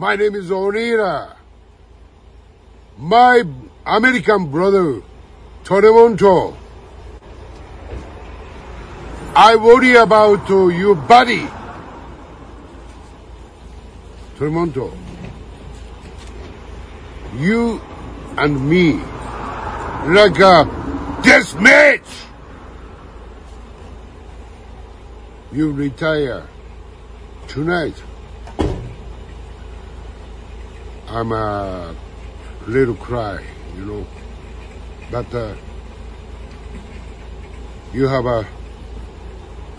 My 0.00 0.16
name 0.16 0.34
is 0.34 0.48
Onira. 0.48 1.36
My 2.96 3.42
American 3.84 4.50
brother, 4.50 5.02
Toremonto. 5.62 6.56
I 9.36 9.56
worry 9.56 9.96
about 9.96 10.50
uh, 10.50 10.68
your 10.68 10.94
body. 10.94 11.46
Toremonto. 14.36 14.96
You 17.36 17.78
and 18.38 18.70
me, 18.70 18.94
like 20.14 20.38
a 20.38 20.64
death 21.22 21.60
match. 21.60 22.08
You 25.52 25.72
retire 25.72 26.48
tonight. 27.48 28.02
I'm 31.12 31.32
a 31.32 31.96
little 32.68 32.94
cry, 32.94 33.44
you 33.76 33.84
know, 33.84 34.06
but 35.10 35.34
uh, 35.34 35.56
you 37.92 38.06
have 38.06 38.26
a 38.26 38.46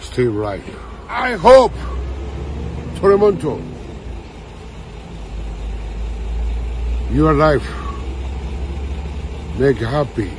still 0.02 0.34
right. 0.34 0.62
I 1.08 1.36
hope, 1.36 1.72
Toremonto, 2.96 3.64
your 7.14 7.34
life 7.34 7.66
make 9.58 9.78
happy. 9.78 10.34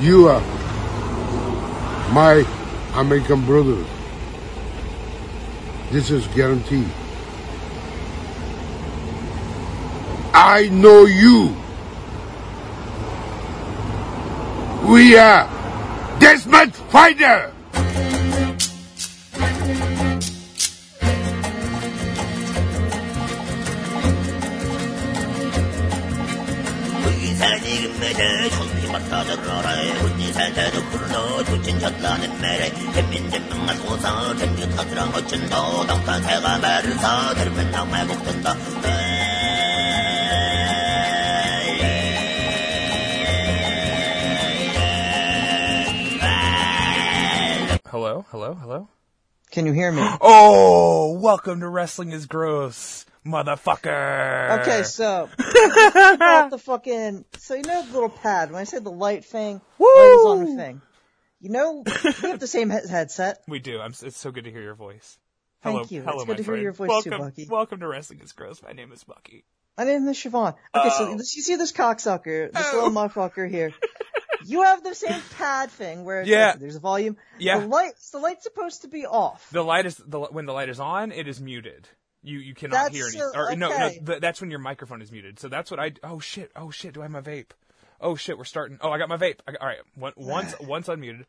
You 0.00 0.26
are 0.28 0.40
my 2.12 2.44
American 2.96 3.46
brother. 3.46 3.84
This 5.92 6.10
is 6.10 6.26
guaranteed. 6.34 6.90
I 10.38 10.68
know 10.68 11.06
you. 11.06 11.56
We 14.86 15.16
are 15.16 15.48
deathmatch 16.20 16.74
fighters. 16.90 17.56
Hello, 47.96 48.26
hello, 48.28 48.52
hello. 48.52 48.88
Can 49.50 49.64
you 49.64 49.72
hear 49.72 49.90
me? 49.90 50.02
Oh, 50.20 51.18
welcome 51.18 51.60
to 51.60 51.66
Wrestling 51.66 52.12
is 52.12 52.26
Gross, 52.26 53.06
motherfucker. 53.24 54.60
Okay, 54.60 54.82
so 54.82 55.30
about 55.38 56.50
the 56.50 56.58
fucking 56.58 57.24
so 57.38 57.54
you 57.54 57.62
know 57.62 57.86
the 57.86 57.92
little 57.94 58.10
pad. 58.10 58.50
When 58.52 58.60
I 58.60 58.64
said 58.64 58.84
the 58.84 58.90
light 58.90 59.24
thing, 59.24 59.62
light 59.78 60.18
is 60.20 60.26
on 60.26 60.44
the 60.44 60.56
thing. 60.62 60.82
You 61.40 61.48
know 61.48 61.84
we 61.86 62.28
have 62.28 62.38
the 62.38 62.46
same 62.46 62.68
he- 62.68 62.86
headset. 62.86 63.38
we 63.48 63.60
do. 63.60 63.80
I'm. 63.80 63.92
It's 64.02 64.18
so 64.18 64.30
good 64.30 64.44
to 64.44 64.50
hear 64.50 64.60
your 64.60 64.74
voice. 64.74 65.16
Thank 65.62 65.90
you. 65.90 66.02
Hello, 66.02 66.16
It's 66.16 66.24
good 66.26 66.36
to 66.36 66.42
hear 66.42 66.56
your 66.56 66.72
voice 66.72 66.90
welcome, 66.90 67.12
too, 67.12 67.18
Bucky. 67.18 67.46
Welcome 67.50 67.80
to 67.80 67.88
Wrestling 67.88 68.20
is 68.20 68.32
Gross. 68.32 68.62
My 68.62 68.72
name 68.72 68.92
is 68.92 69.04
Bucky. 69.04 69.46
My 69.78 69.84
name 69.84 70.06
is 70.08 70.18
Siobhan. 70.18 70.54
Okay, 70.74 70.90
so 70.90 71.06
Oh. 71.06 71.12
you 71.12 71.18
see 71.22 71.56
this 71.56 71.72
cocksucker, 71.72 72.52
this 72.52 72.70
Oh. 72.74 72.76
little 72.76 72.90
motherfucker 72.90 73.48
here. 73.48 73.72
You 74.46 74.62
have 74.62 74.82
the 74.84 74.94
same 74.94 75.20
pad 75.38 75.70
thing 75.70 76.04
where 76.04 76.22
Yeah. 76.22 76.50
like, 76.50 76.60
there's 76.60 76.76
a 76.76 76.80
volume. 76.80 77.16
Yeah. 77.38 77.58
The 77.60 77.66
light, 77.66 77.92
the 78.12 78.18
light's 78.18 78.44
supposed 78.44 78.82
to 78.82 78.88
be 78.88 79.04
off. 79.06 79.48
The 79.50 79.62
light 79.64 79.86
is 79.86 79.96
the 79.96 80.20
when 80.20 80.46
the 80.46 80.52
light 80.52 80.68
is 80.68 80.78
on, 80.80 81.10
it 81.12 81.26
is 81.28 81.40
muted. 81.40 81.88
You 82.22 82.38
you 82.38 82.54
cannot 82.54 82.92
That's, 82.92 82.94
hear 82.94 83.06
anything. 83.06 83.30
Or 83.34 83.54
no, 83.56 83.68
no, 83.68 83.86
okay. 83.86 84.00
th- 84.04 84.20
that's 84.20 84.40
when 84.40 84.50
your 84.50 84.58
microphone 84.60 85.00
is 85.02 85.12
muted. 85.12 85.38
So 85.38 85.48
that's 85.48 85.70
what 85.70 85.78
I. 85.80 85.92
Oh 86.02 86.18
shit! 86.20 86.50
Oh 86.56 86.70
shit! 86.70 86.94
Do 86.94 87.00
I 87.00 87.04
have 87.04 87.12
my 87.12 87.20
vape? 87.20 87.50
Oh 88.00 88.16
shit! 88.16 88.36
We're 88.36 88.44
starting. 88.44 88.78
Oh, 88.80 88.90
I 88.90 88.98
got 88.98 89.08
my 89.08 89.16
vape. 89.16 89.38
I 89.46 89.52
got, 89.52 89.60
all 89.60 89.68
right. 89.68 89.78
One, 89.94 90.12
once 90.16 90.54
once 90.60 90.88
unmuted. 90.88 91.24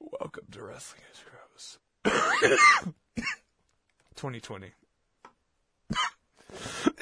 Welcome 0.00 0.44
to 0.50 0.62
Wrestling 0.64 1.02
is 1.12 1.20
Gross. 1.24 1.78
2020. 4.16 4.72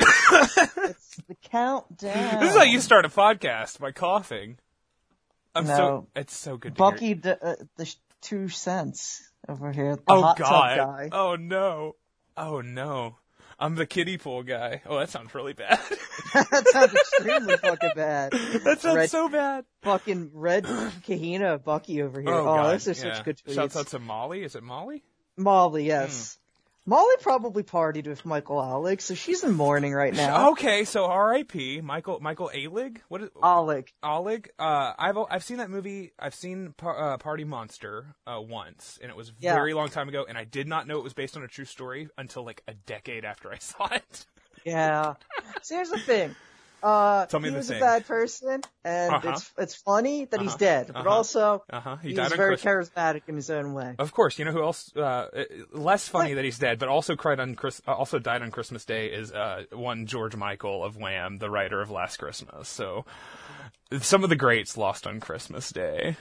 It's 0.03 1.17
the 1.29 1.35
countdown. 1.51 2.41
This 2.41 2.51
is 2.53 2.57
how 2.57 2.63
you 2.65 2.81
start 2.81 3.05
a 3.05 3.09
podcast 3.09 3.79
by 3.79 3.93
coughing. 3.93 4.59
I'm 5.55 5.67
so. 5.67 5.77
No. 5.77 6.07
It's 6.15 6.37
so 6.37 6.57
good. 6.57 6.75
To 6.75 6.79
Bucky, 6.79 7.15
d- 7.15 7.31
uh, 7.31 7.57
the 7.77 7.95
two 8.21 8.49
cents 8.49 9.23
over 9.49 9.73
here. 9.73 9.97
The 9.97 10.03
Oh 10.09 10.35
god. 10.37 10.77
guy. 10.79 11.09
Oh 11.13 11.37
no. 11.37 11.97
Oh 12.37 12.61
no. 12.61 13.17
I'm 13.59 13.75
the 13.75 13.85
kiddie 13.85 14.17
pool 14.17 14.43
guy. 14.43 14.81
Oh, 14.87 14.99
that 14.99 15.11
sounds 15.11 15.35
really 15.35 15.53
bad. 15.53 15.79
that 16.35 16.65
sounds 16.73 16.95
extremely 16.95 17.57
fucking 17.59 17.91
bad. 17.95 18.33
that 18.33 18.81
sounds 18.81 18.97
Red- 18.97 19.11
so 19.11 19.29
bad. 19.29 19.65
Fucking 19.83 20.31
red 20.33 20.65
Kahina 20.65 21.63
Bucky 21.63 22.01
over 22.01 22.21
here. 22.23 22.31
Oh, 22.33 22.45
God. 22.45 22.73
those 22.81 22.89
are 22.89 23.07
yeah. 23.07 23.15
such 23.15 23.25
good 23.25 23.37
tweets. 23.39 23.55
Shouts 23.55 23.77
out 23.77 23.89
to 23.89 23.99
Molly. 23.99 24.43
Is 24.45 24.55
it 24.57 24.63
Molly? 24.63 25.03
Molly, 25.37 25.87
yes. 25.87 26.39
Molly 26.87 27.15
probably 27.21 27.63
partied 27.63 28.07
with 28.07 28.25
Michael 28.25 28.57
Alig, 28.57 29.01
so 29.01 29.15
she's 29.15 29.45
in 29.45 29.53
mourning 29.53 29.93
right 29.93 30.15
now. 30.15 30.51
Okay, 30.53 30.85
so 30.85 31.05
R.I.P. 31.05 31.83
Michael 31.83 32.19
Michael 32.21 32.51
Alig. 32.55 32.99
What 33.09 33.23
is 33.23 33.29
Alec. 33.43 33.93
Oleg? 34.03 34.51
Uh, 34.59 34.93
I've 34.99 35.17
I've 35.31 35.45
seen 35.45 35.59
that 35.59 35.71
movie. 35.71 36.13
I've 36.19 36.35
seen 36.35 36.75
uh, 36.83 37.19
Party 37.19 37.45
Monster 37.45 38.07
uh, 38.27 38.41
once, 38.41 38.99
and 39.03 39.11
it 39.11 39.17
was 39.17 39.33
Yeah. 39.39 39.55
very 39.55 39.75
long 39.75 39.89
time 39.91 40.09
ago, 40.09 40.25
and 40.29 40.37
I 40.39 40.45
did 40.45 40.67
not 40.67 40.87
know 40.87 40.99
it 40.99 41.05
was 41.05 41.13
based 41.15 41.37
on 41.37 41.43
a 41.43 41.49
true 41.49 41.67
story 41.67 42.09
until 42.17 42.45
like 42.45 42.63
a 42.67 42.75
decade 42.75 43.25
after 43.25 43.53
I 43.53 43.59
saw 43.59 43.87
it. 43.93 44.27
Yeah. 44.65 45.15
so 45.63 45.75
here's 45.77 45.91
the 45.91 45.99
thing. 45.99 46.35
Uh, 46.83 47.27
Tell 47.27 47.41
me 47.41 47.49
he 47.49 47.53
the 47.53 47.59
was 47.59 47.69
thing. 47.69 47.77
a 47.77 47.81
bad 47.81 48.07
person, 48.07 48.63
and 48.85 49.15
Uh-huh. 49.15 49.29
it's 49.31 49.53
it's 49.59 49.75
funny 49.75 50.25
that 50.25 50.41
he's 50.41 50.51
Uh-huh. 50.51 50.57
dead, 50.59 50.87
but 50.89 50.97
Uh-huh. 51.07 51.11
also 51.11 51.65
Uh-huh. 51.71 51.97
He 51.97 52.13
he, 52.13 52.19
was 52.19 52.33
very 52.33 52.57
Christmas. 52.57 52.91
charismatic 52.91 53.23
in 53.29 53.37
his 53.37 53.51
own 53.51 53.75
way. 53.75 53.95
Of 53.99 54.13
course, 54.13 54.39
you 54.39 54.45
know 54.45 54.53
who 54.53 54.63
else? 54.63 54.91
Uh, 54.97 55.01
uh, 55.01 55.45
less 55.73 56.09
funny 56.09 56.31
What? 56.31 56.37
that 56.37 56.45
he's 56.45 56.59
dead, 56.59 56.79
but 56.79 56.89
also 56.89 57.17
cried 57.17 57.41
on 57.41 57.55
Chris. 57.55 57.83
Uh, 57.87 57.93
also 57.93 58.19
died 58.19 58.43
on 58.43 58.51
Christmas 58.51 58.85
Day 58.85 59.07
is 59.09 59.33
uh, 59.33 59.65
one 59.73 60.07
George 60.07 60.37
Michael 60.37 60.83
of 60.85 60.97
Wham, 60.97 61.39
the 61.39 61.51
writer 61.51 61.81
of 61.83 61.91
Last 61.91 62.17
Christmas. 62.19 62.69
So 62.69 63.05
some 64.01 64.25
of 64.25 64.31
the 64.31 64.37
greats 64.37 64.77
lost 64.77 65.07
on 65.07 65.21
Christmas 65.21 65.71
Day. 65.71 66.17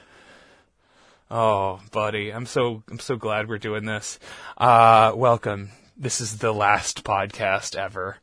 Oh, 1.32 1.80
buddy, 1.92 2.32
I'm 2.34 2.46
so 2.48 2.82
I'm 2.90 3.00
so 3.00 3.16
glad 3.16 3.48
we're 3.48 3.60
doing 3.60 3.86
this. 3.86 4.20
Uh, 4.58 5.14
welcome. 5.16 5.70
This 5.96 6.22
is 6.22 6.38
the 6.40 6.52
last 6.54 7.04
podcast 7.04 7.76
ever. 7.76 8.18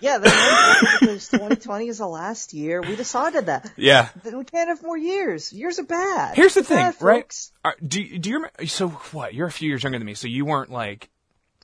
Yeah, 0.00 0.18
that's 0.18 1.00
because 1.00 1.28
2020 1.28 1.88
is 1.88 1.98
the 1.98 2.06
last 2.06 2.52
year. 2.54 2.80
We 2.82 2.96
decided 2.96 3.46
that. 3.46 3.70
Yeah. 3.76 4.08
We 4.24 4.44
can't 4.44 4.68
have 4.68 4.82
more 4.82 4.96
years. 4.98 5.52
Years 5.52 5.78
are 5.78 5.84
bad. 5.84 6.36
Here's 6.36 6.54
the 6.54 6.62
They're 6.62 6.92
thing, 6.92 7.00
bad, 7.00 7.02
right? 7.04 7.22
folks. 7.24 7.52
Uh, 7.64 7.70
do 7.86 8.18
do 8.18 8.28
you 8.30 8.36
remember? 8.36 8.66
So 8.66 8.88
what? 8.88 9.34
You're 9.34 9.46
a 9.48 9.52
few 9.52 9.68
years 9.68 9.82
younger 9.82 9.98
than 9.98 10.06
me, 10.06 10.14
so 10.14 10.28
you 10.28 10.44
weren't 10.44 10.70
like 10.70 11.08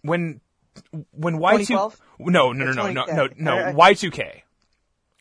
when 0.03 0.41
when 1.13 1.39
Y 1.39 1.53
two. 1.59 1.67
2012? 1.67 2.01
No, 2.21 2.53
no, 2.53 2.65
no, 2.73 2.73
no, 2.73 2.91
no, 2.93 3.05
20K? 3.05 3.39
no, 3.39 3.67
no. 3.71 3.73
Y 3.77 3.95
two 3.95 4.11
K. 4.11 4.45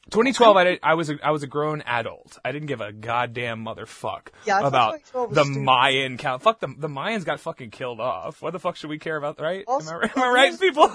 2012, 0.10 0.58
I, 0.58 0.64
did, 0.66 0.80
I 0.84 0.96
was 0.96 1.10
a, 1.10 1.18
I 1.24 1.32
was 1.32 1.44
a 1.44 1.48
grown 1.48 1.82
adult. 1.84 2.38
I 2.44 2.52
didn't 2.52 2.68
give 2.68 2.82
a 2.82 2.92
goddamn 2.92 3.64
motherfuck 3.64 4.28
Yeah, 4.46 4.60
about 4.68 5.00
the 5.14 5.44
stupid. 5.46 5.62
Mayan 5.62 6.18
count. 6.18 6.42
Fuck 6.42 6.60
them. 6.60 6.76
The 6.80 6.90
Mayans 6.90 7.24
got 7.24 7.40
fucking 7.40 7.70
killed 7.70 8.02
off. 8.02 8.42
What 8.42 8.52
the 8.52 8.60
fuck 8.60 8.76
should 8.76 8.90
we 8.90 9.00
care 9.00 9.16
about, 9.16 9.40
right? 9.40 9.64
Also- 9.68 9.90
am, 9.92 9.96
I, 9.96 10.00
right- 10.02 10.18
am 10.18 10.24
I 10.24 10.30
right, 10.30 10.60
people? 10.60 10.92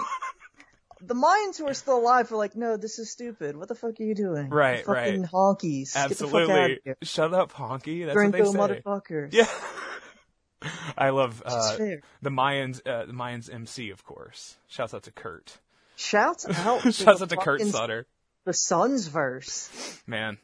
The 1.01 1.15
Mayans 1.15 1.59
who 1.59 1.67
are 1.67 1.75
still 1.75 1.99
alive 1.99 2.33
are 2.33 2.37
like, 2.37 2.57
no, 2.57 2.77
this 2.77 2.99
is 2.99 3.11
stupid. 3.11 3.57
What 3.57 3.69
the 3.69 3.75
fuck 3.75 4.01
are 4.01 4.03
you 4.03 4.15
doing? 4.15 4.49
Right, 4.49 4.79
You 4.79 4.85
fucking 4.85 5.23
right. 5.23 5.31
honkies. 5.31 5.95
Get 5.95 6.09
the 6.11 6.27
fuck 6.27 6.35
out 6.35 6.43
of 6.43 6.51
Absolutely. 6.51 6.95
Shut 7.03 7.35
up, 7.35 7.53
honky. 7.53 8.05
That's 8.07 8.15
Gringo 8.15 8.51
what 8.53 8.69
they 8.69 8.77
say. 8.77 8.81
motherfuckers. 8.83 9.33
Yeah. 9.33 9.49
I 10.99 11.11
love 11.11 11.43
uh, 11.45 11.77
the 12.23 12.31
Mayans. 12.31 12.81
Uh, 12.87 13.05
the 13.05 13.13
Mayans 13.13 13.53
MC, 13.53 13.91
of 13.91 14.05
course. 14.05 14.57
Shouts 14.69 14.95
out 14.95 15.03
to 15.05 15.13
Kurt. 15.13 15.59
Shouts 15.97 16.47
out 16.59 16.83
to 16.83 16.93
Shouts 16.93 17.19
the 17.19 17.25
out 17.25 17.31
to 17.31 17.37
Kurt 17.37 17.61
Sutter. 17.63 18.07
The 18.45 18.55
Sons 18.55 19.07
verse. 19.09 20.01
Man, 20.07 20.39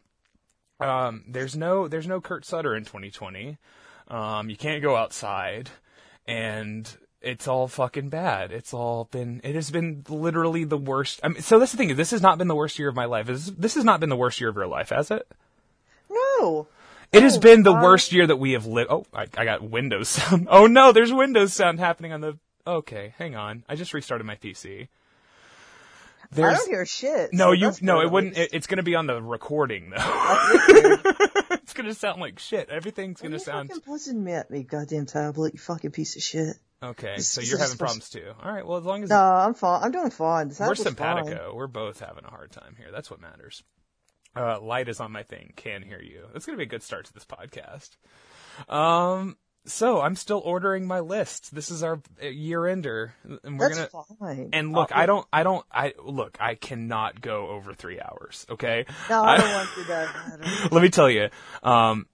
um, 0.81 1.25
there's 1.29 1.57
no 1.57 1.89
there's 1.89 2.07
no 2.07 2.21
Kurt 2.21 2.45
Sutter 2.45 2.75
in 2.77 2.85
2020. 2.85 3.59
Um, 4.09 4.51
you 4.51 4.57
can't 4.57 4.83
go 4.83 4.97
outside, 4.97 5.71
and 6.27 6.89
it's 7.23 7.47
all 7.49 7.69
fucking 7.69 8.09
bad. 8.09 8.53
It's 8.53 8.75
all 8.75 9.05
been 9.05 9.41
it 9.45 9.55
has 9.55 9.71
been 9.71 10.05
literally 10.09 10.65
the 10.65 10.77
worst. 10.79 11.21
I 11.23 11.29
mean, 11.29 11.43
so 11.43 11.59
that's 11.59 11.73
the 11.73 11.79
thing. 11.79 11.95
This 11.97 12.11
has 12.11 12.21
not 12.23 12.39
been 12.39 12.49
the 12.49 12.55
worst 12.55 12.79
year 12.79 12.89
of 12.89 12.95
my 12.97 13.05
life. 13.07 13.27
This 13.27 13.47
this 13.47 13.75
has 13.75 13.85
not 13.85 14.01
been 14.01 14.09
the 14.11 14.17
worst 14.17 14.41
year 14.41 14.51
of 14.51 14.57
your 14.57 14.67
life, 14.67 14.91
has 14.91 15.11
it? 15.11 15.27
No. 16.11 16.67
It 17.13 17.23
has 17.23 17.37
Oh, 17.37 17.41
been 17.41 17.63
the 17.63 17.73
God. 17.73 17.83
worst 17.83 18.13
year 18.13 18.27
that 18.27 18.37
we 18.37 18.53
have 18.53 18.65
lived. 18.67 18.91
Oh, 18.91 19.05
I, 19.15 19.27
I 19.37 19.45
got 19.45 19.63
Windows 19.63 20.09
sound. 20.09 20.49
Oh 20.51 20.67
no, 20.67 20.93
there's 20.93 21.13
Windows 21.13 21.53
sound 21.53 21.79
happening 21.79 22.13
on 22.13 22.21
the. 22.21 22.39
Okay, 22.67 23.15
hang 23.19 23.35
on. 23.37 23.65
I 23.69 23.75
just 23.77 23.93
restarted 23.93 24.27
my 24.27 24.37
PC. 24.37 24.85
I 24.85 26.35
There's 26.35 26.59
don't 26.59 26.71
hear 26.71 26.87
shit. 26.87 27.33
no, 27.35 27.49
so 27.49 27.53
you 27.53 27.73
no, 27.83 28.01
it 28.01 28.11
wouldn't. 28.11 28.39
It, 28.39 28.51
it's 28.55 28.67
gonna 28.67 28.83
be 28.83 28.95
on 28.95 29.07
the 29.07 29.21
recording 29.23 29.91
though. 29.91 30.97
It's 31.63 31.75
gonna 31.75 31.95
sound 31.95 32.21
like 32.21 32.39
shit. 32.39 32.69
Everything's 32.69 33.21
gonna 33.23 33.39
sound 33.39 33.71
fucking 33.71 33.85
buzzing 33.87 34.23
me 34.23 34.33
at 34.33 34.51
me, 34.51 34.63
goddamn 34.63 35.07
tablet, 35.07 35.55
you 35.55 35.59
fucking 35.59 35.91
piece 35.93 36.17
of 36.17 36.23
shit. 36.23 36.57
Okay. 36.83 37.19
So 37.19 37.41
you're 37.41 37.59
having 37.59 37.77
problems 37.79 38.09
too. 38.11 38.33
All 38.43 38.53
right. 38.53 38.67
Well, 38.67 38.79
as 38.79 38.85
long 38.85 39.03
as 39.05 39.11
No, 39.11 39.21
I'm 39.21 39.55
fine. 39.55 39.83
I'm 39.83 39.93
doing 39.93 40.11
fine. 40.11 40.49
This 40.49 40.59
we're 40.61 40.67
tablet's 40.75 40.83
fine. 40.83 41.25
simpatico, 41.25 41.55
we're 41.55 41.67
both 41.67 42.01
having 42.01 42.25
a 42.25 42.31
hard 42.31 42.51
time 42.53 42.75
here. 42.77 42.89
That's 42.93 43.11
what 43.11 43.21
matters. 43.21 43.63
Uh, 44.35 44.61
light 44.61 44.89
is 44.89 44.99
on 45.01 45.13
my 45.13 45.23
thing. 45.23 45.53
Can 45.57 45.83
hear 45.83 46.01
you. 46.01 46.25
That's 46.33 46.47
gonna 46.47 46.57
be 46.59 46.65
a 46.65 46.67
good 46.67 46.83
start 46.83 47.05
to 47.07 47.13
this 47.15 47.25
podcast. 47.27 47.91
Um. 48.69 49.37
So 49.65 50.01
I'm 50.01 50.17
still 50.17 50.43
ordering 50.45 50.89
my 50.89 50.99
list. 50.99 51.55
This 51.55 51.71
is 51.71 51.85
our 51.85 52.03
uh, 52.21 52.27
year 52.27 52.67
ender, 52.67 53.15
and 53.45 53.61
we're 53.61 53.69
That's 53.73 53.93
gonna. 53.93 54.05
fine. 54.19 54.49
And 54.53 54.73
look, 54.73 54.91
Uh, 54.91 54.97
I 54.99 55.07
don't, 55.07 55.25
I 55.33 55.45
don't, 55.45 55.65
I 55.71 55.95
look, 56.03 56.37
I 56.41 56.57
cannot 56.57 57.21
go 57.21 57.47
over 57.47 57.73
three 57.73 58.01
hours. 58.01 58.45
Okay. 58.51 58.87
No, 59.09 59.23
I 59.23 59.37
don't 59.37 59.53
want 59.53 59.69
to 59.69 59.75
do 59.77 59.85
that. 59.87 60.73
Let 60.73 60.83
me 60.83 60.89
tell 60.89 61.09
you, 61.09 61.29
um, 61.63 62.07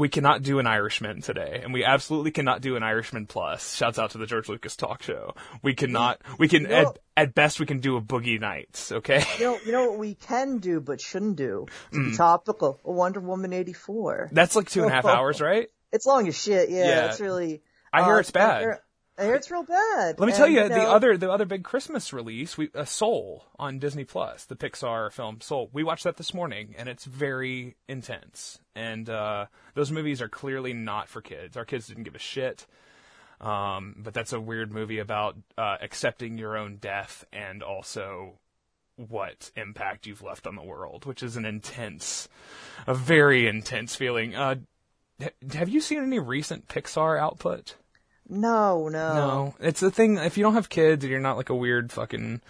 we 0.00 0.08
cannot 0.08 0.42
do 0.42 0.58
an 0.58 0.66
Irishman 0.66 1.20
today, 1.20 1.60
and 1.62 1.74
we 1.74 1.84
absolutely 1.84 2.30
cannot 2.30 2.62
do 2.62 2.74
an 2.74 2.82
Irishman 2.82 3.26
plus. 3.26 3.76
Shouts 3.76 3.98
out 3.98 4.12
to 4.12 4.18
the 4.18 4.26
George 4.26 4.48
Lucas 4.48 4.74
talk 4.74 5.02
show. 5.02 5.34
We 5.62 5.74
cannot. 5.74 6.22
We 6.38 6.48
can 6.48 6.62
You 6.62 6.68
know- 6.68 6.94
at, 7.16 7.26
at 7.28 7.34
best 7.34 7.60
we 7.60 7.66
can 7.66 7.80
do 7.80 7.98
a 7.98 8.00
Boogie 8.00 8.40
Nights. 8.40 8.92
Okay. 8.92 9.22
You 9.38 9.44
know, 9.44 9.58
you 9.66 9.72
know 9.72 9.90
what 9.90 9.98
we 9.98 10.14
can 10.14 10.58
do 10.58 10.80
but 10.80 11.02
shouldn't 11.02 11.36
do? 11.36 11.66
Mm. 11.92 12.16
topical, 12.16 12.80
Wonder 12.82 13.20
Woman 13.20 13.52
84. 13.52 14.30
That's 14.32 14.56
like 14.56 14.70
two 14.70 14.82
and 14.82 14.90
a 14.90 14.94
half 14.94 15.04
hours, 15.04 15.40
right? 15.40 15.68
It's 15.92 16.06
long 16.06 16.26
as 16.28 16.40
shit, 16.40 16.70
yeah. 16.70 16.86
Yeah. 16.86 17.06
It's 17.10 17.20
really. 17.20 17.62
I 17.92 18.04
hear 18.04 18.16
uh, 18.16 18.20
it's 18.20 18.30
bad. 18.30 18.78
I 19.20 19.24
hear, 19.24 19.34
it's 19.34 19.50
real 19.50 19.62
bad. 19.62 20.18
Let 20.18 20.26
me 20.26 20.32
tell 20.32 20.46
And, 20.46 20.54
you, 20.54 20.68
the 20.68 20.82
other 20.82 21.16
the 21.16 21.30
other 21.30 21.44
big 21.44 21.62
Christmas 21.62 22.12
release, 22.12 22.56
we 22.56 22.70
uh, 22.74 22.84
Soul 22.84 23.44
on 23.58 23.78
Disney 23.78 24.04
Plus, 24.04 24.44
the 24.46 24.56
Pixar 24.56 25.12
film 25.12 25.40
Soul. 25.40 25.68
We 25.72 25.84
watched 25.84 26.04
that 26.04 26.16
this 26.16 26.32
morning, 26.32 26.74
and 26.78 26.88
it's 26.88 27.04
very 27.04 27.76
intense. 27.88 28.58
And 28.74 29.10
uh, 29.10 29.46
those 29.74 29.92
movies 29.92 30.22
are 30.22 30.28
clearly 30.28 30.72
not 30.72 31.08
for 31.08 31.20
kids. 31.20 31.56
Our 31.56 31.64
kids 31.64 31.86
didn't 31.86 32.04
give 32.04 32.14
a 32.14 32.18
shit. 32.18 32.66
Um, 33.40 33.96
but 33.98 34.12
that's 34.12 34.34
a 34.34 34.40
weird 34.40 34.70
movie 34.70 34.98
about 34.98 35.36
uh, 35.56 35.76
accepting 35.80 36.36
your 36.36 36.58
own 36.58 36.76
death 36.76 37.24
and 37.32 37.62
also 37.62 38.38
what 38.96 39.50
impact 39.56 40.06
you've 40.06 40.22
left 40.22 40.46
on 40.46 40.56
the 40.56 40.62
world, 40.62 41.06
which 41.06 41.22
is 41.22 41.36
an 41.36 41.46
intense, 41.46 42.28
a 42.86 42.94
very 42.94 43.46
intense 43.46 43.96
feeling. 43.96 44.34
Uh, 44.34 44.56
have 45.52 45.70
you 45.70 45.80
seen 45.80 46.02
any 46.02 46.18
recent 46.18 46.68
Pixar 46.68 47.18
output? 47.18 47.76
No, 48.30 48.88
no. 48.88 49.14
No, 49.14 49.54
it's 49.60 49.80
the 49.80 49.90
thing. 49.90 50.16
If 50.18 50.36
you 50.38 50.44
don't 50.44 50.54
have 50.54 50.68
kids, 50.68 51.04
and 51.04 51.10
you're 51.10 51.20
not 51.20 51.36
like 51.36 51.50
a 51.50 51.54
weird 51.54 51.92
fucking. 51.92 52.40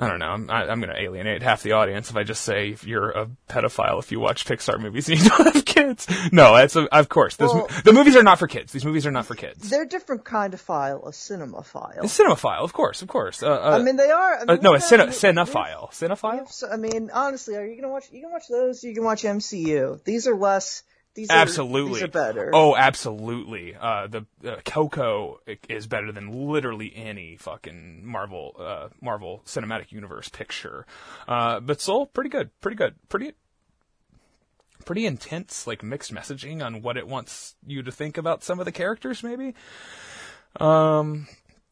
I 0.00 0.06
don't 0.06 0.20
know. 0.20 0.28
I'm, 0.28 0.48
I, 0.48 0.68
I'm 0.68 0.80
going 0.80 0.94
to 0.94 1.00
alienate 1.02 1.42
half 1.42 1.64
the 1.64 1.72
audience 1.72 2.08
if 2.08 2.16
I 2.16 2.22
just 2.22 2.42
say 2.42 2.68
if 2.68 2.86
you're 2.86 3.10
a 3.10 3.28
pedophile 3.48 3.98
if 3.98 4.12
you 4.12 4.20
watch 4.20 4.44
Pixar 4.44 4.78
movies 4.78 5.08
and 5.08 5.18
you 5.20 5.28
don't 5.36 5.52
have 5.52 5.64
kids. 5.64 6.06
No, 6.30 6.54
that's 6.54 6.76
a, 6.76 6.82
of 6.96 7.08
course. 7.08 7.34
Those, 7.34 7.52
Well- 7.52 7.68
the 7.82 7.92
movies 7.92 8.14
are 8.14 8.22
not 8.22 8.38
for 8.38 8.46
kids. 8.46 8.72
These 8.72 8.84
movies 8.84 9.06
are 9.06 9.10
not 9.10 9.26
for 9.26 9.34
kids. 9.34 9.68
They're 9.68 9.82
a 9.82 9.88
different 9.88 10.24
kind 10.24 10.54
of 10.54 10.60
file, 10.60 11.04
a 11.04 11.12
cinema 11.12 11.64
file. 11.64 11.98
A 11.98 12.04
cinemaphile, 12.04 12.60
of 12.62 12.72
course, 12.72 13.02
of 13.02 13.08
course. 13.08 13.42
Uh, 13.42 13.50
uh, 13.50 13.78
I 13.80 13.82
mean, 13.82 13.96
they 13.96 14.08
are. 14.10 14.34
I 14.34 14.42
uh, 14.42 14.56
no, 14.62 14.74
a 14.74 14.78
cine, 14.78 15.08
cinephile. 15.08 15.90
Cinephile. 15.90 16.72
I 16.72 16.76
mean, 16.76 17.10
honestly, 17.12 17.56
are 17.56 17.66
you 17.66 17.74
gonna 17.80 17.92
watch? 17.92 18.04
You 18.12 18.20
can 18.20 18.30
watch 18.30 18.46
those. 18.48 18.84
You 18.84 18.94
can 18.94 19.02
watch 19.02 19.24
MCU. 19.24 20.04
These 20.04 20.28
are 20.28 20.36
less. 20.36 20.84
These 21.18 21.30
are 21.30 21.36
Absolutely. 21.38 21.94
These 21.94 22.02
are 22.04 22.08
better. 22.08 22.50
Oh, 22.54 22.76
absolutely. 22.76 23.74
Uh, 23.74 24.06
the 24.06 24.24
uh, 24.46 24.58
Coco 24.64 25.40
is 25.68 25.88
better 25.88 26.12
than 26.12 26.48
literally 26.48 26.92
any 26.94 27.34
fucking 27.34 28.06
Marvel 28.06 28.54
uh, 28.56 28.88
Marvel 29.00 29.42
Cinematic 29.44 29.90
Universe 29.90 30.28
picture. 30.28 30.86
Uh, 31.26 31.58
but 31.58 31.80
Soul, 31.80 32.06
pretty 32.06 32.30
good, 32.30 32.50
pretty 32.60 32.76
good, 32.76 32.94
pretty 33.08 33.32
pretty 34.84 35.06
intense, 35.06 35.66
like 35.66 35.82
mixed 35.82 36.14
messaging 36.14 36.64
on 36.64 36.82
what 36.82 36.96
it 36.96 37.08
wants 37.08 37.56
you 37.66 37.82
to 37.82 37.90
think 37.90 38.16
about 38.16 38.44
some 38.44 38.60
of 38.60 38.64
the 38.64 38.70
characters, 38.70 39.24
maybe. 39.24 39.56
Um, 40.60 41.26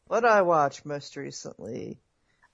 What 0.07 0.25
I 0.25 0.41
watch 0.41 0.83
most 0.83 1.15
recently? 1.15 1.99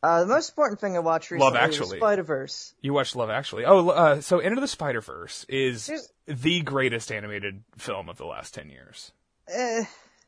Uh, 0.04 0.20
the 0.22 0.28
most 0.28 0.50
important 0.50 0.80
thing 0.82 0.98
I 0.98 1.00
watched 1.00 1.32
recently 1.32 1.58
Actually. 1.58 1.80
was 1.92 1.98
Spider 2.00 2.24
Verse. 2.24 2.74
you 2.82 2.92
watched 2.94 3.16
Love 3.16 3.30
Actually. 3.30 3.64
Oh, 3.66 3.88
uh, 3.90 4.20
so 4.22 4.40
Into 4.40 4.60
the 4.60 4.68
Spider 4.68 5.00
Verse 5.02 5.46
is 5.48 5.88
There's- 5.88 6.12
the 6.28 6.62
greatest 6.62 7.10
animated 7.12 7.64
film 7.78 8.10
of 8.10 8.18
the 8.18 8.26
last 8.26 8.54
ten 8.54 8.70
years. 8.70 9.12
Eh, 9.48 9.86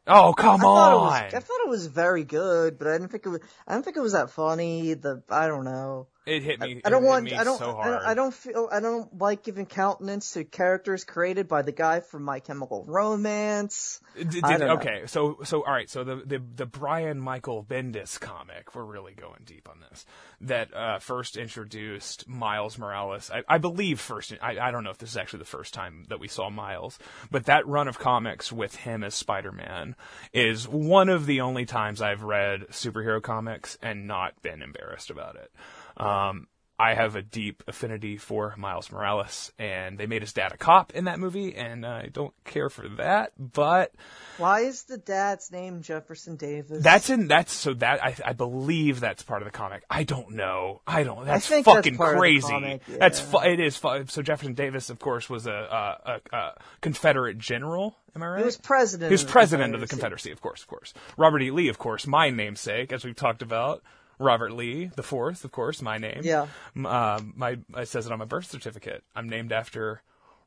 Oh, 0.08 0.34
come 0.34 0.60
I 0.62 0.64
thought, 0.64 0.92
it 0.92 0.96
on! 0.96 1.02
was, 1.02 1.34
I 1.34 1.40
thought 1.40 1.62
it 1.66 1.70
was 1.70 1.88
very 1.88 2.24
good, 2.24 2.78
but 2.78 2.88
I 2.88 2.92
didn't 2.94 3.10
think 3.10 3.26
it 3.26 3.30
was. 3.30 3.42
I 3.68 3.74
don't 3.74 3.84
think 3.84 3.98
it 3.98 4.02
was 4.02 4.14
that 4.14 4.30
funny. 4.30 4.94
The 4.94 5.24
I 5.30 5.48
don't 5.48 5.66
know. 5.66 6.08
It 6.26 6.44
hit 6.44 6.60
me. 6.60 6.82
I 6.84 6.90
don't 6.90 7.04
it 7.04 7.06
hit 7.06 7.10
want. 7.10 7.34
I 7.34 7.44
don't. 7.44 7.58
So 7.58 7.78
I 7.78 7.90
don't. 7.90 8.04
I 8.04 8.14
don't 8.14 8.34
feel. 8.34 8.70
I 8.72 8.80
don't 8.80 9.20
like 9.20 9.44
giving 9.44 9.66
countenance 9.66 10.34
to 10.34 10.44
characters 10.44 11.04
created 11.04 11.48
by 11.48 11.62
the 11.62 11.72
guy 11.72 12.00
from 12.00 12.24
My 12.24 12.40
Chemical 12.40 12.84
Romance. 12.86 14.00
Did, 14.16 14.44
I 14.44 14.54
did- 14.54 14.60
don't 14.60 14.68
know. 14.68 14.74
okay, 14.76 15.04
so 15.08 15.38
so 15.44 15.64
all 15.64 15.74
right, 15.74 15.90
so 15.90 16.04
the, 16.04 16.16
the 16.18 16.42
the 16.56 16.66
Brian 16.66 17.20
Michael 17.20 17.64
Bendis 17.64 18.20
comic, 18.20 18.76
we're 18.76 18.84
really 18.84 19.14
going 19.14 19.42
deep 19.46 19.70
on 19.70 19.80
this. 19.90 20.06
That 20.42 20.74
uh, 20.74 21.00
first 21.00 21.38
introduced 21.38 22.28
Miles 22.28 22.78
Morales. 22.78 23.32
I, 23.34 23.44
I 23.48 23.58
believe 23.58 24.00
first. 24.00 24.34
I, 24.42 24.60
I 24.60 24.72
don't 24.72 24.84
know 24.84 24.90
if 24.90 24.98
this 24.98 25.12
is 25.12 25.18
actually 25.18 25.40
the 25.40 25.46
first 25.46 25.74
time 25.74 26.06
that 26.10 26.20
we 26.20 26.28
saw 26.28 26.50
Miles, 26.50 27.00
but 27.32 27.46
that 27.46 27.68
run 27.68 27.88
of 27.88 28.00
comics 28.00 28.52
with 28.52 28.76
him 28.76 29.04
as 29.04 29.16
Spider 29.16 29.52
Man 29.52 29.96
is 30.34 30.68
one 30.68 31.10
of 31.10 31.26
the 31.26 31.42
only 31.42 31.66
times 31.66 32.02
I've 32.02 32.24
read 32.24 32.68
superhero 32.72 33.22
comics 33.22 33.78
and 33.82 34.08
not 34.08 34.42
been 34.42 34.62
embarrassed 34.62 35.10
about 35.10 35.36
it. 35.36 35.52
Um, 35.98 36.48
I 36.78 36.94
have 36.94 37.16
a 37.16 37.22
deep 37.22 37.64
affinity 37.68 38.18
for 38.18 38.54
Miles 38.58 38.92
Morales, 38.92 39.54
and 39.58 39.98
they 39.98 40.08
made 40.08 40.22
his 40.22 40.34
dad 40.34 40.52
a 40.52 40.58
cop 40.58 40.92
in 40.94 41.06
that 41.06 41.20
movie, 41.20 41.56
and 41.56 41.86
I 41.86 42.08
don't 42.08 42.34
care 42.44 42.70
for 42.70 42.90
that, 42.98 43.32
but 43.38 43.94
Why 44.38 44.62
is 44.62 44.84
the 44.84 44.98
dad's 44.98 45.54
name 45.54 45.82
Jefferson 45.84 46.36
Davis? 46.36 46.84
that's 46.84 47.10
in 47.10 47.28
that's 47.30 47.54
so 47.54 47.76
that 47.76 48.04
I 48.04 48.16
I 48.26 48.34
believe 48.34 49.00
that's 49.00 49.24
part 49.24 49.42
of 49.42 49.46
the 49.46 49.58
comic. 49.58 49.84
I 49.90 50.04
don't 50.04 50.32
know. 50.32 50.82
I 50.86 51.04
don't. 51.04 51.26
That's 51.26 51.48
that's 51.48 51.64
fucking 51.64 51.96
the 51.96 52.04
crazy. 52.04 52.50
comic, 52.50 52.82
That's 52.86 53.22
fu- 53.22 53.40
it 53.40 53.62
is. 53.62 53.78
Fu- 53.78 54.06
so 54.08 54.22
Jefferson 54.22 54.54
Davis, 54.54 54.90
of 54.90 55.00
course, 55.00 55.30
was 55.30 55.48
a, 55.48 55.52
a, 55.52 56.36
a, 56.36 56.52
Confederate 56.82 57.38
general. 57.38 57.96
Am 58.18 58.22
I 58.22 58.28
right? 58.28 58.40
He 58.40 58.46
was 58.46 58.58
president. 58.58 59.12
He 59.12 59.14
was 59.14 59.22
of 59.22 59.28
the 59.28 59.32
president 59.32 59.76
of 59.76 59.80
the. 59.80 59.88
Confederacy, 59.88 60.32
of 60.32 60.42
course, 60.42 60.62
of 60.62 60.68
course. 60.68 60.94
Robert 61.16 61.42
E. 61.42 61.52
Lee, 61.52 61.70
of 61.70 61.78
course, 61.78 62.06
my 62.06 62.32
namesake, 62.32 62.92
as 62.92 63.06
we've 63.06 63.16
talked 63.16 63.42
about. 63.42 63.82
Robert 64.20 64.52
Lee, 64.54 64.92
the 64.96 65.04
fourth, 65.04 65.44
of 65.44 65.52
course, 65.52 65.82
my 65.82 65.98
name. 65.98 66.22
Yeah. 66.24 66.48
Uh, 66.84 67.22
my 67.36 67.58
it 67.78 67.88
says 67.88 68.06
it 68.06 68.12
on 68.12 68.20
my 68.20 68.26
birth 68.26 68.50
certificate. 68.50 69.04
I'm 69.16 69.30
named 69.30 69.52
after 69.52 70.02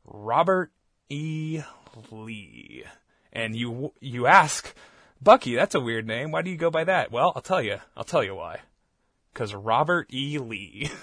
Robert 0.04 0.70
E. 1.08 1.62
Lee. 2.10 2.84
And 3.32 3.54
you 3.54 3.92
you 4.00 4.26
ask, 4.26 4.75
Bucky, 5.22 5.54
that's 5.54 5.75
a 5.75 5.80
weird 5.80 6.06
name. 6.06 6.30
Why 6.30 6.42
do 6.42 6.50
you 6.50 6.56
go 6.56 6.70
by 6.70 6.84
that? 6.84 7.10
Well, 7.12 7.32
I'll 7.37 7.42
tell 7.42 7.62
you. 7.62 7.78
I'll 7.96 8.04
tell 8.04 8.25
you 8.25 8.34
why. 8.34 8.60
Because 9.32 9.54
Robert 9.54 10.12
E. 10.12 10.38
Lee. 10.38 10.90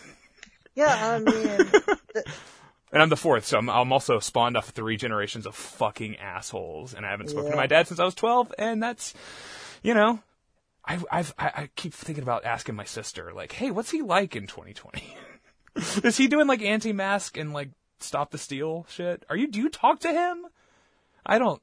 Yeah, 0.78 1.16
I 1.16 1.20
mean, 1.20 1.72
And 2.96 3.02
I'm 3.02 3.10
the 3.10 3.18
fourth, 3.18 3.46
so 3.46 3.58
I'm, 3.58 3.70
I'm 3.70 3.92
also 3.92 4.20
spawned 4.20 4.56
off 4.56 4.70
three 4.70 4.96
generations 4.96 5.46
of 5.46 5.54
fucking 5.54 6.16
assholes. 6.16 6.94
And 6.94 7.06
I 7.06 7.12
haven't 7.12 7.30
spoken 7.30 7.52
to 7.52 7.58
my 7.58 7.68
dad 7.68 7.88
since 7.88 8.00
I 8.00 8.06
was 8.06 8.16
12, 8.16 8.54
and 8.58 8.82
that's, 8.82 9.14
you 9.84 9.94
know, 9.94 10.20
I, 10.88 11.00
I've, 11.12 11.34
I, 11.38 11.46
I 11.56 11.70
keep 11.76 11.94
thinking 11.94 12.24
about 12.24 12.46
asking 12.46 12.76
my 12.76 12.84
sister, 12.84 13.32
like, 13.34 13.52
hey, 13.54 13.72
what's 13.72 13.92
he 13.92 14.02
like 14.02 14.36
in 14.36 14.48
2020? 14.48 15.04
Is 16.04 16.18
he 16.18 16.28
doing 16.28 16.48
like 16.48 16.62
anti-mask 16.62 17.38
and 17.38 17.54
like 17.54 17.70
stop 18.00 18.32
the 18.32 18.38
steal 18.38 18.86
shit? 18.90 19.26
Are 19.30 19.36
you, 19.36 19.48
do 19.48 19.60
you 19.60 19.70
talk 19.70 20.00
to 20.02 20.12
him? 20.12 20.46
I 21.26 21.40
don't, 21.40 21.62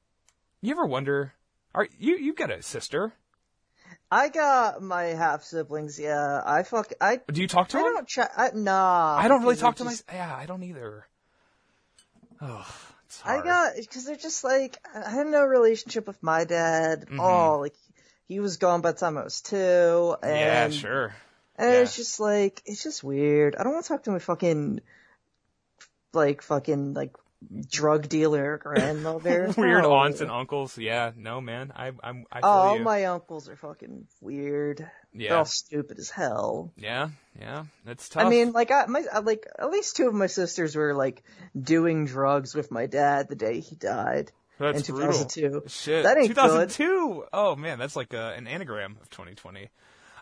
you 0.61 0.73
ever 0.73 0.87
wonder, 0.87 1.35
are 1.75 1.89
you, 1.99 2.17
you've 2.17 2.37
got 2.37 2.51
a 2.51 2.63
sister. 2.63 3.13
I 4.11 4.29
got 4.29 4.83
my 4.83 5.05
half 5.05 5.43
siblings. 5.43 5.99
Yeah, 5.99 6.43
I 6.45 6.65
fuck. 6.65 6.93
I. 7.01 7.21
Do 7.33 7.41
you 7.41 7.49
talk 7.49 7.69
to 7.69 7.79
I 7.79 7.81
him? 7.81 7.95
don't. 7.95 8.29
I, 8.37 8.51
nah. 8.55 9.17
I 9.19 9.29
don't 9.29 9.43
really 9.43 9.57
talk 9.57 9.77
to 9.77 9.85
they're 9.85 9.93
my, 9.93 9.99
yeah, 10.13 10.37
I 10.37 10.45
don't 10.45 10.63
either. 10.63 11.07
Oh, 12.41 12.67
I 13.25 13.43
got 13.43 13.73
because 13.77 14.05
they're 14.05 14.17
just 14.17 14.45
like 14.45 14.77
I 14.95 15.11
had 15.11 15.27
no 15.27 15.45
relationship 15.45 16.07
with 16.07 16.23
my 16.23 16.45
dad 16.45 17.03
Mm-hmm. 17.07 17.21
at 17.21 17.23
all. 17.23 17.61
Like 17.61 17.75
he 18.29 18.41
was 18.41 18.57
gone 18.57 18.81
by 18.81 18.93
the 18.93 18.99
time 18.99 19.19
I 19.19 19.25
was 19.25 19.41
two, 19.41 20.17
and 20.23 20.37
yeah, 20.37 20.69
sure. 20.71 21.15
and 21.57 21.71
Yeah. 21.71 21.81
it's 21.81 21.97
just 21.97 22.21
like 22.21 22.63
it's 22.67 22.83
just 22.83 23.03
weird. 23.05 23.57
I 23.57 23.63
don't 23.65 23.73
want 23.73 23.85
to 23.85 23.89
talk 23.89 24.05
to 24.05 24.11
my 24.11 24.19
fucking 24.19 24.81
like 26.13 26.43
fucking 26.43 26.95
like 26.95 27.17
drug 27.71 28.09
dealer 28.09 28.57
grandmother. 28.63 29.53
Weird 29.57 29.83
No. 29.83 29.95
aunts 29.95 30.21
and 30.21 30.31
uncles. 30.31 30.79
Yeah, 30.79 31.11
no, 31.17 31.41
man. 31.41 31.73
I, 31.75 31.91
I'm, 32.03 32.25
I 32.31 32.41
feel 32.41 32.49
Oh, 32.49 32.75
you. 32.77 32.85
my 32.85 33.05
uncles 33.07 33.49
are 33.49 33.57
fucking 33.57 34.07
weird. 34.21 34.79
They're 35.13 35.23
yeah, 35.27 35.35
all 35.39 35.45
stupid 35.45 35.99
as 35.99 36.09
hell. 36.09 36.73
yeah, 36.77 37.09
yeah. 37.39 37.65
It's 37.87 38.09
tough. 38.09 38.25
I 38.25 38.29
mean, 38.29 38.53
like 38.53 38.71
I, 38.71 38.87
my, 38.87 39.03
like 39.25 39.47
at 39.59 39.71
least 39.71 39.97
two 39.97 40.07
of 40.07 40.15
my 40.15 40.29
sisters 40.29 40.77
were 40.77 40.95
like 40.95 41.23
doing 41.61 42.07
drugs 42.07 42.55
with 42.55 42.71
my 42.71 42.87
dad 42.87 43.29
the 43.29 43.35
day 43.35 43.59
he 43.61 43.75
died 43.75 44.31
that's 44.63 44.89
in 44.89 44.95
brutal. 44.95 45.25
2002. 45.25 45.69
Shit, 45.69 46.05
That 46.05 46.17
ain't 46.19 46.29
2002. 46.29 47.27
Oh 47.33 47.57
man, 47.57 47.79
that's 47.79 47.97
like 47.97 48.13
a, 48.13 48.35
an 48.37 48.47
anagram 48.47 48.97
of 49.01 49.11
2020. 49.11 49.69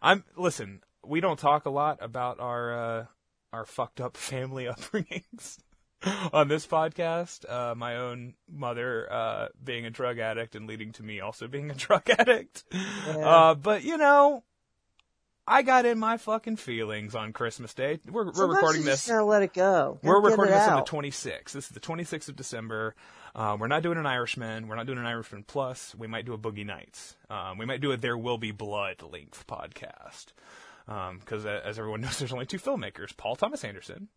I'm 0.02 0.24
listen. 0.36 0.82
We 1.04 1.20
don't 1.20 1.38
talk 1.38 1.66
a 1.66 1.70
lot 1.70 1.98
about 2.00 2.40
our 2.40 2.72
uh, 3.00 3.06
our 3.52 3.64
fucked 3.64 4.00
up 4.00 4.16
family 4.16 4.64
upbringings 4.66 5.58
on 6.32 6.48
this 6.48 6.66
podcast. 6.66 7.50
Uh, 7.50 7.74
my 7.74 7.96
own 7.96 8.34
mother 8.50 9.10
uh, 9.12 9.48
being 9.62 9.84
a 9.86 9.90
drug 9.90 10.18
addict 10.18 10.54
and 10.56 10.66
leading 10.66 10.92
to 10.92 11.02
me 11.02 11.20
also 11.20 11.46
being 11.48 11.70
a 11.70 11.74
drug 11.86 12.08
addict. 12.10 12.64
Yeah. 12.72 13.16
Uh, 13.16 13.54
but 13.54 13.82
you 13.84 13.96
know, 13.96 14.42
I 15.46 15.62
got 15.62 15.84
in 15.84 15.98
my 15.98 16.16
fucking 16.16 16.56
feelings 16.56 17.14
on 17.14 17.32
Christmas 17.32 17.74
Day. 17.74 17.98
We're, 18.08 18.30
we're 18.30 18.54
recording 18.54 18.84
this. 18.84 19.00
Just 19.00 19.08
gotta 19.08 19.24
let 19.24 19.42
it 19.42 19.52
go. 19.52 19.98
We're 20.02 20.20
Gotta 20.20 20.22
get 20.22 20.30
recording 20.30 20.54
this 20.54 20.68
on 20.68 20.76
the 20.76 21.10
26th. 21.10 21.52
This 21.52 21.64
is 21.64 21.70
the 21.70 21.80
26th 21.80 22.28
of 22.28 22.36
December. 22.36 22.94
Uh, 23.34 23.56
we're 23.58 23.68
not 23.68 23.82
doing 23.82 23.98
an 23.98 24.06
Irishman. 24.06 24.68
We're 24.68 24.76
not 24.76 24.86
doing 24.86 24.98
an 24.98 25.06
Irishman 25.06 25.44
Plus. 25.44 25.94
We 25.96 26.06
might 26.06 26.26
do 26.26 26.32
a 26.32 26.38
Boogie 26.38 26.66
Nights. 26.66 27.16
Um, 27.28 27.58
we 27.58 27.66
might 27.66 27.80
do 27.80 27.92
a 27.92 27.96
There 27.96 28.18
Will 28.18 28.38
Be 28.38 28.50
Blood 28.50 29.02
length 29.02 29.46
podcast. 29.46 30.26
Because 30.86 31.46
uh, 31.46 31.60
as 31.64 31.78
everyone 31.78 32.00
knows, 32.02 32.18
there's 32.18 32.32
only 32.32 32.46
two 32.46 32.58
filmmakers: 32.58 33.16
Paul 33.16 33.36
Thomas 33.36 33.64
Anderson, 33.64 34.08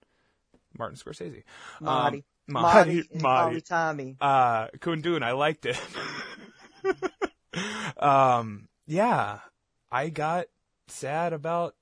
Martin 0.77 0.97
Scorsese. 0.97 1.43
Marty. 1.79 2.17
Um, 2.17 2.23
Marty. 2.47 3.03
Marty. 3.13 3.21
Marty. 3.21 3.61
Tommy. 3.61 4.17
Uh, 4.19 4.67
Kundun, 4.79 5.23
I 5.23 5.31
liked 5.31 5.65
it. 5.65 5.79
um, 7.97 8.67
yeah, 8.87 9.39
I 9.91 10.09
got 10.09 10.47
sad 10.87 11.33
about 11.33 11.75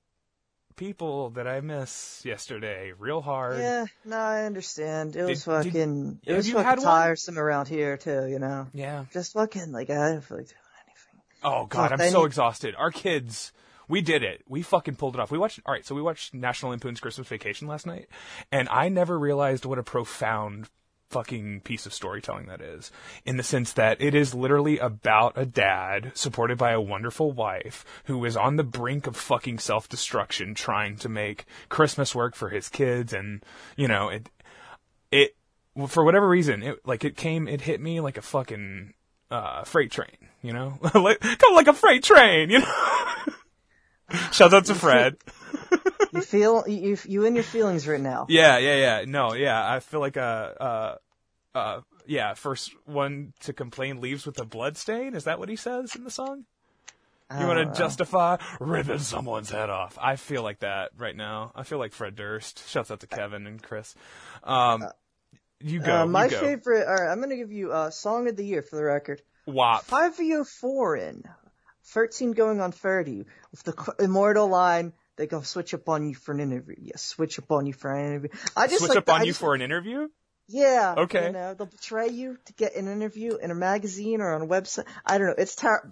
people 0.76 1.30
that 1.30 1.46
I 1.46 1.60
miss 1.60 2.22
yesterday, 2.24 2.92
real 2.98 3.20
hard. 3.20 3.58
Yeah, 3.58 3.86
no, 4.04 4.16
I 4.16 4.44
understand. 4.44 5.16
It 5.16 5.24
was 5.24 5.44
Did- 5.44 5.62
did- 5.62 5.64
fucking, 5.72 6.20
it 6.26 6.34
was 6.34 6.48
fucking 6.50 6.64
had 6.64 6.78
one? 6.78 6.86
tiresome 6.86 7.38
around 7.38 7.68
here 7.68 7.96
too, 7.96 8.26
you 8.28 8.38
know? 8.38 8.66
Yeah. 8.74 9.04
Just 9.12 9.32
fucking, 9.34 9.72
like, 9.72 9.90
I 9.90 9.94
don't 10.12 10.24
feel 10.24 10.38
like 10.38 10.46
doing 10.48 10.58
anything. 10.86 11.20
Oh 11.44 11.66
god, 11.66 11.90
Fuck, 11.90 11.92
I'm 11.92 12.00
I 12.00 12.10
so 12.10 12.20
need- 12.20 12.26
exhausted. 12.26 12.74
Our 12.76 12.90
kids, 12.90 13.52
we 13.88 14.00
did 14.00 14.22
it. 14.22 14.42
We 14.48 14.62
fucking 14.62 14.96
pulled 14.96 15.14
it 15.14 15.20
off. 15.20 15.30
We 15.30 15.38
watched. 15.38 15.60
All 15.66 15.72
right, 15.74 15.84
so 15.84 15.94
we 15.94 16.02
watched 16.02 16.34
National 16.34 16.70
Lampoon's 16.70 17.00
Christmas 17.00 17.28
Vacation 17.28 17.68
last 17.68 17.86
night, 17.86 18.08
and 18.50 18.68
I 18.68 18.88
never 18.88 19.18
realized 19.18 19.64
what 19.64 19.78
a 19.78 19.82
profound 19.82 20.68
fucking 21.12 21.60
piece 21.60 21.86
of 21.86 21.92
storytelling 21.92 22.46
that 22.46 22.60
is. 22.60 22.90
In 23.24 23.36
the 23.36 23.42
sense 23.42 23.72
that 23.74 24.00
it 24.00 24.14
is 24.14 24.34
literally 24.34 24.78
about 24.78 25.34
a 25.36 25.46
dad 25.46 26.12
supported 26.14 26.58
by 26.58 26.72
a 26.72 26.80
wonderful 26.80 27.32
wife 27.32 27.84
who 28.04 28.24
is 28.24 28.36
on 28.36 28.56
the 28.56 28.64
brink 28.64 29.06
of 29.06 29.16
fucking 29.16 29.58
self-destruction, 29.58 30.54
trying 30.54 30.96
to 30.96 31.08
make 31.08 31.44
Christmas 31.68 32.14
work 32.14 32.34
for 32.34 32.48
his 32.48 32.68
kids, 32.68 33.12
and 33.12 33.44
you 33.76 33.86
know 33.86 34.08
it. 34.08 34.28
It 35.10 35.36
for 35.86 36.04
whatever 36.04 36.28
reason, 36.28 36.62
it 36.62 36.86
like 36.86 37.04
it 37.04 37.16
came, 37.16 37.46
it 37.46 37.62
hit 37.62 37.80
me 37.80 38.00
like 38.00 38.16
a 38.16 38.22
fucking 38.22 38.94
uh, 39.30 39.64
freight 39.64 39.90
train, 39.90 40.16
you 40.42 40.52
know, 40.52 40.78
like 40.94 41.20
kind 41.20 41.36
of 41.48 41.54
like 41.54 41.68
a 41.68 41.72
freight 41.72 42.02
train, 42.02 42.50
you 42.50 42.60
know. 42.60 42.74
Shout 44.32 44.52
out 44.52 44.66
to 44.66 44.74
Fred. 44.74 45.16
You 46.12 46.20
feel, 46.20 46.64
you, 46.68 46.96
you 47.06 47.24
in 47.24 47.34
your 47.34 47.44
feelings 47.44 47.88
right 47.88 48.00
now. 48.00 48.26
Yeah, 48.28 48.58
yeah, 48.58 48.76
yeah. 48.76 49.04
No, 49.06 49.32
yeah. 49.34 49.72
I 49.72 49.80
feel 49.80 50.00
like 50.00 50.16
uh, 50.16 50.20
uh, 50.20 50.94
uh, 51.54 51.80
yeah. 52.06 52.34
First 52.34 52.72
one 52.84 53.32
to 53.40 53.52
complain 53.52 54.00
leaves 54.00 54.26
with 54.26 54.38
a 54.38 54.44
blood 54.44 54.76
stain. 54.76 55.14
Is 55.14 55.24
that 55.24 55.38
what 55.38 55.48
he 55.48 55.56
says 55.56 55.94
in 55.96 56.04
the 56.04 56.10
song? 56.10 56.44
You 57.38 57.46
want 57.46 57.58
Uh, 57.60 57.64
to 57.64 57.78
justify 57.78 58.36
ripping 58.60 58.98
someone's 58.98 59.48
head 59.50 59.70
off? 59.70 59.96
I 59.98 60.16
feel 60.16 60.42
like 60.42 60.58
that 60.58 60.90
right 60.98 61.16
now. 61.16 61.50
I 61.54 61.62
feel 61.62 61.78
like 61.78 61.92
Fred 61.92 62.14
Durst. 62.14 62.68
Shouts 62.68 62.90
out 62.90 63.00
to 63.00 63.06
Kevin 63.06 63.46
and 63.46 63.62
Chris. 63.62 63.94
Um, 64.44 64.84
you 65.58 65.80
go. 65.80 66.02
Uh, 66.02 66.06
my 66.06 66.24
you 66.26 66.30
go. 66.32 66.40
favorite, 66.40 66.86
alright, 66.86 67.08
I'm 67.10 67.22
gonna 67.22 67.36
give 67.36 67.50
you, 67.52 67.72
uh, 67.72 67.88
Song 67.90 68.28
of 68.28 68.36
the 68.36 68.44
Year 68.44 68.60
for 68.60 68.76
the 68.76 68.84
record. 68.84 69.22
WAP. 69.46 69.86
Fivio 69.86 70.46
Foreign. 70.46 71.24
13 71.84 72.32
going 72.32 72.60
on 72.60 72.70
30. 72.70 73.24
With 73.50 73.62
the 73.62 73.94
immortal 73.98 74.48
line, 74.48 74.92
they 75.16 75.26
go 75.26 75.42
switch 75.42 75.74
up 75.74 75.88
on 75.88 76.08
you 76.08 76.14
for 76.14 76.32
an 76.32 76.40
interview. 76.40 76.76
Yes, 76.78 77.02
switch 77.02 77.38
up 77.38 77.50
on 77.52 77.66
you 77.66 77.72
for 77.72 77.92
an 77.94 78.06
interview. 78.06 78.30
I 78.56 78.66
just 78.66 78.78
Switch 78.80 78.90
like 78.90 78.98
up 78.98 79.06
the- 79.06 79.12
on 79.12 79.20
I 79.20 79.24
you 79.24 79.30
just- 79.30 79.40
for 79.40 79.54
an 79.54 79.62
interview. 79.62 80.08
Yeah. 80.48 80.94
Okay. 80.98 81.26
You 81.26 81.32
know, 81.32 81.54
they'll 81.54 81.66
betray 81.66 82.08
you 82.08 82.36
to 82.46 82.52
get 82.54 82.74
an 82.74 82.88
interview 82.88 83.36
in 83.36 83.50
a 83.50 83.54
magazine 83.54 84.20
or 84.20 84.34
on 84.34 84.42
a 84.42 84.46
website. 84.46 84.86
I 85.06 85.16
don't 85.18 85.28
know. 85.28 85.34
It's 85.38 85.54
terrible. 85.54 85.90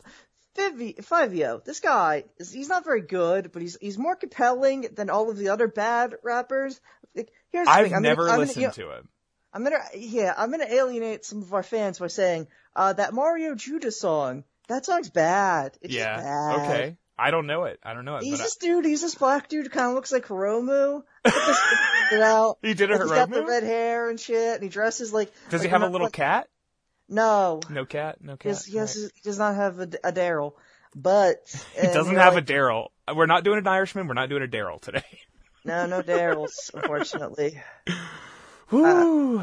Fivio, 0.57 1.65
this 1.65 1.81
guy 1.81 2.25
is, 2.39 2.53
he's 2.53 2.69
not 2.69 2.85
very 2.85 3.01
good, 3.01 3.53
but 3.53 3.63
he's, 3.63 3.77
he's 3.81 3.99
more 3.99 4.17
compelling 4.17 4.89
than 4.95 5.09
all 5.11 5.31
of 5.31 5.37
the 5.37 5.51
other 5.51 5.69
bad 5.69 6.15
rappers. 6.23 6.81
Like, 7.15 7.31
here's 7.51 7.67
the 7.67 7.73
I've 7.73 7.85
thing. 7.87 7.95
I'm 7.95 8.03
never 8.03 8.27
gonna, 8.27 8.39
listened 8.39 8.63
gonna, 8.65 8.75
to 8.75 8.91
him. 8.99 9.09
I'm 9.53 9.65
gonna, 9.65 9.79
yeah, 9.97 10.35
I'm 10.37 10.51
gonna 10.51 10.67
alienate 10.69 11.25
some 11.25 11.43
of 11.43 11.55
our 11.55 11.63
fans 11.63 11.99
by 11.99 12.09
saying, 12.09 12.49
uh, 12.77 12.93
that 12.95 13.15
Mario 13.15 13.55
Judah 13.55 13.93
song, 13.93 14.45
that 14.69 14.85
song's 14.85 15.11
bad. 15.11 15.77
It's 15.81 15.95
Yeah. 15.95 16.17
bad. 16.17 16.55
Okay. 16.61 16.97
I 17.21 17.31
don't 17.31 17.47
know 17.47 17.65
it. 17.65 17.79
I 17.83 17.93
don't 17.95 18.05
know 18.05 18.17
it. 18.17 18.23
He's 18.23 18.33
but 18.39 18.41
I- 18.41 18.45
this 18.45 18.57
dude, 18.57 18.85
he's 18.85 19.03
this 19.03 19.15
black 19.15 19.49
dude 19.49 19.65
who 19.65 19.71
kind 19.71 19.89
of 19.89 19.95
looks 19.95 20.11
like 20.13 20.27
Hiromu. 20.27 21.03
This. 21.25 21.35
He 22.63 22.75
did 22.75 22.91
a 22.91 22.95
Like, 22.95 23.03
He's 23.03 23.11
got 23.11 23.31
the 23.31 23.45
red 23.47 23.63
hair 23.63 24.11
and 24.11 24.19
shit, 24.19 24.55
and 24.55 24.63
he 24.63 24.69
dresses 24.69 25.13
like. 25.13 25.33
Does 25.51 25.63
he 25.63 25.69
have 25.69 25.83
a 25.83 25.89
little 25.89 26.07
like- 26.07 26.13
cat? 26.13 26.49
No. 27.09 27.61
No 27.69 27.85
cat. 27.85 28.19
No 28.23 28.37
cat. 28.37 28.47
Yes, 28.53 28.69
yes, 28.69 28.97
Alright. 28.97 29.13
he 29.17 29.21
does 29.23 29.39
not 29.39 29.55
have 29.57 29.79
a, 29.81 29.89
a 30.05 30.13
Daryl, 30.13 30.55
but 30.95 31.39
He 31.81 31.87
doesn't 31.89 32.15
have 32.17 32.37
a 32.37 32.43
Daryl. 32.43 32.89
We're 33.15 33.27
not 33.27 33.45
doing 33.45 33.59
an 33.59 33.67
Irishman. 33.67 34.07
We're 34.09 34.15
not 34.15 34.29
doing 34.29 34.43
a 34.45 34.49
Daryl 34.49 34.81
today. 34.81 35.03
no, 35.65 35.87
no 35.87 36.03
Daryls, 36.03 36.73
unfortunately. 36.73 37.61
Woo. 38.71 39.41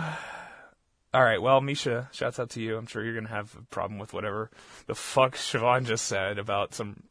All 1.13 1.24
right. 1.24 1.41
Well, 1.41 1.60
Misha, 1.62 2.10
shouts 2.13 2.39
out 2.39 2.51
to 2.51 2.62
you. 2.62 2.77
I'm 2.77 2.86
sure 2.86 3.03
you're 3.03 3.15
gonna 3.15 3.27
have 3.29 3.53
a 3.55 3.62
problem 3.63 4.00
with 4.00 4.13
whatever 4.13 4.50
the 4.88 4.96
fuck 4.96 5.36
Siobhan 5.36 5.86
just 5.86 6.05
said 6.05 6.38
about 6.39 6.74
some. 6.74 7.01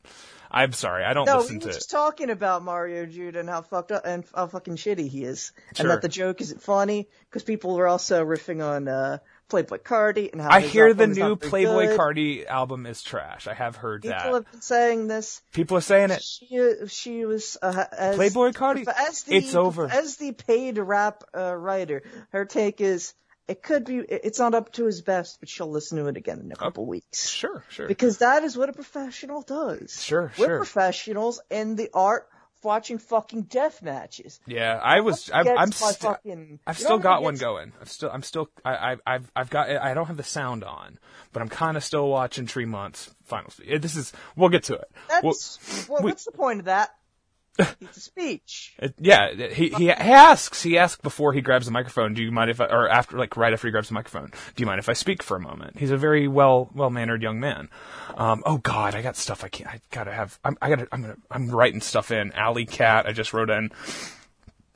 I'm 0.50 0.72
sorry. 0.72 1.04
I 1.04 1.12
don't 1.12 1.26
No, 1.26 1.36
we 1.36 1.42
listen 1.42 1.56
were 1.56 1.66
to. 1.66 1.72
just 1.72 1.90
talking 1.90 2.30
about 2.30 2.62
Mario 2.62 3.06
Judah 3.06 3.40
and 3.40 3.48
how 3.48 3.62
fucked 3.62 3.92
up 3.92 4.02
and 4.04 4.24
how 4.34 4.46
fucking 4.46 4.76
shitty 4.76 5.08
he 5.08 5.24
is, 5.24 5.52
Sure. 5.74 5.84
and 5.84 5.90
that 5.90 6.02
the 6.02 6.08
joke 6.08 6.40
isn't 6.40 6.62
funny 6.62 7.08
because 7.28 7.42
people 7.42 7.74
were 7.76 7.86
also 7.88 8.24
riffing 8.24 8.64
on 8.64 8.88
uh, 8.88 9.18
Playboi 9.50 9.78
Carti 9.82 10.32
and 10.32 10.40
how 10.40 10.50
I 10.50 10.60
hear 10.60 10.92
the 10.94 11.06
new 11.06 11.36
Playboi 11.36 11.88
good. 11.88 11.98
Carti 11.98 12.46
album 12.46 12.84
is 12.86 13.02
trash. 13.02 13.46
I 13.46 13.54
have 13.54 13.76
heard 13.76 14.02
People 14.02 14.14
that. 14.16 14.22
People 14.24 14.34
have 14.34 14.50
been 14.52 14.60
saying 14.60 15.06
this. 15.08 15.40
People 15.52 15.76
are 15.76 15.80
saying 15.82 16.10
it. 16.10 16.22
She 16.22 16.72
she 16.88 17.24
was 17.24 17.56
uh, 17.62 17.84
as 17.96 18.16
Playboi 18.18 18.52
Carti. 18.54 18.84
as 18.88 19.22
the 19.22 19.36
It's 19.36 19.54
over. 19.54 19.88
as 19.90 20.16
the 20.16 20.32
paid 20.32 20.78
rap 20.78 21.22
uh, 21.36 21.54
writer. 21.54 22.02
Her 22.30 22.44
take 22.44 22.80
is 22.80 23.14
it 23.48 23.62
could 23.62 23.84
be 23.84 23.98
it's 23.98 24.38
not 24.38 24.54
up 24.54 24.72
to 24.72 24.86
his 24.86 25.02
best, 25.02 25.38
but 25.40 25.48
she'll 25.48 25.70
listen 25.70 25.98
to 25.98 26.06
it 26.06 26.16
again 26.16 26.40
in 26.40 26.50
a 26.52 26.56
couple 26.56 26.86
weeks. 26.86 27.28
Sure. 27.28 27.62
Sure. 27.68 27.86
Because 27.86 28.18
that 28.18 28.42
is 28.42 28.56
what 28.56 28.68
a 28.68 28.72
professional 28.72 29.42
does. 29.42 30.02
Sure, 30.02 30.32
sure. 30.34 30.44
We're 30.44 30.50
sure. 30.50 30.58
professionals 30.58 31.40
in 31.50 31.76
the 31.76 31.90
art 31.94 32.28
of 32.58 32.64
watching 32.64 32.98
fucking 32.98 33.42
death 33.42 33.82
matches. 33.82 34.40
Yeah, 34.46 34.80
I 34.82 35.00
was 35.00 35.30
I'm, 35.32 35.46
I'm 35.46 35.72
st- 35.72 35.96
fucking, 35.96 36.58
I've 36.66 36.78
still 36.78 36.98
got 36.98 37.22
one 37.22 37.36
going. 37.36 37.72
I've 37.80 37.90
still. 37.90 38.10
I'm 38.10 38.22
still. 38.22 38.48
I, 38.64 38.74
I, 38.74 38.96
I've. 39.06 39.30
I've 39.36 39.50
got. 39.50 39.70
I 39.70 39.94
don't 39.94 40.06
have 40.06 40.16
the 40.16 40.24
sound 40.24 40.64
on, 40.64 40.98
but 41.32 41.40
I'm 41.40 41.48
kind 41.48 41.76
of 41.76 41.84
still 41.84 42.08
watching 42.08 42.46
Three 42.46 42.66
Months 42.66 43.14
Final. 43.24 43.52
This 43.58 43.94
is. 43.96 44.12
We'll 44.34 44.48
get 44.48 44.64
to 44.64 44.74
it. 44.74 44.90
That's 45.08 45.22
Well, 45.22 45.86
well, 45.88 46.02
we- 46.04 46.10
what's 46.10 46.24
the 46.24 46.32
point 46.32 46.60
of 46.60 46.64
that? 46.66 46.90
It's 47.58 47.96
a 47.96 48.00
speech. 48.00 48.74
Yeah, 48.98 49.32
he, 49.48 49.70
he 49.70 49.90
asks. 49.90 50.62
He 50.62 50.78
asks 50.78 51.00
before 51.00 51.32
he 51.32 51.40
grabs 51.40 51.66
the 51.66 51.72
microphone. 51.72 52.14
Do 52.14 52.22
you 52.22 52.30
mind 52.30 52.50
if 52.50 52.60
I, 52.60 52.66
or 52.66 52.88
after, 52.88 53.16
like 53.16 53.36
right 53.36 53.52
after 53.52 53.66
he 53.68 53.70
grabs 53.72 53.88
the 53.88 53.94
microphone? 53.94 54.26
Do 54.26 54.60
you 54.62 54.66
mind 54.66 54.78
if 54.78 54.88
I 54.88 54.92
speak 54.92 55.22
for 55.22 55.36
a 55.36 55.40
moment? 55.40 55.78
He's 55.78 55.90
a 55.90 55.96
very 55.96 56.28
well 56.28 56.70
well 56.74 56.90
mannered 56.90 57.22
young 57.22 57.40
man. 57.40 57.68
Um, 58.16 58.42
oh 58.46 58.58
God, 58.58 58.94
I 58.94 59.02
got 59.02 59.16
stuff 59.16 59.44
I 59.44 59.48
can't. 59.48 59.70
I 59.70 59.80
gotta 59.90 60.12
have. 60.12 60.38
I'm, 60.44 60.56
I 60.60 60.68
gotta. 60.70 60.88
I'm 60.92 61.02
gonna. 61.02 61.16
I'm 61.30 61.48
writing 61.50 61.80
stuff 61.80 62.10
in. 62.10 62.32
Alley 62.32 62.66
Cat. 62.66 63.06
I 63.06 63.12
just 63.12 63.32
wrote 63.32 63.50
in. 63.50 63.70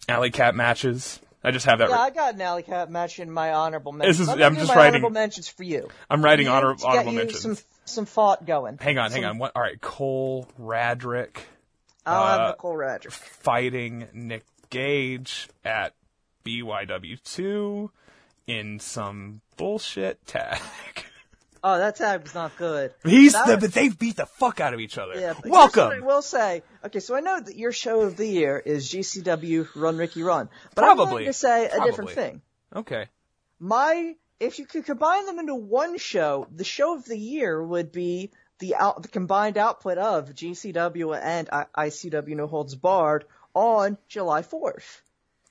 Alley 0.09 0.31
Cat 0.31 0.55
matches. 0.55 1.21
I 1.43 1.53
just 1.53 1.65
have 1.67 1.79
that. 1.79 1.89
Yeah, 1.89 1.95
writ- 2.05 2.13
I 2.13 2.15
got 2.15 2.35
an 2.35 2.41
alley 2.43 2.63
cat 2.63 2.91
match 2.91 3.19
in 3.19 3.31
my 3.31 3.53
honorable 3.55 3.93
mentions. 3.93 4.19
This 4.19 4.29
is- 4.29 4.41
I'm, 4.43 4.57
just 4.57 4.75
writing- 4.75 4.97
honorable 4.97 5.11
mentions 5.11 5.49
for 5.49 5.63
you. 5.63 5.89
I'm 6.11 6.23
writing 6.23 6.47
You 6.47 6.53
honor, 6.53 6.77
honorable 6.85 7.13
you 7.13 7.19
mentions. 7.19 7.41
Some 7.43 7.57
some 7.87 8.07
thought 8.07 8.45
going. 8.47 8.79
hang 8.79 8.99
on, 8.99 9.11
hang 9.11 9.25
on. 9.25 9.39
What? 9.39 9.53
All 9.57 9.63
right, 9.63 9.81
Cole 9.81 10.47
Radrick 10.61 11.39
I'll 12.11 12.23
Uh, 12.23 12.39
have 12.39 12.49
Nicole 12.57 12.75
Radger. 12.77 13.13
fighting 13.13 14.09
Nick 14.13 14.45
Gage 14.71 15.49
at 15.65 15.95
BYW2 16.45 17.91
in 18.47 18.79
some 18.81 19.41
bullshit 19.57 20.25
tag. 20.27 20.61
Oh, 21.63 21.77
that 21.77 21.97
tag 21.97 22.23
was 22.23 22.33
not 22.35 22.57
good. 22.57 22.95
He's 23.05 23.35
the, 23.35 23.43
was- 23.47 23.57
but 23.61 23.73
they've 23.75 23.99
beat 23.99 24.17
the 24.17 24.25
fuck 24.25 24.61
out 24.61 24.73
of 24.73 24.81
each 24.81 24.97
other. 24.97 25.13
Yeah, 25.21 25.35
what 25.35 25.45
I 25.47 25.51
Welcome. 25.51 26.07
will 26.07 26.23
say. 26.23 26.63
Okay, 26.87 27.01
so 27.01 27.15
I 27.15 27.21
know 27.21 27.39
that 27.39 27.55
your 27.55 27.71
show 27.71 28.01
of 28.01 28.17
the 28.17 28.27
year 28.27 28.57
is 28.59 28.89
GCW 28.91 29.69
Run 29.77 29.99
Ricky 29.99 30.23
Run, 30.23 30.49
but 30.75 30.85
I'm 30.85 30.97
going 30.97 31.27
to 31.27 31.35
say 31.35 31.67
a 31.67 31.69
Probably. 31.69 31.91
different 31.91 32.11
thing. 32.13 32.43
Okay. 32.75 33.09
my 33.59 34.15
if 34.41 34.59
you 34.59 34.65
could 34.65 34.87
combine 34.87 35.27
them 35.27 35.39
into 35.39 35.55
one 35.55 35.99
show, 35.99 36.47
the 36.51 36.65
show 36.65 36.95
of 36.97 37.05
the 37.05 37.19
year 37.19 37.63
would 37.63 37.93
be 37.93 38.31
the 38.61 38.75
out 38.77 39.03
the 39.03 39.09
combined 39.09 39.59
output 39.59 39.99
of 39.99 40.35
GCW 40.35 41.19
and 41.21 41.49
I- 41.51 41.67
ICW 41.89 42.37
No 42.37 42.47
Holds 42.47 42.75
Barred 42.75 43.25
on 43.55 43.99
July 44.09 44.43
4th. 44.43 45.01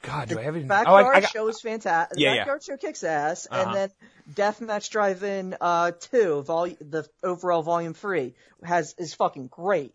God, 0.01 0.29
do 0.29 0.39
I 0.39 0.43
have 0.43 0.55
any? 0.55 0.63
Oh, 0.63 0.67
Backyard 0.69 1.05
I, 1.07 1.17
I 1.17 1.21
got, 1.21 1.31
show 1.31 1.47
is 1.49 1.59
fantastic. 1.59 2.17
Yeah, 2.19 2.29
the 2.29 2.35
yeah. 2.37 2.41
Backyard 2.43 2.63
show 2.63 2.77
kicks 2.77 3.03
ass, 3.03 3.47
Uh-huh. 3.51 3.63
and 3.65 3.75
then 3.75 3.89
Deathmatch 4.33 4.89
Drive-In 4.91 5.57
uh 5.59 5.91
two, 5.91 6.41
vol- 6.43 6.75
the 6.79 7.05
overall 7.21 7.63
volume 7.63 7.93
three 7.93 8.33
has 8.63 8.95
is 8.97 9.13
fucking 9.13 9.47
great. 9.47 9.93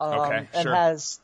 Um, 0.00 0.20
Okay, 0.20 0.48
and 0.54 0.62
sure. 0.62 0.74
has 0.74 1.20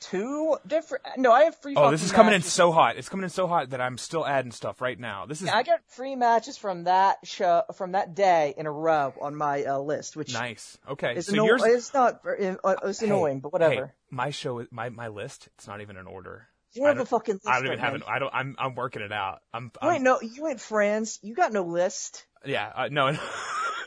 two 0.00 0.56
different. 0.66 1.04
No, 1.16 1.30
I 1.32 1.44
have 1.44 1.56
free. 1.56 1.74
oh, 1.76 1.90
this 1.90 2.02
is 2.02 2.10
coming 2.12 2.34
in 2.34 2.42
so 2.42 2.72
hot. 2.72 2.96
It's 2.96 3.08
coming 3.08 3.24
in 3.24 3.30
so 3.30 3.46
hot 3.46 3.70
that 3.70 3.80
I'm 3.80 3.98
still 3.98 4.26
adding 4.26 4.50
stuff 4.52 4.80
right 4.80 4.98
now. 4.98 5.26
This 5.26 5.42
is 5.42 5.48
I 5.48 5.62
got 5.62 5.80
free 5.88 6.16
matches 6.16 6.56
from 6.56 6.84
that 6.84 7.18
show 7.24 7.62
from 7.76 7.92
that 7.92 8.14
day 8.14 8.54
in 8.56 8.66
a 8.66 8.72
row 8.72 9.14
on 9.20 9.34
my 9.36 9.64
uh, 9.64 9.78
list, 9.78 10.16
which 10.16 10.32
nice. 10.32 10.78
Okay, 10.88 11.14
is 11.16 11.26
so 11.26 11.34
yours. 11.34 11.62
it's 11.64 11.94
not 11.94 12.20
uh, 12.26 12.74
it's 12.84 13.00
Hey, 13.00 13.06
annoying, 13.06 13.40
but 13.40 13.52
whatever. 13.52 13.86
hey, 13.86 13.92
my 14.10 14.30
show, 14.30 14.66
my 14.70 14.88
my 14.88 15.08
list. 15.08 15.48
It's 15.56 15.66
not 15.68 15.80
even 15.80 15.96
in 15.96 16.06
order. 16.06 16.48
you 16.72 16.84
have 16.86 16.98
a 16.98 17.04
fucking 17.04 17.34
list. 17.34 17.46
I 17.48 17.56
don't 17.56 17.66
even 17.66 17.78
right 17.78 17.84
have 17.84 17.94
it. 17.94 18.02
I 18.08 18.18
don't. 18.18 18.34
I'm 18.34 18.56
I'm 18.58 18.74
working 18.74 19.02
it 19.02 19.12
out. 19.12 19.40
I'm. 19.52 19.70
You 19.82 19.88
I'm 19.88 19.94
ain't 19.96 20.04
no. 20.04 20.20
You 20.20 20.46
ain't 20.48 20.60
friends. 20.60 21.18
You 21.22 21.34
got 21.34 21.52
no 21.52 21.62
list. 21.62 22.24
Yeah, 22.44 22.70
uh, 22.74 22.88
no, 22.90 23.08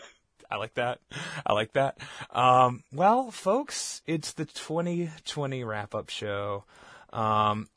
I 0.53 0.57
like 0.57 0.75
that. 0.75 1.00
I 1.48 1.53
like 1.53 1.74
that. 1.74 1.98
Um, 2.29 2.83
well, 2.93 3.31
folks, 3.31 4.03
it's 4.05 4.33
the 4.33 4.45
2020 4.45 5.63
wrap 5.63 5.95
up 5.95 6.10
show. 6.10 6.65
Um, 7.12 7.69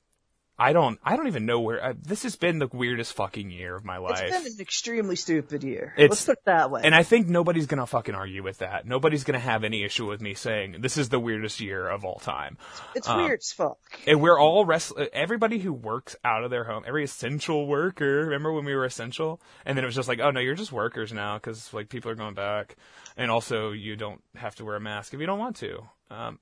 I 0.58 0.72
don't, 0.72 0.98
I 1.04 1.16
don't 1.16 1.26
even 1.26 1.44
know 1.44 1.60
where, 1.60 1.84
uh, 1.84 1.92
this 2.02 2.22
has 2.22 2.34
been 2.36 2.58
the 2.58 2.66
weirdest 2.72 3.12
fucking 3.12 3.50
year 3.50 3.76
of 3.76 3.84
my 3.84 3.98
life. 3.98 4.22
It's 4.22 4.36
been 4.42 4.52
an 4.54 4.58
extremely 4.60 5.14
stupid 5.14 5.62
year. 5.62 5.92
It's- 5.98 6.08
Let's 6.10 6.24
put 6.24 6.38
it 6.38 6.44
that 6.46 6.70
way. 6.70 6.80
and 6.82 6.94
I 6.94 7.02
think 7.02 7.26
nobody's 7.28 7.66
gonna 7.66 7.86
fucking 7.86 8.14
argue 8.14 8.42
with 8.42 8.58
that. 8.58 8.86
Nobody's 8.86 9.22
gonna 9.24 9.38
have 9.38 9.64
any 9.64 9.84
issue 9.84 10.06
with 10.08 10.22
me 10.22 10.32
saying 10.32 10.76
this 10.80 10.96
is 10.96 11.10
the 11.10 11.20
weirdest 11.20 11.60
year 11.60 11.86
of 11.88 12.04
all 12.06 12.18
time. 12.20 12.56
it's 12.94 13.06
um, 13.08 13.18
weird 13.22 13.40
as 13.40 13.52
fuck. 13.52 13.78
And 14.06 14.20
we're 14.22 14.38
all 14.40 14.64
rest. 14.64 14.92
Everybody 15.12 15.58
who 15.58 15.72
works 15.74 16.16
out 16.24 16.42
of 16.42 16.50
their 16.50 16.64
home, 16.64 16.84
every 16.86 17.04
essential 17.04 17.66
worker. 17.66 18.20
Remember 18.24 18.50
when 18.52 18.64
we 18.64 18.74
were 18.74 18.84
essential, 18.86 19.40
and 19.66 19.76
then 19.76 19.84
it 19.84 19.86
was 19.86 19.94
just 19.96 20.08
like, 20.08 20.20
oh 20.20 20.30
no, 20.30 20.40
you're 20.40 20.54
just 20.54 20.72
workers 20.72 21.12
now 21.12 21.34
because 21.36 21.74
like 21.74 21.90
people 21.90 22.10
are 22.10 22.14
going 22.14 22.34
back, 22.34 22.76
and 23.18 23.30
also 23.30 23.72
you 23.72 23.94
don't 23.96 24.22
have 24.36 24.54
to 24.56 24.64
wear 24.64 24.76
a 24.76 24.80
mask 24.80 25.12
if 25.12 25.20
you 25.20 25.26
don't 25.26 25.38
want 25.38 25.56
to. 25.56 25.80
Um, 26.10 26.38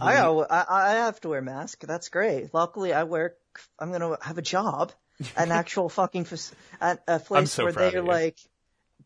I, 0.00 0.16
I 0.50 0.64
I 0.68 0.90
have 0.94 1.20
to 1.20 1.28
wear 1.30 1.40
a 1.40 1.42
mask. 1.42 1.84
That's 1.86 2.08
great. 2.08 2.52
Luckily, 2.52 2.92
I 2.92 3.04
work. 3.04 3.36
I'm 3.78 3.90
gonna 3.92 4.16
have 4.20 4.38
a 4.38 4.42
job, 4.42 4.92
an 5.36 5.50
actual 5.52 5.88
fucking 5.88 6.24
fac- 6.24 6.56
at 6.80 7.02
a 7.08 7.18
place 7.18 7.52
so 7.52 7.64
where 7.64 7.72
they're 7.72 8.02
like, 8.02 8.38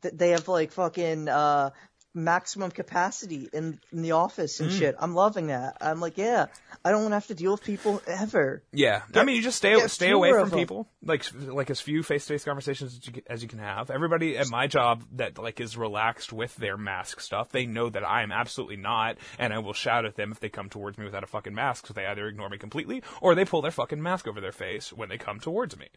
they 0.02 0.30
have 0.30 0.48
like 0.48 0.72
fucking 0.72 1.28
uh 1.28 1.70
maximum 2.14 2.70
capacity 2.70 3.48
in 3.54 3.80
in 3.90 4.02
the 4.02 4.12
office 4.12 4.58
Mm. 4.58 4.64
and 4.64 4.72
shit. 4.72 4.94
I'm 4.98 5.14
loving 5.14 5.46
that. 5.46 5.78
I'm 5.80 5.98
like, 5.98 6.18
yeah, 6.18 6.46
I 6.84 6.90
don't 6.90 7.00
want 7.00 7.12
to 7.12 7.16
have 7.16 7.26
to 7.28 7.34
deal 7.34 7.52
with 7.52 7.64
people 7.64 8.02
ever. 8.06 8.62
yeah, 8.70 9.02
I 9.14 9.24
mean, 9.24 9.36
you 9.36 9.42
just 9.42 9.56
stay 9.56 9.78
stay 9.88 10.10
away 10.10 10.30
from 10.30 10.50
them. 10.50 10.58
people, 10.58 10.86
like 11.02 11.24
like 11.34 11.70
as 11.70 11.80
few 11.80 12.02
face 12.02 12.26
to 12.26 12.34
face 12.34 12.44
conversations 12.44 12.98
as 12.98 13.06
you, 13.06 13.12
can- 13.14 13.22
as 13.28 13.42
you 13.42 13.48
can 13.48 13.60
have. 13.60 13.90
Everybody 13.90 14.36
at 14.36 14.48
my 14.50 14.66
job 14.66 15.04
that 15.12 15.38
like 15.38 15.58
is 15.60 15.76
relaxed 15.76 16.32
with 16.34 16.54
their 16.56 16.76
mask 16.76 17.20
stuff, 17.20 17.48
they 17.50 17.64
know 17.64 17.88
that 17.88 18.04
I 18.04 18.22
am 18.22 18.30
absolutely 18.30 18.76
not, 18.76 19.16
and 19.38 19.52
I 19.54 19.60
will 19.60 19.72
shout 19.72 20.04
at 20.04 20.16
them 20.16 20.32
if 20.32 20.40
they 20.40 20.50
come 20.50 20.68
towards 20.68 20.98
me 20.98 21.04
without 21.06 21.24
a 21.24 21.26
fucking 21.26 21.54
mask. 21.54 21.86
So 21.86 21.94
they 21.94 22.04
either 22.04 22.26
ignore 22.28 22.50
me 22.50 22.58
completely 22.58 23.02
or 23.22 23.34
they 23.34 23.46
pull 23.46 23.62
their 23.62 23.70
fucking 23.70 24.02
mask 24.02 24.28
over 24.28 24.40
their 24.40 24.52
face 24.52 24.92
when 24.92 25.08
they 25.08 25.16
come 25.18 25.40
towards 25.40 25.78
me. 25.78 25.88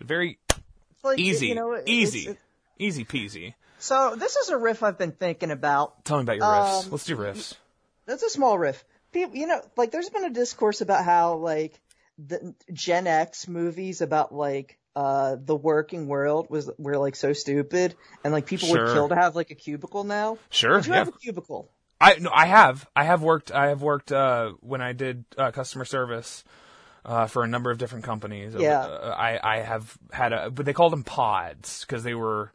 Very 0.00 0.38
like, 1.04 1.18
easy, 1.18 1.48
you 1.48 1.54
know, 1.54 1.78
easy, 1.84 2.20
it's- 2.20 2.36
it- 2.36 2.40
easy 2.82 3.04
peasy. 3.04 3.54
So 3.78 4.14
this 4.16 4.36
is 4.36 4.48
a 4.48 4.56
riff 4.56 4.82
I've 4.82 4.98
been 4.98 5.12
thinking 5.12 5.50
about. 5.50 6.04
Tell 6.04 6.18
me 6.18 6.22
about 6.22 6.36
your 6.36 6.44
riffs. 6.46 6.84
Um, 6.84 6.90
Let's 6.90 7.04
do 7.04 7.16
riffs. 7.16 7.54
That's 8.06 8.22
a 8.22 8.30
small 8.30 8.58
riff. 8.58 8.84
People, 9.12 9.36
you 9.36 9.46
know, 9.46 9.60
like 9.76 9.90
there's 9.90 10.10
been 10.10 10.24
a 10.24 10.30
discourse 10.30 10.80
about 10.80 11.04
how 11.04 11.34
like 11.36 11.78
the 12.18 12.54
Gen 12.72 13.06
X 13.06 13.48
movies 13.48 14.00
about 14.00 14.34
like 14.34 14.78
uh 14.96 15.36
the 15.38 15.54
working 15.54 16.08
world 16.08 16.48
was 16.50 16.70
were 16.78 16.98
like 16.98 17.14
so 17.14 17.32
stupid 17.32 17.94
and 18.24 18.32
like 18.32 18.46
people 18.46 18.68
Sure. 18.68 18.84
would 18.86 18.92
kill 18.92 19.08
to 19.10 19.14
have 19.14 19.36
like 19.36 19.50
a 19.50 19.54
cubicle 19.54 20.04
now. 20.04 20.38
Sure, 20.50 20.76
Did 20.76 20.86
you 20.86 20.92
yeah. 20.92 20.98
have 20.98 21.08
a 21.08 21.12
cubicle? 21.12 21.70
I 22.00 22.14
no, 22.20 22.30
I 22.32 22.46
have. 22.46 22.88
I 22.94 23.04
have 23.04 23.22
worked. 23.22 23.50
I 23.50 23.68
have 23.68 23.82
worked 23.82 24.12
uh, 24.12 24.52
when 24.60 24.80
I 24.80 24.92
did 24.92 25.24
uh, 25.36 25.50
customer 25.50 25.84
service 25.84 26.44
uh, 27.04 27.26
for 27.26 27.42
a 27.42 27.48
number 27.48 27.70
of 27.70 27.78
different 27.78 28.04
companies. 28.04 28.54
Yeah. 28.56 28.80
Uh, 28.80 29.14
I 29.16 29.38
I 29.42 29.56
have 29.60 29.96
had 30.12 30.32
a, 30.32 30.50
but 30.50 30.64
they 30.66 30.72
called 30.72 30.92
them 30.92 31.04
pods 31.04 31.84
because 31.84 32.02
they 32.04 32.14
were. 32.14 32.52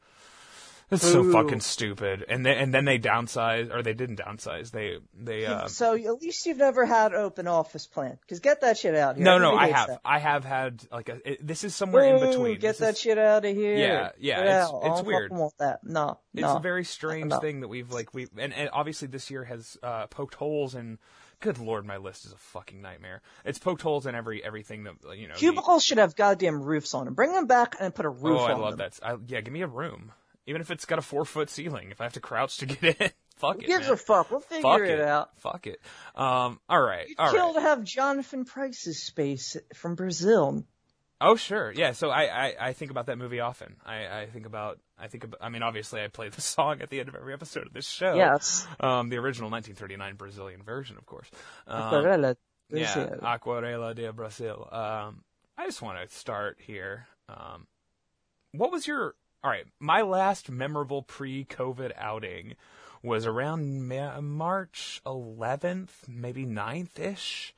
It's 0.91 1.01
so 1.11 1.31
fucking 1.31 1.61
stupid. 1.61 2.23
And 2.27 2.45
then 2.45 2.57
and 2.57 2.73
then 2.73 2.85
they 2.85 2.99
downsized, 2.99 3.73
or 3.73 3.81
they 3.81 3.93
didn't 3.93 4.19
downsize. 4.19 4.71
They 4.71 4.97
they. 5.19 5.45
Uh, 5.45 5.67
so 5.67 5.95
at 5.95 6.21
least 6.21 6.45
you've 6.45 6.57
never 6.57 6.85
had 6.85 7.13
open 7.13 7.47
office 7.47 7.87
plan 7.87 8.17
because 8.21 8.39
get 8.39 8.61
that 8.61 8.77
shit 8.77 8.93
out 8.95 9.11
of 9.11 9.15
here. 9.17 9.25
no, 9.25 9.37
no, 9.39 9.55
I 9.55 9.69
have. 9.69 9.87
that. 9.87 10.01
I 10.05 10.19
have 10.19 10.43
had 10.45 10.83
like 10.91 11.09
a. 11.09 11.31
It, 11.31 11.45
this 11.47 11.63
is 11.63 11.75
somewhere 11.75 12.15
in 12.15 12.19
between. 12.29 12.59
Get 12.59 12.61
This 12.73 12.77
that 12.79 12.93
is- 12.95 12.99
shit 12.99 13.17
out 13.17 13.43
of 13.45 13.55
here. 13.55 13.75
Yeah, 13.77 14.11
yeah, 14.19 14.39
it's- 14.41 14.69
it's 14.71 14.83
I 14.83 14.87
don't 14.87 15.05
weird. 15.05 15.31
want 15.31 15.57
that. 15.59 15.83
No, 15.83 16.19
It's 16.33 16.41
no. 16.41 16.57
a 16.57 16.59
very 16.59 16.83
strange 16.83 17.29
No. 17.31 17.39
thing 17.39 17.61
that 17.61 17.67
we've 17.67 17.91
like 17.91 18.13
we 18.13 18.27
and, 18.37 18.53
and 18.53 18.69
obviously 18.73 19.07
this 19.07 19.31
year 19.31 19.43
has 19.45 19.77
uh, 19.81 20.07
poked 20.07 20.35
holes 20.35 20.75
in. 20.75 20.99
Good 21.39 21.57
lord, 21.57 21.85
my 21.85 21.97
list 21.97 22.23
is 22.25 22.31
a 22.31 22.37
fucking 22.37 22.81
nightmare. 22.81 23.21
It's 23.43 23.59
poked 23.59 23.81
holes 23.81 24.05
in 24.05 24.15
every 24.15 24.41
everything 24.41 24.83
that 24.85 24.93
you 25.17 25.27
know. 25.27 25.33
the- 25.33 25.39
Cubicles 25.39 25.83
should 25.83 25.97
have 25.97 26.15
goddamn 26.15 26.61
roofs 26.61 26.93
on 26.93 27.03
them. 27.05 27.15
Bring 27.15 27.33
them 27.33 27.47
back 27.47 27.75
and 27.81 27.93
put 27.93 28.05
a 28.05 28.09
roof 28.09 28.39
oh, 28.39 28.43
on 28.45 28.51
I 28.51 28.53
love 28.53 28.77
them. 28.77 28.89
that. 28.89 28.99
I, 29.05 29.17
yeah, 29.27 29.41
give 29.41 29.51
me 29.53 29.61
a 29.61 29.67
room, 29.67 30.13
even 30.47 30.61
if 30.61 30.71
it's 30.71 30.85
got 30.85 30.99
a 30.99 31.01
four 31.01 31.25
foot 31.25 31.49
ceiling. 31.49 31.89
If 31.91 32.01
I 32.01 32.05
have 32.05 32.13
to 32.13 32.19
crouch 32.19 32.57
to 32.57 32.65
get 32.67 33.01
in, 33.01 33.09
fuck 33.37 33.55
Who 33.57 33.61
it. 33.61 33.67
gives 33.67 33.85
man. 33.85 33.93
a 33.93 33.97
fuck? 33.97 34.31
We'll 34.31 34.39
figure 34.39 34.61
Fuck 34.61 34.81
it, 34.81 34.99
out. 35.01 35.37
Fuck 35.37 35.67
it. 35.67 35.79
Um. 36.15 36.59
All 36.69 36.81
right. 36.81 37.07
You'd 37.09 37.19
All 37.19 37.31
kill 37.31 37.47
right. 37.47 37.55
to 37.55 37.61
have 37.61 37.83
Jonathan 37.83 38.45
Pryce's 38.45 39.01
space 39.01 39.57
from 39.75 39.95
Brazil. 39.95 40.63
Oh 41.21 41.35
sure. 41.35 41.71
Yeah. 41.71 41.93
So 41.93 42.09
I, 42.09 42.47
I 42.47 42.55
I 42.59 42.73
think 42.73 42.91
about 42.91 43.05
that 43.05 43.17
movie 43.17 43.39
often. 43.39 43.75
I 43.85 44.21
I 44.21 44.25
think 44.25 44.45
about 44.45 44.79
I 44.97 45.07
think 45.07 45.23
about. 45.23 45.39
I 45.41 45.49
mean, 45.49 45.63
obviously, 45.63 46.01
I 46.01 46.07
play 46.07 46.29
the 46.29 46.41
song 46.55 46.81
at 46.81 46.89
the 46.89 46.99
end 46.99 47.09
of 47.09 47.15
every 47.15 47.33
episode 47.33 47.67
of 47.67 47.73
this 47.73 47.87
show. 47.87 48.15
Yes. 48.15 48.67
Um, 48.79 49.09
the 49.09 49.17
original 49.17 49.49
1939 49.49 50.15
Brazilian 50.15 50.63
version, 50.63 50.97
of 50.97 51.05
course. 51.05 51.29
Um, 51.67 51.81
Aquarela. 51.81 52.35
Yeah, 52.69 52.93
Brazil. 52.93 53.19
Aquarela 53.21 53.95
do 53.95 54.11
Brasil. 54.13 54.67
Um, 54.71 55.23
I 55.57 55.65
just 55.65 55.81
want 55.81 55.97
to 56.09 56.15
start 56.15 56.57
here. 56.61 57.07
Um, 57.29 57.67
what 58.53 58.71
was 58.71 58.87
your 58.87 59.15
all 59.43 59.51
right? 59.51 59.65
My 59.79 60.01
last 60.01 60.49
memorable 60.49 61.01
pre-COVID 61.01 61.91
outing 61.97 62.55
was 63.01 63.25
around 63.25 63.87
Ma- 63.87 64.21
March 64.21 65.01
11th, 65.05 66.07
maybe 66.07 66.45
9th 66.45 66.97
ish. 66.99 67.53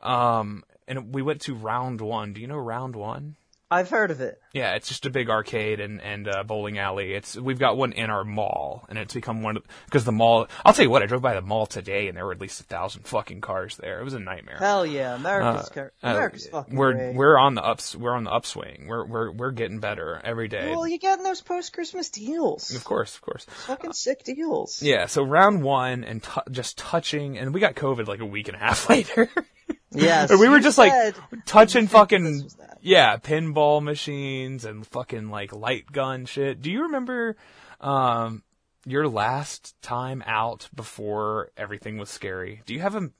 Um, 0.00 0.62
and 0.86 1.12
we 1.12 1.22
went 1.22 1.40
to 1.42 1.54
Round 1.54 2.00
One. 2.00 2.32
Do 2.32 2.40
you 2.40 2.46
know 2.46 2.56
Round 2.56 2.94
One? 2.94 3.34
I've 3.70 3.90
heard 3.90 4.10
of 4.10 4.20
it. 4.22 4.40
Yeah, 4.54 4.74
it's 4.76 4.88
just 4.88 5.04
a 5.04 5.10
big 5.10 5.28
arcade 5.28 5.78
and 5.78 6.00
and 6.00 6.26
uh, 6.26 6.42
bowling 6.42 6.78
alley. 6.78 7.12
It's 7.12 7.36
we've 7.36 7.58
got 7.58 7.76
one 7.76 7.92
in 7.92 8.08
our 8.08 8.24
mall, 8.24 8.86
and 8.88 8.98
it's 8.98 9.12
become 9.12 9.42
one 9.42 9.58
of 9.58 9.62
because 9.84 10.04
the 10.04 10.12
mall. 10.12 10.48
I'll 10.64 10.72
tell 10.72 10.84
you 10.84 10.90
what, 10.90 11.02
I 11.02 11.06
drove 11.06 11.20
by 11.20 11.34
the 11.34 11.42
mall 11.42 11.66
today, 11.66 12.08
and 12.08 12.16
there 12.16 12.24
were 12.24 12.32
at 12.32 12.40
least 12.40 12.60
a 12.60 12.64
thousand 12.64 13.02
fucking 13.06 13.42
cars 13.42 13.76
there. 13.76 14.00
It 14.00 14.04
was 14.04 14.14
a 14.14 14.18
nightmare. 14.20 14.56
Hell 14.58 14.86
yeah, 14.86 15.14
America's 15.14 15.68
car- 15.68 15.92
Uh, 16.02 16.08
America's 16.08 16.46
fucking 16.46 16.74
we're 16.76 17.12
we're 17.12 17.36
on 17.36 17.54
the 17.54 17.62
ups 17.62 17.94
we're 17.94 18.14
on 18.14 18.24
the 18.24 18.30
upswing. 18.32 18.86
We're 18.88 19.04
we're 19.04 19.30
we're 19.32 19.50
getting 19.50 19.80
better 19.80 20.18
every 20.24 20.48
day. 20.48 20.70
well, 20.70 20.88
you're 20.88 20.98
getting 20.98 21.24
those 21.24 21.42
post 21.42 21.74
Christmas 21.74 22.08
deals? 22.08 22.74
of 22.74 22.84
course, 22.84 23.14
of 23.16 23.20
course. 23.20 23.44
Fucking 23.66 23.92
sick 23.92 24.24
deals. 24.24 24.82
Yeah, 24.82 25.06
so 25.06 25.22
round 25.22 25.62
one 25.62 26.04
and 26.04 26.22
t- 26.22 26.30
just 26.50 26.78
touching, 26.78 27.36
and 27.36 27.52
we 27.52 27.60
got 27.60 27.74
COVID 27.74 28.06
like 28.08 28.20
a 28.20 28.26
week 28.26 28.48
and 28.48 28.56
a 28.56 28.60
half 28.60 28.88
later. 28.88 29.28
Yes. 29.92 30.30
we 30.30 30.48
were 30.48 30.60
just 30.60 30.76
said- 30.76 31.14
like 31.30 31.44
touching 31.46 31.86
fucking 31.86 32.48
yeah, 32.80 33.16
pinball 33.16 33.82
machines 33.82 34.64
and 34.64 34.86
fucking 34.86 35.30
like 35.30 35.52
light 35.52 35.90
gun 35.90 36.26
shit. 36.26 36.60
Do 36.60 36.70
you 36.70 36.82
remember 36.82 37.36
um 37.80 38.42
your 38.86 39.08
last 39.08 39.80
time 39.82 40.22
out 40.26 40.68
before 40.74 41.50
everything 41.56 41.98
was 41.98 42.10
scary? 42.10 42.62
Do 42.66 42.74
you 42.74 42.80
have 42.80 42.94
a 42.94 43.00
do 43.00 43.10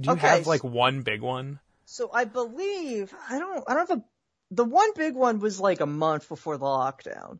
you 0.00 0.12
Okay, 0.12 0.28
have 0.28 0.46
like 0.46 0.64
one 0.64 1.02
big 1.02 1.20
one? 1.20 1.60
So 1.84 2.10
I 2.12 2.24
believe 2.24 3.12
I 3.28 3.38
don't 3.38 3.64
I 3.68 3.74
don't 3.74 3.88
have 3.88 3.98
a 3.98 4.04
the 4.50 4.64
one 4.64 4.90
big 4.96 5.14
one 5.14 5.38
was 5.40 5.60
like 5.60 5.80
a 5.80 5.86
month 5.86 6.28
before 6.28 6.56
the 6.58 6.64
lockdown. 6.64 7.38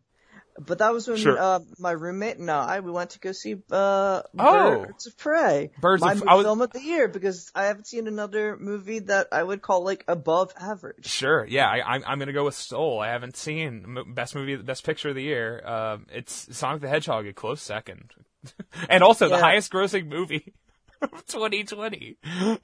But 0.67 0.79
that 0.79 0.93
was 0.93 1.09
when 1.09 1.17
Sure. 1.17 1.39
uh, 1.41 1.61
my 1.79 1.93
roommate 1.93 2.37
and 2.39 2.51
I 2.51 2.81
we 2.81 2.91
went 2.91 3.11
to 3.11 3.19
go 3.19 3.33
see 3.33 3.57
uh, 3.73 4.23
Oh. 4.39 4.85
Birds 4.87 5.07
of 5.07 5.17
Prey. 5.17 5.71
Birds 5.81 6.03
my 6.03 6.13
of- 6.13 6.23
was- 6.23 6.45
film 6.45 6.61
of 6.61 6.71
the 6.71 6.83
year 6.83 7.09
because 7.09 7.51
I 7.55 7.65
haven't 7.65 7.87
seen 7.87 8.07
another 8.07 8.57
movie 8.59 8.99
that 9.01 9.29
I 9.33 9.43
would 9.43 9.63
call 9.63 9.85
like 9.85 10.05
above 10.07 10.53
average. 10.61 11.07
Sure, 11.07 11.47
yeah, 11.47 11.67
I, 11.69 11.95
I'm 11.95 12.05
I'm 12.07 12.19
gonna 12.19 12.33
go 12.35 12.45
with 12.45 12.55
Soul. 12.55 13.01
I 13.01 13.09
haven't 13.09 13.37
seen 13.37 13.97
best 14.15 14.35
movie, 14.35 14.57
best 14.57 14.85
picture 14.85 15.09
of 15.09 15.15
the 15.15 15.23
year. 15.23 15.65
Um, 15.67 16.07
it's 16.13 16.55
Sonic 16.57 16.83
the 16.83 16.89
Hedgehog, 16.89 17.27
a 17.27 17.33
close 17.33 17.63
second, 17.63 18.13
and 18.89 19.03
also 19.03 19.29
the 19.29 19.39
highest 19.39 19.73
grossing 19.73 20.07
movie 20.09 20.53
of 21.03 21.25
2020, 21.27 22.17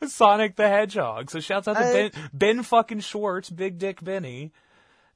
Sonic 0.07 0.57
the 0.57 0.69
Hedgehog. 0.69 1.31
So 1.31 1.41
shouts 1.41 1.69
out 1.69 1.75
to 1.77 1.81
I- 1.87 1.93
Ben 2.11 2.11
Ben 2.33 2.63
fucking 2.63 3.01
Schwartz, 3.01 3.49
Big 3.51 3.79
Dick 3.79 4.03
Benny, 4.05 4.53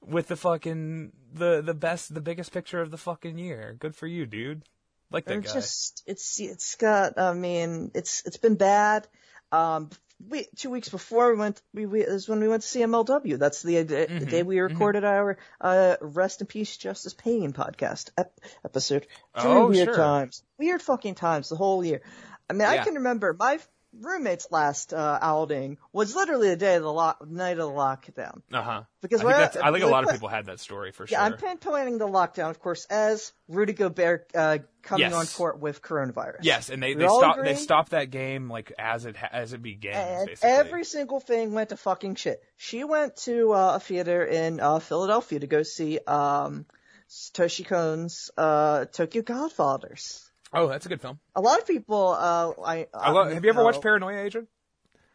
with 0.07 0.29
the 0.29 0.37
fucking 0.37 1.13
the 1.33 1.61
the 1.63 1.75
best 1.75 2.15
the 2.15 2.21
biggest 2.21 2.53
picture 2.53 2.81
of 2.81 2.91
the 2.91 2.97
fucking 2.99 3.39
year. 3.39 3.77
Good 3.79 3.95
for 3.95 4.07
you, 4.07 4.27
dude. 4.27 4.63
Like 5.11 5.25
that 5.25 5.31
They're 5.33 5.41
guy. 5.41 5.53
just 5.53 6.03
it's 6.07 6.41
it's 6.41 6.77
got 6.77 7.19
I 7.19 7.33
mean 7.35 7.91
it's 7.95 8.23
it's 8.27 8.37
been 8.39 8.55
bad. 8.57 9.07
Um, 9.53 9.91
we 10.29 10.47
two 10.57 10.71
weeks 10.71 10.89
before 10.89 11.33
we 11.33 11.39
went 11.39 11.61
we, 11.75 11.87
we 11.87 12.03
is 12.03 12.29
when 12.29 12.41
we 12.41 12.49
went 12.49 12.63
to 12.63 12.69
CMLW. 12.79 13.39
That's 13.39 13.63
the, 13.63 13.83
the 13.83 14.07
Mm-hmm. 14.07 14.25
day 14.29 14.43
we 14.43 14.61
recorded 14.61 15.05
our 15.05 15.39
uh 15.61 15.97
rest 16.01 16.41
in 16.41 16.47
peace 16.47 16.77
Justice 16.77 17.15
Pain 17.15 17.53
podcast 17.53 18.11
ep- 18.19 18.39
episode. 18.65 19.07
Very 19.35 19.55
Oh, 19.61 19.69
weird 19.69 19.87
sure. 19.87 19.97
times, 19.97 20.43
weird 20.59 20.83
fucking 20.83 21.15
times 21.17 21.49
the 21.49 21.57
whole 21.57 21.85
year. 21.85 22.03
I 22.49 22.53
mean, 22.53 22.69
I 22.69 22.79
can 22.85 22.95
remember 22.95 23.35
my 23.39 23.59
roommate's 23.98 24.46
last 24.50 24.92
uh, 24.94 25.18
outing 25.20 25.79
was 25.92 26.14
literally 26.14 26.48
the 26.48 26.57
day 26.57 26.76
of 26.76 26.83
the 26.83 26.92
lock 26.92 27.26
night 27.29 27.59
of 27.59 27.68
the 27.68 27.76
lockdown. 27.76 28.42
Uh 28.53 28.62
huh. 28.62 28.83
Because 29.03 29.20
I 29.20 29.24
think, 29.24 29.37
that's, 29.37 29.57
I 29.57 29.72
think 29.72 29.85
a 29.85 29.88
lot 29.88 30.05
of 30.05 30.11
people 30.11 30.29
had 30.29 30.46
that 30.46 30.61
story 30.61 30.92
for 30.92 31.07
sure. 31.07 31.18
Yeah. 31.18 31.24
I'm 31.24 31.33
pinpointing 31.35 31.98
the 31.98 32.07
lockdown, 32.07 32.50
of 32.50 32.61
course, 32.61 32.85
as 32.87 33.33
Rudy 33.48 33.72
Gobert 33.72 34.31
uh, 34.35 34.59
coming 34.83 35.11
Yes. 35.11 35.14
on 35.14 35.26
court 35.26 35.59
with 35.59 35.83
coronavirus. 35.83 36.38
Yes, 36.42 36.70
and 36.70 36.83
they 36.83 36.94
We 36.94 37.03
they 37.03 37.09
stopped 37.09 37.44
they 37.44 37.55
stopped 37.57 37.90
that 37.90 38.11
game 38.11 38.48
like 38.48 38.72
as 38.79 39.07
it 39.07 39.16
as 39.33 39.53
it 39.53 39.62
basically. 39.62 40.37
every 40.42 40.85
single 40.85 41.20
thing 41.20 41.53
went 41.53 41.70
to 41.70 41.76
fucking 41.76 42.14
shit. 42.14 42.42
She 42.57 42.85
went 42.85 43.16
to 43.24 43.53
uh, 43.53 43.72
a 43.76 43.81
theater 43.81 44.24
in 44.24 44.61
uh, 44.61 44.79
Philadelphia 44.79 45.40
to 45.40 45.46
go 45.46 45.62
see 45.62 45.98
um, 46.07 46.64
Toshi 47.09 47.66
Kon's 47.66 48.31
uh, 48.37 48.85
Tokyo 48.87 49.22
Godfathers. 49.22 50.30
Oh, 50.53 50.69
that's 50.69 50.87
a 50.87 50.89
good 50.89 51.01
film. 51.01 51.19
A 51.35 51.41
lot 51.41 51.59
of 51.59 51.67
people, 51.67 52.09
uh, 52.09 52.53
I, 52.65 52.87
I 52.95 53.11
lo- 53.13 53.29
have 53.33 53.45
you 53.45 53.51
ever 53.51 53.65
watched 53.65 53.83
Paranoia 53.83 54.23
Agent? 54.23 54.49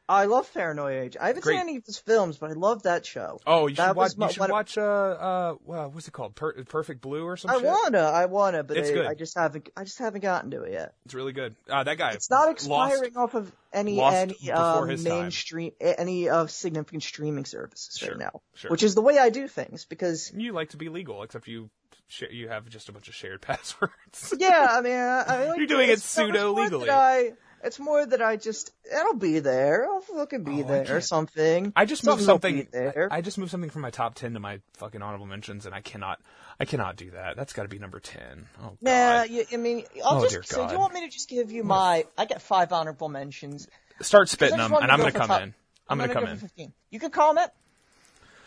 I 0.08 0.26
love 0.26 0.54
Paranoia 0.54 1.02
Agent. 1.02 1.24
I 1.24 1.28
haven't 1.30 1.42
Great. 1.42 1.54
seen 1.56 1.62
any 1.62 1.78
of 1.78 1.84
his 1.84 1.98
films, 1.98 2.38
but 2.38 2.52
I 2.52 2.54
love 2.54 2.84
that 2.84 3.08
show. 3.08 3.40
Oh, 3.48 3.66
you 3.66 3.76
That 3.78 3.88
should 3.88 3.96
watch. 3.98 4.18
my- 4.18 4.28
You 4.28 4.34
should 4.34 4.50
watch. 4.52 4.78
Uh, 4.78 4.82
uh, 4.84 5.54
what's 5.64 6.08
it 6.08 6.12
called? 6.12 6.36
Per- 6.36 6.64
Perfect 6.66 7.02
Blue 7.02 7.24
or 7.26 7.36
some 7.38 7.50
I 7.50 7.56
shit. 7.56 7.64
wanna, 7.66 7.98
I 8.02 8.26
wanna, 8.28 8.64
but 8.64 8.78
It's 8.78 8.92
I, 8.92 8.94
good. 8.94 9.06
I 9.08 9.16
just 9.16 9.36
haven't, 9.36 9.68
I 9.76 9.84
just 9.84 9.98
haven't 9.98 10.22
gotten 10.22 10.52
to 10.52 10.62
it 10.62 10.74
yet. 10.74 10.94
It's 11.06 11.16
really 11.16 11.34
good. 11.34 11.56
Uh, 11.68 11.84
that 11.86 11.98
guy. 11.98 12.12
It's 12.12 12.30
not 12.30 12.42
lost- 12.46 12.52
expiring 12.52 13.18
off 13.18 13.34
of 13.34 13.52
any 13.74 14.00
any 14.00 14.52
um, 14.52 14.90
his 14.90 15.04
time. 15.04 15.22
mainstream 15.24 15.72
any 15.82 16.30
of 16.30 16.52
significant 16.52 17.02
streaming 17.02 17.46
services 17.46 17.98
Sure, 17.98 18.10
right 18.12 18.20
now, 18.20 18.42
sure. 18.54 18.70
which 18.70 18.84
is 18.84 18.94
the 18.94 19.02
way 19.02 19.18
I 19.18 19.32
do 19.32 19.48
things 19.48 19.86
because 19.86 20.32
You 20.36 20.54
like 20.54 20.70
to 20.70 20.78
be 20.78 20.90
legal, 20.90 21.24
except 21.24 21.48
you 21.48 21.72
sh- 22.08 22.24
you 22.32 22.48
have 22.50 22.68
just 22.70 22.90
a 22.90 22.92
bunch 22.92 23.08
of 23.08 23.16
shared 23.16 23.42
passwords. 23.42 24.34
yeah, 24.38 24.68
I 24.72 24.82
mean, 24.82 24.94
I, 24.94 25.46
like 25.50 25.58
You're 25.58 25.68
doing 25.68 25.90
it 25.90 25.94
it's- 25.94 26.18
no, 26.18 26.26
it's 26.26 26.34
more 26.34 26.66
pseudo-legally. 26.68 27.34
it's 27.64 27.80
more 27.80 28.06
that 28.06 28.22
I 28.22 28.36
just 28.36 28.72
it'll 28.96 29.16
be 29.16 29.40
there, 29.40 29.84
it'll 29.84 30.02
fucking 30.02 30.44
be 30.44 30.64
Oh, 30.64 30.68
there 30.68 30.98
or 30.98 31.02
something. 31.02 31.74
I 31.76 31.86
just 31.86 32.04
moved 32.06 32.22
Something 32.24 32.56
will 32.58 32.62
something. 32.68 32.82
be 32.84 32.92
there. 32.94 33.08
I, 33.12 33.22
just 33.22 33.38
moved 33.38 33.52
something 33.52 33.70
from 33.70 33.82
my 33.82 33.90
top 33.92 34.16
ten 34.16 34.34
to 34.34 34.40
my 34.40 34.60
fucking 34.74 35.02
honorable 35.02 35.26
mentions, 35.26 35.66
and 35.66 35.74
I 35.74 35.82
cannot. 35.82 36.20
I 36.60 36.64
cannot 36.66 36.96
do 36.96 37.12
that. 37.12 37.36
That's 37.36 37.52
got 37.52 37.64
to 37.64 37.68
be 37.70 37.80
number 37.80 38.00
ten. 38.00 38.48
Oh 38.62 38.78
god. 38.84 39.30
Nah, 39.30 39.44
I 39.52 39.58
mean, 39.58 39.84
I'll 40.06 40.20
Oh, 40.20 40.22
just. 40.22 40.32
dear 40.34 40.44
So, 40.44 40.58
God. 40.58 40.72
you 40.72 40.80
want 40.80 40.94
me 40.94 41.02
to 41.02 41.10
just 41.10 41.28
give 41.28 41.52
you 41.52 41.64
my? 41.64 42.06
I 42.18 42.26
get 42.26 42.42
five 42.42 42.72
honorable 42.72 43.10
mentions. 43.10 43.68
Start 44.02 44.30
spitting 44.30 44.58
them, 44.58 44.72
and 44.74 44.92
I'm 44.92 44.98
go 45.00 45.04
gonna 45.06 45.12
come 45.12 45.28
top- 45.28 45.42
in. 45.42 45.54
I'm, 45.90 45.98
gonna, 45.98 46.14
go 46.14 46.20
come 46.22 46.30
in. 46.30 46.38
15. 46.38 46.74
You 46.92 47.00
can 47.00 47.12
comment. 47.12 47.50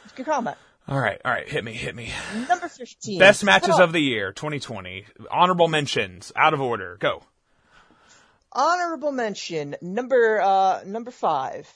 You 0.04 0.10
can 0.16 0.24
comment. 0.24 0.56
All 0.88 0.98
right, 0.98 1.20
all 1.22 1.31
right. 1.31 1.46
Hit 1.46 1.62
me, 1.64 1.74
hit 1.74 1.94
me. 1.94 2.11
Number 2.48 2.66
fifteen. 2.68 3.18
Best 3.18 3.44
matches 3.44 3.79
of 3.79 3.92
the 3.92 4.01
year, 4.01 4.33
2020. 4.33 5.05
Honorable 5.31 5.68
mentions, 5.68 6.33
out 6.35 6.55
of 6.55 6.61
order. 6.62 6.96
Go. 6.98 7.22
honorable 8.53 9.12
mention 9.12 9.77
number 9.83 10.40
uh 10.40 10.81
number 10.87 11.11
five 11.11 11.70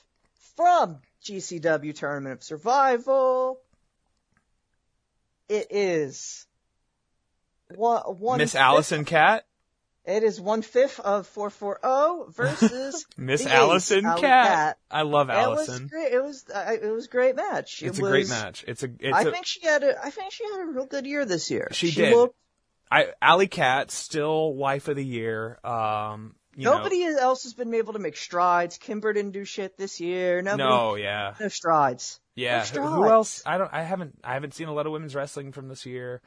from 0.57 0.99
GCW 1.25 1.95
Tournament 1.95 2.33
of 2.39 2.43
Survival. 2.43 3.61
It 5.49 5.67
is 5.71 6.47
one 7.75 8.01
one. 8.03 8.39
Miss 8.39 8.55
Allison 8.55 9.05
Cat. 9.05 9.45
It 10.05 10.25
is 10.25 10.41
one 10.41 10.63
fifth 10.63 10.99
of 10.99 11.29
four 11.29 11.49
four 11.49 11.79
zero 11.81 12.27
versus 12.31 13.07
Miss 13.17 13.47
Allison 13.47 14.05
Alley 14.05 14.21
Cat. 14.21 14.79
I 14.91 15.03
love 15.03 15.31
Allison. 15.31 15.75
It 15.77 15.83
was 15.83 15.91
great. 15.91 16.13
It 16.13 16.23
was 16.23 16.45
uh, 16.53 16.77
it 16.83 16.91
was 16.93 17.07
a 17.07 17.09
great 17.09 17.37
match. 17.37 17.83
It's 17.83 17.99
it 17.99 18.03
a 18.03 18.05
great 18.05 18.29
match. 18.29 18.65
It's 18.67 18.83
a. 18.83 18.91
It's 18.99 19.17
I 19.17 19.23
a, 19.23 19.31
think 19.31 19.47
she 19.47 19.61
had 19.65 19.85
a 19.85 20.05
I 20.05 20.11
think 20.11 20.33
she 20.33 20.45
had 20.45 20.61
a 20.61 20.67
real 20.67 20.87
good 20.87 21.07
year 21.07 21.25
this 21.25 21.51
year. 21.53 21.69
She 21.71 21.93
did. 21.93 22.17
Looked, 22.17 22.35
I 22.91 23.13
Alley 23.23 23.47
Cat 23.47 23.93
still 23.93 24.53
wife 24.55 24.89
of 24.89 24.97
the 24.97 25.05
year. 25.05 25.59
Um, 25.65 26.35
you 26.57 26.65
know- 26.65 26.79
nobody 26.79 27.05
else 27.05 27.45
has 27.45 27.55
been 27.55 27.73
able 27.73 27.93
to 27.93 28.01
make 28.01 28.17
strides. 28.17 28.79
Kimber 28.79 29.13
didn't 29.13 29.33
do 29.33 29.45
shit 29.45 29.79
this 29.79 30.01
year. 30.01 30.43
Nobody, 30.43 30.65
no, 30.65 30.97
yeah, 30.97 31.35
no 31.39 31.47
strides. 31.47 32.19
yeah. 32.35 32.55
No 32.55 32.59
Who, 32.59 32.67
strides. 32.67 32.95
who 32.95 33.09
else? 33.09 33.43
I 33.47 33.57
don't. 33.57 33.73
I 33.73 33.83
haven't. 33.83 34.19
I 34.25 34.35
haven't 34.35 34.55
seen 34.55 34.67
a 34.67 34.75
lot 34.75 34.87
of 34.87 34.93
women's 34.93 35.15
wrestling 35.15 35.53
from 35.53 35.69
this 35.69 35.87
year. 35.87 36.21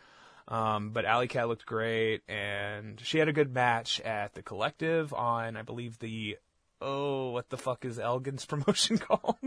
Um, 0.48 0.92
but 0.92 1.06
Alley 1.06 1.28
Cat 1.28 1.48
looked 1.48 1.66
great, 1.66 2.22
and 2.28 3.00
she 3.04 3.18
had 3.18 3.28
a 3.28 3.34
good 3.34 3.54
match 3.54 4.00
at 4.02 4.34
the 4.36 4.44
Collective 4.44 5.14
on, 5.14 5.58
I 5.58 5.62
believe 5.64 5.98
the. 6.00 6.38
Oh, 6.82 7.32
what 7.32 7.50
the 7.50 7.58
fuck 7.58 7.86
is 7.86 7.98
Elgin's 7.98 8.46
promotion 8.48 8.98
called? 8.98 9.38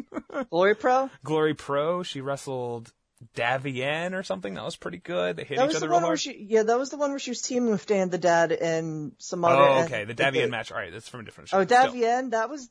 Glory 0.50 0.74
Pro. 0.74 1.10
Glory 1.22 1.54
Pro. 1.54 2.02
She 2.02 2.20
wrestled 2.20 2.92
Davienne 3.36 4.14
or 4.18 4.22
something. 4.22 4.54
That 4.54 4.64
was 4.64 4.76
pretty 4.76 4.98
good. 4.98 5.36
They 5.36 5.44
hit 5.44 5.58
That 5.58 5.64
each 5.64 5.68
was 5.68 5.76
other 5.76 5.86
the 5.86 5.90
real 5.92 6.00
hard. 6.00 6.20
she, 6.20 6.46
yeah, 6.48 6.62
that 6.64 6.78
was 6.78 6.90
the 6.90 6.96
one 6.96 7.10
where 7.10 7.18
she 7.18 7.30
was 7.30 7.42
teaming 7.42 7.70
with 7.70 7.86
Dan 7.86 8.08
the 8.10 8.18
Dad 8.18 8.50
and 8.52 9.12
some 9.18 9.44
other. 9.44 9.56
Oh, 9.62 9.84
okay. 9.84 10.04
The 10.04 10.14
Davienne 10.14 10.50
match. 10.50 10.72
All 10.72 10.78
right, 10.78 10.92
that's 10.92 11.08
from 11.08 11.20
a 11.20 11.24
different 11.24 11.50
show. 11.50 11.58
Oh, 11.58 11.64
Still. 11.64 11.92
Davienne, 11.92 12.30
that 12.30 12.48
was 12.50 12.68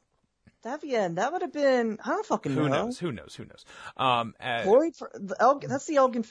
Davienne, 0.66 1.16
That 1.16 1.32
would 1.32 1.44
have 1.44 1.54
been. 1.54 2.00
I 2.04 2.10
don't 2.10 2.26
fucking 2.26 2.52
Who 2.52 2.68
know. 2.68 2.86
knows? 2.86 2.98
Who 3.00 3.12
knows? 3.12 3.36
Who 3.36 3.46
knows? 3.46 3.64
Um, 3.96 4.34
uh, 4.42 4.64
Glory 4.64 4.92
Pro. 4.98 5.08
The 5.14 5.36
Elgin, 5.40 5.70
that's 5.70 5.86
the 5.86 5.96
Elgin. 5.98 6.26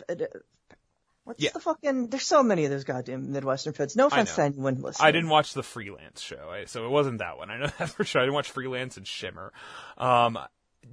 What's 1.26 1.42
Yeah. 1.42 1.50
the 1.52 1.58
fucking? 1.58 2.06
There's 2.06 2.22
so 2.24 2.44
many 2.44 2.66
of 2.66 2.70
those 2.70 2.84
goddamn 2.84 3.32
Midwestern 3.32 3.72
feds. 3.72 3.96
No 3.96 4.06
offense 4.06 4.36
to 4.36 4.42
anyone 4.44 4.80
listening. 4.80 5.08
I 5.08 5.10
didn't 5.10 5.28
watch 5.28 5.54
the 5.54 5.64
freelance 5.64 6.20
show, 6.20 6.50
I, 6.50 6.66
so 6.66 6.84
it 6.86 6.88
wasn't 6.88 7.18
that 7.18 7.36
one. 7.36 7.50
I 7.50 7.58
know 7.58 7.66
that 7.78 7.90
for 7.90 8.04
sure. 8.04 8.20
I 8.22 8.24
didn't 8.26 8.34
watch 8.36 8.48
freelance 8.52 8.96
and 8.96 9.04
Shimmer. 9.04 9.52
Um, 9.98 10.38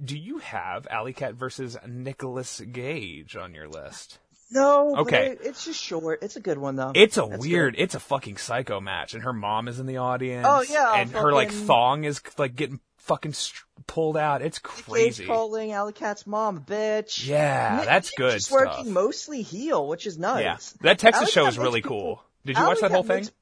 do 0.04 0.18
you 0.18 0.38
have 0.38 0.88
Alley 0.90 1.12
Cat 1.12 1.34
versus 1.34 1.76
Nicholas 1.86 2.60
Gage 2.60 3.36
on 3.36 3.54
your 3.54 3.68
list? 3.68 4.18
No. 4.50 4.96
Okay. 4.96 5.36
But 5.38 5.46
it, 5.46 5.48
it's 5.50 5.64
just 5.64 5.80
short. 5.80 6.18
It's 6.22 6.34
a 6.34 6.40
good 6.40 6.58
one 6.58 6.74
though. 6.74 6.90
It's 6.96 7.16
a 7.16 7.26
That's 7.28 7.40
weird, 7.46 7.76
it's 7.78 7.94
a 7.94 8.00
fucking 8.00 8.36
psycho 8.36 8.80
match, 8.80 9.14
and 9.14 9.22
her 9.22 9.32
mom 9.32 9.68
is 9.68 9.78
in 9.78 9.86
the 9.86 9.98
audience. 9.98 10.46
Oh, 10.50 10.62
yeah, 10.68 10.94
and 10.96 11.10
her 11.12 11.32
like 11.32 11.52
thong 11.52 12.02
is 12.02 12.20
like 12.38 12.56
getting 12.56 12.80
fucking 13.04 13.32
str- 13.32 13.64
pulled 13.86 14.16
out. 14.16 14.42
It's 14.42 14.58
crazy. 14.58 15.26
calling 15.26 15.72
Alley 15.72 15.92
Cat's 15.92 16.26
mom 16.26 16.60
bitch. 16.64 17.26
Yeah, 17.26 17.76
Nick 17.78 17.86
that's 17.86 18.10
good 18.16 18.42
stuff. 18.42 18.52
working 18.52 18.92
mostly 18.92 19.42
heel, 19.42 19.86
which 19.86 20.06
is 20.06 20.18
nice. 20.18 20.42
Yeah, 20.42 20.56
that 20.82 20.98
Texas 20.98 21.22
Alley 21.22 21.30
show 21.30 21.44
Cat 21.44 21.52
is 21.52 21.58
really 21.58 21.74
makes 21.78 21.88
cool. 21.88 22.22
Did 22.44 22.56
you 22.56 22.62
Alley 22.62 22.68
watch 22.68 22.80
that 22.80 22.88
Cat 22.88 22.92
whole 22.92 23.02
thing? 23.02 23.16
makes- 23.16 23.32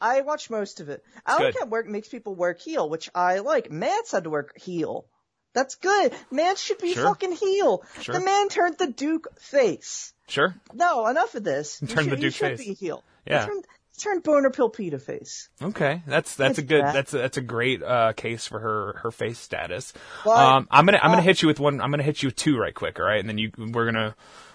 I 0.00 0.22
watched 0.22 0.48
most 0.50 0.80
of 0.80 0.88
it. 0.88 1.04
Cat 1.52 1.68
work 1.68 1.86
makes 1.86 2.08
people 2.08 2.34
work 2.34 2.58
heel, 2.60 2.88
which 2.88 3.10
I 3.14 3.40
like. 3.40 3.70
Mance 3.70 4.12
had 4.12 4.24
to 4.24 4.30
work 4.30 4.58
heel. 4.58 5.04
That's 5.52 5.74
good. 5.74 6.14
Mance 6.30 6.60
should 6.60 6.78
be 6.78 6.94
Sure. 6.94 7.04
fucking 7.04 7.32
heel. 7.32 7.84
Sure. 8.00 8.14
The 8.14 8.20
man 8.20 8.48
turned 8.48 8.78
the 8.78 8.86
Duke 8.86 9.26
face. 9.40 10.12
Sure. 10.28 10.54
No, 10.72 11.06
enough 11.08 11.34
of 11.34 11.42
this. 11.44 11.78
Should, 11.78 11.88
the 11.90 12.02
he 12.02 12.16
Duke 12.16 12.32
should 12.34 12.56
face. 12.58 12.66
be 12.68 12.74
heel. 12.74 13.02
He 13.26 13.32
Yeah. 13.32 13.44
turned, 13.46 13.64
he 14.00 14.08
turned 14.08 14.22
Boner 14.22 14.50
Pill 14.50 14.68
Peta 14.68 14.98
face. 14.98 15.48
Okay, 15.62 16.02
that's 16.06 16.34
that's 16.36 16.58
a 16.58 16.62
good 16.62 16.82
bad. 16.82 16.94
that's 16.94 17.14
a, 17.14 17.18
that's 17.18 17.36
a 17.36 17.42
great 17.42 17.82
uh, 17.82 18.12
case 18.14 18.46
for 18.46 18.58
her 18.58 18.98
her 19.02 19.10
face 19.10 19.38
status. 19.38 19.92
But, 20.24 20.38
um, 20.38 20.68
I'm 20.70 20.86
gonna 20.86 20.98
I'm 21.02 21.10
gonna 21.10 21.22
uh, 21.22 21.24
hit 21.24 21.42
you 21.42 21.48
with 21.48 21.60
one. 21.60 21.80
I'm 21.80 21.90
gonna 21.90 22.02
hit 22.02 22.22
you 22.22 22.28
with 22.28 22.36
two 22.36 22.58
right 22.58 22.74
quick. 22.74 22.98
All 22.98 23.06
right, 23.06 23.20
and 23.20 23.28
then 23.28 23.38
you 23.38 23.50
we're 23.56 23.86
gonna 23.86 24.14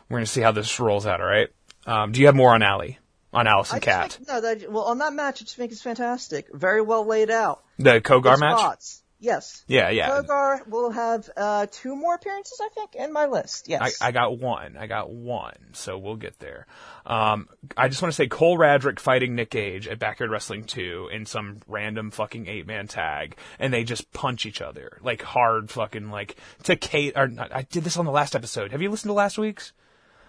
we're 0.10 0.18
gonna 0.18 0.26
see 0.26 0.42
how 0.42 0.52
this 0.52 0.80
rolls 0.80 1.06
out. 1.06 1.22
All 1.22 1.28
right. 1.28 1.50
Um, 1.86 2.12
do 2.12 2.20
you 2.20 2.26
have 2.26 2.36
more 2.36 2.54
on 2.54 2.64
Allie 2.64 2.98
on 3.36 3.48
Allison 3.48 3.80
Cat 3.80 4.18
no, 4.28 4.42
that, 4.42 4.72
well, 4.72 4.86
on 4.86 4.98
that 5.00 5.14
match, 5.14 5.42
I 5.42 5.44
just 5.44 5.56
think 5.56 5.72
it's 5.72 5.82
fantastic. 5.82 6.48
Very 6.54 6.82
well 6.82 7.06
laid 7.06 7.30
out. 7.30 7.64
the 7.78 8.02
Kogar 8.02 8.40
match? 8.40 8.58
spots. 8.58 9.04
Yes. 9.26 9.64
Yeah, 9.68 9.90
yeah. 9.90 10.10
Kogar 10.10 10.68
will 10.68 10.92
have 10.92 11.28
uh, 11.36 11.66
two 11.72 11.96
more 11.96 12.14
appearances, 12.14 12.62
I 12.62 12.70
think, 12.70 12.94
in 12.94 13.12
my 13.12 13.26
list. 13.26 13.68
Yes. 13.68 14.00
I 14.00 14.12
got 14.12 14.38
one. 14.38 14.78
I 14.78 14.86
got 14.86 15.10
one. 15.10 15.74
So 15.74 15.98
we'll 15.98 16.16
get 16.16 16.38
there. 16.38 16.68
Um, 17.08 17.50
I 17.76 17.88
just 17.88 18.04
want 18.04 18.14
to 18.14 18.16
say 18.16 18.28
Cole 18.28 18.56
Radrick 18.56 19.00
fighting 19.00 19.34
Nick 19.34 19.50
Gage 19.50 19.88
at 19.88 19.98
Backyard 19.98 20.30
Wrestling 20.30 20.66
2 20.66 21.10
in 21.12 21.26
some 21.26 21.58
random 21.68 22.12
fucking 22.12 22.48
eight 22.48 22.68
man 22.68 22.88
tag. 22.88 23.36
And 23.58 23.74
they 23.74 23.84
just 23.84 24.14
punch 24.14 24.46
each 24.46 24.62
other. 24.62 25.00
Like 25.02 25.24
hard 25.24 25.72
fucking 25.72 26.12
like 26.12 26.36
Takeda, 26.64 27.14
or 27.16 27.28
not, 27.28 27.52
I 27.52 27.64
did 27.64 27.84
this 27.84 27.98
on 27.98 28.06
the 28.06 28.12
last 28.12 28.36
episode. 28.36 28.72
Have 28.74 28.82
you 28.84 28.92
listened 28.92 29.10
to 29.10 29.14
last 29.14 29.40
week's? 29.40 29.74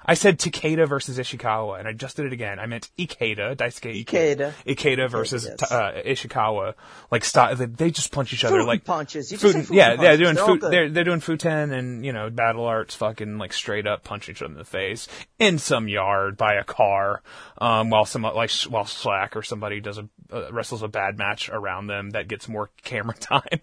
I 0.07 0.15
said 0.15 0.39
Takeda 0.39 0.89
versus 0.89 1.19
Ishikawa, 1.19 1.79
and 1.79 1.89
I 1.89 1.93
just 1.93 2.17
did 2.17 2.27
it 2.27 2.33
again. 2.33 2.59
I 2.59 2.67
meant 2.67 2.89
Ikeda, 2.97 3.57
Daisuke 3.57 4.05
Ikeda. 4.05 4.37
Ikeda. 4.37 4.53
Ikeda 4.67 5.11
versus 5.11 5.45
yes. 5.45 5.71
uh, 5.71 6.01
Ishikawa. 6.07 6.75
Like, 7.11 7.25
stop, 7.25 7.57
they, 7.59 7.91
just 7.91 8.13
punch 8.13 8.33
each 8.33 8.45
other. 8.45 8.59
Futen 8.59 8.67
like 8.67 8.85
punches. 8.85 9.33
You 9.33 9.39
can 9.39 9.51
say 9.51 9.59
Futen- 9.59 9.67
Futen 9.67 9.75
yeah, 9.75 9.89
punches. 9.89 10.03
they're 10.03 10.17
doing 10.17 10.35
They're 10.35 10.45
all 10.45 10.59
food. 10.59 10.71
They're 10.71 10.89
they're 10.91 11.05
doing 11.05 11.21
Futen 11.21 11.77
and 11.77 12.05
you 12.05 12.13
know 12.13 12.31
battle 12.31 12.65
arts, 12.65 12.95
fucking 12.95 13.39
like 13.39 13.53
straight 13.53 13.87
up 13.87 14.05
punch 14.05 14.29
each 14.29 14.43
other 14.43 14.53
in 14.53 14.59
the 14.59 14.65
face 14.65 15.09
in 15.39 15.59
some 15.59 15.89
yard 15.89 16.37
by 16.37 16.55
a 16.55 16.65
car, 16.65 17.23
um, 17.59 17.91
while 17.91 18.05
some 18.05 18.23
like 18.23 18.51
while 18.69 18.85
Slack 18.85 19.37
or 19.37 19.43
somebody 19.43 19.81
does 19.81 19.99
a 19.99 20.09
uh, 20.33 20.51
wrestles 20.53 20.83
a 20.83 20.89
bad 20.89 21.19
match 21.19 21.49
around 21.49 21.87
them 21.87 22.11
that 22.11 22.29
gets 22.29 22.49
more 22.49 22.71
camera 22.83 23.15
time. 23.15 23.61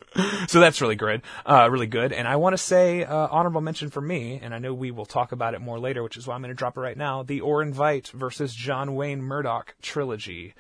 so 0.48 0.60
that's 0.60 0.82
really 0.82 0.96
good, 0.96 1.22
uh, 1.46 1.68
really 1.70 1.88
good. 1.88 2.14
And 2.14 2.28
I 2.28 2.38
want 2.38 2.54
to 2.54 2.58
say 2.58 3.04
uh, 3.04 3.28
honorable 3.30 3.62
mention 3.62 3.90
for 3.90 4.02
me, 4.02 4.40
and 4.42 4.54
I 4.54 4.60
know 4.60 4.74
we 4.74 4.92
will 4.92 5.06
talk 5.06 5.32
about 5.32 5.54
it 5.54 5.62
more 5.62 5.80
later, 5.80 6.04
which 6.04 6.18
is 6.18 6.28
why 6.28 6.33
I'm 6.34 6.42
going 6.42 6.50
to 6.50 6.56
drop 6.56 6.78
it 6.78 6.82
right 6.82 6.98
now. 6.98 7.24
The 7.24 7.42
Orin 7.42 7.74
Veidt 7.74 8.12
versus 8.12 8.54
John 8.54 8.96
Wayne 8.96 9.22
Murdoch 9.22 9.76
trilogy. 9.82 10.54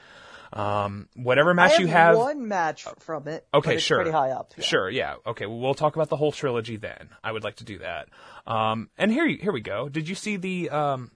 Um, 0.53 1.09
whatever 1.15 1.53
match 1.55 1.71
have 1.71 1.79
you 1.81 1.87
have. 1.87 2.15
one 2.15 2.47
match 2.47 2.85
from 2.99 3.27
it. 3.27 3.45
Okay, 3.53 3.75
it's 3.75 3.83
sure. 3.83 3.97
Pretty 3.97 4.11
high 4.11 4.29
up. 4.29 4.53
yeah. 4.55 4.63
Sure, 4.63 4.89
yeah. 4.89 5.15
Okay, 5.25 5.47
well, 5.47 5.57
we'll 5.59 5.73
talk 5.73 5.95
about 5.95 6.09
the 6.09 6.15
whole 6.15 6.31
trilogy 6.31 6.77
then. 6.77 7.09
I 7.23 7.31
would 7.31 7.43
like 7.43 7.55
to 7.55 7.63
do 7.63 7.79
that. 7.79 8.09
Um, 8.45 8.89
and 8.97 9.11
here, 9.11 9.27
here 9.27 9.51
we 9.51 9.61
go. 9.61 9.89
Did 9.89 10.07
you 10.07 10.13
see 10.15 10.37
the, 10.37 10.69
um, 10.69 11.11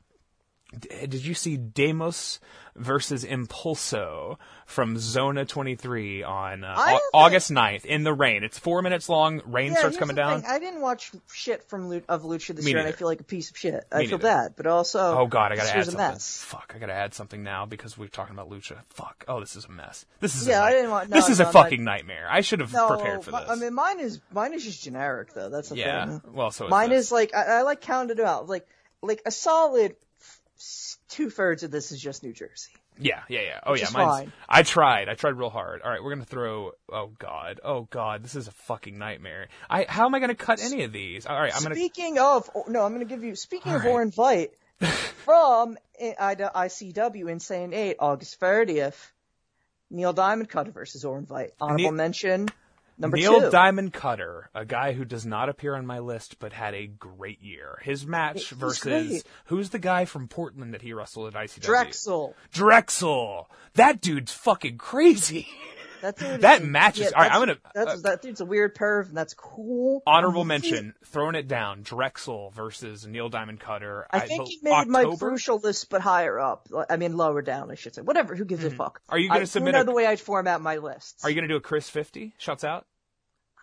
did 0.80 1.14
you 1.26 1.34
see 1.34 1.56
Demos 1.58 2.40
versus 2.76 3.24
Impulso 3.24 4.38
from 4.66 4.98
Zona 5.00 5.46
23 5.46 6.24
on 6.24 6.64
uh, 6.66 6.98
August 7.14 7.52
9th 7.52 7.86
in 7.86 8.04
the 8.04 8.14
rain? 8.14 8.44
It's 8.44 8.60
four 8.60 8.82
minutes 8.82 9.08
long. 9.08 9.42
Rain 9.46 9.72
Yeah, 9.72 9.78
starts 9.80 9.98
coming 9.98 10.16
down. 10.18 10.42
thing. 10.42 10.52
I 10.52 10.60
didn't 10.60 10.82
watch 10.82 11.12
shit 11.32 11.64
from 11.70 11.88
Lu- 11.88 12.02
of 12.10 12.24
Lucha 12.24 12.54
this 12.56 12.66
Me 12.66 12.72
year, 12.72 12.80
and 12.80 12.88
I 12.88 12.92
feel 12.92 13.08
like 13.08 13.22
a 13.22 13.24
piece 13.24 13.50
of 13.50 13.58
shit. 13.58 13.86
I 13.92 14.00
feel 14.02 14.18
neither. 14.18 14.24
bad, 14.24 14.54
but 14.58 14.68
also, 14.68 15.18
Oh 15.20 15.26
god, 15.28 15.54
I 15.54 15.56
gotta 15.56 15.72
add 15.72 15.80
a 15.80 15.86
something. 15.86 15.98
mess. 15.98 16.44
Fuck, 16.44 16.74
I 16.76 16.80
gotta 16.80 16.94
add 16.94 17.14
something 17.14 17.44
now 17.44 17.66
because 17.66 17.98
we're 17.98 18.08
talking 18.10 18.34
about 18.36 18.50
Lucha. 18.50 18.78
Fuck. 18.90 19.24
Oh, 19.28 19.40
this 19.40 19.56
is 19.56 19.66
a 19.66 19.72
mess. 19.72 20.06
This 20.20 20.36
is 20.40 20.48
Yeah, 20.48 20.60
a 20.62 20.64
I 20.66 20.72
didn't 20.74 20.92
want- 20.92 21.10
no, 21.10 21.16
This 21.16 21.30
is 21.30 21.40
no, 21.40 21.48
a 21.48 21.52
fucking 21.52 21.84
nightmare. 21.84 22.28
I 22.30 22.42
should 22.42 22.60
have 22.60 22.74
No, 22.74 22.88
prepared 22.90 23.24
for 23.24 23.32
this. 23.32 23.46
I 23.50 23.56
mean, 23.56 23.74
mine 23.74 24.02
is 24.02 24.20
mine 24.34 24.54
is 24.54 24.66
just 24.66 24.84
generic 24.84 25.34
though. 25.34 25.50
That's 25.50 25.70
the 25.70 25.78
yeah. 25.78 26.06
thing. 26.06 26.22
Well, 26.34 26.52
so 26.52 26.68
Mine 26.68 26.92
is 26.92 27.10
like 27.12 27.34
I, 27.34 27.60
I 27.60 27.62
like 27.62 27.80
counted 27.80 28.20
it 28.20 28.26
out. 28.26 28.48
Like 28.50 28.68
like 29.02 29.22
a 29.26 29.32
solid 29.32 29.96
two 31.10 31.30
thirds 31.30 31.64
of 31.64 31.72
this 31.72 31.92
is 31.92 32.00
just 32.00 32.24
New 32.24 32.34
Jersey. 32.34 32.72
Yeah, 33.00 33.22
yeah, 33.30 33.42
yeah. 33.42 33.60
Oh 33.66 33.76
yeah, 33.76 33.88
mine's. 33.94 34.32
I 34.50 34.64
tried. 34.64 35.08
I 35.08 35.14
tried 35.14 35.32
real 35.32 35.52
hard. 35.52 35.82
All 35.82 35.90
right, 35.92 36.04
we're 36.04 36.14
gonna 36.14 36.26
throw. 36.26 36.72
Oh 36.92 37.12
god. 37.20 37.60
Oh 37.64 37.88
god. 37.90 38.24
This 38.24 38.36
is 38.36 38.48
a 38.48 38.52
fucking 38.52 38.98
nightmare. 38.98 39.48
I. 39.70 39.86
How 39.88 40.06
am 40.06 40.16
I 40.16 40.20
gonna 40.20 40.36
cut 40.36 40.62
any 40.62 40.84
of 40.84 40.92
these? 40.92 41.26
All 41.26 41.40
right, 41.40 41.56
I'm 41.56 41.62
gonna. 41.62 41.76
Speaking 41.76 42.18
of, 42.18 42.50
oh, 42.56 42.66
no, 42.68 42.84
I'm 42.84 42.94
going 42.94 43.08
to 43.08 43.14
give 43.14 43.24
you. 43.24 43.36
Speaking 43.36 43.72
All 43.72 43.78
of 43.78 43.84
right. 43.84 43.92
Orin 43.92 44.12
Veidt, 44.12 44.50
from 45.26 45.78
ICW 46.00 47.30
Insane 47.30 47.74
Eight, 47.74 47.98
August 48.00 48.40
30th, 48.40 49.12
Neil 49.90 50.14
Diamond 50.14 50.50
Cutter 50.50 50.72
versus 50.72 51.06
Orin 51.06 51.26
Veidt. 51.26 51.52
Honorable 51.60 51.84
Neil- 51.84 51.92
mention 51.92 52.50
number 52.98 53.18
Neil 53.18 53.42
two. 53.42 53.50
Diamond 53.52 53.94
Cutter, 53.94 54.50
a 54.54 54.66
guy 54.66 54.94
who 54.94 55.06
does 55.06 55.26
not 55.26 55.50
appear 55.50 55.76
on 55.76 55.86
my 55.86 56.00
list, 56.00 56.40
but 56.40 56.54
had 56.54 56.74
a 56.74 56.88
great 56.88 57.42
year. 57.42 57.80
His 57.84 58.06
match 58.06 58.50
versus 58.52 58.80
great. 58.82 59.24
who's 59.46 59.70
the 59.70 59.80
guy 59.80 60.06
from 60.06 60.28
Portland 60.28 60.74
that 60.74 60.82
he 60.82 60.94
wrestled 60.94 61.34
at 61.36 61.42
ICW? 61.42 61.62
Drexel. 61.62 62.36
Drexel. 62.52 63.50
That 63.76 64.02
dude's 64.02 64.34
fucking 64.34 64.78
crazy. 64.78 65.48
That 66.02 66.18
dude. 66.18 66.42
That 66.42 66.62
is- 66.62 66.68
match 66.68 67.00
yeah, 67.00 67.10
all 67.16 67.22
right, 67.24 67.32
I'm 67.32 67.40
gonna- 67.42 67.58
That's, 67.74 67.92
uh, 67.92 68.10
that 68.10 68.22
dude's 68.22 68.42
a 68.42 68.46
weird 68.46 68.76
perv, 68.76 69.08
and 69.10 69.18
that's 69.18 69.34
cool. 69.34 70.04
Honorable 70.06 70.46
mention, 70.46 70.94
throwing 71.06 71.36
it 71.36 71.48
down. 71.48 71.82
Drexel 71.82 72.52
versus 72.52 73.06
Neil 73.08 73.30
Diamond 73.30 73.60
Cutter. 73.60 74.08
I 74.12 74.20
think 74.20 74.48
he 74.48 74.60
made 74.62 74.88
my 74.88 75.00
October? 75.00 75.18
crucial 75.30 75.58
list, 75.60 75.90
but 75.90 76.02
higher 76.02 76.40
up. 76.40 76.68
I 76.90 76.98
mean, 76.98 77.18
lower 77.18 77.42
down, 77.42 77.72
I 77.72 77.76
should 77.76 77.96
say. 77.96 78.02
Whatever. 78.02 78.36
Who 78.36 78.46
gives 78.46 78.64
a 78.64 78.70
fuck? 78.72 79.02
Mm-hmm. 79.02 79.14
Are 79.14 79.18
you 79.20 79.28
gonna 79.30 79.42
I, 79.42 79.44
submit 79.46 79.70
You 79.70 79.78
know 79.78 79.82
a- 79.82 79.86
the 79.86 79.94
way 79.94 80.08
I 80.08 80.16
format 80.16 80.62
my 80.62 80.78
lists. 80.78 81.24
Are 81.24 81.30
you 81.30 81.36
gonna 81.36 81.48
do 81.48 81.56
a 81.56 81.62
Chris 81.62 81.90
fifty? 81.90 82.34
Shouts 82.38 82.64
out. 82.64 82.86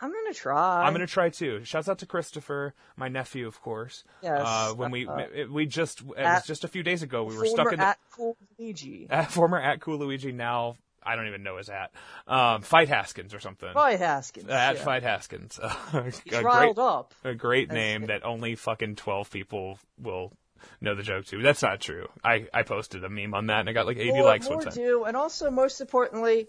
I'm 0.01 0.13
gonna 0.13 0.35
try. 0.35 0.83
I'm 0.85 0.93
gonna 0.93 1.07
try 1.07 1.31
too. 1.31 1.65
Shouts 1.65 1.89
out 1.89 1.99
to 2.01 2.07
Christopher, 2.07 2.75
my 2.97 3.09
nephew, 3.09 3.47
of 3.47 3.63
course. 3.63 4.05
Yes, 4.23 4.43
Uh, 4.45 4.75
when 4.75 4.91
we 4.91 5.07
uh, 5.07 5.47
we 5.51 5.65
just 5.67 6.01
it 6.01 6.07
was 6.19 6.45
just 6.47 6.65
a 6.65 6.69
few 6.69 6.83
days 6.83 7.03
ago 7.03 7.25
we 7.25 7.37
were 7.37 7.47
stuck 7.47 7.73
in 7.73 7.79
the 7.79 7.87
at 7.87 7.99
Cool 8.11 8.37
Luigi. 8.59 9.07
at 9.11 9.31
former 9.31 9.59
at 9.59 9.81
Cool 9.81 9.99
Luigi 9.99 10.33
now 10.33 10.77
I 11.05 11.17
don't 11.17 11.27
even 11.29 11.43
know 11.43 11.59
his 11.59 11.69
at 11.69 11.91
um, 12.27 12.63
Fight 12.63 12.89
Haskins 12.89 13.35
or 13.35 13.41
something. 13.41 13.73
Fight 13.73 13.99
Haskins. 13.99 14.49
Uh, 14.49 14.53
at 14.53 14.77
yeah. 14.77 14.85
Fight 14.85 15.03
Haskins, 15.03 15.59
a 15.93 16.03
He's 16.05 16.21
great 16.21 16.45
riled 16.45 16.79
up. 16.79 17.15
a 17.25 17.35
great 17.35 17.71
name 17.71 18.07
that 18.07 18.25
only 18.25 18.55
fucking 18.55 18.97
twelve 18.97 19.31
people 19.31 19.79
will 19.99 20.33
know 20.81 20.95
the 20.95 21.03
joke 21.03 21.27
to. 21.27 21.43
That's 21.43 21.63
not 21.63 21.81
true. 21.81 22.09
I 22.25 22.47
I 22.55 22.63
posted 22.63 23.05
a 23.05 23.09
meme 23.11 23.35
on 23.35 23.47
that 23.49 23.61
and 23.61 23.69
I 23.69 23.73
got 23.73 23.87
like 23.87 23.99
eighty 23.99 24.13
More, 24.13 24.25
likes 24.25 24.47
more 24.47 24.57
one 24.57 24.65
time. 24.67 24.75
do, 24.75 25.05
and 25.05 25.17
also 25.17 25.51
most 25.51 25.81
importantly, 25.81 26.47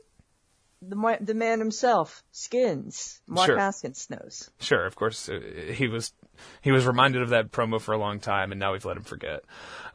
the 0.81 1.17
the 1.21 1.33
man 1.33 1.59
himself, 1.59 2.23
Skins, 2.31 3.21
Mark 3.27 3.47
Sure. 3.47 3.57
Haskins 3.57 4.07
knows. 4.09 4.49
Sure, 4.59 4.85
of 4.85 4.95
course, 4.95 5.27
uh, 5.29 5.39
he 5.73 5.87
was 5.87 6.13
he 6.61 6.71
was 6.71 6.85
reminded 6.85 7.21
of 7.23 7.29
that 7.29 7.51
promo 7.51 7.79
for 7.81 7.93
a 7.93 7.97
long 7.97 8.19
time, 8.19 8.51
and 8.51 8.59
now 8.59 8.71
we've 8.73 8.85
let 8.85 8.97
him 8.97 9.03
forget. 9.03 9.41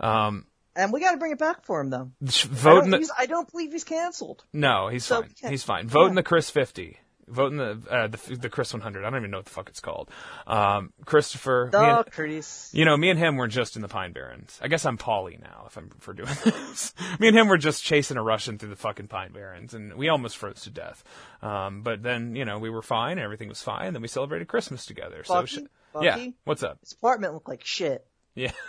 Um, 0.01 0.47
And 0.81 0.93
we 0.93 1.01
got 1.01 1.13
to 1.13 1.17
bring 1.19 1.33
it 1.33 1.39
back 1.39 1.65
for 1.65 1.81
him 1.81 1.91
though. 1.91 2.11
I 2.23 2.27
vote 2.31 2.85
in 2.85 2.91
don't, 2.91 3.01
the 3.03 3.13
I 3.19 3.27
don't 3.27 3.51
believe 3.51 3.73
he's 3.73 3.85
canceled. 3.85 4.45
no, 4.53 4.89
he's 4.89 5.05
So, 5.05 5.23
fine. 5.23 5.31
yeah. 5.43 5.51
He's 5.51 5.63
fine. 5.63 5.89
Vote 5.89 6.07
in 6.07 6.15
the 6.15 6.23
Chris 6.23 6.51
fifty. 6.51 6.99
Vote 7.29 7.53
in 7.53 7.59
the 7.59 7.81
uh, 7.89 8.09
the 8.09 8.37
the 8.37 8.49
Chris 8.49 8.73
one 8.73 8.81
hundred. 8.81 9.05
I 9.05 9.11
don't 9.11 9.21
even 9.21 9.31
know 9.31 9.37
what 9.39 9.45
the 9.45 9.53
fuck 9.53 9.69
it's 9.69 9.79
called. 9.79 10.11
Um, 10.49 10.93
Christopher. 11.05 11.69
The 11.71 11.79
and- 11.99 12.11
Chris. 12.11 12.71
you 12.73 12.85
know, 12.85 12.97
me 12.97 13.09
and 13.09 13.17
him 13.21 13.37
were 13.37 13.47
just 13.47 13.77
in 13.77 13.83
the 13.83 13.89
Pine 13.89 14.13
Barrens. 14.13 14.59
I 14.61 14.67
guess 14.67 14.85
I'm 14.85 14.99
Paulie 14.99 15.41
now 15.41 15.63
if 15.69 15.77
I'm 15.77 15.91
for 16.01 16.13
doing 16.13 16.29
this. 16.45 16.93
me 17.21 17.29
and 17.29 17.37
him 17.39 17.47
were 17.47 17.57
just 17.57 17.85
chasing 17.85 18.17
a 18.17 18.23
Russian 18.23 18.59
through 18.59 18.71
the 18.71 18.77
fucking 18.77 19.07
Pine 19.07 19.31
Barrens, 19.33 19.75
and 19.75 19.95
we 19.95 20.09
almost 20.09 20.39
froze 20.39 20.63
to 20.63 20.71
death. 20.71 21.05
Um, 21.41 21.83
but 21.83 22.03
then, 22.03 22.35
you 22.35 22.45
know, 22.45 22.59
we 22.59 22.69
were 22.69 22.83
fine, 22.83 23.13
and 23.13 23.21
everything 23.21 23.49
was 23.49 23.63
fine. 23.63 23.87
and 23.87 23.95
Then 23.95 24.03
we 24.03 24.09
celebrated 24.09 24.49
Christmas 24.49 24.85
together. 24.85 25.23
So, 25.23 25.45
sh- 25.45 25.59
Bucky? 25.93 26.07
yeah. 26.07 26.29
What's 26.45 26.65
up? 26.65 26.79
His 26.81 26.95
apartment 26.95 27.35
looked 27.35 27.49
like 27.49 27.65
shit. 27.65 28.05
Yeah. 28.35 28.51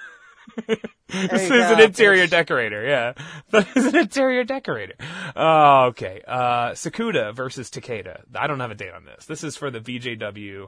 This 1.11 1.43
is 1.43 1.51
an 1.51 1.81
interior 1.81 2.25
bitch. 2.25 2.29
decorator, 2.29 2.85
yeah. 2.85 3.13
This 3.51 3.67
is 3.75 3.85
an 3.87 3.97
interior 3.97 4.45
decorator. 4.45 4.95
Oh, 5.35 5.87
okay. 5.87 6.21
Uh, 6.25 6.69
Sakuda 6.71 7.35
versus 7.35 7.69
Takeda. 7.69 8.21
I 8.33 8.47
don't 8.47 8.61
have 8.61 8.71
a 8.71 8.75
date 8.75 8.93
on 8.93 9.03
this. 9.03 9.25
This 9.25 9.43
is 9.43 9.57
for 9.57 9.69
the 9.69 9.81
BJW, 9.81 10.67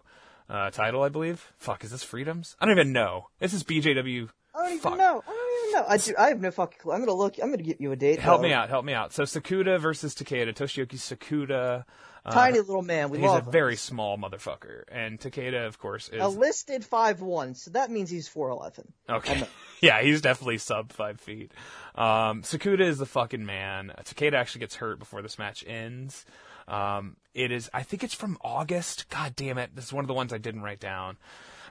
uh, 0.50 0.70
title, 0.72 1.02
I 1.02 1.10
believe. 1.10 1.54
Fuck, 1.60 1.86
is 1.86 1.92
this 1.92 2.04
Freedoms? 2.04 2.58
I 2.60 2.66
don't 2.66 2.78
even 2.78 2.92
know. 2.92 3.28
This 3.40 3.54
is 3.54 3.64
BJW. 3.64 4.30
I 4.56 4.64
don't 4.64 4.68
even 4.72 4.80
Fuck. 4.82 4.98
know. 4.98 5.24
I 5.26 5.32
don't 5.32 5.68
even 5.68 5.80
know. 5.80 5.86
I 5.88 5.98
do. 5.98 6.14
I 6.20 6.28
have 6.28 6.42
no 6.42 6.52
fucking 6.52 6.78
clue. 6.80 6.92
I'm 6.92 7.00
gonna 7.00 7.14
look. 7.14 7.36
I'm 7.42 7.50
gonna 7.50 7.64
get 7.64 7.82
you 7.82 7.92
a 7.92 7.96
date. 7.96 8.20
Help 8.20 8.42
though. 8.42 8.48
me 8.48 8.54
out, 8.54 8.70
help 8.70 8.86
me 8.86 8.94
out. 8.94 9.14
So 9.14 9.24
Sakuda 9.24 9.80
versus 9.80 10.14
Takeda. 10.14 10.54
Toshiyuki 10.54 10.98
Sakuda. 10.98 11.86
Uh, 12.26 12.32
Tiny 12.32 12.60
little 12.60 12.82
man. 12.82 13.10
We 13.10 13.20
he's 13.20 13.30
a 13.30 13.40
him. 13.40 13.52
very 13.52 13.76
small 13.76 14.18
motherfucker. 14.18 14.84
And 14.90 15.20
Takeda, 15.20 15.68
of 15.68 15.78
course, 15.78 16.08
is 16.08 16.22
a 16.22 16.28
listed 16.28 16.86
five 16.86 17.22
one, 17.22 17.54
so 17.54 17.72
that 17.72 17.92
means 17.92 18.10
he's 18.10 18.28
four 18.30 18.50
eleven. 18.50 18.94
Okay. 19.10 19.46
yeah, 19.82 20.02
he's 20.02 20.22
definitely 20.22 20.58
sub 20.58 20.94
five 20.94 21.20
feet. 21.20 21.52
Um, 21.96 22.44
Sakuda 22.44 22.82
is 22.82 22.98
the 22.98 23.06
fucking 23.06 23.46
man. 23.46 23.92
Takeda 24.04 24.34
actually 24.34 24.60
gets 24.60 24.76
hurt 24.76 25.00
before 25.00 25.22
this 25.22 25.38
match 25.38 25.66
ends. 25.68 26.26
Um, 26.68 27.18
it 27.34 27.52
is, 27.52 27.70
I 27.74 27.84
think 27.84 28.04
it's 28.04 28.14
from 28.14 28.38
August. 28.42 29.10
God 29.10 29.36
damn 29.36 29.58
it. 29.58 29.76
This 29.76 29.86
is 29.86 29.94
one 29.94 30.04
of 30.04 30.08
the 30.08 30.14
ones 30.14 30.32
I 30.32 30.38
didn't 30.38 30.62
write 30.62 30.80
down. 30.80 31.18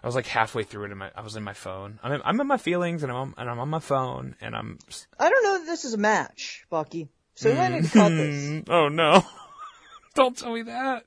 I 0.02 0.06
was 0.06 0.14
like 0.14 0.26
halfway 0.26 0.64
through 0.64 0.86
it 0.86 0.92
and 0.92 1.02
I 1.02 1.20
was 1.22 1.36
in 1.36 1.44
my 1.44 1.52
phone. 1.52 2.00
I'm 2.02 2.12
in, 2.12 2.20
I'm 2.24 2.40
in 2.40 2.46
my 2.46 2.56
feelings 2.56 3.02
and 3.02 3.12
I'm 3.12 3.18
on, 3.18 3.34
and 3.38 3.48
I'm 3.48 3.58
on 3.60 3.68
my 3.68 3.78
phone 3.78 4.34
and 4.40 4.56
I'm, 4.56 4.78
I 5.18 5.30
don't 5.30 5.44
know 5.44 5.58
that 5.60 5.66
this 5.66 5.84
is 5.84 5.94
a 5.94 5.98
match, 5.98 6.66
Bucky. 6.68 7.08
So 7.34 7.50
we 7.50 7.56
might 7.56 7.72
need 7.72 7.84
to 7.84 7.90
cut 7.90 8.08
this. 8.10 8.44
Mm, 8.44 8.64
oh 8.68 8.88
no. 8.88 9.24
Don't 10.14 10.36
tell 10.36 10.52
me 10.52 10.62
that. 10.62 11.04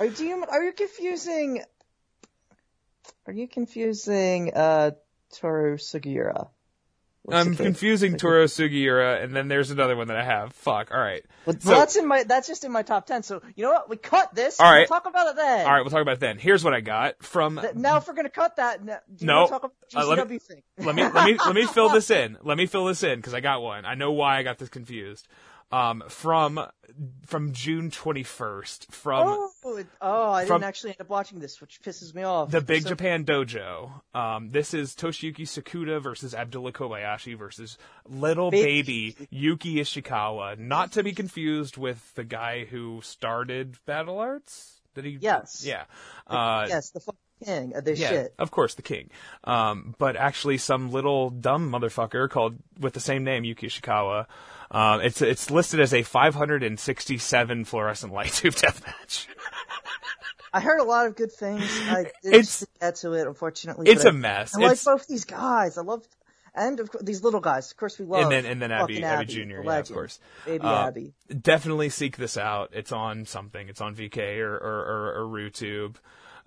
Are 0.00 0.06
you 0.06 0.44
are 0.48 0.62
you 0.64 0.72
confusing? 0.72 1.62
Are 3.26 3.32
you 3.32 3.48
confusing 3.48 4.52
uh 4.54 4.92
Toru 5.38 5.76
Sugiura? 5.76 6.48
with 7.24 7.36
I'm 7.36 7.54
confusing 7.56 8.16
Toru 8.16 8.44
Sugiura 8.46 9.22
and 9.22 9.34
then 9.36 9.48
there's 9.48 9.70
another 9.70 9.96
one 9.96 10.08
that 10.08 10.16
I 10.16 10.24
have. 10.24 10.52
Fuck. 10.54 10.90
All 10.92 11.00
right. 11.00 11.22
But 11.44 11.62
So- 11.62 11.70
that's 11.70 11.96
in 11.96 12.06
my 12.06 12.22
that's 12.24 12.48
just 12.48 12.64
in 12.64 12.72
my 12.72 12.82
top 12.82 13.06
ten. 13.06 13.22
So 13.22 13.40
you 13.54 13.64
know 13.64 13.70
what? 13.72 13.88
We 13.90 13.96
cut 13.96 14.34
this. 14.34 14.58
All 14.60 14.70
right. 14.70 14.88
We'll 14.90 14.98
talk 15.00 15.06
about 15.08 15.28
it 15.28 15.36
then. 15.36 15.66
All 15.66 15.72
right. 15.72 15.80
We'll 15.82 15.90
talk 15.90 16.00
about 16.02 16.14
it 16.14 16.20
then. 16.20 16.38
Here's 16.38 16.64
what 16.64 16.74
I 16.74 16.80
got 16.80 17.22
from 17.22 17.58
Th- 17.60 17.74
Now, 17.74 17.98
if 17.98 18.08
we're 18.08 18.14
gonna 18.14 18.28
cut 18.30 18.56
that, 18.56 18.84
do 18.84 18.92
you 19.20 19.26
No. 19.26 19.40
want 19.40 19.50
talk 19.50 19.64
about 19.64 19.74
Uh, 19.94 20.06
let 20.06 20.28
me- 20.28 20.38
let 20.78 20.96
me 20.96 21.02
let 21.04 21.24
me 21.26 21.36
let 21.38 21.54
me 21.54 21.66
fill 21.66 21.88
this 21.90 22.10
in. 22.10 22.36
Let 22.42 22.56
me 22.58 22.66
fill 22.66 22.86
this 22.86 23.02
in 23.02 23.16
because 23.18 23.34
I 23.34 23.40
got 23.40 23.62
one. 23.62 23.84
I 23.84 23.94
know 23.94 24.12
why 24.12 24.38
I 24.38 24.42
got 24.42 24.58
this 24.58 24.68
confused. 24.70 25.28
Um, 25.70 26.02
from 26.08 26.60
from 27.26 27.52
June 27.52 27.90
twenty 27.90 28.22
first 28.22 28.90
from 28.90 29.28
Oh, 29.28 29.84
oh, 30.00 30.30
I 30.30 30.44
didn't 30.46 30.62
actually 30.64 30.90
end 30.92 31.00
up 31.02 31.10
watching 31.10 31.40
this, 31.40 31.60
which 31.60 31.82
pisses 31.82 32.14
me 32.14 32.22
off. 32.22 32.50
the 32.50 32.62
Big 32.62 32.84
So- 32.84 32.88
Japan 32.90 33.24
Dojo. 33.26 34.00
Um, 34.14 34.50
this 34.50 34.72
is 34.72 34.94
Toshiyuki 34.94 35.42
Sakuda 35.42 36.00
versus 36.02 36.34
Abdullah 36.34 36.72
Kobayashi 36.72 37.36
versus 37.36 37.76
little 38.08 38.50
Baby. 38.50 39.10
baby 39.12 39.28
Yuki 39.30 39.74
Ishikawa. 39.76 40.58
Not 40.58 40.92
to 40.92 41.02
be 41.02 41.12
confused 41.12 41.76
with 41.76 42.14
the 42.14 42.24
guy 42.24 42.64
who 42.64 43.00
started 43.02 43.76
Battle 43.84 44.18
Arts. 44.18 44.80
Did 44.94 45.04
he? 45.04 45.18
Yes. 45.20 45.62
Yeah. 45.66 45.84
Uh, 46.26 46.64
yes, 46.68 46.90
the 46.90 47.00
fucking 47.00 47.18
king 47.44 47.76
of 47.76 47.84
this 47.84 48.00
Yeah, 48.00 48.08
shit. 48.08 48.34
of 48.38 48.50
course, 48.50 48.74
the 48.74 48.82
king. 48.82 49.10
Um, 49.44 49.94
but 49.98 50.16
actually, 50.16 50.56
some 50.58 50.90
little 50.90 51.28
dumb 51.30 51.70
motherfucker 51.70 52.28
called 52.30 52.56
with 52.80 52.94
the 52.94 53.00
same 53.00 53.22
name, 53.22 53.44
Yuki 53.44 53.68
Ishikawa. 53.68 54.26
Um, 54.70 55.00
it's 55.00 55.22
it's 55.22 55.50
listed 55.50 55.80
as 55.80 55.94
a 55.94 56.02
567 56.02 57.64
fluorescent 57.64 58.12
light 58.12 58.32
tube 58.32 58.54
death 58.54 58.84
match. 58.86 59.26
I 60.52 60.60
heard 60.60 60.80
a 60.80 60.84
lot 60.84 61.06
of 61.06 61.16
good 61.16 61.32
things. 61.32 61.62
I 61.88 62.10
didn't 62.22 62.34
It's- 62.34 62.66
get 62.80 62.96
to 62.96 63.12
it, 63.12 63.26
unfortunately. 63.26 63.88
It's 63.88 64.04
a 64.04 64.12
mess. 64.12 64.56
I, 64.56 64.62
I 64.62 64.66
like 64.68 64.82
both 64.84 65.06
these 65.06 65.24
guys. 65.24 65.76
I 65.78 65.82
love, 65.82 66.06
and 66.54 66.80
of 66.80 66.90
course, 66.90 67.04
these 67.04 67.22
little 67.22 67.40
guys. 67.40 67.70
Of 67.70 67.76
course, 67.76 67.98
we 67.98 68.04
love. 68.06 68.22
and 68.22 68.32
then 68.32 68.46
and 68.46 68.60
then 68.60 68.72
Abby 68.72 69.02
Abby, 69.02 69.04
Abby 69.04 69.24
Jr. 69.26 69.62
Yeah, 69.62 69.78
of 69.78 69.92
course. 69.92 70.18
Baby 70.46 70.64
Uh, 70.64 70.86
Abby. 70.88 71.12
Definitely 71.40 71.90
seek 71.90 72.16
this 72.16 72.36
out. 72.38 72.70
It's 72.72 72.92
on 72.92 73.26
something. 73.26 73.68
It's 73.68 73.80
on 73.80 73.94
VK 73.94 74.38
or 74.40 74.54
or, 74.54 75.14
or, 75.16 75.22
or 75.22 75.26
RuTube. 75.28 75.96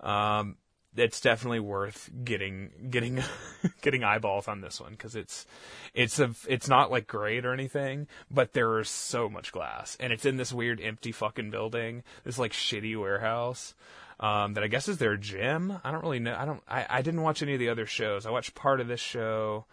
Um, 0.00 0.56
it's 0.96 1.20
definitely 1.20 1.60
worth 1.60 2.10
getting 2.24 2.70
getting 2.90 3.22
getting 3.82 4.04
eyeballs 4.04 4.48
on 4.48 4.60
this 4.60 4.80
one 4.80 4.92
because 4.92 5.16
it's 5.16 5.46
it's 5.94 6.18
a 6.18 6.34
it's 6.48 6.68
not 6.68 6.90
like 6.90 7.06
great 7.06 7.44
or 7.44 7.52
anything, 7.52 8.06
but 8.30 8.52
there 8.52 8.78
is 8.78 8.88
so 8.88 9.28
much 9.28 9.52
glass 9.52 9.96
and 10.00 10.12
it's 10.12 10.24
in 10.24 10.36
this 10.36 10.52
weird 10.52 10.80
empty 10.80 11.12
fucking 11.12 11.50
building, 11.50 12.02
this 12.24 12.38
like 12.38 12.52
shitty 12.52 12.98
warehouse. 12.98 13.74
Um, 14.20 14.54
that 14.54 14.62
I 14.62 14.68
guess 14.68 14.86
is 14.86 14.98
their 14.98 15.16
gym. 15.16 15.80
I 15.82 15.90
don't 15.90 16.02
really 16.02 16.20
know. 16.20 16.36
I 16.38 16.44
don't. 16.44 16.62
I, 16.68 16.86
I 16.88 17.02
didn't 17.02 17.22
watch 17.22 17.42
any 17.42 17.54
of 17.54 17.58
the 17.58 17.70
other 17.70 17.86
shows. 17.86 18.24
I 18.24 18.30
watched 18.30 18.54
part 18.54 18.80
of 18.80 18.86
this 18.86 19.00
show. 19.00 19.64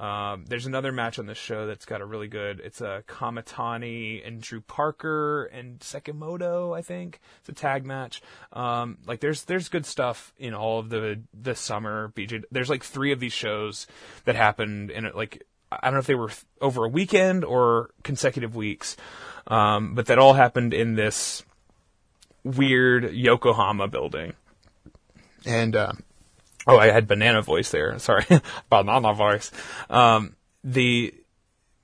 Um, 0.00 0.46
there's 0.48 0.64
another 0.64 0.92
match 0.92 1.18
on 1.18 1.26
this 1.26 1.36
show 1.36 1.66
that's 1.66 1.84
got 1.84 2.00
a 2.00 2.06
really 2.06 2.26
good. 2.26 2.60
It's 2.60 2.80
a 2.80 3.04
Kamitani 3.06 4.26
and 4.26 4.40
Drew 4.40 4.62
Parker 4.62 5.44
and 5.44 5.78
Sekimoto, 5.80 6.74
I 6.74 6.80
think. 6.80 7.20
It's 7.40 7.50
a 7.50 7.52
tag 7.52 7.84
match. 7.84 8.22
Um, 8.54 8.96
like 9.06 9.20
there's 9.20 9.44
there's 9.44 9.68
good 9.68 9.84
stuff 9.84 10.32
in 10.38 10.54
all 10.54 10.78
of 10.78 10.88
the 10.88 11.20
the 11.38 11.54
summer 11.54 12.12
BJ. 12.16 12.44
There's 12.50 12.70
like 12.70 12.82
three 12.82 13.12
of 13.12 13.20
these 13.20 13.34
shows 13.34 13.86
that 14.24 14.36
happened 14.36 14.90
in. 14.90 15.10
Like 15.14 15.46
I 15.70 15.84
don't 15.84 15.94
know 15.94 16.00
if 16.00 16.06
they 16.06 16.14
were 16.14 16.30
over 16.62 16.86
a 16.86 16.88
weekend 16.88 17.44
or 17.44 17.90
consecutive 18.02 18.56
weeks, 18.56 18.96
um, 19.48 19.94
but 19.94 20.06
that 20.06 20.18
all 20.18 20.32
happened 20.32 20.72
in 20.72 20.94
this 20.94 21.44
weird 22.42 23.12
Yokohama 23.12 23.88
building. 23.88 24.32
And 25.44 25.76
uh, 25.76 25.92
Oh, 26.66 26.78
I 26.78 26.90
had 26.90 27.06
banana 27.08 27.42
voice 27.42 27.70
there. 27.70 27.98
Sorry, 27.98 28.24
banana 28.70 29.14
voice. 29.14 29.50
Um, 29.88 30.36
the 30.62 31.14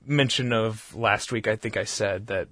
mention 0.04 0.52
of 0.52 0.94
last 0.94 1.32
week, 1.32 1.48
I 1.48 1.56
think 1.56 1.76
I 1.76 1.84
said 1.84 2.28
that 2.28 2.48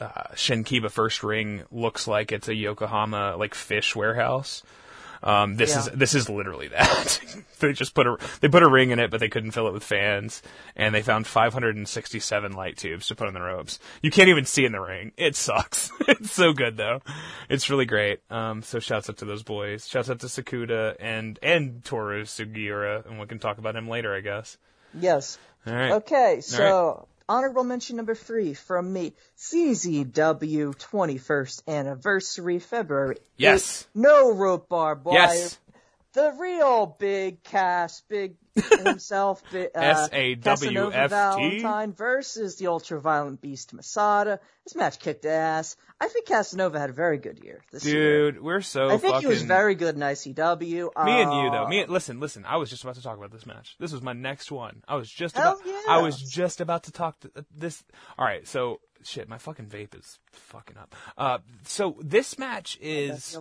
uh, 0.00 0.28
Shinkiba 0.34 0.90
First 0.90 1.22
Ring 1.22 1.64
looks 1.70 2.06
like 2.06 2.32
it's 2.32 2.48
a 2.48 2.54
Yokohama 2.54 3.36
like 3.36 3.54
fish 3.54 3.94
warehouse. 3.94 4.62
Um, 5.26 5.56
this 5.56 5.70
Yeah. 5.70 5.80
is 5.80 5.86
this 5.86 6.14
is 6.14 6.28
literally 6.30 6.68
that. 6.68 7.18
they 7.58 7.72
just 7.72 7.94
put 7.94 8.06
a 8.06 8.16
they 8.40 8.48
put 8.48 8.62
a 8.62 8.68
ring 8.68 8.90
in 8.90 9.00
it, 9.00 9.10
but 9.10 9.18
they 9.18 9.28
couldn't 9.28 9.50
fill 9.50 9.66
it 9.66 9.72
with 9.72 9.82
fans, 9.82 10.40
and 10.76 10.94
they 10.94 11.02
found 11.02 11.26
567 11.26 12.52
light 12.52 12.76
tubes 12.76 13.08
to 13.08 13.16
put 13.16 13.26
on 13.26 13.34
the 13.34 13.40
ropes. 13.40 13.80
You 14.02 14.10
can't 14.12 14.28
even 14.28 14.44
see 14.44 14.64
in 14.64 14.70
the 14.72 14.80
ring. 14.80 15.10
It 15.16 15.34
sucks. 15.34 15.90
it's 16.08 16.30
so 16.30 16.52
good 16.52 16.76
though. 16.76 17.02
It's 17.48 17.68
really 17.70 17.86
great. 17.86 18.20
Um, 18.30 18.62
so 18.62 18.78
shouts 18.78 19.10
out 19.10 19.16
to 19.18 19.24
those 19.24 19.42
boys. 19.42 19.88
Shouts 19.88 20.08
out 20.10 20.20
to 20.20 20.26
Sakuda 20.26 20.94
and 21.00 21.38
and 21.42 21.84
Toru 21.84 22.22
Sugiura, 22.24 23.04
and 23.04 23.18
we 23.18 23.26
can 23.26 23.40
talk 23.40 23.58
about 23.58 23.74
him 23.74 23.88
later, 23.88 24.14
I 24.14 24.20
guess. 24.20 24.58
Yes. 24.94 25.38
All 25.66 25.74
right. 25.74 25.90
Okay, 25.92 26.40
so 26.40 27.08
honorable 27.28 27.64
mention 27.64 27.96
number 27.96 28.14
three 28.14 28.54
from 28.54 28.92
me, 28.92 29.14
CZW 29.38 30.74
21st 30.76 31.68
anniversary, 31.68 32.58
February. 32.58 33.18
Yes. 33.36 33.86
No 33.94 34.32
rope 34.32 34.68
barbed 34.68 35.04
wire. 35.04 35.16
Yes. 35.16 35.58
The 36.16 36.32
real 36.40 36.96
big 36.98 37.42
Cass, 37.42 38.00
big 38.08 38.36
himself, 38.84 39.42
big, 39.52 39.68
uh. 39.74 40.08
Casanova 40.42 41.08
Valentine 41.08 41.92
versus 41.92 42.56
the 42.56 42.68
ultra-violent 42.68 43.42
beast 43.42 43.74
Masada. 43.74 44.40
This 44.64 44.74
match 44.74 44.98
kicked 44.98 45.26
ass. 45.26 45.76
I 46.00 46.08
think 46.08 46.26
Casanova 46.26 46.80
had 46.80 46.88
a 46.88 46.94
very 46.94 47.18
good 47.18 47.44
year 47.44 47.60
this 47.70 47.84
year. 47.84 48.30
Dude, 48.32 48.42
we're 48.42 48.62
so 48.62 48.86
I 48.86 48.96
think 48.96 49.12
fucking. 49.12 49.20
he 49.20 49.26
was 49.26 49.42
very 49.42 49.74
good 49.74 49.94
in 49.94 50.00
ICW. 50.00 50.70
Me 51.04 51.22
and 51.22 51.32
you 51.34 51.50
though. 51.50 51.64
Uh, 51.64 51.68
Me, 51.68 51.84
listen, 51.84 52.18
listen. 52.18 52.46
I 52.46 52.56
was 52.56 52.70
just 52.70 52.82
about 52.82 52.94
to 52.94 53.02
talk 53.02 53.18
about 53.18 53.30
this 53.30 53.44
match. 53.44 53.76
This 53.78 53.92
was 53.92 54.00
my 54.00 54.14
next 54.14 54.50
one. 54.50 54.82
I 54.88 54.96
was 54.96 55.10
just 55.10 55.36
Hell 55.36 55.60
about. 55.60 55.66
yeah. 55.66 55.82
I 55.86 56.00
was 56.00 56.18
just 56.18 56.62
about 56.62 56.84
to 56.84 56.92
talk 56.92 57.20
to 57.20 57.30
uh, 57.36 57.42
this. 57.54 57.84
All 58.18 58.24
right, 58.24 58.48
so 58.48 58.80
shit, 59.02 59.28
my 59.28 59.36
fucking 59.36 59.66
vape 59.66 59.94
is 59.94 60.18
fucking 60.32 60.78
up. 60.78 60.94
Uh, 61.18 61.38
so 61.64 61.98
this 62.00 62.38
match 62.38 62.78
is 62.80 63.38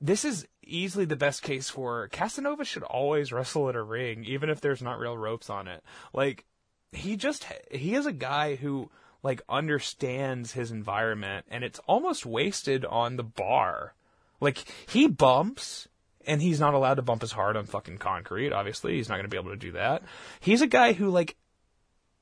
this 0.00 0.24
is 0.24 0.46
easily 0.62 1.04
the 1.04 1.16
best 1.16 1.42
case 1.42 1.68
for 1.68 2.08
Casanova 2.08 2.64
should 2.64 2.82
always 2.82 3.32
wrestle 3.32 3.68
at 3.68 3.76
a 3.76 3.82
ring, 3.82 4.24
even 4.24 4.48
if 4.48 4.60
there's 4.60 4.82
not 4.82 4.98
real 4.98 5.16
ropes 5.16 5.50
on 5.50 5.68
it. 5.68 5.82
Like 6.12 6.44
he 6.92 7.16
just 7.16 7.46
he 7.70 7.94
is 7.94 8.06
a 8.06 8.12
guy 8.12 8.54
who 8.56 8.90
like 9.22 9.42
understands 9.48 10.52
his 10.52 10.70
environment, 10.70 11.46
and 11.50 11.64
it's 11.64 11.80
almost 11.86 12.24
wasted 12.24 12.84
on 12.84 13.16
the 13.16 13.24
bar. 13.24 13.94
Like 14.40 14.64
he 14.88 15.06
bumps. 15.08 15.86
And 16.26 16.42
he's 16.42 16.60
not 16.60 16.74
allowed 16.74 16.96
to 16.96 17.02
bump 17.02 17.22
as 17.22 17.32
hard 17.32 17.56
on 17.56 17.64
fucking 17.64 17.96
concrete. 17.96 18.52
Obviously, 18.52 18.92
he's 18.92 19.08
not 19.08 19.14
going 19.14 19.24
to 19.24 19.30
be 19.30 19.38
able 19.38 19.52
to 19.52 19.56
do 19.56 19.72
that. 19.72 20.02
He's 20.38 20.60
a 20.60 20.66
guy 20.66 20.92
who, 20.92 21.08
like, 21.08 21.34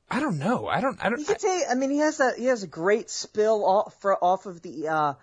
I 0.09 0.21
don't 0.21 0.39
know. 0.39 0.69
I 0.69 0.81
don't. 0.81 1.05
I 1.05 1.11
don't. 1.11 1.19
He 1.19 1.25
could 1.25 1.41
take. 1.41 1.65
I 1.69 1.75
mean, 1.75 1.91
he 1.91 1.99
has 1.99 2.19
that. 2.19 2.39
He 2.39 2.45
has 2.47 2.63
a 2.63 2.69
great 2.69 3.11
spill 3.11 3.65
off 3.65 4.01
for, 4.01 4.17
off 4.25 4.47
of 4.47 4.63
the 4.63 4.87
uh, 4.87 5.15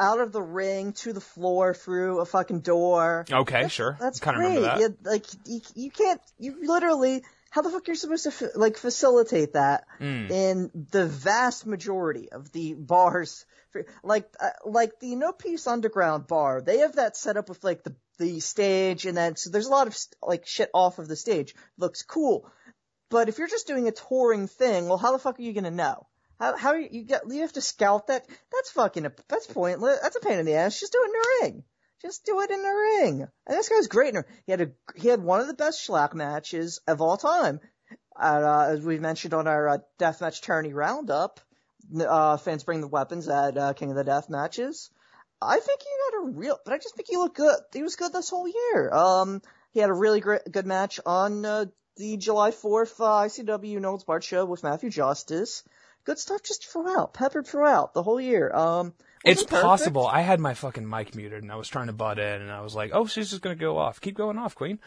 out 0.00 0.20
of 0.20 0.32
the 0.32 0.40
ring 0.42 0.92
to 0.94 1.12
the 1.12 1.20
floor 1.20 1.74
through 1.74 2.20
a 2.20 2.24
fucking 2.24 2.60
door. 2.60 3.24
okay, 3.30 3.68
sure. 3.68 3.96
That's 4.00 4.20
kind 4.20 4.36
of 4.36 4.42
remember 4.42 4.60
that. 4.62 4.78
You, 4.80 4.96
like 5.02 5.26
you, 5.44 5.60
you 5.74 5.90
can't. 5.90 6.20
You 6.38 6.56
literally. 6.66 7.22
How 7.50 7.62
the 7.62 7.70
fuck 7.70 7.86
you're 7.86 7.94
supposed 7.94 8.24
to 8.38 8.50
like 8.56 8.76
facilitate 8.76 9.52
that 9.52 9.84
Hmm. 9.98 10.26
in 10.28 10.70
the 10.90 11.06
vast 11.06 11.66
majority 11.66 12.28
of 12.32 12.50
the 12.50 12.74
bars? 12.74 13.46
For, 13.70 13.86
like 14.02 14.28
uh, 14.40 14.50
like 14.64 14.98
the 15.00 15.14
No 15.14 15.30
Peace 15.32 15.66
Underground 15.68 16.26
bar, 16.26 16.60
they 16.62 16.78
have 16.78 16.96
that 16.96 17.16
set 17.16 17.36
up 17.36 17.48
with 17.48 17.62
like 17.62 17.84
the 17.84 17.94
the 18.18 18.40
stage, 18.40 19.06
and 19.06 19.16
then 19.16 19.36
so 19.36 19.50
there's 19.50 19.66
a 19.66 19.70
lot 19.70 19.86
of 19.86 19.96
like 20.22 20.46
shit 20.46 20.70
off 20.74 20.98
of 20.98 21.06
the 21.06 21.14
stage. 21.16 21.54
Looks 21.78 22.02
cool. 22.02 22.50
But 23.10 23.28
if 23.28 23.38
you're 23.38 23.46
just 23.48 23.66
doing 23.68 23.86
a 23.86 23.92
touring 23.92 24.48
thing, 24.48 24.88
well, 24.88 24.98
how 24.98 25.12
the 25.12 25.18
fuck 25.20 25.38
are 25.38 25.42
you 25.42 25.52
gonna 25.52 25.70
know? 25.70 26.06
How 26.44 26.56
how 26.56 26.74
you, 26.74 26.88
you 26.90 27.02
get 27.04 27.22
you 27.28 27.40
have 27.40 27.52
to 27.54 27.60
scout 27.60 28.08
that? 28.08 28.26
That's 28.52 28.70
fucking 28.72 29.06
a, 29.06 29.12
that's 29.28 29.46
pointless. 29.46 30.00
That's 30.02 30.16
a 30.16 30.20
pain 30.20 30.38
in 30.38 30.46
the 30.46 30.54
ass. 30.54 30.78
Just 30.78 30.92
do 30.92 30.98
it 31.02 31.06
in 31.06 31.12
the 31.12 31.28
ring. 31.42 31.64
Just 32.02 32.24
do 32.26 32.40
it 32.42 32.50
in 32.50 32.62
the 32.62 32.68
ring. 32.68 33.26
And 33.46 33.58
this 33.58 33.68
guy's 33.70 33.86
great. 33.88 34.10
in 34.14 34.14
the- 34.16 34.24
He 34.46 34.52
had 34.52 34.60
a 34.60 34.70
he 34.94 35.08
had 35.08 35.22
one 35.22 35.40
of 35.40 35.46
the 35.46 35.54
best 35.54 35.86
Shlak 35.86 36.12
matches 36.14 36.80
of 36.86 37.00
all 37.00 37.16
time. 37.16 37.60
Uh, 38.20 38.66
as 38.70 38.80
we 38.80 38.98
mentioned 38.98 39.34
on 39.34 39.48
our 39.48 39.68
uh, 39.68 39.78
deathmatch 39.98 40.42
tourney 40.42 40.72
roundup, 40.72 41.40
uh, 41.98 42.36
fans 42.36 42.62
bring 42.62 42.80
the 42.80 42.88
weapons 42.88 43.28
at 43.28 43.56
uh, 43.56 43.72
King 43.72 43.90
of 43.90 43.96
the 43.96 44.04
Death 44.04 44.28
matches. 44.30 44.90
I 45.42 45.58
think 45.58 45.80
he 45.82 45.88
had 46.06 46.22
a 46.22 46.30
real, 46.38 46.58
but 46.64 46.74
I 46.74 46.78
just 46.78 46.94
think 46.94 47.08
he 47.08 47.16
looked 47.16 47.36
good. 47.36 47.56
He 47.72 47.82
was 47.82 47.96
good 47.96 48.12
this 48.12 48.30
whole 48.30 48.46
year. 48.48 48.90
Um, 48.92 49.42
he 49.72 49.80
had 49.80 49.90
a 49.90 49.94
really 49.94 50.20
great, 50.20 50.42
good 50.50 50.66
match 50.66 51.00
on 51.04 51.44
uh, 51.44 51.64
the 51.96 52.16
July 52.16 52.50
4th 52.50 53.00
uh, 53.00 53.26
ICW 53.26 53.80
No 53.80 53.98
Barred 54.06 54.24
show 54.24 54.44
with 54.44 54.62
Matthew 54.62 54.90
Justice. 54.90 55.62
Good 56.04 56.18
stuff 56.18 56.42
just 56.42 56.66
throughout, 56.66 57.14
peppered 57.14 57.46
throughout 57.46 57.94
the 57.94 58.02
whole 58.02 58.20
year. 58.20 58.50
Um, 58.54 58.92
It's 59.24 59.42
perfect. 59.42 59.62
possible. 59.62 60.06
I 60.06 60.20
had 60.20 60.38
my 60.38 60.52
fucking 60.54 60.88
mic 60.88 61.14
muted 61.14 61.42
and 61.42 61.50
I 61.50 61.56
was 61.56 61.68
trying 61.68 61.86
to 61.86 61.92
butt 61.94 62.18
in 62.18 62.42
and 62.42 62.50
I 62.52 62.60
was 62.60 62.74
like, 62.74 62.90
"Oh, 62.92 63.06
she's 63.06 63.30
just 63.30 63.40
gonna 63.42 63.54
go 63.54 63.78
off. 63.78 64.00
Keep 64.00 64.16
going 64.16 64.36
off, 64.38 64.54
Queen." 64.54 64.78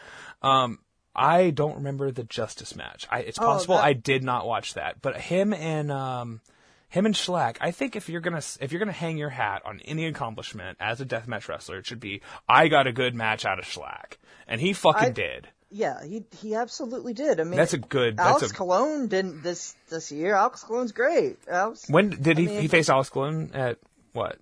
Um, 0.42 0.78
I 1.16 1.50
don't 1.50 1.76
remember 1.76 2.12
the 2.12 2.22
Justice 2.22 2.76
match. 2.76 3.06
I, 3.10 3.20
it's 3.20 3.38
Oh, 3.38 3.42
possible 3.42 3.74
that- 3.76 3.84
I 3.84 3.92
did 3.94 4.22
not 4.22 4.46
watch 4.46 4.74
that, 4.74 5.02
but 5.02 5.16
him 5.20 5.52
and 5.52 5.90
um, 5.90 6.40
him 6.88 7.04
and 7.06 7.14
Shlak. 7.16 7.56
I 7.60 7.72
think 7.72 7.96
if 7.96 8.08
you're 8.08 8.20
gonna 8.20 8.42
if 8.60 8.70
you're 8.70 8.78
gonna 8.78 8.92
hang 8.92 9.18
your 9.18 9.30
hat 9.30 9.62
on 9.64 9.80
any 9.84 10.06
accomplishment 10.06 10.78
as 10.80 11.00
a 11.00 11.04
deathmatch 11.06 11.48
wrestler, 11.48 11.78
it 11.78 11.86
should 11.86 11.98
be 12.00 12.22
I 12.48 12.68
got 12.68 12.86
a 12.86 12.92
good 12.92 13.16
match 13.16 13.44
out 13.44 13.58
of 13.58 13.64
Shlak, 13.64 14.18
and 14.46 14.60
he 14.60 14.72
fucking 14.72 15.08
I- 15.08 15.10
did. 15.10 15.48
Yeah, 15.70 16.02
he 16.02 16.24
he 16.40 16.54
absolutely 16.54 17.12
did. 17.12 17.40
I 17.40 17.44
mean, 17.44 17.56
That's 17.56 17.74
a 17.74 17.78
good. 17.78 18.16
That's 18.16 18.28
Alex 18.42 18.50
a. 18.50 18.54
Colon 18.54 19.08
didn't 19.08 19.42
this 19.42 19.74
this 19.90 20.10
year. 20.10 20.34
Alex 20.34 20.64
Colon's 20.64 20.92
great. 20.92 21.36
Alex 21.46 21.88
When 21.88 22.10
did 22.10 22.38
I 22.38 22.40
he 22.40 22.46
mean- 22.46 22.60
he 22.62 22.68
face 22.68 22.88
Alex 22.88 23.10
Colon 23.10 23.50
at 23.54 23.78
what? 24.12 24.38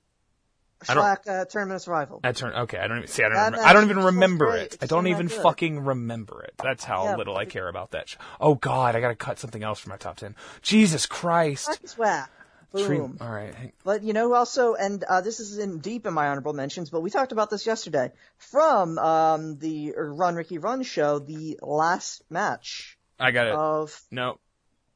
Shlak 0.84 1.26
uh, 1.26 1.46
tournament 1.46 1.76
of 1.76 1.82
survival. 1.82 2.20
At 2.22 2.36
turn, 2.36 2.52
okay, 2.52 2.78
I 2.78 2.86
don't 2.86 2.98
even 2.98 3.08
see. 3.08 3.24
I 3.24 3.28
don't. 3.28 3.34
That 3.34 3.44
Remember, 3.52 3.66
I 3.66 3.72
don't 3.72 3.84
even 3.90 3.98
remember 4.04 4.56
it. 4.56 4.76
I 4.82 4.86
don't 4.86 5.06
even 5.06 5.28
fucking 5.28 5.80
remember 5.84 6.42
it. 6.42 6.52
That's 6.62 6.84
how 6.84 7.04
Yeah, 7.06 7.16
little 7.16 7.36
I 7.36 7.46
care 7.46 7.66
about 7.66 7.92
that. 7.92 8.10
Sh- 8.10 8.16
oh 8.40 8.54
God, 8.56 8.94
I 8.94 9.00
gotta 9.00 9.16
cut 9.16 9.38
something 9.38 9.64
else 9.64 9.80
from 9.80 9.90
my 9.90 9.96
top 9.96 10.18
ten. 10.18 10.36
Jesus 10.60 11.06
Christ. 11.06 11.70
Shlak 11.70 11.84
is 11.84 11.98
whack. 11.98 12.30
Boom. 12.72 12.86
Dream- 12.86 13.18
All 13.20 13.30
right. 13.30 13.54
hang- 13.54 13.72
But 13.84 14.02
you 14.02 14.12
know, 14.12 14.34
also, 14.34 14.74
and 14.74 15.02
uh, 15.04 15.20
this 15.20 15.40
is 15.40 15.58
in 15.58 15.78
deep 15.78 16.06
in 16.06 16.12
my 16.14 16.28
honorable 16.28 16.52
mentions, 16.52 16.90
but 16.90 17.00
we 17.00 17.10
talked 17.10 17.32
about 17.32 17.48
this 17.50 17.66
yesterday 17.66 18.12
from 18.36 18.98
um, 18.98 19.58
the 19.58 19.94
Run 19.96 20.34
Ricky 20.34 20.58
Run 20.58 20.82
show, 20.82 21.18
the 21.18 21.58
last 21.62 22.22
match 22.30 22.98
I 23.18 23.30
got 23.30 23.46
it. 23.46 23.54
of 23.54 23.98
no. 24.10 24.38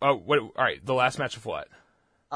Oh, 0.02 0.14
what? 0.16 0.38
All 0.38 0.50
right. 0.56 0.85
The 0.85 0.94
last 0.94 1.18
match 1.18 1.37
of 1.37 1.44
what? 1.46 1.68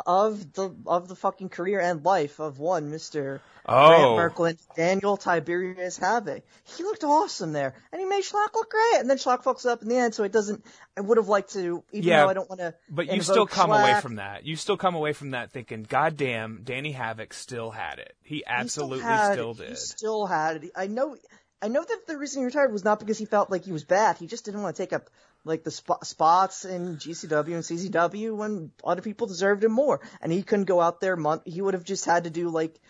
Of 0.06 0.54
the 0.54 0.74
of 0.86 1.06
the 1.06 1.14
fucking 1.14 1.50
career 1.50 1.78
and 1.78 2.04
life 2.04 2.40
of 2.40 2.58
one 2.58 2.90
Mister 2.90 3.40
Oh. 3.64 3.88
Grant 3.88 4.16
Merkel 4.16 4.44
and 4.46 4.58
Daniel 4.74 5.16
Tiberius 5.16 5.98
Have. 5.98 6.28
He 6.76 6.82
looked 6.82 7.04
awesome 7.04 7.52
there, 7.52 7.74
and 7.92 8.00
he 8.00 8.04
made 8.04 8.24
Shlak 8.24 8.54
look 8.54 8.70
great. 8.70 9.00
And 9.00 9.08
then 9.08 9.18
Shlak 9.18 9.44
fucks 9.44 9.64
up 9.64 9.82
in 9.82 9.88
the 9.88 9.96
end, 9.96 10.12
so 10.12 10.24
it 10.24 10.32
doesn't. 10.32 10.66
I 10.96 11.00
would 11.00 11.16
have 11.16 11.28
liked 11.28 11.52
to, 11.52 11.84
even 11.92 12.08
Yeah, 12.08 12.24
though 12.24 12.28
I 12.28 12.34
don't 12.34 12.48
want 12.48 12.60
to. 12.60 12.74
But 12.90 13.06
you 13.06 13.22
still 13.22 13.46
come 13.46 13.70
away 13.70 14.00
from 14.00 14.16
that. 14.16 14.44
You 14.44 14.56
still 14.56 14.76
come 14.76 14.96
away 14.96 15.12
from 15.12 15.30
that 15.30 15.52
thinking, 15.52 15.84
God 15.88 16.16
damn, 16.16 16.62
Danny 16.64 16.90
Havoc 16.90 17.32
still 17.32 17.70
had 17.70 18.00
it. 18.00 18.16
He 18.24 18.44
absolutely 18.44 19.04
still, 19.32 19.54
did. 19.54 19.68
He 19.68 19.76
still 19.76 20.26
had 20.26 20.64
it. 20.64 20.72
I 20.74 20.88
know. 20.88 21.16
I 21.62 21.68
know 21.68 21.82
that 21.82 22.06
the 22.06 22.18
reason 22.18 22.42
he 22.42 22.46
retired 22.46 22.72
was 22.72 22.84
not 22.84 22.98
because 22.98 23.16
he 23.16 23.24
felt 23.24 23.50
like 23.50 23.64
he 23.64 23.72
was 23.72 23.84
bad. 23.84 24.18
He 24.18 24.26
just 24.26 24.44
didn't 24.44 24.60
want 24.60 24.76
to 24.76 24.82
take 24.82 24.92
up 24.92 25.08
like 25.44 25.62
the 25.64 25.70
sp- 25.70 26.02
spots 26.04 26.64
in 26.64 26.96
GCW 26.96 27.54
and 27.54 27.62
CZW 27.62 28.36
when 28.36 28.70
other 28.82 29.02
people 29.02 29.26
deserved 29.26 29.62
him 29.64 29.72
more, 29.72 30.00
and 30.20 30.32
he 30.32 30.42
couldn't 30.42 30.64
go 30.66 30.80
out 30.80 31.00
there. 31.00 31.16
Month 31.16 31.42
he 31.44 31.60
would 31.60 31.74
have 31.74 31.84
just 31.84 32.04
had 32.04 32.24
to 32.24 32.30
do 32.30 32.48
like 32.48 32.80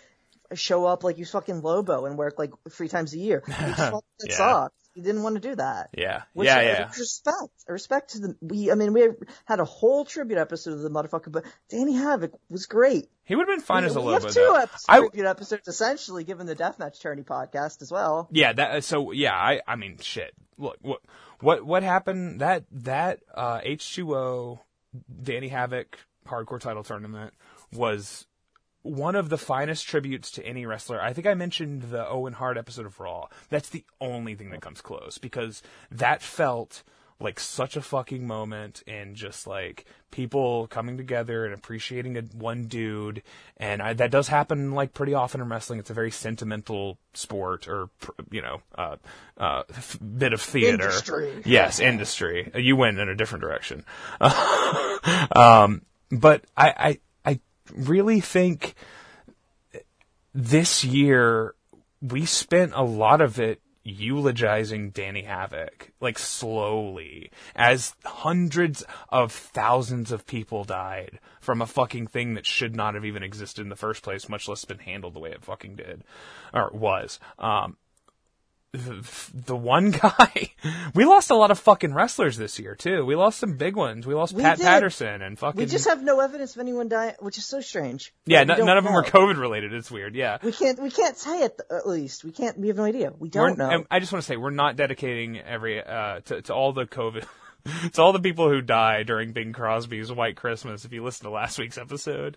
show 0.54 0.86
up 0.86 1.02
like 1.04 1.18
you 1.18 1.24
fucking 1.24 1.62
Lobo 1.62 2.04
and 2.04 2.16
work 2.16 2.38
like 2.38 2.52
three 2.70 2.88
times 2.88 3.12
a 3.14 3.18
year. 3.18 3.42
He 3.46 3.52
just 3.52 3.76
fucking 3.78 4.00
Yeah. 4.28 4.36
sucked. 4.36 4.76
He 4.94 5.02
didn't 5.02 5.22
want 5.24 5.34
to 5.34 5.40
do 5.40 5.56
that. 5.56 5.90
Yeah. 5.96 6.22
Which 6.34 6.46
yeah, 6.46 6.60
yeah. 6.60 6.90
respect. 6.98 7.52
Respect 7.68 8.12
to 8.12 8.20
the 8.20 8.36
we. 8.40 8.70
I 8.70 8.76
mean, 8.76 8.92
we 8.92 9.08
had 9.44 9.58
a 9.58 9.64
whole 9.64 10.04
tribute 10.04 10.38
episode 10.38 10.74
of 10.74 10.80
the 10.80 10.90
motherfucker, 10.90 11.32
but 11.32 11.44
Danny 11.68 11.94
Havoc 11.94 12.32
was 12.48 12.66
great. 12.66 13.08
He 13.24 13.34
would 13.34 13.48
have 13.48 13.58
been 13.58 13.64
fine 13.64 13.82
we, 13.82 13.88
as 13.88 13.96
a 13.96 14.00
we 14.00 14.12
Lobo 14.12 14.24
have 14.24 14.34
two 14.34 14.54
episodes, 14.56 14.84
I- 14.88 15.00
tribute 15.00 15.26
episodes 15.26 15.68
essentially, 15.68 16.24
given 16.24 16.46
the 16.46 16.54
Deathmatch 16.54 17.00
Tourney 17.00 17.22
podcast 17.22 17.82
as 17.82 17.90
well. 17.90 18.28
Yeah, 18.30 18.52
that 18.52 18.84
so 18.84 19.10
yeah, 19.10 19.34
I 19.34 19.60
I 19.66 19.74
mean 19.76 19.98
shit. 20.00 20.32
Look, 20.58 20.76
what 20.80 21.00
what 21.40 21.64
what 21.64 21.82
happened 21.82 22.40
that 22.40 22.64
that 22.70 23.20
uh 23.34 23.60
H2O 23.60 24.60
Danny 25.22 25.48
Havoc 25.48 25.98
hardcore 26.26 26.60
title 26.60 26.84
tournament 26.84 27.34
was 27.72 28.26
one 28.84 29.16
of 29.16 29.30
the 29.30 29.38
finest 29.38 29.88
tributes 29.88 30.30
to 30.30 30.46
any 30.46 30.66
wrestler. 30.66 31.00
I 31.00 31.14
think 31.14 31.26
I 31.26 31.34
mentioned 31.34 31.82
the 31.84 32.06
Owen 32.06 32.34
Hart 32.34 32.58
episode 32.58 32.84
of 32.84 33.00
Raw. 33.00 33.28
That's 33.48 33.70
the 33.70 33.84
only 34.00 34.34
thing 34.34 34.50
that 34.50 34.60
comes 34.60 34.82
close 34.82 35.16
because 35.16 35.62
that 35.90 36.22
felt 36.22 36.82
like 37.18 37.40
such 37.40 37.76
a 37.76 37.80
fucking 37.80 38.26
moment 38.26 38.82
and 38.86 39.16
just 39.16 39.46
like 39.46 39.86
people 40.10 40.66
coming 40.66 40.98
together 40.98 41.46
and 41.46 41.54
appreciating 41.54 42.18
a, 42.18 42.22
one 42.36 42.66
dude 42.66 43.22
and 43.56 43.80
I, 43.80 43.94
that 43.94 44.10
does 44.10 44.28
happen 44.28 44.72
like 44.72 44.92
pretty 44.92 45.14
often 45.14 45.40
in 45.40 45.48
wrestling 45.48 45.78
it's 45.78 45.90
a 45.90 45.94
very 45.94 46.10
sentimental 46.10 46.98
sport 47.14 47.68
or 47.68 47.88
you 48.32 48.42
know 48.42 48.60
uh, 48.76 48.96
uh, 49.38 49.62
f- 49.70 49.96
bit 50.18 50.32
of 50.32 50.40
theater 50.40 50.84
Industry. 50.84 51.42
yes 51.44 51.78
industry 51.78 52.50
you 52.56 52.74
went 52.74 52.98
in 52.98 53.08
a 53.08 53.14
different 53.14 53.42
direction 53.42 53.84
um, 55.36 55.82
but 56.10 56.44
I, 56.56 56.68
I 56.76 56.88
I 56.88 56.98
really 57.72 58.20
think 58.20 58.74
this 60.34 60.84
year 60.84 61.54
we 62.00 62.26
spent 62.26 62.72
a 62.74 62.82
lot 62.82 63.20
of 63.20 63.38
it 63.38 63.60
eulogizing 63.84 64.90
Danny 64.90 65.22
Havoc, 65.22 65.92
like 66.00 66.18
slowly, 66.18 67.30
as 67.54 67.94
hundreds 68.04 68.82
of 69.10 69.30
thousands 69.30 70.10
of 70.10 70.26
people 70.26 70.64
died 70.64 71.20
from 71.40 71.60
a 71.60 71.66
fucking 71.66 72.06
thing 72.06 72.34
that 72.34 72.46
should 72.46 72.74
not 72.74 72.94
have 72.94 73.04
even 73.04 73.22
existed 73.22 73.60
in 73.60 73.68
the 73.68 73.76
first 73.76 74.02
place, 74.02 74.28
much 74.28 74.48
less 74.48 74.64
been 74.64 74.78
handled 74.78 75.14
the 75.14 75.20
way 75.20 75.30
it 75.30 75.44
fucking 75.44 75.76
did, 75.76 76.02
or 76.52 76.70
was. 76.72 77.20
Um, 77.38 77.76
the, 78.78 79.30
the 79.46 79.56
one 79.56 79.90
guy, 79.92 80.52
we 80.94 81.04
lost 81.04 81.30
a 81.30 81.34
lot 81.34 81.50
of 81.50 81.58
fucking 81.58 81.94
wrestlers 81.94 82.36
this 82.36 82.58
year 82.58 82.74
too. 82.74 83.04
We 83.04 83.14
lost 83.16 83.38
some 83.38 83.56
big 83.56 83.76
ones. 83.76 84.06
We 84.06 84.14
lost 84.14 84.34
We 84.34 84.42
Pat 84.42 84.58
did. 84.58 84.64
Patterson 84.64 85.22
and 85.22 85.38
fucking. 85.38 85.58
We 85.58 85.66
just 85.66 85.88
have 85.88 86.02
no 86.02 86.20
evidence 86.20 86.54
of 86.56 86.60
anyone 86.60 86.88
dying, 86.88 87.14
which 87.20 87.38
is 87.38 87.46
so 87.46 87.60
strange. 87.60 88.12
yeah, 88.26 88.38
We 88.38 88.40
n- 88.42 88.46
don't 88.58 88.66
none 88.66 88.76
of 88.78 88.84
them 88.84 88.92
were 88.94 89.02
know. 89.02 89.08
COVID 89.08 89.38
related. 89.38 89.72
It's 89.72 89.90
weird. 89.90 90.14
Yeah. 90.14 90.38
We 90.42 90.52
can't. 90.52 90.80
We 90.82 90.90
can't 90.90 91.16
say 91.16 91.42
it 91.42 91.60
at 91.70 91.86
least. 91.88 92.24
We 92.24 92.32
can't. 92.32 92.58
We 92.58 92.68
have 92.68 92.76
no 92.76 92.84
idea. 92.84 93.10
We 93.18 93.28
We're- 93.28 93.48
don't 93.54 93.58
know. 93.58 93.84
I 93.90 94.00
just 94.00 94.12
want 94.12 94.22
to 94.22 94.26
say 94.26 94.36
we're 94.36 94.50
not 94.50 94.76
dedicating 94.76 95.38
every 95.40 95.82
uh, 95.82 96.20
to 96.26 96.42
to 96.42 96.54
all 96.54 96.72
the 96.72 96.84
COVID 96.86 97.24
to 97.92 98.02
all 98.02 98.12
the 98.12 98.20
people 98.20 98.48
who 98.48 98.60
die 98.60 99.02
during 99.02 99.32
Bing 99.32 99.52
Crosby's 99.52 100.12
White 100.12 100.36
Christmas. 100.36 100.84
If 100.84 100.92
you 100.92 101.02
listen 101.02 101.24
to 101.24 101.30
last 101.30 101.58
week's 101.58 101.78
episode, 101.78 102.36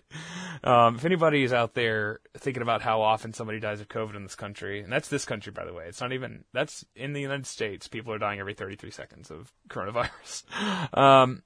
um, 0.64 0.96
if 0.96 1.04
anybody 1.04 1.42
is 1.42 1.52
out 1.52 1.74
there 1.74 2.20
thinking 2.36 2.62
about 2.62 2.82
how 2.82 3.02
often 3.02 3.32
somebody 3.32 3.60
dies 3.60 3.80
of 3.80 3.88
COVID 3.88 4.16
in 4.16 4.22
this 4.22 4.34
country, 4.34 4.80
and 4.80 4.92
that's 4.92 5.08
this 5.08 5.24
country 5.24 5.52
by 5.52 5.64
the 5.64 5.72
way, 5.72 5.84
it's 5.86 6.00
not 6.00 6.12
even 6.12 6.44
that's 6.52 6.84
in 6.96 7.12
the 7.12 7.20
United 7.20 7.46
States. 7.46 7.88
People 7.88 8.12
are 8.12 8.18
dying 8.18 8.40
every 8.40 8.54
33 8.54 8.90
seconds 8.90 9.30
of 9.30 9.52
coronavirus. 9.68 10.44
Um, 10.94 11.42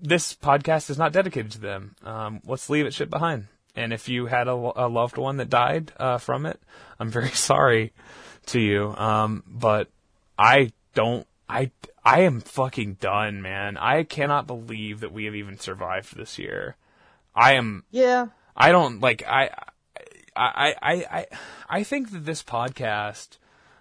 this 0.00 0.34
podcast 0.34 0.90
is 0.90 0.98
not 0.98 1.12
dedicated 1.12 1.52
to 1.52 1.60
them. 1.60 1.96
Um, 2.02 2.40
let's 2.44 2.68
leave 2.68 2.86
it 2.86 2.94
shit 2.94 3.10
behind. 3.10 3.46
And 3.74 3.92
if 3.92 4.08
you 4.08 4.26
had 4.26 4.48
a, 4.48 4.52
a 4.52 4.88
loved 4.88 5.18
one 5.18 5.36
that 5.36 5.50
died 5.50 5.92
uh, 5.98 6.18
from 6.18 6.46
it, 6.46 6.60
I'm 6.98 7.10
very 7.10 7.28
sorry 7.32 7.92
to 8.46 8.60
you. 8.60 8.94
Um, 8.96 9.42
but 9.46 9.88
I 10.38 10.72
don't. 10.94 11.26
I 11.48 11.70
I 12.06 12.20
am 12.20 12.40
fucking 12.40 12.94
done, 13.00 13.42
man. 13.42 13.76
I 13.76 14.04
cannot 14.04 14.46
believe 14.46 15.00
that 15.00 15.12
we 15.12 15.24
have 15.24 15.34
even 15.34 15.58
survived 15.58 16.16
this 16.16 16.38
year. 16.38 16.76
I 17.34 17.54
am. 17.54 17.82
yeah. 17.90 18.28
I 18.56 18.70
don't 18.72 19.00
like. 19.00 19.22
I. 19.26 19.50
I. 20.36 20.74
I. 20.80 20.92
I. 21.10 21.26
I 21.68 21.82
think 21.82 22.12
that 22.12 22.24
this 22.24 22.42
podcast 22.44 23.38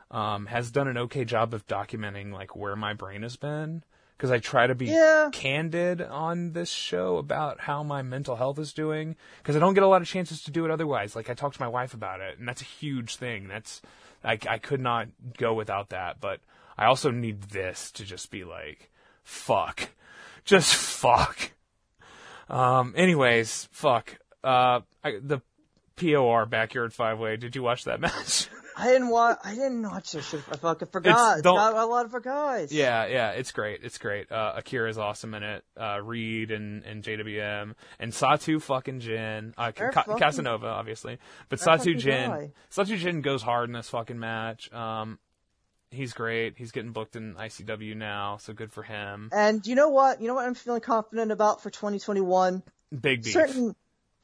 um, 0.09 0.47
has 0.47 0.71
done 0.71 0.88
an 0.88 0.97
okay 0.97 1.23
job 1.23 1.53
of 1.53 1.67
documenting 1.67 2.34
like 2.34 2.55
where 2.55 2.76
my 2.76 2.93
brain 2.93 3.21
has 3.21 3.36
been 3.36 3.84
because 4.17 4.32
I 4.32 4.39
try 4.39 4.65
to 4.65 4.73
be 4.76 4.88
Yeah. 4.88 5.30
candid 5.32 6.01
on 6.01 6.53
this 6.53 6.69
show 6.69 7.17
about 7.17 7.61
how 7.61 7.84
my 7.84 8.01
mental 8.01 8.36
health 8.38 8.57
is 8.59 8.73
doing 8.73 9.15
because 9.38 9.55
I 9.55 9.59
don't 9.59 9.76
get 9.76 9.84
a 9.84 9.88
lot 9.88 10.01
of 10.01 10.07
chances 10.07 10.41
to 10.43 10.51
do 10.51 10.65
it 10.65 10.71
otherwise. 10.71 11.15
Like 11.15 11.30
I 11.30 11.36
talked 11.36 11.55
to 11.57 11.61
my 11.61 11.67
wife 11.67 11.93
about 11.93 12.21
it, 12.21 12.39
and 12.39 12.47
that's 12.47 12.61
a 12.61 12.65
huge 12.65 13.17
thing. 13.17 13.47
That's 13.47 13.82
I, 14.23 14.39
I 14.49 14.57
could 14.57 14.82
not 14.82 15.09
go 15.38 15.53
without 15.53 15.89
that, 15.89 16.19
but 16.19 16.39
I 16.78 16.86
also 16.86 17.11
need 17.11 17.43
this 17.43 17.91
to 17.93 18.03
just 18.03 18.32
be 18.32 18.43
like, 18.43 18.91
fuck, 19.23 19.89
just 20.43 20.76
fuck. 20.76 21.51
Um. 22.49 22.93
Anyways, 22.95 23.67
fuck. 23.71 24.17
Uh, 24.43 24.82
I, 25.03 25.19
the 25.21 25.41
POR 25.95 26.45
backyard 26.45 26.93
five 26.93 27.17
way. 27.19 27.38
Did 27.38 27.55
you 27.55 27.63
watch 27.63 27.86
that 27.86 27.99
match? 28.01 28.47
I 28.78 28.88
didn't 28.91 29.07
watch. 29.09 29.39
I 29.43 29.55
didn't 29.55 29.84
watch 29.84 30.11
this 30.11 30.28
shit. 30.28 30.41
I 30.51 30.57
fucking 30.57 30.89
forgot. 30.89 31.34
It's 31.38 31.43
don't- 31.43 31.55
got 31.55 31.73
a 31.76 31.86
lot 31.86 32.05
of 32.13 32.23
guys. 32.23 32.71
Yeah, 32.73 33.05
yeah, 33.07 33.32
it's 33.32 33.51
great. 33.51 33.80
It's 33.84 33.97
great. 33.97 34.30
Uh, 34.30 34.53
Akira's 34.57 34.97
awesome 34.97 35.34
in 35.34 35.43
it. 35.43 35.63
Uh, 35.80 36.01
Reed 36.03 36.51
and, 36.51 36.84
and 36.84 37.01
JWM 37.01 37.73
and 37.99 38.11
Satu 38.11 38.61
fucking 38.61 38.99
Jin. 38.99 39.53
Uh, 39.57 39.71
fucking- 39.71 40.17
Casanova, 40.17 40.67
obviously, 40.67 41.19
but 41.47 41.59
Satu 41.59 41.97
Jin. 41.97 42.30
guy. 42.30 42.51
Satu 42.69 42.97
Jin 42.97 43.21
goes 43.21 43.41
hard 43.41 43.69
in 43.69 43.73
this 43.73 43.88
fucking 43.89 44.19
match. 44.19 44.71
Um, 44.73 45.19
he's 45.95 46.13
great. 46.13 46.55
He's 46.57 46.71
getting 46.71 46.91
booked 46.91 47.15
in 47.15 47.35
ICW 47.35 47.95
now, 47.95 48.37
so 48.37 48.53
good 48.53 48.71
for 48.71 48.83
him. 48.83 49.29
And 49.31 49.65
you 49.65 49.75
know 49.75 49.89
what? 49.89 50.21
You 50.21 50.27
know 50.27 50.35
what 50.35 50.45
I'm 50.45 50.53
feeling 50.55 50.81
confident 50.81 51.31
about 51.31 51.63
for 51.63 51.69
2021? 51.69 52.63
Big 53.01 53.23
beef. 53.23 53.33
Certain 53.33 53.75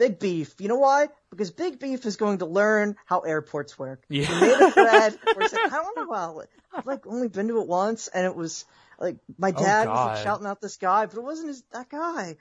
Big 0.02 0.18
Beef. 0.18 0.56
You 0.58 0.68
know 0.68 0.78
why? 0.78 1.10
Because 1.30 1.52
Big 1.52 1.78
Beef 1.78 2.08
is 2.08 2.16
going 2.16 2.40
to 2.40 2.48
learn 2.48 2.96
how 3.06 3.20
airports 3.20 3.78
work. 3.78 4.04
Yeah. 4.10 4.26
He 4.26 4.34
made 4.42 4.60
a 4.60 4.72
thread 4.72 5.20
where 5.36 5.48
he 5.48 5.56
I 5.56 5.70
don't 5.70 5.96
know 5.96 6.12
how. 6.12 6.42
I've 6.74 6.88
like 6.88 7.06
only 7.06 7.28
been 7.28 7.48
to 7.50 7.62
it 7.62 7.68
once, 7.68 8.08
and 8.08 8.26
it 8.26 8.36
was 8.36 8.66
like 9.00 9.18
my 9.38 9.52
dad 9.52 9.88
was 9.88 9.92
Oh, 9.92 9.94
God. 9.94 10.06
like 10.16 10.24
shouting 10.24 10.48
out 10.48 10.60
this 10.60 10.78
guy, 10.78 11.06
but 11.06 11.18
it 11.18 11.24
wasn't 11.24 11.50
his, 11.50 11.64
that 11.72 11.90
guy. 11.90 12.38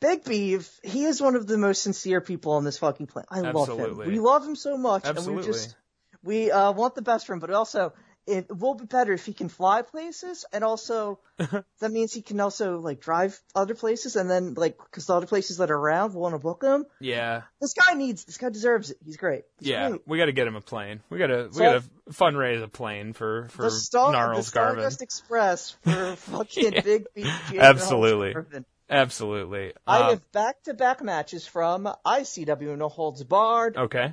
Big 0.00 0.24
Beef, 0.24 0.80
he 0.82 1.04
is 1.04 1.18
one 1.22 1.34
of 1.34 1.46
the 1.46 1.56
most 1.56 1.82
sincere 1.82 2.20
people 2.20 2.52
on 2.52 2.64
this 2.64 2.76
fucking 2.76 3.06
planet. 3.06 3.28
I 3.30 3.40
love 3.40 3.68
him. 3.70 3.96
We 3.96 4.18
love 4.18 4.46
him 4.46 4.56
so 4.56 4.76
much, 4.76 5.06
Absolutely. 5.06 5.32
and 5.32 5.46
we 5.46 5.46
just 5.46 5.76
we 6.22 6.50
uh, 6.50 6.72
want 6.72 6.94
the 6.94 7.02
best 7.02 7.26
for 7.26 7.32
him, 7.32 7.38
but 7.38 7.50
also 7.50 7.94
it 8.26 8.56
will 8.56 8.74
be 8.74 8.84
better 8.84 9.12
if 9.12 9.26
he 9.26 9.32
can 9.32 9.48
fly 9.48 9.82
places, 9.82 10.44
and 10.52 10.62
also 10.62 11.18
that 11.38 11.90
means 11.90 12.12
he 12.12 12.22
can 12.22 12.38
also 12.40 12.78
like 12.78 13.00
drive 13.00 13.40
other 13.54 13.74
places, 13.74 14.16
and 14.16 14.30
then 14.30 14.54
like 14.54 14.78
because 14.78 15.06
the 15.06 15.14
other 15.14 15.26
places 15.26 15.56
that 15.56 15.70
are 15.70 15.76
around 15.76 16.14
want 16.14 16.34
to 16.34 16.38
book 16.38 16.62
him. 16.62 16.86
Yeah, 17.00 17.42
This 17.60 17.74
guy 17.74 17.94
needs. 17.94 18.24
This 18.24 18.38
guy 18.38 18.50
deserves 18.50 18.90
it. 18.90 18.98
He's 19.04 19.16
great. 19.16 19.42
He's 19.58 19.68
yeah. 19.68 19.88
great. 19.90 20.02
We 20.06 20.18
got 20.18 20.26
to 20.26 20.32
get 20.32 20.46
him 20.46 20.56
a 20.56 20.60
plane. 20.60 21.00
We 21.10 21.18
got 21.18 21.26
to 21.28 21.48
we 21.52 21.58
got 21.58 21.82
to 21.82 22.12
fundraise 22.12 22.62
a 22.62 22.68
plane 22.68 23.12
for 23.12 23.48
for 23.50 23.62
The 23.62 23.70
Star, 23.70 24.12
the 24.12 24.16
Garvin. 24.18 24.42
Stardust 24.44 25.02
Express 25.02 25.70
for 25.82 26.16
fucking 26.16 26.72
Yeah. 26.74 26.80
Big. 26.82 27.06
Jr. 27.16 27.58
Absolutely. 27.60 28.64
Absolutely. 28.90 29.72
I 29.86 29.98
Uh, 29.98 30.10
have 30.10 30.32
back-to-back 30.32 31.02
matches 31.02 31.46
from 31.46 31.88
ICW 32.04 32.76
No 32.76 32.88
Holds 32.90 33.24
Barred, 33.24 33.76
okay. 33.76 34.12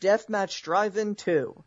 Deathmatch 0.00 0.62
Drive-In 0.62 1.14
2. 1.16 1.64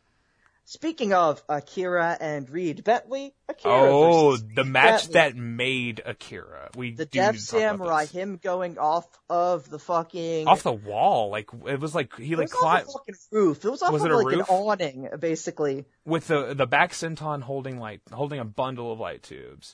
Speaking 0.69 1.13
of 1.13 1.41
Akira 1.47 2.17
and 2.19 2.49
Reed 2.49 2.83
Bentley, 2.83 3.33
Akira 3.47 3.73
Oh, 3.89 4.35
the 4.35 4.65
match 4.65 5.03
Bentley. 5.09 5.13
that 5.13 5.35
made 5.37 6.01
Akira. 6.05 6.71
We 6.75 6.91
the 6.93 7.05
Death 7.05 7.35
need 7.35 7.39
to 7.39 7.47
talk 7.47 7.55
about 7.61 7.69
Samurai, 7.77 8.05
him 8.05 8.35
going 8.43 8.77
off 8.77 9.07
of 9.29 9.69
the 9.69 9.79
fucking 9.79 10.45
off 10.45 10.63
the 10.63 10.73
wall. 10.73 11.29
Like 11.29 11.49
it 11.67 11.79
was 11.79 11.95
like 11.95 12.13
he 12.17 12.33
it 12.33 12.37
like 12.37 12.49
climbed 12.49 12.87
the 12.87 12.91
fucking 12.91 13.15
roof. 13.31 13.63
It 13.63 13.69
was 13.69 13.81
off 13.81 13.93
Was 13.93 14.03
of 14.03 14.11
it 14.11 14.15
like 14.15 14.25
roof? 14.25 14.39
an 14.39 14.45
awning, 14.49 15.07
basically. 15.17 15.85
with 16.05 16.27
the 16.27 16.53
the 16.53 16.67
back 16.67 16.91
senton 16.91 17.43
holding 17.43 17.79
light 17.79 18.01
holding 18.11 18.39
a 18.41 18.45
bundle 18.45 18.91
of 18.91 18.99
light 18.99 19.23
tubes. 19.23 19.73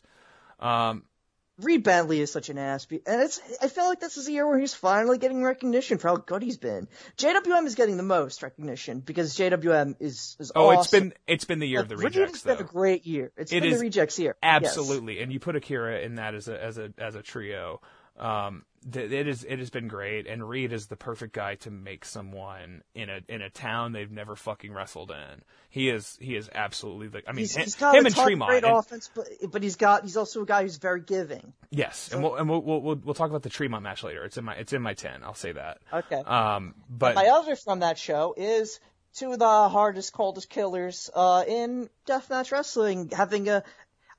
Um, 0.59 1.05
Reed 1.59 1.83
Bentley 1.83 2.19
is 2.19 2.31
such 2.31 2.49
an 2.49 2.57
ass, 2.57 2.85
be- 2.85 3.01
and 3.05 3.21
it's. 3.21 3.39
I 3.61 3.67
feel 3.67 3.85
like 3.85 3.99
this 3.99 4.17
is 4.17 4.27
a 4.27 4.31
year 4.31 4.47
where 4.47 4.57
he's 4.57 4.73
finally 4.73 5.19
getting 5.19 5.43
recognition 5.43 5.99
for 5.99 6.07
how 6.07 6.15
good 6.15 6.41
he's 6.41 6.57
been. 6.57 6.87
JWM 7.17 7.67
is 7.67 7.75
getting 7.75 7.95
the 7.97 8.03
most 8.03 8.41
recognition 8.41 9.01
because 9.01 9.35
JWM 9.37 9.97
is 9.99 10.35
is 10.39 10.51
oh, 10.55 10.69
awesome. 10.69 10.79
it's 10.79 10.89
been 10.89 11.13
it's 11.27 11.45
been 11.45 11.59
the 11.59 11.67
year 11.67 11.81
of 11.81 11.89
the 11.89 11.95
Like, 11.95 12.15
Reed 12.15 12.29
has 12.29 12.41
been 12.41 12.57
a 12.57 12.63
great 12.63 13.05
year. 13.05 13.31
It's 13.37 13.51
It 13.51 13.61
been 13.61 13.73
the 13.73 13.79
rejects 13.79 14.17
year. 14.17 14.35
Yes. 14.41 14.65
Absolutely, 14.65 15.21
and 15.21 15.31
you 15.31 15.39
put 15.39 15.55
Akira 15.55 15.99
in 15.99 16.15
that 16.15 16.33
as 16.33 16.47
a 16.47 16.61
as 16.61 16.79
a 16.79 16.91
as 16.97 17.13
a 17.13 17.21
trio. 17.21 17.81
Um, 18.19 18.63
th- 18.91 19.11
it 19.11 19.27
is 19.27 19.43
it 19.43 19.57
has 19.59 19.69
been 19.71 19.87
great, 19.87 20.27
and 20.27 20.47
Reed 20.47 20.71
is 20.71 20.85
the 20.87 20.95
perfect 20.95 21.33
guy 21.33 21.55
to 21.55 21.71
make 21.71 22.05
someone 22.05 22.83
in 22.93 23.09
a 23.09 23.21
in 23.27 23.41
a 23.41 23.49
town 23.49 23.91
they've 23.91 24.11
never 24.11 24.35
fucking 24.35 24.71
wrestled 24.71 25.09
in. 25.09 25.41
He 25.69 25.89
is 25.89 26.15
he 26.21 26.35
is 26.35 26.47
absolutely 26.53 27.07
the. 27.07 27.27
I 27.27 27.31
mean, 27.31 27.39
He's, 27.39 27.55
hi- 27.55 27.63
he's 27.63 27.75
got 27.75 27.95
him 27.95 28.05
a 28.05 28.07
and 28.07 28.15
Tremont. 28.15 28.49
great 28.51 28.63
and- 28.63 28.73
offense, 28.77 29.09
but 29.15 29.27
but 29.51 29.63
he's 29.63 29.77
got 29.77 30.03
he's 30.03 30.15
also 30.17 30.43
a 30.43 30.45
guy 30.45 30.61
who's 30.61 30.77
very 30.77 31.01
giving. 31.01 31.53
yes, 31.71 32.11
and 32.13 32.21
we'll 32.21 32.35
and 32.35 32.47
we'll, 32.47 32.61
we'll 32.61 32.81
we'll 32.81 32.95
we'll 33.03 33.15
talk 33.15 33.29
about 33.31 33.41
the 33.41 33.49
Tremont 33.49 33.81
match 33.83 34.03
later. 34.03 34.23
It's 34.25 34.37
in 34.37 34.45
my 34.45 34.53
it's 34.55 34.73
in 34.73 34.81
my 34.83 34.93
ten. 34.93 35.23
I'll 35.23 35.33
say 35.33 35.53
that. 35.53 35.79
Okay. 35.91 36.17
Um, 36.21 36.75
but 36.89 37.15
My 37.15 37.25
other 37.27 37.55
from 37.55 37.79
that 37.79 37.97
show 37.97 38.35
is 38.37 38.79
two 39.15 39.31
of 39.31 39.39
the 39.39 39.69
hardest, 39.69 40.11
coldest 40.13 40.49
killers 40.49 41.09
uh, 41.15 41.43
in 41.47 41.89
deathmatch 42.07 42.51
wrestling, 42.51 43.09
having 43.15 43.47
a, 43.47 43.63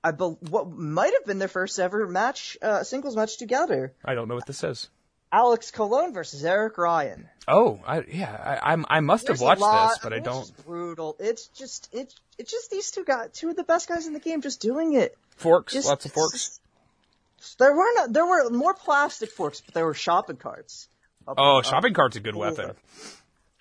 I 0.04 0.10
bel 0.12 0.38
what 0.50 0.70
might 0.70 1.12
have 1.14 1.24
been 1.24 1.38
their 1.40 1.48
first 1.48 1.78
ever 1.80 2.06
match, 2.06 2.56
uh, 2.62 2.84
singles 2.84 3.16
match 3.16 3.38
together. 3.38 3.92
I 4.04 4.14
don't 4.14 4.28
know 4.28 4.34
what 4.36 4.46
this 4.46 4.62
is. 4.62 4.88
Alex 5.32 5.72
Colon 5.72 6.12
versus 6.12 6.44
Eric 6.44 6.78
Ryan. 6.78 7.28
Oh, 7.48 7.80
I, 7.84 8.02
yeah, 8.06 8.60
I, 8.62 8.76
I 8.88 9.00
must 9.00 9.26
have 9.26 9.38
There's 9.38 9.40
a 9.40 9.44
watched 9.44 9.60
lot- 9.62 9.88
this, 9.88 9.98
but 10.02 10.12
I 10.12 10.16
mean, 10.16 10.24
don't. 10.24 10.42
It's 10.42 10.50
brutal. 10.62 11.16
It's 11.18 11.48
just 11.48 11.88
it's 11.92 12.14
it's 12.38 12.52
just 12.52 12.70
these 12.70 12.90
two 12.92 13.04
guys, 13.04 13.30
two 13.32 13.48
of 13.48 13.56
the 13.56 13.64
best 13.64 13.88
guys 13.88 14.06
in 14.06 14.12
the 14.12 14.20
game, 14.20 14.42
just 14.42 14.60
doing 14.60 14.92
it. 14.94 15.16
Forks, 15.36 15.72
Just, 15.72 15.88
lots 15.88 16.04
of 16.04 16.12
forks. 16.12 16.60
There 17.58 17.74
were 17.74 17.88
no, 17.96 18.06
there 18.08 18.26
were 18.26 18.48
more 18.50 18.74
plastic 18.74 19.30
forks, 19.30 19.60
but 19.60 19.74
there 19.74 19.84
were 19.84 19.94
shopping 19.94 20.36
carts. 20.36 20.86
Up- 21.26 21.34
Oh, 21.38 21.58
up- 21.58 21.64
shopping 21.64 21.94
cart's 21.94 22.16
a 22.16 22.20
good 22.20 22.36
weapon. 22.36 22.72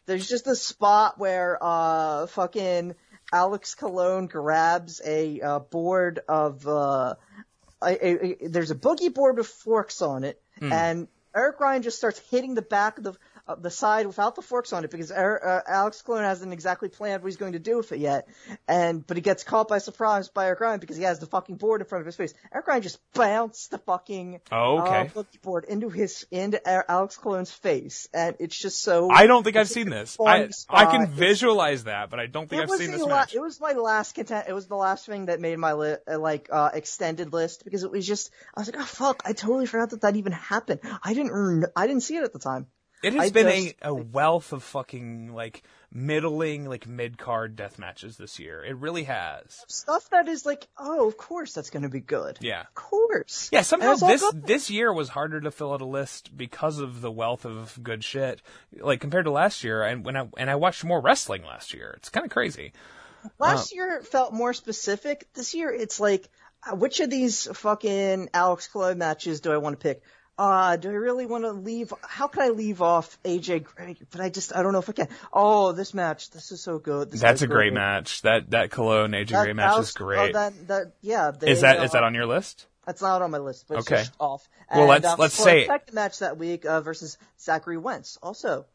There's 0.06 0.28
just 0.28 0.46
a 0.48 0.56
spot 0.56 1.18
where 1.18 1.58
uh 1.62 2.28
fucking 2.28 2.94
Alex 3.34 3.76
Colon 3.76 4.28
grabs 4.28 5.02
a 5.04 5.42
uh, 5.42 5.60
board 5.60 6.20
of 6.30 6.66
uh 6.68 7.16
a, 7.82 7.88
a, 8.08 8.46
a, 8.46 8.48
there's 8.48 8.72
a 8.72 8.76
boogie 8.76 9.14
board 9.14 9.38
with 9.38 9.48
forks 9.48 10.02
on 10.02 10.24
it, 10.24 10.40
Hmm. 10.60 10.72
and 10.72 11.08
Eric 11.36 11.60
Ryan 11.60 11.82
just 11.82 11.98
starts 11.98 12.20
hitting 12.30 12.54
the 12.54 12.62
back 12.62 13.00
of 13.00 13.04
the 13.04 13.14
of 13.46 13.62
the 13.62 13.70
side 13.70 14.08
without 14.08 14.36
the 14.36 14.42
forks 14.42 14.72
on 14.72 14.86
it 14.86 14.92
because 14.92 15.12
Er- 15.12 15.64
uh, 15.68 15.70
Alex 15.70 16.02
Colon 16.02 16.24
hasn't 16.24 16.54
exactly 16.54 16.88
planned 16.88 17.22
what 17.22 17.28
he's 17.28 17.36
going 17.38 17.54
to 17.54 17.60
do 17.60 17.78
with 17.78 17.92
it 17.92 18.00
yet, 18.00 18.28
and 18.68 19.06
but 19.06 19.18
he 19.18 19.22
gets 19.22 19.44
caught 19.44 19.68
by 19.68 19.80
surprise 19.80 20.30
by 20.30 20.46
Eric 20.46 20.62
Ryan 20.62 20.80
because 20.80 20.96
he 20.96 21.04
has 21.04 21.20
the 21.20 21.26
fucking 21.26 21.56
board 21.58 21.82
in 21.82 21.88
front 21.88 22.02
of 22.02 22.06
his 22.06 22.16
face. 22.16 22.34
Eric 22.54 22.68
Ryan 22.68 22.82
just 22.82 23.00
bounced 23.14 23.72
the 23.72 23.80
fucking 23.80 24.40
Oh, 24.52 24.80
okay. 24.82 25.12
uh, 25.16 25.24
board 25.42 25.66
into 25.66 25.90
his 25.90 26.26
into 26.32 26.62
Alex 26.90 27.18
Colon's 27.18 27.52
face, 27.52 28.08
and 28.14 28.36
it's 28.40 28.58
just 28.58 28.82
so. 28.82 29.10
I 29.12 29.28
don't 29.28 29.44
think 29.44 29.58
I've 29.58 29.68
seen 29.70 29.90
this. 29.90 30.16
I 30.26 30.50
I 30.70 30.86
can 30.86 31.08
visualize 31.08 31.84
that, 31.84 32.10
but 32.10 32.20
I 32.20 32.28
don't 32.28 32.50
think 32.50 32.62
it 32.62 32.70
I've 32.72 32.78
seen 32.78 32.92
this 32.92 33.02
la- 33.02 33.08
match. 33.08 33.36
It 33.36 33.42
was 33.42 33.60
my 33.60 33.74
last 33.74 34.16
content. 34.16 34.46
It 34.48 34.54
was 34.54 34.68
the 34.68 34.76
last 34.78 35.06
thing 35.06 35.26
that 35.26 35.42
made 35.42 35.58
my 35.58 35.74
li- 35.74 35.96
uh, 36.10 36.18
like 36.18 36.48
uh, 36.52 36.70
extended 36.74 37.34
list 37.34 37.64
because 37.66 37.84
it 37.84 37.92
was 37.92 38.08
just 38.08 38.32
I 38.56 38.62
was 38.62 38.68
like, 38.72 38.80
oh 38.80 38.86
fuck, 38.86 39.24
I 39.26 39.34
totally 39.34 39.66
forgot 39.66 39.90
that 39.90 40.02
that 40.02 40.16
even 40.16 40.32
happened. 40.32 40.80
I 41.04 41.14
didn't 41.14 41.66
I 41.76 41.88
didn't 41.88 42.04
see 42.04 42.16
it 42.16 42.24
at 42.24 42.32
the 42.32 42.40
time. 42.40 42.68
It 43.04 43.14
has 43.14 43.30
I 43.30 43.30
been 43.32 43.48
just- 43.48 43.76
a, 43.82 43.90
a 43.90 43.94
wealth 43.94 44.54
of 44.54 44.64
fucking 44.64 45.34
like 45.34 45.64
middling, 45.92 46.66
like 46.66 46.88
mid 46.88 47.18
card 47.18 47.56
death 47.56 47.78
matches 47.78 48.18
this 48.18 48.40
year. 48.40 48.64
It 48.64 48.78
really 48.78 49.04
has. 49.04 49.64
Stuff 49.68 50.10
that 50.10 50.28
is 50.28 50.46
like, 50.46 50.68
oh, 50.78 51.08
of 51.08 51.18
course 51.18 51.54
that's 51.54 51.70
going 51.70 51.84
to 51.84 51.90
be 51.90 52.00
good. 52.00 52.38
Yeah. 52.42 52.62
Of 52.62 52.74
course. 52.74 53.50
Yeah, 53.52 53.62
somehow 53.62 53.96
this 53.96 54.24
this 54.34 54.70
year 54.70 54.92
was 54.92 55.10
harder 55.10 55.42
to 55.42 55.52
fill 55.52 55.74
out 55.74 55.82
a 55.82 55.86
list 55.86 56.36
because 56.36 56.80
of 56.80 57.02
the 57.02 57.12
wealth 57.12 57.46
of 57.46 57.78
good 57.84 58.04
shit, 58.04 58.42
like 58.80 59.02
compared 59.02 59.26
to 59.26 59.32
last 59.32 59.64
year. 59.64 59.84
And 59.84 60.04
when 60.06 60.18
I 60.18 60.28
and 60.38 60.50
I 60.50 60.56
watched 60.56 60.84
more 60.84 61.02
wrestling 61.02 61.44
last 61.44 61.74
year, 61.74 61.94
it's 61.98 62.10
kind 62.10 62.26
of 62.26 62.32
crazy. 62.32 62.74
Last 63.40 63.74
year 63.74 64.02
felt 64.02 64.34
more 64.34 64.54
specific. 64.54 65.28
This 65.34 65.54
year 65.54 65.72
it's 65.72 66.00
like, 66.00 66.28
uh, 66.70 66.76
which 66.76 67.00
of 67.00 67.10
these 67.10 67.48
fucking 67.54 68.30
Alex 68.34 68.68
Chloe 68.68 68.96
matches 68.96 69.42
do 69.42 69.52
I 69.52 69.58
want 69.58 69.80
to 69.80 69.84
pick? 69.84 70.02
Uh, 70.36 70.76
do 70.78 70.90
I 70.90 70.94
really 70.94 71.28
want 71.28 71.44
to 71.44 71.52
leave? 71.52 71.94
How 72.02 72.28
can 72.28 72.42
I 72.42 72.50
leave 72.50 72.82
off 72.82 73.20
AJ 73.24 73.64
Gray? 73.66 73.96
But 74.10 74.20
I 74.22 74.30
just, 74.30 74.56
I 74.56 74.64
don't 74.64 74.74
know 74.74 74.80
if 74.80 74.90
I 74.90 74.94
can. 74.94 75.08
Oh, 75.32 75.74
this 75.74 75.94
match, 75.94 76.32
this 76.32 76.52
is 76.52 76.60
so 76.60 76.80
good. 76.80 77.12
This 77.12 77.22
That's 77.22 77.44
a 77.44 77.48
great 77.48 77.72
match. 77.72 78.24
That 78.24 78.50
that 78.50 78.72
Colon 78.72 79.12
AJ 79.12 79.30
That- 79.30 79.44
Gray 79.44 79.54
match 79.54 79.74
is 79.74 79.78
was- 79.78 79.92
great. 79.92 80.30
Oh, 80.32 80.34
that, 80.34 80.68
that, 80.70 80.92
yeah. 81.02 81.32
They, 81.32 81.52
is 81.52 81.62
that 81.62 81.80
uh, 81.80 81.84
is 81.84 81.92
that 81.92 82.04
on 82.04 82.16
your 82.16 82.26
list? 82.26 82.66
That's 82.88 83.02
not 83.02 83.22
on 83.22 83.30
my 83.32 83.38
list, 83.38 83.66
but 83.70 83.78
it's 83.78 83.88
Okay. 83.92 84.02
just 84.02 84.14
off. 84.20 84.50
Well, 84.72 84.82
And, 84.82 84.90
let's- 84.90 85.06
uh, 85.06 85.16
let's 85.20 85.36
say 85.36 85.62
it. 85.62 85.68
second 85.68 85.94
match 85.94 86.20
that 86.20 86.38
week 86.38 86.66
uh, 86.66 86.82
versus 86.82 87.18
Zachary 87.40 87.78
Wentz. 87.78 88.18
Also, 88.24 88.66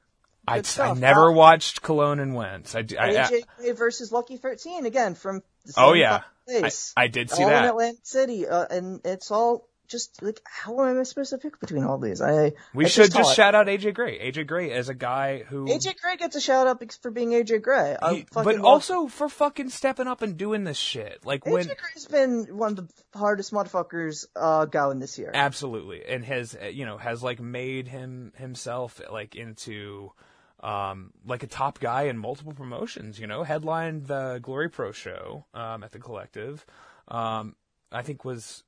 I, 0.47 0.63
I 0.79 0.95
never 0.95 1.31
watched 1.33 1.83
Colon 1.83 2.21
and 2.21 2.37
Wentz. 2.37 2.77
I, 2.77 2.79
I- 2.79 2.83
AJ 2.85 3.43
Gray 3.59 3.73
versus 3.73 4.13
Lucky 4.13 4.37
13 4.37 4.87
again 4.87 5.17
from 5.17 5.43
the 5.67 5.75
oh 5.77 5.93
yeah, 5.95 6.21
I. 6.49 6.71
I 6.97 7.09
did 7.09 7.31
see 7.31 7.43
all 7.43 7.49
in 7.51 7.55
that. 7.55 7.69
Atlantic 7.71 8.07
City, 8.07 8.47
uh, 8.47 8.65
and 8.71 9.01
it's 9.05 9.33
all 9.33 9.69
just 9.89 10.23
like 10.23 10.41
how 10.45 10.85
am 10.85 11.01
I 11.01 11.03
supposed 11.03 11.31
to 11.31 11.39
pick 11.39 11.59
between 11.59 11.85
all 11.85 11.99
these? 11.99 12.21
I 12.21 12.53
We 12.75 12.85
I 12.85 12.89
should 12.89 13.13
call 13.13 13.23
just 13.25 13.37
shout 13.37 13.55
out 13.55 13.67
AJ 13.67 13.95
Gray. 13.95 14.19
AJ 14.31 14.47
Gray 14.47 14.71
is 14.71 14.89
a 14.89 14.95
guy 14.95 15.43
who 15.43 15.67
AJ 15.67 16.01
Gray 16.01 16.17
gets 16.17 16.37
a 16.37 16.41
shout 16.41 16.67
out 16.67 16.83
for 17.03 17.11
being 17.11 17.31
AJ 17.31 17.63
Gray. 17.63 17.97
He- 18.11 18.27
but 18.33 18.59
also 18.59 19.07
for 19.09 19.29
fucking 19.29 19.71
stepping 19.71 20.07
up 20.07 20.23
and 20.23 20.37
doing 20.37 20.65
this 20.65 20.77
shit. 20.79 21.25
Like 21.25 21.47
when 21.47 21.67
AJ 21.67 21.77
Gray's 21.79 22.07
been 22.07 22.57
one 22.57 22.73
of 22.73 22.77
the 22.89 23.19
hardest 23.19 23.53
motherfuckers 23.53 24.27
uh, 24.37 24.67
going 24.67 24.99
this 24.99 25.19
year. 25.19 25.31
absolutely 25.35 26.05
and 26.07 26.25
has 26.25 26.57
uh, 26.61 26.67
you 26.67 26.85
know 26.85 26.99
has 26.99 27.23
like 27.23 27.41
made 27.41 27.89
him 27.89 28.33
himself 28.37 29.01
like 29.11 29.35
into 29.35 30.13
um 30.61 31.13
like 31.25 31.43
a 31.43 31.47
top 31.47 31.79
guy 31.81 32.03
in 32.05 32.19
multiple 32.19 32.53
promotions 32.53 33.19
you 33.19 33.27
know 33.27 33.43
headlined 33.45 34.07
the 34.07 34.39
glory 34.43 34.69
pro 34.69 34.91
show 34.93 35.45
um 35.55 35.85
at 35.85 35.93
the 35.93 35.99
collective 35.99 36.67
um 37.09 37.55
i 37.93 38.03
think 38.03 38.25
was 38.25 38.65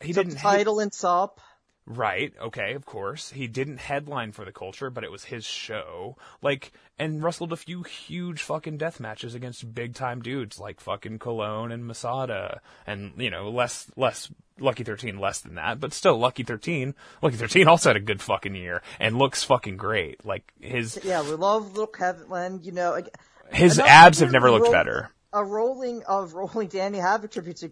he 0.00 0.12
didn't 0.12 0.36
title 0.36 0.80
and 0.80 0.92
SOP. 0.92 1.40
Right. 1.84 2.32
Okay. 2.40 2.74
Of 2.74 2.84
course, 2.86 3.30
he 3.32 3.48
didn't 3.48 3.78
headline 3.78 4.30
for 4.30 4.44
the 4.44 4.52
culture, 4.52 4.88
but 4.88 5.02
it 5.02 5.10
was 5.10 5.24
his 5.24 5.44
show. 5.44 6.16
Like, 6.40 6.70
and 6.96 7.24
wrestled 7.24 7.52
a 7.52 7.56
few 7.56 7.82
huge 7.82 8.40
fucking 8.42 8.76
death 8.78 9.00
matches 9.00 9.34
against 9.34 9.74
big 9.74 9.94
time 9.94 10.22
dudes 10.22 10.60
like 10.60 10.80
fucking 10.80 11.18
Colon 11.18 11.72
and 11.72 11.84
Masada, 11.84 12.60
and 12.86 13.12
you 13.16 13.30
know, 13.30 13.50
less 13.50 13.90
less 13.96 14.30
Lucky 14.60 14.84
Thirteen 14.84 15.18
less 15.18 15.40
than 15.40 15.56
that, 15.56 15.80
but 15.80 15.92
still 15.92 16.16
Lucky 16.18 16.44
Thirteen. 16.44 16.94
Lucky 17.20 17.36
Thirteen 17.36 17.66
also 17.66 17.88
had 17.88 17.96
a 17.96 18.00
good 18.00 18.22
fucking 18.22 18.54
year 18.54 18.80
and 19.00 19.18
looks 19.18 19.42
fucking 19.42 19.76
great. 19.76 20.24
Like 20.24 20.52
his 20.60 21.00
Yeah, 21.02 21.22
we 21.22 21.30
love 21.30 21.72
little 21.72 21.88
Kevin. 21.88 22.60
You 22.62 22.70
know, 22.70 23.02
his 23.50 23.80
abs 23.80 24.20
have 24.20 24.30
never 24.30 24.52
looked 24.52 24.64
roll- 24.64 24.72
better. 24.72 25.10
A 25.32 25.42
rolling 25.44 26.02
of 26.04 26.34
rolling 26.34 26.68
Danny 26.68 26.98
Havoc 26.98 27.32
tributes. 27.32 27.64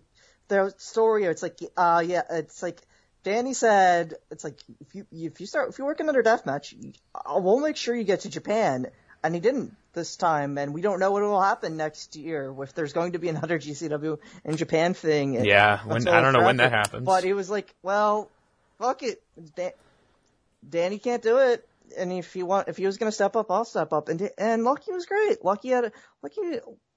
Like, 0.51 0.74
The 0.74 0.80
story. 0.80 1.24
It's 1.24 1.42
like, 1.42 1.59
uh, 1.76 2.03
yeah, 2.07 2.22
it's 2.30 2.62
like. 2.62 2.80
Danny 3.22 3.53
said, 3.53 4.14
"It's 4.30 4.44
like 4.44 4.59
if 4.80 4.94
you 4.94 5.07
if 5.12 5.42
you 5.42 5.46
start 5.46 5.68
if 5.68 5.78
you 5.78 5.84
work 5.84 6.01
another 6.01 6.22
deathmatch, 6.22 6.72
I 7.14 7.36
will 7.36 7.61
make 7.61 7.76
sure 7.76 7.94
you 7.94 8.05
get 8.05 8.20
to 8.20 8.30
Japan." 8.30 8.86
And 9.22 9.34
he 9.34 9.42
didn't 9.42 9.76
this 9.92 10.16
time, 10.16 10.57
and 10.57 10.72
we 10.72 10.80
don't 10.80 10.98
know 11.01 11.11
what 11.11 11.20
will 11.22 11.38
happen 11.42 11.76
next 11.76 12.16
year. 12.16 12.55
If 12.62 12.72
there's 12.74 12.94
going 12.94 13.12
to 13.12 13.18
be 13.18 13.28
another 13.28 13.59
GCW 13.59 14.18
in 14.46 14.57
Japan 14.57 14.94
thing, 14.94 15.36
and- 15.36 15.44
Yeah, 15.44 15.80
when- 15.84 16.09
I 16.09 16.22
don't 16.22 16.32
know 16.32 16.46
when 16.46 16.57
that 16.57 16.72
happens. 16.72 17.05
But 17.05 17.22
he 17.24 17.34
was 17.34 17.51
like, 17.51 17.74
"Well, 17.82 18.30
fuck 18.78 19.03
it, 19.03 19.22
Dan- 19.55 19.72
Danny 20.66 20.98
can't 20.98 21.22
do 21.22 21.36
it." 21.40 21.68
And 21.98 22.12
if 22.14 22.32
he 22.32 22.42
want, 22.42 22.68
if 22.68 22.78
he 22.78 22.86
was 22.86 22.96
gonna 22.96 23.12
step 23.12 23.36
up, 23.36 23.51
I'll 23.51 23.66
step 23.66 23.92
up. 23.92 24.09
And 24.09 24.30
and 24.38 24.64
Lucky 24.64 24.92
was 24.92 25.05
great. 25.05 25.44
Lucky 25.44 25.68
had 25.68 25.84
a, 25.84 25.92
Lucky. 26.22 26.40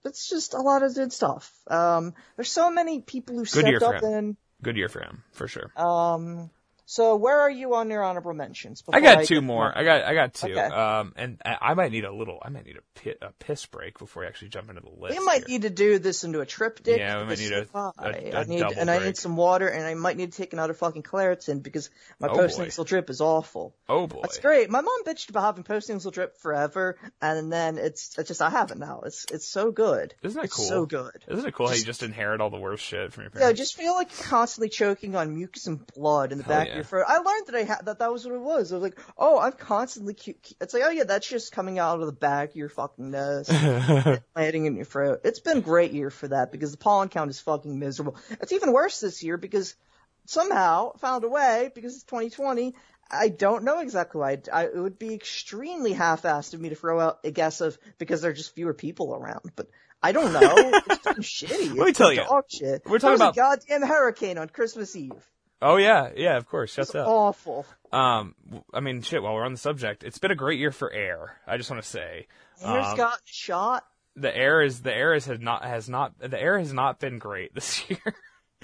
It's 0.06 0.30
just 0.30 0.54
a 0.54 0.62
lot 0.62 0.84
of 0.84 0.94
good 0.94 1.14
stuff. 1.14 1.52
Um, 1.68 2.14
there's 2.36 2.52
so 2.52 2.70
many 2.72 3.02
people 3.02 3.36
who 3.36 3.46
Good 3.46 3.68
year 3.68 3.80
stepped 3.80 3.92
for 3.92 3.98
up 3.98 4.04
him. 4.04 4.14
and 4.14 4.38
Good 4.62 4.78
year 4.78 4.90
for 4.90 5.02
him 5.02 5.24
for 5.34 5.48
sure. 5.48 5.72
um, 5.76 6.50
so 6.94 7.16
where 7.16 7.40
are 7.40 7.50
you 7.50 7.74
on 7.74 7.90
your 7.90 8.04
honorable 8.04 8.34
mentions? 8.34 8.84
I 8.94 9.00
got 9.00 9.26
two 9.26 9.36
get- 9.36 9.44
more. 9.44 9.76
I 9.76 9.84
got 9.84 10.04
I 10.04 10.14
got 10.14 10.34
two. 10.36 10.52
Okay. 10.52 10.60
Um, 10.60 11.14
and 11.16 11.42
I 11.44 11.58
I 11.62 11.74
might 11.74 11.92
need 11.92 12.06
a 12.06 12.14
little. 12.14 12.38
I 12.46 12.50
might 12.50 12.66
need 12.66 12.78
a, 12.78 13.00
pi- 13.00 13.16
a 13.28 13.32
piss 13.40 13.66
break 13.66 13.98
before 13.98 14.22
we 14.22 14.28
actually 14.28 14.50
jump 14.50 14.70
into 14.70 14.82
the 14.82 14.90
list. 14.90 15.18
We 15.18 15.26
might 15.26 15.40
here. 15.48 15.48
need 15.48 15.62
to 15.64 15.72
do 15.72 15.98
this 15.98 16.24
into 16.24 16.42
a 16.42 16.46
triptych. 16.46 17.00
Yeah, 17.00 17.20
we 17.20 17.26
might 17.26 17.40
need 17.40 17.52
a- 17.52 17.68
I- 17.74 17.92
a- 17.98 18.32
a 18.32 18.40
I 18.42 18.44
need, 18.44 18.60
double 18.60 18.76
and 18.78 18.92
I 18.92 19.00
need 19.04 19.18
some 19.18 19.36
water, 19.36 19.68
and 19.68 19.84
I 19.86 19.96
might 19.96 20.18
need 20.18 20.32
to 20.34 20.38
take 20.38 20.54
another 20.54 20.76
fucking 20.76 21.02
Claritin 21.02 21.64
because 21.64 21.90
my 22.20 22.28
Oh, 22.28 22.36
post 22.36 22.60
nasal 22.60 22.84
drip 22.84 23.10
is 23.10 23.22
awful. 23.22 23.74
Oh 23.90 24.06
boy. 24.06 24.20
That's 24.22 24.38
great. 24.38 24.70
My 24.70 24.82
mom 24.82 25.04
bitched 25.04 25.30
about 25.30 25.46
having 25.46 25.64
post 25.64 25.90
nasal 25.90 26.12
drip 26.12 26.38
forever, 26.38 26.98
and 27.22 27.52
then 27.52 27.80
it's 27.80 28.16
it's 28.20 28.28
just 28.28 28.42
I 28.44 28.52
have 28.52 28.70
it 28.70 28.78
now. 28.78 29.02
It's 29.06 29.26
it's 29.32 29.48
so 29.48 29.72
good. 29.72 30.14
Isn't 30.22 30.38
that 30.38 30.46
it's 30.46 30.56
cool? 30.56 30.66
So 30.66 30.86
good. 30.86 31.24
Isn't 31.28 31.46
it 31.48 31.54
cool 31.56 31.68
how 31.70 31.74
you 31.74 31.78
Just- 31.78 32.02
just 32.02 32.04
inherit 32.04 32.40
all 32.40 32.52
the 32.52 32.60
worst 32.60 32.84
shit 32.84 33.12
from 33.14 33.24
your 33.24 33.32
parents? 33.32 33.50
Yeah, 33.50 33.54
just 33.54 33.76
feel 33.76 33.94
like 33.94 34.16
constantly 34.20 34.70
choking 34.70 35.16
on 35.16 35.34
mucus 35.34 35.66
and 35.66 35.86
blood 35.96 36.32
in 36.32 36.38
the 36.38 36.44
Hell 36.44 36.54
back 36.54 36.68
yeah. 36.68 36.83
Throat. 36.84 37.06
I 37.08 37.18
learned 37.18 37.48
that 37.48 37.56
I 37.56 37.64
had 37.64 37.86
that 37.86 38.00
that 38.00 38.12
was 38.12 38.26
what 38.26 38.36
it 38.36 38.42
was. 38.42 38.72
I 38.72 38.76
was 38.76 38.84
like, 38.84 39.00
oh, 39.18 39.40
I'm 39.40 39.52
constantly. 39.54 40.14
Cu- 40.14 40.34
cu- 40.34 40.56
it's 40.62 40.74
like, 40.74 40.84
oh 40.86 40.90
yeah, 40.90 41.04
that's 41.06 41.28
just 41.28 41.52
coming 41.52 41.80
out 41.80 42.00
of 42.00 42.06
the 42.06 42.12
back 42.12 42.50
of 42.52 42.56
your 42.56 42.70
fucking 42.70 43.12
nose, 43.12 43.50
landing 44.36 44.66
in 44.66 44.76
your 44.76 44.86
throat. 44.86 45.22
It's 45.24 45.40
been 45.40 45.58
a 45.58 45.62
great 45.62 45.92
year 45.92 46.10
for 46.10 46.28
that 46.30 46.52
because 46.52 46.72
the 46.72 46.78
pollen 46.78 47.10
count 47.10 47.30
is 47.30 47.40
fucking 47.40 47.78
miserable. 47.80 48.16
It's 48.42 48.52
even 48.54 48.72
worse 48.74 49.00
this 49.00 49.24
year 49.24 49.38
because 49.38 49.76
somehow 50.26 50.94
found 50.98 51.24
a 51.24 51.30
way 51.30 51.72
because 51.74 51.96
it's 51.96 52.04
2020. 52.04 52.76
I 53.12 53.28
don't 53.30 53.64
know 53.64 53.80
exactly 53.80 54.20
why. 54.20 54.38
I, 54.52 54.64
it 54.66 54.76
would 54.78 54.98
be 54.98 55.14
extremely 55.14 55.94
half-assed 55.94 56.54
of 56.54 56.62
me 56.62 56.70
to 56.70 56.76
throw 56.76 57.00
out 57.00 57.20
a 57.24 57.32
guess 57.32 57.62
of 57.62 57.78
because 58.00 58.22
there 58.22 58.32
are 58.32 58.34
just 58.34 58.56
fewer 58.56 58.74
people 58.74 59.14
around, 59.14 59.52
but. 59.56 59.68
I 60.06 60.12
don't 60.12 60.34
know. 60.34 60.42
It's 60.86 60.98
fucking 61.04 61.24
shitty. 61.24 61.68
Let 61.70 61.78
me 61.78 61.90
It's 61.92 61.98
tell 61.98 62.12
you. 62.12 62.26
shit. 62.50 62.82
We're 62.86 63.00
talking 63.00 63.16
about- 63.16 63.36
a 63.36 63.38
goddamn 63.38 63.84
hurricane 63.84 64.38
on 64.38 64.50
Christmas 64.50 64.98
Eve. 64.98 65.14
Oh 65.64 65.78
yeah, 65.78 66.10
yeah, 66.16 66.36
of 66.38 66.46
course. 66.48 66.74
Shuts 66.74 66.90
It's 66.90 66.96
up. 66.96 67.08
awful. 67.08 67.66
Um, 67.92 68.36
I 68.74 68.80
mean, 68.82 69.02
shit. 69.02 69.24
While 69.24 69.34
we're 69.36 69.46
on 69.46 69.54
the 69.54 69.58
subject, 69.58 70.04
it's 70.04 70.18
been 70.18 70.32
a 70.32 70.36
great 70.36 70.60
year 70.60 70.72
for 70.72 70.92
air. 70.92 71.38
I 71.48 71.58
just 71.58 71.70
want 71.72 71.82
to 71.82 71.88
say, 71.90 72.28
Hair's 72.64 72.88
Um, 72.88 72.98
got 72.98 73.20
shot. 73.26 73.84
the 74.16 74.36
air 74.36 74.62
is 74.62 74.82
the 74.82 74.94
air 74.94 75.14
is 75.14 75.26
has 75.26 75.40
not 75.40 75.64
has 75.64 75.88
not 75.90 76.14
the 76.20 76.40
air 76.40 76.60
has 76.60 76.74
not 76.74 77.00
been 77.00 77.18
great 77.18 77.54
this 77.56 77.90
year. 77.90 77.98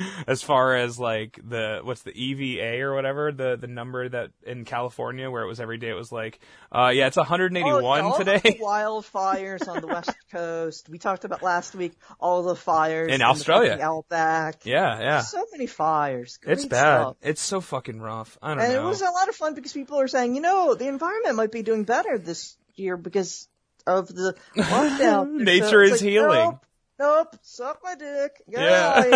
as 0.27 0.41
far 0.41 0.75
as 0.75 0.99
like 0.99 1.39
the 1.47 1.79
what's 1.83 2.01
the 2.03 2.11
EVA 2.15 2.81
or 2.81 2.93
whatever 2.95 3.31
the 3.31 3.55
the 3.55 3.67
number 3.67 4.07
that 4.09 4.31
in 4.45 4.65
California 4.65 5.29
where 5.29 5.43
it 5.43 5.47
was 5.47 5.59
every 5.59 5.77
day 5.77 5.89
it 5.89 5.93
was 5.95 6.11
like 6.11 6.39
uh 6.71 6.91
yeah 6.93 7.07
it's 7.07 7.17
181 7.17 7.73
Oh, 7.83 7.95
yeah, 7.95 8.01
all 8.03 8.17
today 8.17 8.39
The 8.39 8.59
wildfires 8.61 9.67
on 9.67 9.81
the 9.81 9.87
west 9.87 10.15
coast. 10.31 10.89
We 10.89 10.97
talked 10.97 11.25
about 11.25 11.41
last 11.43 11.75
week 11.75 11.93
all 12.19 12.43
the 12.43 12.55
fires 12.55 13.11
In 13.11 13.21
Australia. 13.21 13.77
outback. 13.81 14.65
yeah 14.65 14.99
yeah 14.99 15.21
So 15.21 15.45
many 15.51 15.67
fires. 15.67 16.39
it's 16.43 16.65
bad 16.65 17.01
stuff. 17.01 17.15
it's 17.21 17.41
so 17.41 17.61
fucking 17.61 17.99
rough 18.01 18.37
I 18.41 18.49
don't 18.49 18.57
know. 18.57 18.63
And 18.63 18.73
know 18.73 18.85
it 18.85 18.89
was 18.89 19.01
a 19.01 19.05
lot 19.05 19.29
of 19.29 19.35
fun 19.35 19.53
because 19.55 19.73
people 19.73 19.99
are 19.99 20.07
saying, 20.07 20.35
you 20.35 20.41
know, 20.41 20.75
the 20.75 20.87
environment 20.87 21.35
might 21.35 21.51
be 21.51 21.63
doing 21.63 21.83
better 21.83 22.17
this 22.17 22.57
year 22.75 22.97
because 22.97 23.47
of 23.87 24.07
the 24.07 24.35
lockdown. 24.55 25.31
Nature 25.43 25.81
it's 25.83 25.95
is 25.95 26.01
like, 26.01 26.09
healing. 26.09 26.39
Nope, 26.51 26.65
nope, 26.99 27.35
suck 27.41 27.79
my 27.83 27.95
dick. 27.95 28.41
Get 28.49 28.61
yeah 28.61 28.93
out 28.95 29.07
of 29.07 29.13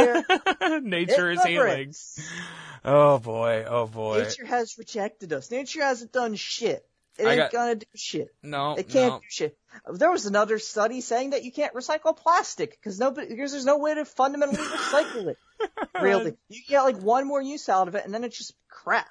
here. 0.59 0.81
nature 0.81 1.29
Hit 1.29 1.39
is 1.39 1.43
healing 1.43 1.75
bricks. 1.75 2.31
oh 2.85 3.19
boy 3.19 3.65
oh 3.67 3.87
boy 3.87 4.23
Nature 4.23 4.45
has 4.45 4.77
rejected 4.77 5.33
us. 5.33 5.51
Nature 5.51 5.83
hasn't 5.83 6.11
done 6.11 6.35
shit. 6.35 6.85
It 7.17 7.27
ain't 7.27 7.37
got- 7.37 7.51
gonna 7.51 7.75
do 7.75 7.85
shit. 7.95 8.29
no 8.41 8.75
It 8.75 8.89
can't 8.89 9.13
no 9.13 9.19
do 9.19 9.25
shit. 9.29 9.57
There 9.91 10.09
was 10.11 10.25
another 10.25 10.57
study 10.59 11.01
saying 11.01 11.31
that 11.31 11.43
you 11.43 11.51
can't 11.51 11.73
recycle 11.73 12.15
plastic 12.17 12.71
because 12.71 12.99
nobody, 12.99 13.27
because 13.27 13.51
there's 13.51 13.65
no 13.65 13.77
way 13.77 13.93
to 13.93 14.05
fundamentally 14.05 14.57
recycle 14.57 15.27
it. 15.27 15.37
Really, 16.01 16.33
you 16.49 16.61
get 16.67 16.81
like 16.81 16.97
one 16.97 17.25
more 17.25 17.41
use 17.41 17.69
out 17.69 17.87
of 17.87 17.95
it, 17.95 18.03
and 18.03 18.13
then 18.13 18.23
it's 18.25 18.37
just 18.37 18.53
crap. 18.67 19.07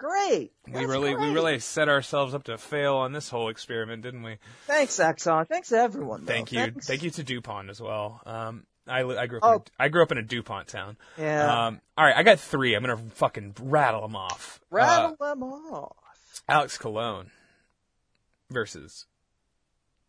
Great. 0.00 0.50
we 0.66 0.72
That's 0.72 0.86
really 0.86 1.14
we 1.14 1.28
really 1.30 1.58
set 1.58 1.90
ourselves 1.90 2.32
up 2.32 2.44
to 2.44 2.56
fail 2.56 2.94
on 2.96 3.12
this 3.12 3.28
whole 3.28 3.50
experiment 3.50 4.02
didn't 4.02 4.22
we 4.22 4.38
Thanks, 4.66 4.96
Exxon. 4.98 5.46
Thanks 5.46 5.68
to 5.68 5.76
everyone. 5.76 6.24
though. 6.24 6.32
Thank 6.32 6.52
you, 6.52 6.60
Thanks. 6.60 6.86
thank 6.86 7.02
you 7.02 7.10
to 7.10 7.22
Dupont 7.22 7.68
as 7.68 7.82
well. 7.82 8.22
Um, 8.24 8.64
I, 8.88 9.00
I 9.02 9.26
grew 9.26 9.38
up 9.40 9.44
Oh. 9.44 9.52
in 9.56 9.60
a, 9.60 9.62
I 9.78 9.88
grew 9.88 10.02
up 10.02 10.10
in 10.10 10.16
a 10.16 10.22
Dupont 10.22 10.68
town. 10.68 10.96
Yeah. 11.18 11.66
Um, 11.66 11.80
all 11.98 12.04
right, 12.06 12.16
I 12.16 12.22
got 12.22 12.40
three. 12.40 12.74
I'm 12.74 12.82
gonna 12.82 12.96
fucking 12.96 13.56
rattle 13.60 14.00
them 14.00 14.16
off. 14.16 14.58
Rattle 14.70 15.16
them 15.20 15.42
off. 15.42 15.92
Uh, 16.48 16.52
Alex 16.52 16.78
Colon 16.78 17.30
versus 18.50 19.04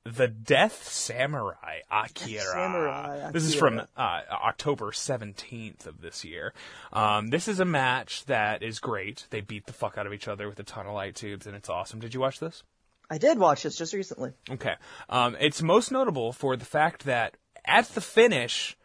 the 0.03 0.27
Death 0.27 0.87
Samurai 0.87 1.79
Akira. 1.91 2.43
Samurai 2.43 3.31
This 3.31 3.43
is 3.43 3.53
from 3.53 3.79
uh, 3.79 4.21
October 4.31 4.91
17th 4.91 5.85
of 5.85 6.01
this 6.01 6.25
year. 6.25 6.53
Um, 6.91 7.27
this 7.27 7.47
is 7.47 7.59
a 7.59 7.65
match 7.65 8.25
that 8.25 8.63
is 8.63 8.79
great. 8.79 9.27
They 9.29 9.41
beat 9.41 9.67
the 9.67 9.73
fuck 9.73 9.97
out 9.97 10.07
of 10.07 10.13
each 10.13 10.27
other 10.27 10.49
with 10.49 10.59
a 10.59 10.63
ton 10.63 10.87
of 10.87 10.93
light 10.93 11.15
tubes, 11.15 11.45
and 11.45 11.55
it's 11.55 11.69
awesome. 11.69 11.99
Did 11.99 12.13
you 12.13 12.19
watch 12.19 12.39
this? 12.39 12.63
I 13.09 13.17
did 13.17 13.37
watch 13.37 13.63
this 13.63 13.75
just 13.75 13.93
recently. 13.93 14.31
Okay. 14.49 14.75
Um, 15.09 15.37
it's 15.39 15.61
most 15.61 15.91
notable 15.91 16.31
for 16.31 16.55
the 16.55 16.65
fact 16.65 17.03
that 17.05 17.37
at 17.63 17.85
the 17.89 18.01
finish, 18.01 18.75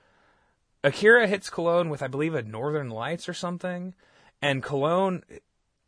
Akira 0.85 1.27
hits 1.27 1.49
Colon 1.49 1.89
with, 1.89 2.03
I 2.03 2.09
believe, 2.09 2.35
a 2.35 2.43
Northern 2.43 2.91
Lights 2.91 3.29
or 3.29 3.35
something, 3.35 3.95
and 4.43 4.63
Colon. 4.63 5.23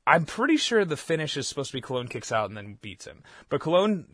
I'm 0.06 0.24
pretty 0.24 0.56
sure 0.56 0.86
the 0.86 0.96
finish 0.96 1.36
is 1.36 1.46
supposed 1.46 1.70
to 1.72 1.76
be 1.76 1.82
Colon 1.82 2.08
kicks 2.08 2.32
out 2.32 2.48
and 2.48 2.56
then 2.56 2.78
beats 2.80 3.06
him, 3.06 3.22
but 3.50 3.60
Colon 3.60 4.06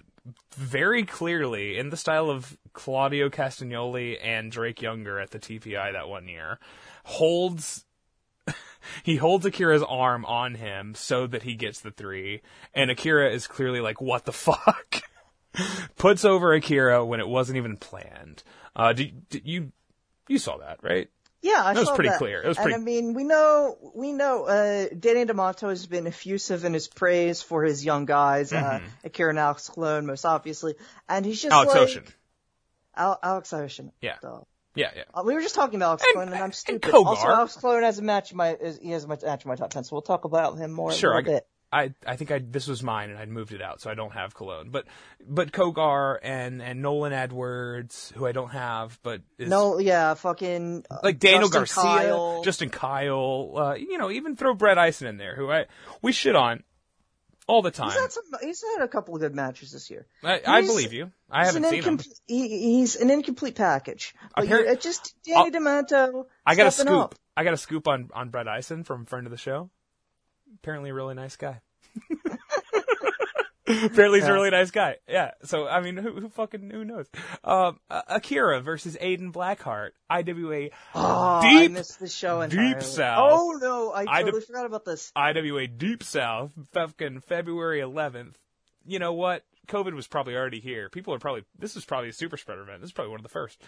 very 0.55 1.05
clearly, 1.05 1.79
in 1.79 1.91
the 1.91 1.97
style 1.97 2.31
of 2.31 2.57
Claudio 2.73 3.29
Castagnoli 3.29 4.19
and 4.23 4.51
Drake 4.51 4.81
Younger 4.81 5.19
at 5.19 5.31
the 5.31 5.39
TPI 5.39 5.93
that 5.93 6.09
one 6.09 6.29
year, 6.29 6.59
holds 7.05 7.85
he 9.03 9.17
holds 9.17 9.45
Akira's 9.45 9.83
arm 9.83 10.25
on 10.25 10.55
him 10.55 10.95
so 10.95 11.27
that 11.27 11.43
he 11.43 11.55
gets 11.55 11.81
the 11.81 11.91
three, 11.91 12.43
and 12.75 12.91
Akira 12.91 13.31
is 13.31 13.47
clearly 13.47 13.81
like, 13.81 14.01
"What 14.01 14.25
the 14.25 14.33
fuck?" 14.33 15.03
Puts 15.97 16.25
over 16.25 16.53
Akira 16.53 17.05
when 17.05 17.21
it 17.21 17.29
wasn't 17.29 17.59
even 17.59 17.77
planned. 17.77 18.43
Uh, 18.75 18.93
did, 18.93 19.29
did 19.29 19.47
you 19.47 19.73
you 20.29 20.39
saw 20.39 20.57
that 20.59 20.79
right? 20.83 21.09
Yeah, 21.45 21.63
I 21.63 21.75
That 21.75 21.81
was 21.81 21.91
pretty 21.91 22.09
that. 22.09 22.19
clear. 22.19 22.41
It 22.43 22.49
was 22.49 22.57
and 22.59 22.73
I 22.75 22.79
mean, 22.79 23.13
we 23.13 23.23
know, 23.25 23.77
we 23.95 24.13
know, 24.13 24.45
uh, 24.45 24.87
Danny 24.99 25.27
Demanto 25.27 25.69
has 25.69 25.85
been 25.85 26.07
effusive 26.07 26.65
in 26.65 26.73
his 26.73 26.89
praise 26.89 27.43
for 27.43 27.63
his 27.63 27.85
young 27.85 28.07
guys, 28.07 28.51
uh, 28.51 28.81
Akira 29.05 29.29
and 29.29 29.39
Alex 29.39 29.69
Colon, 29.69 30.07
most 30.07 30.25
obviously, 30.25 30.75
and 31.07 31.25
he's 31.27 31.43
just 31.43 31.53
Mm-hmm. 31.55 31.69
Alex 31.69 31.75
like 31.75 31.83
Ocean. 31.83 32.05
Al- 32.97 33.19
Alex 33.23 33.53
Ocean. 33.53 33.93
Yeah. 34.01 34.17
Yeah, 34.75 34.91
yeah. 34.97 35.03
Uh, 35.13 35.23
we 35.25 35.35
were 35.35 35.43
just 35.43 35.55
talking 35.55 35.77
about 35.77 35.87
Alex 35.89 36.05
And- 36.07 36.15
Colon, 36.15 36.29
and 36.29 36.37
I'm 36.39 36.45
and 36.45 36.55
stupid. 36.55 36.83
Kogar. 36.91 37.05
Also, 37.07 37.29
Alex 37.29 37.57
Colon 37.57 37.83
has 37.83 37.99
a 37.99 38.03
match 38.03 38.31
in 38.31 38.39
my, 38.39 38.55
is, 38.55 38.79
he 38.79 38.91
has 38.93 39.05
a 39.05 39.09
match 39.09 39.23
in 39.23 39.49
my 39.49 39.55
top 39.57 39.69
ten, 39.71 39.85
so 39.85 39.95
we'll 39.97 40.03
talk 40.03 40.25
about 40.25 40.57
him 40.57 40.73
more 40.73 40.93
Sure, 40.93 41.11
in 41.11 41.15
a 41.15 41.19
I, 41.19 41.21
little 41.21 41.35
bit. 41.35 41.47
I 41.75 41.93
I 42.07 42.15
think 42.17 42.31
I 42.31 42.39
this 42.39 42.69
was 42.69 42.83
mine 42.83 43.11
and 43.11 43.19
I'd 43.19 43.29
moved 43.29 43.53
it 43.53 43.61
out, 43.61 43.81
so 43.81 43.91
I 43.91 43.95
don't 43.95 44.13
have 44.13 44.33
Colon. 44.35 44.71
But 44.71 44.85
but 45.27 45.51
Kogar 45.51 46.19
and 46.23 46.63
and 46.63 46.81
Nolan 46.83 47.13
Edwards, 47.13 48.13
who 48.15 48.27
I 48.27 48.33
don't 48.33 48.51
have, 48.51 48.99
but 49.03 49.23
is 49.39 49.49
No, 49.51 49.79
yeah, 49.79 50.15
fucking 50.15 50.85
uh, 50.91 50.99
like 51.03 51.19
Daniel 51.19 51.49
Justin 51.51 51.83
Garcia, 51.85 52.09
Kyle. 52.09 52.43
Justin 52.45 52.71
Kyle, 52.71 53.53
uh, 53.57 53.75
you 53.75 53.99
know, 53.99 54.11
even 54.11 54.37
throw 54.37 54.55
Brett 54.55 54.79
Eisen 54.79 55.09
in 55.09 55.17
there, 55.17 55.35
who 55.35 55.51
I 55.51 55.67
we 56.01 56.13
shit 56.13 56.37
on 56.37 56.63
all 57.47 57.61
the 57.61 57.71
time. 57.71 57.91
He's 57.91 58.01
had 58.01 58.13
some. 58.13 58.25
He's 58.41 58.63
had 58.77 58.85
a 58.85 58.89
couple 58.89 59.15
of 59.17 59.21
good 59.21 59.35
matches 59.35 59.73
this 59.73 59.91
year. 59.91 60.07
I, 60.23 60.41
I 60.47 60.61
believe 60.63 60.93
you. 60.93 61.11
I 61.31 61.41
He's 61.41 61.47
haven't 61.55 61.65
an 61.65 61.71
seen 61.71 61.83
him. 61.83 61.89
incomplete. 61.95 62.21
He, 62.27 62.49
he's 62.79 62.97
an 62.97 63.11
incomplete 63.11 63.55
package. 63.57 64.15
But 64.37 64.47
Appar- 64.47 64.67
it 64.73 64.81
just 64.81 65.15
Danny 65.27 65.37
I'll- 65.39 65.51
Demanto. 65.51 66.27
I 66.47 66.55
got 66.55 66.69
a 66.69 66.71
scoop. 66.71 66.89
up. 66.89 67.15
I 67.37 67.43
got 67.45 67.53
a 67.53 67.59
scoop 67.59 67.89
on 67.89 68.11
on 68.15 68.31
Brett 68.31 68.47
Eisen 68.49 68.85
from 68.85 69.07
friend 69.07 69.27
of 69.27 69.31
the 69.33 69.37
show. 69.37 69.71
Apparently, 70.61 70.91
a 70.91 70.95
really 70.95 71.15
nice 71.15 71.37
guy. 71.37 71.61
Apparently, 73.67 74.21
he's 74.21 74.29
a 74.29 74.33
really 74.33 74.51
nice 74.51 74.71
guy. 74.71 74.97
Yeah. 75.09 75.31
So, 75.45 75.67
I 75.67 75.81
mean, 75.81 75.97
who, 75.97 76.21
who 76.21 76.29
fucking 76.29 76.69
who 76.69 76.85
knows? 76.85 77.07
Um, 77.43 77.81
uh, 77.89 78.03
Akira 78.09 78.61
versus 78.61 78.95
Aiden 79.01 79.33
Blackheart, 79.33 79.91
IWA 80.11 80.69
Oh, 80.95 81.41
I 81.43 81.63
Deep 81.63 81.73
missed 81.73 81.99
the 81.99 82.09
show 82.09 82.47
Deep. 82.47 82.83
South. 82.83 83.31
Oh 83.33 83.59
no, 83.59 83.91
I 83.91 84.05
I 84.07 84.21
totally 84.23 84.41
d- 84.41 84.47
forgot 84.47 84.67
about 84.67 84.85
this. 84.85 85.11
IWA 85.17 85.67
Deep 85.67 86.03
South, 86.03 86.53
fucking 86.73 87.21
February 87.21 87.81
11th. 87.81 88.35
You 88.85 88.99
know 88.99 89.15
what? 89.15 89.45
COVID 89.69 89.95
was 89.95 90.07
probably 90.07 90.37
already 90.37 90.61
here. 90.61 90.89
People 90.89 91.15
are 91.15 91.19
probably, 91.19 91.45
this 91.59 91.77
is 91.77 91.85
probably 91.85 92.11
a 92.11 92.13
super 92.13 92.37
spreader 92.37 92.63
event. 92.63 92.81
This 92.81 92.89
is 92.89 92.93
probably 92.93 93.11
one 93.11 93.21
of 93.21 93.25
the 93.25 93.29
first. 93.31 93.61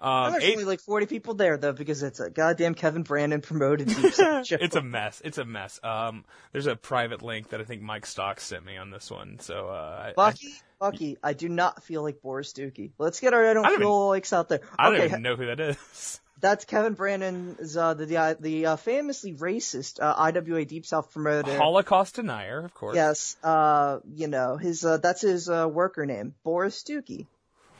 Um, 0.00 0.32
There's 0.32 0.44
only 0.44 0.64
like 0.64 0.80
40 0.80 1.06
people 1.06 1.34
there 1.34 1.56
though 1.56 1.72
because 1.72 2.02
it's 2.02 2.18
a 2.20 2.28
goddamn 2.30 2.74
Kevin 2.74 3.02
Brandon 3.02 3.40
promoted 3.40 3.88
it's 3.96 4.76
a 4.76 4.82
mess. 4.82 5.22
It's 5.24 5.38
a 5.38 5.44
mess. 5.44 5.78
Um, 5.82 6.24
there's 6.52 6.66
a 6.66 6.74
private 6.76 7.22
link 7.22 7.50
that 7.50 7.60
I 7.60 7.64
think 7.64 7.82
Mike 7.82 8.06
Stocks 8.06 8.42
sent 8.44 8.64
me 8.64 8.76
on 8.76 8.90
this 8.90 9.10
one. 9.10 9.38
So, 9.38 9.68
uh, 9.68 9.72
I- 10.06 10.08
I, 10.08 10.12
Bucky, 10.14 10.48
Bucky, 10.80 11.16
I 11.22 11.32
do 11.32 11.48
not 11.48 11.82
feel 11.82 12.02
like 12.02 12.20
Boris 12.20 12.52
Dookie. 12.52 12.90
Let's 12.98 13.20
get 13.20 13.32
our 13.34 13.46
I 13.48 13.54
don't 13.54 13.64
I 13.64 13.70
don't 13.70 13.78
feel 13.78 14.08
likes 14.08 14.32
out 14.32 14.48
there. 14.48 14.60
I 14.78 14.90
don't 14.90 15.04
even 15.04 15.22
know 15.22 15.36
who 15.36 15.46
that 15.46 15.60
is. 15.60 16.20
That's 16.44 16.66
Kevin 16.66 16.92
Brandon's 16.92 17.74
uh, 17.74 17.94
the 17.94 18.04
the, 18.04 18.36
the 18.38 18.66
uh, 18.66 18.76
famously 18.76 19.32
racist 19.32 19.98
uh, 20.00 20.14
IWA 20.14 20.66
Deep 20.66 20.84
South 20.84 21.10
promoter. 21.10 21.56
Holocaust 21.56 22.16
denier, 22.16 22.62
of 22.62 22.74
course. 22.74 22.94
Yes, 22.94 23.36
uh, 23.42 24.00
you 24.14 24.28
know 24.28 24.58
his 24.58 24.84
uh, 24.84 24.98
that's 24.98 25.22
his 25.22 25.48
uh, 25.48 25.66
worker 25.66 26.04
name, 26.04 26.34
Boris 26.44 26.82
Dookie. 26.82 27.26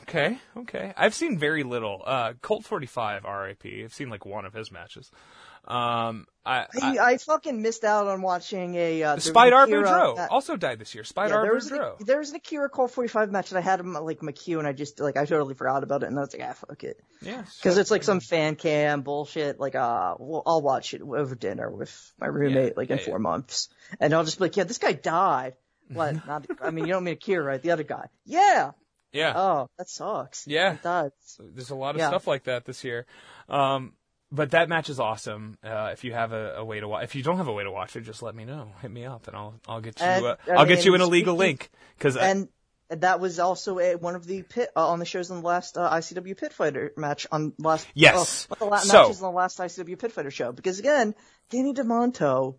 Okay, 0.03 0.39
okay. 0.57 0.93
I've 0.97 1.13
seen 1.13 1.37
very 1.37 1.63
little. 1.63 2.01
Uh, 2.05 2.33
Colt 2.41 2.63
45, 2.63 3.23
RIP. 3.23 3.65
I've 3.83 3.93
seen 3.93 4.09
like 4.09 4.25
one 4.25 4.45
of 4.45 4.53
his 4.53 4.71
matches. 4.71 5.11
Um, 5.67 6.27
I, 6.45 6.67
I, 6.79 6.97
I, 6.99 7.17
fucking 7.17 7.59
missed 7.59 7.83
out 7.83 8.05
on 8.07 8.21
watching 8.21 8.75
a 8.75 9.01
uh, 9.01 9.15
there 9.15 9.19
Spider 9.19 9.55
an 9.55 9.63
Akira 9.63 9.83
Boudreaux 9.83 10.27
also 10.29 10.55
died 10.55 10.77
this 10.77 10.93
year. 10.93 11.03
Spider 11.03 11.33
Yeah, 11.33 11.41
there 11.41 11.53
was, 11.55 11.71
an, 11.71 11.81
there 12.01 12.19
was 12.19 12.29
an 12.29 12.35
Akira 12.35 12.69
Colt 12.69 12.91
45 12.91 13.31
match 13.31 13.49
that 13.49 13.57
I 13.57 13.61
had 13.61 13.79
him 13.79 13.93
like 13.93 14.19
queue 14.35 14.59
and 14.59 14.67
I 14.67 14.73
just 14.73 14.99
like 14.99 15.17
I 15.17 15.25
totally 15.25 15.55
forgot 15.55 15.81
about 15.83 16.03
it 16.03 16.07
and 16.07 16.17
I 16.19 16.21
was 16.21 16.33
like 16.37 16.47
ah 16.47 16.53
fuck 16.53 16.83
it 16.83 17.01
Yeah. 17.23 17.43
because 17.57 17.79
it's 17.79 17.89
like 17.89 18.03
some 18.03 18.19
fan 18.19 18.55
cam 18.57 19.01
bullshit 19.01 19.59
like 19.59 19.73
uh 19.73 20.13
well 20.19 20.43
I'll 20.45 20.61
watch 20.61 20.93
it 20.93 21.01
over 21.01 21.33
dinner 21.33 21.67
with 21.71 22.13
my 22.19 22.27
roommate 22.27 22.77
like 22.77 22.91
in 22.91 22.99
yeah, 22.99 23.03
four 23.05 23.17
months 23.17 23.69
and 23.99 24.13
I'll 24.13 24.23
just 24.23 24.37
be 24.37 24.43
like 24.45 24.55
yeah 24.57 24.65
this 24.65 24.77
guy 24.77 24.93
died 24.93 25.55
what 25.91 26.13
not 26.27 26.45
I 26.61 26.69
mean 26.69 26.85
you 26.85 26.93
don't 26.93 27.03
mean 27.03 27.15
Akira 27.15 27.43
right 27.43 27.61
the 27.61 27.71
other 27.71 27.83
guy 27.83 28.07
yeah 28.23 28.71
Yeah. 29.13 29.33
oh 29.35 29.67
that 29.79 29.89
sucks 29.89 30.45
Yeah. 30.45 30.73
it 30.73 30.83
does 30.83 31.11
There's 31.39 31.71
a 31.71 31.75
lot 31.75 31.95
of 31.95 32.01
Yeah. 32.01 32.09
stuff 32.09 32.27
like 32.27 32.43
that 32.43 32.65
this 32.65 32.83
year. 32.83 33.07
Um, 33.49 33.93
but 34.35 34.51
that 34.51 34.69
match 34.69 34.89
is 34.89 34.99
awesome. 34.99 35.57
Uh, 35.63 35.89
if 35.93 36.03
you 36.03 36.13
have 36.13 36.31
a, 36.33 36.55
a 36.57 36.65
way 36.65 36.79
to 36.79 36.87
watch, 36.87 37.03
if 37.05 37.15
you 37.15 37.23
don't 37.23 37.37
have 37.37 37.47
a 37.47 37.53
way 37.53 37.63
to 37.63 37.71
watch 37.71 37.95
it, 37.95 38.01
just 38.01 38.21
let 38.21 38.35
me 38.35 38.45
know. 38.45 38.71
Hit 38.81 38.91
me 38.91 39.05
up, 39.05 39.27
and 39.27 39.35
I'll 39.35 39.55
I'll 39.67 39.81
get 39.81 39.99
you. 39.99 40.05
Uh, 40.05 40.35
I 40.47 40.51
I'll 40.51 40.65
get 40.65 40.85
you 40.85 40.93
an 40.95 41.01
illegal 41.01 41.35
link 41.35 41.69
because 41.97 42.15
and 42.17 42.49
that 42.89 43.19
was 43.19 43.39
also 43.39 43.79
a, 43.79 43.95
one 43.95 44.13
of 44.15 44.27
the 44.27 44.43
pit 44.43 44.69
uh, 44.75 44.87
on 44.89 44.99
the 44.99 45.05
shows 45.05 45.31
in 45.31 45.37
the 45.37 45.41
last 45.47 45.75
uh, 45.77 45.89
ICW 45.89 46.37
Pit 46.37 46.53
Fighter 46.53 46.91
match 46.95 47.25
on 47.31 47.53
last 47.57 47.87
Yes. 47.95 48.47
uh, 48.49 48.53
of 48.53 48.59
the 48.59 48.65
last 48.65 48.87
So- 48.87 49.01
matches 49.03 49.21
on 49.23 49.31
the 49.33 49.35
last 49.37 49.57
ICW 49.57 49.97
Pit 49.97 50.11
Fighter 50.11 50.29
show 50.29 50.51
because 50.51 50.77
again 50.77 51.15
Danny 51.49 51.73
Demanto 51.73 52.57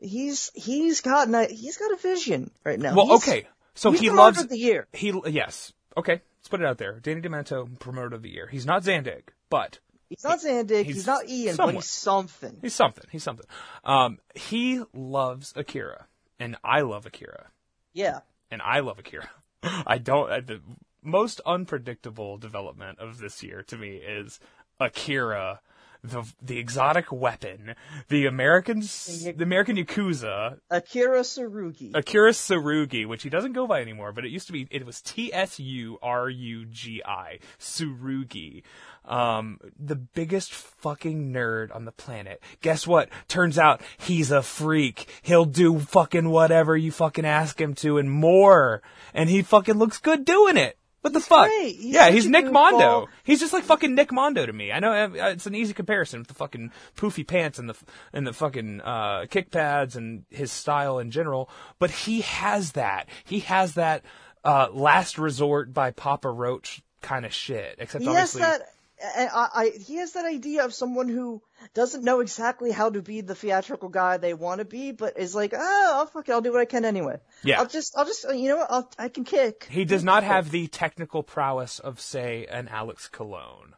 he's 0.00 0.50
he's 0.54 1.00
got 1.00 1.28
a, 1.32 1.46
he's 1.46 1.76
got 1.76 1.92
a 1.92 1.96
vision 1.96 2.50
right 2.64 2.78
now. 2.78 2.94
well, 2.94 3.06
He's- 3.06 3.28
okay. 3.28 3.48
So 3.74 3.92
he 3.92 4.10
loves 4.10 4.40
of 4.40 4.48
the 4.48 4.58
year. 4.58 4.88
he 4.92 5.12
yes. 5.26 5.72
Okay, 5.96 6.14
let's 6.40 6.48
put 6.48 6.60
it 6.60 6.66
out 6.66 6.78
there. 6.78 6.98
Danny 7.00 7.20
Demanto, 7.20 7.78
promoter 7.78 8.16
of 8.16 8.22
the 8.22 8.30
year. 8.30 8.48
He's 8.50 8.66
not 8.66 8.82
Zandig, 8.82 9.22
but 9.50 9.78
He's 10.08 10.24
not 10.24 10.40
Zandig. 10.40 10.84
He's, 10.84 10.96
he's 10.96 11.06
not 11.06 11.28
Ian, 11.28 11.56
but 11.56 11.74
he's 11.74 11.84
something. 11.90 12.58
He's 12.62 12.74
something. 12.74 13.04
He's 13.10 13.22
something. 13.22 13.46
Um, 13.84 14.18
he 14.34 14.82
loves 14.94 15.52
Akira, 15.56 16.06
and 16.38 16.56
I 16.64 16.80
love 16.80 17.04
Akira, 17.06 17.48
Yeah. 17.92 18.20
and 18.50 18.62
I 18.62 18.80
love 18.80 18.98
Akira. 18.98 19.28
I 19.62 19.98
don't. 19.98 20.30
uh, 20.30 20.40
The 20.40 20.60
most 21.02 21.40
unpredictable 21.44 22.38
development 22.38 22.98
of 23.00 23.18
this 23.18 23.42
year 23.42 23.62
to 23.64 23.76
me 23.76 23.96
is 23.96 24.40
Akira, 24.80 25.60
the 26.02 26.24
the 26.40 26.58
exotic 26.58 27.10
weapon, 27.10 27.74
the 28.08 28.26
Americans, 28.26 29.24
the 29.24 29.42
American 29.42 29.76
yakuza, 29.76 30.58
Akira 30.70 31.20
Tsurugi. 31.20 31.94
Akira 31.94 32.30
Tsurugi, 32.30 33.06
which 33.06 33.22
he 33.22 33.30
doesn't 33.30 33.52
go 33.52 33.66
by 33.66 33.80
anymore, 33.80 34.12
but 34.12 34.24
it 34.24 34.30
used 34.30 34.46
to 34.46 34.52
be, 34.52 34.66
it 34.70 34.86
was 34.86 35.00
T 35.00 35.32
S 35.32 35.58
U 35.58 35.98
R 36.02 36.28
U 36.28 36.64
G 36.66 37.02
I, 37.04 37.38
Tsurugi. 37.58 38.62
Um, 39.04 39.58
the 39.78 39.96
biggest 39.96 40.52
fucking 40.52 41.32
nerd 41.32 41.74
on 41.74 41.86
the 41.86 41.92
planet. 41.92 42.42
Guess 42.60 42.86
what? 42.86 43.08
Turns 43.26 43.58
out 43.58 43.80
he's 43.96 44.30
a 44.30 44.42
freak. 44.42 45.08
He'll 45.22 45.46
do 45.46 45.78
fucking 45.78 46.28
whatever 46.28 46.76
you 46.76 46.92
fucking 46.92 47.24
ask 47.24 47.58
him 47.58 47.74
to 47.76 47.96
and 47.96 48.10
more. 48.10 48.82
And 49.14 49.30
he 49.30 49.40
fucking 49.40 49.78
looks 49.78 49.98
good 49.98 50.26
doing 50.26 50.58
it. 50.58 50.78
What 51.00 51.12
the 51.12 51.20
fuck? 51.20 51.48
He's 51.48 51.84
yeah, 51.84 52.10
he's 52.10 52.26
Nick. 52.26 52.50
Mondo. 52.50 53.08
He's 53.22 53.38
just 53.38 53.52
like 53.52 53.64
fucking 53.64 53.94
Nick 53.94 54.12
Mondo 54.12 54.44
to 54.44 54.52
me. 54.52 54.72
I 54.72 54.80
know 54.80 54.92
uh, 54.92 55.28
it's 55.28 55.46
an 55.46 55.54
easy 55.54 55.72
comparison 55.72 56.20
with 56.20 56.28
the 56.28 56.34
fucking 56.34 56.72
poofy 56.96 57.26
pants 57.26 57.58
and 57.58 57.68
the 57.70 57.76
and 58.12 58.26
the 58.26 58.32
fucking 58.32 58.80
uh, 58.80 59.26
kick 59.30 59.50
pads 59.50 59.94
and 59.96 60.24
his 60.30 60.50
style 60.50 60.98
in 60.98 61.10
general, 61.10 61.50
but 61.78 61.90
he 61.90 62.22
has 62.22 62.72
that. 62.72 63.08
He 63.24 63.40
has 63.40 63.74
that 63.74 64.04
uh, 64.44 64.68
last 64.72 65.18
resort 65.18 65.72
by 65.72 65.92
Papa 65.92 66.30
Roach 66.30 66.82
kind 67.00 67.24
of 67.24 67.32
shit. 67.32 67.76
Except 67.78 68.02
he 68.02 68.10
has 68.10 68.34
obviously, 68.34 68.40
that. 68.42 68.62
I, 69.02 69.26
I, 69.26 69.48
I- 69.62 69.78
he 69.78 69.96
has 69.96 70.12
that 70.12 70.24
idea 70.24 70.64
of 70.64 70.74
someone 70.74 71.08
who 71.08 71.42
doesn't 71.74 72.04
know 72.04 72.20
exactly 72.20 72.70
how 72.70 72.90
to 72.90 73.02
be 73.02 73.20
the 73.20 73.34
theatrical 73.34 73.88
guy 73.88 74.16
they 74.16 74.34
want 74.34 74.58
to 74.60 74.64
be, 74.64 74.92
but 74.92 75.18
is 75.18 75.34
like, 75.34 75.52
oh, 75.56 75.92
I'll 75.96 76.06
fuck 76.06 76.28
it, 76.28 76.32
I'll 76.32 76.40
do 76.40 76.52
what 76.52 76.60
I 76.60 76.64
can 76.64 76.84
anyway. 76.84 77.18
Yeah. 77.42 77.58
I'll 77.60 77.66
just, 77.66 77.94
I'll 77.96 78.04
just, 78.04 78.24
you 78.34 78.48
know 78.48 78.56
what, 78.58 78.70
I'll, 78.70 78.90
I 78.98 79.08
can 79.08 79.24
kick. 79.24 79.66
he 79.70 79.84
does 79.84 80.04
not 80.04 80.22
have 80.24 80.50
the 80.50 80.66
technical 80.68 81.22
prowess 81.22 81.78
of 81.78 82.00
say 82.00 82.46
an 82.50 82.68
Alex 82.68 83.08
Colon, 83.08 83.74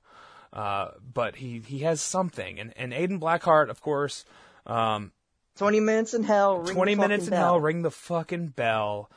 uh, 0.52 0.88
but 1.12 1.36
he 1.36 1.62
he 1.66 1.80
has 1.80 2.00
something. 2.00 2.58
And 2.58 2.72
and 2.76 2.92
Aiden 2.92 3.20
Blackheart, 3.20 3.70
of 3.70 3.80
course. 3.80 4.24
Um, 4.66 5.12
Twenty 5.56 5.80
minutes 5.80 6.14
in 6.14 6.22
hell. 6.22 6.58
Ring 6.58 6.74
20 6.74 6.94
the 6.94 7.00
minutes 7.00 7.24
in 7.24 7.30
fucking 7.30 7.38
hell, 7.38 7.52
bell. 7.54 7.60
ring 7.60 7.82
the 7.82 7.90
fucking 7.90 8.48
bell. 8.48 9.10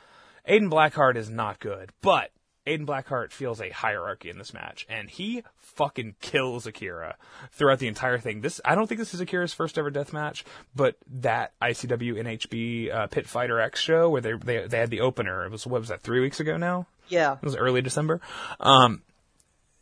Aiden 0.48 0.70
Blackheart 0.70 1.16
is 1.16 1.30
not 1.30 1.58
good, 1.58 1.90
but 2.02 2.30
Aiden 2.66 2.86
Blackheart 2.86 3.30
feels 3.30 3.60
a 3.60 3.68
hierarchy 3.70 4.30
in 4.30 4.38
this 4.38 4.54
match, 4.54 4.86
and 4.88 5.10
he 5.10 5.42
fucking 5.56 6.14
kills 6.20 6.66
Akira 6.66 7.16
throughout 7.52 7.78
the 7.78 7.88
entire 7.88 8.18
thing. 8.18 8.40
This 8.40 8.60
I 8.64 8.74
don't 8.74 8.86
think 8.86 8.98
this 8.98 9.12
is 9.12 9.20
Akira's 9.20 9.52
first 9.52 9.76
ever 9.76 9.90
death 9.90 10.12
match, 10.12 10.44
but 10.74 10.96
that 11.20 11.52
ICW 11.60 12.14
NHB 12.14 12.94
uh, 12.94 13.06
Pit 13.08 13.26
Fighter 13.26 13.60
X 13.60 13.80
show 13.80 14.08
where 14.08 14.22
they, 14.22 14.32
they 14.32 14.66
they 14.66 14.78
had 14.78 14.90
the 14.90 15.00
opener. 15.00 15.44
It 15.44 15.52
was 15.52 15.66
what 15.66 15.80
was 15.80 15.90
that 15.90 16.00
three 16.00 16.20
weeks 16.20 16.40
ago 16.40 16.56
now? 16.56 16.86
Yeah. 17.08 17.34
It 17.34 17.44
was 17.44 17.56
early 17.56 17.82
December. 17.82 18.20
Um, 18.60 19.02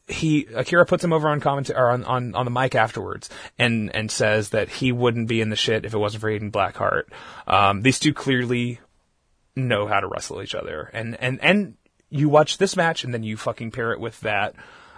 he 0.09 0.49
Akira 0.53 0.85
puts 0.85 1.05
him 1.05 1.13
over 1.13 1.29
on 1.29 1.39
commentary 1.39 1.79
or 1.79 1.91
on, 1.91 2.03
on, 2.05 2.35
on 2.35 2.45
the 2.45 2.51
mic 2.51 2.75
afterwards 2.75 3.31
and 3.59 3.95
and 3.95 4.11
says 4.11 4.51
that 4.51 4.69
he 4.69 4.91
wouldn't 4.91 5.29
be 5.29 5.41
in 5.41 5.51
the 5.51 5.57
shit 5.57 5.85
if 5.85 5.95
it 5.95 5.99
wasn't 5.99 6.21
for 6.21 6.31
Aiden 6.31 6.51
Blackheart. 6.51 7.05
Um, 7.47 7.83
these 7.83 8.01
two 8.01 8.13
clearly 8.13 8.81
know 9.55 9.87
how 9.87 10.01
to 10.01 10.09
wrestle 10.09 10.43
each 10.43 10.55
other, 10.55 10.91
and 10.93 11.17
and 11.21 11.41
and 11.43 11.75
you 12.13 12.29
watch 12.29 12.59
this 12.59 12.77
match 12.77 13.05
and 13.05 13.13
then 13.13 13.23
you 13.23 13.37
fucking 13.37 13.71
pair 13.71 13.93
it 13.93 14.01
with 14.01 14.21
that. 14.21 14.55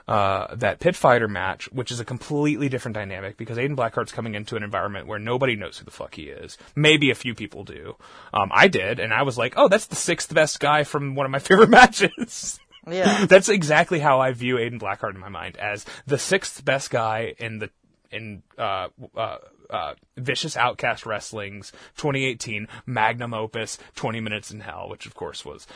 Uh, 0.06 0.54
that 0.56 0.80
pit 0.80 0.94
fighter 0.94 1.26
match, 1.26 1.72
which 1.72 1.90
is 1.90 1.98
a 1.98 2.04
completely 2.04 2.68
different 2.68 2.94
dynamic 2.94 3.38
because 3.38 3.56
Aiden 3.56 3.74
Blackheart's 3.74 4.12
coming 4.12 4.34
into 4.34 4.54
an 4.54 4.62
environment 4.62 5.06
where 5.06 5.18
nobody 5.18 5.56
knows 5.56 5.78
who 5.78 5.86
the 5.86 5.90
fuck 5.90 6.14
he 6.14 6.24
is. 6.24 6.58
Maybe 6.76 7.10
a 7.10 7.14
few 7.14 7.34
people 7.34 7.64
do. 7.64 7.96
Um, 8.34 8.50
I 8.52 8.68
did, 8.68 9.00
and 9.00 9.14
I 9.14 9.22
was 9.22 9.38
like, 9.38 9.54
oh, 9.56 9.68
that's 9.68 9.86
the 9.86 9.96
sixth 9.96 10.34
best 10.34 10.60
guy 10.60 10.84
from 10.84 11.14
one 11.14 11.24
of 11.24 11.32
my 11.32 11.38
favorite 11.48 11.70
matches. 11.70 12.60
Yeah. 12.86 13.24
That's 13.28 13.48
exactly 13.48 13.98
how 13.98 14.20
I 14.20 14.32
view 14.32 14.56
Aiden 14.56 14.78
Blackheart 14.78 15.14
in 15.14 15.20
my 15.20 15.28
mind 15.28 15.56
as 15.56 15.86
the 16.06 16.18
sixth 16.18 16.62
best 16.64 16.90
guy 16.90 17.34
in 17.38 17.58
the 17.58 17.70
in 18.10 18.42
uh, 18.58 18.88
uh, 19.16 19.38
uh, 19.70 19.94
Vicious 20.16 20.56
Outcast 20.56 21.04
Wrestling's 21.04 21.72
2018 21.96 22.68
magnum 22.86 23.34
opus 23.34 23.78
20 23.96 24.20
Minutes 24.20 24.50
in 24.50 24.60
Hell, 24.60 24.88
which 24.88 25.06
of 25.06 25.14
course 25.14 25.44
was 25.44 25.66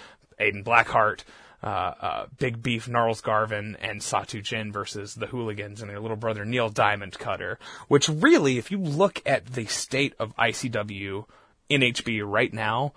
Aiden 0.40 0.64
Blackheart. 0.64 1.20
Uh, 1.60 1.66
uh, 2.00 2.26
Big 2.38 2.62
Beef 2.62 2.86
Gnarls 2.86 3.20
Garvin 3.20 3.76
and 3.80 4.00
Satu 4.00 4.40
Jin 4.40 4.70
versus 4.70 5.16
the 5.16 5.26
Hooligans 5.26 5.80
and 5.80 5.90
their 5.90 5.98
little 5.98 6.16
brother 6.16 6.44
Neil 6.44 6.68
Diamond 6.68 7.18
Cutter, 7.18 7.58
which 7.88 8.08
really, 8.08 8.58
if 8.58 8.70
you 8.70 8.78
look 8.78 9.20
at 9.26 9.44
the 9.44 9.66
state 9.66 10.14
of 10.20 10.36
ICW 10.36 11.24
in 11.68 11.80
HB 11.80 12.22
right 12.24 12.54
now, 12.54 12.92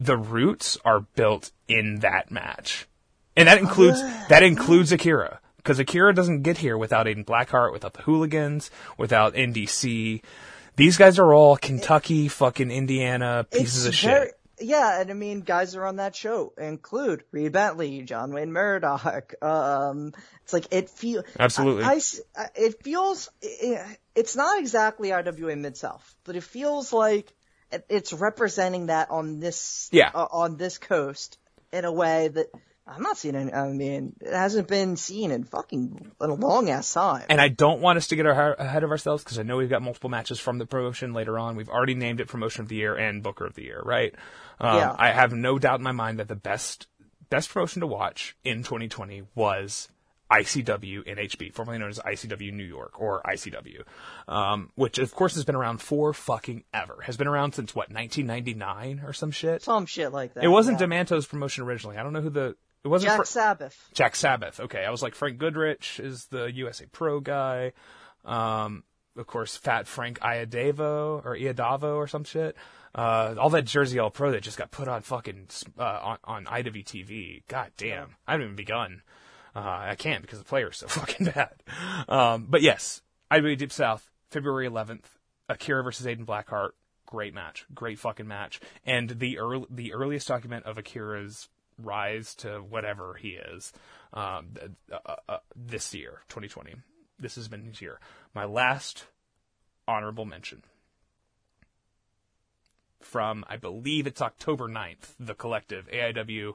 the 0.00 0.16
roots 0.16 0.76
are 0.84 1.00
built 1.14 1.52
in 1.68 2.00
that 2.00 2.32
match. 2.32 2.88
And 3.36 3.46
that 3.48 3.58
includes 3.58 4.00
that 4.28 4.42
includes 4.42 4.90
Akira. 4.90 5.38
Because 5.58 5.78
Akira 5.78 6.12
doesn't 6.14 6.42
get 6.42 6.58
here 6.58 6.76
without 6.76 7.06
Aiden 7.06 7.24
Blackheart, 7.24 7.72
without 7.72 7.94
the 7.94 8.02
hooligans, 8.02 8.70
without 8.98 9.34
NDC. 9.34 10.20
These 10.76 10.96
guys 10.96 11.18
are 11.18 11.32
all 11.32 11.56
Kentucky, 11.56 12.28
fucking 12.28 12.70
Indiana 12.70 13.46
pieces 13.50 13.86
It's 13.86 13.96
of 13.96 14.02
very- 14.10 14.26
shit. 14.26 14.35
Yeah, 14.58 15.00
and 15.00 15.10
I 15.10 15.14
mean, 15.14 15.40
guys 15.42 15.76
are 15.76 15.84
on 15.84 15.96
that 15.96 16.16
show 16.16 16.52
include 16.56 17.24
Reed 17.30 17.52
Bentley, 17.52 18.02
John 18.02 18.32
Wayne 18.32 18.52
Murdoch. 18.52 19.34
Um, 19.42 20.12
it's 20.44 20.52
like 20.52 20.66
it 20.72 20.88
feels 20.88 21.24
Absolutely. 21.38 21.84
I, 21.84 22.00
I- 22.36 22.48
it 22.54 22.82
feels 22.82 23.30
it, 23.42 23.98
it's 24.14 24.34
not 24.36 24.58
exactly 24.58 25.12
IWA 25.12 25.56
Mid 25.56 25.76
South, 25.76 26.14
but 26.24 26.36
it 26.36 26.42
feels 26.42 26.92
like 26.92 27.32
it, 27.70 27.84
it's 27.88 28.12
representing 28.12 28.86
that 28.86 29.10
on 29.10 29.40
this 29.40 29.88
Yeah. 29.92 30.10
uh, 30.14 30.26
on 30.30 30.56
this 30.56 30.78
coast 30.78 31.36
in 31.72 31.84
a 31.84 31.92
way 31.92 32.28
that 32.28 32.46
I'm 32.86 33.02
not 33.02 33.18
seeing. 33.18 33.34
Any, 33.34 33.52
I 33.52 33.68
mean, 33.72 34.14
it 34.20 34.32
hasn't 34.32 34.68
been 34.68 34.96
seen 34.96 35.32
in 35.32 35.42
fucking 35.42 36.12
in 36.20 36.30
a 36.30 36.34
long 36.34 36.70
ass 36.70 36.92
time. 36.94 37.24
And 37.28 37.40
I 37.40 37.48
don't 37.48 37.80
want 37.80 37.96
us 37.96 38.06
to 38.08 38.16
get 38.16 38.24
our, 38.26 38.54
ahead 38.54 38.84
of 38.84 38.92
ourselves 38.92 39.24
because 39.24 39.40
I 39.40 39.42
know 39.42 39.56
we've 39.56 39.68
got 39.68 39.82
multiple 39.82 40.08
matches 40.08 40.38
from 40.38 40.58
the 40.58 40.66
promotion 40.66 41.12
later 41.12 41.36
on. 41.36 41.56
We've 41.56 41.68
already 41.68 41.96
named 41.96 42.20
it 42.20 42.28
Promotion 42.28 42.62
of 42.62 42.68
the 42.68 42.76
Year 42.76 42.94
and 42.94 43.24
Booker 43.24 43.44
of 43.44 43.54
the 43.54 43.64
Year, 43.64 43.82
right? 43.84 44.14
Um, 44.58 44.76
Yeah. 44.76 44.94
I 44.98 45.10
have 45.12 45.32
no 45.32 45.58
doubt 45.58 45.80
in 45.80 45.84
my 45.84 45.92
mind 45.92 46.18
that 46.18 46.28
the 46.28 46.36
best 46.36 46.86
best 47.28 47.50
promotion 47.50 47.80
to 47.80 47.86
watch 47.86 48.36
in 48.44 48.62
2020 48.62 49.24
was 49.34 49.88
ICW 50.30 51.06
NHB, 51.06 51.52
formerly 51.54 51.78
known 51.78 51.90
as 51.90 51.98
ICW 52.00 52.52
New 52.52 52.64
York 52.64 53.00
or 53.00 53.20
ICW, 53.24 53.82
um, 54.28 54.70
which 54.74 54.98
of 54.98 55.14
course 55.14 55.34
has 55.34 55.44
been 55.44 55.54
around 55.54 55.78
for 55.80 56.12
fucking 56.12 56.64
ever. 56.74 56.98
Has 57.02 57.16
been 57.16 57.26
around 57.28 57.52
since 57.52 57.74
what 57.74 57.90
1999 57.90 59.02
or 59.04 59.12
some 59.12 59.30
shit. 59.30 59.62
Some 59.62 59.86
shit 59.86 60.12
like 60.12 60.34
that. 60.34 60.44
It 60.44 60.48
wasn't 60.48 60.80
yeah. 60.80 60.86
Demanto's 60.86 61.26
promotion 61.26 61.64
originally. 61.64 61.96
I 61.96 62.02
don't 62.02 62.12
know 62.12 62.20
who 62.22 62.30
the 62.30 62.56
it 62.84 62.88
wasn't. 62.88 63.10
Jack 63.10 63.18
Fr- 63.18 63.24
Sabbath. 63.24 63.88
Jack 63.94 64.16
Sabbath. 64.16 64.60
Okay, 64.60 64.84
I 64.84 64.90
was 64.90 65.02
like 65.02 65.14
Frank 65.14 65.38
Goodrich 65.38 66.00
is 66.00 66.26
the 66.26 66.52
USA 66.52 66.86
Pro 66.86 67.20
guy. 67.20 67.72
Um, 68.24 68.84
of 69.16 69.26
course, 69.26 69.56
Fat 69.56 69.86
Frank 69.86 70.18
Iadavo 70.20 71.24
or 71.24 71.36
Iadavo 71.36 71.96
or 71.96 72.06
some 72.06 72.24
shit. 72.24 72.56
Uh, 72.96 73.34
all 73.38 73.50
that 73.50 73.66
Jersey 73.66 73.98
All 73.98 74.10
Pro 74.10 74.30
that 74.30 74.42
just 74.42 74.56
got 74.56 74.70
put 74.70 74.88
on 74.88 75.02
fucking 75.02 75.48
uh, 75.78 76.00
on 76.02 76.18
on 76.24 76.44
IWTV. 76.46 77.42
God 77.46 77.70
damn, 77.76 78.16
I 78.26 78.32
haven't 78.32 78.46
even 78.46 78.56
begun. 78.56 79.02
Uh, 79.54 79.60
I 79.60 79.94
can't 79.96 80.22
because 80.22 80.38
the 80.38 80.46
player's 80.46 80.78
so 80.78 80.86
fucking 80.88 81.26
bad. 81.26 81.62
Um, 82.08 82.46
but 82.48 82.62
yes, 82.62 83.02
IWA 83.30 83.56
Deep 83.56 83.72
South, 83.72 84.10
February 84.30 84.68
11th, 84.68 85.04
Akira 85.48 85.82
versus 85.82 86.06
Aiden 86.06 86.24
Blackheart. 86.24 86.70
Great 87.04 87.34
match, 87.34 87.66
great 87.74 87.98
fucking 87.98 88.26
match, 88.26 88.60
and 88.84 89.10
the 89.10 89.38
early, 89.38 89.66
the 89.70 89.92
earliest 89.92 90.26
document 90.26 90.64
of 90.64 90.78
Akira's 90.78 91.48
rise 91.80 92.34
to 92.36 92.58
whatever 92.58 93.14
he 93.14 93.30
is 93.30 93.72
um, 94.12 94.48
th- 94.54 94.70
uh, 94.90 95.14
uh, 95.28 95.38
this 95.54 95.94
year, 95.94 96.22
2020. 96.28 96.74
This 97.18 97.36
has 97.36 97.46
been 97.46 97.64
his 97.64 97.80
year. 97.80 98.00
My 98.34 98.44
last 98.44 99.06
honorable 99.86 100.24
mention 100.24 100.62
from, 103.00 103.44
I 103.48 103.56
believe 103.56 104.06
it's 104.06 104.22
October 104.22 104.68
9th, 104.68 105.14
the 105.18 105.34
collective 105.34 105.88
AIW 105.88 106.54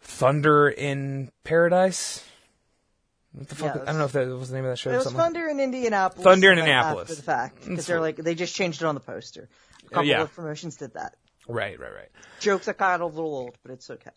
Thunder 0.00 0.68
in 0.68 1.30
Paradise. 1.44 2.24
What 3.32 3.48
the 3.48 3.54
fuck? 3.54 3.74
Yeah, 3.74 3.82
I 3.82 3.84
don't 3.86 3.98
know 3.98 4.04
if 4.04 4.12
that 4.12 4.28
was 4.28 4.50
the 4.50 4.56
name 4.56 4.64
of 4.64 4.70
that 4.70 4.78
show. 4.78 4.90
It 4.90 4.96
was 4.96 5.12
Thunder 5.12 5.48
in 5.48 5.58
Indianapolis. 5.58 6.22
Thunder 6.22 6.52
in 6.52 6.58
uh, 6.58 6.60
Indianapolis. 6.60 7.10
After 7.10 7.14
the 7.16 7.22
fact. 7.22 7.68
Because 7.68 7.86
they're 7.86 8.00
like, 8.00 8.16
they 8.16 8.34
just 8.34 8.54
changed 8.54 8.82
it 8.82 8.84
on 8.84 8.94
the 8.94 9.00
poster. 9.00 9.48
A 9.86 9.88
couple 9.88 10.04
yeah. 10.04 10.22
of 10.22 10.34
promotions 10.34 10.76
did 10.76 10.94
that. 10.94 11.16
Right, 11.48 11.78
right, 11.78 11.92
right. 11.92 12.08
Jokes 12.40 12.66
that 12.66 12.78
got 12.78 13.00
a 13.00 13.06
little 13.06 13.34
old, 13.34 13.58
but 13.62 13.72
it's 13.72 13.90
okay. 13.90 14.10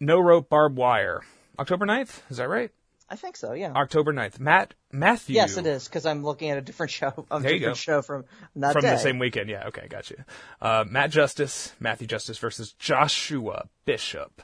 No 0.00 0.18
rope 0.18 0.48
barbed 0.48 0.76
wire. 0.76 1.22
October 1.58 1.86
9th? 1.86 2.20
Is 2.30 2.38
that 2.38 2.48
right? 2.48 2.70
I 3.08 3.16
think 3.16 3.36
so, 3.36 3.52
yeah. 3.52 3.72
October 3.72 4.12
9th. 4.12 4.40
Matt 4.40 4.74
Matthew. 4.90 5.34
yes, 5.36 5.56
it 5.58 5.66
is, 5.66 5.84
because 5.86 6.06
I'm 6.06 6.24
looking 6.24 6.50
at 6.50 6.58
a 6.58 6.62
different 6.62 6.90
show, 6.90 7.26
a 7.30 7.40
There 7.40 7.52
you 7.52 7.60
go. 7.60 7.74
show 7.74 8.00
from 8.02 8.24
that 8.56 8.72
From 8.72 8.82
day. 8.82 8.90
the 8.90 8.98
same 8.98 9.18
weekend. 9.18 9.50
Yeah, 9.50 9.66
okay, 9.68 9.86
got 9.88 10.10
you. 10.10 10.16
Uh, 10.60 10.84
Matt 10.88 11.10
Justice, 11.10 11.74
Matthew 11.78 12.06
Justice 12.06 12.38
versus 12.38 12.72
Joshua 12.72 13.68
Bishop. 13.84 14.42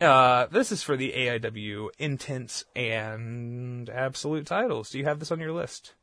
Uh, 0.00 0.46
this 0.46 0.72
is 0.72 0.82
for 0.82 0.96
the 0.96 1.12
AIW 1.12 1.90
Intense 1.98 2.64
and 2.74 3.88
Absolute 3.88 4.46
titles. 4.46 4.90
Do 4.90 4.98
you 4.98 5.04
have 5.04 5.20
this 5.20 5.30
on 5.30 5.38
your 5.38 5.52
list? 5.52 5.94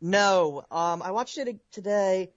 No, 0.00 0.64
um, 0.70 1.02
I 1.02 1.10
watched 1.10 1.36
it 1.38 1.58
today. 1.70 2.30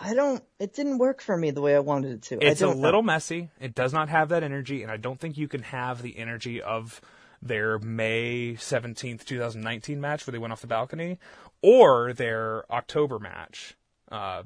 I 0.00 0.14
don't. 0.14 0.42
It 0.60 0.74
didn't 0.74 0.98
work 0.98 1.20
for 1.20 1.36
me 1.36 1.50
the 1.50 1.60
way 1.60 1.74
I 1.74 1.80
wanted 1.80 2.12
it 2.12 2.22
to. 2.24 2.38
It's 2.44 2.62
a 2.62 2.68
little 2.68 3.02
messy. 3.02 3.50
It 3.60 3.74
does 3.74 3.92
not 3.92 4.08
have 4.08 4.28
that 4.28 4.42
energy, 4.42 4.82
and 4.82 4.92
I 4.92 4.96
don't 4.96 5.18
think 5.18 5.36
you 5.36 5.48
can 5.48 5.62
have 5.64 6.02
the 6.02 6.16
energy 6.18 6.62
of 6.62 7.00
their 7.40 7.78
May 7.78 8.54
17th, 8.54 9.24
2019 9.24 10.00
match 10.00 10.26
where 10.26 10.32
they 10.32 10.38
went 10.38 10.52
off 10.52 10.60
the 10.60 10.66
balcony, 10.66 11.18
or 11.62 12.12
their 12.12 12.70
October 12.72 13.18
match 13.18 13.76
uh, 14.10 14.42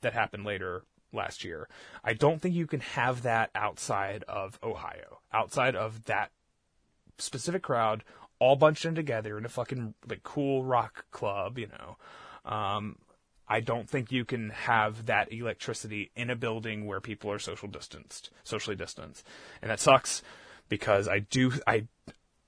that 0.00 0.12
happened 0.12 0.44
later 0.44 0.84
last 1.12 1.44
year. 1.44 1.68
I 2.04 2.12
don't 2.12 2.40
think 2.40 2.54
you 2.54 2.66
can 2.66 2.80
have 2.80 3.22
that 3.22 3.50
outside 3.54 4.24
of 4.28 4.58
Ohio, 4.62 5.20
outside 5.32 5.74
of 5.74 6.04
that 6.04 6.30
specific 7.18 7.62
crowd, 7.62 8.04
all 8.38 8.56
bunched 8.56 8.84
in 8.84 8.94
together 8.94 9.36
in 9.36 9.44
a 9.44 9.48
fucking 9.48 9.94
like 10.08 10.22
cool 10.22 10.64
rock 10.64 11.06
club, 11.10 11.58
you 11.58 11.68
know. 11.68 11.96
Um, 12.50 12.96
I 13.48 13.60
don't 13.60 13.88
think 13.88 14.12
you 14.12 14.24
can 14.24 14.50
have 14.50 15.06
that 15.06 15.32
electricity 15.32 16.10
in 16.14 16.28
a 16.28 16.36
building 16.36 16.86
where 16.86 17.00
people 17.00 17.30
are 17.32 17.38
social 17.38 17.68
distanced, 17.68 18.30
socially 18.44 18.76
distanced, 18.76 19.26
and 19.62 19.70
that 19.70 19.80
sucks 19.80 20.22
because 20.68 21.08
I 21.08 21.20
do 21.20 21.52
I. 21.66 21.86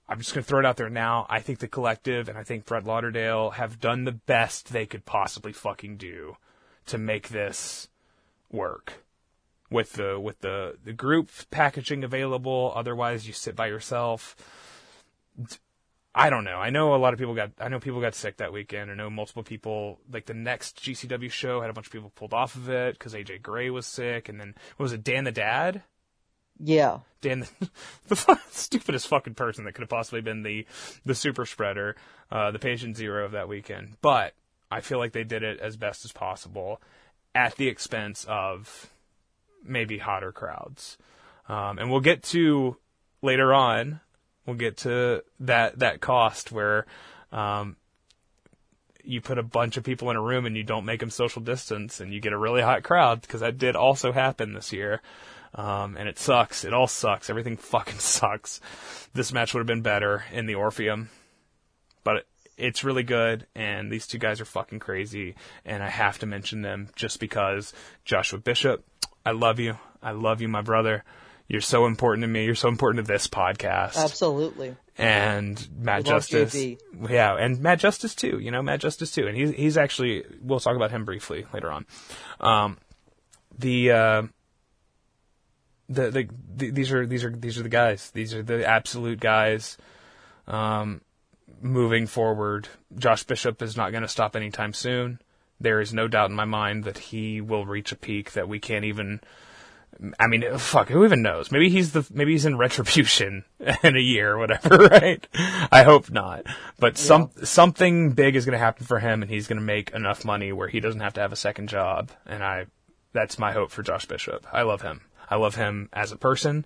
I'm 0.09 0.19
just 0.19 0.35
going 0.35 0.43
to 0.43 0.49
throw 0.49 0.59
it 0.59 0.67
out 0.67 0.77
there 0.77 0.91
now. 0.91 1.25
I 1.31 1.39
think 1.39 1.61
the 1.61 1.69
collective 1.69 2.29
and 2.29 2.37
I 2.37 2.43
think 2.43 2.65
Fred 2.65 2.85
Lauderdale 2.85 3.51
have 3.51 3.79
done 3.79 4.05
the 4.05 4.13
best 4.13 4.73
they 4.73 4.85
could 4.85 5.07
possibly 5.07 5.53
fucking 5.53 5.99
do 5.99 6.37
to 6.87 6.99
make 6.99 7.29
this 7.29 7.89
work 8.51 9.05
with 9.71 9.93
the 9.93 10.19
with 10.19 10.41
the 10.41 10.77
the 10.85 10.93
group 10.93 11.31
packaging 11.51 12.05
available. 12.05 12.73
Otherwise, 12.75 13.27
you 13.27 13.33
sit 13.33 13.55
by 13.55 13.69
yourself. 13.69 14.37
I 16.13 16.29
don't 16.29 16.43
know. 16.43 16.57
I 16.57 16.71
know 16.71 16.95
a 16.95 16.97
lot 16.97 17.13
of 17.13 17.21
people 17.21 17.35
got. 17.35 17.53
I 17.61 17.69
know 17.69 17.79
people 17.79 18.01
got 18.01 18.17
sick 18.17 18.39
that 18.39 18.53
weekend. 18.53 18.91
I 18.91 18.95
know 18.95 19.11
multiple 19.11 19.45
people. 19.45 20.01
Like 20.13 20.27
the 20.27 20.35
next 20.35 20.83
GCW 20.83 21.31
show 21.31 21.61
had 21.61 21.71
a 21.71 21.73
bunch 21.73 21.87
of 21.87 21.93
people 21.93 22.11
pulled 22.15 22.35
off 22.35 22.57
of 22.57 22.69
it 22.69 22.99
because 22.99 23.15
AJ 23.15 23.43
Gray 23.43 23.71
was 23.71 23.87
sick, 23.87 24.29
and 24.29 24.41
then 24.41 24.55
what 24.77 24.85
was 24.85 24.93
it 24.93 25.05
Dan 25.05 25.25
the 25.25 25.33
Dad? 25.33 25.83
Yeah. 26.63 26.99
Dan, 27.21 27.47
the, 28.09 28.15
the 28.15 28.39
stupidest 28.51 29.09
fucking 29.09 29.35
person 29.35 29.65
that 29.65 29.73
could 29.73 29.83
have 29.83 29.91
possibly 29.91 30.21
been 30.21 30.43
the 30.43 30.67
the 31.05 31.15
super 31.15 31.47
spreader, 31.47 31.97
uh, 32.31 32.51
the 32.51 32.59
patient 32.59 32.97
zero 32.97 33.25
of 33.25 33.33
that 33.33 33.49
weekend. 33.49 33.97
But 34.01 34.35
I 34.71 34.81
feel 34.81 34.99
like 34.99 35.13
they 35.13 35.25
did 35.25 35.43
it 35.43 35.61
as 35.61 35.77
best 35.77 36.05
as 36.05 36.13
possible, 36.13 36.81
at 37.35 37.57
the 37.57 37.69
expense 37.69 38.25
of 38.29 38.91
maybe 39.65 39.99
hotter 39.99 40.33
crowds. 40.33 40.97
Um, 41.49 41.79
and 41.79 41.91
we'll 41.91 42.01
get 42.01 42.23
to 42.25 42.77
later 43.23 43.53
on. 43.53 44.01
We'll 44.47 44.57
get 44.57 44.79
to 44.79 45.23
that 45.41 45.79
that 45.79 46.01
cost 46.01 46.53
where 46.53 46.87
um, 47.33 47.77
you 49.05 49.21
put 49.21 49.39
a 49.39 49.43
bunch 49.43 49.77
of 49.77 49.85
people 49.85 50.11
in 50.11 50.17
a 50.17 50.23
room 50.23 50.47
and 50.47 50.57
you 50.57 50.63
don't 50.63 50.85
make 50.85 51.01
them 51.01 51.11
social 51.11 51.43
distance, 51.43 52.01
and 52.01 52.13
you 52.13 52.21
get 52.21 52.33
a 52.33 52.39
really 52.39 52.63
hot 52.63 52.83
crowd 52.83 53.21
because 53.23 53.41
that 53.41 53.59
did 53.59 53.77
also 53.77 54.13
happen 54.13 54.53
this 54.53 54.73
year. 54.73 55.01
Um, 55.55 55.97
and 55.97 56.09
it 56.09 56.19
sucks. 56.19 56.65
It 56.65 56.73
all 56.73 56.87
sucks. 56.87 57.31
Everything 57.31 57.57
fucking 57.59 57.99
sucks. 57.99 58.61
This 59.15 59.33
match 59.33 59.55
would 59.55 59.61
have 59.61 59.67
been 59.67 59.83
better 59.83 60.25
in 60.33 60.47
the 60.47 60.55
Orpheum, 60.55 61.11
but 62.05 62.17
it, 62.17 62.27
it's 62.57 62.85
really 62.85 63.03
good. 63.03 63.47
And 63.55 63.91
these 63.91 64.07
two 64.07 64.19
guys 64.19 64.41
are 64.41 64.45
fucking 64.45 64.79
crazy. 64.79 65.35
And 65.65 65.83
I 65.83 65.89
have 65.89 66.19
to 66.21 66.27
mention 66.27 66.63
them 66.63 66.89
just 66.95 67.21
because 67.21 67.73
Joshua 68.05 68.39
Bishop, 68.39 68.85
I 69.25 69.33
love 69.33 69.59
you. 69.59 69.79
I 70.03 70.13
love 70.13 70.41
you, 70.41 70.49
my 70.49 70.63
brother. 70.63 71.05
You're 71.51 71.61
so 71.61 71.87
important 71.87 72.23
to 72.23 72.29
me. 72.29 72.45
You're 72.45 72.55
so 72.55 72.69
important 72.69 73.05
to 73.05 73.13
this 73.13 73.27
podcast. 73.27 73.97
Absolutely. 73.97 74.77
And 74.97 75.69
Matt 75.77 76.05
We 76.05 76.11
Justice, 76.11 76.55
yeah, 77.09 77.35
and 77.35 77.59
Matt 77.61 77.81
Justice 77.81 78.15
too. 78.15 78.39
You 78.39 78.53
know, 78.53 78.63
Matt 78.63 78.81
Justice 78.81 79.11
too. 79.11 79.27
And 79.27 79.37
he's 79.37 79.51
he's 79.51 79.77
actually 79.77 80.25
we'll 80.41 80.61
talk 80.61 80.77
about 80.77 80.93
him 80.93 81.05
briefly 81.05 81.47
later 81.53 81.73
on. 81.73 81.87
Um, 82.39 82.79
the 83.59 83.91
uh, 83.91 84.23
the, 85.91 86.11
the, 86.11 86.29
the 86.57 86.71
these 86.71 86.93
are 86.93 87.05
these 87.05 87.25
are 87.25 87.31
these 87.31 87.59
are 87.59 87.63
the 87.63 87.69
guys. 87.69 88.11
These 88.13 88.33
are 88.35 88.43
the 88.43 88.67
absolute 88.67 89.21
guys. 89.21 89.77
Um, 90.47 91.01
moving 91.61 92.07
forward, 92.07 92.69
Josh 92.97 93.25
Bishop 93.25 93.61
is 93.61 93.77
not 93.77 93.91
going 93.91 94.03
to 94.03 94.09
stop 94.09 94.37
anytime 94.37 94.73
soon. 94.73 95.21
There 95.61 95.81
is 95.81 95.93
no 95.93 96.09
doubt 96.09 96.31
in 96.31 96.37
my 96.37 96.45
mind 96.45 96.85
that 96.85 96.97
he 96.97 97.41
will 97.41 97.67
reach 97.67 97.93
a 97.93 97.97
peak 97.97 98.33
that 98.33 98.49
we 98.49 98.59
can't 98.59 98.85
even. 98.85 99.21
I 100.19 100.29
mean, 100.29 100.57
fuck, 100.57 100.89
who 100.89 101.05
even 101.05 101.21
knows? 101.21 101.51
Maybe 101.51 101.69
he's 101.69 101.93
the 101.93 102.07
maybe 102.13 102.33
he's 102.33 102.47
in 102.47 102.57
retribution 102.65 103.45
in 103.83 103.97
a 103.97 104.01
year 104.01 104.33
or 104.33 104.39
whatever, 104.39 104.77
right? 104.91 105.27
I 105.73 105.83
hope 105.83 106.09
not. 106.09 106.47
But 106.79 106.97
some 106.97 107.31
something 107.43 108.13
big 108.13 108.37
is 108.37 108.47
going 108.47 108.53
to 108.53 108.65
happen 108.65 108.87
for 108.87 109.01
him, 109.01 109.23
and 109.23 109.31
he's 109.31 109.49
going 109.49 109.59
to 109.59 109.65
make 109.65 109.91
enough 109.91 110.25
money 110.25 110.53
where 110.53 110.69
he 110.69 110.79
doesn't 110.79 111.01
have 111.01 111.15
to 111.15 111.21
have 111.21 111.33
a 111.33 111.37
second 111.37 111.69
job. 111.69 112.11
And 112.27 112.45
I, 112.45 112.67
that's 113.13 113.41
my 113.41 113.53
hope 113.53 113.73
for 113.73 113.83
Josh 113.83 114.07
Bishop. 114.07 114.47
I 114.53 114.63
love 114.63 114.83
him. 114.83 115.03
I 115.31 115.37
love 115.37 115.55
him 115.55 115.89
as 115.93 116.11
a 116.13 116.17
person, 116.17 116.65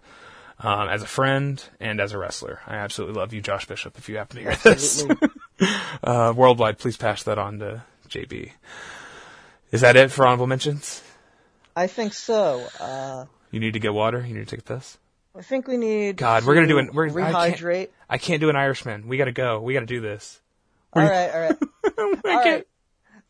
um, 0.59 0.89
as 0.89 1.03
a 1.03 1.07
friend, 1.07 1.63
and 1.81 2.01
as 2.01 2.13
a 2.13 2.19
wrestler. 2.19 2.61
I 2.67 2.77
absolutely 2.77 3.21
love 3.21 3.33
you, 3.33 3.41
Josh 3.43 3.67
Bishop. 3.67 3.99
If 3.99 4.09
you 4.09 4.17
happen 4.17 4.37
to 4.39 4.43
hear 4.43 4.57
this, 4.57 5.05
uh, 6.03 6.33
worldwide, 6.35 6.79
please 6.79 6.97
pass 6.97 7.23
that 7.25 7.39
on 7.39 7.59
to 7.61 7.83
JB. 8.09 8.51
Is 9.71 9.81
that 9.83 9.97
it 9.97 10.11
for 10.11 10.27
honorable 10.27 10.47
mentions? 10.47 11.03
I 11.77 11.87
think 11.89 12.15
so. 12.15 12.65
Uh, 12.81 13.27
You 13.51 13.61
need 13.61 13.73
to 13.75 13.81
get 13.81 13.93
water. 13.93 14.25
You 14.25 14.35
need 14.35 14.49
to 14.49 14.57
take 14.57 14.61
a 14.61 14.75
piss. 14.77 14.99
I 15.37 15.43
think 15.43 15.67
we 15.67 15.77
need. 15.77 16.17
God, 16.17 16.45
we're 16.45 16.55
gonna 16.55 16.69
do 16.69 16.75
to 16.75 16.79
an- 16.79 16.91
we're- 16.95 17.11
I 17.23 17.33
can't- 17.49 17.57
rehydrate. 17.61 17.89
I 18.09 18.19
can't 18.19 18.41
do 18.41 18.49
an 18.51 18.57
Irishman. 18.57 19.09
We 19.09 19.17
got 19.17 19.25
to 19.25 19.33
go. 19.33 19.61
We 19.61 19.75
got 19.75 19.81
to 19.81 19.87
do 19.87 20.01
this. 20.01 20.41
All 20.93 21.03
right, 21.03 21.31
all 21.35 21.41
right, 21.41 21.57
all 21.99 22.13
right. 22.25 22.67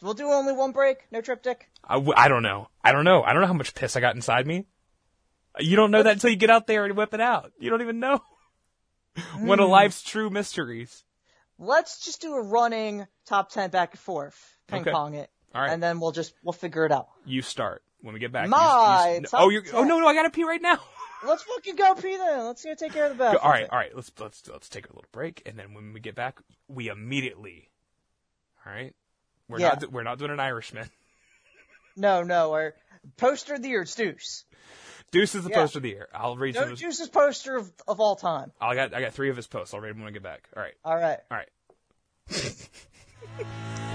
We'll 0.03 0.13
do 0.13 0.27
only 0.27 0.53
one 0.53 0.73
break. 0.73 0.99
No 1.11 1.23
triptych. 1.23 1.71
I, 1.83 1.95
w- 1.95 2.13
I 2.15 2.29
don't 2.29 2.43
know. 2.43 2.69
I 2.83 2.93
don't 2.93 3.05
know. 3.05 3.23
I 3.23 3.33
don't 3.33 3.41
know 3.41 3.47
how 3.49 3.55
much 3.55 3.75
piss 3.75 3.97
I 3.97 4.01
got 4.01 4.15
inside 4.15 4.47
me. 4.47 4.67
You 5.59 5.77
don't 5.77 5.91
know 5.91 6.03
that 6.03 6.15
until 6.15 6.31
you 6.31 6.37
get 6.37 6.51
out 6.51 6.67
there 6.67 6.85
and 6.85 6.97
whip 6.97 7.15
it 7.15 7.21
out. 7.21 7.53
You 7.59 7.71
don't 7.71 7.83
even 7.83 8.01
know. 8.01 8.21
One 9.39 9.61
of 9.61 9.67
hmm. 9.67 9.73
life's 9.73 10.03
true 10.03 10.31
mysteries. 10.31 11.05
Let's 11.59 12.05
just 12.05 12.21
do 12.21 12.35
a 12.35 12.43
running 12.43 13.07
top 13.27 13.51
ten 13.51 13.71
back 13.71 13.93
and 13.93 14.01
forth, 14.01 14.37
ping 14.67 14.83
Okay. 14.83 14.91
pong 14.91 15.15
it, 15.15 15.31
All 15.55 15.63
right. 15.63 15.71
and 15.71 15.81
then 15.81 16.01
we'll 16.01 16.11
just 16.11 16.35
we'll 16.43 16.53
figure 16.53 16.85
it 16.85 16.91
out. 16.91 17.09
You 17.25 17.43
start 17.43 17.83
when 18.01 18.15
we 18.15 18.21
get 18.21 18.33
back. 18.33 18.49
My 18.49 19.19
you, 19.21 19.27
top 19.27 19.41
oh, 19.45 19.49
you're. 19.51 19.63
Oh 19.73 19.81
ten. 19.81 19.89
no, 19.89 20.01
no, 20.01 20.09
I 20.09 20.15
gotta 20.15 20.31
pee 20.31 20.45
right 20.45 20.61
now. 20.61 20.81
Let's 21.25 21.43
fucking 21.45 21.77
go, 21.77 21.95
Pete. 21.95 22.19
Then 22.19 22.45
let's 22.45 22.63
go 22.63 22.75
take 22.75 22.93
care 22.93 23.07
of 23.07 23.13
the 23.13 23.17
bathroom. 23.17 23.41
all 23.43 23.51
right, 23.51 23.67
all 23.71 23.79
right. 23.79 23.95
Let's 23.97 24.13
let's 24.21 24.47
let's 24.47 24.69
take 24.69 24.87
a 24.87 24.91
little 24.91 25.09
break, 25.11 25.41
and 25.47 25.59
then 25.59 25.73
when 25.73 25.95
we 25.95 26.01
get 26.01 26.15
back, 26.15 26.39
we 26.69 26.89
immediately. 26.89 27.71
All 28.67 28.73
right. 28.73 28.95
We're 29.49 29.61
Yeah. 29.61 29.69
not 29.69 29.93
we're 29.93 30.03
not 30.03 30.19
doing 30.19 30.33
an 30.33 30.41
Irishman. 30.41 30.91
No, 31.97 32.25
no, 32.25 32.53
our 32.55 32.75
poster 33.19 33.55
of 33.55 33.63
the 33.63 33.69
year, 33.69 33.83
it's 33.83 33.95
Deuce. 33.95 34.45
Deuce 35.15 35.35
is 35.37 35.45
the 35.45 35.51
Yeah. 35.51 35.57
poster 35.63 35.79
of 35.79 35.85
the 35.85 35.91
year. 35.91 36.09
I'll 36.13 36.37
read 36.37 36.55
some. 36.55 36.63
No, 36.63 36.65
Of 36.65 36.71
his, 36.73 36.81
Deuce's 36.81 37.09
poster 37.09 37.57
of, 37.57 37.73
of 37.87 38.01
all 38.01 38.17
time. 38.17 38.51
Oh, 38.61 38.67
I 38.67 38.75
got 38.75 38.93
I 38.93 39.01
got 39.01 39.15
three 39.15 39.31
of 39.31 39.37
his 39.37 39.47
posts. 39.47 39.73
I'll 39.73 39.81
read 39.81 39.91
them 39.95 40.01
when 40.01 40.09
I 40.09 40.13
get 40.13 40.23
back. 40.25 40.49
All 40.57 40.63
right. 40.63 40.75
All 40.85 40.97
right. 40.97 41.21
All 41.31 41.39
right. 41.39 42.69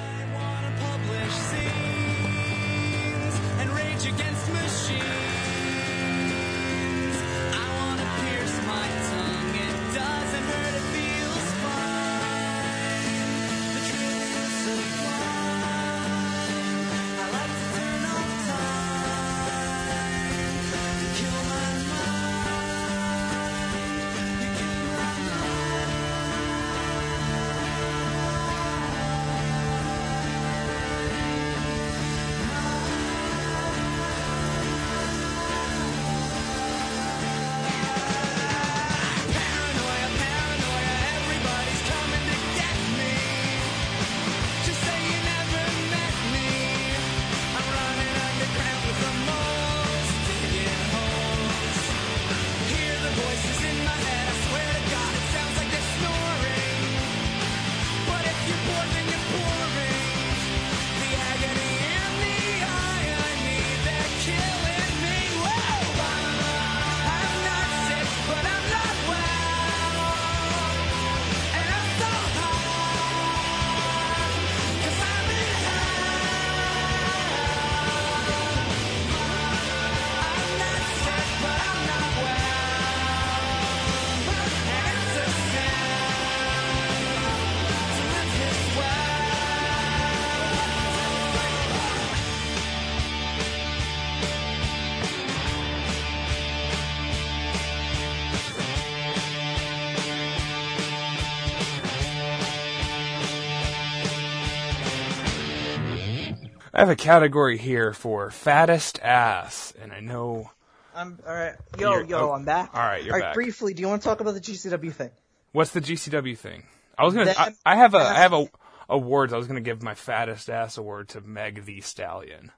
have 106.89 106.97
a 106.97 107.03
category 107.03 107.57
here 107.59 107.93
for 107.93 108.31
fattest 108.31 108.99
ass, 109.03 109.73
and 109.79 109.93
I 109.93 109.99
know. 109.99 110.49
I'm 110.95 111.19
all 111.27 111.33
right. 111.33 111.53
Yo, 111.77 111.91
You're- 111.91 112.07
yo, 112.07 112.29
oh, 112.29 112.31
I'm 112.33 112.45
back. 112.45 112.71
all 112.73 112.81
right, 112.81 113.03
you're 113.03 113.13
all 113.13 113.21
back. 113.21 113.35
Briefly, 113.35 113.75
do 113.75 113.81
you 113.81 113.87
want 113.87 114.01
to 114.01 114.07
talk 114.07 114.21
about 114.21 114.33
the 114.33 114.41
GCW 114.41 114.91
thing? 114.91 115.11
What's 115.51 115.69
the 115.71 115.81
GCW 115.81 116.35
thing? 116.35 116.63
I 116.97 117.05
was 117.05 117.13
gonna. 117.13 117.33
I, 117.37 117.53
I 117.63 117.75
have 117.75 117.93
a. 117.93 117.99
I 117.99 118.15
have 118.15 118.33
a 118.33 118.47
awards. 118.89 119.33
I 119.33 119.37
was 119.37 119.45
gonna 119.45 119.61
give 119.61 119.83
my 119.83 119.93
fattest 119.93 120.49
ass 120.49 120.79
award 120.79 121.09
to 121.09 121.21
Meg 121.21 121.65
the 121.65 121.81
Stallion. 121.81 122.51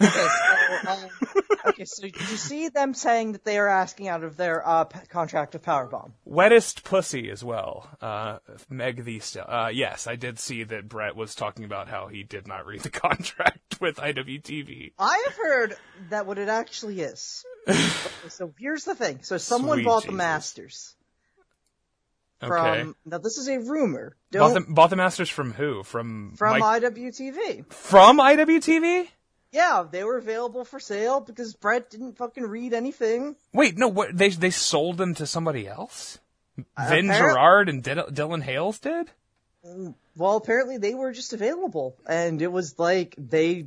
Okay, 0.00 0.10
so, 0.10 0.90
um, 0.90 0.98
okay, 1.68 1.84
so 1.86 2.02
did 2.02 2.16
you 2.16 2.36
see 2.36 2.68
them 2.68 2.92
saying 2.94 3.32
that 3.32 3.44
they 3.44 3.58
are 3.58 3.68
asking 3.68 4.08
out 4.08 4.22
of 4.24 4.36
their 4.36 4.66
uh, 4.66 4.84
p- 4.84 4.98
contract 5.08 5.54
of 5.54 5.62
Powerbomb? 5.62 6.10
Wettest 6.28 6.84
pussy 6.84 7.30
as 7.30 7.42
well. 7.42 7.88
Uh, 8.00 8.38
Meg 8.68 9.04
the 9.04 9.20
Stallion. 9.20 9.50
Uh, 9.50 9.68
yes, 9.68 10.06
I 10.06 10.16
did 10.16 10.38
see 10.38 10.64
that 10.64 10.88
Brett 10.88 11.16
was 11.16 11.34
talking 11.34 11.64
about 11.64 11.88
how 11.88 12.08
he 12.08 12.22
did 12.24 12.46
not 12.46 12.66
read 12.66 12.80
the 12.80 12.90
contract 13.06 13.80
with 13.80 13.96
IWTV. 13.96 14.92
I 14.98 15.22
have 15.28 15.36
heard 15.36 15.76
that 16.10 16.26
what 16.26 16.38
it 16.38 16.48
actually 16.48 17.00
is. 17.00 17.44
Okay, 17.68 17.78
so 18.28 18.52
here's 18.58 18.84
the 18.84 18.94
thing. 18.94 19.20
So 19.22 19.38
someone 19.38 19.78
Sweet 19.78 19.84
bought 19.86 20.02
the 20.02 20.08
Jesus. 20.08 20.18
Masters 20.18 20.92
Okay. 22.42 22.82
from. 22.82 22.96
Now 23.06 23.16
this 23.18 23.38
is 23.38 23.48
a 23.48 23.58
rumor. 23.60 24.14
bought 24.30 24.52
the, 24.52 24.60
bought 24.60 24.90
the 24.90 24.96
Masters 24.96 25.30
from 25.30 25.52
who? 25.54 25.82
From 25.82 26.34
from 26.36 26.58
Mike- 26.58 26.82
IWTV. 26.82 27.72
from 27.72 28.18
IWTV? 28.18 29.08
Yeah, 29.56 29.84
they 29.90 30.04
were 30.04 30.18
available 30.18 30.66
for 30.66 30.78
sale 30.78 31.20
because 31.20 31.54
Brett 31.54 31.88
didn't 31.88 32.18
fucking 32.18 32.44
read 32.44 32.74
anything. 32.74 33.36
Wait, 33.54 33.78
no. 33.78 33.88
What 33.88 34.14
they 34.16 34.28
they 34.28 34.50
sold 34.50 34.98
them 34.98 35.14
to 35.14 35.26
somebody 35.26 35.66
else? 35.66 36.18
Vin 36.56 37.10
apparent- 37.10 37.34
Gerard 37.34 37.68
and 37.70 37.82
Dil- 37.82 38.08
Dylan 38.08 38.42
Hales 38.42 38.78
did. 38.78 39.10
Well, 40.14 40.36
apparently 40.36 40.76
they 40.78 40.94
were 40.94 41.12
just 41.12 41.32
available, 41.32 41.96
and 42.06 42.40
it 42.40 42.52
was 42.52 42.78
like 42.78 43.14
they 43.18 43.66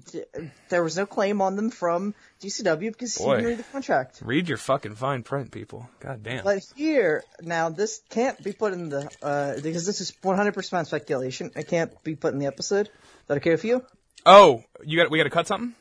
there 0.69 0.83
was 0.83 0.95
no 0.95 1.05
claim 1.05 1.41
on 1.41 1.55
them 1.55 1.71
from 1.71 2.13
GCW 2.41 2.91
because 2.91 3.15
he 3.17 3.25
didn't 3.25 3.45
read 3.45 3.57
the 3.57 3.63
contract. 3.63 4.21
Read 4.23 4.47
your 4.47 4.57
fucking 4.57 4.95
fine 4.95 5.23
print, 5.23 5.51
people. 5.51 5.89
God 5.99 6.23
damn. 6.23 6.43
But 6.43 6.63
here, 6.75 7.23
now 7.41 7.69
this 7.69 8.01
can't 8.09 8.41
be 8.43 8.53
put 8.53 8.73
in 8.73 8.89
the 8.89 9.09
uh 9.21 9.55
because 9.61 9.85
this 9.85 10.01
is 10.01 10.11
100% 10.23 10.85
speculation. 10.85 11.51
It 11.55 11.67
can't 11.67 11.91
be 12.03 12.15
put 12.15 12.33
in 12.33 12.39
the 12.39 12.47
episode. 12.47 12.87
Is 12.87 12.93
that 13.27 13.37
okay 13.37 13.51
with 13.51 13.65
you? 13.65 13.83
oh, 14.25 14.63
you 14.83 14.97
got 14.97 15.11
we 15.11 15.17
got 15.17 15.25
to 15.25 15.29
cut 15.29 15.47
something. 15.47 15.75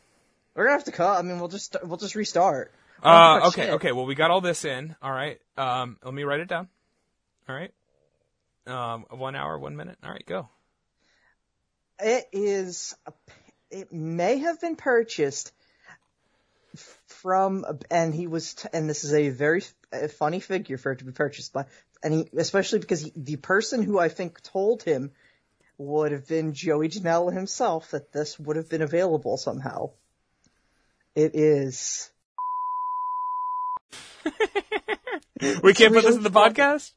We're 0.59 0.65
gonna 0.65 0.77
have 0.77 0.85
to 0.87 0.93
cut. 0.93 1.21
I 1.21 1.23
mean, 1.23 1.39
we'll 1.39 1.47
just 1.47 1.77
we'll 1.85 1.99
just 1.99 2.17
restart. 2.17 2.73
Uh, 3.01 3.11
have 3.11 3.37
to 3.37 3.41
cut 3.41 3.49
okay, 3.49 3.63
shit. 3.63 3.75
okay. 3.75 3.93
Well, 3.93 4.07
we 4.07 4.17
got 4.17 4.33
all 4.33 4.41
this 4.41 4.65
in. 4.65 4.97
All 5.01 5.13
right. 5.13 5.39
Um, 5.57 5.99
let 6.03 6.13
me 6.13 6.25
write 6.25 6.41
it 6.41 6.49
down. 6.49 6.67
All 7.49 7.55
right. 7.55 7.73
Um, 8.67 9.07
one 9.09 9.37
hour, 9.37 9.57
one 9.57 9.77
minute. 9.77 9.99
All 10.03 10.11
right, 10.11 10.27
go. 10.27 10.49
It 12.01 12.25
is. 12.33 12.97
It 13.71 13.93
may 13.93 14.39
have 14.39 14.61
been 14.61 14.75
purchased 14.75 15.53
from, 17.07 17.65
and 17.89 18.13
he 18.13 18.27
was, 18.27 18.55
t- 18.55 18.69
and 18.73 18.91
this 18.91 19.05
is 19.05 19.15
a 19.15 19.29
very 19.29 19.63
funny 20.19 20.41
figure 20.41 20.77
for 20.77 20.91
it 20.91 20.99
to 20.99 21.05
be 21.05 21.13
purchased 21.13 21.53
by, 21.53 21.67
and 22.03 22.13
he, 22.13 22.29
especially 22.37 22.81
because 22.81 23.03
he, 23.03 23.13
the 23.15 23.37
person 23.37 23.85
who 23.85 23.97
I 24.01 24.09
think 24.09 24.43
told 24.43 24.83
him 24.83 25.13
would 25.77 26.11
have 26.11 26.27
been 26.27 26.53
Joey 26.53 26.89
Janela 26.89 27.33
himself 27.33 27.93
that 27.93 28.13
this 28.13 28.41
would 28.41 28.57
have 28.57 28.69
been 28.69 28.83
available 28.83 29.37
somehow. 29.37 29.91
It 31.15 31.35
is. 31.35 32.11
We 35.63 35.73
can't 35.73 35.95
put 35.95 36.05
this 36.05 36.17
in 36.17 36.23
the 36.23 36.31
podcast. 36.31 36.93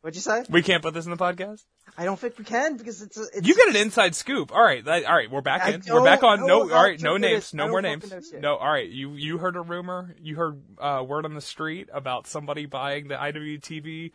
What'd 0.00 0.14
you 0.14 0.22
say? 0.22 0.44
We 0.48 0.62
can't 0.62 0.82
put 0.82 0.94
this 0.94 1.04
in 1.04 1.10
the 1.10 1.16
podcast. 1.16 1.64
I 1.96 2.04
don't 2.04 2.18
think 2.18 2.38
we 2.38 2.44
can 2.44 2.76
because 2.76 3.02
it's. 3.02 3.18
A, 3.18 3.24
it's 3.34 3.46
You 3.46 3.56
get 3.56 3.68
an 3.68 3.76
inside 3.76 4.14
scoop. 4.14 4.52
All 4.52 4.62
right, 4.62 4.84
that, 4.84 5.04
all 5.04 5.16
right. 5.16 5.28
We're 5.28 5.40
back 5.40 5.62
I 5.62 5.70
in. 5.70 5.82
We're 5.88 6.04
back 6.04 6.22
on. 6.22 6.46
No, 6.46 6.60
all 6.70 6.82
right. 6.82 7.00
No 7.00 7.16
names. 7.16 7.52
No 7.52 7.68
more 7.68 7.82
names. 7.82 8.04
fucking 8.04 8.18
know 8.18 8.22
shit. 8.30 8.40
No. 8.40 8.56
All 8.56 8.70
right. 8.70 8.88
You 8.88 9.14
you 9.14 9.38
heard 9.38 9.56
a 9.56 9.60
rumor. 9.60 10.14
You 10.22 10.36
heard 10.36 10.60
uh, 10.80 11.04
word 11.06 11.24
on 11.24 11.34
the 11.34 11.40
street 11.40 11.88
about 11.92 12.28
somebody 12.28 12.66
buying 12.66 13.08
the 13.08 13.16
IWTV. 13.16 14.12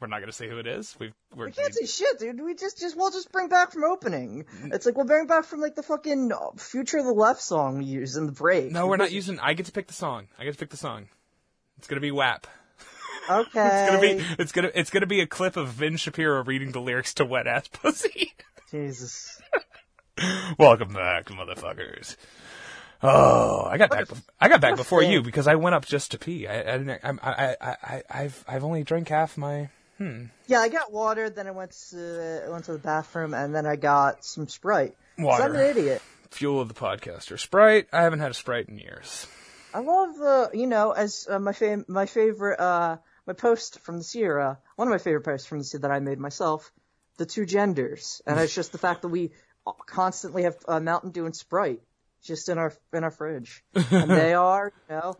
We're 0.00 0.06
not 0.06 0.18
going 0.20 0.30
to 0.30 0.32
say 0.36 0.48
who 0.48 0.58
it 0.58 0.66
is. 0.66 0.96
We've 0.98 1.12
we're 1.36 1.46
We 1.46 1.52
can't 1.52 1.74
say 1.74 1.84
shit, 1.84 2.18
dude. 2.18 2.42
We 2.42 2.54
just, 2.54 2.80
just, 2.80 2.96
we'll 2.96 3.10
just 3.10 3.30
bring 3.32 3.48
back 3.48 3.72
from 3.72 3.84
opening. 3.84 4.46
Mm. 4.62 4.74
It's 4.74 4.86
like 4.86 4.96
we'll 4.96 5.04
bring 5.06 5.26
back 5.26 5.44
from 5.44 5.60
like 5.60 5.74
the 5.74 5.82
fucking 5.82 6.32
Future 6.56 6.98
of 6.98 7.04
the 7.04 7.12
Left 7.12 7.42
song 7.42 7.78
we 7.78 7.84
use 7.84 8.16
in 8.16 8.24
the 8.26 8.32
break. 8.32 8.72
no. 8.72 8.86
We're 8.86 8.96
not 8.96 9.12
using. 9.12 9.38
I 9.38 9.52
get 9.52 9.66
to 9.66 9.72
pick 9.72 9.88
the 9.88 9.94
song. 9.94 10.28
I 10.38 10.44
get 10.44 10.54
to 10.54 10.58
pick 10.58 10.70
the 10.70 10.78
song. 10.78 11.08
It's 11.78 11.86
gonna 11.86 12.00
be 12.00 12.10
WAP. 12.10 12.46
Okay. 13.28 13.50
It's 13.54 13.90
gonna 13.90 14.00
be 14.00 14.24
it's 14.38 14.52
gonna 14.52 14.70
it's 14.74 14.90
gonna 14.90 15.06
be 15.06 15.20
a 15.20 15.26
clip 15.26 15.56
of 15.56 15.78
Ben 15.78 15.96
Shapiro 15.96 16.42
reading 16.44 16.72
the 16.72 16.80
lyrics 16.80 17.14
to 17.14 17.24
Wet 17.24 17.46
Ass 17.46 17.68
Pussy. 17.68 18.32
Jesus. 18.70 19.40
Welcome 20.58 20.92
back, 20.92 21.26
motherfuckers. 21.26 22.16
Oh, 23.02 23.64
I 23.64 23.78
got 23.78 23.90
back. 23.90 24.06
bef- 24.06 24.22
I 24.40 24.48
got 24.48 24.60
back 24.60 24.76
before 24.76 25.00
thing. 25.00 25.12
you 25.12 25.22
because 25.22 25.46
I 25.46 25.54
went 25.54 25.74
up 25.74 25.86
just 25.86 26.10
to 26.10 26.18
pee. 26.18 26.46
I, 26.46 26.74
I 26.74 26.98
I, 27.02 27.12
I, 27.22 27.56
I, 27.82 28.02
I've, 28.10 28.44
I've 28.46 28.64
only 28.64 28.82
drank 28.84 29.08
half 29.08 29.38
my. 29.38 29.70
Yeah, 30.46 30.60
I 30.60 30.68
got 30.68 30.90
water, 30.92 31.28
then 31.30 31.46
I 31.46 31.50
went 31.50 31.72
to, 31.90 32.42
I 32.46 32.48
went 32.48 32.64
to 32.64 32.72
the 32.72 32.78
bathroom, 32.78 33.34
and 33.34 33.54
then 33.54 33.66
I 33.66 33.76
got 33.76 34.24
some 34.24 34.48
Sprite. 34.48 34.96
Water. 35.18 35.42
I'm 35.44 35.54
an 35.54 35.60
idiot. 35.60 36.00
Fuel 36.30 36.60
of 36.60 36.68
the 36.68 36.74
podcaster. 36.74 37.38
Sprite. 37.38 37.88
I 37.92 38.02
haven't 38.02 38.20
had 38.20 38.30
a 38.30 38.34
Sprite 38.34 38.68
in 38.68 38.78
years. 38.78 39.26
I 39.74 39.80
love 39.80 40.16
the, 40.16 40.50
you 40.54 40.66
know, 40.66 40.92
as 40.92 41.26
uh, 41.28 41.38
my 41.38 41.52
fam- 41.52 41.84
my 41.86 42.06
favorite, 42.06 42.58
uh, 42.58 42.96
my 43.26 43.34
post 43.34 43.80
from 43.80 43.98
this 43.98 44.14
year, 44.14 44.38
uh, 44.38 44.54
one 44.76 44.88
of 44.88 44.92
my 44.92 44.98
favorite 44.98 45.22
posts 45.24 45.46
from 45.46 45.58
this 45.58 45.74
year 45.74 45.80
that 45.82 45.90
I 45.90 46.00
made 46.00 46.18
myself, 46.18 46.72
the 47.18 47.26
two 47.26 47.44
genders, 47.44 48.22
and 48.26 48.40
it's 48.40 48.54
just 48.54 48.72
the 48.72 48.78
fact 48.78 49.02
that 49.02 49.08
we 49.08 49.30
constantly 49.86 50.44
have 50.44 50.56
uh, 50.66 50.80
Mountain 50.80 51.10
Dew 51.10 51.26
and 51.26 51.36
Sprite 51.36 51.80
just 52.22 52.48
in 52.48 52.58
our 52.58 52.72
in 52.92 53.04
our 53.04 53.10
fridge, 53.10 53.62
and 53.74 54.10
they 54.10 54.32
are, 54.34 54.72
you 54.88 54.96
know, 54.96 55.16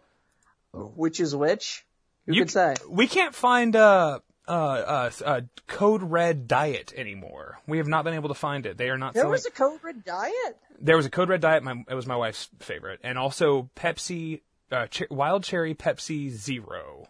which 0.73 1.21
is 1.21 1.37
which. 1.37 1.85
Who 2.27 2.35
You- 2.35 2.43
could 2.43 2.51
say? 2.51 2.75
We 2.89 3.07
can't 3.09 3.35
find 3.35 3.77
uh, 3.77 4.21
uh, 4.51 4.53
uh, 4.53 5.11
uh, 5.25 5.41
Code 5.67 6.03
Red 6.03 6.49
Diet 6.49 6.93
anymore. 6.97 7.59
We 7.67 7.79
have 7.79 7.87
not 7.89 8.05
been 8.05 8.15
able 8.15 8.29
to 8.29 8.35
find 8.35 8.67
it. 8.67 8.77
They 8.77 8.91
are 8.91 8.99
not 8.99 9.15
There 9.15 9.23
selling. 9.23 9.33
was 9.33 9.47
a 9.47 9.51
Code 9.51 9.81
Red 9.83 10.05
diet. 10.05 10.57
There 10.81 10.97
was 10.97 11.07
a 11.07 11.11
Code 11.11 11.29
Red 11.29 11.41
Diet. 11.41 11.63
My 11.63 11.85
it 11.89 11.95
was 11.95 12.07
my 12.07 12.17
wife's 12.17 12.49
favorite, 12.59 13.01
and 13.05 13.17
also 13.19 13.71
Pepsi, 13.77 14.41
uh, 14.73 14.87
ch- 14.89 15.05
Wild 15.11 15.45
Cherry 15.45 15.75
Pepsi 15.75 16.31
Zero 16.31 17.07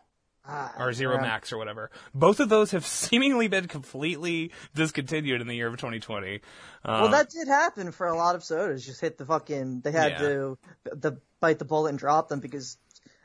Ah, 0.46 0.72
or 0.78 0.92
Zero 0.92 1.14
yeah. 1.16 1.20
Max 1.22 1.52
or 1.52 1.58
whatever. 1.58 1.90
Both 2.14 2.40
of 2.40 2.48
those 2.48 2.72
have 2.72 2.84
seemingly 3.04 3.46
been 3.48 3.68
completely 3.68 4.50
discontinued 4.74 5.40
in 5.40 5.46
the 5.46 5.54
year 5.54 5.68
of 5.68 5.74
2020. 5.76 6.40
Um, 6.84 7.00
Well, 7.02 7.10
that 7.10 7.30
did 7.30 7.46
happen 7.46 7.92
for 7.92 8.06
a 8.08 8.16
lot 8.16 8.34
of 8.34 8.42
sodas. 8.42 8.84
Just 8.84 9.00
hit 9.00 9.16
the 9.18 9.24
fucking. 9.26 9.80
They 9.82 9.92
had 9.92 10.12
Yeah. 10.12 10.18
to 10.18 10.58
the 10.84 11.18
bite 11.40 11.58
the 11.60 11.64
bullet 11.64 11.90
and 11.90 11.98
drop 11.98 12.28
them 12.28 12.40
because. 12.40 12.76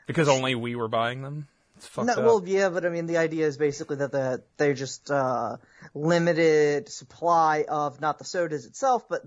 because 0.06 0.28
only 0.28 0.54
we 0.54 0.76
were 0.76 0.88
buying 0.88 1.22
them. 1.22 1.48
It's 1.76 1.86
fucked 1.86 2.06
No, 2.06 2.12
up. 2.14 2.24
well, 2.24 2.42
yeah, 2.46 2.68
but 2.70 2.84
I 2.86 2.88
mean, 2.88 3.06
the 3.06 3.18
idea 3.18 3.46
is 3.46 3.56
basically 3.56 3.96
that 3.96 4.12
the, 4.12 4.42
they're 4.56 4.74
just 4.74 5.10
uh, 5.10 5.56
limited 5.94 6.88
supply 6.88 7.64
of 7.68 8.00
not 8.00 8.18
the 8.18 8.24
sodas 8.24 8.64
itself, 8.66 9.08
but 9.08 9.22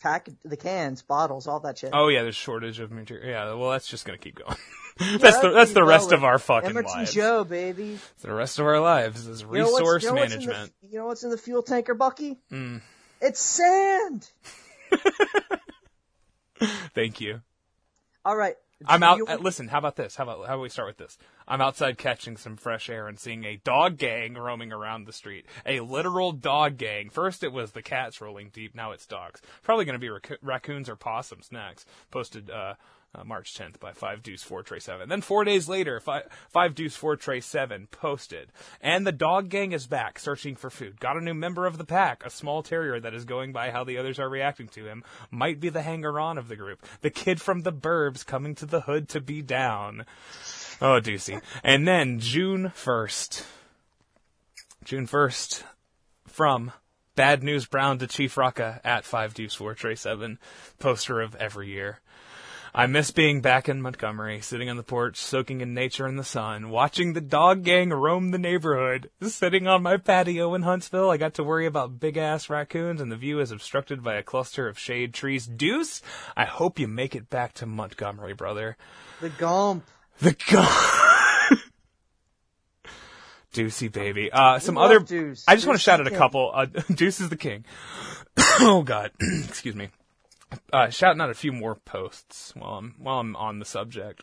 pack 0.00 0.28
the 0.44 0.56
cans, 0.56 1.02
bottles, 1.02 1.46
all 1.48 1.60
that 1.60 1.78
shit. 1.78 1.90
oh 1.92 2.08
yeah, 2.08 2.22
there's 2.22 2.36
shortage 2.36 2.78
of 2.80 2.90
material. 2.92 3.28
Yeah, 3.28 3.54
well, 3.54 3.70
that's 3.70 3.88
just 3.88 4.04
gonna 4.04 4.18
keep 4.18 4.36
going. 4.36 4.56
That's 5.18 5.40
the 5.40 5.50
that's 5.50 5.72
the 5.72 5.84
rest 5.84 6.12
of 6.12 6.24
our 6.24 6.38
fucking 6.38 6.70
Emerson 6.70 7.00
lives. 7.00 7.12
Joe, 7.12 7.44
baby. 7.44 7.98
It's 8.14 8.22
the 8.22 8.32
rest 8.32 8.58
of 8.58 8.64
our 8.64 8.80
lives 8.80 9.26
is 9.26 9.42
You 9.42 9.46
know 9.46 9.52
resource 9.76 10.04
you 10.04 10.08
know 10.14 10.22
in 10.22 10.30
the- 10.30 10.36
management. 10.38 10.72
you 10.80 10.98
know 10.98 11.04
what's 11.04 11.22
in 11.22 11.28
the 11.28 11.36
fuel 11.36 11.62
tanker, 11.62 11.92
Bucky? 11.92 12.38
Mm. 12.50 12.80
It's 13.20 13.38
sand. 13.38 14.26
Thank 16.94 17.20
you. 17.20 17.42
All 18.24 18.36
right. 18.36 18.56
I'm 18.84 19.02
out. 19.02 19.20
uh, 19.26 19.38
listen, 19.40 19.68
how 19.68 19.78
about 19.78 19.96
this? 19.96 20.16
How 20.16 20.24
about 20.24 20.46
how 20.46 20.54
about 20.54 20.62
we 20.62 20.68
start 20.68 20.88
with 20.88 20.98
this? 20.98 21.16
I'm 21.48 21.60
outside 21.60 21.96
catching 21.96 22.36
some 22.36 22.56
fresh 22.56 22.90
air 22.90 23.08
and 23.08 23.18
seeing 23.18 23.44
a 23.44 23.56
dog 23.56 23.96
gang 23.96 24.34
roaming 24.34 24.72
around 24.72 25.06
the 25.06 25.12
street. 25.12 25.46
A 25.64 25.80
literal 25.80 26.32
dog 26.32 26.76
gang. 26.76 27.08
First 27.08 27.42
it 27.42 27.52
was 27.52 27.72
the 27.72 27.82
cats 27.82 28.20
rolling 28.20 28.50
deep. 28.52 28.74
Now 28.74 28.92
it's 28.92 29.06
dogs. 29.06 29.40
Probably 29.62 29.84
going 29.84 29.94
to 29.94 29.98
be 29.98 30.10
rac- 30.10 30.38
raccoons 30.42 30.88
or 30.88 30.96
possums 30.96 31.50
next. 31.50 31.88
Posted 32.10 32.50
uh, 32.50 32.74
uh, 33.14 33.24
March 33.24 33.54
10th 33.54 33.80
by 33.80 33.92
Five 33.92 34.22
Deuce 34.22 34.42
Four 34.42 34.62
Tray 34.62 34.78
Seven. 34.78 35.08
Then 35.08 35.20
four 35.20 35.44
days 35.44 35.68
later, 35.68 36.00
Five, 36.00 36.24
Five 36.48 36.74
Deuce 36.74 36.96
Four 36.96 37.16
Tray 37.16 37.40
Seven 37.40 37.88
posted, 37.90 38.52
and 38.80 39.06
the 39.06 39.12
dog 39.12 39.48
gang 39.48 39.72
is 39.72 39.86
back 39.86 40.18
searching 40.18 40.56
for 40.56 40.70
food. 40.70 41.00
Got 41.00 41.16
a 41.16 41.20
new 41.20 41.34
member 41.34 41.66
of 41.66 41.78
the 41.78 41.84
pack, 41.84 42.24
a 42.24 42.30
small 42.30 42.62
terrier 42.62 43.00
that 43.00 43.14
is 43.14 43.24
going 43.24 43.52
by 43.52 43.70
how 43.70 43.84
the 43.84 43.98
others 43.98 44.18
are 44.18 44.28
reacting 44.28 44.68
to 44.68 44.86
him. 44.86 45.04
Might 45.30 45.60
be 45.60 45.68
the 45.68 45.82
hanger-on 45.82 46.38
of 46.38 46.48
the 46.48 46.56
group. 46.56 46.84
The 47.00 47.10
kid 47.10 47.40
from 47.40 47.62
the 47.62 47.72
burbs 47.72 48.24
coming 48.24 48.54
to 48.56 48.66
the 48.66 48.82
hood 48.82 49.08
to 49.10 49.20
be 49.20 49.42
down. 49.42 50.04
Oh, 50.80 51.00
Deucey. 51.00 51.40
And 51.64 51.88
then 51.88 52.18
June 52.18 52.72
1st. 52.74 53.44
June 54.84 55.06
1st 55.06 55.62
from 56.26 56.72
Bad 57.14 57.42
News 57.42 57.64
Brown 57.64 57.98
to 57.98 58.06
Chief 58.06 58.34
Rocka 58.36 58.80
at 58.84 59.04
5 59.04 59.32
Deuce 59.32 59.54
4 59.54 59.74
Tray 59.74 59.94
7. 59.94 60.38
Poster 60.78 61.20
of 61.22 61.34
every 61.36 61.68
year. 61.68 62.00
I 62.78 62.86
miss 62.86 63.10
being 63.10 63.40
back 63.40 63.70
in 63.70 63.80
Montgomery, 63.80 64.42
sitting 64.42 64.68
on 64.68 64.76
the 64.76 64.82
porch, 64.82 65.16
soaking 65.16 65.62
in 65.62 65.72
nature 65.72 66.04
and 66.04 66.18
the 66.18 66.22
sun, 66.22 66.68
watching 66.68 67.14
the 67.14 67.22
dog 67.22 67.62
gang 67.62 67.88
roam 67.88 68.32
the 68.32 68.38
neighborhood. 68.38 69.08
Sitting 69.22 69.66
on 69.66 69.82
my 69.82 69.96
patio 69.96 70.54
in 70.54 70.60
Huntsville, 70.60 71.10
I 71.10 71.16
got 71.16 71.32
to 71.34 71.42
worry 71.42 71.64
about 71.64 71.98
big 71.98 72.18
ass 72.18 72.50
raccoons, 72.50 73.00
and 73.00 73.10
the 73.10 73.16
view 73.16 73.40
is 73.40 73.50
obstructed 73.50 74.02
by 74.02 74.16
a 74.16 74.22
cluster 74.22 74.68
of 74.68 74.78
shade 74.78 75.14
trees. 75.14 75.46
Deuce, 75.46 76.02
I 76.36 76.44
hope 76.44 76.78
you 76.78 76.86
make 76.86 77.14
it 77.14 77.30
back 77.30 77.54
to 77.54 77.64
Montgomery, 77.64 78.34
brother. 78.34 78.76
The 79.22 79.30
Gump. 79.30 79.86
The 80.18 80.36
gun. 80.50 80.68
Deucey 83.54 83.90
baby. 83.90 84.30
Uh, 84.30 84.58
some 84.58 84.76
other. 84.76 85.00
Deuce. 85.00 85.44
I 85.48 85.54
just 85.54 85.66
want 85.66 85.78
to 85.78 85.82
shout 85.82 86.00
out 86.00 86.08
a 86.08 86.10
couple. 86.10 86.52
Uh, 86.52 86.66
Deuce 86.94 87.22
is 87.22 87.30
the 87.30 87.38
king. 87.38 87.64
oh 88.60 88.82
God, 88.82 89.12
excuse 89.48 89.74
me. 89.74 89.88
Uh, 90.72 90.90
shouting 90.90 91.20
out 91.20 91.30
a 91.30 91.34
few 91.34 91.52
more 91.52 91.74
posts 91.74 92.52
while 92.56 92.74
I'm 92.78 92.94
while 92.98 93.20
I'm 93.20 93.36
on 93.36 93.58
the 93.58 93.64
subject. 93.64 94.22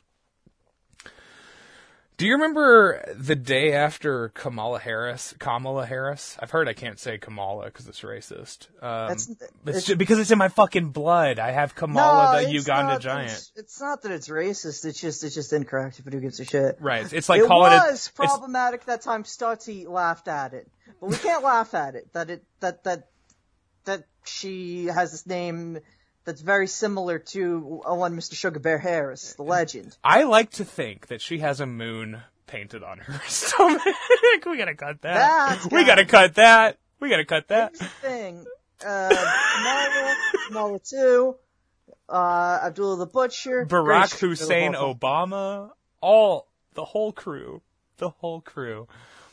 Do 2.15 2.27
you 2.27 2.33
remember 2.33 3.03
the 3.17 3.35
day 3.35 3.73
after 3.73 4.29
Kamala 4.29 4.79
Harris? 4.79 5.33
Kamala 5.39 5.85
Harris. 5.87 6.37
I've 6.39 6.51
heard 6.51 6.69
I 6.69 6.73
can't 6.73 6.99
say 6.99 7.17
Kamala 7.17 7.65
because 7.65 7.87
it's 7.87 8.01
racist. 8.01 8.67
Um, 8.83 9.07
That's- 9.07 9.29
it's, 9.29 9.41
it's- 9.89 9.95
because 9.97 10.19
it's 10.19 10.29
in 10.29 10.37
my 10.37 10.47
fucking 10.49 10.89
blood. 10.89 11.39
I 11.39 11.49
have 11.51 11.73
Kamala, 11.73 12.37
the 12.37 12.43
it's 12.43 12.53
Uganda 12.53 12.93
not 12.93 13.01
giant. 13.01 13.31
It's, 13.31 13.51
it's 13.55 13.81
not 13.81 14.03
that 14.03 14.11
it's 14.11 14.29
racist. 14.29 14.85
It's 14.85 15.01
just 15.01 15.23
it's 15.23 15.33
just 15.33 15.51
incorrect. 15.53 16.01
But 16.03 16.13
who 16.13 16.19
gives 16.19 16.39
a 16.39 16.45
shit? 16.45 16.77
Right. 16.79 17.11
It's 17.11 17.29
like 17.29 17.41
it 17.41 17.47
calling 17.47 17.71
was 17.71 18.07
it. 18.07 18.15
problematic 18.15 18.85
that 18.85 19.01
time. 19.01 19.23
Stutzy 19.23 19.87
laughed 19.89 20.27
at 20.27 20.53
it, 20.53 20.67
but 21.01 21.09
we 21.09 21.17
can't 21.17 21.43
laugh 21.51 21.73
at 21.73 21.95
it. 21.95 22.13
That 22.13 22.29
it 22.29 22.43
that 22.59 22.83
that 22.83 23.07
that 23.85 24.03
she 24.23 24.85
has 24.85 25.11
this 25.11 25.25
name 25.25 25.79
that's 26.25 26.41
very 26.41 26.67
similar 26.67 27.19
to 27.19 27.59
one 27.85 28.15
Mr. 28.17 28.33
Sugar 28.35 28.59
Bear 28.59 28.77
Harris, 28.77 29.33
the 29.35 29.43
legend. 29.43 29.95
I 30.03 30.23
like 30.23 30.51
to 30.51 30.65
think 30.65 31.07
that 31.07 31.21
she 31.21 31.39
has 31.39 31.59
a 31.59 31.65
moon 31.65 32.21
painted 32.47 32.83
on 32.83 32.99
her 32.99 33.21
stomach. 33.27 33.81
we 34.45 34.57
gotta 34.57 34.75
cut 34.75 35.01
that. 35.01 35.49
That's 35.49 35.71
we 35.71 35.85
gotta 35.85 36.05
cut 36.05 36.35
that. 36.35 36.77
We 36.99 37.09
gotta 37.09 37.25
cut 37.25 37.47
that. 37.49 37.75
Thing. 37.75 38.45
Uh, 38.85 39.09
Kamala, 39.09 40.15
Kamala 40.47 40.79
2, 40.79 41.35
uh, 42.09 42.59
Abdullah 42.65 42.97
the 42.97 43.05
Butcher, 43.05 43.65
Barack 43.65 44.09
Grace- 44.09 44.19
Hussein 44.19 44.73
Obama, 44.73 45.69
all 46.01 46.47
the 46.73 46.83
whole 46.83 47.11
crew, 47.13 47.61
the 47.97 48.09
whole 48.09 48.41
crew. 48.41 48.87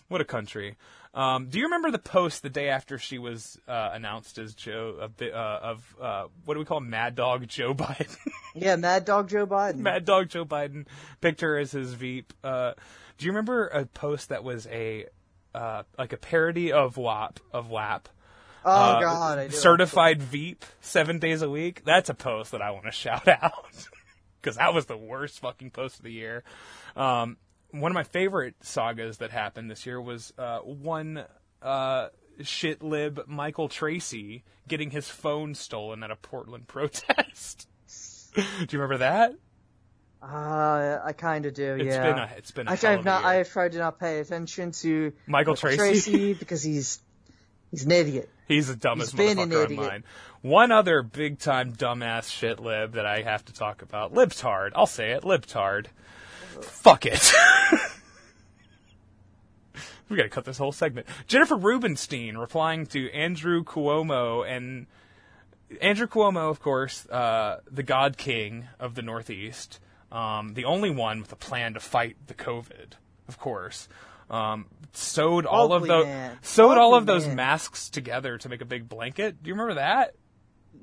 What 0.08 0.20
a 0.20 0.24
country. 0.24 0.76
Um, 1.12 1.48
do 1.48 1.58
you 1.58 1.64
remember 1.64 1.90
the 1.90 1.98
post 1.98 2.42
the 2.42 2.50
day 2.50 2.68
after 2.68 2.96
she 2.96 3.18
was 3.18 3.58
uh, 3.66 3.90
announced 3.92 4.38
as 4.38 4.54
Joe 4.54 4.96
a 5.00 5.08
bit, 5.08 5.34
uh, 5.34 5.58
of 5.62 5.96
uh, 6.00 6.24
what 6.44 6.54
do 6.54 6.60
we 6.60 6.64
call 6.66 6.78
Mad 6.80 7.16
Dog 7.16 7.48
Joe 7.48 7.74
Biden? 7.74 8.16
Yeah, 8.54 8.76
Mad 8.76 9.04
Dog 9.04 9.28
Joe 9.28 9.46
Biden. 9.46 9.76
Mad 9.78 10.04
Dog 10.04 10.28
Joe 10.28 10.44
Biden 10.44 10.86
picked 11.20 11.40
her 11.40 11.58
as 11.58 11.72
his 11.72 11.94
Veep. 11.94 12.32
Uh, 12.44 12.74
do 13.18 13.26
you 13.26 13.32
remember 13.32 13.66
a 13.68 13.86
post 13.86 14.28
that 14.28 14.44
was 14.44 14.66
a 14.68 15.06
uh, 15.52 15.82
like 15.98 16.12
a 16.12 16.16
parody 16.16 16.70
of 16.72 16.96
WAP 16.96 17.40
of 17.52 17.68
WAP? 17.70 18.08
oh 18.64 18.70
Uh, 18.70 19.00
God, 19.00 19.38
I 19.40 19.48
do. 19.48 19.56
certified 19.56 20.22
Veep 20.22 20.64
seven 20.80 21.18
days 21.18 21.42
a 21.42 21.50
week. 21.50 21.82
That's 21.84 22.08
a 22.08 22.14
post 22.14 22.52
that 22.52 22.62
I 22.62 22.70
want 22.70 22.84
to 22.84 22.92
shout 22.92 23.26
out 23.26 23.66
because 24.40 24.56
that 24.56 24.72
was 24.74 24.86
the 24.86 24.96
worst 24.96 25.40
fucking 25.40 25.70
post 25.72 25.98
of 25.98 26.04
the 26.04 26.12
year. 26.12 26.44
Um, 26.94 27.36
one 27.72 27.90
of 27.90 27.94
my 27.94 28.04
favorite 28.04 28.54
sagas 28.62 29.18
that 29.18 29.30
happened 29.30 29.70
this 29.70 29.86
year 29.86 30.00
was 30.00 30.32
uh, 30.38 30.58
one 30.58 31.24
uh, 31.62 32.08
shit 32.42 32.82
lib 32.82 33.22
Michael 33.26 33.68
Tracey 33.68 34.44
getting 34.68 34.90
his 34.90 35.08
phone 35.08 35.54
stolen 35.54 36.02
at 36.02 36.10
a 36.10 36.16
Portland 36.16 36.66
protest. 36.68 37.68
do 38.34 38.42
you 38.70 38.78
remember 38.78 38.98
that? 38.98 39.34
Uh, 40.22 40.98
I 41.02 41.14
kind 41.16 41.46
of 41.46 41.54
do. 41.54 41.74
It's 41.76 41.84
yeah. 41.84 42.02
been 42.02 42.18
a 42.18 42.30
it's 42.36 42.50
been 42.50 42.68
a 42.68 42.72
Actually, 42.72 42.88
I've 42.90 43.04
not. 43.04 43.22
year. 43.22 43.30
I've 43.40 43.48
tried 43.50 43.72
to 43.72 43.78
not 43.78 43.98
pay 43.98 44.18
attention 44.18 44.72
to 44.72 45.12
Michael 45.26 45.56
Tracey. 45.56 46.34
because 46.34 46.62
he's 46.62 47.00
he's 47.70 47.86
an 47.86 47.90
idiot. 47.92 48.28
He's 48.46 48.68
the 48.68 48.76
dumbest 48.76 49.16
He's 49.16 49.34
motherfucker 49.34 49.64
idiot. 49.64 49.78
online. 49.80 50.04
One 50.42 50.72
other 50.72 51.02
big 51.02 51.38
time 51.38 51.72
dumbass 51.72 52.28
shit 52.30 52.60
lib 52.60 52.92
that 52.92 53.06
I 53.06 53.22
have 53.22 53.44
to 53.46 53.54
talk 53.54 53.80
about. 53.80 54.12
Libtard. 54.12 54.72
I'll 54.74 54.86
say 54.86 55.12
it. 55.12 55.22
Libtard. 55.22 55.86
Fuck 56.62 57.06
it. 57.06 57.32
we 60.08 60.16
gotta 60.16 60.28
cut 60.28 60.44
this 60.44 60.58
whole 60.58 60.72
segment. 60.72 61.06
Jennifer 61.26 61.56
Rubenstein 61.56 62.36
replying 62.36 62.86
to 62.86 63.10
Andrew 63.12 63.64
Cuomo 63.64 64.46
and 64.46 64.86
Andrew 65.80 66.06
Cuomo, 66.06 66.50
of 66.50 66.60
course, 66.60 67.06
uh, 67.08 67.60
the 67.70 67.82
God 67.82 68.16
King 68.16 68.66
of 68.80 68.94
the 68.94 69.02
Northeast, 69.02 69.78
um, 70.10 70.54
the 70.54 70.64
only 70.64 70.90
one 70.90 71.20
with 71.20 71.32
a 71.32 71.36
plan 71.36 71.74
to 71.74 71.80
fight 71.80 72.16
the 72.26 72.34
COVID, 72.34 72.94
of 73.28 73.38
course. 73.38 73.88
Um, 74.28 74.66
sewed 74.92 75.46
all 75.46 75.72
of 75.72 75.82
Ugly 75.82 75.88
those 75.88 76.06
man. 76.06 76.38
sewed 76.42 76.78
all 76.78 76.94
of 76.94 77.06
those 77.06 77.26
man. 77.26 77.36
masks 77.36 77.90
together 77.90 78.38
to 78.38 78.48
make 78.48 78.60
a 78.60 78.64
big 78.64 78.88
blanket. 78.88 79.42
Do 79.42 79.48
you 79.48 79.54
remember 79.54 79.74
that? 79.74 80.14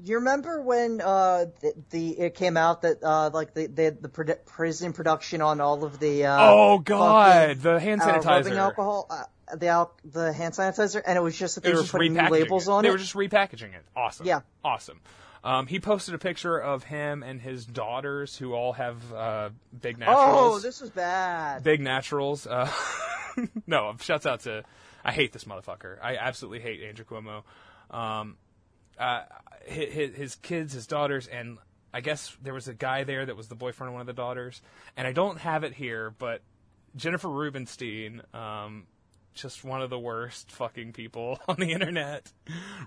You 0.03 0.15
remember 0.17 0.61
when 0.61 1.01
uh 1.01 1.45
the, 1.61 1.73
the 1.89 2.09
it 2.19 2.35
came 2.35 2.57
out 2.57 2.83
that 2.83 3.03
uh 3.03 3.29
like 3.33 3.53
the 3.53 3.67
the, 3.67 3.97
the 3.99 4.09
produ- 4.09 4.45
prison 4.45 4.93
production 4.93 5.41
on 5.41 5.59
all 5.61 5.83
of 5.83 5.99
the 5.99 6.25
uh 6.25 6.37
oh 6.51 6.79
God, 6.79 7.47
fucking, 7.57 7.61
the 7.63 7.79
hand 7.79 8.01
uh, 8.01 8.19
sanitizer. 8.19 8.55
alcohol 8.57 9.07
uh, 9.09 9.23
the 9.55 9.67
al- 9.67 9.95
the 10.05 10.31
hand 10.33 10.53
sanitizer 10.53 11.01
and 11.05 11.17
it 11.17 11.21
was 11.21 11.37
just 11.37 11.55
that 11.55 11.63
They 11.63 11.71
they 11.71 11.77
were 11.77 11.83
putting 11.83 12.13
new 12.13 12.29
labels 12.29 12.67
it. 12.67 12.71
on 12.71 12.83
They 12.83 12.89
it. 12.89 12.91
They 12.91 12.93
were 12.93 12.97
just 12.99 13.13
repackaging 13.15 13.73
it. 13.75 13.83
Awesome. 13.95 14.25
Yeah. 14.27 14.41
Awesome. 14.63 14.99
Um, 15.43 15.67
he 15.67 15.79
posted 15.79 16.13
a 16.13 16.17
picture 16.17 16.57
of 16.57 16.83
him 16.83 17.23
and 17.23 17.39
his 17.39 17.65
daughters, 17.65 18.35
who 18.35 18.53
all 18.53 18.73
have 18.73 19.13
uh, 19.13 19.49
big 19.79 19.97
naturals. 19.97 20.55
oh, 20.55 20.59
this 20.59 20.81
was 20.81 20.89
bad. 20.89 21.63
big 21.63 21.79
naturals. 21.79 22.45
Uh, 22.45 22.69
no, 23.67 23.95
shouts 24.01 24.25
out 24.25 24.41
to. 24.41 24.63
I 25.05 25.11
hate 25.13 25.31
this 25.31 25.45
motherfucker. 25.45 25.97
I 26.01 26.17
absolutely 26.17 26.59
hate 26.59 26.81
Andrew 26.83 27.05
Cuomo. 27.05 27.43
Um, 27.95 28.35
uh, 28.99 29.23
his, 29.65 30.15
his 30.15 30.35
kids, 30.35 30.73
his 30.73 30.87
daughters, 30.87 31.27
and 31.27 31.57
I 31.93 32.01
guess 32.01 32.35
there 32.41 32.53
was 32.53 32.67
a 32.67 32.73
guy 32.73 33.03
there 33.03 33.25
that 33.25 33.35
was 33.35 33.47
the 33.47 33.55
boyfriend 33.55 33.89
of 33.89 33.93
one 33.93 34.01
of 34.01 34.07
the 34.07 34.13
daughters. 34.13 34.61
And 34.95 35.07
I 35.07 35.13
don't 35.13 35.39
have 35.39 35.63
it 35.63 35.73
here, 35.73 36.13
but 36.17 36.41
Jennifer 36.95 37.29
Rubenstein, 37.29 38.21
um, 38.33 38.87
just 39.33 39.63
one 39.63 39.81
of 39.81 39.89
the 39.89 39.99
worst 39.99 40.51
fucking 40.51 40.93
people 40.93 41.39
on 41.47 41.57
the 41.57 41.71
internet, 41.71 42.31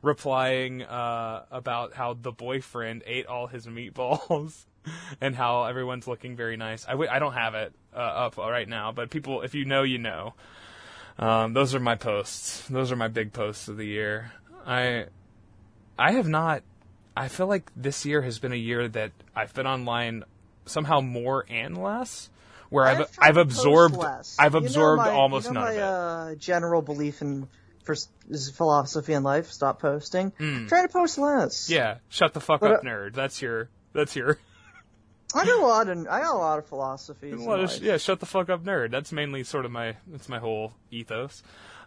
replying 0.02 0.82
uh, 0.82 1.44
about 1.50 1.94
how 1.94 2.14
the 2.14 2.32
boyfriend 2.32 3.02
ate 3.06 3.26
all 3.26 3.46
his 3.46 3.66
meatballs 3.66 4.64
and 5.20 5.34
how 5.34 5.64
everyone's 5.64 6.06
looking 6.06 6.36
very 6.36 6.56
nice. 6.56 6.86
I 6.86 6.92
w- 6.92 7.10
I 7.10 7.18
don't 7.18 7.34
have 7.34 7.54
it 7.54 7.72
uh, 7.94 7.98
up 7.98 8.36
right 8.36 8.68
now, 8.68 8.92
but 8.92 9.10
people, 9.10 9.42
if 9.42 9.54
you 9.54 9.64
know, 9.64 9.82
you 9.82 9.98
know. 9.98 10.34
Um, 11.18 11.52
those 11.52 11.74
are 11.74 11.80
my 11.80 11.96
posts. 11.96 12.66
Those 12.68 12.90
are 12.90 12.96
my 12.96 13.08
big 13.08 13.32
posts 13.32 13.68
of 13.68 13.76
the 13.76 13.86
year. 13.86 14.32
I 14.66 15.06
I 16.00 16.12
have 16.12 16.26
not. 16.28 16.62
I 17.16 17.28
feel 17.28 17.46
like 17.46 17.70
this 17.76 18.04
year 18.06 18.22
has 18.22 18.38
been 18.38 18.52
a 18.52 18.56
year 18.56 18.88
that 18.88 19.12
I've 19.36 19.52
been 19.54 19.66
online 19.66 20.24
somehow 20.64 21.00
more 21.00 21.44
and 21.48 21.76
less, 21.76 22.30
where 22.70 22.86
I've 22.86 23.00
I've 23.00 23.08
I've 23.20 23.36
absorbed 23.36 23.96
less. 23.96 24.36
I've 24.38 24.54
You 24.54 24.60
absorbed 24.60 25.02
my- 25.02 25.10
almost 25.10 25.48
you 25.48 25.52
know 25.52 25.60
none 25.60 25.76
my, 25.76 25.82
of 25.82 26.28
it. 26.30 26.32
Uh, 26.32 26.34
general 26.36 26.82
belief 26.82 27.20
in 27.20 27.48
first 27.84 28.08
philosophy 28.54 29.12
in 29.12 29.22
life. 29.22 29.50
Stop 29.50 29.80
posting. 29.80 30.30
Hmm. 30.38 30.66
Try 30.68 30.82
to 30.82 30.88
post 30.88 31.18
less. 31.18 31.68
yeah, 31.68 31.98
shut 32.08 32.32
the 32.32 32.40
fuck 32.40 32.60
But, 32.60 32.72
up, 32.72 32.80
uh, 32.80 32.84
nerd. 32.88 33.14
That's 33.14 33.42
your 33.42 33.68
that's 33.92 34.16
your 34.16 34.38
I 35.34 35.44
got 35.44 35.58
a 35.60 35.66
lot 35.66 35.88
of 35.88 35.98
I 36.08 36.20
got 36.22 36.34
a 36.34 36.38
lot 36.38 36.58
of 36.58 36.66
philosophies. 36.66 37.34
in 37.34 37.44
Well, 37.44 37.58
life. 37.62 37.80
yeah, 37.80 37.98
shut 37.98 38.20
the 38.20 38.26
fuck 38.26 38.48
up, 38.48 38.64
nerd. 38.64 38.90
That's 38.90 39.12
mainly 39.12 39.42
sort 39.44 39.64
of 39.64 39.70
my 39.72 39.96
that's 40.06 40.28
my 40.28 40.38
whole 40.38 40.72
ethos. 40.90 41.42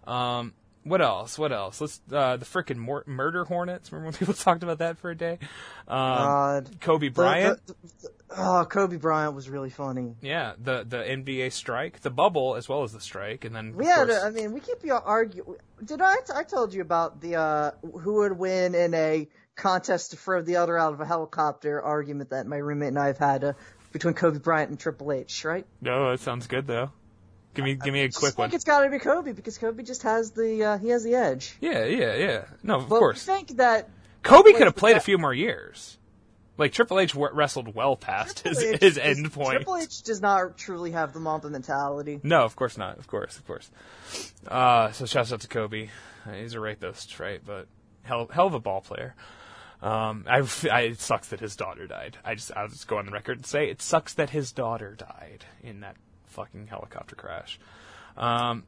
Um, 0.06 0.54
what 0.84 1.02
else? 1.02 1.38
What 1.40 1.52
else? 1.52 1.80
Let's 1.82 2.02
uh, 2.12 2.38
the 2.38 2.46
freaking 2.46 2.78
mor- 2.78 3.04
murder 3.06 3.44
hornets. 3.46 3.92
Remember 3.92 4.08
when 4.12 4.14
people 4.18 4.34
talked 4.34 4.64
about 4.64 4.80
that 4.80 4.98
for 4.98 5.10
a 5.12 5.16
day? 5.16 5.40
Um, 5.88 5.98
God. 5.98 6.70
Kobe 6.82 7.10
Bryant. 7.10 7.66
the- 7.66 7.74
the- 8.02 8.10
oh, 8.38 8.66
Kobe 8.70 8.98
Bryant 8.98 9.36
was 9.36 9.50
really 9.50 9.70
funny. 9.70 10.16
yeah, 10.22 10.54
the 10.58 10.84
the 10.88 10.98
NBA 10.98 11.52
strike, 11.52 12.02
the 12.02 12.10
bubble 12.10 12.56
as 12.56 12.68
well 12.68 12.84
as 12.84 12.92
the 12.94 13.02
strike, 13.02 13.46
and 13.46 13.56
then 13.56 13.76
We 13.76 13.86
had, 13.86 14.08
course- 14.08 14.24
I 14.24 14.30
mean, 14.30 14.54
we 14.54 14.60
keep 14.60 14.84
you 14.84 14.94
argue. 14.94 15.58
Did 15.84 16.02
I? 16.02 16.16
I 16.36 16.44
told 16.44 16.74
you 16.74 16.82
about 16.82 17.22
the 17.22 17.36
uh, 17.36 17.72
who 18.02 18.16
would 18.16 18.38
win 18.38 18.76
in 18.76 18.94
a 18.94 19.28
contest 19.56 20.12
to 20.12 20.18
throw 20.18 20.42
the 20.42 20.56
other 20.56 20.78
out 20.78 20.94
of 20.94 21.00
a 21.02 21.06
helicopter 21.06 21.80
argument 21.82 22.32
that 22.32 22.48
my 22.48 22.58
roommate 22.58 22.88
and 22.90 23.00
I 23.00 23.08
have 23.08 23.20
had 23.20 23.44
uh, 23.44 23.54
between 23.92 24.16
Kobe 24.16 24.40
Bryant 24.40 24.72
and 24.72 24.80
Triple 24.80 25.12
H, 25.12 25.46
right? 25.46 25.66
no, 25.82 26.10
that 26.12 26.20
sounds 26.22 26.48
good 26.48 26.66
though. 26.66 26.92
Give 27.54 27.64
me 27.66 27.76
give 27.76 27.94
me 27.94 28.02
a 28.02 28.10
quick 28.10 28.22
think 28.32 28.38
one. 28.38 28.46
I 28.46 28.50
think 28.50 28.56
it's 28.56 28.64
got 28.66 28.84
to 28.84 28.90
be 28.90 29.00
Kobe 29.00 29.32
because 29.32 29.58
Kobe 29.58 29.84
just 29.84 30.04
has 30.04 30.32
the 30.32 30.64
uh, 30.64 30.78
he 30.78 30.90
has 30.90 31.04
the 31.04 31.16
edge. 31.16 31.56
Yeah, 31.62 31.86
yeah, 31.86 32.16
yeah. 32.16 32.46
No, 32.64 32.78
of 32.78 32.90
But 32.90 33.00
course. 33.00 33.28
I 33.30 33.34
think 33.36 33.58
that 33.58 33.90
Kobe 34.24 34.52
could 34.54 34.66
have 34.68 34.76
played 34.76 34.98
a 34.98 35.02
few 35.02 35.18
more 35.18 35.34
years. 35.34 35.98
Like 36.58 36.72
Triple 36.72 37.00
H 37.00 37.16
wrestled 37.16 37.74
well 37.74 37.96
past 37.96 38.40
his 38.42 38.62
H 38.62 38.80
his 38.80 38.98
is- 38.98 39.18
end 39.18 39.32
point. 39.34 39.58
Triple 39.58 39.78
H 39.78 40.04
does 40.04 40.22
not 40.22 40.58
truly 40.58 40.92
have 40.92 41.12
the 41.14 41.20
Mamba 41.20 41.50
mentality. 41.50 42.20
No, 42.24 42.44
of 42.44 42.56
course 42.56 42.78
not. 42.78 42.98
Of 43.00 43.08
course, 43.08 43.38
of 43.38 43.46
course. 43.48 43.70
Uh, 44.48 44.92
so 44.92 45.06
shouts 45.06 45.34
out 45.34 45.42
to 45.42 45.48
Kobe. 45.48 45.90
He's 46.32 46.54
a 46.54 46.60
rapist, 46.60 47.20
right? 47.20 47.42
But 47.44 47.68
hell, 48.04 48.28
hell 48.32 48.48
of 48.48 48.54
a 48.54 48.60
ball 48.60 48.82
player. 48.82 49.16
Um, 49.82 50.26
I, 50.30 50.48
I, 50.72 50.82
it 50.82 51.02
sucks 51.02 51.28
that 51.30 51.40
his 51.42 51.56
daughter 51.58 51.88
died. 51.88 52.18
I 52.24 52.36
just, 52.36 52.52
I'll 52.56 52.70
just 52.70 52.88
go 52.88 53.00
on 53.00 53.06
the 53.08 53.12
record 53.12 53.38
and 53.40 53.46
say 53.46 53.70
it 53.70 53.82
sucks 53.82 54.14
that 54.14 54.30
his 54.30 54.52
daughter 54.54 54.96
died 54.98 55.44
in 55.62 55.82
that 55.82 55.98
fucking 56.34 56.68
helicopter 56.68 57.16
crash. 57.16 57.60
Um, 58.18 58.64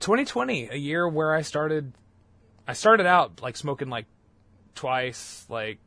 2020, 0.00 0.68
a 0.70 0.76
year 0.76 1.08
where 1.08 1.34
I 1.34 1.42
started, 1.42 1.92
I 2.66 2.74
started 2.74 3.06
out 3.06 3.40
like 3.42 3.56
smoking 3.56 3.88
like 3.88 4.06
twice, 4.74 5.46
like 5.48 5.78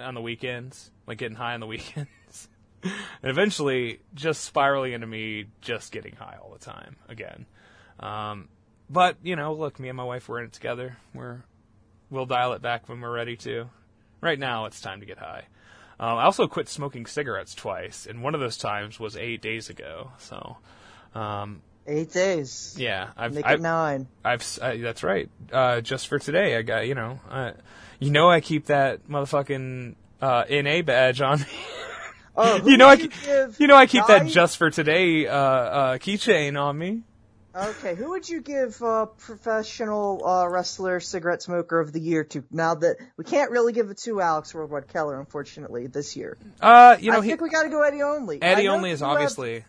on 0.00 0.14
the 0.14 0.20
weekends, 0.20 0.90
like 1.06 1.18
getting 1.18 1.36
high 1.36 1.54
on 1.54 1.60
the 1.60 1.66
weekends. 1.74 2.48
and 2.82 3.30
eventually 3.30 4.00
just 4.14 4.44
spiraling 4.44 4.92
into 4.92 5.06
me 5.06 5.46
just 5.60 5.92
getting 5.92 6.16
high 6.16 6.36
all 6.42 6.52
the 6.52 6.64
time 6.64 6.96
again. 7.08 7.46
Um, 8.00 8.48
but, 8.90 9.16
you 9.22 9.36
know, 9.36 9.54
look, 9.54 9.78
me 9.78 9.88
and 9.88 9.96
my 9.96 10.04
wife, 10.04 10.28
we're 10.28 10.40
in 10.40 10.46
it 10.46 10.52
together. 10.52 10.98
We're, 11.14 11.42
we'll 12.10 12.26
dial 12.26 12.52
it 12.52 12.62
back 12.62 12.88
when 12.88 13.00
we're 13.00 13.14
ready 13.14 13.36
to. 13.38 13.70
Right 14.20 14.38
now, 14.38 14.66
it's 14.66 14.80
time 14.80 15.00
to 15.00 15.06
get 15.06 15.18
high. 15.18 15.44
Um, 16.00 16.18
I 16.18 16.24
also 16.24 16.46
quit 16.46 16.68
smoking 16.68 17.06
cigarettes 17.06 17.54
twice, 17.54 18.06
and 18.06 18.22
one 18.22 18.34
of 18.34 18.40
those 18.40 18.56
times 18.56 18.98
was 18.98 19.16
eight 19.16 19.40
days 19.40 19.70
ago. 19.70 20.10
So, 20.18 20.56
um, 21.14 21.62
Eight 21.86 22.12
days. 22.12 22.76
yeah, 22.78 23.10
I've, 23.16 23.34
Make 23.34 23.46
I've, 23.46 23.60
it 23.60 23.62
nine. 23.62 24.08
I've 24.24 24.58
uh, 24.60 24.74
that's 24.78 25.02
right. 25.02 25.28
Uh, 25.52 25.80
just 25.80 26.08
for 26.08 26.18
today, 26.18 26.56
I 26.56 26.62
got 26.62 26.86
you 26.88 26.94
know, 26.94 27.20
uh, 27.30 27.52
you 28.00 28.10
know, 28.10 28.30
I 28.30 28.40
keep 28.40 28.66
that 28.66 29.06
motherfucking 29.08 29.94
uh, 30.20 30.44
NA 30.50 30.82
badge 30.82 31.20
on 31.20 31.40
me. 31.40 31.46
Oh, 32.36 32.56
you 32.66 32.76
know, 32.76 32.88
I 32.88 32.96
give 32.96 33.60
you 33.60 33.66
know, 33.66 33.76
I 33.76 33.86
keep 33.86 34.06
that 34.06 34.26
just 34.26 34.56
for 34.56 34.70
today 34.70 35.26
uh, 35.26 35.36
uh, 35.36 35.98
keychain 35.98 36.60
on 36.60 36.76
me. 36.78 37.02
Okay, 37.56 37.94
who 37.94 38.10
would 38.10 38.28
you 38.28 38.40
give 38.40 38.82
uh, 38.82 39.06
professional 39.06 40.26
uh, 40.26 40.48
wrestler 40.48 40.98
cigarette 40.98 41.40
smoker 41.40 41.78
of 41.78 41.92
the 41.92 42.00
year 42.00 42.24
to? 42.24 42.42
Now 42.50 42.74
that 42.74 42.96
we 43.16 43.24
can't 43.24 43.52
really 43.52 43.72
give 43.72 43.90
it 43.90 43.98
to 43.98 44.20
Alex 44.20 44.52
Worldwide 44.52 44.88
Keller, 44.88 45.20
unfortunately, 45.20 45.86
this 45.86 46.16
year. 46.16 46.36
Uh, 46.60 46.96
you 46.98 47.12
know, 47.12 47.18
I 47.18 47.22
he, 47.22 47.28
think 47.28 47.42
we 47.42 47.50
got 47.50 47.62
to 47.62 47.68
go 47.68 47.82
Eddie 47.82 48.02
Only. 48.02 48.42
Eddie 48.42 48.66
Only 48.68 48.90
is 48.90 49.00
you 49.00 49.06
have- 49.06 49.14
obviously. 49.16 49.64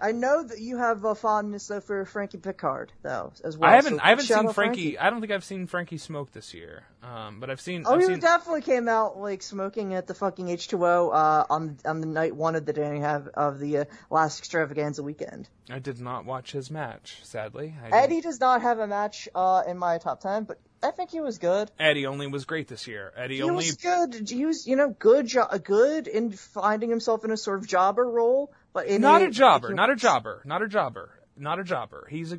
I 0.00 0.12
know 0.12 0.42
that 0.42 0.60
you 0.60 0.76
have 0.76 1.04
a 1.04 1.14
fondness 1.14 1.68
though 1.68 1.80
for 1.80 2.04
Frankie 2.04 2.38
Pickard, 2.38 2.92
though, 3.02 3.32
as 3.44 3.56
well. 3.56 3.70
I 3.70 3.76
haven't 3.76 3.96
so 3.96 4.00
I 4.02 4.10
haven't 4.10 4.26
seen 4.26 4.36
out 4.46 4.54
Frankie, 4.54 4.98
I 4.98 5.08
don't 5.08 5.20
think 5.20 5.32
I've 5.32 5.44
seen 5.44 5.66
Frankie 5.66 5.98
smoke 5.98 6.32
this 6.32 6.52
year. 6.52 6.84
Um, 7.02 7.40
but 7.40 7.50
I've 7.50 7.60
seen. 7.60 7.84
Oh, 7.86 7.94
I've 7.94 8.00
he 8.00 8.06
seen, 8.06 8.18
definitely 8.18 8.62
came 8.62 8.88
out 8.88 9.18
like 9.18 9.42
smoking 9.42 9.94
at 9.94 10.06
the 10.06 10.14
fucking 10.14 10.46
H2O 10.46 11.14
uh, 11.14 11.44
on 11.48 11.78
on 11.84 12.00
the 12.00 12.06
night 12.06 12.34
one 12.34 12.56
of 12.56 12.66
the 12.66 12.72
day 12.72 12.98
have 12.98 13.28
of 13.28 13.58
the 13.58 13.78
uh, 13.78 13.84
last 14.10 14.40
extravaganza 14.40 15.02
weekend. 15.02 15.48
I 15.70 15.78
did 15.78 16.00
not 16.00 16.24
watch 16.24 16.52
his 16.52 16.70
match. 16.70 17.20
Sadly, 17.22 17.74
Eddie 17.90 18.20
does 18.20 18.40
not 18.40 18.62
have 18.62 18.78
a 18.78 18.86
match 18.86 19.28
uh, 19.34 19.62
in 19.66 19.78
my 19.78 19.98
top 19.98 20.20
ten, 20.20 20.44
but 20.44 20.58
I 20.86 20.90
think 20.92 21.10
he 21.10 21.20
was 21.20 21.38
good. 21.38 21.70
Eddie 21.78 22.06
Only 22.06 22.26
was 22.26 22.44
great 22.44 22.68
this 22.68 22.86
year. 22.86 23.12
Eddie 23.16 23.36
He 23.36 23.42
only 23.42 23.56
was 23.56 23.76
good. 23.76 24.28
He 24.28 24.46
was, 24.46 24.66
you 24.66 24.76
know, 24.76 24.90
good, 24.98 25.26
jo- 25.26 25.48
good 25.62 26.06
in 26.06 26.32
finding 26.32 26.88
himself 26.90 27.24
in 27.24 27.30
a 27.30 27.36
sort 27.36 27.58
of 27.58 27.66
jobber 27.66 28.04
role, 28.08 28.52
but 28.72 28.86
in 28.86 29.00
not 29.00 29.22
a 29.22 29.26
a 29.26 29.30
jobber, 29.30 29.74
not 29.74 29.90
a 29.90 29.96
jobber, 29.96 30.42
not 30.44 30.62
a 30.62 30.68
jobber, 30.68 31.10
not 31.36 31.58
a 31.58 31.64
jobber. 31.64 32.06
He's 32.10 32.32
a, 32.32 32.38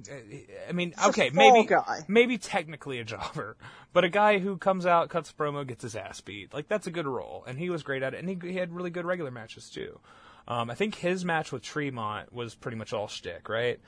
I 0.68 0.72
mean, 0.72 0.94
He's 0.98 1.08
okay, 1.10 1.30
maybe, 1.34 1.68
guy. 1.68 2.06
maybe 2.08 2.38
technically 2.38 3.00
a 3.00 3.04
jobber, 3.04 3.58
but 3.94 4.04
a 4.04 4.10
guy 4.10 4.40
who 4.40 4.58
comes 4.58 4.86
out, 4.86 5.10
cuts 5.10 5.32
promo, 5.38 5.66
gets 5.68 5.84
his 5.84 5.96
ass 5.96 6.22
beat. 6.22 6.54
Like 6.54 6.68
that's 6.68 6.88
a 6.88 6.92
good 6.92 7.06
role, 7.08 7.44
and 7.48 7.58
he 7.60 7.70
was 7.70 7.84
great 7.84 8.02
at 8.04 8.14
it, 8.14 8.20
and 8.24 8.30
he, 8.30 8.38
he 8.52 8.56
had 8.58 8.74
really 8.74 8.90
good 8.90 9.06
regular 9.06 9.32
matches 9.32 9.70
too. 9.70 10.00
Um, 10.48 10.70
I 10.70 10.76
think 10.76 10.96
his 10.96 11.26
match 11.26 11.52
with 11.52 11.62
Tremont 11.62 12.32
was 12.32 12.56
pretty 12.56 12.78
much 12.78 12.94
all 12.94 13.08
shtick, 13.10 13.50
right? 13.50 13.80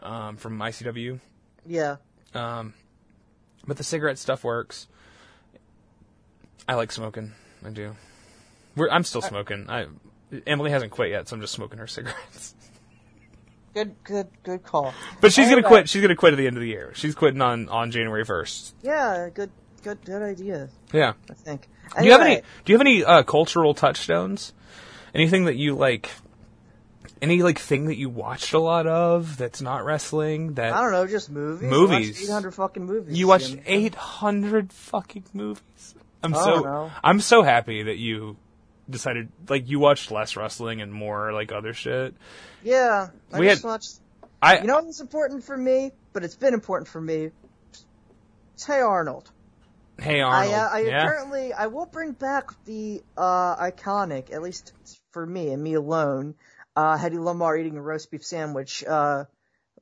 Um, 0.00 0.36
from 0.36 0.58
ICW, 0.58 1.20
Yeah. 1.64 1.96
um, 2.34 2.74
but 3.66 3.76
the 3.76 3.84
cigarette 3.84 4.18
stuff 4.18 4.44
works. 4.44 4.86
I 6.68 6.74
like 6.74 6.92
smoking. 6.92 7.32
I 7.64 7.70
do. 7.70 7.94
We're, 8.76 8.90
I'm 8.90 9.04
still 9.04 9.22
smoking. 9.22 9.66
I 9.68 9.86
Emily 10.46 10.70
hasn't 10.70 10.90
quit 10.90 11.10
yet, 11.10 11.28
so 11.28 11.36
I'm 11.36 11.40
just 11.40 11.52
smoking 11.52 11.78
her 11.78 11.86
cigarettes. 11.86 12.54
Good, 13.74 13.96
good, 14.04 14.28
good 14.44 14.62
call. 14.62 14.94
But 15.20 15.32
she's 15.32 15.48
gonna 15.48 15.62
quit. 15.62 15.88
She's 15.88 16.00
gonna 16.00 16.14
quit 16.14 16.32
at 16.32 16.36
the 16.36 16.46
end 16.46 16.56
of 16.56 16.62
the 16.62 16.68
year. 16.68 16.92
She's 16.94 17.14
quitting 17.14 17.40
on 17.40 17.68
on 17.68 17.90
January 17.90 18.24
first. 18.24 18.74
Yeah, 18.82 19.28
good, 19.34 19.50
good, 19.82 20.04
good 20.04 20.22
idea. 20.22 20.68
Yeah. 20.92 21.14
I 21.28 21.34
think. 21.34 21.68
Do 21.98 22.04
you 22.04 22.12
have 22.12 22.20
any? 22.20 22.36
Do 22.36 22.72
you 22.72 22.78
have 22.78 22.86
any 22.86 23.04
uh, 23.04 23.22
cultural 23.24 23.74
touchstones? 23.74 24.52
Anything 25.14 25.44
that 25.44 25.56
you 25.56 25.74
like? 25.74 26.10
Any 27.22 27.42
like 27.42 27.58
thing 27.58 27.86
that 27.86 27.96
you 27.96 28.08
watched 28.08 28.52
a 28.52 28.58
lot 28.58 28.86
of 28.86 29.36
that's 29.36 29.60
not 29.62 29.84
wrestling? 29.84 30.54
That 30.54 30.72
I 30.72 30.80
don't 30.82 30.92
know, 30.92 31.06
just 31.06 31.30
movies. 31.30 31.68
Movies. 31.70 32.22
Eight 32.24 32.30
hundred 32.32 32.52
fucking 32.52 32.84
movies. 32.84 33.16
you 33.18 33.26
watched 33.28 33.56
eight 33.66 33.94
hundred 33.94 34.72
fucking 34.72 35.24
movies. 35.32 35.94
I'm 36.22 36.34
so. 36.34 36.90
I'm 37.02 37.20
so 37.20 37.42
happy 37.42 37.82
that 37.84 37.96
you 37.98 38.36
decided 38.88 39.28
like 39.48 39.68
you 39.68 39.78
watched 39.78 40.10
less 40.10 40.36
wrestling 40.36 40.80
and 40.82 40.92
more 40.92 41.32
like 41.32 41.52
other 41.52 41.72
shit. 41.74 42.14
Yeah, 42.62 43.08
I 43.32 43.40
We 43.40 43.46
just 43.48 43.62
had- 43.62 43.68
watched. 43.68 44.00
I 44.42 44.58
You 44.58 44.66
know 44.66 44.82
what's 44.82 45.00
important 45.00 45.44
for 45.44 45.56
me, 45.56 45.92
but 46.12 46.22
it's 46.24 46.36
been 46.36 46.52
important 46.54 46.88
for 46.88 47.00
me. 47.00 47.30
It's 48.54 48.64
Hey 48.66 48.80
Arnold. 48.80 49.30
hey 49.98 50.20
Arnold. 50.20 50.54
I, 50.54 50.56
uh, 50.58 50.68
I 50.70 50.80
yeah. 50.80 51.04
currently 51.06 51.52
I 51.52 51.66
will 51.68 51.86
bring 51.86 52.12
back 52.12 52.50
the 52.64 53.02
uh, 53.16 53.56
iconic, 53.56 54.32
at 54.32 54.42
least 54.42 54.72
for 55.12 55.24
me 55.26 55.50
and 55.50 55.62
me 55.62 55.74
alone, 55.74 56.34
uh, 56.76 56.96
Hedy 56.98 57.16
Lamarr 57.16 57.58
eating 57.60 57.76
a 57.76 57.82
roast 57.82 58.10
beef 58.10 58.24
sandwich 58.24 58.84
uh, 58.84 59.24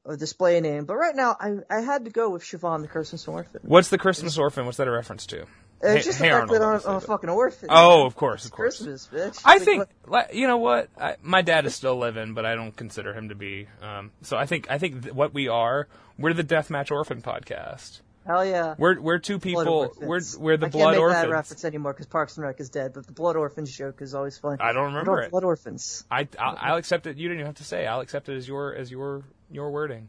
a 0.05 0.17
display 0.17 0.61
name. 0.61 0.85
But 0.85 0.97
right 0.97 1.15
now, 1.15 1.37
I 1.39 1.59
I 1.71 1.81
had 1.81 2.05
to 2.07 2.11
go 2.11 2.31
with 2.31 2.43
Siobhan 2.43 2.83
the 2.83 2.89
Christmas 2.89 3.27
Orphan. 3.29 3.61
What's 3.65 3.89
the 3.89 3.99
Christmas 3.99 4.37
Orphan? 4.39 4.67
What's 4.67 4.79
that 4.79 4.89
a 4.89 4.91
reference 4.93 5.27
to? 5.27 5.47
It's 5.85 5.89
Hey- 5.89 6.03
just 6.11 6.19
Hey 6.19 6.29
the 6.29 6.35
fact 6.35 6.51
Arnold, 6.51 6.83
that 6.83 6.87
I'm, 6.87 6.91
I'm 6.93 6.97
a 6.99 7.01
fucking 7.01 7.29
orphan. 7.31 7.69
Oh, 7.73 8.07
of 8.07 8.15
course, 8.15 8.45
of 8.45 8.53
course. 8.53 8.77
Christmas, 8.83 9.09
bitch. 9.13 9.43
I 9.45 9.55
Like, 9.55 9.63
think, 9.63 9.87
what- 10.07 10.35
you 10.35 10.47
know 10.47 10.59
what? 10.59 10.89
I, 11.01 11.17
my 11.23 11.43
dad 11.43 11.67
is 11.67 11.75
still 11.75 11.97
living, 11.99 12.35
but 12.35 12.47
I 12.47 12.55
don't 12.55 12.77
consider 12.77 13.13
him 13.13 13.31
to 13.31 13.35
be. 13.35 13.67
Um, 13.83 14.13
so 14.23 14.37
I 14.37 14.47
think, 14.47 14.71
I 14.71 14.79
think 14.79 15.03
th- 15.03 15.15
what 15.15 15.35
we 15.35 15.49
are, 15.49 15.89
we're 16.19 16.35
the 16.35 16.45
Deathmatch 16.45 16.93
Orphan 16.93 17.21
podcast. 17.21 18.01
Hell 18.27 18.45
yeah. 18.45 18.75
We're 18.79 19.01
we're 19.01 19.19
two 19.19 19.39
people. 19.39 19.65
We're 19.65 20.07
Orphans. 20.07 20.39
we're 20.39 20.57
the 20.57 20.67
I 20.67 20.71
Blood 20.71 20.83
can't 20.83 20.93
make 20.93 21.01
Orphans. 21.01 21.23
that 21.23 21.31
reference 21.31 21.65
anymore 21.65 21.93
because 21.93 22.07
Parks 22.07 22.37
and 22.37 22.45
Rec 22.47 22.61
is 22.61 22.71
dead, 22.71 22.93
but 22.95 23.07
the 23.07 23.13
Blood 23.13 23.37
Orphans 23.37 23.77
joke 23.77 24.03
is 24.03 24.15
always 24.15 24.39
fun. 24.39 24.59
I 24.61 24.73
don't 24.73 24.87
remember 24.87 25.21
it. 25.23 25.31
Blood 25.31 25.45
Orphans. 25.45 26.05
I 26.11 26.29
I'll, 26.39 26.57
I'll 26.59 26.77
accept 26.77 27.07
it. 27.07 27.17
You 27.17 27.29
didn't 27.29 27.41
even 27.41 27.47
have 27.47 27.57
to 27.57 27.65
say. 27.65 27.87
I'll 27.87 28.01
accept 28.01 28.29
it 28.29 28.37
as 28.37 28.47
your 28.47 28.75
as 28.75 28.91
your 28.91 29.25
your 29.51 29.71
wording. 29.71 30.09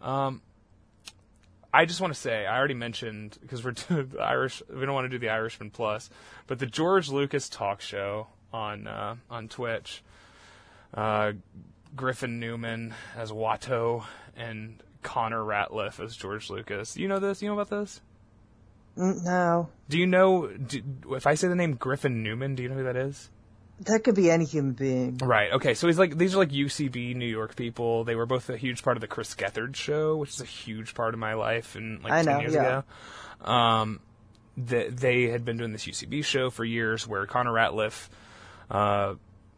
Um, 0.00 0.42
I 1.72 1.84
just 1.84 2.00
want 2.00 2.14
to 2.14 2.18
say 2.18 2.46
I 2.46 2.56
already 2.56 2.74
mentioned 2.74 3.38
because 3.40 3.64
we're 3.64 3.72
the 3.88 4.18
Irish. 4.20 4.62
We 4.68 4.86
don't 4.86 4.94
want 4.94 5.06
to 5.06 5.10
do 5.10 5.18
the 5.18 5.30
Irishman 5.30 5.70
Plus, 5.70 6.10
but 6.46 6.58
the 6.58 6.66
George 6.66 7.08
Lucas 7.08 7.48
talk 7.48 7.80
show 7.80 8.28
on 8.52 8.86
uh, 8.86 9.16
on 9.30 9.48
Twitch. 9.48 10.02
Uh, 10.94 11.32
Griffin 11.94 12.40
Newman 12.40 12.94
as 13.16 13.32
Watto 13.32 14.04
and 14.36 14.82
Connor 15.06 15.40
Ratliff 15.40 16.04
as 16.04 16.16
George 16.16 16.50
Lucas. 16.50 16.96
You 16.96 17.06
know 17.06 17.20
this? 17.20 17.40
You 17.40 17.48
know 17.48 17.54
about 17.58 17.70
this? 17.70 18.00
Mm, 18.98 19.24
No, 19.24 19.68
Do 19.88 19.98
you 19.98 20.06
know? 20.06 20.48
Do, 20.48 20.82
if 21.10 21.26
I 21.26 21.34
say 21.34 21.48
the 21.48 21.54
name 21.54 21.74
Griffin 21.74 22.22
Newman, 22.22 22.56
do 22.56 22.62
you 22.62 22.68
know 22.68 22.74
who 22.74 22.84
that 22.84 22.96
is? 22.96 23.30
that 23.80 24.04
could 24.04 24.14
be 24.14 24.30
any 24.30 24.46
human 24.46 24.72
being. 24.72 25.18
Right. 25.18 25.52
Okay. 25.52 25.74
So 25.74 25.86
he's 25.86 25.98
like 25.98 26.16
these 26.16 26.34
are 26.34 26.38
like 26.38 26.50
UCB 26.50 27.14
New 27.14 27.26
York 27.26 27.56
people. 27.56 28.04
They 28.04 28.14
were 28.14 28.26
both 28.26 28.48
a 28.48 28.56
huge 28.56 28.82
part 28.82 28.96
of 28.96 29.02
the 29.02 29.06
Chris 29.06 29.34
Gethard 29.34 29.76
show, 29.76 30.16
which 30.16 30.30
is 30.30 30.40
a 30.40 30.46
huge 30.46 30.94
part 30.94 31.14
of 31.14 31.20
my 31.20 31.34
life 31.34 31.76
and 31.76 32.02
like 32.02 32.12
I 32.12 32.22
ten 32.22 32.34
know, 32.34 32.40
years 32.40 32.54
yeah. 32.54 32.82
ago. 33.42 33.50
Um, 33.52 34.00
the, 34.56 34.88
they 34.88 35.24
had 35.24 35.44
been 35.44 35.58
doing 35.58 35.72
this 35.72 35.84
UCB 35.84 36.24
show 36.24 36.48
for 36.48 36.64
years, 36.64 37.06
where 37.06 37.26
Connor 37.26 37.52
Ratliff, 37.52 38.08
uh, 38.70 39.14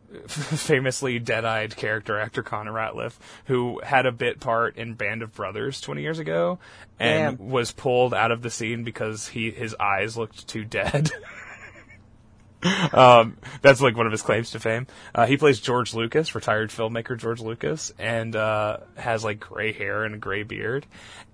famously 0.26 1.18
dead-eyed 1.18 1.76
character 1.76 2.18
actor 2.18 2.42
Connor 2.42 2.72
Ratliff, 2.72 3.16
who 3.46 3.80
had 3.82 4.06
a 4.06 4.12
bit 4.12 4.40
part 4.40 4.76
in 4.76 4.94
Band 4.94 5.22
of 5.22 5.34
Brothers 5.34 5.80
20 5.80 6.02
years 6.02 6.18
ago, 6.18 6.58
and 6.98 7.38
Damn. 7.38 7.50
was 7.50 7.72
pulled 7.72 8.14
out 8.14 8.30
of 8.30 8.42
the 8.42 8.50
scene 8.50 8.84
because 8.84 9.28
he 9.28 9.50
his 9.50 9.74
eyes 9.78 10.16
looked 10.16 10.48
too 10.48 10.64
dead. 10.64 11.10
um, 12.92 13.36
that's 13.62 13.80
like 13.80 13.96
one 13.96 14.06
of 14.06 14.12
his 14.12 14.22
claims 14.22 14.50
to 14.52 14.60
fame. 14.60 14.86
Uh, 15.14 15.26
he 15.26 15.36
plays 15.36 15.60
George 15.60 15.94
Lucas, 15.94 16.34
retired 16.34 16.70
filmmaker 16.70 17.18
George 17.18 17.40
Lucas, 17.40 17.92
and 17.98 18.34
uh, 18.34 18.78
has 18.96 19.24
like 19.24 19.40
gray 19.40 19.72
hair 19.72 20.04
and 20.04 20.14
a 20.14 20.18
gray 20.18 20.42
beard. 20.42 20.86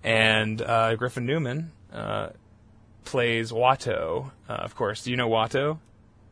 And 0.02 0.60
uh, 0.60 0.96
Griffin 0.96 1.26
Newman 1.26 1.72
uh, 1.92 2.30
plays 3.04 3.52
Watto. 3.52 4.32
Uh, 4.48 4.52
of 4.52 4.74
course, 4.74 5.04
do 5.04 5.10
you 5.10 5.16
know 5.16 5.28
Watto? 5.28 5.78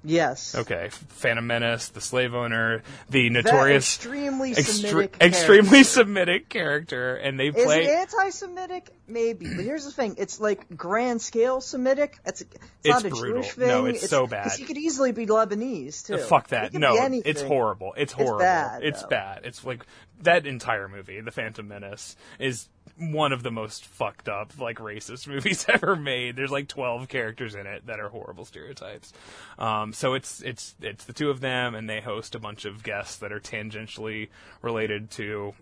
Yes. 0.04 0.54
Okay, 0.56 0.88
Phantom 0.90 1.46
Menace, 1.46 1.88
the 1.88 2.00
slave 2.00 2.34
owner, 2.34 2.82
the 3.08 3.28
That 3.28 3.44
notorious, 3.44 3.96
extremely 3.96 4.52
extre- 4.52 4.90
Semitic 4.90 5.16
extremely 5.20 5.68
character. 5.70 5.84
Semitic 5.84 6.48
character, 6.48 7.14
and 7.16 7.38
they 7.38 7.48
Is 7.48 7.64
play. 7.64 7.84
it 7.84 7.90
anti-Semitic? 7.90 8.90
Maybe, 9.06 9.46
but 9.54 9.64
here's 9.64 9.84
the 9.84 9.92
thing: 9.92 10.16
it's 10.18 10.40
like 10.40 10.76
grand 10.76 11.22
scale 11.22 11.60
Semitic. 11.60 12.18
It's, 12.24 12.40
it's, 12.40 12.54
It's 12.84 12.88
not 12.88 13.04
a 13.04 13.08
brutal. 13.10 13.42
Jewish 13.42 13.52
thing. 13.52 13.68
No, 13.68 13.84
it's 13.86 14.08
so 14.08 14.26
bad. 14.26 14.44
Because 14.44 14.58
he 14.58 14.64
could 14.64 14.76
easily 14.78 15.12
be 15.12 15.26
Lebanese 15.26 16.06
too. 16.06 16.18
Fuck 16.18 16.48
that. 16.48 16.72
No, 16.74 16.94
it's 17.24 17.42
horrible. 17.42 17.94
It's 17.96 18.12
horrible. 18.12 18.38
bad, 18.38 18.82
It's 18.82 19.02
though. 19.02 19.08
bad. 19.08 19.40
It's 19.44 19.64
like 19.64 19.84
that 20.22 20.46
entire 20.46 20.88
movie, 20.88 21.20
The 21.20 21.30
Phantom 21.30 21.66
Menace, 21.68 22.16
is 22.38 22.68
one 22.98 23.32
of 23.32 23.42
the 23.42 23.50
most 23.50 23.86
fucked 23.86 24.28
up 24.28 24.58
like 24.58 24.78
racist 24.78 25.26
movies 25.32 25.64
ever 25.68 25.96
made. 25.96 26.36
There's 26.36 26.50
like 26.50 26.68
12 26.68 27.08
characters 27.08 27.54
in 27.54 27.66
it 27.66 27.86
that 27.86 28.00
are 28.00 28.08
horrible 28.08 28.44
stereotypes. 28.44 29.12
Um, 29.58 29.92
so 29.92 30.14
it's 30.14 30.42
it's 30.42 30.74
it's 30.80 31.04
the 31.04 31.12
two 31.12 31.30
of 31.30 31.40
them, 31.40 31.74
and 31.74 31.88
they 31.88 32.00
host 32.00 32.34
a 32.34 32.38
bunch 32.38 32.64
of 32.64 32.82
guests 32.82 33.16
that 33.16 33.32
are 33.32 33.40
tangentially 33.40 34.28
related 34.62 35.10
to 35.12 35.54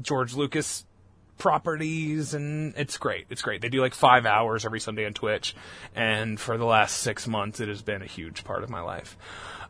George 0.00 0.34
Lucas 0.34 0.84
properties 1.38 2.34
and 2.34 2.74
it's 2.76 2.96
great. 2.96 3.26
It's 3.30 3.42
great. 3.42 3.60
They 3.60 3.68
do 3.68 3.80
like 3.80 3.94
five 3.94 4.26
hours 4.26 4.64
every 4.64 4.80
Sunday 4.80 5.06
on 5.06 5.12
Twitch 5.12 5.54
and 5.94 6.40
for 6.40 6.56
the 6.56 6.64
last 6.64 6.98
six 6.98 7.26
months 7.26 7.60
it 7.60 7.68
has 7.68 7.82
been 7.82 8.02
a 8.02 8.06
huge 8.06 8.44
part 8.44 8.62
of 8.62 8.70
my 8.70 8.80
life. 8.80 9.16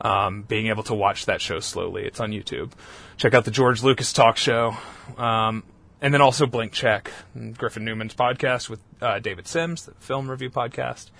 Um, 0.00 0.42
being 0.42 0.68
able 0.68 0.82
to 0.84 0.94
watch 0.94 1.26
that 1.26 1.40
show 1.40 1.60
slowly. 1.60 2.04
It's 2.04 2.20
on 2.20 2.30
YouTube. 2.30 2.72
Check 3.16 3.34
out 3.34 3.44
the 3.44 3.50
George 3.50 3.82
Lucas 3.82 4.12
talk 4.12 4.36
show. 4.36 4.76
Um, 5.16 5.64
and 6.00 6.12
then 6.12 6.20
also 6.20 6.46
Blank 6.46 6.72
Check, 6.72 7.10
Griffin 7.56 7.84
Newman's 7.84 8.14
podcast 8.14 8.68
with 8.68 8.80
uh, 9.00 9.18
David 9.18 9.46
Sims, 9.46 9.86
the 9.86 9.92
film 9.94 10.30
review 10.30 10.50
podcast. 10.50 11.10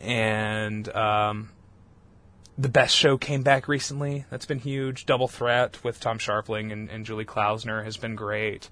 And 0.00 0.88
um, 0.94 1.50
the 2.56 2.68
best 2.68 2.94
show 2.94 3.16
came 3.16 3.42
back 3.42 3.68
recently. 3.68 4.24
That's 4.30 4.46
been 4.46 4.58
huge. 4.60 5.06
Double 5.06 5.28
Threat 5.28 5.82
with 5.82 6.00
Tom 6.00 6.18
Scharpling 6.18 6.72
and, 6.72 6.88
and 6.90 7.04
Julie 7.04 7.24
Klausner 7.24 7.84
has 7.84 7.96
been 7.96 8.14
great. 8.14 8.70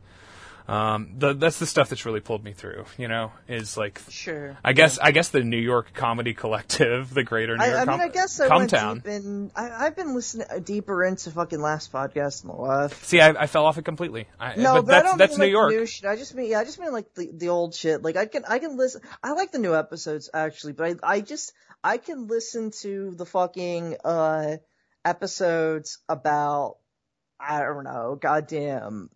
Um, 0.69 1.15
the, 1.19 1.35
that's 1.35 1.59
the 1.59 1.67
stuff 1.67 1.89
that's 1.89 2.07
really 2.07 2.21
pulled 2.21 2.45
me 2.45 2.53
through. 2.53 2.85
You 2.99 3.09
know, 3.09 3.33
is 3.49 3.77
like 3.77 4.01
Sure. 4.09 4.57
I 4.65 4.73
guess 4.73 4.99
I 4.99 5.11
guess 5.11 5.29
the 5.29 5.43
New 5.43 5.59
York 5.59 5.93
Comedy 5.95 6.35
Collective, 6.35 7.13
the 7.13 7.25
Greater 7.25 7.57
New 7.57 7.65
I, 7.65 7.69
York. 7.69 7.79
I 7.79 7.85
mean, 7.85 7.99
Com- 7.99 8.01
I 8.01 8.09
guess 8.09 8.41
I 8.41 8.57
went 8.57 8.71
deep 8.71 9.07
in, 9.07 9.51
I, 9.55 9.87
I've 9.87 9.97
been 9.97 10.15
listening 10.15 10.47
uh, 10.51 10.59
deeper 10.59 11.05
into 11.05 11.31
fucking 11.31 11.61
last 11.61 11.93
podcast 11.93 12.45
life. 12.45 13.05
See, 13.05 13.21
I, 13.21 13.31
I 13.31 13.47
fell 13.47 13.67
off 13.67 13.79
it 13.79 13.85
completely. 13.85 14.29
I, 14.39 14.57
No, 14.57 14.75
but, 14.75 14.87
but, 14.87 14.95
I 14.95 14.97
that's 14.97 15.09
don't 15.09 15.19
that's 15.19 15.39
mean, 15.39 15.51
New 15.51 15.59
like, 15.59 15.71
York. 15.71 15.73
New 15.73 15.87
shit. 15.87 16.05
I 16.09 16.17
just 16.17 16.35
mean, 16.35 16.51
yeah, 16.51 16.61
I 16.61 16.65
just 16.65 16.79
mean 16.79 16.93
like 16.93 17.13
the 17.15 17.31
the 17.33 17.49
old 17.49 17.75
shit. 17.75 18.03
Like 18.03 18.17
I 18.17 18.27
can 18.27 18.45
I 18.47 18.59
can 18.59 18.77
listen. 18.77 19.03
I 19.23 19.33
like 19.33 19.53
the 19.53 19.59
new 19.59 19.75
episodes 19.75 20.31
actually, 20.33 20.73
but 20.75 21.03
I 21.03 21.17
I 21.17 21.21
just 21.21 21.53
I 21.83 21.97
can 21.99 22.27
listen 22.29 22.71
to 22.83 23.15
the 23.17 23.27
fucking 23.27 23.97
uh 24.05 24.57
episodes 25.05 25.99
about 26.09 26.77
I 27.41 27.61
don't 27.61 27.85
know, 27.85 28.17
goddamn, 28.21 29.11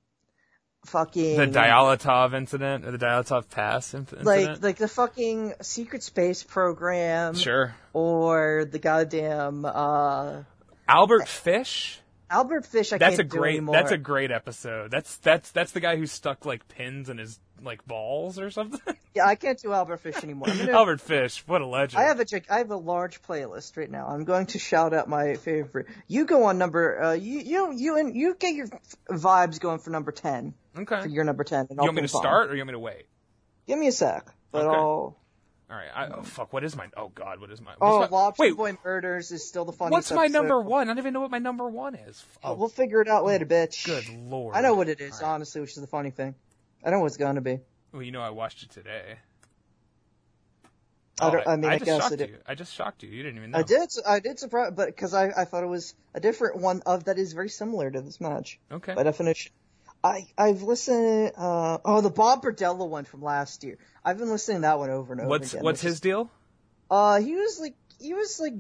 fucking 0.86 1.36
the 1.36 1.46
Dyatlov 1.46 2.34
incident, 2.34 2.84
or 2.84 2.90
the 2.92 2.98
Dyatlov 2.98 3.50
Pass 3.50 3.94
incident. 3.94 4.26
like 4.26 4.62
like 4.62 4.76
the 4.76 4.88
fucking 4.88 5.54
secret 5.62 6.02
space 6.02 6.42
program, 6.42 7.34
sure, 7.34 7.74
or 7.92 8.64
the 8.70 8.78
goddamn 8.78 9.64
uh 9.64 10.42
Albert 10.88 11.28
Fish. 11.28 12.00
Albert 12.30 12.66
Fish. 12.66 12.92
I 12.92 12.98
That's 12.98 13.14
a 13.14 13.18
can't 13.18 13.30
do 13.30 13.38
great. 13.38 13.50
anymore. 13.56 13.74
That's 13.76 13.92
a 13.92 13.98
great 13.98 14.30
episode. 14.30 14.90
That's 14.90 15.16
that's 15.18 15.50
that's 15.52 15.72
the 15.72 15.80
guy 15.80 15.96
who 15.96 16.06
stuck 16.06 16.44
like 16.44 16.66
pins 16.68 17.08
in 17.08 17.18
his 17.18 17.38
like 17.62 17.86
balls 17.86 18.38
or 18.38 18.50
something. 18.50 18.80
yeah. 19.14 19.26
I 19.26 19.34
can't 19.36 19.58
do 19.60 19.72
Albert 19.72 19.98
Fish 19.98 20.16
anymore. 20.22 20.48
Gonna- 20.48 20.72
Albert 20.76 21.00
Fish, 21.00 21.42
what 21.46 21.60
a 21.62 21.66
legend. 21.66 22.02
I 22.02 22.06
have 22.08 22.20
a 22.20 22.26
I 22.52 22.58
have 22.58 22.70
a 22.70 22.76
large 22.76 23.22
playlist 23.22 23.76
right 23.76 23.90
now. 23.90 24.06
I'm 24.08 24.24
going 24.24 24.46
to 24.46 24.58
shout 24.58 24.92
out 24.92 25.08
my 25.08 25.34
favorite. 25.36 25.86
You 26.08 26.24
go 26.26 26.44
on 26.44 26.58
number. 26.58 27.02
Uh, 27.02 27.12
you 27.12 27.38
you 27.40 27.72
you 27.72 27.96
and 27.96 28.14
you 28.16 28.34
get 28.38 28.54
your 28.54 28.68
vibes 29.10 29.60
going 29.60 29.78
for 29.78 29.90
number 29.90 30.12
ten. 30.12 30.54
okay. 30.78 31.02
For 31.02 31.08
your 31.08 31.24
number 31.24 31.44
ten. 31.44 31.60
And 31.60 31.70
you 31.70 31.76
I'll 31.78 31.84
want 31.86 31.96
me 31.96 32.06
to 32.06 32.14
on. 32.16 32.22
start 32.22 32.50
or 32.50 32.54
you 32.54 32.60
want 32.60 32.68
me 32.68 32.72
to 32.72 32.78
wait? 32.80 33.06
Give 33.66 33.78
me 33.78 33.86
a 33.88 33.92
sec. 33.92 34.26
But 34.52 34.66
Okay. 34.66 34.76
I'll. 34.76 35.16
All 35.68 35.76
right. 35.76 35.88
I, 35.94 36.06
oh 36.06 36.22
fuck. 36.22 36.52
What 36.52 36.62
is 36.62 36.76
my? 36.76 36.86
Oh 36.96 37.08
god. 37.08 37.40
What 37.40 37.50
is 37.50 37.60
my? 37.60 37.72
Oh, 37.80 37.98
what's 37.98 38.10
my- 38.10 38.16
Lobster 38.16 38.42
wait. 38.42 38.56
Boy 38.56 38.78
Murders 38.84 39.32
is 39.32 39.46
still 39.46 39.64
the 39.64 39.72
funniest. 39.72 39.92
What's 39.92 40.12
my 40.12 40.24
episode. 40.26 40.38
number 40.38 40.60
one? 40.60 40.88
I 40.88 40.92
don't 40.92 40.98
even 40.98 41.12
know 41.12 41.20
what 41.20 41.30
my 41.30 41.38
number 41.38 41.68
one 41.68 41.96
is. 41.96 42.24
Oh, 42.44 42.50
oh. 42.50 42.54
We'll 42.54 42.68
figure 42.68 43.00
it 43.00 43.08
out 43.08 43.24
later, 43.24 43.44
oh, 43.44 43.52
bitch. 43.52 43.84
good 43.84 44.08
lord. 44.08 44.54
I 44.54 44.60
know 44.60 44.74
what 44.74 44.88
it 44.88 45.00
is, 45.00 45.20
right. 45.20 45.28
honestly, 45.28 45.60
which 45.60 45.70
is 45.70 45.80
the 45.80 45.88
funny 45.88 46.10
thing. 46.10 46.36
I 46.84 46.90
know 46.90 47.00
what 47.00 47.06
it's 47.06 47.16
gonna 47.16 47.40
be. 47.40 47.60
Well, 47.92 48.02
you 48.02 48.12
know, 48.12 48.22
I 48.22 48.30
watched 48.30 48.62
it 48.62 48.70
today. 48.70 49.16
I, 51.20 51.30
don't, 51.30 51.42
Oh, 51.46 51.50
I 51.50 51.56
mean, 51.56 51.70
I, 51.70 51.78
just 51.78 51.84
guess 51.86 52.02
shocked 52.02 52.20
you. 52.20 52.36
I 52.46 52.54
just 52.54 52.74
shocked 52.74 53.02
you. 53.02 53.08
You 53.08 53.22
didn't 53.22 53.38
even 53.38 53.50
know. 53.50 53.58
I 53.58 53.62
did. 53.62 53.88
I 54.06 54.20
did 54.20 54.38
surprise, 54.38 54.72
but 54.76 54.86
because 54.86 55.14
I, 55.14 55.30
I 55.36 55.44
thought 55.46 55.64
it 55.64 55.68
was 55.68 55.94
a 56.14 56.20
different 56.20 56.58
one 56.58 56.82
of 56.84 57.04
that 57.04 57.18
is 57.18 57.32
very 57.32 57.48
similar 57.48 57.90
to 57.90 58.00
this 58.02 58.20
match. 58.20 58.60
Okay. 58.70 58.94
by 58.94 59.02
definition. 59.02 59.52
I 60.06 60.26
I've 60.38 60.62
listened. 60.62 61.32
Uh, 61.36 61.78
oh, 61.84 62.00
the 62.00 62.10
Bob 62.10 62.42
Berdella 62.42 62.88
one 62.88 63.04
from 63.04 63.22
last 63.22 63.64
year. 63.64 63.78
I've 64.04 64.18
been 64.18 64.30
listening 64.30 64.58
to 64.58 64.62
that 64.62 64.78
one 64.78 64.90
over 64.90 65.12
and 65.12 65.20
over 65.22 65.30
What's 65.30 65.52
again. 65.52 65.64
what's 65.64 65.80
his 65.80 66.00
deal? 66.00 66.30
Uh, 66.90 67.18
he 67.20 67.34
was 67.34 67.58
like 67.60 67.74
he 67.98 68.14
was 68.14 68.38
like 68.40 68.54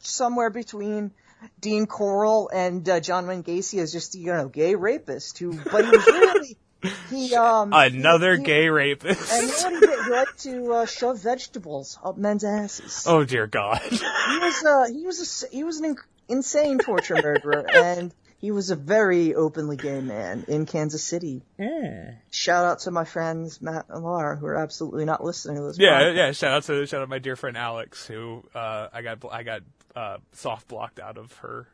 somewhere 0.00 0.50
between 0.50 1.12
Dean 1.60 1.86
Corll 1.86 2.50
and 2.52 2.88
uh, 2.88 2.98
John 3.00 3.26
Wayne 3.26 3.44
Gacy 3.44 3.80
as 3.80 3.92
just 3.92 4.14
you 4.16 4.32
know 4.32 4.48
gay 4.48 4.74
rapist 4.74 5.38
who, 5.38 5.52
but 5.52 5.84
he 5.84 5.90
was 5.90 6.06
really 6.06 6.56
he 7.10 7.34
um 7.36 7.72
Another 7.72 8.36
he- 8.36 8.42
gay 8.42 8.68
rapist. 8.68 9.32
And 9.32 9.48
you 9.48 9.80
know 9.80 9.80
what 9.80 9.98
he? 9.98 10.04
He 10.04 10.10
liked 10.10 10.38
to 10.40 10.72
uh, 10.72 10.86
shove 10.86 11.20
vegetables 11.20 11.98
up 12.02 12.16
men's 12.16 12.42
asses. 12.44 13.04
oh 13.06 13.24
dear 13.24 13.46
God. 13.46 13.80
He 13.82 13.98
was 14.38 14.64
uh 14.64 14.86
he 14.92 15.06
was 15.06 15.44
a 15.44 15.54
he 15.54 15.62
was 15.62 15.78
an 15.78 15.84
in- 15.84 15.96
insane 16.28 16.78
torture 16.78 17.14
murderer 17.22 17.64
and. 17.72 18.12
He 18.40 18.52
was 18.52 18.70
a 18.70 18.76
very 18.76 19.34
openly 19.34 19.76
gay 19.76 20.00
man 20.00 20.44
in 20.46 20.64
Kansas 20.64 21.02
City. 21.02 21.42
Yeah. 21.58 22.12
Shout 22.30 22.64
out 22.64 22.78
to 22.80 22.92
my 22.92 23.04
friends 23.04 23.60
Matt 23.60 23.86
and 23.88 24.04
Laura 24.04 24.36
who 24.36 24.46
are 24.46 24.54
absolutely 24.56 25.04
not 25.04 25.24
listening 25.24 25.56
to 25.56 25.62
this. 25.62 25.78
Yeah, 25.78 26.00
podcast. 26.00 26.16
yeah. 26.16 26.32
Shout 26.32 26.52
out 26.52 26.62
to 26.64 26.86
shout 26.86 27.02
out 27.02 27.08
my 27.08 27.18
dear 27.18 27.34
friend 27.34 27.56
Alex, 27.56 28.06
who 28.06 28.44
uh, 28.54 28.88
I 28.92 29.02
got 29.02 29.18
I 29.30 29.42
got 29.42 29.62
uh, 29.96 30.18
soft 30.32 30.68
blocked 30.68 31.00
out 31.00 31.18
of 31.18 31.32
her 31.38 31.66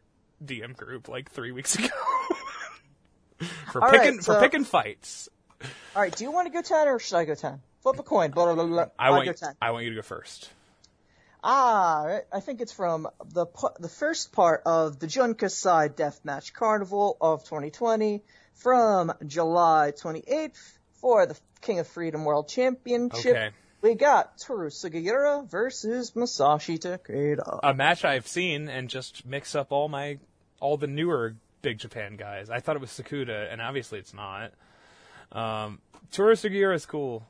DM 0.43 0.74
group 0.74 1.09
like 1.09 1.31
three 1.31 1.53
weeks 1.53 1.74
ago 1.78 1.89
for 3.70 3.85
All 3.85 3.91
picking 3.91 4.16
right, 4.16 4.24
for 4.24 4.41
picking 4.41 4.65
fights. 4.65 5.28
All 5.95 6.01
right, 6.03 6.15
do 6.15 6.24
you 6.24 6.31
want 6.31 6.47
to 6.47 6.53
go 6.53 6.62
ten 6.62 6.89
or 6.89 6.99
should 6.99 7.16
I 7.16 7.27
go 7.27 7.35
ten? 7.35 7.61
Flip 7.82 7.99
a 7.99 8.03
coin. 8.03 8.31
Blah, 8.31 8.55
blah, 8.55 8.65
blah. 8.65 8.86
I 8.99 9.09
I'll 9.09 9.12
want. 9.12 9.43
I 9.61 9.70
want 9.73 9.85
you 9.85 9.91
to 9.91 9.97
go 9.97 10.03
first. 10.03 10.49
Ah, 11.47 12.21
I 12.33 12.41
think 12.41 12.62
it's 12.62 12.73
from 12.73 13.07
the 13.23 13.47
the 13.79 13.89
first 13.91 14.33
part 14.33 14.62
of 14.65 14.99
the 14.99 15.07
Jun 15.07 15.35
Kasai 15.35 15.91
Deathmatch 15.91 16.55
Carnival 16.55 17.19
of 17.21 17.45
2020 17.45 18.23
from 18.55 19.12
July 19.27 19.93
28th 19.95 20.79
for 20.95 21.27
the 21.27 21.37
King 21.61 21.81
of 21.81 21.87
Freedom 21.87 22.25
World 22.25 22.49
Championship. 22.49 23.37
Okay. 23.37 23.51
We 23.83 23.95
got 23.95 24.39
Toru 24.39 24.71
Sugiura 24.71 25.47
versus 25.47 26.12
Masashi 26.12 26.79
Takeda. 26.79 27.61
A 27.62 27.75
match 27.75 28.07
I've 28.07 28.27
seen 28.27 28.71
and 28.71 28.89
just 28.89 29.27
mix 29.27 29.55
up 29.55 29.71
all 29.71 29.91
my 29.91 30.19
all 30.61 30.79
the 30.79 30.87
newer 30.87 31.37
Big 31.61 31.77
Japan 31.77 32.16
guys. 32.16 32.49
I 32.49 32.61
thought 32.61 32.77
it 32.77 32.81
was 32.81 32.89
Sakuda, 32.89 33.53
and 33.53 33.61
obviously 33.61 33.99
it's 33.99 34.15
not. 34.15 34.53
Um, 35.31 35.81
Toru 36.11 36.37
Sugiura 36.37 36.75
is 36.75 36.87
cool. 36.87 37.27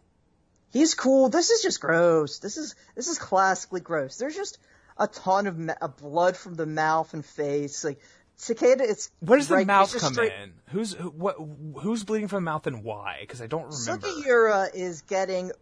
He's 0.75 0.95
cool. 0.95 1.31
This 1.31 1.49
is 1.51 1.63
just 1.63 1.81
gross. 1.81 2.41
This 2.41 2.59
is 2.59 2.75
this 2.95 3.09
is 3.09 3.17
classically 3.19 3.81
gross. 3.81 4.19
There's 4.19 4.37
just 4.37 4.59
a 4.99 5.07
ton 5.07 5.47
of 5.47 5.57
ma- 5.59 5.75
blood 6.01 6.37
from 6.37 6.55
the 6.55 6.67
mouth 6.67 7.15
and 7.15 7.25
face. 7.25 7.83
Like 7.85 8.01
Takeda, 8.39 8.81
it's 8.81 9.11
Where 9.21 9.39
does 9.39 9.47
the 9.49 9.55
right- 9.55 9.67
mouth 9.67 9.97
come 9.99 10.13
straight- 10.13 10.33
in? 10.33 10.53
Who's 10.71 10.93
who, 10.93 11.09
what? 11.11 11.37
Who's 11.81 12.03
bleeding 12.05 12.27
from 12.29 12.45
the 12.45 12.51
mouth 12.51 12.67
and 12.67 12.83
why? 12.83 13.19
Because 13.21 13.41
I 13.41 13.47
don't 13.47 13.73
remember. 13.73 14.07
Sugiura 14.09 14.75
is 14.75 15.03
getting 15.03 15.53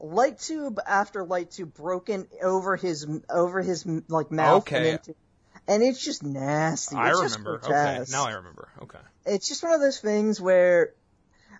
light 0.00 0.38
tube 0.40 0.80
after 0.86 1.24
light 1.24 1.50
tube 1.50 1.74
broken 1.74 2.26
over 2.42 2.76
his 2.76 3.06
over 3.28 3.60
his 3.60 3.84
like 4.08 4.30
mouth 4.30 4.70
and 4.72 4.86
into, 4.86 5.14
and 5.68 5.82
it's 5.82 6.02
just 6.02 6.22
nasty. 6.22 6.96
I 6.96 7.10
It's 7.10 7.20
remember. 7.22 7.60
Okay, 7.62 8.02
now 8.10 8.24
I 8.24 8.32
remember. 8.32 8.70
Okay. 8.82 8.98
It's 9.26 9.46
just 9.48 9.62
one 9.62 9.72
of 9.74 9.80
those 9.80 10.00
things 10.00 10.40
where 10.40 10.94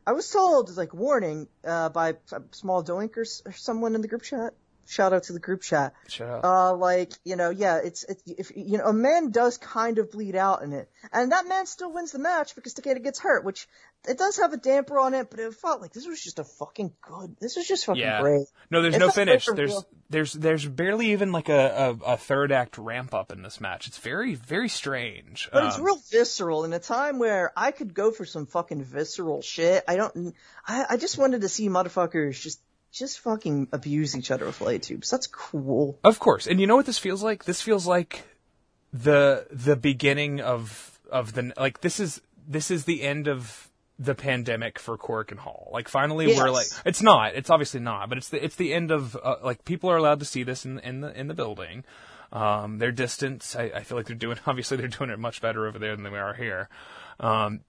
I 0.07 0.13
was 0.13 0.29
told 0.31 0.77
like 0.77 0.93
warning 0.93 1.49
uh, 1.65 1.89
by 1.89 2.17
a 2.33 2.43
small 2.51 2.85
doink 2.85 3.17
or, 3.17 3.25
or 3.47 3.53
someone 3.53 3.95
in 3.95 4.03
the 4.03 4.09
group 4.09 4.23
chat. 4.23 4.55
Shout 4.87 5.13
out 5.13 5.25
to 5.25 5.33
the 5.33 5.41
group 5.41 5.63
chat. 5.63 5.95
Uh, 6.21 6.75
like 6.75 7.13
you 7.25 7.37
know, 7.37 7.51
yeah, 7.51 7.79
it's 7.83 8.05
it's 8.05 8.23
if 8.27 8.53
you 8.57 8.79
know 8.79 8.85
a 8.85 8.93
man 8.93 9.31
does 9.31 9.59
kind 9.59 9.99
of 9.99 10.11
bleed 10.11 10.37
out 10.37 10.63
in 10.63 10.73
it, 10.73 10.91
and 11.13 11.33
that 11.33 11.47
man 11.49 11.67
still 11.67 11.93
wins 11.93 12.13
the 12.13 12.19
match 12.19 12.55
because 12.55 12.75
Takeda 12.75 13.03
gets 13.03 13.19
hurt, 13.19 13.45
which 13.45 13.67
it 14.07 14.19
does 14.19 14.37
have 14.37 14.53
a 14.53 14.59
damper 14.59 14.99
on 14.99 15.15
it, 15.15 15.31
but 15.31 15.41
it 15.41 15.55
felt 15.55 15.81
like 15.81 15.93
this 15.93 16.07
was 16.07 16.23
just 16.23 16.39
a 16.39 16.45
fucking 16.45 16.93
good. 17.01 17.37
This 17.41 17.57
was 17.57 17.67
just 17.67 17.87
fucking 17.87 18.03
Yeah. 18.03 18.21
great. 18.21 18.47
No, 18.71 18.83
there's 18.83 18.95
It's 18.95 19.01
no 19.01 19.11
finish. 19.11 19.47
There's 19.47 19.71
real- 19.71 19.87
there's 20.11 20.33
there's 20.35 20.67
barely 20.67 21.13
even 21.13 21.33
like 21.33 21.49
a, 21.49 21.97
a, 22.05 22.13
a 22.13 22.17
third 22.19 22.53
act 22.53 22.77
ramp 22.77 23.15
up 23.15 23.33
in 23.33 23.43
this 23.43 23.61
match. 23.61 23.87
It's 23.89 23.99
very 23.99 24.35
very 24.35 24.69
strange. 24.69 25.49
But 25.53 25.65
it's 25.65 25.77
Um, 25.77 25.85
real 25.85 25.99
visceral 26.11 26.65
in 26.65 26.73
a 26.75 26.79
time 26.79 27.19
where 27.19 27.53
I 27.57 27.71
could 27.71 27.95
go 27.95 28.11
for 28.11 28.25
some 28.27 28.45
fucking 28.47 28.85
visceral 28.85 29.41
shit. 29.41 29.83
I 29.89 29.97
don't. 29.97 30.35
I 30.67 30.85
I 30.91 30.97
just 30.99 31.17
wanted 31.17 31.41
to 31.41 31.49
see 31.49 31.69
motherfuckers 31.71 32.39
just 32.39 32.61
just 32.95 33.21
fucking 33.21 33.69
abuse 33.73 34.17
each 34.17 34.31
other 34.31 34.47
with 34.47 34.61
light 34.61 34.85
tubes. 34.85 35.11
That's 35.11 35.27
cool. 35.27 35.99
Of 36.05 36.19
course, 36.21 36.47
and 36.47 36.61
you 36.61 36.67
know 36.67 36.77
what 36.77 36.87
this 36.87 36.99
feels 36.99 37.23
like? 37.23 37.45
This 37.45 37.61
feels 37.61 37.87
like 37.87 38.25
the 38.93 39.47
the 39.51 39.77
beginning 39.77 40.41
of 40.41 40.99
of 41.11 41.33
the 41.33 41.53
like 41.57 41.81
this 41.81 42.01
is 42.01 42.21
this 42.47 42.71
is 42.71 42.85
the 42.85 43.03
end 43.03 43.29
of 43.29 43.69
the 43.99 44.15
pandemic 44.15 44.79
for 44.79 44.97
Korakuen 44.97 45.39
Hall. 45.39 45.71
Like 45.73 45.89
finally 45.89 46.29
we're 46.29 46.51
like 46.51 46.67
it's 46.87 47.03
not. 47.03 47.35
It's 47.35 47.51
obviously 47.51 47.81
not, 47.81 48.09
but 48.09 48.19
it's 48.19 48.29
the 48.29 48.43
it's 48.43 48.57
the 48.57 48.73
end 48.73 48.91
of 48.91 49.17
uh, 49.23 49.37
like 49.43 49.65
people 49.65 49.91
are 49.91 49.97
allowed 49.97 50.21
to 50.21 50.25
see 50.25 50.45
this 50.45 50.65
in 50.65 50.79
in 50.79 51.01
the 51.01 51.19
in 51.19 51.27
the 51.27 51.35
building. 51.35 51.85
Um, 52.33 52.79
their 52.79 52.91
distance, 52.91 53.55
I, 53.55 53.71
I 53.77 53.83
feel 53.85 53.97
like 53.97 54.07
they're 54.07 54.17
doing. 54.17 54.39
Obviously, 54.47 54.77
they're 54.77 54.89
doing 54.89 55.11
it 55.11 55.19
much 55.21 55.41
better 55.41 55.69
over 55.69 55.79
there 55.79 55.95
than 55.95 56.11
we 56.11 56.19
are 56.19 56.35
here. 56.35 56.69
Um, 57.21 57.61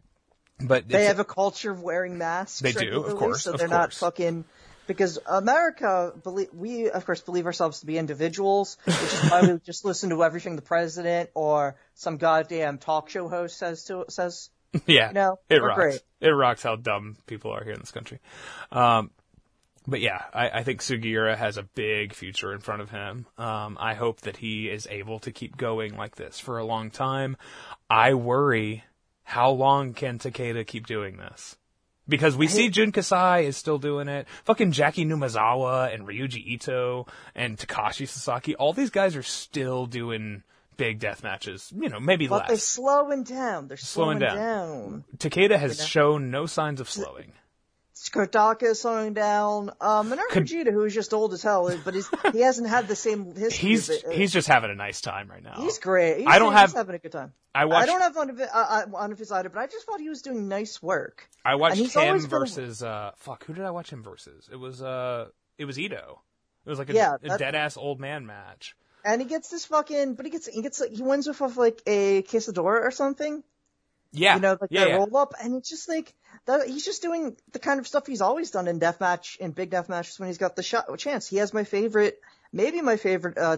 But 0.60 0.88
They 0.88 1.06
have 1.06 1.20
a 1.20 1.26
culture 1.26 1.70
of 1.70 1.84
wearing 1.84 2.18
masks. 2.18 2.62
They 2.62 2.72
do, 2.72 3.04
of 3.04 3.16
course, 3.16 3.44
So 3.44 3.52
they're 3.54 3.68
not 3.68 3.94
fucking. 3.94 4.46
Because 4.88 5.20
America, 5.26 6.14
we 6.54 6.90
of 6.90 7.06
course 7.06 7.22
believe 7.22 7.46
ourselves 7.46 7.80
to 7.80 7.86
be 7.86 7.98
individuals, 7.98 8.78
which 8.86 8.96
is 8.96 9.32
why 9.32 9.42
we 9.42 9.60
just 9.66 9.86
listen 9.86 10.10
to 10.12 10.24
everything 10.24 10.56
the 10.56 10.62
president 10.62 11.30
or 11.34 11.76
some 11.96 12.18
goddamn 12.18 12.78
talk 12.78 13.10
show 13.10 13.28
host 13.28 13.58
says 13.58 13.84
to 13.86 14.06
says. 14.10 14.50
yeah, 14.86 15.10
you 15.10 15.14
know, 15.14 15.40
it 15.50 15.62
rocks. 15.62 15.76
great. 15.76 16.02
It 16.22 16.30
rocks 16.30 16.64
how 16.64 16.76
dumb 16.76 17.18
people 17.28 17.52
are 17.52 17.64
here 17.64 17.74
in 17.74 17.80
this 17.80 17.92
country. 17.92 18.20
Um, 18.72 19.12
but 19.88 20.02
yeah, 20.02 20.24
I, 20.34 20.50
I 20.50 20.64
think 20.64 20.82
Sugiura 20.82 21.38
has 21.38 21.58
a 21.58 21.64
big 21.64 22.14
future 22.14 22.54
in 22.54 22.60
front 22.60 22.82
of 22.82 22.90
him. 22.90 23.28
Um, 23.38 23.78
I 23.80 23.94
hope 23.94 24.22
that 24.22 24.38
he 24.38 24.70
is 24.70 24.88
able 24.90 25.20
to 25.20 25.32
keep 25.32 25.58
going 25.58 25.96
like 25.96 26.16
this 26.16 26.40
for 26.40 26.58
a 26.58 26.66
long 26.66 26.90
time. 26.90 27.38
I 27.90 28.16
worry 28.16 28.84
how 29.24 29.50
long 29.50 29.94
can 29.94 30.20
Takeda 30.20 30.66
keep 30.66 30.88
doing 30.88 31.18
this? 31.18 31.58
Because 32.08 32.38
we 32.38 32.48
see 32.48 32.70
Jun 32.70 32.92
Kasai 32.92 33.46
is 33.46 33.58
still 33.58 33.80
doing 33.80 34.08
it. 34.08 34.28
Fucking 34.44 34.72
Jaki 34.72 35.08
Numazawa 35.08 35.94
and 35.94 36.08
Ryuji 36.08 36.46
Ito 36.46 37.08
and 37.34 37.58
Takashi 37.58 38.08
Sasaki, 38.08 38.56
all 38.56 38.74
these 38.74 38.92
guys 38.92 39.16
are 39.16 39.24
still 39.24 39.88
doing 39.88 40.44
big 40.78 41.00
death 41.00 41.24
matches. 41.24 41.72
You 41.76 41.90
know, 41.90 42.00
maybe 42.00 42.28
less. 42.28 42.42
But 42.42 42.48
they're 42.48 42.58
slowing 42.58 43.24
down. 43.24 43.68
They're 43.68 43.78
Slowing 43.78 44.20
slowing, 44.20 44.36
down. 44.36 44.38
down. 44.38 45.04
Takeda 45.18 45.58
has 45.58 45.80
uh, 45.80 45.84
shown 45.84 46.30
no 46.32 46.46
signs 46.46 46.80
of 46.80 46.90
slowing. 46.90 47.32
Kodaka 47.96 48.64
is 48.64 48.82
slowing 48.82 49.14
down. 49.14 49.72
Um, 49.82 50.12
Minoru 50.12 50.28
Could- 50.30 50.48
Fujita, 50.48 50.72
who 50.72 50.84
is 50.84 50.94
just 50.94 51.14
old 51.14 51.34
as 51.34 51.42
hell, 51.42 51.76
but 51.84 51.94
he's, 51.94 52.10
he 52.34 52.42
hasn't 52.42 52.68
had 52.68 52.88
the 52.88 52.96
same 52.96 53.34
history. 53.36 53.70
He's. 53.70 53.90
Uh, 53.90 54.10
he's 54.12 54.32
just 54.34 54.48
having 54.48 54.70
a 54.70 54.76
nice 54.76 55.02
time 55.02 55.30
right 55.30 55.44
now. 55.44 55.56
he's 55.62 55.80
great. 55.80 56.18
He's, 56.20 56.28
I 56.28 56.40
don't 56.40 56.54
have- 56.54 56.74
having 56.74 56.96
a 56.96 57.00
good 57.00 57.12
time. 57.12 57.34
I 57.54 57.64
I 57.64 57.86
don't 57.86 58.02
have 58.02 58.16
one 58.18 58.30
of 58.30 58.40
uh, 58.42 58.46
uh, 58.54 58.86
one 58.88 59.14
of 59.14 59.18
his 59.18 59.32
either, 59.32 59.48
but 59.48 59.60
I 59.60 59.68
just 59.68 59.86
thought 59.86 60.02
he 60.02 60.10
was 60.10 60.22
doing 60.22 60.50
nice 60.50 60.84
work. 60.84 61.30
I 61.46 61.56
watched 61.56 61.80
and 61.80 61.90
him 61.90 62.18
been- 62.18 62.28
versus 62.28 62.84
uh 62.84 63.12
fuck 63.16 63.46
who 63.46 63.54
did 63.54 63.64
I 63.64 63.72
watch 63.72 63.90
him 63.92 64.04
versus? 64.04 64.50
It 64.52 64.58
was 64.58 64.82
uh 64.82 65.30
it 65.58 65.64
was 65.64 65.80
Ito. 65.80 66.22
It 66.66 66.70
was 66.70 66.80
like 66.80 66.90
a, 66.90 66.94
Yeah, 66.94 67.16
a 67.24 67.38
dead 67.38 67.56
ass 67.56 67.78
old 67.78 68.02
man 68.02 68.26
match. 68.26 68.76
And 69.06 69.22
he 69.22 69.28
gets 69.28 69.50
this 69.50 69.66
fucking, 69.68 70.16
but 70.16 70.26
he 70.26 70.32
gets 70.32 70.48
he 70.48 70.62
gets 70.64 70.84
he 70.86 71.02
wins 71.02 71.28
with 71.28 71.40
like 71.56 71.82
a 71.88 72.24
casadora 72.24 72.82
or 72.82 72.92
something. 72.92 73.42
Yeah, 74.16 74.36
you 74.36 74.42
know, 74.42 74.58
like 74.60 74.72
yeah, 74.72 74.86
yeah. 74.88 74.96
roll 74.96 75.16
up, 75.18 75.34
and 75.42 75.56
it's 75.56 75.70
just 75.70 75.88
like 75.90 76.14
that. 76.46 76.68
He's 76.68 76.86
just 76.86 77.02
doing 77.02 77.36
the 77.52 77.60
kind 77.60 77.80
of 77.80 77.88
stuff 77.88 78.08
he's 78.08 78.22
always 78.22 78.52
done 78.52 78.68
in 78.68 78.80
deathmatch 78.80 79.38
in 79.38 79.52
big 79.52 79.70
death 79.70 79.90
matches 79.90 80.20
when 80.20 80.28
he's 80.28 80.38
got 80.38 80.56
the 80.56 80.64
shot 80.64 80.86
chance. 80.98 81.28
He 81.28 81.38
has 81.38 81.54
my 81.54 81.64
favorite, 81.64 82.20
maybe 82.52 82.82
my 82.82 82.98
favorite 82.98 83.38
uh, 83.38 83.58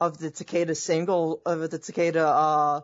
of 0.00 0.18
the 0.18 0.30
Takeda 0.30 0.76
single 0.76 1.40
of 1.46 1.70
the 1.70 1.78
Takeda 1.78 2.16
uh, 2.16 2.80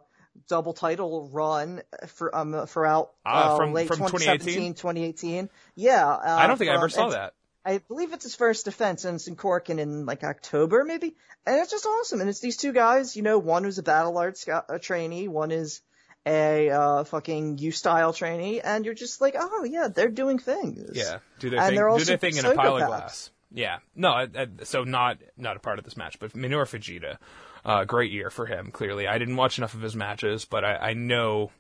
double 0.49 0.73
title 0.73 1.29
run 1.31 1.83
for 2.09 2.35
um 2.35 2.67
for 2.67 2.87
out 2.87 3.13
Ah, 3.25 3.53
uh, 3.53 3.57
from- 3.57 3.73
late 3.73 3.89
from 3.89 3.99
2017, 3.99 4.75
2018. 4.75 5.51
Yeah, 5.77 6.07
uh, 6.09 6.21
I 6.25 6.47
don't 6.47 6.57
think 6.57 6.71
I 6.71 6.75
from- 6.75 6.81
ever 6.81 6.89
saw 6.89 7.09
that. 7.11 7.35
I 7.65 7.79
believe 7.79 8.13
it's 8.13 8.25
his 8.25 8.35
first 8.35 8.65
defense, 8.65 9.05
and 9.05 9.15
it's 9.15 9.29
in 9.29 9.37
Korakuen 9.37 9.79
in 9.79 10.05
like 10.05 10.25
October, 10.25 10.83
maybe. 10.85 11.15
And 11.47 11.57
it's 11.61 11.71
just 11.71 11.87
awesome. 11.87 12.21
And 12.21 12.29
it's 12.29 12.41
these 12.41 12.57
two 12.57 12.73
guys, 12.73 13.15
you 13.17 13.23
know, 13.23 13.39
one 13.39 13.63
who's 13.63 13.79
a 13.79 13.85
battle 13.85 14.19
arts 14.19 14.49
trainee, 14.81 15.29
one 15.29 15.53
is 15.53 15.81
a 16.27 16.71
uh, 16.71 17.05
fucking 17.05 17.59
U 17.59 17.73
style 17.73 18.13
trainee, 18.13 18.61
and 18.61 18.85
you're 18.85 18.95
just 18.95 19.21
like, 19.21 19.35
oh 19.39 19.65
yeah, 19.65 19.89
they're 19.89 20.09
doing 20.09 20.39
things. 20.39 20.91
Yeah, 20.95 21.19
do 21.39 21.51
their 21.51 21.59
And 21.61 21.69
thing. 21.69 21.77
they're 21.77 21.89
Do 21.89 21.93
also 21.93 22.05
their 22.05 22.19
thing 22.19 22.37
in 22.37 22.45
a 22.47 22.55
pile 22.55 22.77
of 22.77 22.87
glass. 22.87 23.31
Yeah, 23.55 23.79
no, 23.95 24.11
I, 24.11 24.29
I, 24.35 24.47
so 24.63 24.85
not 24.85 25.19
not 25.37 25.57
a 25.57 25.61
part 25.61 25.79
of 25.79 25.85
this 25.85 25.97
match, 25.97 26.19
but 26.19 26.33
Minoru 26.33 26.65
Fujita, 26.65 27.19
uh, 27.65 27.85
great 27.85 28.11
year 28.11 28.31
for 28.31 28.47
him. 28.47 28.71
Clearly, 28.71 29.07
I 29.07 29.19
didn't 29.19 29.37
watch 29.37 29.59
enough 29.59 29.75
of 29.75 29.83
his 29.83 29.95
matches, 29.95 30.45
but 30.45 30.65
I, 30.65 30.77
I 30.77 30.93
know 30.95 31.51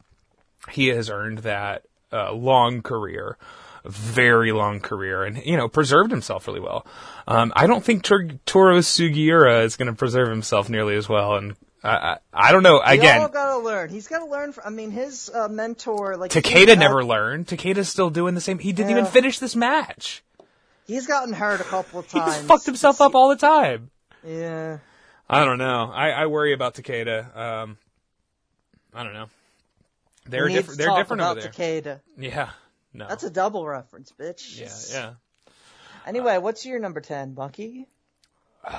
he 0.70 0.88
has 0.88 1.10
earned 1.10 1.38
that 1.38 1.82
uh, 2.12 2.32
long 2.32 2.82
career, 2.82 3.36
very 3.84 4.52
long 4.52 4.80
career, 4.80 5.24
and 5.24 5.44
you 5.44 5.56
know 5.56 5.68
preserved 5.68 6.10
himself 6.10 6.46
really 6.46 6.60
well. 6.60 6.86
Um, 7.26 7.52
I 7.56 7.66
don't 7.66 7.84
think 7.84 8.04
Tor- 8.04 8.38
Toru 8.46 8.78
Sugiura 8.78 9.64
is 9.64 9.76
going 9.76 9.88
to 9.90 9.94
preserve 9.98 10.28
himself 10.28 10.70
nearly 10.70 10.96
as 10.96 11.08
well, 11.08 11.34
and 11.34 11.56
I, 11.84 12.18
I, 12.32 12.52
don't 12.52 12.62
know. 12.62 12.80
Again, 12.80 13.20
all 13.22 13.28
gotta 13.28 13.58
learn. 13.58 13.88
He's 13.90 14.06
gotta 14.06 14.26
learn. 14.26 14.52
From, 14.52 14.62
I 14.66 14.70
mean, 14.70 14.90
his 14.92 15.28
uh, 15.34 15.48
mentor, 15.48 16.16
like 16.16 16.30
Takeda 16.30 16.66
he's- 16.68 16.78
never 16.78 17.04
learned. 17.04 17.46
Takeda's 17.48 17.88
still 17.88 18.08
doing 18.10 18.34
the 18.34 18.40
same. 18.40 18.58
He 18.60 18.72
didn't 18.72 18.90
Yeah. 18.90 18.98
even 19.00 19.10
finish 19.10 19.38
this 19.40 19.56
match. 19.56 20.22
He's 20.86 21.06
gotten 21.06 21.32
hurt 21.34 21.60
a 21.60 21.64
couple 21.64 22.00
of 22.00 22.08
times. 22.10 22.36
He's 22.36 22.44
fucked 22.46 22.66
himself 22.66 23.00
up 23.00 23.14
all 23.14 23.28
the 23.30 23.36
time. 23.36 23.90
Yeah. 24.26 24.78
I 25.28 25.44
don't 25.44 25.58
know. 25.58 25.90
I, 25.92 26.10
I 26.10 26.26
worry 26.26 26.52
about 26.52 26.74
Takeda. 26.74 27.36
Um, 27.36 27.78
I 28.94 29.02
don't 29.02 29.14
know. 29.14 29.26
They're 30.26 30.48
different. 30.48 30.78
They're 30.78 30.94
different 30.94 31.20
about 31.22 31.38
over 31.38 31.48
there. 31.48 31.50
Takeda. 31.82 32.00
Yeah. 32.16 32.50
No. 32.94 33.08
That's 33.08 33.24
a 33.24 33.30
double 33.30 33.66
reference, 33.66 34.12
bitch. 34.16 34.60
yeah. 34.60 34.68
Yeah. 34.92 35.12
Anyway, 36.06 36.38
what's 36.38 36.64
your 36.66 36.78
number 36.78 37.00
ten, 37.00 37.32
Bunky? 37.32 37.86
You, 38.68 38.72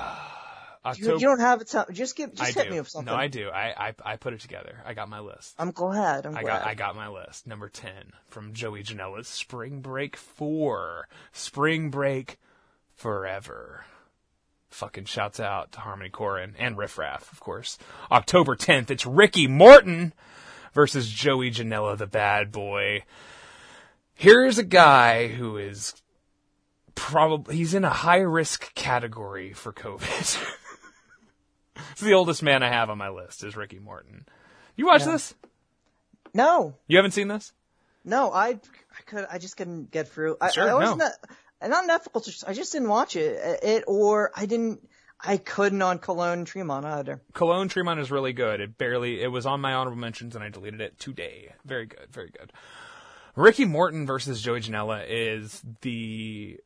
October. 0.84 1.14
you 1.14 1.20
don't 1.20 1.40
have 1.40 1.62
it. 1.62 1.68
To, 1.68 1.86
just 1.92 2.14
give. 2.16 2.34
Just 2.34 2.42
I 2.42 2.60
hit 2.60 2.68
do. 2.68 2.74
me 2.74 2.80
with 2.80 2.88
something. 2.88 3.12
No, 3.12 3.18
I 3.18 3.28
do. 3.28 3.48
I, 3.48 3.88
I 3.88 3.94
I 4.04 4.16
put 4.16 4.34
it 4.34 4.40
together. 4.40 4.82
I 4.84 4.92
got 4.94 5.08
my 5.08 5.20
list. 5.20 5.54
I'm 5.58 5.70
glad. 5.70 6.26
I'm 6.26 6.36
I 6.36 6.42
glad. 6.42 6.58
got 6.60 6.66
I 6.66 6.74
got 6.74 6.96
my 6.96 7.08
list. 7.08 7.46
Number 7.46 7.68
ten 7.68 8.12
from 8.28 8.52
Joey 8.52 8.82
Janela's 8.82 9.28
Spring 9.28 9.80
Break 9.80 10.16
Four. 10.16 11.08
Spring 11.32 11.90
Break 11.90 12.38
Forever. 12.94 13.86
Fucking 14.68 15.04
shouts 15.04 15.38
out 15.38 15.72
to 15.72 15.80
Harmony 15.80 16.10
Korine 16.10 16.54
and 16.58 16.76
Riff 16.76 16.98
Raff, 16.98 17.30
of 17.32 17.38
course. 17.38 17.78
October 18.10 18.56
tenth, 18.56 18.90
it's 18.90 19.06
Ricky 19.06 19.46
Morton 19.46 20.12
versus 20.72 21.08
Joey 21.08 21.50
Janela, 21.52 21.96
the 21.96 22.08
bad 22.08 22.50
boy. 22.50 23.04
Here's 24.14 24.58
a 24.58 24.64
guy 24.64 25.28
who 25.28 25.56
is 25.56 25.94
probably 26.94 27.56
he's 27.56 27.74
in 27.74 27.84
a 27.84 27.90
high 27.90 28.18
risk 28.18 28.74
category 28.74 29.52
for 29.52 29.72
COVID. 29.72 30.44
it's 31.92 32.00
the 32.00 32.14
oldest 32.14 32.42
man 32.42 32.62
I 32.62 32.68
have 32.68 32.90
on 32.90 32.98
my 32.98 33.08
list 33.08 33.44
is 33.44 33.56
Ricky 33.56 33.78
Morton. 33.78 34.26
You 34.76 34.86
watch 34.86 35.04
this? 35.04 35.34
no, 36.32 36.74
You 36.88 36.96
haven't 36.96 37.12
seen 37.12 37.28
this? 37.28 37.52
no. 38.04 38.32
I 38.32 38.48
I 38.50 39.02
could. 39.06 39.26
I 39.30 39.38
just 39.38 39.56
couldn't 39.56 39.90
get 39.90 40.08
through. 40.08 40.36
I, 40.40 40.50
Sure, 40.50 40.68
I 40.70 40.74
wasn't 40.74 40.98
no. 40.98 41.68
Not 41.68 41.88
Netflix. 41.88 42.26
just- 42.26 42.44
I 42.46 42.52
just 42.52 42.72
didn't 42.72 42.88
watch 42.88 43.16
it. 43.16 43.60
It 43.62 43.84
or 43.86 44.30
I 44.36 44.46
didn't. 44.46 44.88
I 45.26 45.38
couldn't 45.38 45.80
on 45.80 45.98
Cologne 46.00 46.44
Tremont 46.44 46.84
either. 46.84 47.22
Cologne 47.32 47.68
Tremont 47.68 47.98
is 47.98 48.10
really 48.10 48.32
good. 48.34 48.60
It 48.60 48.76
barely 48.76 49.22
it 49.22 49.28
was 49.28 49.46
on 49.46 49.60
my 49.60 49.72
honorable 49.72 49.98
mentions 49.98 50.34
and 50.34 50.44
I 50.44 50.50
deleted 50.50 50.80
it 50.82 50.98
today. 50.98 51.54
Very 51.64 51.86
good, 51.86 52.08
very 52.10 52.28
good. 52.30 52.52
Ricky 53.36 53.64
Morton 53.64 54.06
versus 54.06 54.42
Joey 54.42 54.60
Janela 54.60 55.04
is 55.08 55.62
the 55.80 56.58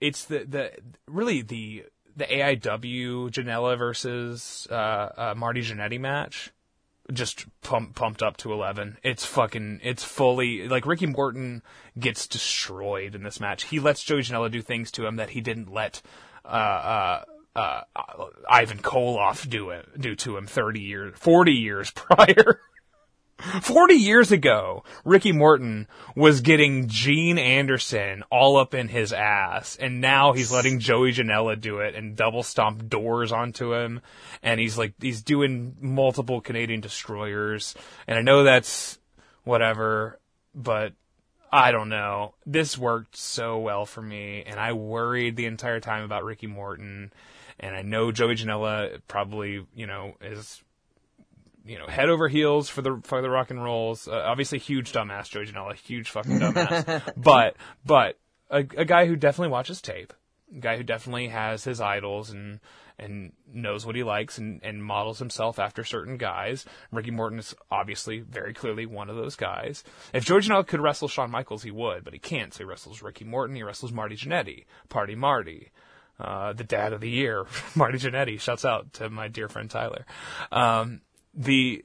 it's 0.00 0.24
the 0.26 0.44
the 0.44 0.72
really 1.06 1.40
the 1.42 1.84
the 2.16 2.24
AIW 2.24 3.30
Janela 3.30 3.78
versus 3.78 4.66
uh, 4.70 4.74
uh, 4.74 5.34
Marty 5.36 5.62
Jannetty 5.62 6.00
match. 6.00 6.52
Just 7.12 7.46
pump, 7.62 7.94
pumped 7.94 8.22
up 8.22 8.36
to 8.38 8.52
eleven. 8.52 8.96
It's 9.02 9.24
fucking. 9.26 9.80
It's 9.82 10.04
fully 10.04 10.68
like 10.68 10.86
Ricky 10.86 11.06
Morton 11.06 11.62
gets 11.98 12.26
destroyed 12.26 13.14
in 13.14 13.24
this 13.24 13.40
match. 13.40 13.64
He 13.64 13.80
lets 13.80 14.04
Joey 14.04 14.20
Janela 14.22 14.50
do 14.50 14.62
things 14.62 14.90
to 14.92 15.06
him 15.06 15.16
that 15.16 15.30
he 15.30 15.40
didn't 15.40 15.72
let 15.72 16.00
uh, 16.44 16.48
uh, 16.48 17.24
uh, 17.56 17.80
Ivan 18.48 18.78
Koloff 18.78 19.48
do 19.48 19.70
it 19.70 20.00
do 20.00 20.14
to 20.16 20.36
him 20.36 20.46
thirty 20.46 20.80
years, 20.80 21.12
forty 21.16 21.52
years 21.52 21.90
prior. 21.94 22.60
40 23.42 23.94
years 23.94 24.30
ago, 24.30 24.84
Ricky 25.04 25.32
Morton 25.32 25.88
was 26.14 26.40
getting 26.40 26.88
Gene 26.88 27.38
Anderson 27.38 28.22
all 28.30 28.56
up 28.56 28.74
in 28.74 28.88
his 28.88 29.12
ass, 29.12 29.76
and 29.76 30.00
now 30.00 30.32
he's 30.32 30.52
letting 30.52 30.78
Joey 30.78 31.12
Janela 31.12 31.60
do 31.60 31.78
it 31.78 31.94
and 31.94 32.16
double 32.16 32.42
stomp 32.42 32.88
doors 32.88 33.32
onto 33.32 33.74
him, 33.74 34.00
and 34.42 34.60
he's 34.60 34.78
like, 34.78 34.94
he's 35.00 35.22
doing 35.22 35.76
multiple 35.80 36.40
Canadian 36.40 36.80
destroyers, 36.80 37.74
and 38.06 38.16
I 38.18 38.22
know 38.22 38.44
that's 38.44 38.98
whatever, 39.44 40.18
but 40.54 40.92
I 41.50 41.72
don't 41.72 41.88
know. 41.88 42.34
This 42.46 42.78
worked 42.78 43.16
so 43.16 43.58
well 43.58 43.84
for 43.86 44.02
me, 44.02 44.44
and 44.46 44.58
I 44.58 44.72
worried 44.72 45.36
the 45.36 45.46
entire 45.46 45.80
time 45.80 46.04
about 46.04 46.24
Ricky 46.24 46.46
Morton, 46.46 47.12
and 47.58 47.74
I 47.76 47.82
know 47.82 48.12
Joey 48.12 48.36
Janela 48.36 49.00
probably, 49.08 49.66
you 49.74 49.86
know, 49.86 50.14
is 50.20 50.62
you 51.64 51.78
know, 51.78 51.86
head 51.86 52.08
over 52.08 52.28
heels 52.28 52.68
for 52.68 52.82
the 52.82 53.00
for 53.04 53.22
the 53.22 53.30
rock 53.30 53.50
and 53.50 53.62
rolls. 53.62 54.08
Uh, 54.08 54.22
obviously, 54.24 54.58
huge 54.58 54.92
dumbass 54.92 55.28
Joey 55.28 55.46
Janela, 55.46 55.74
huge 55.74 56.10
fucking 56.10 56.38
dumbass. 56.38 57.12
but 57.16 57.56
but 57.84 58.18
a, 58.50 58.58
a 58.58 58.84
guy 58.84 59.06
who 59.06 59.16
definitely 59.16 59.52
watches 59.52 59.80
tape, 59.80 60.12
a 60.54 60.60
guy 60.60 60.76
who 60.76 60.82
definitely 60.82 61.28
has 61.28 61.64
his 61.64 61.80
idols 61.80 62.30
and 62.30 62.60
and 62.98 63.32
knows 63.52 63.84
what 63.84 63.96
he 63.96 64.02
likes 64.02 64.38
and, 64.38 64.60
and 64.62 64.84
models 64.84 65.18
himself 65.18 65.58
after 65.58 65.82
certain 65.84 66.16
guys. 66.16 66.64
Ricky 66.90 67.10
Morton 67.10 67.38
is 67.38 67.54
obviously 67.70 68.20
very 68.20 68.54
clearly 68.54 68.86
one 68.86 69.10
of 69.10 69.16
those 69.16 69.34
guys. 69.34 69.82
If 70.12 70.24
Joey 70.24 70.40
Janela 70.40 70.66
could 70.66 70.80
wrestle 70.80 71.08
Shawn 71.08 71.30
Michaels, 71.30 71.62
he 71.62 71.70
would, 71.70 72.04
but 72.04 72.12
he 72.12 72.18
can't. 72.18 72.52
So 72.52 72.58
he 72.58 72.64
wrestles 72.64 73.02
Ricky 73.02 73.24
Morton. 73.24 73.56
He 73.56 73.62
wrestles 73.62 73.92
Marty 73.92 74.16
Jannetty, 74.16 74.64
Party 74.88 75.14
Marty. 75.14 75.70
Uh, 76.20 76.52
the 76.52 76.64
dad 76.64 76.92
of 76.92 77.00
the 77.00 77.10
year, 77.10 77.46
Marty 77.74 77.98
Jannetty. 77.98 78.38
Shouts 78.38 78.64
out 78.64 78.92
to 78.94 79.10
my 79.10 79.28
dear 79.28 79.48
friend 79.48 79.70
Tyler. 79.70 80.06
Um, 80.52 81.00
the 81.34 81.84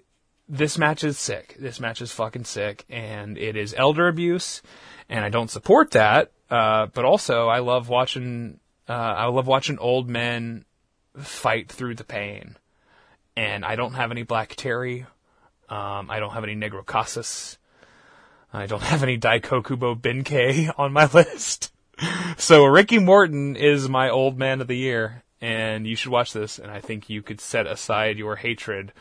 this 0.49 0.77
match 0.77 1.03
is 1.03 1.17
sick. 1.17 1.55
This 1.59 1.79
match 1.79 2.01
is 2.01 2.11
fucking 2.11 2.45
sick, 2.45 2.85
and 2.89 3.37
it 3.37 3.55
is 3.55 3.73
elder 3.77 4.07
abuse, 4.07 4.61
and 5.09 5.23
I 5.23 5.29
don't 5.29 5.51
support 5.51 5.91
that. 5.91 6.31
Uh, 6.49 6.87
but 6.87 7.05
also, 7.05 7.47
I 7.47 7.59
love 7.59 7.89
watching. 7.89 8.59
Uh, 8.87 8.93
I 8.93 9.25
love 9.25 9.47
watching 9.47 9.77
old 9.79 10.09
men 10.09 10.63
fight 11.17 11.69
through 11.69 11.95
the 11.95 12.05
pain, 12.05 12.55
and 13.35 13.65
I 13.65 13.75
don't 13.75 13.95
have 13.95 14.11
any 14.11 14.23
Black 14.23 14.55
Terry. 14.55 15.05
Um, 15.69 16.09
I 16.09 16.19
don't 16.19 16.31
have 16.31 16.45
any 16.45 16.55
Negro 16.55 16.85
Casas. 16.85 17.57
I 18.53 18.65
don't 18.65 18.81
have 18.81 19.03
any 19.03 19.17
Daikokubo 19.17 19.99
Benkei 19.99 20.73
on 20.77 20.93
my 20.93 21.09
list. 21.11 21.73
So 22.37 22.65
Ricky 22.65 22.99
Morton 22.99 23.55
is 23.55 23.89
my 23.89 24.09
old 24.09 24.37
man 24.37 24.61
of 24.61 24.67
the 24.67 24.77
year, 24.77 25.23
and 25.41 25.85
you 25.85 25.97
should 25.97 26.11
watch 26.11 26.31
this. 26.31 26.57
And 26.59 26.71
I 26.71 26.79
think 26.79 27.09
you 27.09 27.21
could 27.21 27.41
set 27.41 27.67
aside 27.67 28.17
your 28.17 28.37
hatred 28.37 28.93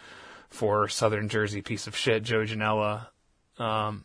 for 0.50 0.88
Southern 0.88 1.28
Jersey 1.28 1.62
piece 1.62 1.86
of 1.86 1.96
shit 1.96 2.22
Joe 2.22 2.44
Janela. 2.44 3.08
Um, 3.58 4.04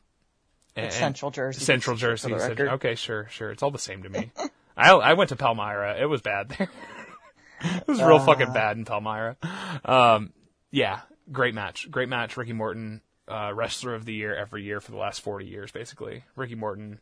and- 0.76 0.92
Central 0.94 1.32
Jersey. 1.32 1.64
Central 1.64 1.96
Jersey. 1.96 2.32
Record. 2.34 2.70
Okay, 2.70 2.96
sure, 2.96 3.28
sure. 3.30 3.52
It's 3.52 3.62
all 3.64 3.72
the 3.72 3.78
same 3.80 4.04
to 4.04 4.10
me. 4.10 4.32
I 4.78 4.92
I 4.92 5.14
went 5.14 5.30
to 5.30 5.36
Palmyra. 5.36 5.98
It 6.00 6.06
was 6.06 6.22
bad 6.22 6.50
there. 6.50 6.70
it 7.62 7.88
was 7.88 8.00
real 8.02 8.16
Uh. 8.18 8.26
fucking 8.26 8.54
bad 8.54 8.78
in 8.78 8.86
Palmyra. 8.86 9.36
Um, 9.84 10.32
yeah, 10.72 11.02
great 11.32 11.54
match. 11.54 11.92
Great 11.92 12.08
match. 12.10 12.38
Ricky 12.38 12.54
Morton, 12.54 13.02
uh, 13.28 13.52
wrestler 13.54 13.94
of 13.94 14.06
the 14.06 14.14
year 14.14 14.34
every 14.34 14.64
year 14.64 14.80
for 14.80 14.92
the 14.92 14.98
last 14.98 15.22
40 15.22 15.46
years, 15.46 15.72
basically. 15.72 16.24
Ricky 16.38 16.56
Morton 16.56 17.00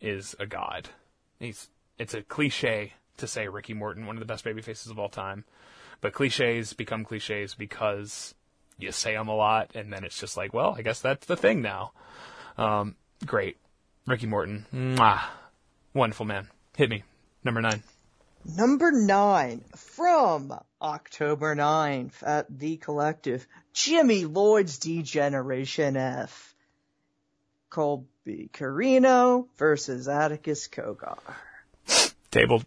is 0.00 0.34
a 0.40 0.46
god. 0.46 0.88
He's, 1.38 1.68
it's 1.98 2.14
a 2.14 2.22
cliche 2.22 2.94
to 3.18 3.26
say 3.26 3.46
Ricky 3.48 3.74
Morton, 3.74 4.06
one 4.06 4.16
of 4.16 4.20
the 4.20 4.26
best 4.26 4.42
baby 4.44 4.62
faces 4.62 4.90
of 4.90 4.98
all 4.98 5.08
time. 5.10 5.44
But 6.00 6.12
cliches 6.14 6.72
become 6.72 7.04
cliches 7.04 7.54
because 7.54 8.34
you 8.78 8.92
say 8.92 9.14
them 9.14 9.28
a 9.28 9.34
lot 9.34 9.70
and 9.74 9.92
then 9.92 10.04
it's 10.04 10.18
just 10.18 10.36
like, 10.36 10.52
well, 10.52 10.74
I 10.76 10.82
guess 10.82 11.00
that's 11.00 11.26
the 11.26 11.36
thing 11.36 11.62
now. 11.62 11.92
Um, 12.58 12.96
great. 13.24 13.56
Ricky 14.06 14.26
Morton. 14.26 14.66
Mwah. 14.72 15.22
Wonderful 15.94 16.26
man. 16.26 16.48
Hit 16.76 16.90
me. 16.90 17.02
Number 17.42 17.60
nine. 17.60 17.82
Number 18.56 18.92
nine, 18.92 19.64
from 19.74 20.56
October 20.80 21.56
9th 21.56 22.22
at 22.22 22.46
The 22.48 22.76
Collective, 22.76 23.44
Jimmy 23.72 24.24
Lloyd's 24.24 24.78
D-Generation 24.78 25.96
F. 25.96 26.54
Colby 27.70 28.48
Corino 28.52 29.48
versus 29.56 30.06
Atticus 30.06 30.68
Cogar. 30.68 31.18
Tabled. 32.30 32.64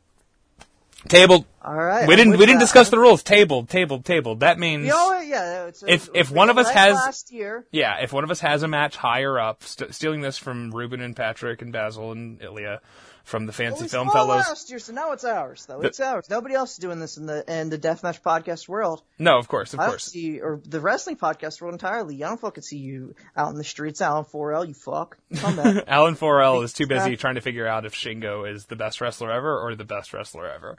Tabled. 1.08 1.46
Alright. 1.64 2.08
We 2.08 2.16
didn't 2.16 2.32
we 2.34 2.40
didn't 2.40 2.56
that. 2.56 2.60
discuss 2.66 2.90
the 2.90 3.00
rules. 3.00 3.24
Tabled, 3.24 3.70
tabled, 3.70 4.04
tabled. 4.06 4.42
That 4.42 4.60
means 4.60 4.92
all, 4.92 5.22
yeah, 5.24 5.66
it's, 5.68 5.84
If- 5.88 6.10
if 6.14 6.30
one 6.32 6.50
of 6.50 6.58
us 6.58 6.70
has- 6.72 6.96
last 6.96 7.32
year, 7.32 7.66
yeah, 7.72 7.98
if 8.02 8.12
one 8.12 8.24
of 8.24 8.32
us 8.32 8.42
has 8.42 8.64
a 8.64 8.68
match 8.68 8.98
higher 8.98 9.40
up, 9.40 9.64
st- 9.64 9.94
stealing 9.96 10.22
this 10.22 10.38
from 10.38 10.72
Ruben 10.72 11.00
and 11.02 11.16
Patrick 11.16 11.62
and 11.62 11.72
Basil 11.72 12.12
and 12.12 12.42
Ilya 12.42 12.82
from 13.24 13.46
the 13.46 13.52
well, 13.52 13.70
Fancy 13.70 13.84
we 13.84 13.88
Film 13.90 14.10
Fellows. 14.10 14.46
last 14.48 14.70
year, 14.70 14.80
so 14.80 14.94
now 14.94 15.12
it's 15.12 15.24
ours, 15.24 15.66
though. 15.68 15.80
The- 15.82 15.88
it's 15.88 16.00
ours. 16.00 16.30
Nobody 16.30 16.56
else 16.56 16.72
is 16.74 16.78
doing 16.78 17.00
this 17.00 17.18
in 17.18 17.26
the 17.26 17.44
in 17.52 17.70
the 17.70 17.78
deathmatch 17.78 18.22
podcast 18.22 18.68
world. 18.68 19.02
No, 19.18 19.38
of 19.38 19.48
course, 19.48 19.74
of 19.74 19.80
I 19.80 19.88
course. 19.88 20.06
see, 20.06 20.40
or 20.40 20.62
the 20.66 20.80
wrestling 20.80 21.18
podcast 21.18 21.62
world 21.62 21.74
entirely. 21.74 22.24
I 22.24 22.28
don't 22.28 22.40
fucking 22.40 22.64
see 22.64 22.78
you 22.78 23.16
out 23.36 23.50
in 23.52 23.56
the 23.56 23.64
streets, 23.64 24.02
Alan 24.02 24.26
4L. 24.26 24.68
You 24.68 24.74
fuck. 24.74 25.18
Alan 25.88 26.16
4L 26.16 26.64
is 26.64 26.74
too 26.74 26.88
busy 26.88 27.16
trying 27.18 27.36
to 27.36 27.42
figure 27.42 27.68
out 27.68 27.86
if 27.86 27.94
Shingo 27.94 28.50
is 28.52 28.66
the 28.66 28.76
best 28.76 29.02
wrestler 29.02 29.32
ever 29.32 29.60
or 29.60 29.76
the 29.76 29.84
best 29.86 30.14
wrestler 30.14 30.50
ever. 30.50 30.78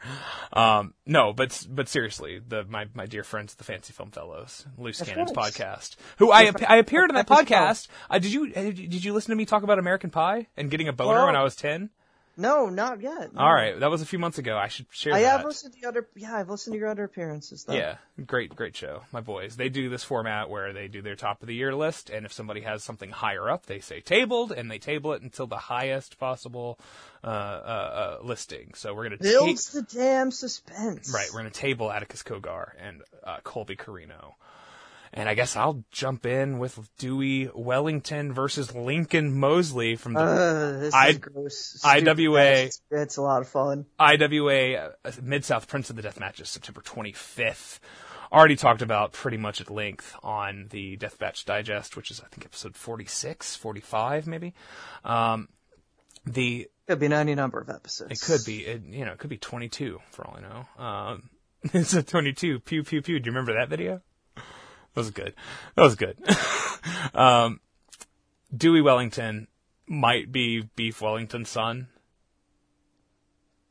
Um, 0.53 0.95
no, 1.07 1.33
but 1.33 1.67
but 1.71 1.89
seriously, 1.89 2.41
the 2.47 2.65
my 2.65 2.87
my 2.95 3.07
dear 3.07 3.23
friends, 3.25 3.55
the 3.55 3.65
Fancy 3.65 3.93
Film 3.93 4.11
Fellows, 4.11 4.65
Loose 4.79 5.01
Cannons 5.03 5.33
podcast, 5.33 5.97
who 6.19 6.31
I 6.33 6.51
I 6.67 6.77
appeared 6.77 7.11
in 7.11 7.15
that 7.17 7.27
podcast. 7.29 7.89
Uh, 8.09 8.19
did 8.19 8.33
you 8.33 8.49
did 8.51 9.05
you 9.05 9.13
listen 9.13 9.31
to 9.31 9.37
me 9.37 9.45
talk 9.47 9.63
about 9.63 9.79
American 9.79 10.11
Pie 10.11 10.47
and 10.57 10.71
getting 10.71 10.89
a 10.89 10.93
boner 10.93 11.19
Well- 11.19 11.27
when 11.27 11.37
I 11.37 11.43
was 11.43 11.57
ten? 11.57 11.91
No, 12.41 12.69
not 12.71 13.01
yet. 13.01 13.35
no. 13.35 13.41
All 13.41 13.53
right, 13.53 13.79
that 13.79 13.91
was 13.91 14.03
a 14.03 14.07
few 14.07 14.19
months 14.19 14.39
ago. 14.39 14.57
I 14.57 14.69
should 14.69 14.87
share 14.91 15.15
I 15.15 15.23
that. 15.23 15.39
have 15.39 15.45
listened 15.45 15.75
to 15.75 15.81
the 15.81 15.87
other. 15.89 16.09
Yeah, 16.17 16.37
I've 16.37 16.49
listened 16.49 16.75
to 16.75 16.79
your 16.79 16.89
other 16.89 17.05
appearances. 17.05 17.65
Though. 17.65 17.75
Yeah, 17.75 17.97
great, 18.27 18.55
great 18.57 18.77
show. 18.77 19.03
My 19.13 19.21
boys, 19.21 19.57
they 19.57 19.69
do 19.69 19.89
this 19.89 20.03
format 20.03 20.49
where 20.51 20.73
they 20.73 20.89
do 20.89 21.03
their 21.03 21.17
top 21.17 21.43
of 21.43 21.49
the 21.49 21.55
year 21.55 21.75
list, 21.75 22.11
and 22.11 22.25
if 22.27 22.33
somebody 22.33 22.63
has 22.63 22.83
something 22.83 23.11
higher 23.11 23.49
up, 23.51 23.67
they 23.67 23.81
say 23.81 24.01
tabled, 24.01 24.53
and 24.53 24.71
they 24.71 24.79
table 24.79 25.13
it 25.13 25.23
until 25.23 25.47
the 25.47 25.57
highest 25.57 26.19
possible 26.19 26.79
uh, 27.23 27.27
uh, 27.27 27.31
uh, 28.23 28.25
listing. 28.27 28.73
So 28.75 28.95
we're 28.95 29.05
gonna 29.05 29.19
ta- 29.19 29.25
builds 29.25 29.73
the 29.73 29.83
damn 29.83 30.31
suspense. 30.31 31.13
right, 31.15 31.29
we're 31.33 31.41
gonna 31.41 31.51
table 31.51 31.91
Atticus 31.93 32.23
Cogar 32.23 32.71
and 32.81 33.03
uh, 33.25 33.39
Colby 33.45 33.77
Corino. 33.77 34.35
And 35.13 35.29
I 35.29 35.35
guess 35.35 35.57
I'll 35.57 35.85
jump 35.91 36.25
in 36.25 36.61
with 36.61 36.79
Dewey 36.99 37.51
Wellington 37.53 38.33
versus 38.33 38.73
Lincoln 38.75 39.37
Mosley 39.39 39.97
from 39.97 40.15
the 40.15 40.21
Uh, 40.21 40.91
I-. 40.95 41.19
IWA. 41.85 42.43
It's, 42.43 42.81
it's 42.93 43.17
a 43.17 43.23
lot 43.23 43.43
of 43.43 43.49
fun. 43.49 43.87
IWA 43.99 44.75
uh, 45.05 45.11
Mid 45.23 45.45
South 45.45 45.67
Prince 45.67 45.91
of 45.91 45.97
the 45.97 46.03
Death 46.03 46.21
matches 46.21 46.49
September 46.49 46.81
25th. 46.81 47.81
Already 48.33 48.55
talked 48.55 48.83
about 48.83 49.13
pretty 49.13 49.37
much 49.39 49.61
at 49.61 49.69
length 49.71 50.15
on 50.23 50.69
the 50.71 50.95
Death 50.97 51.19
Deathmatch 51.19 51.45
Digest, 51.45 51.97
which 51.97 52.13
is 52.13 52.21
I 52.21 52.29
think 52.29 52.45
episode 52.45 52.77
46, 52.77 53.57
45 53.57 54.29
maybe. 54.29 54.55
Um, 55.05 55.49
the 56.25 56.69
Could 56.87 57.01
be 57.01 57.07
any 57.13 57.35
number 57.35 57.59
of 57.61 57.69
episodes. 57.69 58.13
it 58.13 58.21
could 58.25 58.45
be 58.45 58.65
it, 58.65 58.83
you 58.85 59.05
know 59.05 59.13
it 59.13 59.19
could 59.19 59.31
be 59.31 59.39
22 59.39 59.99
for 60.11 60.25
all 60.25 60.37
I 60.39 60.41
know. 60.43 60.85
Um, 60.85 61.31
it's 61.73 61.95
a 61.95 62.05
22 62.05 62.61
pew 62.61 62.85
pew 62.85 63.03
pew. 63.03 63.19
Do 63.19 63.27
you 63.27 63.33
remember 63.33 63.55
that 63.55 63.69
video? 63.69 64.03
That 64.95 65.01
was 65.01 65.11
good. 65.11 65.35
That 65.77 65.83
was 65.83 65.95
good. 65.95 66.19
um, 67.15 67.61
Dewey 68.55 68.81
Wellington 68.81 69.49
might 69.87 70.33
be 70.33 70.69
Beef 70.77 71.01
Wellington's 71.01 71.49
son. 71.49 71.89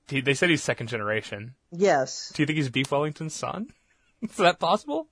He, 0.07 0.21
they 0.21 0.33
said 0.33 0.49
he's 0.49 0.63
second 0.63 0.87
generation. 0.87 1.55
Yes. 1.71 2.31
Do 2.33 2.41
you 2.41 2.47
think 2.47 2.57
he's 2.57 2.69
Beef 2.69 2.91
Wellington's 2.91 3.33
son? 3.33 3.67
Is 4.21 4.37
that 4.37 4.59
possible? 4.59 5.07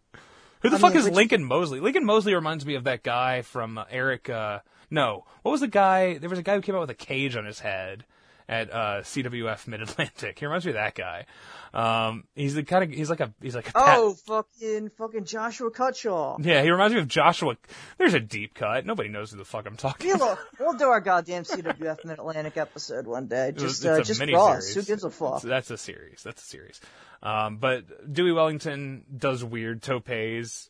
Who 0.61 0.69
the 0.69 0.77
I 0.77 0.79
fuck 0.79 0.93
mean, 0.93 1.01
is 1.01 1.09
Lincoln 1.09 1.43
Mosley? 1.43 1.79
Lincoln 1.79 2.03
Mosley 2.03 2.33
reminds 2.33 2.65
me 2.65 2.75
of 2.75 2.85
that 2.85 3.03
guy 3.03 3.43
from 3.43 3.77
uh, 3.77 3.85
Eric. 3.91 4.27
Uh, 4.27 4.59
no, 4.89 5.23
what 5.43 5.51
was 5.51 5.61
the 5.61 5.67
guy? 5.67 6.17
There 6.17 6.29
was 6.29 6.39
a 6.39 6.43
guy 6.43 6.55
who 6.55 6.61
came 6.61 6.75
out 6.75 6.81
with 6.81 6.89
a 6.89 6.95
cage 6.95 7.35
on 7.35 7.45
his 7.45 7.59
head 7.59 8.05
at 8.49 8.71
uh, 8.73 9.01
CWF 9.01 9.67
Mid 9.67 9.81
Atlantic. 9.81 10.39
He 10.39 10.45
reminds 10.45 10.65
me 10.65 10.71
of 10.71 10.75
that 10.75 10.95
guy. 10.95 11.25
Um, 11.73 12.23
he's 12.33 12.55
the 12.55 12.63
kind 12.63 12.83
of 12.83 12.89
he's 12.91 13.09
like 13.09 13.19
a 13.19 13.33
he's 13.41 13.55
like 13.55 13.69
a 13.69 13.73
pat- 13.73 13.97
Oh, 13.97 14.13
fucking, 14.25 14.89
fucking 14.97 15.25
Joshua 15.25 15.69
Cutshaw. 15.69 16.43
yeah. 16.45 16.61
He 16.63 16.71
reminds 16.71 16.93
me 16.93 17.01
of 17.01 17.07
Joshua. 17.07 17.57
There's 17.97 18.13
a 18.13 18.19
deep 18.19 18.53
cut. 18.55 18.85
Nobody 18.85 19.09
knows 19.09 19.31
who 19.31 19.37
the 19.37 19.45
fuck 19.45 19.65
I'm 19.67 19.75
talking. 19.77 20.07
We'll, 20.07 20.15
about. 20.15 20.39
we'll 20.59 20.73
do 20.77 20.85
our 20.85 21.01
goddamn 21.01 21.43
CWF 21.43 22.05
Mid 22.05 22.19
Atlantic 22.19 22.57
episode 22.57 23.05
one 23.05 23.27
day. 23.27 23.51
Just, 23.55 23.83
It's 23.83 23.85
uh, 23.85 23.93
a 23.93 24.03
just 24.03 24.19
series. 24.19 24.73
Who 24.75 24.83
gives 24.83 25.03
a 25.03 25.09
fuck? 25.09 25.41
That's 25.41 25.69
a 25.69 25.77
series. 25.77 26.23
That's 26.23 26.41
a 26.41 26.45
series. 26.45 26.79
Um, 27.21 27.57
but 27.57 28.11
Dewey 28.11 28.31
Wellington 28.31 29.03
does 29.15 29.43
weird 29.43 29.81
topes 29.81 30.69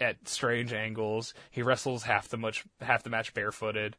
at 0.00 0.16
strange 0.28 0.72
angles. 0.72 1.34
He 1.50 1.62
wrestles 1.62 2.02
half 2.02 2.28
the 2.28 2.36
much 2.36 2.64
half 2.80 3.04
the 3.04 3.10
match 3.10 3.32
barefooted. 3.34 3.96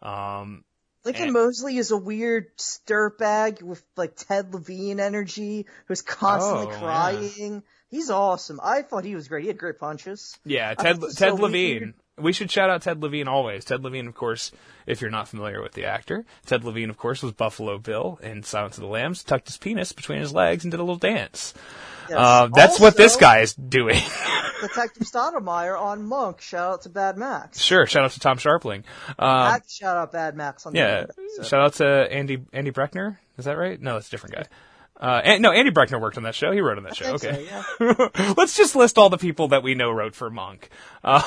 Um, 0.00 0.64
Lincoln 1.04 1.24
and- 1.24 1.32
Mosley 1.32 1.76
is 1.76 1.90
a 1.90 1.96
weird 1.96 2.46
dirtbag 2.86 3.62
with 3.62 3.82
like 3.96 4.16
Ted 4.16 4.52
Levine 4.54 5.00
energy, 5.00 5.66
who's 5.86 6.02
constantly 6.02 6.66
Oh, 6.66 6.70
yeah. 6.70 6.78
crying. 6.78 7.62
He's 7.90 8.10
awesome. 8.10 8.58
I 8.62 8.82
thought 8.82 9.04
he 9.04 9.14
was 9.14 9.28
great. 9.28 9.42
He 9.42 9.48
had 9.48 9.58
great 9.58 9.78
punches. 9.78 10.36
yeah, 10.44 10.74
Ted 10.74 10.76
thought 10.78 10.86
it 10.96 11.00
was 11.00 11.14
Ted 11.14 11.36
so 11.36 11.42
Levine. 11.42 11.80
weird. 11.80 11.94
We 12.16 12.32
should 12.32 12.48
shout 12.50 12.70
out 12.70 12.82
Ted 12.82 13.02
Levine 13.02 13.26
always. 13.26 13.64
Ted 13.64 13.82
Levine, 13.82 14.06
of 14.06 14.14
course, 14.14 14.52
if 14.86 15.00
you're 15.00 15.10
not 15.10 15.26
familiar 15.28 15.60
with 15.60 15.72
the 15.72 15.84
actor, 15.86 16.24
Ted 16.46 16.62
Levine, 16.64 16.88
of 16.90 16.96
course, 16.96 17.22
was 17.24 17.32
Buffalo 17.32 17.76
Bill 17.78 18.20
in 18.22 18.44
Silence 18.44 18.76
of 18.78 18.82
the 18.82 18.88
Lambs. 18.88 19.24
Tucked 19.24 19.48
his 19.48 19.56
penis 19.56 19.90
between 19.92 20.20
his 20.20 20.32
legs 20.32 20.64
and 20.64 20.70
did 20.70 20.78
a 20.78 20.82
little 20.84 20.94
dance. 20.96 21.54
Yes. 22.08 22.16
Uh, 22.18 22.48
that's 22.54 22.78
what 22.78 22.96
this 22.96 23.16
guy 23.16 23.40
is 23.40 23.54
doing. 23.54 24.00
Detective 24.68 25.06
Stottlemeyer 25.06 25.78
on 25.80 26.02
Monk. 26.06 26.40
Shout 26.40 26.72
out 26.72 26.82
to 26.82 26.88
Bad 26.88 27.16
Max. 27.16 27.60
sure. 27.60 27.86
Shout 27.86 28.04
out 28.04 28.10
to 28.12 28.20
Tom 28.20 28.38
Scharpling. 28.38 28.84
Um, 29.18 29.60
shout 29.68 29.96
out 29.96 30.12
Bad 30.12 30.36
Max 30.36 30.66
on 30.66 30.72
the 30.72 30.78
Yeah, 30.78 31.06
episode. 31.08 31.46
shout 31.46 31.60
out 31.60 31.72
to 31.74 31.86
Andy 32.12 32.38
Andy 32.52 32.70
Breckman. 32.70 33.16
Is 33.38 33.44
that 33.46 33.56
right? 33.56 33.80
No, 33.80 33.94
that's 33.94 34.08
a 34.08 34.10
different 34.10 34.34
guy. 34.36 34.44
Uh, 35.00 35.20
and, 35.24 35.42
no, 35.42 35.50
Andy 35.50 35.72
Breckman 35.72 36.00
worked 36.00 36.16
on 36.16 36.22
that 36.22 36.34
show. 36.36 36.52
He 36.52 36.60
wrote 36.60 36.78
on 36.78 36.84
that 36.84 36.96
show. 36.96 37.16
think 37.18 37.20
so, 37.20 37.28
Okay, 37.28 37.46
yeah. 38.20 38.34
let's 38.36 38.56
just 38.56 38.76
list 38.76 38.96
all 38.96 39.10
the 39.10 39.18
people 39.18 39.48
that 39.48 39.62
we 39.64 39.74
know 39.74 39.90
wrote 39.90 40.14
for 40.14 40.30
Monk. 40.30 40.68
Uh, 41.02 41.20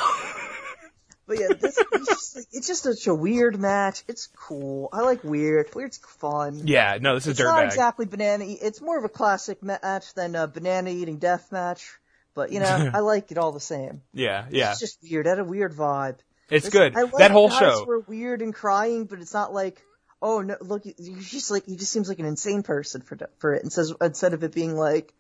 But 1.28 1.40
yeah, 1.42 1.48
this, 1.60 1.78
it's, 1.92 2.08
just, 2.08 2.48
it's 2.54 2.68
just 2.68 2.84
such 2.84 3.06
a 3.08 3.14
weird 3.14 3.60
match. 3.60 4.02
It's 4.08 4.28
cool. 4.28 4.88
I 4.94 5.02
like 5.02 5.26
weird. 5.26 5.68
Weird's 5.76 5.98
fun. 5.98 6.62
yeah, 6.66 6.98
no, 7.02 7.16
this 7.16 7.26
is 7.28 7.32
it's 7.32 7.42
not 7.42 7.66
exactly 7.66 8.06
banana. 8.06 8.46
It's 8.48 8.80
more 8.82 8.98
of 8.98 9.04
a 9.04 9.10
classic 9.10 9.62
match 9.62 10.14
than 10.14 10.36
a 10.36 10.48
banana 10.48 10.90
eating 10.90 11.18
death 11.18 11.52
match. 11.52 12.00
But 12.38 12.52
you 12.52 12.60
know, 12.62 12.92
I 12.94 13.00
like 13.00 13.32
it 13.32 13.40
all 13.40 13.52
the 13.52 13.60
same. 13.60 14.04
Yeah, 14.14 14.46
yeah, 14.52 14.70
It's 14.72 14.80
just 14.80 15.00
weird. 15.02 15.26
It 15.26 15.30
had 15.30 15.40
a 15.40 15.44
weird 15.44 15.74
vibe. 15.74 16.20
it's 16.52 16.66
This- 16.66 16.72
good. 16.72 16.96
I 16.96 17.02
like 17.02 17.18
that 17.18 17.32
whole 17.32 17.50
show. 17.50 17.84
were 17.86 18.00
weird 18.02 18.44
and 18.44 18.54
crying, 18.54 19.06
but 19.06 19.20
it's 19.20 19.34
not 19.34 19.54
like, 19.54 19.82
oh 20.22 20.42
no, 20.42 20.56
look, 20.62 20.84
he's 20.84 21.32
just 21.32 21.50
like 21.50 21.66
he 21.66 21.76
just 21.76 21.92
seems 21.92 22.08
like 22.08 22.20
an 22.20 22.26
insane 22.26 22.62
person 22.62 23.02
for 23.02 23.18
for 23.40 23.54
it. 23.56 23.64
And 23.64 23.74
says 23.74 23.92
instead 24.00 24.36
of 24.36 24.44
it 24.44 24.54
being 24.54 24.76
like, 24.76 25.14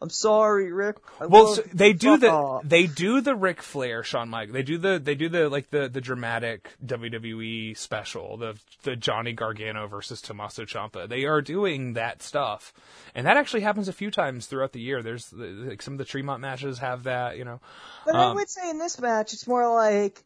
I'm 0.00 0.10
sorry, 0.10 0.72
Rick. 0.72 0.96
I 1.20 1.26
Well, 1.26 1.54
so 1.54 1.62
they 1.72 1.92
do 1.92 2.18
the 2.18 2.30
off. 2.30 2.62
they 2.64 2.86
do 2.86 3.20
the 3.20 3.34
Ric 3.34 3.62
Flair 3.62 4.02
Shawn 4.02 4.28
Michaels. 4.28 4.54
They 4.54 4.62
do 4.62 4.78
the 4.78 4.98
they 5.02 5.14
do 5.14 5.28
the 5.28 5.48
like 5.48 5.70
the 5.70 5.88
the 5.88 6.00
dramatic 6.00 6.70
WWE 6.84 7.76
special, 7.76 8.36
the 8.36 8.58
the 8.82 8.96
Johnny 8.96 9.32
Gargano 9.32 9.86
versus 9.86 10.20
Tommaso 10.20 10.64
Ciampa. 10.64 11.08
They 11.08 11.24
are 11.24 11.40
doing 11.40 11.94
that 11.94 12.22
stuff, 12.22 12.72
and 13.14 13.26
that 13.26 13.36
actually 13.36 13.62
happens 13.62 13.88
a 13.88 13.92
few 13.92 14.10
times 14.10 14.46
throughout 14.46 14.72
the 14.72 14.80
year. 14.80 15.02
There's 15.02 15.32
like 15.32 15.80
some 15.80 15.94
of 15.94 15.98
the 15.98 16.04
Tremont 16.04 16.40
matches 16.40 16.78
have 16.78 17.04
that, 17.04 17.38
you 17.38 17.44
know. 17.44 17.60
But 18.04 18.16
I 18.16 18.24
um, 18.26 18.36
would 18.36 18.50
say 18.50 18.68
in 18.68 18.78
this 18.78 19.00
match, 19.00 19.32
it's 19.32 19.46
more 19.46 19.72
like, 19.72 20.22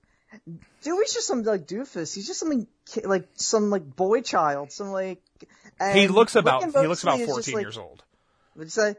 Dewey's 0.83 1.13
just 1.13 1.27
some 1.27 1.43
like 1.43 1.67
doofus. 1.67 2.15
He's 2.15 2.27
just 2.27 2.41
something 2.41 2.67
like 3.05 3.29
some 3.35 3.71
like 3.71 3.85
boy 3.85 4.23
child, 4.23 4.73
some 4.73 4.89
like. 4.89 5.23
He 5.93 6.09
looks 6.09 6.35
about 6.35 6.65
he 6.65 6.87
looks 6.89 7.05
about 7.05 7.21
14 7.21 7.37
just, 7.37 7.55
like- 7.55 7.63
years 7.63 7.79
old. 7.79 8.03
What'd 8.55 8.67
you 8.67 8.71
say? 8.71 8.97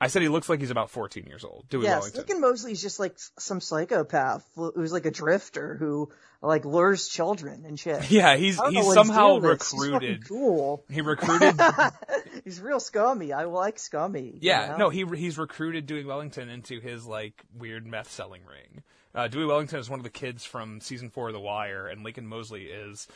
I 0.00 0.06
said 0.08 0.22
he 0.22 0.28
looks 0.28 0.48
like 0.48 0.60
he's 0.60 0.70
about 0.70 0.90
14 0.90 1.26
years 1.26 1.44
old. 1.44 1.66
Dewey 1.68 1.84
Yes, 1.84 2.00
Wellington. 2.12 2.24
And 2.30 2.40
Mosley's 2.40 2.80
just 2.80 2.98
like 2.98 3.16
some 3.38 3.60
psychopath 3.60 4.48
who's 4.54 4.92
like 4.92 5.04
a 5.04 5.10
drifter 5.10 5.76
who 5.76 6.10
like 6.40 6.64
lures 6.64 7.06
children 7.08 7.64
and 7.66 7.78
shit. 7.78 8.10
Yeah, 8.10 8.34
he's 8.36 8.58
I 8.58 8.64
don't 8.64 8.74
know 8.74 8.80
he's 8.84 8.94
somehow. 8.94 9.34
He's 9.34 9.42
recruited. 9.42 10.26
cool. 10.26 10.82
He 10.90 11.02
recruited. 11.02 11.60
He's 12.44 12.60
real 12.60 12.80
scummy. 12.80 13.34
I 13.34 13.44
like 13.44 13.78
scummy. 13.78 14.22
you 14.22 14.38
Yeah, 14.40 14.68
know? 14.68 14.76
no, 14.76 14.88
he 14.88 15.04
he's 15.16 15.36
recruited 15.36 15.86
Dewey 15.86 16.04
Wellington 16.06 16.48
into 16.48 16.80
his 16.80 17.04
like 17.04 17.44
weird 17.58 17.86
meth 17.86 18.10
selling 18.10 18.40
ring. 18.46 18.82
Uh, 19.14 19.28
Dewey 19.28 19.44
Wellington 19.44 19.78
is 19.80 19.90
one 19.90 20.00
of 20.00 20.04
the 20.04 20.10
kids 20.10 20.44
from 20.46 20.80
season 20.80 21.10
four 21.10 21.28
of 21.28 21.34
The 21.34 21.40
Wire, 21.40 21.88
and 21.88 22.02
Lincoln 22.04 22.26
Mosley 22.26 22.64
is 22.66 23.06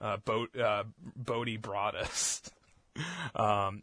uh, 0.00 0.16
Bo- 0.24 0.48
uh, 0.60 0.82
Bodie 1.14 1.58
Broadus. 1.58 2.42
um, 3.36 3.82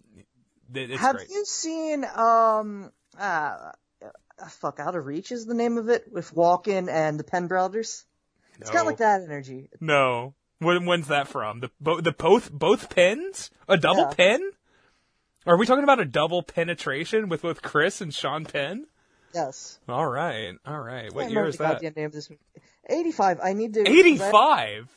it's 0.73 0.99
Have 1.01 1.15
great. 1.17 1.29
you 1.29 1.45
seen 1.45 2.05
um 2.05 2.91
uh, 3.19 3.21
uh 3.21 4.47
fuck 4.49 4.79
out 4.79 4.95
of 4.95 5.05
reach 5.05 5.31
is 5.31 5.45
the 5.45 5.53
name 5.53 5.77
of 5.77 5.89
it 5.89 6.11
with 6.11 6.33
Walken 6.33 6.89
and 6.89 7.19
the 7.19 7.23
Penn 7.23 7.47
brothers? 7.47 8.05
It's 8.59 8.69
got 8.69 8.85
like 8.85 8.97
that 8.97 9.21
energy. 9.21 9.69
No, 9.79 10.33
when, 10.59 10.85
when's 10.85 11.07
that 11.07 11.27
from? 11.29 11.61
The 11.61 11.71
bo- 11.79 12.01
the 12.01 12.11
both 12.11 12.51
both 12.51 12.89
pins? 12.93 13.51
A 13.67 13.77
double 13.77 14.01
Yeah. 14.03 14.13
pin? 14.15 14.51
Are 15.45 15.57
we 15.57 15.65
talking 15.65 15.85
about 15.85 15.99
a 16.01 16.05
double 16.05 16.43
penetration 16.43 17.29
with 17.29 17.41
both 17.41 17.61
Chris 17.61 18.01
and 18.01 18.13
Sean 18.13 18.45
Penn? 18.45 18.85
Yes. 19.33 19.79
All 19.87 20.05
right, 20.07 20.53
all 20.65 20.79
right. 20.79 21.13
What 21.13 21.31
year 21.31 21.45
is 21.45 21.57
that? 21.57 21.81
goddamn 21.81 21.93
name 21.95 22.05
of 22.07 22.11
this. 22.11 22.29
Eighty-five. 22.89 23.39
I 23.41 23.53
need 23.53 23.75
to. 23.75 23.87
Eighty-five. 23.87 24.89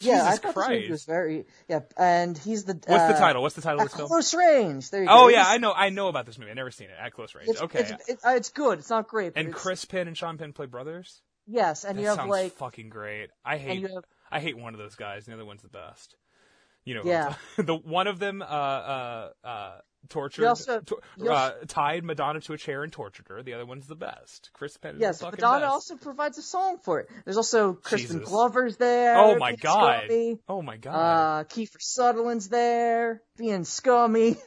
Yeah, 0.00 0.24
I 0.24 0.30
Jesus 0.32 0.38
thought 0.40 0.54
this 0.54 0.68
movie 0.68 0.90
was 0.90 1.04
very. 1.04 1.44
Yeah, 1.68 1.80
and 1.96 2.36
he's 2.36 2.64
the. 2.64 2.72
What's 2.74 2.86
the 2.86 3.14
uh, 3.14 3.18
title? 3.18 3.42
What's 3.42 3.54
the 3.54 3.62
title 3.62 3.80
of 3.80 3.86
this 3.88 3.96
film? 3.96 4.08
close 4.08 4.34
range. 4.34 4.90
There 4.90 5.02
you 5.02 5.08
Oh 5.10 5.24
go. 5.24 5.28
yeah, 5.28 5.44
I 5.46 5.58
know. 5.58 5.72
I 5.72 5.88
know 5.90 6.08
about 6.08 6.26
this 6.26 6.38
movie. 6.38 6.50
I've 6.50 6.56
never 6.56 6.70
seen 6.72 6.88
it 6.88 6.96
at 7.00 7.12
close 7.12 7.34
range. 7.34 7.48
It's, 7.50 7.62
okay. 7.62 7.78
It's, 7.80 8.08
it's, 8.08 8.24
uh, 8.26 8.30
it's 8.30 8.50
good. 8.50 8.80
It's 8.80 8.90
not 8.90 9.08
great. 9.08 9.32
and 9.36 9.52
Chris 9.54 9.84
Penn 9.84 10.08
and 10.08 10.16
Sean 10.16 10.36
Penn 10.36 10.52
play 10.52 10.66
brothers. 10.66 11.22
Yes, 11.46 11.84
and 11.84 11.96
That 11.98 12.02
you 12.02 12.08
have 12.08 12.16
sounds 12.16 12.30
like. 12.30 12.52
fucking 12.54 12.88
great. 12.88 13.30
I 13.44 13.56
hate. 13.58 13.82
have- 13.82 14.04
I 14.32 14.40
hate 14.40 14.56
one 14.58 14.74
of 14.74 14.78
those 14.80 14.96
guys. 14.96 15.26
The 15.26 15.34
other 15.34 15.44
one's 15.44 15.62
the 15.62 15.68
best. 15.68 16.16
You 16.84 16.94
know. 16.96 17.02
Yeah. 17.04 17.34
The 17.56 17.76
one 17.76 18.06
of 18.08 18.18
them 18.18 18.42
uh 18.42 18.44
uh 18.44 19.28
uh 19.44 19.72
tortured, 20.08 20.46
also- 20.46 20.80
to- 20.80 20.98
you 21.18 21.30
also- 21.30 21.56
uh, 21.60 21.64
tied 21.66 22.04
Madonna 22.04 22.40
to 22.40 22.52
a 22.52 22.58
chair 22.58 22.82
and 22.82 22.92
tortured 22.92 23.26
her. 23.28 23.42
The 23.42 23.54
other 23.54 23.66
one's 23.66 23.86
the 23.86 23.94
best. 23.96 24.50
Chris 24.52 24.76
Penn 24.76 24.96
Yes, 24.98 25.22
Madonna 25.22 25.60
best. 25.60 25.72
also 25.72 25.96
provides 25.96 26.38
a 26.38 26.42
song 26.42 26.78
for 26.78 27.00
it. 27.00 27.10
There's 27.24 27.36
also 27.36 27.72
Crispin 27.74 28.18
Jesus. 28.18 28.28
Glover's 28.28 28.76
there. 28.76 29.16
Oh 29.18 29.36
my 29.36 29.56
god. 29.56 30.04
scummy. 30.06 30.38
Oh 30.48 30.62
my 30.62 30.76
god. 30.76 30.94
Uh, 31.40 31.44
Kiefer 31.44 31.80
Sutherland's 31.80 32.48
there, 32.48 33.22
being 33.36 33.64
scummy. 33.64 34.36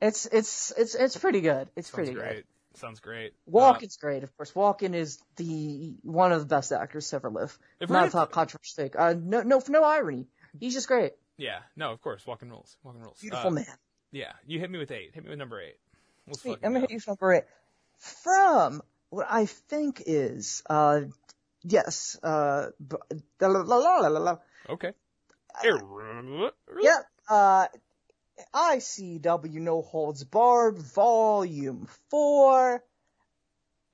It's 0.00 0.24
it's 0.24 0.72
it's 0.78 0.94
it's 0.94 1.18
pretty 1.18 1.42
good. 1.42 1.68
It's 1.76 1.88
Sounds 1.90 1.94
pretty 1.94 2.12
great. 2.14 2.34
good. 2.36 2.44
Sounds 2.80 3.00
great. 3.00 3.34
Walken's 3.46 3.98
great, 3.98 4.22
of 4.22 4.34
course. 4.38 4.52
Walken 4.52 4.94
is 4.94 5.18
the 5.36 5.94
one 6.02 6.32
of 6.32 6.40
the 6.40 6.46
best 6.46 6.72
actors 6.72 7.10
to 7.10 7.16
ever 7.16 7.28
live. 7.28 7.58
Not 7.86 8.10
top 8.10 8.30
controversy. 8.30 8.90
Uh, 8.96 9.14
no, 9.18 9.42
no, 9.42 9.62
no 9.68 9.84
irony. 9.84 10.28
He's 10.58 10.72
just 10.72 10.88
great. 10.88 11.12
Yeah. 11.36 11.58
No, 11.76 11.92
of 11.92 12.00
course. 12.00 12.24
Walken 12.24 12.48
rules. 12.48 12.74
Walken 12.86 13.02
rules. 13.04 13.18
Beautiful 13.20 13.48
Uh, 13.50 13.54
man. 13.54 13.76
Yeah. 14.16 14.32
You 14.46 14.58
hit 14.58 14.70
me 14.70 14.78
with 14.78 14.90
eight. 14.92 15.10
Hit 15.12 15.24
me 15.24 15.30
with 15.30 15.38
number 15.38 15.60
eight. 15.60 15.76
Let's 16.26 16.40
Sweet. 16.40 16.58
I'm 16.62 16.72
gonna 16.72 16.80
hit 16.80 16.90
you 16.90 16.96
with 16.96 17.06
number 17.06 17.34
eight. 17.34 17.44
From 17.98 18.80
what 19.10 19.26
I 19.28 19.44
think 19.44 20.02
is, 20.06 20.62
uh, 20.70 21.02
yes, 21.62 22.18
uh, 22.22 22.68
la 23.40 23.48
la 23.48 23.60
la 23.60 23.76
la 23.76 24.08
la 24.08 24.20
la. 24.20 24.36
Okay. 24.70 24.92
Yep. 26.80 27.06
Uh, 27.28 27.66
ICW 28.54 29.60
No 29.60 29.82
Holds 29.82 30.24
Barred 30.24 30.78
Volume 30.78 31.86
4. 32.10 32.82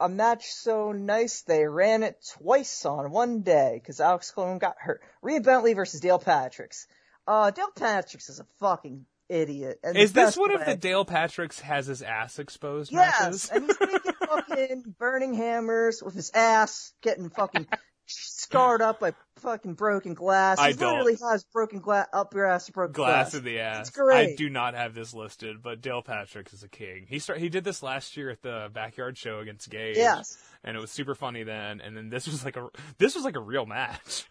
A 0.00 0.08
match 0.08 0.46
so 0.52 0.92
nice 0.92 1.42
they 1.42 1.64
ran 1.64 2.04
it 2.04 2.24
twice 2.38 2.84
on 2.84 3.10
one 3.10 3.42
day 3.42 3.72
because 3.74 4.00
Alex 4.00 4.30
Colon 4.30 4.58
got 4.58 4.76
hurt. 4.78 5.00
Rhea 5.20 5.40
Bentley 5.40 5.74
versus 5.74 6.00
Dale 6.00 6.18
Patricks. 6.18 6.86
Uh, 7.26 7.50
Dale 7.50 7.70
Patricks 7.76 8.28
is 8.28 8.40
a 8.40 8.46
fucking 8.58 9.06
idiot. 9.32 9.78
And 9.82 9.96
Is 9.96 10.12
this 10.12 10.36
one 10.36 10.52
of 10.54 10.64
the 10.64 10.76
Dale 10.76 11.04
Patricks 11.04 11.60
has 11.60 11.86
his 11.86 12.02
ass 12.02 12.38
exposed 12.38 12.92
Yes, 12.92 13.20
matches? 13.20 13.50
and 13.50 13.66
he's 13.66 13.80
making 13.80 14.12
fucking 14.28 14.94
burning 14.98 15.34
hammers 15.34 16.02
with 16.02 16.14
his 16.14 16.30
ass 16.34 16.92
getting 17.02 17.30
fucking 17.30 17.66
scarred 18.06 18.82
up 18.82 19.00
by 19.00 19.14
fucking 19.38 19.74
broken 19.74 20.14
glass. 20.14 20.58
I 20.58 20.68
he 20.68 20.74
don't. 20.74 20.90
literally 20.98 21.16
has 21.30 21.44
broken 21.44 21.78
glass 21.80 22.06
up 22.12 22.34
your 22.34 22.46
ass, 22.46 22.68
broken 22.68 22.92
Glass 22.92 23.30
glass. 23.30 23.34
in 23.34 23.44
the 23.44 23.60
ass. 23.60 23.88
It's 23.88 23.96
great. 23.96 24.30
I 24.32 24.34
do 24.36 24.50
not 24.50 24.74
have 24.74 24.94
this 24.94 25.14
listed, 25.14 25.62
but 25.62 25.80
Dale 25.80 26.02
Patrick 26.02 26.52
is 26.52 26.62
a 26.62 26.68
king. 26.68 27.06
He 27.08 27.18
start, 27.18 27.38
he 27.38 27.48
did 27.48 27.64
this 27.64 27.82
last 27.82 28.16
year 28.16 28.30
at 28.30 28.42
the 28.42 28.68
backyard 28.72 29.16
show 29.16 29.38
against 29.38 29.70
Gage. 29.70 29.96
Yes. 29.96 30.36
And 30.64 30.76
it 30.76 30.80
was 30.80 30.90
super 30.90 31.14
funny 31.14 31.42
then, 31.42 31.80
and 31.80 31.96
then 31.96 32.08
this 32.10 32.26
was 32.26 32.44
like 32.44 32.56
a 32.56 32.68
this 32.98 33.14
was 33.14 33.24
like 33.24 33.36
a 33.36 33.40
real 33.40 33.66
match. 33.66 34.26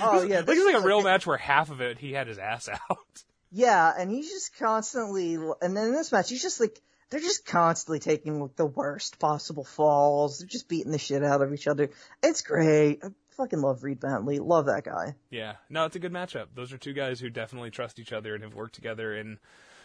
Oh 0.00 0.22
yeah, 0.26 0.42
this 0.42 0.56
it 0.56 0.64
was 0.64 0.72
like 0.74 0.82
a 0.82 0.86
real 0.86 1.02
match 1.02 1.26
where 1.26 1.36
half 1.36 1.70
of 1.70 1.80
it 1.80 1.98
he 1.98 2.12
had 2.12 2.28
his 2.28 2.38
ass 2.38 2.68
out. 2.90 2.98
Yeah, 3.52 3.92
and 3.96 4.10
he's 4.10 4.30
just 4.30 4.56
constantly, 4.58 5.34
and 5.34 5.76
then 5.76 5.88
in 5.88 5.92
this 5.92 6.12
match, 6.12 6.30
he's 6.30 6.42
just 6.42 6.60
like, 6.60 6.80
they're 7.10 7.20
just 7.20 7.44
constantly 7.44 7.98
taking 7.98 8.40
like 8.40 8.54
the 8.54 8.66
worst 8.66 9.18
possible 9.18 9.64
falls. 9.64 10.38
They're 10.38 10.48
just 10.48 10.68
beating 10.68 10.92
the 10.92 10.98
shit 10.98 11.24
out 11.24 11.42
of 11.42 11.52
each 11.52 11.66
other. 11.66 11.90
It's 12.22 12.42
great. 12.42 13.00
I 13.02 13.08
fucking 13.30 13.60
love 13.60 13.82
Reed 13.82 13.98
Bentley. 13.98 14.38
Love 14.38 14.66
that 14.66 14.84
guy. 14.84 15.16
Yeah, 15.28 15.54
no, 15.68 15.86
it's 15.86 15.96
a 15.96 15.98
good 15.98 16.12
matchup. 16.12 16.46
Those 16.54 16.72
are 16.72 16.78
two 16.78 16.92
guys 16.92 17.18
who 17.18 17.28
definitely 17.28 17.70
trust 17.70 17.98
each 17.98 18.12
other 18.12 18.34
and 18.34 18.44
have 18.44 18.54
worked 18.54 18.76
together 18.76 19.16
in 19.16 19.38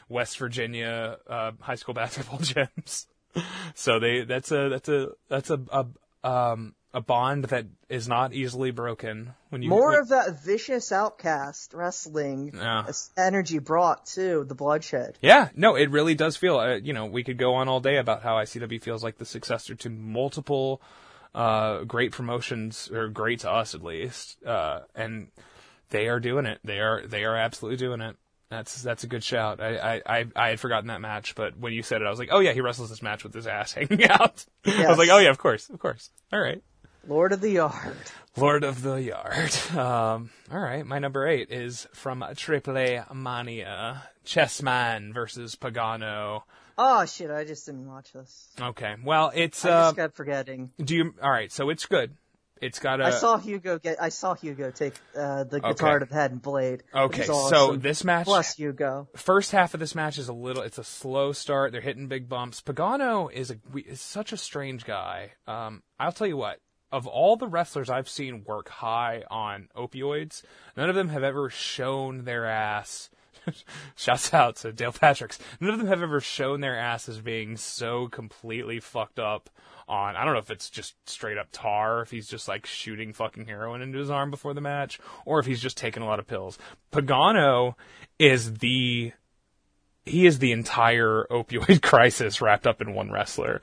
West 0.07 0.37
Virginia 0.37 1.17
uh, 1.27 1.51
high 1.59 1.75
school 1.75 1.93
basketball 1.95 2.39
gyms. 2.39 3.07
so 3.73 3.99
they 3.99 4.23
that's 4.23 4.51
a 4.51 4.69
that's 4.69 4.87
a 4.87 5.09
that's 5.27 5.49
a, 5.49 5.59
a 5.71 6.27
um 6.27 6.75
a 6.95 7.01
bond 7.01 7.43
that 7.45 7.65
is 7.89 8.07
not 8.07 8.33
easily 8.33 8.71
broken 8.71 9.33
when 9.49 9.61
you 9.61 9.69
More 9.69 9.89
when- 9.91 9.99
of 9.99 10.07
that 10.09 10.41
vicious 10.43 10.91
outcast 10.91 11.73
wrestling 11.73 12.53
Yeah. 12.55 12.85
energy 13.17 13.59
brought 13.59 14.05
to 14.15 14.43
the 14.45 14.55
bloodshed. 14.55 15.17
Yeah, 15.21 15.49
no, 15.55 15.75
it 15.75 15.91
really 15.91 16.15
does 16.15 16.37
feel. 16.37 16.57
Uh, 16.57 16.75
you 16.75 16.93
know, 16.93 17.05
we 17.05 17.23
could 17.23 17.37
go 17.37 17.55
on 17.55 17.67
all 17.67 17.81
day 17.81 17.97
about 17.97 18.23
how 18.23 18.37
ICW 18.37 18.79
feels 18.81 19.03
like 19.03 19.17
the 19.17 19.25
successor 19.25 19.75
to 19.75 19.89
multiple 19.89 20.81
uh, 21.33 21.83
great 21.83 22.13
promotions, 22.13 22.89
or 22.91 23.09
great 23.09 23.41
to 23.41 23.51
us 23.51 23.75
at 23.75 23.83
least, 23.83 24.41
uh, 24.45 24.79
and 24.95 25.27
they 25.89 26.07
are 26.07 26.21
doing 26.21 26.45
it. 26.45 26.59
They 26.63 26.79
are 26.79 27.05
they 27.05 27.25
are 27.25 27.35
absolutely 27.35 27.75
doing 27.77 27.99
it. 27.99 28.15
That's 28.49 28.81
that's 28.81 29.03
a 29.03 29.07
good 29.07 29.21
shout. 29.23 29.59
I, 29.59 29.75
I, 29.75 30.01
I, 30.19 30.25
I 30.33 30.47
had 30.51 30.61
forgotten 30.61 30.87
that 30.87 31.01
match, 31.01 31.35
but 31.35 31.57
when 31.59 31.73
you 31.73 31.83
said 31.83 32.01
it, 32.01 32.05
I 32.05 32.09
was 32.09 32.19
like, 32.19 32.29
oh 32.31 32.39
yeah, 32.39 32.53
he 32.53 32.61
wrestles 32.61 32.89
this 32.89 33.01
match 33.01 33.25
with 33.25 33.33
his 33.33 33.47
ass 33.47 33.73
hanging 33.73 34.05
out. 34.09 34.45
I 34.65 34.87
was 34.87 34.97
like, 34.97 35.09
oh 35.09 35.17
yeah, 35.17 35.29
of 35.29 35.37
course, 35.37 35.69
of 35.69 35.77
course. 35.77 36.09
All 36.31 36.39
right. 36.39 36.63
Lord 37.07 37.31
of 37.33 37.41
the 37.41 37.51
Yard. 37.51 37.97
Lord 38.37 38.63
of 38.63 38.81
the 38.81 38.95
Yard. 38.95 39.51
Um, 39.75 40.29
all 40.51 40.59
right, 40.59 40.85
my 40.85 40.99
number 40.99 41.27
eight 41.27 41.51
is 41.51 41.87
from 41.93 42.23
Triple 42.35 42.77
A 42.77 43.03
Mania. 43.13 44.03
Chessman 44.25 45.13
versus 45.13 45.55
Pagano. 45.55 46.43
Oh 46.77 47.05
shit, 47.05 47.29
I 47.29 47.43
just 47.43 47.65
didn't 47.65 47.87
watch 47.87 48.11
this. 48.13 48.49
Okay, 48.59 48.95
well, 49.03 49.31
it's 49.33 49.63
I 49.65 49.69
uh, 49.69 49.83
just 49.85 49.95
kept 49.97 50.15
forgetting. 50.15 50.71
do 50.83 50.95
you? 50.95 51.13
All 51.21 51.31
right, 51.31 51.51
so 51.51 51.69
it's 51.69 51.85
good. 51.85 52.15
It's 52.61 52.79
got 52.79 53.01
a. 53.01 53.05
I 53.05 53.09
saw 53.11 53.37
Hugo 53.37 53.79
get. 53.79 54.01
I 54.01 54.09
saw 54.09 54.33
Hugo 54.33 54.71
take 54.71 54.93
uh, 55.15 55.43
the 55.43 55.59
guitar 55.59 55.99
to 55.99 56.05
the 56.05 56.13
head 56.13 56.31
and 56.31 56.41
blade. 56.41 56.83
Okay, 56.93 57.27
was 57.27 57.49
so 57.49 57.75
this 57.75 58.03
match, 58.03 58.25
Bless 58.25 58.55
Hugo. 58.55 59.07
first 59.15 59.51
half 59.51 59.73
of 59.73 59.79
this 59.81 59.93
match 59.93 60.17
is 60.17 60.29
a 60.29 60.33
little. 60.33 60.63
It's 60.63 60.77
a 60.77 60.83
slow 60.83 61.33
start. 61.33 61.73
They're 61.73 61.81
hitting 61.81 62.07
big 62.07 62.29
bumps. 62.29 62.61
Pagano 62.61 63.31
is 63.31 63.51
a 63.51 63.57
is 63.85 63.99
such 63.99 64.31
a 64.31 64.37
strange 64.37 64.85
guy. 64.85 65.33
Um, 65.47 65.83
I'll 65.99 66.13
tell 66.13 66.27
you 66.27 66.37
what. 66.37 66.59
Of 66.91 67.07
all 67.07 67.35
the 67.35 67.47
wrestlers 67.47 67.89
I've 67.89 68.09
seen 68.09 68.43
work 68.45 68.69
high 68.69 69.23
on 69.29 69.69
opioids, 69.75 70.43
none 70.77 70.89
of 70.89 70.95
them 70.95 71.09
have 71.09 71.23
ever 71.23 71.49
shown 71.49 72.23
their 72.23 72.45
ass. 72.45 73.09
Shouts 73.95 74.33
out 74.33 74.57
to 74.57 74.71
Dale 74.71 74.91
Patricks. 74.91 75.39
None 75.59 75.71
of 75.71 75.79
them 75.79 75.87
have 75.87 76.01
ever 76.01 76.19
shown 76.19 76.61
their 76.61 76.77
ass 76.77 77.09
as 77.09 77.19
being 77.21 77.57
so 77.57 78.07
completely 78.07 78.79
fucked 78.79 79.19
up 79.19 79.49
on. 79.87 80.15
I 80.15 80.23
don't 80.23 80.33
know 80.33 80.39
if 80.39 80.51
it's 80.51 80.69
just 80.69 80.95
straight 81.07 81.37
up 81.37 81.47
tar, 81.51 82.01
if 82.01 82.11
he's 82.11 82.27
just 82.27 82.47
like 82.47 82.65
shooting 82.65 83.13
fucking 83.13 83.45
heroin 83.45 83.81
into 83.81 83.99
his 83.99 84.09
arm 84.09 84.31
before 84.31 84.53
the 84.53 84.61
match, 84.61 84.99
or 85.25 85.39
if 85.39 85.45
he's 85.45 85.61
just 85.61 85.77
taking 85.77 86.03
a 86.03 86.07
lot 86.07 86.19
of 86.19 86.27
pills. 86.27 86.57
Pagano 86.91 87.75
is 88.19 88.55
the 88.55 89.13
he 90.05 90.25
is 90.25 90.39
the 90.39 90.51
entire 90.51 91.25
opioid 91.31 91.81
crisis 91.83 92.41
wrapped 92.41 92.67
up 92.67 92.81
in 92.81 92.93
one 92.93 93.11
wrestler. 93.11 93.61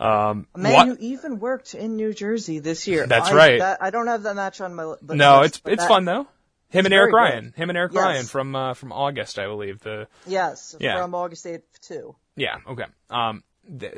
Um, 0.00 0.46
A 0.54 0.58
man 0.58 0.72
what- 0.74 0.86
who 0.88 0.96
even 0.98 1.38
worked 1.38 1.74
in 1.74 1.96
New 1.96 2.12
Jersey 2.12 2.58
this 2.58 2.86
year. 2.88 3.06
That's 3.06 3.30
I, 3.30 3.34
right. 3.34 3.58
That, 3.60 3.82
I 3.82 3.90
don't 3.90 4.06
have 4.08 4.24
that 4.24 4.34
match 4.36 4.60
on 4.60 4.74
my. 4.74 4.94
no, 5.02 5.40
list, 5.40 5.56
it's 5.56 5.62
it's 5.66 5.82
that- 5.82 5.88
fun 5.88 6.04
though. 6.04 6.26
Him 6.70 6.86
and 6.86 6.94
Eric 6.94 7.12
good. 7.12 7.16
Ryan. 7.18 7.52
Him 7.56 7.68
and 7.68 7.78
Eric 7.78 7.92
Yes. 7.92 8.02
Ryan 8.02 8.24
from 8.26 8.56
uh, 8.56 8.74
from 8.74 8.90
August, 8.92 9.38
I 9.38 9.46
believe. 9.46 9.78
The 9.80 10.08
Yes, 10.26 10.74
Yeah. 10.80 11.00
from 11.00 11.14
August 11.14 11.46
8th 11.46 11.62
too. 11.82 12.16
Yeah. 12.34 12.56
Okay. 12.66 12.86
Um, 13.10 13.44
th- 13.78 13.94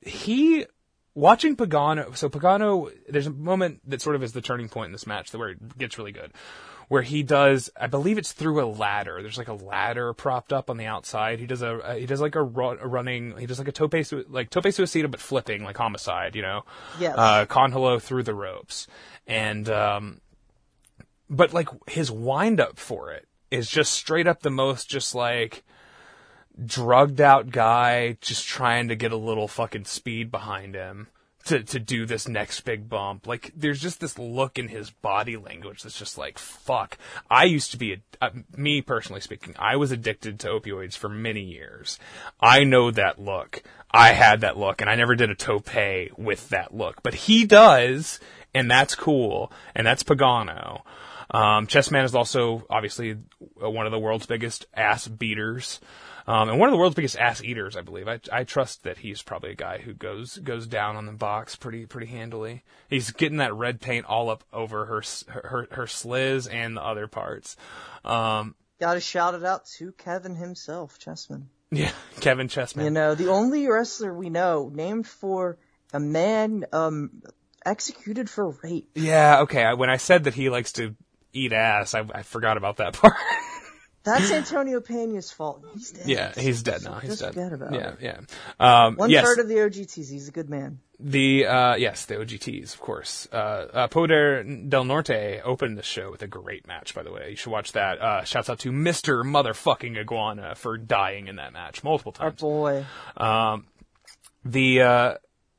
he 0.00 0.66
watching 1.14 1.56
Pagano. 1.56 2.16
So 2.16 2.28
Pagano, 2.28 2.92
there's 3.08 3.26
a 3.26 3.30
moment 3.30 3.80
that 3.90 4.00
sort 4.00 4.14
of 4.14 4.22
is 4.22 4.32
the 4.32 4.40
turning 4.40 4.68
point 4.68 4.86
in 4.86 4.92
this 4.92 5.06
match, 5.06 5.32
where 5.34 5.48
it 5.50 5.76
gets 5.78 5.98
really 5.98 6.12
good, 6.12 6.32
where 6.88 7.02
he 7.02 7.22
does. 7.22 7.70
I 7.78 7.86
believe 7.86 8.18
it's 8.18 8.32
through 8.32 8.62
a 8.62 8.66
ladder. 8.66 9.20
There's 9.22 9.38
like 9.38 9.48
a 9.48 9.54
ladder 9.54 10.12
propped 10.14 10.52
up 10.52 10.70
on 10.70 10.76
the 10.78 10.86
outside. 10.86 11.38
He 11.38 11.46
does 11.46 11.62
a, 11.62 11.96
he 11.98 12.06
does 12.06 12.20
like 12.20 12.34
a, 12.34 12.42
ru- 12.42 12.78
a 12.80 12.86
running. 12.86 13.36
He 13.38 13.46
does 13.46 13.58
like 13.58 13.68
a 13.68 13.72
tope 13.72 13.94
su- 14.04 14.24
like 14.28 14.50
tope 14.50 14.64
suicida, 14.64 15.10
but 15.10 15.20
flipping 15.20 15.64
like 15.64 15.76
homicide. 15.76 16.34
You 16.34 16.42
know. 16.42 16.64
Yes. 16.98 17.14
Uh, 17.16 17.98
through 18.00 18.22
the 18.22 18.34
ropes, 18.34 18.86
and 19.26 19.68
um, 19.68 20.20
but 21.28 21.52
like 21.52 21.68
his 21.88 22.10
wind 22.10 22.60
up 22.60 22.78
for 22.78 23.12
it 23.12 23.26
is 23.50 23.68
just 23.68 23.92
straight 23.92 24.26
up 24.26 24.40
the 24.40 24.50
most 24.50 24.88
just 24.88 25.14
like 25.14 25.64
drugged 26.64 27.20
out 27.20 27.50
guy 27.50 28.16
just 28.20 28.46
trying 28.46 28.88
to 28.88 28.96
get 28.96 29.12
a 29.12 29.16
little 29.16 29.46
fucking 29.46 29.84
speed 29.84 30.30
behind 30.30 30.74
him 30.74 31.06
to 31.44 31.62
to 31.62 31.78
do 31.78 32.06
this 32.06 32.28
next 32.28 32.60
big 32.60 32.88
bump. 32.88 33.26
Like 33.26 33.52
there's 33.56 33.80
just 33.80 34.00
this 34.00 34.18
look 34.18 34.58
in 34.58 34.68
his 34.68 34.90
body 34.90 35.36
language 35.36 35.82
that's 35.82 35.98
just 35.98 36.18
like 36.18 36.38
fuck. 36.38 36.98
I 37.30 37.44
used 37.44 37.70
to 37.72 37.76
be 37.76 37.94
a, 37.94 37.96
uh, 38.20 38.30
me 38.56 38.82
personally 38.82 39.20
speaking. 39.20 39.54
I 39.58 39.76
was 39.76 39.92
addicted 39.92 40.40
to 40.40 40.48
opioids 40.48 40.96
for 40.96 41.08
many 41.08 41.42
years. 41.42 41.98
I 42.40 42.64
know 42.64 42.90
that 42.90 43.18
look. 43.18 43.62
I 43.90 44.12
had 44.12 44.42
that 44.42 44.58
look 44.58 44.80
and 44.80 44.90
I 44.90 44.96
never 44.96 45.14
did 45.14 45.30
a 45.30 45.34
tope 45.34 45.70
with 46.16 46.48
that 46.50 46.74
look. 46.74 47.02
But 47.02 47.14
he 47.14 47.46
does 47.46 48.20
and 48.54 48.70
that's 48.70 48.94
cool 48.94 49.52
and 49.74 49.86
that's 49.86 50.02
Pagano. 50.02 50.82
Um, 51.30 51.66
Chessman 51.66 52.04
is 52.04 52.14
also 52.14 52.66
obviously 52.70 53.18
one 53.56 53.86
of 53.86 53.92
the 53.92 53.98
world's 53.98 54.26
biggest 54.26 54.66
ass 54.74 55.06
beaters, 55.06 55.80
um, 56.28 56.50
and 56.50 56.58
one 56.58 56.68
of 56.68 56.72
the 56.72 56.76
world's 56.76 56.94
biggest 56.94 57.16
ass 57.16 57.42
eaters, 57.42 57.74
I 57.74 57.80
believe. 57.80 58.06
I, 58.06 58.20
I 58.30 58.44
trust 58.44 58.82
that 58.82 58.98
he's 58.98 59.22
probably 59.22 59.52
a 59.52 59.54
guy 59.54 59.78
who 59.78 59.94
goes 59.94 60.36
goes 60.36 60.66
down 60.66 60.94
on 60.96 61.06
the 61.06 61.12
box 61.12 61.56
pretty 61.56 61.86
pretty 61.86 62.08
handily. 62.08 62.64
He's 62.90 63.10
getting 63.12 63.38
that 63.38 63.54
red 63.54 63.80
paint 63.80 64.04
all 64.04 64.28
up 64.28 64.44
over 64.52 64.84
her 64.84 65.02
her 65.28 65.68
her 65.70 65.86
sliz 65.86 66.46
and 66.46 66.76
the 66.76 66.84
other 66.84 67.06
parts. 67.06 67.56
Um, 68.04 68.54
Got 68.78 68.94
to 68.94 69.00
shout 69.00 69.34
it 69.34 69.42
out 69.42 69.64
to 69.78 69.92
Kevin 69.92 70.34
himself, 70.34 70.98
Chessman. 70.98 71.46
yeah, 71.70 71.92
Kevin 72.20 72.48
Chessman. 72.48 72.84
You 72.84 72.90
know, 72.90 73.14
the 73.14 73.28
only 73.28 73.66
wrestler 73.66 74.12
we 74.12 74.28
know 74.28 74.70
named 74.72 75.06
for 75.06 75.56
a 75.94 75.98
man 75.98 76.66
um 76.74 77.22
executed 77.64 78.28
for 78.28 78.50
rape. 78.62 78.90
yeah, 78.94 79.40
okay. 79.40 79.64
I, 79.64 79.72
when 79.74 79.88
I 79.88 79.96
said 79.96 80.24
that 80.24 80.34
he 80.34 80.50
likes 80.50 80.72
to 80.74 80.94
eat 81.32 81.54
ass, 81.54 81.94
I, 81.94 82.04
I 82.12 82.22
forgot 82.22 82.58
about 82.58 82.76
that 82.76 82.92
part. 83.00 83.14
That's 84.08 84.30
Antonio 84.30 84.80
Pena's 84.80 85.30
fault. 85.30 85.64
He's 85.74 85.92
dead. 85.92 86.08
yeah, 86.08 86.32
he's 86.34 86.62
dead 86.62 86.82
now. 86.84 86.94
He's 86.94 87.10
just 87.10 87.22
dead. 87.22 87.34
forget 87.34 87.52
about 87.52 87.72
yeah, 87.72 87.88
it. 87.90 87.98
yeah. 88.00 88.84
Um, 88.86 88.96
One 88.96 89.10
yes. 89.10 89.24
third 89.24 89.38
of 89.38 89.48
the 89.48 89.56
OGTs. 89.56 90.10
He's 90.10 90.28
a 90.28 90.32
good 90.32 90.48
man. 90.48 90.80
The 91.00 91.46
uh, 91.46 91.76
yes, 91.76 92.06
the 92.06 92.14
OGTs, 92.16 92.74
of 92.74 92.80
course. 92.80 93.28
Uh, 93.32 93.36
uh, 93.72 93.88
Poder 93.88 94.42
del 94.42 94.84
Norte 94.84 95.40
opened 95.44 95.78
the 95.78 95.82
show 95.82 96.10
with 96.10 96.22
a 96.22 96.26
great 96.26 96.66
match. 96.66 96.94
By 96.94 97.02
the 97.02 97.12
way, 97.12 97.30
you 97.30 97.36
should 97.36 97.52
watch 97.52 97.72
that. 97.72 98.00
Uh, 98.00 98.24
shouts 98.24 98.50
out 98.50 98.58
to 98.60 98.72
Mister 98.72 99.22
Motherfucking 99.22 99.96
Iguana 99.98 100.54
for 100.56 100.76
dying 100.76 101.28
in 101.28 101.36
that 101.36 101.52
match 101.52 101.84
multiple 101.84 102.12
times. 102.12 102.42
Our 102.42 102.48
boy. 102.48 102.84
The 104.44 104.80
uh, 104.80 105.14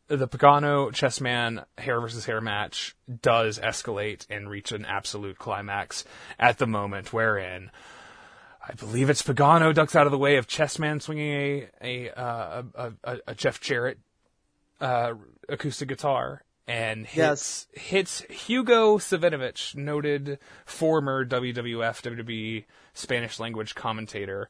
the 0.09 0.27
Pagano 0.27 0.91
Chessman 0.91 1.63
hair 1.77 2.01
versus 2.01 2.25
hair 2.25 2.41
match 2.41 2.95
does 3.21 3.59
escalate 3.59 4.25
and 4.29 4.49
reach 4.49 4.71
an 4.71 4.85
absolute 4.85 5.37
climax 5.37 6.03
at 6.39 6.57
the 6.57 6.67
moment 6.67 7.13
wherein. 7.13 7.71
I 8.69 8.73
believe 8.73 9.09
it's 9.09 9.23
Pagano 9.23 9.73
ducks 9.73 9.95
out 9.95 10.05
of 10.05 10.11
the 10.11 10.17
way 10.19 10.35
of 10.35 10.45
Chessman 10.45 11.01
swinging 11.01 11.31
a 11.31 11.69
a 11.81 12.11
uh, 12.11 12.63
a, 12.75 12.91
a, 13.03 13.17
a 13.29 13.35
Jeff 13.35 13.59
Jarrett 13.59 13.97
uh, 14.79 15.13
acoustic 15.49 15.87
guitar 15.87 16.43
and 16.67 17.07
hits 17.07 17.65
hits 17.71 18.21
Hugo 18.29 18.99
Savinovich, 18.99 19.73
noted 19.73 20.37
former 20.65 21.25
WWF 21.25 22.03
WWE 22.03 22.65
Spanish 22.93 23.39
language 23.39 23.73
commentator, 23.73 24.49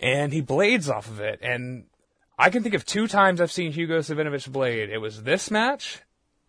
and 0.00 0.32
he 0.32 0.40
blades 0.40 0.88
off 0.90 1.06
of 1.06 1.20
it. 1.20 1.38
And 1.40 1.84
I 2.36 2.50
can 2.50 2.64
think 2.64 2.74
of 2.74 2.84
two 2.84 3.06
times 3.06 3.40
I've 3.40 3.52
seen 3.52 3.70
Hugo 3.70 4.00
Savinovich 4.00 4.50
blade. 4.50 4.90
It 4.90 4.98
was 4.98 5.22
this 5.22 5.52
match, 5.52 6.02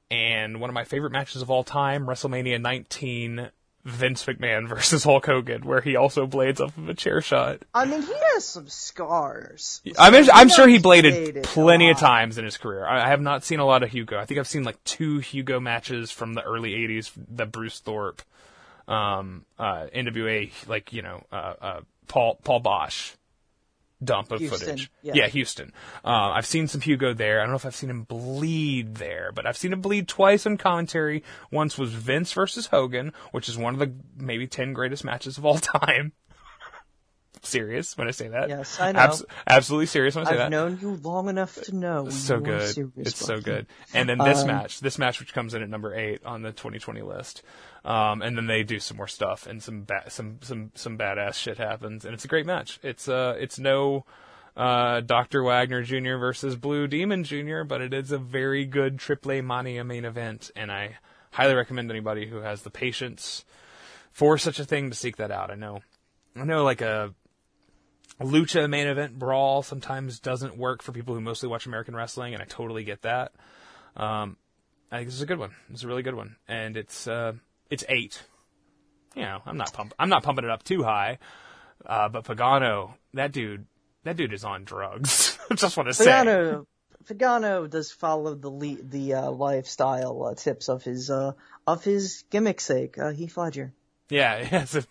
and 0.10 0.60
one 0.60 0.72
of 0.72 0.74
my 0.74 0.84
favorite 0.84 1.12
matches 1.12 1.44
of 1.44 1.52
all 1.52 1.64
time, 1.64 2.08
WrestleMania 2.08 2.60
19. 2.60 3.52
Vince 3.86 4.26
McMahon 4.26 4.68
versus 4.68 5.04
Hulk 5.04 5.26
Hogan, 5.26 5.66
where 5.66 5.82
he 5.82 5.96
also 5.96 6.26
blades 6.28 6.60
off 6.60 6.78
of 6.78 6.90
a 6.90 6.94
chair 6.94 7.22
shot. 7.22 7.64
I 7.74 7.86
mean, 7.86 8.02
he 8.02 8.14
has 8.34 8.46
some 8.46 8.68
scars. 8.68 9.82
I'm, 9.98 10.24
So 10.24 10.32
I'm 10.34 10.50
sure 10.50 10.68
he 10.68 10.80
bladed 10.80 11.14
bladed 11.14 11.44
plenty 11.44 11.90
of 11.90 11.98
times 11.98 12.38
in 12.38 12.46
his 12.46 12.58
career. 12.58 12.86
I, 12.86 13.06
I 13.06 13.08
have 13.08 13.22
not 13.22 13.44
seen 13.44 13.60
a 13.60 13.66
lot 13.66 13.84
of 13.84 13.90
Hugo. 13.90 14.18
I 14.18 14.26
think 14.26 14.40
I've 14.40 14.48
seen 14.48 14.64
like 14.64 14.84
two 14.84 15.20
Hugo 15.20 15.60
matches 15.60 16.12
from 16.12 16.34
the 16.34 16.44
early 16.44 16.72
'80s. 16.72 17.12
The 17.30 17.46
Bruce 17.46 17.80
Thorpe, 17.80 18.22
um, 18.88 19.46
uh, 19.58 19.88
NWA, 19.96 20.52
like 20.68 20.94
you 20.94 21.02
know, 21.02 21.24
uh, 21.32 21.54
uh, 21.62 21.82
Paul 22.08 22.40
Paul 22.44 22.62
Boesch 22.62 23.16
dump 24.04 24.32
of 24.32 24.40
Houston, 24.40 24.60
footage. 24.60 24.92
yeah. 25.02 25.28
Houston. 25.28 25.74
Uh, 26.06 26.32
I've 26.34 26.46
seen 26.46 26.68
some 26.68 26.82
Hugo 26.82 27.14
there. 27.14 27.40
I 27.40 27.44
don't 27.44 27.52
know 27.52 27.58
if 27.58 27.66
I've 27.66 27.76
seen 27.76 27.90
him 27.90 28.04
bleed 28.04 28.96
there, 28.96 29.32
but 29.34 29.46
I've 29.46 29.58
seen 29.58 29.74
him 29.74 29.82
bleed 29.82 30.08
twice 30.08 30.46
on 30.46 30.58
commentary. 30.58 31.24
Once 31.52 31.78
was 31.78 31.92
Vince 31.92 32.32
versus 32.34 32.68
Hogan, 32.68 33.14
which 33.32 33.50
is 33.50 33.58
one 33.58 33.74
of 33.74 33.80
the 33.80 33.94
maybe 34.18 34.48
ten 34.48 34.74
greatest 34.74 35.04
matches 35.04 35.38
of 35.38 35.46
all 35.46 35.58
time. 35.58 36.14
serious 37.42 37.98
when 37.98 38.08
I 38.08 38.12
say 38.12 38.28
that. 38.30 38.50
Yes, 38.50 38.80
I 38.82 38.92
know. 38.92 39.00
Abs- 39.00 39.24
absolutely 39.48 39.86
serious 39.86 40.16
when 40.16 40.28
I 40.28 40.30
say 40.32 40.36
that. 40.38 40.46
I've 40.46 40.52
known 40.52 40.78
you 40.82 40.96
long 41.02 41.30
enough 41.30 41.56
to 41.64 41.76
know. 41.76 42.10
so 42.10 42.40
good. 42.40 42.92
It's 42.98 43.16
so 43.18 43.40
good. 43.40 43.68
And 43.94 44.10
then 44.10 44.18
this 44.18 44.42
Um, 44.42 44.48
match, 44.48 44.80
this 44.82 44.98
match 44.98 45.20
which 45.20 45.34
comes 45.34 45.54
in 45.54 45.64
at 45.64 45.70
number 45.70 45.96
eight 45.96 46.26
on 46.26 46.42
the 46.42 46.52
2020 46.52 47.02
list. 47.02 47.44
Um, 47.86 48.22
and 48.22 48.36
then 48.36 48.48
they 48.48 48.64
do 48.64 48.80
some 48.80 48.98
more 48.98 49.08
stuff 49.08 49.48
and 49.48 49.64
some 49.64 49.84
ba- 49.84 50.10
some 50.10 50.40
some 50.42 50.72
some 50.76 50.98
badass 50.98 51.36
shit 51.36 51.58
happens 51.58 52.04
and 52.04 52.14
it's 52.14 52.26
a 52.26 52.28
great 52.28 52.46
match. 52.46 52.78
It's 52.84 53.08
uh 53.08 53.38
it's 53.40 53.58
no 53.58 54.06
uh 54.58 55.00
Dr. 55.00 55.44
Wagner 55.44 55.84
Jr. 55.84 56.18
versus 56.18 56.58
Blue 56.58 56.88
Demon 56.88 57.24
Jr., 57.24 57.64
but 57.64 57.82
it 57.82 57.94
is 57.94 58.12
a 58.12 58.18
very 58.18 58.66
good 58.66 59.00
Triple 59.00 59.42
Mania 59.42 59.86
main 59.86 60.04
event 60.04 60.52
and 60.58 60.72
I 60.72 60.98
highly 61.32 61.56
recommend 61.56 61.90
anybody 61.90 62.28
who 62.28 62.38
has 62.38 62.64
the 62.64 62.70
patience 62.70 63.46
for 64.12 64.38
such 64.38 64.60
a 64.60 64.66
thing 64.66 64.90
to 64.90 64.96
seek 64.96 65.16
that 65.18 65.32
out. 65.32 65.50
I 65.50 65.56
know 65.56 65.82
I 66.36 66.44
know 66.44 66.64
like 66.64 66.82
a 66.82 67.14
lucha 68.22 68.70
main 68.70 68.88
event 68.88 69.18
brawl 69.18 69.64
sometimes 69.64 70.20
doesn't 70.20 70.58
work 70.58 70.82
for 70.82 70.92
people 70.92 71.16
who 71.16 71.22
mostly 71.22 71.50
watch 71.50 71.66
American 71.66 71.96
wrestling, 71.96 72.34
and 72.34 72.44
I 72.44 72.46
totally 72.46 72.84
get 72.84 73.04
that. 73.04 73.32
Um, 73.96 74.38
I 74.92 74.98
think 74.98 75.08
this 75.08 75.16
is 75.16 75.22
a 75.22 75.26
good 75.26 75.40
one. 75.40 75.52
It's 75.72 75.84
a 75.84 75.88
really 75.88 76.04
good 76.04 76.16
one, 76.16 76.36
and 76.48 76.76
it's 76.76 77.08
uh, 77.08 77.34
it's 77.70 77.84
eight. 77.90 78.22
You 79.16 79.24
know, 79.24 79.42
I'm 79.46 79.58
not 79.58 79.74
pump 79.74 79.94
I'm 79.98 80.10
not 80.10 80.24
pumping 80.24 80.46
it 80.46 80.52
up 80.52 80.64
too 80.64 80.84
high, 80.84 81.18
uh, 81.86 82.10
but 82.10 82.26
Pagano, 82.26 82.94
that 83.14 83.32
dude, 83.32 83.66
that 84.04 84.18
dude 84.18 84.34
is 84.34 84.44
on 84.44 84.64
drugs. 84.64 85.38
I 85.50 85.56
just 85.56 85.76
want 85.76 85.90
to 85.90 85.94
say, 85.94 86.06
Pagano, 86.06 86.66
Pagano 87.06 87.70
does 87.70 87.92
follow 87.92 88.36
the 88.36 88.50
le- 88.50 88.84
the 88.84 89.16
uh, 89.16 89.32
lifestyle 89.32 90.24
uh, 90.26 90.36
tips 90.36 90.70
of 90.70 90.84
his 90.84 91.10
uh, 91.10 91.34
of 91.66 91.84
his 91.84 92.24
gimmick 92.30 92.62
sake. 92.62 92.98
Uh, 92.98 93.12
Heath 93.12 93.36
Ledger, 93.36 93.74
yeah, 94.10 94.38
yes, 94.52 94.88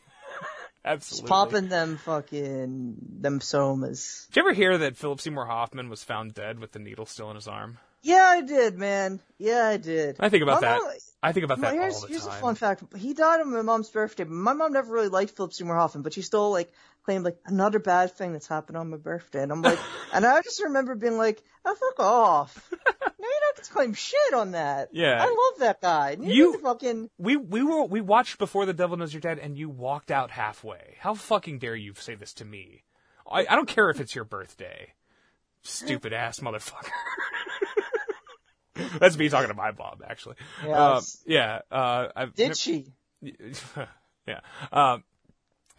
just 0.85 1.27
popping 1.27 1.69
them 1.69 1.97
fucking 1.99 2.97
them 3.21 3.41
somas. 3.41 4.27
Did 4.29 4.37
you 4.37 4.49
ever 4.49 4.55
hear 4.55 4.79
that 4.79 4.97
Philip 4.97 5.21
Seymour 5.21 5.47
Hoffman 5.47 5.91
was 5.91 6.03
found 6.03 6.35
dead 6.35 6.59
with 6.59 6.73
the 6.73 6.79
needle 6.79 7.07
still 7.07 7.31
in 7.31 7.37
his 7.37 7.49
arm? 7.49 7.79
Yeah, 8.03 8.23
I 8.31 8.41
did, 8.43 8.79
man. 8.79 9.20
Yeah, 9.39 9.66
I 9.66 9.77
did. 9.77 10.16
I 10.20 10.29
think 10.29 10.43
about 10.43 10.62
My 10.62 10.69
that. 10.69 10.81
mom- 10.83 10.93
I 11.20 11.33
think 11.33 11.45
about 11.45 11.61
that 11.62 11.75
here's, 11.75 11.95
all 11.97 12.01
the 12.03 12.07
here's 12.09 12.25
time. 12.27 12.37
a 12.39 12.41
fun 12.41 12.55
fact. 12.55 12.85
He 12.97 13.12
died 13.12 13.41
on 13.41 13.53
my 13.53 13.62
mom's 13.62 13.91
birthday. 13.91 14.23
My 14.23 14.53
mom 14.53 14.73
never 14.73 14.93
really 14.93 15.09
liked 15.09 15.33
Philip 15.37 15.53
Seymour 15.53 15.75
Hoffman, 15.75 16.03
but 16.05 16.12
she 16.15 16.23
still 16.23 16.53
like 16.53 16.73
claimed 17.05 17.25
like 17.25 17.39
another 17.45 17.81
bad 17.81 18.12
thing 18.12 18.33
that's 18.33 18.47
happened 18.47 18.77
on 18.77 18.89
my 18.91 18.99
birthday. 18.99 19.43
And 19.43 19.51
I'm 19.51 19.61
like, 19.61 19.81
and 20.12 20.25
I 20.25 20.41
just 20.43 20.62
remember 20.62 20.95
being 20.95 21.16
like, 21.19 21.43
oh, 21.65 21.75
fuck 21.75 21.99
off. 22.07 22.69
no, 22.73 22.79
you 23.19 23.41
don't 23.41 23.57
get 23.57 23.65
to 23.65 23.73
claim 23.73 23.95
shit 23.95 24.33
on 24.35 24.53
that. 24.53 24.91
Yeah. 24.93 25.19
I 25.20 25.25
love 25.27 25.59
that 25.61 25.81
guy. 25.83 26.16
You, 26.20 26.53
You- 26.53 26.59
fucking, 26.61 27.11
We 27.19 27.37
we 27.37 27.65
were 27.65 27.85
we 27.85 28.01
watched 28.01 28.39
before 28.39 28.65
the 28.65 28.73
Devil 28.75 28.97
Knows 28.97 29.12
You're 29.12 29.20
Dead, 29.20 29.41
and 29.41 29.59
you 29.59 29.69
walked 29.69 30.12
out 30.12 30.31
halfway. 30.31 30.95
How 31.01 31.15
fucking 31.15 31.59
dare 31.59 31.75
you 31.75 31.95
say 31.95 32.15
this 32.15 32.33
to 32.35 32.45
me? 32.45 32.85
I, 33.29 33.41
I 33.41 33.57
don't 33.57 33.69
care 33.69 33.91
if 33.91 33.99
it's 34.01 34.15
your 34.15 34.25
birthday, 34.25 34.93
stupid 35.62 36.12
ass 36.12 36.39
motherfucker. 36.39 36.91
That's 38.99 39.17
me 39.17 39.29
talking 39.29 39.49
to 39.49 39.55
my 39.55 39.73
mom, 39.73 40.01
actually. 40.09 40.37
Yes. 40.65 40.77
Um, 40.77 41.33
yeah. 41.33 41.61
Uh, 41.71 42.09
I've, 42.15 42.35
did 42.35 42.57
she? 42.57 42.87
yeah. 43.23 44.41
Um, 44.73 45.05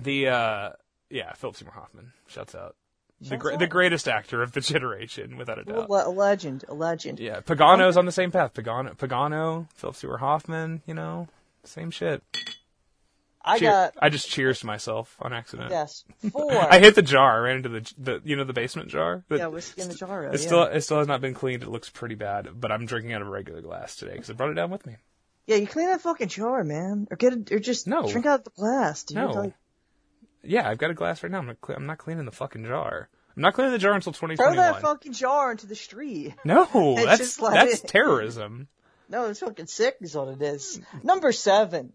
the 0.02 0.28
uh, 0.28 0.70
Yeah, 1.10 1.34
Philip 1.34 1.56
Seymour 1.56 1.74
Hoffman. 1.74 2.12
Shouts 2.28 2.56
out. 2.56 2.76
The, 3.22 3.36
gra- 3.38 3.54
out. 3.54 3.60
the 3.60 3.68
greatest 3.68 4.08
actor 4.08 4.42
of 4.42 4.54
the 4.54 4.62
generation, 4.74 5.38
without 5.38 5.60
a 5.60 5.64
doubt. 5.64 5.90
le- 5.90 6.08
a 6.08 6.10
legend, 6.10 6.64
a 6.70 6.74
legend. 6.74 7.20
Yeah, 7.20 7.42
Pagano's 7.42 7.98
on 7.98 8.06
the 8.06 8.12
same 8.12 8.32
path. 8.32 8.54
Pagano, 8.54 8.96
Pagano, 8.98 9.68
Philip 9.76 9.96
Seymour 9.96 10.18
Hoffman. 10.20 10.82
You 10.86 10.94
know, 10.94 11.28
same 11.66 11.92
shit. 11.92 12.24
I 13.50 13.60
Cheer- 13.60 13.70
got 13.72 13.94
I 14.02 14.10
just 14.10 14.30
cheers 14.30 14.60
to 14.60 14.66
myself 14.66 15.16
on 15.20 15.34
accident. 15.34 15.72
yes 15.72 16.04
four. 16.32 16.52
I 16.54 16.80
hit 16.80 16.96
the 16.96 17.02
jar. 17.02 17.38
I 17.38 17.40
ran 17.40 17.58
into 17.58 17.70
the 17.70 17.94
the 17.98 18.22
you 18.24 18.36
know 18.36 18.44
the 18.44 18.54
basement 18.54 18.90
jar. 18.90 19.24
The- 19.28 19.38
yeah, 19.38 19.48
whiskey 19.48 19.82
in 19.82 19.90
the 19.90 19.96
jar. 19.96 20.24
it 20.26 20.32
yeah. 20.34 20.38
still 20.38 20.64
it 20.64 20.82
still 20.82 21.00
has 21.00 21.08
not 21.08 21.22
been 21.22 21.34
cleaned. 21.34 21.64
It 21.64 21.70
looks 21.70 21.90
pretty 21.90 22.16
bad, 22.16 22.50
but 22.60 22.72
I'm 22.72 22.86
drinking 22.86 23.14
out 23.14 23.22
of 23.22 23.28
a 23.28 23.32
regular 23.32 23.62
glass 23.62 23.96
today 23.96 24.14
because 24.14 24.30
I 24.30 24.34
brought 24.34 24.52
it 24.52 24.56
down 24.56 24.70
with 24.72 24.86
me. 24.86 24.96
Yeah, 25.48 25.56
you 25.56 25.66
clean 25.68 25.88
that 25.88 26.02
fucking 26.02 26.28
jar, 26.28 26.64
man, 26.64 27.08
or 27.10 27.18
get 27.18 27.34
it, 27.34 27.52
or 27.52 27.60
just 27.60 27.88
No. 27.88 28.08
drink 28.08 28.26
out 28.28 28.40
of 28.40 28.44
the 28.46 28.52
glass. 28.52 29.04
Dude. 29.04 29.18
No. 29.18 29.32
Like, 29.32 29.54
Yeah, 30.44 30.70
I've 30.70 30.78
got 30.78 30.92
a 30.92 30.94
glass 30.94 31.24
right 31.24 31.32
now. 31.32 31.40
I'm 31.40 31.48
not, 31.48 31.60
cle- 31.60 31.76
I'm 31.76 31.88
not 31.88 31.98
cleaning 31.98 32.26
the 32.26 32.32
fucking 32.32 32.66
jar. 32.66 33.10
I'm 33.36 33.42
not 33.42 33.56
cleaning 33.56 33.72
the 33.74 33.80
jar 33.80 33.94
until 33.94 34.14
2021. 34.14 34.54
throw 34.56 34.62
that 34.62 34.82
fucking 34.82 35.14
jar 35.14 35.50
into 35.52 35.66
the 35.66 35.76
street. 35.76 36.36
no, 36.46 36.66
that's 36.98 37.36
that's 37.38 37.82
terrorism. 37.82 38.68
No, 39.10 39.26
it's 39.26 39.40
fucking 39.40 39.66
sick 39.66 39.96
is 40.02 40.14
what 40.16 40.28
it 40.28 40.42
is. 40.42 40.80
Number 41.02 41.32
seven. 41.32 41.94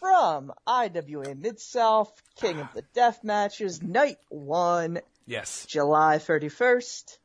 From 0.00 0.52
IWA 0.66 1.34
Mid-South, 1.34 2.10
King 2.36 2.58
of 2.60 2.68
the 2.74 2.82
Death 2.94 3.22
Matches, 3.22 3.82
Night 3.82 4.18
1, 4.30 5.00
Yes, 5.26 5.66
July 5.66 6.16
31st. 6.18 7.18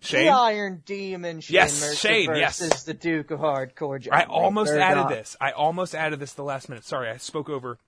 Shane. 0.00 0.26
The 0.26 0.30
Iron 0.32 0.82
Demon, 0.86 1.40
Shane 1.40 1.54
Yes, 1.54 1.80
Mercer 1.80 1.96
Shane, 1.96 2.30
yes. 2.36 2.58
versus 2.60 2.84
the 2.84 2.94
Duke 2.94 3.30
of 3.30 3.40
Hardcore, 3.40 4.00
John 4.00 4.14
I 4.14 4.24
almost 4.24 4.70
Murdoch. 4.72 4.84
added 4.96 5.08
this. 5.18 5.36
I 5.40 5.50
almost 5.50 5.94
added 5.94 6.20
this 6.20 6.32
the 6.34 6.44
last 6.44 6.68
minute. 6.68 6.84
Sorry, 6.84 7.10
I 7.10 7.16
spoke 7.18 7.48
over. 7.50 7.78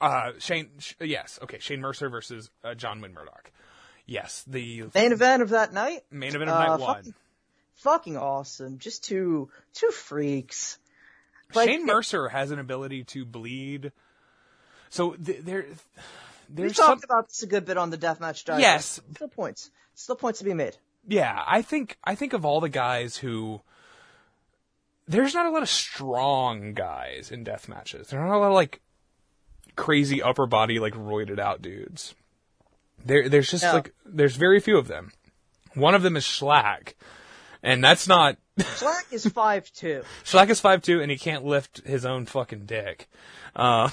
Uh, 0.00 0.32
Shane. 0.38 0.68
Sh- 0.78 0.94
yes, 1.00 1.38
okay. 1.42 1.58
Shane 1.60 1.80
Mercer 1.80 2.08
versus 2.08 2.50
uh, 2.62 2.74
John 2.74 3.00
Wayne 3.00 3.14
Murdoch. 3.14 3.50
Yes, 4.06 4.44
the 4.46 4.84
Main 4.94 5.12
event 5.12 5.42
of 5.42 5.50
that 5.50 5.72
night, 5.72 6.02
main 6.10 6.34
event 6.34 6.50
of 6.50 6.56
uh, 6.56 6.58
night 6.58 6.68
fucking- 6.86 7.04
one. 7.04 7.14
fucking 7.76 8.16
awesome. 8.16 8.78
Just 8.78 9.04
two, 9.04 9.48
two 9.74 9.90
freaks. 9.90 10.78
Like, 11.54 11.68
Shane 11.68 11.86
Mercer 11.86 12.28
has 12.28 12.50
an 12.50 12.58
ability 12.58 13.04
to 13.04 13.24
bleed. 13.24 13.92
So 14.90 15.12
th- 15.12 15.40
there, 15.44 15.66
We 16.54 16.64
talked 16.70 16.76
some. 16.76 17.00
about 17.04 17.28
this 17.28 17.42
a 17.42 17.46
good 17.46 17.64
bit 17.64 17.76
on 17.78 17.90
the 17.90 17.98
Deathmatch 17.98 18.44
Digest. 18.44 18.60
Yes. 18.60 19.00
Still 19.14 19.28
points. 19.28 19.70
Still 19.94 20.16
points 20.16 20.38
to 20.40 20.44
be 20.44 20.54
made. 20.54 20.76
Yeah, 21.06 21.42
I 21.46 21.62
think 21.62 21.96
I 22.04 22.14
think 22.14 22.32
of 22.34 22.44
all 22.44 22.60
the 22.60 22.68
guys 22.68 23.16
who. 23.18 23.62
There's 25.06 25.32
not 25.32 25.46
a 25.46 25.50
lot 25.50 25.62
of 25.62 25.70
strong 25.70 26.74
guys 26.74 27.30
in 27.30 27.42
death 27.44 27.66
matches. 27.66 28.08
There 28.08 28.20
are 28.20 28.28
not 28.28 28.36
a 28.36 28.40
lot 28.40 28.48
of 28.48 28.52
like 28.54 28.80
crazy 29.74 30.22
upper 30.22 30.46
body 30.46 30.78
like 30.78 30.92
roided 30.94 31.38
out 31.38 31.62
dudes. 31.62 32.14
There, 33.04 33.26
there's 33.28 33.50
just 33.50 33.64
No. 33.64 33.72
like 33.74 33.94
there's 34.04 34.36
very 34.36 34.60
few 34.60 34.76
of 34.76 34.86
them. 34.88 35.12
One 35.74 35.94
of 35.94 36.02
them 36.02 36.16
is 36.16 36.24
Shlak, 36.24 36.92
and 37.62 37.82
that's 37.82 38.08
not 38.08 38.36
Shlak 38.58 39.12
is 39.12 39.26
five 39.26 39.70
two. 39.72 40.02
Shlak 40.24 40.50
is 40.50 40.60
five 40.60 40.82
two 40.82 41.00
and 41.00 41.10
he 41.10 41.16
can't 41.18 41.44
lift 41.44 41.86
his 41.86 42.04
own 42.04 42.26
fucking 42.26 42.66
dick. 42.66 43.08
Uh, 43.54 43.88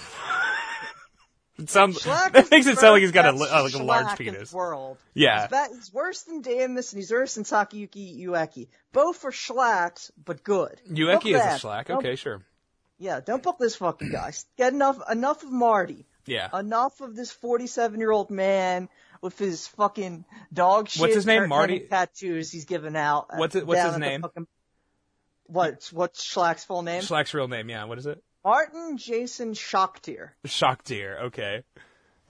it 1.59 1.69
sounds 1.69 1.99
Shlak 2.01 2.33
that 2.33 2.51
makes 2.51 2.67
it 2.67 2.77
sound 2.77 2.93
like 2.93 3.01
he's 3.01 3.11
got 3.11 3.25
a, 3.25 3.37
uh, 3.37 3.63
like 3.63 3.73
a 3.73 3.83
large 3.83 4.17
penis. 4.17 4.51
world. 4.51 4.97
Yeah. 5.13 5.41
He's, 5.41 5.49
ba- 5.49 5.67
he's 5.71 5.93
worse 5.93 6.23
than 6.23 6.41
Damus 6.41 6.93
and 6.93 6.99
he's 7.01 7.11
worse 7.11 7.35
than 7.35 7.43
Takayuki 7.43 8.25
Ueki. 8.25 8.67
Both 8.91 9.23
are 9.25 9.31
schlacks, 9.31 10.11
but 10.23 10.43
good. 10.43 10.81
Ueki 10.89 11.35
is 11.35 11.41
a. 11.41 11.67
Shlak. 11.67 11.85
Don't- 11.85 11.97
Okay, 11.99 12.15
sure. 12.15 12.41
Yeah, 12.97 13.19
don't 13.19 13.43
book 13.43 13.57
this 13.59 13.75
fucking 13.75 14.09
guy. 14.11 14.31
Get 14.57 14.73
enough 14.73 14.99
enough 15.11 15.43
of 15.43 15.51
Marty. 15.51 16.05
Yeah. 16.25 16.49
Enough 16.57 17.01
of 17.01 17.15
this 17.15 17.31
47 17.31 17.99
year 17.99 18.11
old 18.11 18.31
man 18.31 18.89
with 19.25 19.37
his 19.37 19.67
fucking 19.67 20.23
dog 20.53 20.87
shit. 20.87 21.01
What's 21.01 21.15
his 21.15 21.25
name, 21.25 21.49
Marty? 21.49 21.81
Tattoos 21.81 22.51
he's 22.51 22.63
giving 22.65 22.95
out. 22.95 23.27
What's 23.35 23.55
it- 23.55 23.67
what's 23.67 23.81
his 23.83 23.97
name? 23.97 24.21
fucking- 24.21 24.47
What's 25.47 25.91
what's 25.93 26.25
Shlak's 26.25 26.63
full 26.63 26.81
name? 26.81 27.01
Shlak's 27.01 27.33
real 27.33 27.47
name, 27.47 27.69
yeah. 27.69 27.83
What 27.83 27.97
is 27.99 28.05
it? 28.05 28.23
Martin 28.43 28.97
Jason 28.97 29.53
Schocktier. 29.53 30.35
Shock 30.45 30.83
deer. 30.85 31.19
Okay. 31.25 31.63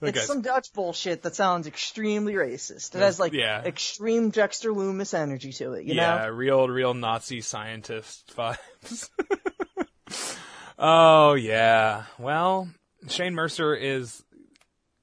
It's 0.02 0.18
Okay. 0.18 0.26
some 0.26 0.42
Dutch 0.42 0.72
bullshit 0.74 1.22
that 1.22 1.34
sounds 1.34 1.66
extremely 1.66 2.34
racist. 2.34 2.94
It 2.94 2.98
has 2.98 3.18
like 3.18 3.32
Yeah. 3.32 3.62
extreme 3.64 4.28
Dexter 4.28 4.70
Loomis 4.72 5.14
energy 5.14 5.52
to 5.54 5.72
it, 5.74 5.84
you 5.86 5.94
yeah, 5.94 6.24
know? 6.26 6.28
real, 6.30 6.68
real 6.68 6.92
Nazi 6.92 7.40
scientist 7.40 8.34
vibes. 8.36 9.08
oh 10.78 11.34
yeah. 11.34 12.04
Well, 12.18 12.68
Shane 13.08 13.34
Mercer 13.34 13.74
is 13.74 14.22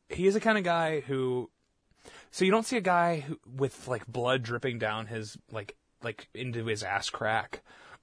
he 0.10 0.28
is 0.28 0.36
the 0.36 0.40
kind 0.40 0.58
of 0.60 0.64
guy 0.64 1.00
who. 1.00 1.50
So 2.34 2.46
you 2.46 2.52
don't 2.52 2.66
see 2.66 2.78
a 2.78 2.82
guy 2.82 3.20
who, 3.20 3.40
with 3.46 3.88
like 3.88 4.08
blood 4.08 4.42
dripping 4.42 4.80
down 4.80 5.06
his 5.06 5.38
like 5.52 5.76
like 6.02 6.28
into 6.34 6.66
his 6.66 6.82
ass 6.82 7.12
crack. 7.12 7.62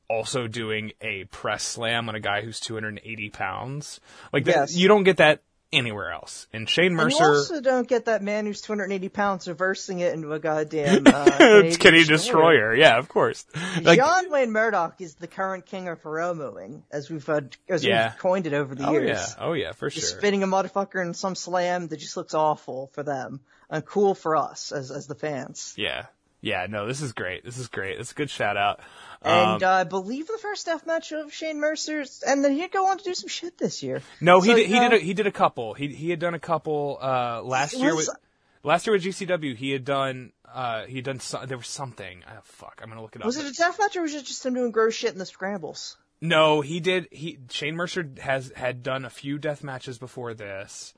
Also 0.09 0.47
doing 0.47 0.93
a 1.01 1.25
press 1.25 1.65
slam 1.65 2.09
on 2.09 2.15
a 2.15 2.21
guy 2.21 2.43
who's 2.43 2.61
280 2.61 3.31
pounds. 3.31 4.01
Like 4.33 4.45
that, 4.45 4.71
you 4.73 4.87
don't 4.87 5.03
get 5.03 5.17
that 5.19 5.43
anywhere 5.73 6.11
else. 6.13 6.47
And 6.53 6.69
Shane 6.69 6.87
And 6.87 6.93
you 6.93 7.05
Mercer, 7.19 7.25
also 7.25 7.61
don't 7.61 7.87
get 7.89 8.07
that 8.07 8.23
man 8.23 8.47
who's 8.47 8.61
280 8.61 9.09
pounds 9.09 9.47
reversing 9.49 10.01
it 10.01 10.13
into 10.15 10.33
a 10.33 10.39
goddamn 10.39 11.05
uh, 11.07 11.25
Canadian 11.79 12.07
Destroyer. 12.09 12.75
Yeah, 12.75 12.99
of 12.99 13.09
course. 13.09 13.45
Like, 13.83 13.99
John 13.99 14.31
Wayne 14.31 14.51
Murdoch 14.51 14.97
is 15.01 15.15
the 15.15 15.27
current 15.29 15.67
king 15.67 15.89
of 15.89 16.03
promoing, 16.03 16.83
as 16.91 17.09
we've 17.11 17.29
as 17.69 17.85
Yeah. 17.85 18.09
we've 18.11 18.19
coined 18.19 18.47
it 18.47 18.53
over 18.53 18.75
the 18.75 18.87
oh 18.89 18.93
years. 18.93 19.09
yeah, 19.09 19.45
oh 19.45 19.53
yeah, 19.53 19.73
for 19.73 19.89
Just 19.91 20.11
sure. 20.11 20.19
spinning 20.19 20.43
a 20.43 20.47
motherfucker 20.47 21.01
in 21.05 21.15
some 21.15 21.35
slam 21.35 21.89
that 21.89 21.99
just 21.99 22.17
looks 22.17 22.35
awful 22.35 22.91
for 22.95 23.03
them 23.03 23.41
and 23.69 23.85
cool 23.85 24.15
for 24.15 24.37
us 24.37 24.73
as 24.73 24.91
as 24.91 25.07
the 25.07 25.15
fans. 25.15 25.75
Yeah. 25.77 26.07
Yeah, 26.43 26.67
no, 26.71 26.87
this 26.87 27.03
is 27.03 27.13
great. 27.13 27.45
This 27.45 27.59
is 27.59 27.69
great. 27.69 27.99
It's 27.99 28.13
a 28.13 28.15
good 28.15 28.31
shout 28.31 28.57
out. 28.57 28.81
And 29.23 29.63
Um, 29.63 29.69
uh, 29.71 29.73
I 29.81 29.85
believe 29.85 30.27
the 30.29 30.39
first 30.41 30.65
death 30.67 30.87
match 30.87 31.13
of 31.13 31.33
Shane 31.33 31.61
Mercer's, 31.61 32.23
and 32.27 32.43
then 32.43 32.55
he'd 32.55 32.73
go 32.73 32.87
on 32.87 32.97
to 32.99 33.05
do 33.05 33.13
some 33.15 33.29
shit 33.29 33.59
this 33.59 33.83
year. 33.83 34.01
no, 34.21 34.41
he 34.41 34.55
did, 34.55 34.67
he 34.67 34.79
uh, 34.79 34.89
did 34.89 34.93
a, 35.01 35.05
he 35.05 35.13
did 35.15 35.27
a 35.27 35.33
couple. 35.33 35.75
He 35.75 35.89
he 35.89 36.09
had 36.11 36.19
done 36.19 36.33
a 36.35 36.39
couple 36.39 36.99
uh 37.01 37.43
last 37.43 37.75
year 37.77 37.95
was- 37.95 38.09
with 38.09 38.17
last 38.63 38.87
year 38.87 38.95
with 38.95 39.03
GCW. 39.05 39.55
He 39.57 39.73
had 39.73 39.85
done 39.85 40.33
uh 40.51 40.85
he 40.87 40.97
had 40.97 41.05
done 41.05 41.21
so, 41.21 41.45
there 41.47 41.59
was 41.59 41.67
something. 41.67 42.23
Oh, 42.27 42.39
fuck, 42.45 42.81
I'm 42.83 42.89
going 42.89 42.97
to 42.97 43.03
look 43.03 43.15
it 43.15 43.21
up. 43.23 43.27
Was 43.27 43.37
it 43.37 43.47
a 43.47 43.53
death 43.53 43.79
match 43.79 43.97
or 43.97 44.03
was 44.03 44.15
it 44.15 44.25
just 44.25 44.45
him 44.45 44.55
doing 44.55 44.71
gross 44.71 44.95
shit 44.95 45.13
in 45.13 45.19
the 45.19 45.27
scrambles? 45.27 45.97
No, 46.23 46.61
he 46.63 46.81
did. 46.81 47.09
He 47.11 47.39
Shane 47.51 47.77
Mercer 47.77 48.09
has 48.21 48.53
had 48.57 48.83
done 48.83 49.05
a 49.05 49.11
few 49.11 49.39
death 49.39 49.63
matches 49.63 49.99
before 49.99 50.33
this. 50.35 50.95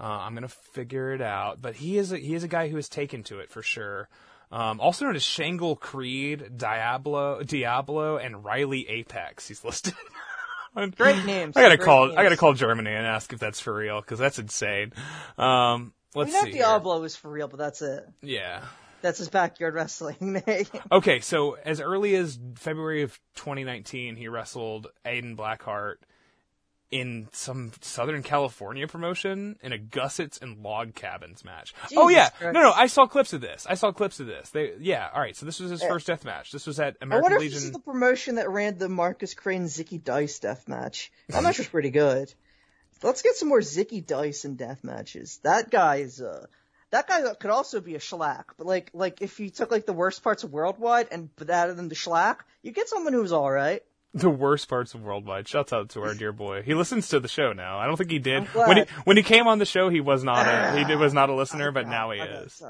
Uh, 0.00 0.04
I'm 0.04 0.34
gonna 0.34 0.48
figure 0.48 1.12
it 1.12 1.20
out, 1.22 1.60
but 1.62 1.74
he 1.76 1.96
is 1.98 2.12
a, 2.12 2.18
he 2.18 2.34
is 2.34 2.42
a 2.44 2.48
guy 2.48 2.68
who 2.68 2.76
has 2.76 2.88
taken 2.88 3.22
to 3.24 3.38
it 3.40 3.50
for 3.50 3.62
sure. 3.62 4.08
Um, 4.52 4.80
also 4.80 5.04
known 5.06 5.16
as 5.16 5.22
Shangle 5.24 5.76
Creed, 5.76 6.56
Diablo, 6.56 7.42
Diablo, 7.42 8.16
and 8.16 8.44
Riley 8.44 8.88
Apex. 8.88 9.48
He's 9.48 9.64
listed. 9.64 9.94
Great 10.96 11.24
names. 11.24 11.56
I 11.56 11.62
gotta 11.62 11.78
call. 11.78 12.06
names. 12.06 12.18
I 12.18 12.22
gotta 12.22 12.36
call 12.36 12.52
Germany 12.52 12.90
and 12.92 13.06
ask 13.06 13.32
if 13.32 13.38
that's 13.38 13.60
for 13.60 13.74
real 13.74 14.00
because 14.00 14.18
that's 14.18 14.38
insane. 14.38 14.92
Um, 15.38 15.94
let's 16.14 16.30
We 16.30 16.34
know 16.38 16.44
see. 16.44 16.52
Diablo 16.52 17.02
is 17.04 17.16
for 17.16 17.30
real, 17.30 17.48
but 17.48 17.58
that's 17.58 17.80
it. 17.82 18.06
Yeah. 18.22 18.62
That's 19.02 19.18
his 19.18 19.28
backyard 19.28 19.74
wrestling 19.74 20.42
name. 20.46 20.66
Okay, 20.90 21.20
so 21.20 21.54
as 21.64 21.80
early 21.80 22.14
as 22.16 22.38
February 22.56 23.02
of 23.02 23.18
2019, 23.36 24.16
he 24.16 24.28
wrestled 24.28 24.88
Aiden 25.04 25.36
Blackheart 25.36 25.96
in 26.90 27.28
some 27.32 27.72
Southern 27.80 28.22
California 28.22 28.86
promotion 28.86 29.58
in 29.62 29.72
a 29.72 29.78
gussets 29.78 30.38
and 30.38 30.62
log 30.62 30.94
cabins 30.94 31.44
match. 31.44 31.74
oh 31.96 32.08
yeah, 32.08 32.28
Christ. 32.30 32.54
no, 32.54 32.62
no, 32.62 32.72
I 32.72 32.86
saw 32.86 33.06
clips 33.06 33.32
of 33.32 33.40
this. 33.40 33.66
I 33.68 33.74
saw 33.74 33.90
clips 33.90 34.20
of 34.20 34.26
this. 34.26 34.50
They, 34.50 34.72
yeah, 34.80 35.08
all 35.12 35.20
right. 35.20 35.36
So 35.36 35.46
this 35.46 35.58
was 35.58 35.70
his 35.70 35.82
first 35.82 36.06
death 36.06 36.24
match. 36.24 36.52
This 36.52 36.66
was 36.66 36.78
at 36.78 36.96
American 37.00 37.32
I 37.32 37.34
wonder 37.34 37.44
if 37.44 37.52
this 37.52 37.64
is 37.64 37.72
the 37.72 37.80
promotion 37.80 38.36
that 38.36 38.48
ran 38.50 38.78
the 38.78 38.88
Marcus 38.88 39.34
Crane 39.34 39.64
Zicky 39.64 40.02
Dice 40.02 40.38
death 40.38 40.68
match. 40.68 41.10
That 41.28 41.42
match 41.42 41.58
was 41.58 41.68
pretty 41.68 41.90
good. 41.90 42.32
Let's 43.02 43.22
get 43.22 43.34
some 43.34 43.48
more 43.48 43.60
Zicky 43.60 44.04
Dice 44.04 44.44
in 44.44 44.56
death 44.56 44.84
matches. 44.84 45.38
That 45.42 45.70
guy 45.70 45.96
is 45.96 46.20
uh 46.20 46.46
that 46.90 47.08
guy 47.08 47.34
could 47.34 47.50
also 47.50 47.80
be 47.80 47.96
a 47.96 47.98
schlack, 47.98 48.44
but 48.56 48.66
like 48.66 48.90
like 48.94 49.20
if 49.20 49.40
you 49.40 49.50
took 49.50 49.70
like 49.70 49.86
the 49.86 49.92
worst 49.92 50.22
parts 50.22 50.44
of 50.44 50.52
Worldwide 50.52 51.08
and 51.10 51.34
put 51.34 51.50
added 51.50 51.76
them 51.76 51.88
to 51.88 51.94
schlack, 51.94 52.38
you 52.62 52.70
get 52.70 52.88
someone 52.88 53.12
who's 53.12 53.32
all 53.32 53.50
right. 53.50 53.82
The 54.16 54.30
worst 54.30 54.68
parts 54.68 54.94
of 54.94 55.02
worldwide. 55.02 55.46
Shouts 55.46 55.72
out 55.72 55.90
to 55.90 56.02
our 56.02 56.14
dear 56.14 56.32
boy. 56.32 56.62
He 56.62 56.74
listens 56.74 57.08
to 57.08 57.20
the 57.20 57.28
show 57.28 57.52
now. 57.52 57.78
I 57.78 57.86
don't 57.86 57.96
think 57.96 58.10
he 58.10 58.18
did 58.18 58.44
when 58.54 58.76
he 58.78 58.82
when 59.04 59.16
he 59.16 59.22
came 59.22 59.46
on 59.46 59.58
the 59.58 59.64
show. 59.66 59.88
He 59.88 60.00
was 60.00 60.24
not 60.24 60.46
a 60.46 60.84
he 60.84 60.96
was 60.96 61.12
not 61.14 61.28
a 61.28 61.34
listener, 61.34 61.70
but 61.72 61.86
now 61.86 62.10
he 62.10 62.18
is. 62.20 62.62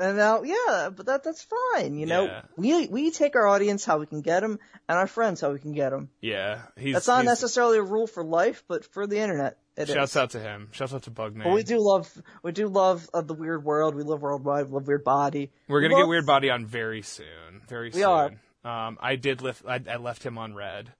And 0.00 0.16
now, 0.16 0.42
yeah, 0.42 0.90
but 0.94 1.06
that 1.06 1.24
that's 1.24 1.46
fine. 1.74 1.96
You 1.96 2.06
know, 2.06 2.24
Yeah. 2.24 2.42
we 2.56 2.86
we 2.88 3.10
take 3.10 3.36
our 3.36 3.46
audience 3.46 3.84
how 3.84 3.98
we 3.98 4.06
can 4.06 4.20
get 4.20 4.40
them, 4.40 4.58
and 4.88 4.98
our 4.98 5.06
friends 5.06 5.40
how 5.40 5.52
we 5.52 5.58
can 5.58 5.72
get 5.72 5.90
them. 5.90 6.10
Yeah, 6.20 6.62
he's. 6.76 6.94
That's 6.94 7.06
not 7.08 7.22
he's- 7.22 7.26
necessarily 7.40 7.78
a 7.78 7.82
rule 7.82 8.06
for 8.06 8.24
life, 8.24 8.64
but 8.68 8.84
for 8.84 9.06
the 9.06 9.18
internet, 9.18 9.58
it 9.76 9.88
is. 9.88 9.94
Shouts 9.94 10.16
out 10.16 10.30
to 10.30 10.40
him. 10.40 10.68
Shouts 10.72 10.92
out 10.94 11.02
to 11.04 11.10
Bugman. 11.10 11.44
But 11.44 11.52
we 11.52 11.62
do 11.62 11.78
love, 11.78 12.10
we 12.42 12.52
do 12.52 12.66
love 12.68 13.08
uh, 13.14 13.20
the 13.22 13.34
weird 13.34 13.64
world. 13.64 13.94
We 13.94 14.02
love 14.02 14.20
worldwide. 14.22 14.66
We 14.66 14.72
love 14.72 14.86
weird 14.88 15.04
body. 15.04 15.50
We're 15.68 15.80
gonna 15.80 15.94
We 15.94 16.00
get 16.00 16.02
love- 16.02 16.08
Weird 16.08 16.26
Body 16.26 16.50
on 16.50 16.66
very 16.66 17.02
soon. 17.02 17.62
Very 17.68 17.88
We 17.90 17.92
soon. 18.00 18.04
are. 18.04 18.30
Um, 18.64 18.98
I 19.00 19.16
did 19.16 19.40
lift. 19.42 19.64
I, 19.66 19.80
I 19.88 19.96
left 19.96 20.22
him 20.24 20.38
on 20.38 20.54
red. 20.54 20.92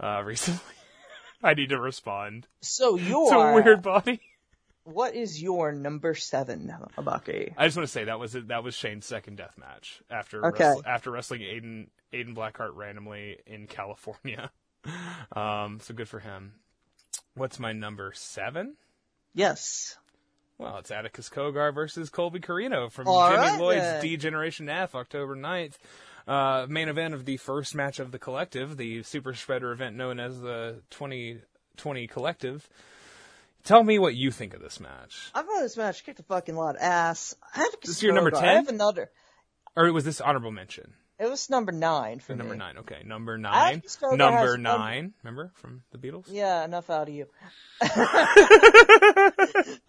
Uh, 0.00 0.22
recently. 0.26 0.60
I 1.42 1.54
need 1.54 1.68
to 1.68 1.78
respond 1.80 2.46
So 2.62 2.96
you 2.96 3.26
to 3.30 3.36
are 3.36 3.54
Weird 3.54 3.82
Body. 3.82 4.20
what 4.84 5.14
is 5.14 5.42
your 5.42 5.72
number 5.72 6.14
seven, 6.14 6.72
Abaki? 6.96 7.52
I 7.56 7.66
just 7.66 7.76
want 7.76 7.86
to 7.86 7.92
say 7.92 8.04
that 8.04 8.18
was 8.18 8.32
that 8.32 8.64
was 8.64 8.74
Shane's 8.74 9.06
second 9.06 9.36
death 9.36 9.54
match 9.58 10.00
after 10.10 10.44
Okay. 10.46 10.64
wrestle- 10.64 10.82
after 10.86 11.10
wrestling 11.10 11.40
Aiden 11.42 11.88
Aiden 12.12 12.34
Blackheart 12.34 12.74
randomly 12.74 13.38
in 13.46 13.66
California. 13.68 14.50
Um, 15.34 15.80
so 15.80 15.94
good 15.94 16.08
for 16.08 16.20
him. 16.20 16.54
What's 17.34 17.58
my 17.58 17.72
number 17.72 18.12
seven? 18.14 18.76
Yes. 19.34 19.96
Well, 20.58 20.78
it's 20.78 20.90
Atticus 20.92 21.28
Cogar 21.28 21.74
versus 21.74 22.10
Colby 22.10 22.38
Corino 22.40 22.90
from 22.90 23.08
All 23.08 23.28
Jimmy 23.28 23.42
right, 23.42 23.60
Lloyd's. 23.60 24.02
D 24.02 24.16
Generation 24.16 24.68
F, 24.68 24.94
October 24.94 25.34
9th. 25.36 25.74
Uh, 26.26 26.66
main 26.68 26.88
event 26.88 27.12
of 27.14 27.24
the 27.26 27.36
first 27.36 27.74
match 27.74 27.98
of 27.98 28.10
the 28.10 28.18
collective, 28.18 28.76
the 28.76 29.02
super 29.02 29.34
spreader 29.34 29.72
event 29.72 29.96
known 29.96 30.18
as 30.18 30.40
the 30.40 30.80
2020 30.90 32.06
collective. 32.06 32.68
Tell 33.62 33.82
me 33.82 33.98
what 33.98 34.14
you 34.14 34.30
think 34.30 34.54
of 34.54 34.60
this 34.60 34.80
match. 34.80 35.30
I 35.34 35.42
thought 35.42 35.60
this 35.60 35.76
match 35.76 36.04
kicked 36.04 36.20
a 36.20 36.22
fucking 36.22 36.54
lot 36.54 36.76
of 36.76 36.82
ass. 36.82 37.34
I 37.54 37.60
have 37.60 37.74
This 37.82 37.96
is 37.96 38.02
your 38.02 38.12
number 38.12 38.30
ten. 38.30 38.44
I 38.44 38.54
have 38.54 38.68
another. 38.68 39.10
Or 39.76 39.90
was 39.92 40.04
this 40.04 40.20
honorable 40.20 40.50
mention? 40.50 40.94
It 41.16 41.30
was 41.30 41.48
number 41.48 41.70
nine 41.70 42.18
for 42.18 42.34
Number 42.34 42.54
me. 42.54 42.58
nine, 42.58 42.78
okay. 42.78 43.02
Number 43.04 43.38
nine. 43.38 43.82
Number 44.02 44.50
one- 44.50 44.62
nine. 44.62 45.12
Remember 45.22 45.52
from 45.54 45.82
the 45.92 45.98
Beatles? 45.98 46.24
Yeah, 46.28 46.64
enough 46.64 46.90
out 46.90 47.08
of 47.08 47.14
you. 47.14 47.26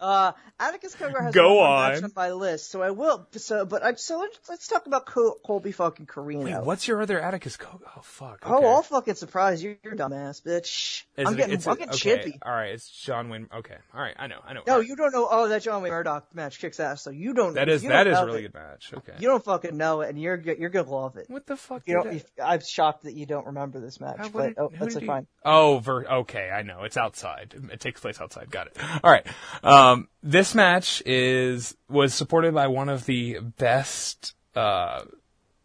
uh, 0.00 0.32
Atticus 0.60 0.94
Cogar 0.96 1.22
has 1.24 1.34
Go 1.34 1.54
one 1.54 1.68
more 1.68 1.88
match 1.88 1.98
on. 1.98 2.04
on 2.04 2.12
my 2.14 2.30
list, 2.32 2.70
so 2.70 2.82
I 2.82 2.90
will. 2.90 3.26
So, 3.32 3.64
but 3.64 3.82
I, 3.82 3.94
so 3.94 4.20
let's, 4.20 4.38
let's 4.48 4.68
talk 4.68 4.86
about 4.86 5.06
Col- 5.06 5.38
Colby 5.44 5.72
fucking 5.72 6.06
Corino. 6.06 6.44
Wait, 6.44 6.62
what's 6.62 6.86
your 6.86 7.02
other 7.02 7.18
Atticus 7.20 7.56
Cogar? 7.56 7.80
Oh, 7.96 8.00
fuck. 8.02 8.40
Oh. 8.44 8.64
I'll 8.64 8.82
fucking 8.82 9.14
surprise 9.14 9.62
you, 9.62 9.76
you're 9.82 9.94
a 9.94 9.96
dumbass 9.96 10.42
bitch. 10.42 11.02
Is 11.16 11.26
I'm 11.26 11.34
it- 11.34 11.36
getting, 11.36 11.54
it's- 11.54 11.66
I'm 11.66 11.74
getting 11.76 11.88
okay, 11.90 11.98
chippy. 11.98 12.38
All 12.42 12.52
right, 12.52 12.70
it's 12.70 12.88
John 12.88 13.28
Wayne. 13.28 13.48
Okay, 13.52 13.76
all 13.94 14.00
right, 14.00 14.14
I 14.18 14.26
know, 14.28 14.38
I 14.46 14.52
know. 14.52 14.62
No, 14.66 14.78
right. 14.78 14.86
you 14.86 14.94
don't 14.96 15.12
know. 15.12 15.26
Oh, 15.30 15.48
that 15.48 15.62
John 15.62 15.82
Wayne 15.82 15.90
Murdoch 15.92 16.34
match 16.34 16.60
kicks 16.60 16.78
ass. 16.80 17.02
So 17.02 17.10
you 17.10 17.34
don't. 17.34 17.48
Know. 17.48 17.60
That 17.60 17.68
is 17.68 17.82
you 17.82 17.88
that 17.90 18.06
a 18.06 18.10
really 18.24 18.44
it. 18.44 18.52
good 18.52 18.54
match. 18.54 18.92
Okay. 18.94 19.12
You 19.18 19.28
don't 19.28 19.44
fucking 19.44 19.76
know 19.76 20.02
it, 20.02 20.10
and 20.10 20.20
you're 20.20 20.38
you're 20.38 20.70
gonna 20.70 20.84
love 21.16 21.24
it. 21.24 21.30
what 21.30 21.46
the 21.46 21.56
fuck? 21.56 21.82
You 21.86 22.02
did 22.02 22.22
don't. 22.38 22.46
I- 22.48 22.54
I'm 22.54 22.60
shocked 22.60 23.02
that 23.04 23.14
you 23.14 23.26
don't 23.26 23.46
remember 23.46 23.80
this 23.80 24.00
match, 24.00 24.18
How- 24.18 24.28
but 24.28 24.48
did- 24.48 24.58
oh, 24.58 24.68
that's 24.70 24.86
did 24.86 24.94
like 24.94 25.00
he- 25.02 25.06
fine. 25.06 25.26
Oh, 25.44 25.78
ver- 25.78 26.04
okay, 26.06 26.50
I 26.50 26.62
know. 26.62 26.84
It's 26.84 26.96
outside. 26.96 27.54
It 27.72 27.80
takes 27.80 28.00
place 28.00 28.20
outside. 28.20 28.50
Got 28.50 28.68
it. 28.68 28.76
All 29.02 29.10
right. 29.10 29.26
Um, 29.62 30.08
this 30.22 30.54
match 30.54 31.02
is 31.06 31.76
was 31.88 32.14
supported 32.14 32.54
by 32.54 32.66
one 32.68 32.88
of 32.88 33.04
the 33.06 33.38
best 33.58 34.34
uh, 34.54 35.02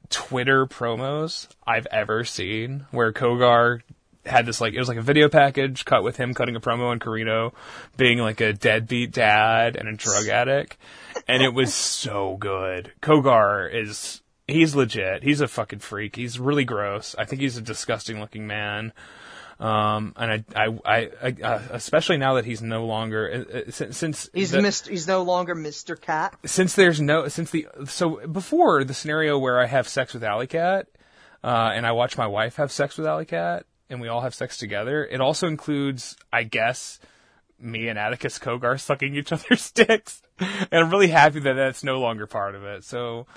Twitter 0.09 0.65
promos 0.67 1.47
I've 1.65 1.87
ever 1.91 2.23
seen, 2.23 2.85
where 2.91 3.13
Cogar 3.13 3.81
had 4.25 4.45
this 4.45 4.61
like 4.61 4.73
it 4.73 4.79
was 4.79 4.87
like 4.87 4.97
a 4.99 5.01
video 5.01 5.29
package 5.29 5.83
cut 5.83 6.03
with 6.03 6.15
him 6.17 6.33
cutting 6.35 6.55
a 6.55 6.59
promo 6.59 6.89
on 6.91 6.99
Corino 6.99 7.53
being 7.97 8.19
like 8.19 8.39
a 8.39 8.53
deadbeat 8.53 9.11
dad 9.11 9.75
and 9.75 9.87
a 9.89 9.93
drug 9.93 10.27
addict, 10.27 10.77
and 11.27 11.41
it 11.41 11.53
was 11.53 11.73
so 11.73 12.35
good. 12.37 12.91
Cogar 13.01 13.73
is 13.73 14.21
he's 14.47 14.75
legit. 14.75 15.23
He's 15.23 15.41
a 15.41 15.47
fucking 15.47 15.79
freak. 15.79 16.15
He's 16.15 16.39
really 16.39 16.65
gross. 16.65 17.15
I 17.17 17.25
think 17.25 17.41
he's 17.41 17.57
a 17.57 17.61
disgusting 17.61 18.19
looking 18.19 18.47
man. 18.47 18.93
Um, 19.59 20.13
and 20.15 20.43
I, 20.55 20.65
I, 20.65 20.79
I, 20.85 21.09
I 21.23 21.35
uh, 21.43 21.61
especially 21.69 22.17
now 22.17 22.33
that 22.33 22.45
he's 22.45 22.63
no 22.63 22.85
longer 22.87 23.45
uh, 23.53 23.57
uh, 23.59 23.61
since, 23.71 23.95
since 23.97 24.29
He's 24.33 24.49
the- 24.49 24.57
Mr. 24.57 24.89
He's 24.89 25.07
no 25.07 25.21
longer 25.21 25.53
Mr. 25.55 25.99
Cat. 25.99 26.33
since 26.45 26.73
there's 26.73 26.99
no 26.99 27.27
since 27.27 27.51
the 27.51 27.67
so 27.85 28.25
before 28.25 28.83
the 28.83 28.95
scenario 28.95 29.37
where 29.37 29.59
I 29.59 29.67
have 29.67 29.87
sex 29.87 30.15
with 30.15 30.23
Alley 30.23 30.47
Cat, 30.47 30.87
uh, 31.43 31.71
and 31.75 31.85
I 31.85 31.91
watch 31.91 32.17
my 32.17 32.25
wife 32.25 32.55
have 32.55 32.71
sex 32.71 32.97
with 32.97 33.05
Alley 33.05 33.25
Cat, 33.25 33.67
and 33.87 34.01
we 34.01 34.07
all 34.07 34.21
have 34.21 34.33
sex 34.33 34.57
together. 34.57 35.05
It 35.05 35.21
also 35.21 35.45
includes, 35.47 36.15
I 36.33 36.41
guess, 36.41 36.99
me 37.59 37.87
and 37.87 37.99
Atticus 37.99 38.39
Cogar 38.39 38.79
sucking 38.79 39.13
each 39.13 39.31
other's 39.31 39.69
dicks, 39.69 40.23
and 40.39 40.67
I'm 40.73 40.89
really 40.89 41.09
happy 41.09 41.39
that 41.41 41.53
that's 41.53 41.83
no 41.83 41.99
longer 41.99 42.25
part 42.25 42.55
of 42.55 42.63
it. 42.63 42.83
So. 42.83 43.27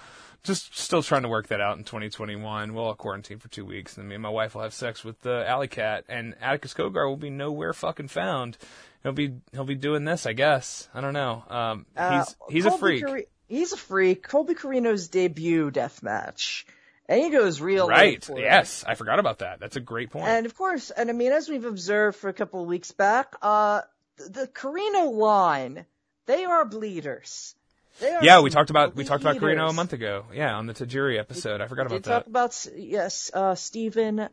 Just 0.45 0.79
still 0.79 1.03
trying 1.03 1.23
to 1.23 1.29
work 1.29 1.49
that 1.49 1.61
out 1.63 1.79
in 1.79 1.85
2021. 1.85 2.75
We'll 2.75 2.85
all 2.85 2.95
quarantine 2.95 3.39
for 3.39 3.49
two 3.49 3.65
weeks, 3.65 3.97
and 3.97 4.03
then 4.05 4.09
me 4.11 4.15
and 4.17 4.23
my 4.23 4.29
wife 4.29 4.55
will 4.55 4.63
have 4.63 4.75
sex 4.75 5.03
with 5.03 5.21
the 5.23 5.43
Alley 5.49 5.69
Cat, 5.69 6.05
and 6.09 6.35
Atticus 6.41 6.75
Cogar 6.75 7.09
will 7.09 7.17
be 7.17 7.31
nowhere 7.31 7.73
fucking 7.73 8.09
found. 8.09 8.59
He'll 9.03 9.13
be 9.13 9.35
he'll 9.53 9.65
be 9.65 9.75
doing 9.75 10.05
this, 10.05 10.27
I 10.27 10.35
guess. 10.35 10.89
I 10.95 11.01
don't 11.01 11.15
know. 11.15 11.43
Um, 11.49 11.87
Uh, 11.97 12.19
he's 12.25 12.37
he's 12.51 12.67
a 12.67 12.71
freak. 12.77 13.05
Cari- 13.07 13.27
he's 13.49 13.73
a 13.73 13.77
freak. 13.79 14.23
Colby 14.29 14.55
Corino's 14.55 15.09
debut 15.09 15.71
death 15.71 16.03
match, 16.03 16.67
and 17.09 17.23
he 17.23 17.31
goes 17.31 17.61
real 17.63 17.89
Right. 17.89 18.23
for 18.23 18.39
it. 18.39 18.43
Yes, 18.43 18.85
I 18.87 18.97
forgot 18.97 19.19
about 19.19 19.39
that. 19.39 19.61
That's 19.61 19.77
a 19.77 19.81
great 19.81 20.11
point. 20.11 20.27
And 20.29 20.45
of 20.45 20.55
course, 20.55 20.91
and 20.91 21.09
I 21.09 21.15
mean, 21.15 21.33
as 21.33 21.49
we've 21.49 21.65
observed 21.65 22.19
for 22.19 22.29
a 22.29 22.35
couple 22.35 22.61
of 22.61 22.69
weeks 22.69 22.93
back, 22.93 23.35
uh, 23.41 23.81
the, 24.19 24.29
the 24.43 24.47
Corino 24.49 25.11
line, 25.11 25.87
they 26.27 26.45
are 26.45 26.67
bleeders. 26.67 27.55
Yeah, 28.01 28.41
we 28.41 28.51
talked 28.51 28.71
about 28.71 28.95
we 28.97 29.05
talked 29.05 29.23
about 29.23 29.37
Corino 29.37 29.71
a 29.71 29.73
month 29.73 29.93
ago. 29.93 30.25
Yeah, 30.35 30.57
on 30.57 30.67
the 30.67 30.75
Tajiri 30.75 31.19
episode. 31.19 31.61
I 31.61 31.67
forgot 31.67 31.87
about 31.87 32.03
did 32.03 32.05
talk 32.05 32.25
that. 32.25 32.31
about 32.31 32.67
yes, 32.77 33.31
uh, 33.33 33.55
Stephen, 33.55 34.29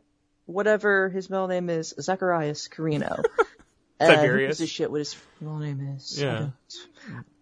whatever 0.45 1.09
his 1.09 1.29
middle 1.29 1.47
name 1.47 1.69
is, 1.69 1.93
Zacharias 1.99 2.67
Corino. 2.67 3.23
Tiberius. 3.99 4.57
Who 4.57 4.63
a 4.63 4.67
shit 4.67 4.89
what 4.89 4.97
his 4.99 5.15
middle 5.39 5.59
name 5.59 5.95
is? 5.95 6.19
Yeah. 6.19 6.49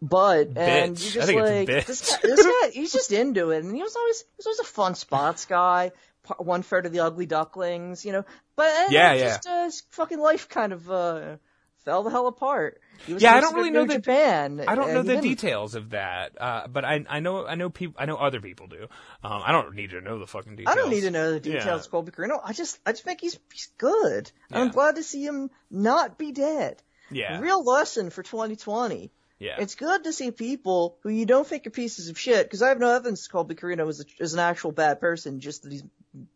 But 0.02 0.58
and 0.58 0.96
Bitch. 0.98 1.06
you 1.06 1.12
just 1.12 1.34
like 1.34 1.68
this 1.68 2.18
guy, 2.18 2.20
this 2.22 2.44
guy, 2.46 2.70
he's 2.74 2.92
just 2.92 3.12
into 3.14 3.52
it, 3.52 3.64
and 3.64 3.74
he 3.74 3.82
was 3.82 3.96
always 3.96 4.20
he 4.22 4.28
was 4.38 4.46
always 4.48 4.60
a 4.60 4.64
fun 4.66 4.96
spots 4.96 5.46
guy. 5.46 5.92
One 6.38 6.62
third 6.64 6.86
of 6.86 6.92
the 6.92 7.00
Ugly 7.00 7.26
Ducklings, 7.28 8.04
you 8.06 8.12
know. 8.12 8.26
But 8.58 8.92
Yeah, 8.92 9.14
yeah. 9.14 9.28
just 9.30 9.48
uh, 9.48 9.64
his 9.64 9.82
fucking 9.92 10.20
life 10.20 10.50
kind 10.50 10.74
of 10.74 10.92
uh, 10.92 11.38
fell 11.86 12.04
the 12.04 12.10
hell 12.10 12.28
apart. 12.28 12.80
He 13.06 13.14
was 13.14 13.24
Yeah, 13.24 13.34
I 13.34 13.40
don't 13.42 13.56
really 13.56 13.70
know 13.72 13.86
the- 13.86 13.96
Japan. 13.96 14.62
I 14.68 14.76
don't 14.76 14.94
know 14.94 15.02
the 15.04 15.14
didn't. 15.14 15.24
details 15.24 15.76
of 15.76 15.92
that, 15.92 16.40
uh, 16.42 16.68
but 16.68 16.84
I 16.86 17.06
I 17.10 17.20
know 17.22 17.46
I 17.46 17.56
know 17.56 17.70
people 17.70 17.96
I 18.00 18.06
know 18.06 18.16
other 18.16 18.42
people 18.42 18.68
do. 18.68 18.84
Um, 19.24 19.42
I 19.46 19.52
don't 19.52 19.74
need 19.76 19.92
to 19.92 20.02
know 20.02 20.20
the 20.20 20.28
fucking 20.28 20.56
details. 20.58 20.74
I 20.76 20.80
don't 20.80 20.90
need 20.90 21.02
to 21.02 21.12
know 21.12 21.32
the 21.32 21.40
details 21.40 21.86
of 21.86 21.92
Colby 21.92 22.12
Corino. 22.12 22.40
I 22.44 22.54
just, 22.54 22.80
I 22.86 22.92
just 22.92 23.04
think 23.04 23.22
he's, 23.22 23.40
he's 23.54 23.70
good. 23.78 24.32
And 24.52 24.62
I'm 24.64 24.70
glad 24.70 24.96
to 24.96 25.04
see 25.04 25.24
him 25.24 25.50
not 25.72 26.18
be 26.18 26.32
dead. 26.32 26.82
Yeah, 27.12 27.40
Real 27.40 27.64
lesson 27.64 28.10
for 28.12 28.22
2020. 28.22 29.12
yeah, 29.40 29.56
It's 29.60 29.74
good 29.76 30.04
to 30.04 30.14
see 30.14 30.30
people 30.32 30.98
who 31.02 31.10
you 31.10 31.26
don't 31.26 31.48
think 31.48 31.66
are 31.66 31.72
pieces 31.72 32.10
of 32.10 32.20
shit, 32.20 32.46
because 32.46 32.62
I 32.62 32.68
have 32.70 32.80
no 32.80 32.94
evidence 32.94 33.28
Colby 33.28 33.56
Corino 33.56 33.90
is, 33.90 34.02
a, 34.02 34.24
is 34.24 34.34
an 34.34 34.40
actual 34.40 34.72
bad 34.72 35.00
person, 35.00 35.40
just 35.40 35.64
that 35.64 35.72
he's 35.72 35.84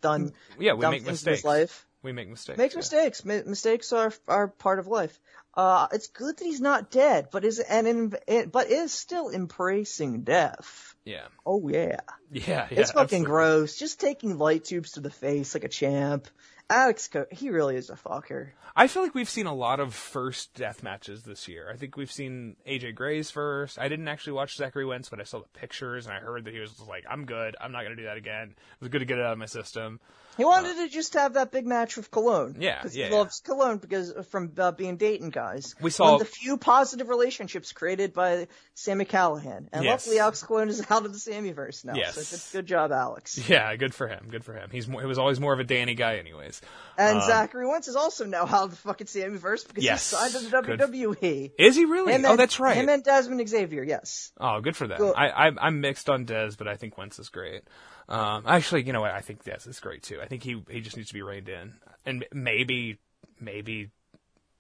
done 0.02 0.32
yeah. 0.60 0.74
We 0.74 0.82
dumb 0.82 0.92
make 0.92 1.04
things 1.04 1.08
in 1.26 1.32
his 1.34 1.44
mistakes. 1.44 1.44
life. 1.46 1.86
We 2.04 2.12
make 2.12 2.30
mistakes. 2.30 2.58
Makes 2.58 2.76
yeah. 2.76 2.80
mistakes. 2.80 3.26
Mi- 3.26 3.44
mistakes 3.46 3.94
are 3.94 4.14
are 4.28 4.48
part 4.50 4.80
of 4.80 4.88
life. 4.88 5.18
Uh, 5.56 5.88
it's 5.92 6.08
good 6.08 6.38
that 6.38 6.44
he's 6.44 6.62
not 6.62 6.92
dead, 6.92 7.30
but 7.32 7.46
is 7.46 7.60
and 7.60 7.88
in, 7.88 8.14
it, 8.28 8.52
but 8.52 8.70
is 8.70 8.92
still 8.92 9.30
embracing 9.30 10.24
death. 10.24 10.96
Yeah, 11.06 11.28
Oh 11.46 11.68
yeah. 11.70 12.00
yeah, 12.32 12.42
yeah. 12.42 12.68
It's 12.72 12.92
fucking 12.92 13.24
absolutely. 13.24 13.26
gross. 13.26 13.78
Just 13.78 14.00
taking 14.00 14.38
light 14.38 14.66
tubes 14.66 14.94
to 14.94 15.00
the 15.00 15.10
face 15.10 15.54
like 15.54 15.64
a 15.64 15.70
champ. 15.70 16.28
Alex, 16.70 17.08
Co- 17.08 17.28
he 17.30 17.50
really 17.50 17.76
is 17.76 17.90
a 17.90 17.96
fucker. 17.96 18.50
I 18.76 18.88
feel 18.88 19.04
like 19.04 19.14
we've 19.14 19.30
seen 19.30 19.46
a 19.46 19.54
lot 19.54 19.80
of 19.80 19.94
first 19.94 20.56
death 20.56 20.82
matches 20.82 21.24
this 21.24 21.48
year. 21.48 21.70
I 21.72 21.78
think 21.78 21.98
we've 21.98 22.12
seen 22.12 22.56
AJ 22.68 22.96
Gray's 22.96 23.30
first. 23.30 23.78
I 23.78 23.88
didn't 23.90 24.08
actually 24.08 24.34
watch 24.34 24.56
Zachary 24.56 24.86
Wentz, 24.86 25.10
but 25.10 25.20
I 25.20 25.24
saw 25.24 25.40
the 25.40 25.60
pictures 25.60 26.08
and 26.08 26.16
I 26.16 26.20
heard 26.20 26.46
that 26.46 26.54
he 26.54 26.60
was 26.60 26.80
like, 26.80 27.04
"I'm 27.08 27.26
good. 27.26 27.56
I'm 27.62 27.72
not 27.72 27.84
gonna 27.84 27.96
do 27.96 28.06
that 28.06 28.18
again." 28.18 28.56
It 28.58 28.82
was 28.82 28.90
good 28.90 29.00
to 29.00 29.06
get 29.06 29.20
it 29.20 29.26
out 29.26 29.34
of 29.34 29.38
my 29.38 29.46
system. 29.46 30.00
He 30.38 30.46
wanted 30.46 30.76
to 30.78 30.90
just 30.90 31.14
have 31.14 31.34
that 31.34 31.52
big 31.52 31.66
match 31.68 31.96
with 31.98 32.10
Colon. 32.12 32.56
Uh, 32.58 32.60
Yeah, 32.60 32.82
'Cause 32.82 32.96
yeah, 32.96 33.06
Because 33.06 33.14
he 33.14 33.18
loves 33.20 33.40
Colon 33.42 33.78
because 33.78 34.14
from 34.30 34.52
uh, 34.58 34.72
being 34.72 34.98
Dayton 34.98 35.30
guys. 35.30 35.76
We 35.82 35.90
saw- 35.92 36.06
one 36.06 36.14
of 36.16 36.20
the 36.20 36.26
few 36.26 36.58
positive 36.58 37.10
relationships 37.10 37.72
created 37.72 38.14
by 38.14 38.48
Sammy 38.74 39.06
Callihan, 39.06 39.68
and 39.72 39.84
Yes. 39.84 40.06
luckily 40.08 40.20
Alex 40.20 40.42
Colon 40.44 40.70
is 40.70 40.80
out 40.90 41.06
of 41.06 41.14
the 41.14 41.20
Sammyverse 41.20 41.86
now. 41.86 41.94
Yes. 41.96 42.16
So 42.28 42.38
good, 42.38 42.66
good 42.66 42.68
job, 42.68 42.92
Alex. 42.92 43.38
Yeah, 43.48 43.76
good 43.76 43.94
for 43.94 44.08
him. 44.08 44.28
Good 44.32 44.44
for 44.44 44.54
him. 44.54 44.70
He's 44.72 44.88
more, 44.88 45.02
he 45.02 45.08
was 45.08 45.20
always 45.20 45.40
more 45.40 45.54
of 45.54 45.60
a 45.60 45.64
Danny 45.64 45.94
guy, 45.96 46.18
anyways. 46.18 46.62
And 46.98 47.20
Um, 47.20 47.28
Zachary 47.28 47.68
Wentz 47.68 47.88
is 47.88 47.96
also 47.96 48.26
now 48.26 48.44
out 48.44 48.64
of 48.66 48.70
the 48.72 48.76
fucking 48.78 49.08
Sammyverse 49.08 49.68
because 49.68 49.84
Yes. 49.84 50.10
he 50.10 50.16
signed 50.16 50.32
to 50.34 50.40
the 50.50 50.62
Good. 50.62 50.80
WWE. 50.80 51.52
Is 51.60 51.76
he 51.76 51.86
really? 51.86 52.14
Him 52.14 52.26
oh, 52.26 52.32
and- 52.32 52.40
that's 52.40 52.60
right. 52.60 52.76
Him 52.78 52.90
and 52.90 53.04
Desmond 53.04 53.48
Xavier, 53.48 53.84
yes. 53.84 54.32
Oh, 54.40 54.62
good 54.62 54.76
for 54.76 54.88
them. 54.88 54.98
Go- 54.98 55.14
I, 55.14 55.48
I 55.48 55.52
I'm 55.60 55.80
mixed 55.82 56.10
on 56.10 56.26
Dez, 56.26 56.58
but 56.58 56.68
I 56.68 56.76
think 56.76 56.98
Wentz 56.98 57.20
is 57.20 57.30
great. 57.30 57.64
Um, 58.10 58.44
actually, 58.46 58.84
you 58.84 58.92
know 58.92 59.00
what? 59.00 59.12
I 59.12 59.22
think 59.22 59.44
Dez 59.46 59.66
is 59.68 59.80
great 59.80 60.04
too. 60.04 60.20
I 60.24 60.28
think 60.28 60.44
he 60.44 60.64
he 60.70 60.80
just 60.80 60.96
needs 60.96 61.10
to 61.10 61.14
be 61.14 61.22
reined 61.22 61.50
in, 61.50 61.74
and 62.06 62.26
maybe 62.32 62.98
maybe 63.40 63.92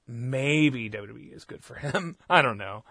maybe 0.05 0.89
WWE 0.89 1.33
is 1.33 1.45
good 1.45 1.63
for 1.63 1.75
him. 1.75 2.17
I 2.29 2.41
don't 2.41 2.57
know. 2.57 2.83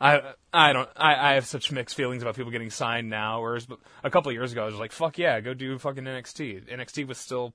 I 0.00 0.32
I 0.52 0.72
don't 0.72 0.88
I, 0.96 1.32
I 1.32 1.34
have 1.34 1.46
such 1.46 1.70
mixed 1.70 1.94
feelings 1.94 2.22
about 2.22 2.34
people 2.34 2.50
getting 2.50 2.70
signed 2.70 3.10
now. 3.10 3.42
Whereas 3.42 3.66
a 4.02 4.10
couple 4.10 4.32
years 4.32 4.52
ago, 4.52 4.62
I 4.62 4.66
was 4.66 4.74
like, 4.76 4.92
fuck 4.92 5.18
yeah, 5.18 5.38
go 5.40 5.52
do 5.52 5.78
fucking 5.78 6.04
NXT. 6.04 6.72
NXT 6.72 7.06
was 7.06 7.18
still 7.18 7.52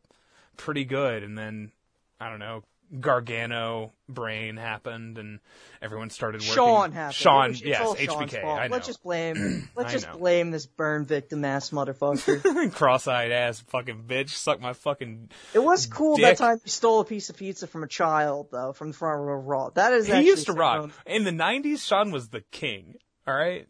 pretty 0.56 0.86
good, 0.86 1.24
and 1.24 1.36
then 1.38 1.72
I 2.20 2.30
don't 2.30 2.40
know. 2.40 2.64
Gargano 3.00 3.94
brain 4.08 4.58
happened 4.58 5.18
and 5.18 5.40
everyone 5.82 6.10
started 6.10 6.42
working. 6.42 6.54
Shawn 6.56 6.92
happened. 6.92 7.16
Shawn, 7.16 7.50
It's 7.52 7.62
yes, 7.62 7.96
HBK. 7.96 8.44
I 8.44 8.68
know. 8.68 8.72
Let's 8.74 8.88
just 8.88 9.04
blame. 9.04 9.70
Let's 9.76 9.92
just 9.92 10.12
blame 10.12 10.50
this 10.52 10.66
burn 10.66 11.06
victim 11.06 11.46
ass 11.46 11.70
motherfucker. 11.70 12.72
Cross-eyed 12.74 13.32
ass 13.32 13.60
fucking 13.68 14.06
bitch, 14.08 14.30
suck 14.30 14.60
my 14.60 14.74
fucking. 14.74 15.30
it 15.54 15.60
was 15.60 15.86
cool 15.86 16.16
Dick. 16.16 16.26
that 16.26 16.38
time 16.38 16.60
he 16.64 16.70
stole 16.70 17.00
a 17.02 17.06
piece 17.06 17.30
of 17.30 17.38
pizza 17.38 17.68
from 17.68 17.84
a 17.84 17.88
child 17.88 18.48
though, 18.52 18.74
from 18.74 18.88
the 18.90 18.94
front 18.98 19.20
row 19.22 19.38
of 19.40 19.46
Raw. 19.46 19.70
That 19.70 19.94
is 19.94 20.08
He 20.08 20.22
used 20.22 20.48
to 20.48 20.54
rock 20.54 20.82
sound- 20.82 20.94
in 21.06 21.24
the 21.26 21.32
'90s. 21.32 21.86
Shawn 21.86 22.12
was 22.12 22.30
the 22.30 22.42
king. 22.52 22.96
All 23.28 23.36
right, 23.36 23.68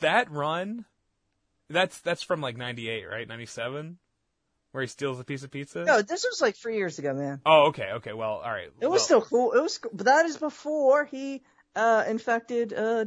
that 0.00 0.30
run, 0.30 0.86
that's 1.68 2.00
that's 2.00 2.22
from 2.22 2.40
like 2.40 2.56
'98, 2.56 3.04
right? 3.06 3.28
'97, 3.28 3.98
where 4.72 4.82
he 4.82 4.88
steals 4.88 5.20
a 5.20 5.24
piece 5.24 5.42
of 5.44 5.50
pizza. 5.50 5.84
No, 5.84 6.02
this 6.02 6.24
was 6.24 6.40
like 6.42 6.56
three 6.56 6.76
years 6.76 6.98
ago, 6.98 7.14
man. 7.14 7.40
Oh, 7.46 7.68
okay, 7.68 7.90
okay. 7.96 8.12
Well, 8.12 8.42
all 8.44 8.50
right. 8.50 8.70
It 8.80 8.86
was 8.86 8.98
Well, 8.98 8.98
still 8.98 9.22
cool. 9.22 9.52
It 9.52 9.62
was, 9.62 9.78
cool. 9.78 9.92
but 9.94 10.06
that 10.06 10.26
is 10.26 10.36
before 10.36 11.04
he 11.04 11.42
uh 11.76 12.04
infected 12.06 12.72
uh, 12.72 13.04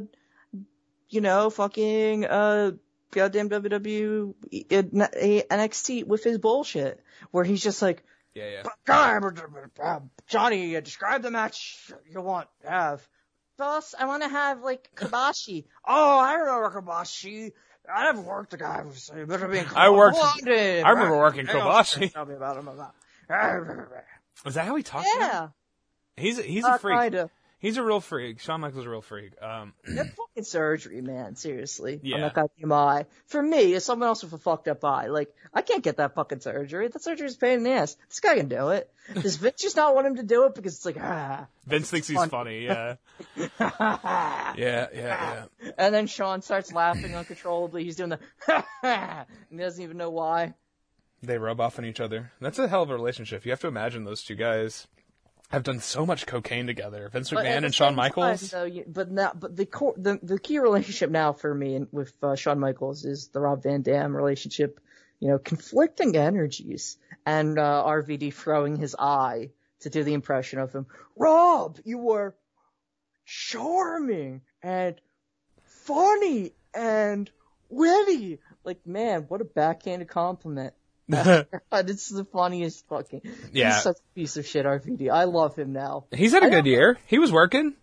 you 1.08 1.20
know, 1.20 1.50
fucking 1.50 2.24
uh, 2.24 2.72
goddamn 3.12 3.48
WWE 3.48 4.34
uh, 4.72 4.82
NXT 4.82 6.04
with 6.06 6.24
his 6.24 6.38
bullshit, 6.38 7.00
where 7.30 7.44
he's 7.44 7.62
just 7.62 7.80
like, 7.82 8.02
Yeah, 8.34 8.48
yeah. 8.50 8.62
"God, 8.84 10.10
Johnny, 10.26 10.76
uh, 10.76 10.80
describe 10.80 11.22
the 11.22 11.30
match 11.30 11.92
you 12.10 12.20
want 12.20 12.48
to 12.62 12.70
have. 12.70 13.08
Boss, 13.56 13.94
I 13.98 14.04
want 14.06 14.22
to 14.22 14.28
have 14.28 14.62
like 14.62 14.90
Kobashi. 14.96 15.64
oh, 15.86 16.18
I 16.18 16.34
remember 16.34 16.80
Kobashi. 16.80 17.52
I 17.94 18.04
never 18.04 18.20
worked 18.20 18.50
the 18.50 18.56
guy 18.56 18.84
uh, 18.84 19.24
better 19.26 19.48
being 19.48 19.66
I 19.74 19.90
worked- 19.90 20.18
I 20.18 20.82
I 20.82 20.90
remember 20.90 21.16
working 21.16 21.46
Kobashi. 21.46 22.12
Tell 22.12 22.26
me 22.26 22.34
about 22.34 22.56
him 22.56 22.68
about. 22.68 22.94
Was 24.44 24.54
that 24.54 24.66
how 24.66 24.76
he 24.76 24.82
talks? 24.82 25.08
Yeah, 25.18 25.48
He's 26.16 26.38
a, 26.38 26.42
he's 26.42 26.64
uh, 26.64 26.72
a 26.74 26.78
freak. 26.78 27.00
kinda. 27.00 27.30
He's 27.66 27.78
a 27.78 27.82
real 27.82 27.98
freak. 27.98 28.38
Shawn 28.38 28.60
Michaels 28.60 28.82
is 28.82 28.86
a 28.86 28.90
real 28.90 29.02
freak. 29.02 29.32
Um, 29.42 29.72
That 29.88 30.14
fucking 30.14 30.44
surgery, 30.44 31.00
man. 31.00 31.34
Seriously. 31.34 31.98
Yeah. 32.00 32.14
On 32.14 32.20
that 32.20 32.34
goddamn 32.34 32.70
eye. 32.70 33.06
For 33.26 33.42
me, 33.42 33.74
as 33.74 33.84
someone 33.84 34.06
else 34.06 34.22
with 34.22 34.32
a 34.34 34.38
fucked 34.38 34.68
up 34.68 34.84
eye, 34.84 35.08
like, 35.08 35.34
I 35.52 35.62
can't 35.62 35.82
get 35.82 35.96
that 35.96 36.14
fucking 36.14 36.38
surgery. 36.38 36.86
That 36.86 37.02
surgery's 37.02 37.34
a 37.34 37.38
pain 37.38 37.54
in 37.54 37.62
the 37.64 37.70
ass. 37.70 37.96
This 38.08 38.20
guy 38.20 38.36
can 38.36 38.46
do 38.46 38.68
it. 38.68 38.88
Does 39.14 39.34
Vince 39.34 39.60
just 39.60 39.74
not 39.74 39.96
want 39.96 40.06
him 40.06 40.14
to 40.14 40.22
do 40.22 40.44
it 40.44 40.54
because 40.54 40.76
it's 40.76 40.86
like, 40.86 40.96
ah. 41.00 41.48
Vince 41.66 41.90
thinks 41.90 42.06
he's 42.06 42.24
funny. 42.26 42.66
Yeah. 42.66 42.94
yeah, 43.58 44.54
yeah, 44.56 44.86
yeah. 44.94 45.44
And 45.76 45.92
then 45.92 46.06
Shawn 46.06 46.42
starts 46.42 46.72
laughing 46.72 47.14
uncontrollably. 47.16 47.82
He's 47.82 47.96
doing 47.96 48.10
the, 48.10 48.20
and 48.84 49.26
he 49.50 49.56
doesn't 49.56 49.82
even 49.82 49.96
know 49.96 50.10
why. 50.10 50.54
They 51.20 51.36
rub 51.36 51.60
off 51.60 51.80
on 51.80 51.84
each 51.84 51.98
other. 51.98 52.30
That's 52.40 52.60
a 52.60 52.68
hell 52.68 52.82
of 52.82 52.90
a 52.90 52.94
relationship. 52.94 53.44
You 53.44 53.50
have 53.50 53.60
to 53.62 53.66
imagine 53.66 54.04
those 54.04 54.22
two 54.22 54.36
guys 54.36 54.86
have 55.50 55.62
done 55.62 55.80
so 55.80 56.04
much 56.04 56.26
cocaine 56.26 56.66
together. 56.66 57.08
Vince 57.12 57.30
McMahon 57.30 57.64
and 57.64 57.74
Shawn 57.74 57.94
Michaels. 57.94 58.50
Time, 58.50 58.60
though, 58.60 58.64
you- 58.64 58.84
but 58.86 59.10
now, 59.10 59.32
but 59.34 59.54
the 59.56 59.66
core, 59.66 59.94
the 59.96 60.18
the 60.22 60.38
key 60.38 60.58
relationship 60.58 61.10
now 61.10 61.32
for 61.32 61.54
me 61.54 61.74
and 61.76 61.88
with 61.92 62.12
uh, 62.22 62.34
Shawn 62.34 62.58
Michaels 62.58 63.04
is 63.04 63.28
the 63.28 63.40
Rob 63.40 63.62
Van 63.62 63.82
Dam 63.82 64.14
relationship. 64.16 64.80
You 65.20 65.28
know, 65.28 65.38
conflicting 65.38 66.14
energies, 66.16 66.98
and 67.24 67.58
uh, 67.58 67.84
RVD 67.86 68.34
throwing 68.34 68.76
his 68.76 68.94
eye 68.98 69.50
to 69.80 69.88
do 69.90 70.04
the 70.04 70.12
impression 70.12 70.58
of 70.58 70.74
him. 70.74 70.86
Rob, 71.16 71.78
you 71.84 71.96
were 71.98 72.34
charming 73.24 74.42
and 74.62 75.00
funny 75.62 76.52
and 76.74 77.30
witty. 77.70 78.38
Like, 78.64 78.86
man, 78.86 79.24
what 79.28 79.40
a 79.40 79.44
backhanded 79.44 80.08
compliment. 80.08 80.74
God, 81.10 81.46
it's 81.90 82.08
the 82.08 82.24
funniest 82.24 82.86
fucking. 82.88 83.22
Yeah. 83.52 83.74
He's 83.74 83.82
such 83.82 83.96
a 83.96 84.14
piece 84.14 84.36
of 84.36 84.46
shit, 84.46 84.66
RVD. 84.66 85.10
I 85.10 85.24
love 85.24 85.56
him 85.56 85.72
now. 85.72 86.06
He's 86.12 86.32
had 86.32 86.42
a 86.42 86.50
good 86.50 86.66
year. 86.66 86.98
He 87.06 87.18
was 87.18 87.30
working. 87.30 87.74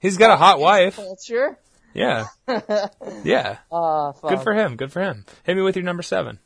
He's 0.00 0.16
got 0.18 0.30
a 0.30 0.36
hot 0.36 0.60
wife. 0.60 0.96
Culture. 0.96 1.58
Yeah. 1.94 2.26
Yeah. 3.24 3.58
Ah, 3.72 4.12
fuck. 4.12 4.30
Good 4.30 4.40
for 4.42 4.52
him. 4.54 4.76
Good 4.76 4.92
for 4.92 5.00
him. 5.00 5.24
Hit 5.44 5.56
me 5.56 5.62
with 5.62 5.76
your 5.76 5.84
number 5.84 6.02
seven. 6.02 6.38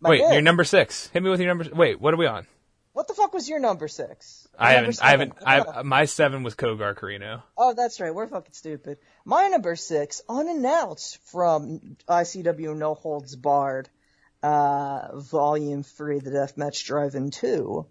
My 0.00 0.10
Wait, 0.10 0.18
dick. 0.18 0.32
your 0.32 0.42
number 0.42 0.64
six. 0.64 1.08
Hit 1.08 1.22
me 1.22 1.30
with 1.30 1.40
your 1.40 1.48
number. 1.48 1.74
Wait, 1.74 2.00
what 2.00 2.12
are 2.12 2.16
we 2.16 2.26
on? 2.26 2.46
What 2.92 3.08
the 3.08 3.14
fuck 3.14 3.32
was 3.32 3.48
your 3.48 3.58
number 3.58 3.88
six? 3.88 4.46
I 4.58 4.74
Number 4.74 4.92
haven't. 4.92 5.02
I 5.02 5.52
haven't. 5.52 5.76
I 5.76 5.82
my 5.82 6.04
seven 6.04 6.42
was 6.42 6.54
Cogar 6.54 6.94
Corino. 6.94 7.42
Oh, 7.56 7.72
that's 7.72 8.00
right. 8.00 8.14
We're 8.14 8.26
fucking 8.26 8.52
stupid. 8.52 8.98
My 9.24 9.48
number 9.48 9.74
six, 9.76 10.20
unannounced 10.28 11.18
from 11.30 11.96
ICW 12.06 12.76
No 12.76 12.94
Holds 12.94 13.34
Barred, 13.34 13.88
uh, 14.42 15.16
Volume 15.18 15.82
Three, 15.82 16.18
the 16.18 16.30
Deathmatch 16.30 16.84
Drive-In 16.84 17.30
Two. 17.30 17.86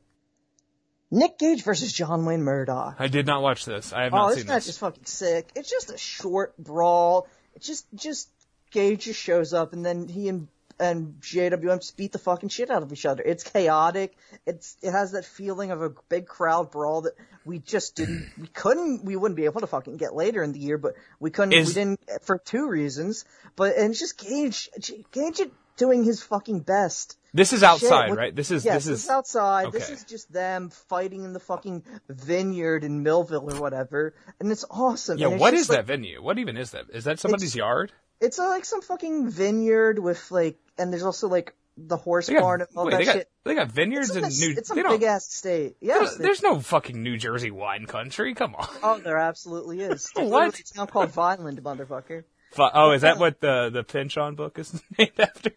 Nick 1.14 1.38
Gage 1.40 1.64
versus 1.64 1.92
John 1.92 2.26
Wayne 2.26 2.42
Murdoch. 2.44 2.96
I 3.00 3.08
did 3.08 3.26
not 3.28 3.42
watch 3.42 3.66
this. 3.66 3.92
I 3.92 4.04
have 4.04 4.14
Oh, 4.14 4.18
not 4.18 4.28
this 4.30 4.38
seen 4.40 4.48
match 4.48 4.56
this. 4.66 4.68
is 4.70 4.78
fucking 4.78 5.06
sick. 5.06 5.50
It's 5.56 5.70
just 5.70 5.92
a 5.92 5.98
short 5.98 6.58
brawl. 6.58 7.28
It 7.56 7.62
just, 7.62 7.86
just 7.94 8.30
Gage 8.72 9.04
just 9.04 9.20
shows 9.20 9.54
up 9.54 9.74
and 9.74 9.86
then 9.86 10.08
he 10.08 10.30
and 10.30 10.48
and 10.80 11.16
JWM 11.22 11.80
just 11.80 11.96
beat 11.96 12.12
the 12.12 12.18
fucking 12.18 12.50
shit 12.50 12.72
out 12.72 12.82
of 12.82 12.92
each 12.92 13.06
other. 13.06 13.22
It's 13.24 13.44
chaotic. 13.44 14.18
It's 14.48 14.78
it 14.82 14.92
has 14.92 15.12
that 15.12 15.26
feeling 15.26 15.70
of 15.72 15.82
a 15.84 15.92
big 16.10 16.26
crowd 16.26 16.72
brawl 16.72 17.02
that 17.02 17.14
we 17.46 17.60
just 17.60 17.96
didn't, 17.98 18.32
we 18.40 18.48
couldn't, 18.48 19.04
we 19.04 19.16
wouldn't 19.16 19.36
be 19.36 19.46
able 19.46 19.62
to 19.62 19.68
fucking 19.68 19.98
get 19.98 20.16
later 20.16 20.42
in 20.42 20.54
the 20.54 20.60
year, 20.60 20.78
but 20.80 20.94
we 21.20 21.30
couldn't, 21.30 21.54
Is- 21.54 21.68
we 21.68 21.74
didn't 21.76 22.00
for 22.24 22.38
two 22.40 22.68
reasons. 22.68 23.26
But 23.56 23.76
and 23.76 23.92
it's 23.92 24.00
just 24.00 24.18
Gage, 24.18 24.70
Gage 25.12 25.42
doing 25.78 26.04
his 26.04 26.22
fucking 26.24 26.62
best. 26.62 27.18
This 27.34 27.54
is 27.54 27.64
outside, 27.64 28.10
Shit, 28.10 28.18
right? 28.18 28.36
This 28.36 28.52
is. 28.52 28.66
Yes, 28.66 28.86
this 28.86 29.04
is. 29.06 29.10
outside. 29.10 29.72
This 29.72 29.90
is 29.90 30.04
just 30.04 30.32
them 30.34 30.70
fighting 30.70 31.24
in 31.24 31.32
the 31.34 31.40
fucking 31.40 31.84
vineyard 32.10 32.84
in 32.84 33.04
Millville 33.04 33.50
or 33.56 33.60
whatever, 33.62 34.14
and 34.40 34.52
it's 34.52 34.66
awesome. 34.70 35.18
Yeah. 35.18 35.30
It's 35.30 35.40
What 35.40 35.54
like- 35.54 35.68
that 35.68 35.86
venue? 35.86 36.22
What 36.22 36.40
even 36.40 36.58
is 36.58 36.72
that? 36.72 36.86
Is 36.94 37.06
that 37.06 37.20
somebody's 37.20 37.56
It's- 37.56 37.58
yard? 37.58 37.92
It's 38.20 38.38
uh, 38.38 38.50
like 38.50 38.66
some 38.66 38.82
fucking 38.82 39.30
vineyard 39.30 39.98
with 39.98 40.30
like, 40.30 40.58
and 40.78 40.92
there's 40.92 41.04
also 41.04 41.28
like 41.28 41.56
the 41.78 41.98
horse 41.98 42.28
They 42.28 42.34
got, 42.34 42.42
barn 42.42 42.62
and 42.62 42.70
all 42.76 42.86
wait, 42.86 42.92
that 42.92 42.98
they 43.00 43.06
got 43.06 43.14
shit. 43.16 43.30
they 43.46 43.56
got 43.56 43.72
vineyards 43.72 44.10
It's, 44.16 44.18
in 44.18 44.24
a, 44.26 44.28
New. 44.54 44.58
it's 44.60 44.70
a 44.70 44.76
big 44.76 45.04
ass 45.04 45.26
state. 45.34 45.78
they- 45.82 46.06
there's 46.20 46.44
no 46.44 46.60
fucking 46.60 47.02
New 47.02 47.18
Jersey 47.18 47.50
wine 47.50 47.86
country. 47.88 48.36
Come 48.36 48.54
on. 48.56 48.68
oh, 48.84 49.00
there 49.00 49.18
absolutely 49.18 49.80
is. 49.82 50.12
What? 50.16 50.26
literally 50.26 50.64
a 50.70 50.78
town 50.78 50.88
called 50.88 51.12
Vineland, 51.12 51.64
motherfucker. 51.64 52.26
Oh, 52.58 52.92
is 52.92 53.02
that 53.02 53.18
what 53.18 53.40
the 53.40 53.70
the 53.72 53.84
Pynchon 53.84 54.36
book 54.36 54.60
is 54.60 54.82
named 54.98 55.20
after? 55.20 55.52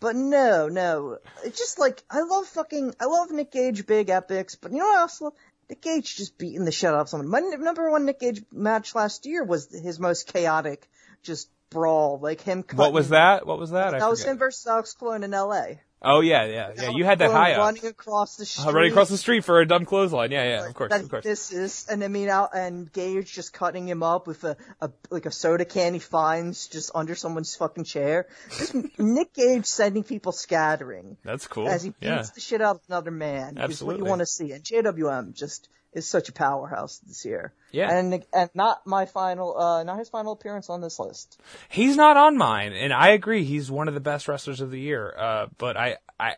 But 0.00 0.16
no, 0.16 0.68
no. 0.68 1.18
It's 1.44 1.58
just 1.58 1.78
like, 1.78 2.02
I 2.10 2.20
love 2.22 2.46
fucking, 2.48 2.94
I 3.00 3.06
love 3.06 3.30
Nick 3.30 3.50
Gage 3.50 3.86
big 3.86 4.10
epics, 4.10 4.54
but 4.54 4.70
you 4.72 4.78
know 4.78 4.84
what 4.86 4.98
else? 4.98 5.22
I 5.22 5.26
love? 5.26 5.34
Nick 5.70 5.80
Gage 5.80 6.16
just 6.16 6.36
beating 6.38 6.64
the 6.64 6.72
shit 6.72 6.90
out 6.90 7.00
of 7.00 7.08
someone. 7.08 7.28
My 7.28 7.40
number 7.40 7.90
one 7.90 8.04
Nick 8.04 8.20
Gage 8.20 8.42
match 8.52 8.94
last 8.94 9.24
year 9.26 9.42
was 9.42 9.70
his 9.72 9.98
most 9.98 10.32
chaotic, 10.32 10.88
just 11.22 11.48
brawl. 11.70 12.18
Like 12.20 12.40
him 12.42 12.62
cutting. 12.62 12.78
What 12.78 12.92
was 12.92 13.08
that? 13.08 13.46
What 13.46 13.58
was 13.58 13.70
that? 13.70 13.94
I 13.94 13.98
That 13.98 14.10
was 14.10 14.20
forget. 14.20 14.32
him 14.32 14.38
versus 14.38 14.66
Alex 14.66 14.92
Colon 14.92 15.24
in 15.24 15.32
L.A. 15.34 15.80
Oh 16.06 16.20
yeah, 16.20 16.44
yeah, 16.44 16.72
yeah. 16.76 16.90
You 16.90 17.04
had 17.04 17.18
that 17.18 17.32
high 17.32 17.52
up. 17.52 17.58
Running 17.58 17.86
across 17.86 18.36
the 18.36 18.46
street. 18.46 18.66
Uh, 18.66 18.72
running 18.72 18.92
across 18.92 19.08
the 19.08 19.18
street 19.18 19.44
for 19.44 19.60
a 19.60 19.66
dumb 19.66 19.84
clothesline. 19.84 20.30
Yeah, 20.30 20.44
yeah, 20.44 20.66
of 20.66 20.74
course, 20.74 20.92
of 20.92 21.08
course. 21.10 21.24
This 21.24 21.52
is, 21.52 21.86
and 21.90 22.04
I 22.04 22.08
mean, 22.08 22.28
out 22.28 22.50
and 22.54 22.90
Gage 22.92 23.32
just 23.32 23.52
cutting 23.52 23.88
him 23.88 24.04
up 24.04 24.28
with 24.28 24.44
a, 24.44 24.56
a 24.80 24.90
like 25.10 25.26
a 25.26 25.32
soda 25.32 25.64
can 25.64 25.94
he 25.94 25.98
finds 25.98 26.68
just 26.68 26.92
under 26.94 27.16
someone's 27.16 27.56
fucking 27.56 27.84
chair. 27.84 28.28
Just 28.56 28.74
Nick 28.98 29.34
Gage 29.34 29.66
sending 29.66 30.04
people 30.04 30.32
scattering 30.32 31.16
That's 31.24 31.46
cool. 31.48 31.68
as 31.68 31.82
he 31.82 31.90
beats 31.90 32.00
yeah. 32.02 32.22
the 32.34 32.40
shit 32.40 32.62
out 32.62 32.76
of 32.76 32.82
another 32.88 33.10
man. 33.10 33.58
Is 33.58 33.82
what 33.82 33.98
you 33.98 34.04
want 34.04 34.20
to 34.20 34.26
see. 34.26 34.52
And 34.52 34.62
JWM 34.62 35.34
just 35.34 35.68
is 35.96 36.06
such 36.06 36.28
a 36.28 36.32
powerhouse 36.32 36.98
this 36.98 37.24
year. 37.24 37.54
Yeah. 37.72 37.90
And 37.90 38.24
and 38.32 38.50
not 38.54 38.86
my 38.86 39.06
final, 39.06 39.58
uh, 39.58 39.82
not 39.82 39.98
his 39.98 40.10
final 40.10 40.32
appearance 40.32 40.68
on 40.68 40.82
this 40.82 40.98
list. 40.98 41.40
He's 41.70 41.96
not 41.96 42.18
on 42.18 42.36
mine, 42.36 42.74
and 42.74 42.92
I 42.92 43.08
agree. 43.08 43.44
He's 43.44 43.70
one 43.70 43.88
of 43.88 43.94
the 43.94 44.00
best 44.00 44.28
wrestlers 44.28 44.60
of 44.60 44.70
the 44.70 44.78
year. 44.78 45.12
Uh, 45.18 45.46
but 45.56 45.76
I, 45.78 45.96
I, 46.20 46.34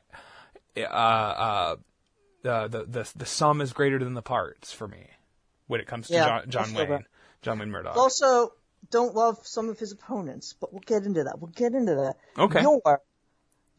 uh, 0.76 0.80
uh, 0.80 1.76
the, 2.42 2.68
the 2.68 2.84
the 2.84 3.12
the 3.16 3.26
sum 3.26 3.60
is 3.60 3.72
greater 3.72 3.98
than 3.98 4.14
the 4.14 4.22
parts 4.22 4.72
for 4.72 4.86
me 4.86 5.08
when 5.66 5.80
it 5.80 5.88
comes 5.88 6.06
to 6.06 6.14
Yeah, 6.14 6.42
John, 6.46 6.50
John 6.50 6.74
Wayne, 6.74 6.88
that. 6.90 7.02
John 7.42 7.58
Wayne 7.58 7.70
Murdoch. 7.70 7.96
Also, 7.96 8.52
don't 8.90 9.14
love 9.16 9.38
some 9.42 9.68
of 9.68 9.78
his 9.78 9.90
opponents, 9.90 10.54
but 10.58 10.72
we'll 10.72 10.84
get 10.86 11.02
into 11.02 11.24
that. 11.24 11.40
We'll 11.40 11.50
get 11.50 11.74
into 11.74 11.96
that. 11.96 12.14
Okay. 12.38 12.62
Your, 12.62 13.02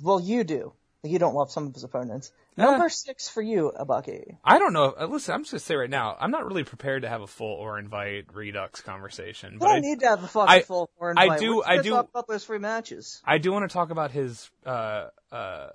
well, 0.01 0.19
you 0.19 0.43
do. 0.43 0.73
You 1.03 1.19
don't 1.19 1.35
love 1.35 1.51
some 1.51 1.67
of 1.67 1.73
his 1.73 1.85
opponents. 1.85 2.33
Uh. 2.59 2.71
Number 2.71 2.89
six 2.89 3.29
for 3.29 3.41
you, 3.41 3.71
Abucky. 3.79 4.37
I 4.43 4.59
don't 4.59 4.73
know. 4.73 4.93
uh, 4.99 5.05
Listen, 5.05 5.33
I'm 5.35 5.41
just 5.43 5.51
gonna 5.51 5.59
say 5.61 5.75
right 5.75 5.89
now, 5.89 6.17
I'm 6.19 6.31
not 6.31 6.45
really 6.45 6.63
prepared 6.63 7.03
to 7.03 7.09
have 7.09 7.21
a 7.21 7.27
full 7.27 7.53
Orin 7.55 7.89
Veidt 7.89 8.25
Redux 8.33 8.81
conversation, 8.81 9.53
We 9.53 9.57
but 9.59 9.67
don't 9.67 9.75
I, 9.77 9.79
need 9.79 9.99
to 10.01 10.07
have 10.07 10.23
a 10.23 10.27
fucking 10.27 10.49
I- 10.55 10.61
full 10.61 10.89
four 10.97 11.13
I 11.17 11.37
do- 11.37 11.63
I 11.63 11.81
do- 11.81 11.91
talk 11.91 12.09
about 12.09 12.27
those 12.27 12.43
three 12.45 12.59
matches. 12.59 13.21
I 13.25 13.37
do 13.37 13.51
want 13.51 13.69
to 13.69 13.73
talk 13.73 13.89
about 13.91 14.11
his 14.11 14.49
uh 14.65 15.07
uh 15.31 15.67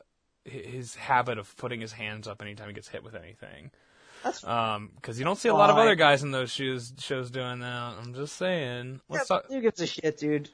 his 0.44 0.94
habit 0.94 1.38
of 1.38 1.56
putting 1.56 1.80
his 1.80 1.92
hands 1.92 2.28
up 2.28 2.42
anytime 2.42 2.68
he 2.68 2.74
gets 2.74 2.88
hit 2.88 3.02
with 3.02 3.14
anything. 3.14 3.70
That's 4.22 4.42
Um, 4.44 4.90
because 4.96 5.18
you 5.18 5.24
don't 5.24 5.36
see 5.38 5.48
a 5.50 5.54
lot 5.54 5.70
of 5.70 5.76
other 5.76 5.94
guys 5.96 6.22
in 6.22 6.30
those 6.30 6.50
shoes 6.50 6.92
shows 6.98 7.30
doing 7.30 7.60
that. 7.60 7.94
I'm 7.98 8.14
just 8.14 8.36
saying. 8.36 9.00
Let's 9.08 9.28
yeah, 9.30 9.36
talk. 9.36 9.46
who 9.48 9.60
gives 9.60 9.80
a 9.80 9.86
shit, 9.86 10.18
dude? 10.18 10.50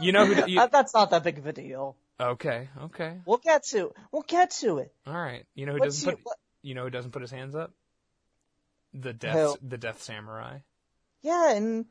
You 0.00 0.12
know 0.12 0.24
who? 0.26 0.44
You, 0.48 0.66
That's 0.70 0.94
not 0.94 1.10
that 1.10 1.24
big 1.24 1.38
of 1.38 1.46
a 1.46 1.52
deal. 1.52 1.96
Okay, 2.20 2.68
okay, 2.84 3.18
We'll 3.26 3.38
get 3.38 3.64
to. 3.66 3.92
We'll 4.12 4.22
get 4.22 4.50
to 4.62 4.78
it. 4.78 4.92
all 5.06 5.14
right. 5.14 5.44
You 5.54 5.66
know 5.66 5.72
who 5.72 5.80
Let's 5.80 5.96
doesn't 6.02 6.16
see. 6.16 6.22
put? 6.22 6.36
You 6.62 6.74
know 6.74 6.84
who 6.84 6.90
doesn't 6.90 7.10
put 7.10 7.22
his 7.22 7.30
hands 7.30 7.54
up? 7.54 7.72
the 8.94 9.12
death 9.12 9.56
the 9.62 9.76
Death 9.76 10.02
Samurai. 10.02 10.58
Yeah, 11.22 11.54
and 11.54 11.84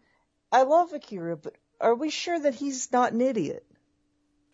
I 0.51 0.63
love 0.63 0.93
Akira, 0.93 1.37
but 1.37 1.53
are 1.79 1.93
we 1.93 2.09
sure 2.09 2.39
that 2.39 2.55
he's 2.55 2.91
not 2.91 3.13
an 3.13 3.21
idiot? 3.21 3.65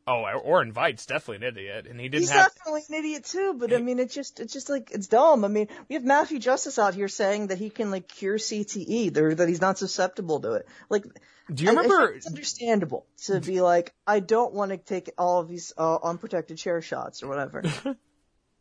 Oh, 0.05 0.25
Orin 0.43 0.73
Veidt's 0.73 1.05
definitely 1.05 1.47
an 1.47 1.53
idiot, 1.53 1.87
and 1.89 1.97
he 1.99 2.09
didn't 2.09 2.23
He's 2.23 2.29
have. 2.31 2.53
definitely 2.53 2.81
an 2.89 2.95
idiot 2.95 3.23
too, 3.23 3.55
but 3.57 3.71
I 3.73 3.77
mean, 3.77 3.99
it's 3.99 4.13
just, 4.13 4.41
it's 4.41 4.51
just 4.51 4.69
like, 4.69 4.91
it's 4.91 5.07
dumb. 5.07 5.45
I 5.45 5.47
mean, 5.47 5.69
we 5.87 5.95
have 5.95 6.03
Matthew 6.03 6.39
Justice 6.39 6.77
out 6.77 6.93
here 6.93 7.07
saying 7.07 7.47
that 7.47 7.57
he 7.57 7.69
can 7.69 7.89
like 7.89 8.09
cure 8.09 8.37
CTE, 8.37 9.15
or 9.17 9.35
that 9.35 9.47
he's 9.47 9.61
not 9.61 9.77
susceptible 9.77 10.41
to 10.41 10.53
it. 10.55 10.67
Like, 10.89 11.05
Do 11.53 11.63
you 11.63 11.69
I- 11.69 11.73
I 11.73 11.75
remember? 11.83 12.11
it's 12.13 12.27
understandable 12.27 13.05
to 13.27 13.39
be 13.39 13.61
like, 13.61 13.93
I 14.05 14.19
don't 14.19 14.53
want 14.53 14.71
to 14.71 14.77
take 14.77 15.09
all 15.17 15.39
of 15.39 15.47
these 15.47 15.71
uh, 15.77 15.97
unprotected 16.03 16.57
chair 16.57 16.81
shots 16.81 17.23
or 17.23 17.27
whatever. 17.29 17.61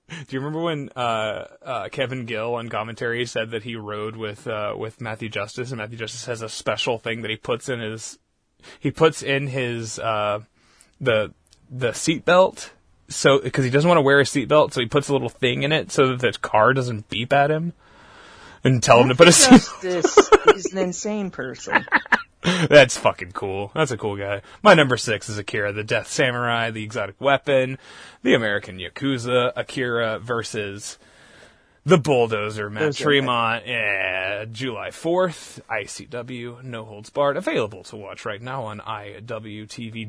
Do 0.09 0.17
you 0.29 0.41
remember 0.41 0.61
when 0.61 0.91
uh, 0.95 1.47
uh, 1.65 1.89
Kevin 1.89 2.27
Gill 2.27 2.55
on 2.57 2.69
commentary 2.69 3.25
said 3.25 3.51
that 3.53 3.63
he 3.63 3.77
rode 3.77 4.15
with 4.15 4.47
uh, 4.47 4.75
with 4.77 5.01
Matthew 5.01 5.29
Justice, 5.31 5.71
and 5.71 5.79
Matthew 5.79 5.97
Justice 5.97 6.27
has 6.27 6.43
a 6.43 6.49
special 6.51 6.99
thing 6.99 7.23
that 7.23 7.31
he 7.31 7.37
puts 7.37 7.69
in 7.69 7.81
his 7.81 8.19
he 8.79 8.91
puts 8.91 9.23
in 9.23 9.47
his 9.47 9.99
uh, 9.99 10.41
the 11.03 11.35
the 11.71 11.91
seatbelt 11.91 12.71
so 13.13 13.41
because 13.41 13.65
he 13.65 13.71
doesn't 13.71 13.89
want 13.89 13.99
to 13.99 14.03
wear 14.03 14.21
a 14.21 14.25
seatbelt, 14.25 14.73
so 14.73 14.81
he 14.81 14.87
puts 14.87 15.09
a 15.09 15.13
little 15.13 15.29
thing 15.29 15.63
in 15.63 15.73
it 15.73 15.93
so 15.93 16.17
that 16.17 16.21
the 16.21 16.39
car 16.39 16.73
doesn't 16.73 17.09
beep 17.09 17.33
at 17.33 17.51
him 17.51 17.73
and 18.65 18.83
tell 18.83 19.01
him 19.01 19.09
to 19.09 19.15
put 19.15 19.29
a 19.29 19.33
seat. 19.33 19.51
Justice 19.51 20.31
is 20.55 20.73
an 20.73 20.79
insane 20.79 21.31
person. 21.31 21.85
That's 22.69 22.97
fucking 22.97 23.33
cool. 23.33 23.71
That's 23.75 23.93
a 23.93 23.97
cool 23.97 24.17
guy. 24.17 24.43
My 24.63 24.75
number 24.75 24.97
six 24.97 25.29
is 25.29 25.39
Akira, 25.39 25.73
the 25.73 25.85
Death 25.85 26.09
Samurai, 26.09 26.71
the 26.71 26.83
exotic 26.83 27.21
weapon, 27.21 27.79
the 28.23 28.35
American 28.35 28.79
Yakuza, 28.79 29.53
Akira 29.55 30.19
versus 30.19 30.99
the 31.85 31.99
Bulldozer, 31.99 32.71
Matt 32.71 32.83
Those 32.83 32.99
Tremont, 32.99 33.67
yeah, 33.67 34.45
July 34.51 34.89
4th, 34.91 35.61
ICW, 35.69 36.63
No 36.63 36.85
Holds 36.85 37.11
Barred, 37.11 37.37
available 37.37 37.83
to 37.85 37.97
watch 37.97 38.25
right 38.25 38.41
now 38.41 38.65
on 38.65 38.79
IWTV.live. 38.81 40.09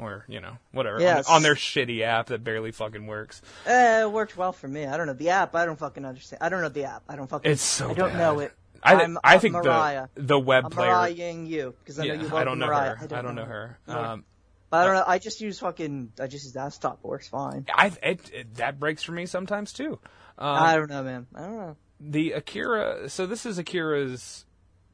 Or, 0.00 0.24
you 0.28 0.40
know, 0.40 0.58
whatever. 0.70 1.00
Yes. 1.00 1.28
On, 1.28 1.34
on 1.36 1.42
their 1.42 1.56
shitty 1.56 2.02
app 2.02 2.28
that 2.28 2.44
barely 2.44 2.70
fucking 2.70 3.08
works. 3.08 3.42
Uh, 3.66 4.02
it 4.04 4.12
worked 4.12 4.36
well 4.36 4.52
for 4.52 4.68
me. 4.68 4.86
I 4.86 4.96
don't 4.96 5.08
know 5.08 5.12
the 5.12 5.30
app. 5.30 5.56
I 5.56 5.66
don't 5.66 5.76
fucking 5.78 6.04
understand. 6.04 6.40
I 6.40 6.48
don't 6.50 6.60
know 6.62 6.68
the 6.68 6.84
app. 6.84 7.02
I 7.08 7.16
don't 7.16 7.26
fucking. 7.26 7.50
It's 7.50 7.62
so 7.62 7.90
I 7.90 7.94
don't 7.94 8.10
bad. 8.10 8.18
know 8.18 8.38
it. 8.38 8.52
I, 8.80 8.94
th- 8.94 9.08
I'm, 9.08 9.18
I 9.24 9.34
I'm 9.34 9.40
think 9.40 9.54
Mariah. 9.54 10.06
the 10.14 10.22
the 10.22 10.38
web 10.38 10.66
I'm 10.66 10.70
player. 10.70 10.92
Mariahing 10.92 11.48
you 11.48 11.74
because 11.80 11.98
I 11.98 12.06
know 12.06 12.14
yeah, 12.14 12.20
you 12.20 12.26
love 12.28 12.34
I 12.34 12.44
don't 12.44 12.60
know 12.60 12.66
Mariah. 12.68 12.94
her. 12.94 13.04
I 13.04 13.06
don't, 13.22 13.34
know 13.34 13.44
her. 13.44 13.76
Um, 13.88 14.24
But 14.70 14.76
I 14.76 14.84
don't 14.84 14.94
know. 14.94 15.04
I 15.04 15.18
just 15.18 15.40
use 15.40 15.58
fucking. 15.58 16.12
I 16.20 16.28
just 16.28 16.44
use 16.44 16.52
desktop. 16.52 17.00
It 17.02 17.08
works 17.08 17.26
fine. 17.26 17.66
I 17.74 17.90
it, 18.00 18.30
it, 18.32 18.54
that 18.54 18.78
breaks 18.78 19.02
for 19.02 19.10
me 19.10 19.26
sometimes 19.26 19.72
too. 19.72 19.98
Um, 20.38 20.56
I 20.62 20.76
don't 20.76 20.88
know, 20.88 21.02
man. 21.02 21.26
I 21.34 21.40
don't 21.42 21.56
know. 21.56 21.76
the 22.00 22.32
Akira. 22.32 23.08
So 23.08 23.26
this 23.26 23.44
is 23.44 23.58
Akira's 23.58 24.44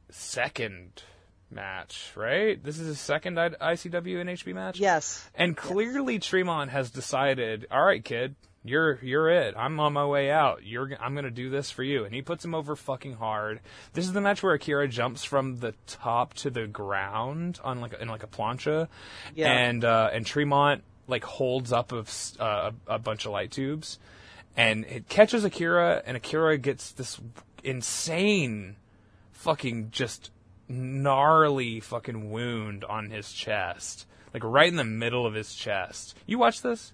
second 0.09 1.03
match, 1.51 2.11
right? 2.15 2.61
This 2.63 2.79
is 2.79 2.87
his 2.87 2.99
second 2.99 3.39
I- 3.39 3.49
ICW 3.49 4.17
NHB 4.23 4.53
match. 4.53 4.79
Yes. 4.79 5.27
And 5.35 5.55
clearly 5.55 6.19
Tremont 6.19 6.71
has 6.71 6.89
decided, 6.89 7.67
all 7.71 7.83
right, 7.83 8.03
kid, 8.03 8.35
you're 8.63 8.97
you're 9.03 9.29
it. 9.29 9.53
I'm 9.55 9.79
on 9.79 9.93
my 9.93 10.05
way 10.07 10.31
out. 10.31 10.63
You're 10.63 10.89
I'm 10.99 11.13
gonna 11.13 11.29
do 11.29 11.51
this 11.51 11.69
for 11.69 11.83
you. 11.83 12.03
And 12.03 12.15
he 12.15 12.23
puts 12.23 12.43
him 12.43 12.55
over 12.55 12.75
fucking 12.75 13.13
hard. 13.13 13.59
This 13.93 14.05
is 14.05 14.13
the 14.13 14.21
match 14.21 14.41
where 14.41 14.53
Akira 14.55 14.87
jumps 14.87 15.23
from 15.23 15.59
the 15.59 15.75
top 15.85 16.33
to 16.35 16.49
the 16.49 16.65
ground 16.65 17.59
on 17.63 17.79
like 17.79 17.93
in 18.01 18.07
like 18.07 18.23
a 18.23 18.27
plancha, 18.27 18.87
Yeah. 19.35 19.51
and 19.51 19.85
uh, 19.85 20.09
and 20.11 20.25
Tremont 20.25 20.83
like 21.07 21.23
holds 21.23 21.71
up 21.71 21.91
of 21.91 22.11
uh, 22.39 22.71
a, 22.87 22.95
a 22.95 22.97
bunch 22.97 23.27
of 23.27 23.31
light 23.33 23.51
tubes, 23.51 23.99
and 24.55 24.85
it 24.85 25.07
catches 25.09 25.43
Akira, 25.43 26.01
and 26.05 26.15
Akira 26.17 26.57
gets 26.57 26.91
this 26.91 27.19
insane 27.63 28.75
fucking 29.31 29.89
just 29.91 30.31
gnarly 30.67 31.79
fucking 31.79 32.31
wound 32.31 32.83
on 32.83 33.09
his 33.09 33.31
chest. 33.31 34.05
Like 34.33 34.43
right 34.43 34.67
in 34.67 34.75
the 34.75 34.83
middle 34.83 35.25
of 35.25 35.33
his 35.33 35.53
chest. 35.53 36.17
You 36.25 36.37
watch 36.37 36.61
this? 36.61 36.93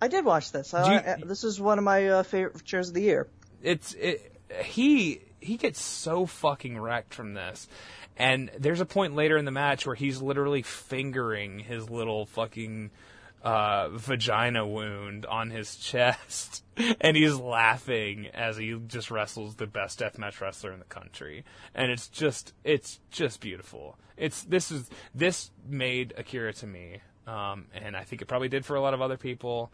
I 0.00 0.08
did 0.08 0.24
watch 0.24 0.52
this. 0.52 0.72
You- 0.72 0.78
I- 0.78 1.16
this 1.24 1.44
is 1.44 1.60
one 1.60 1.78
of 1.78 1.84
my 1.84 2.06
uh, 2.08 2.22
favorite 2.22 2.66
shows 2.66 2.88
of 2.88 2.94
the 2.94 3.02
year. 3.02 3.28
It's 3.62 3.94
it, 3.94 4.32
he 4.62 5.20
he 5.40 5.56
gets 5.56 5.80
so 5.80 6.26
fucking 6.26 6.78
wrecked 6.78 7.14
from 7.14 7.34
this. 7.34 7.68
And 8.18 8.50
there's 8.58 8.80
a 8.80 8.86
point 8.86 9.14
later 9.14 9.36
in 9.36 9.44
the 9.44 9.50
match 9.50 9.86
where 9.86 9.94
he's 9.94 10.22
literally 10.22 10.62
fingering 10.62 11.58
his 11.58 11.90
little 11.90 12.24
fucking 12.26 12.90
uh, 13.46 13.90
vagina 13.90 14.66
wound 14.66 15.24
on 15.24 15.50
his 15.50 15.76
chest, 15.76 16.64
and 17.00 17.16
he's 17.16 17.36
laughing 17.36 18.26
as 18.34 18.56
he 18.56 18.76
just 18.88 19.08
wrestles 19.08 19.54
the 19.54 19.68
best 19.68 20.00
deathmatch 20.00 20.40
wrestler 20.40 20.72
in 20.72 20.80
the 20.80 20.84
country, 20.86 21.44
and 21.72 21.92
it's 21.92 22.08
just 22.08 22.52
it's 22.64 22.98
just 23.12 23.40
beautiful. 23.40 23.98
It's 24.16 24.42
this 24.42 24.72
is 24.72 24.90
this 25.14 25.52
made 25.64 26.12
Akira 26.16 26.54
to 26.54 26.66
me, 26.66 27.00
um, 27.28 27.66
and 27.72 27.96
I 27.96 28.02
think 28.02 28.20
it 28.20 28.26
probably 28.26 28.48
did 28.48 28.66
for 28.66 28.74
a 28.74 28.80
lot 28.80 28.94
of 28.94 29.00
other 29.00 29.16
people, 29.16 29.72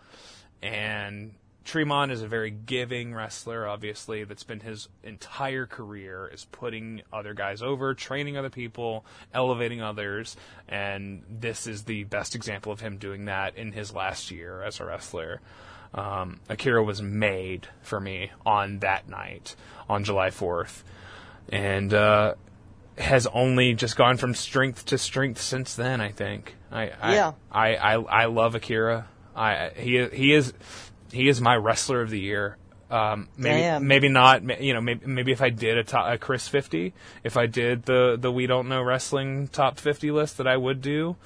and. 0.62 1.32
Tremont 1.64 2.10
is 2.10 2.22
a 2.22 2.28
very 2.28 2.50
giving 2.50 3.14
wrestler, 3.14 3.66
obviously, 3.68 4.24
that's 4.24 4.42
been 4.42 4.60
his 4.60 4.88
entire 5.02 5.66
career, 5.66 6.28
is 6.32 6.46
putting 6.50 7.02
other 7.12 7.34
guys 7.34 7.62
over, 7.62 7.94
training 7.94 8.36
other 8.36 8.50
people, 8.50 9.04
elevating 9.32 9.80
others, 9.80 10.36
and 10.68 11.22
this 11.28 11.66
is 11.66 11.84
the 11.84 12.04
best 12.04 12.34
example 12.34 12.72
of 12.72 12.80
him 12.80 12.96
doing 12.96 13.26
that 13.26 13.56
in 13.56 13.72
his 13.72 13.94
last 13.94 14.30
year 14.30 14.62
as 14.62 14.80
a 14.80 14.84
wrestler. 14.84 15.40
Um, 15.94 16.40
Akira 16.48 16.82
was 16.82 17.02
made 17.02 17.68
for 17.82 18.00
me 18.00 18.32
on 18.46 18.78
that 18.80 19.08
night, 19.08 19.54
on 19.88 20.04
July 20.04 20.30
4th, 20.30 20.82
and 21.48 21.92
uh, 21.92 22.34
has 22.98 23.26
only 23.28 23.74
just 23.74 23.96
gone 23.96 24.16
from 24.16 24.34
strength 24.34 24.86
to 24.86 24.98
strength 24.98 25.40
since 25.40 25.74
then, 25.74 26.00
I 26.00 26.10
think. 26.10 26.56
I, 26.70 26.90
I, 27.00 27.14
Yeah. 27.14 27.32
I, 27.50 27.76
I, 27.76 27.94
I 27.94 28.24
love 28.26 28.54
Akira. 28.54 29.06
I, 29.36 29.70
he, 29.76 30.06
he 30.08 30.34
is, 30.34 30.52
he 31.12 31.28
is 31.28 31.40
my 31.40 31.54
wrestler 31.54 32.00
of 32.00 32.10
the 32.10 32.20
year. 32.20 32.56
Um, 32.90 33.28
maybe, 33.38 33.60
Damn. 33.60 33.86
maybe 33.86 34.08
not. 34.08 34.60
You 34.60 34.74
know, 34.74 34.80
maybe, 34.80 35.06
maybe 35.06 35.32
if 35.32 35.40
I 35.40 35.48
did 35.50 35.78
a, 35.78 35.84
top, 35.84 36.12
a 36.12 36.18
Chris 36.18 36.48
fifty, 36.48 36.92
if 37.24 37.36
I 37.36 37.46
did 37.46 37.84
the 37.84 38.16
the 38.20 38.30
we 38.30 38.46
don't 38.46 38.68
know 38.68 38.82
wrestling 38.82 39.48
top 39.48 39.78
fifty 39.78 40.10
list 40.10 40.38
that 40.38 40.46
I 40.46 40.56
would 40.56 40.82
do. 40.82 41.16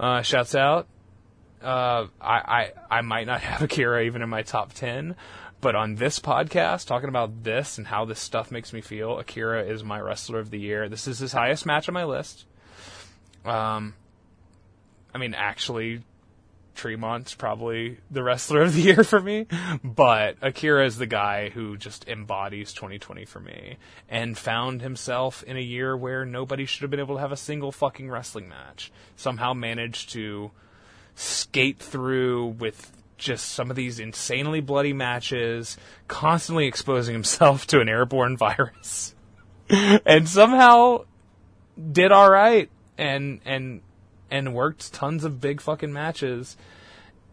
Uh, 0.00 0.22
shouts 0.22 0.54
out. 0.54 0.86
Uh, 1.62 2.06
I, 2.20 2.72
I 2.90 2.98
I 2.98 3.00
might 3.02 3.26
not 3.26 3.40
have 3.42 3.62
Akira 3.62 4.04
even 4.04 4.22
in 4.22 4.28
my 4.30 4.42
top 4.42 4.72
ten, 4.72 5.16
but 5.60 5.76
on 5.76 5.96
this 5.96 6.18
podcast, 6.18 6.86
talking 6.86 7.08
about 7.08 7.44
this 7.44 7.78
and 7.78 7.86
how 7.86 8.04
this 8.04 8.18
stuff 8.18 8.50
makes 8.50 8.72
me 8.72 8.80
feel, 8.80 9.18
Akira 9.18 9.64
is 9.64 9.84
my 9.84 10.00
wrestler 10.00 10.38
of 10.38 10.50
the 10.50 10.58
year. 10.58 10.88
This 10.88 11.06
is 11.06 11.18
his 11.18 11.32
highest 11.32 11.66
match 11.66 11.88
on 11.88 11.94
my 11.94 12.04
list. 12.04 12.46
Um, 13.44 13.94
I 15.14 15.18
mean, 15.18 15.34
actually, 15.34 16.02
Tremont's 16.74 17.34
probably 17.34 17.98
the 18.10 18.22
wrestler 18.22 18.62
of 18.62 18.74
the 18.74 18.80
year 18.80 19.04
for 19.04 19.20
me, 19.20 19.46
but 19.82 20.36
Akira 20.42 20.86
is 20.86 20.98
the 20.98 21.06
guy 21.06 21.50
who 21.50 21.76
just 21.76 22.08
embodies 22.08 22.72
2020 22.72 23.24
for 23.24 23.40
me 23.40 23.76
and 24.08 24.36
found 24.36 24.82
himself 24.82 25.42
in 25.44 25.56
a 25.56 25.60
year 25.60 25.96
where 25.96 26.24
nobody 26.24 26.64
should 26.64 26.82
have 26.82 26.90
been 26.90 27.00
able 27.00 27.16
to 27.16 27.20
have 27.20 27.32
a 27.32 27.36
single 27.36 27.72
fucking 27.72 28.10
wrestling 28.10 28.48
match. 28.48 28.92
Somehow 29.16 29.52
managed 29.52 30.10
to 30.12 30.50
skate 31.14 31.78
through 31.78 32.48
with 32.58 32.90
just 33.18 33.52
some 33.52 33.70
of 33.70 33.76
these 33.76 34.00
insanely 34.00 34.60
bloody 34.60 34.92
matches, 34.92 35.76
constantly 36.08 36.66
exposing 36.66 37.14
himself 37.14 37.66
to 37.68 37.80
an 37.80 37.88
airborne 37.88 38.36
virus, 38.38 39.14
and 39.68 40.28
somehow 40.28 41.04
did 41.92 42.12
all 42.12 42.30
right 42.30 42.68
and 42.98 43.40
and 43.44 43.80
and 44.32 44.54
worked 44.54 44.92
tons 44.94 45.24
of 45.24 45.40
big 45.40 45.60
fucking 45.60 45.92
matches. 45.92 46.56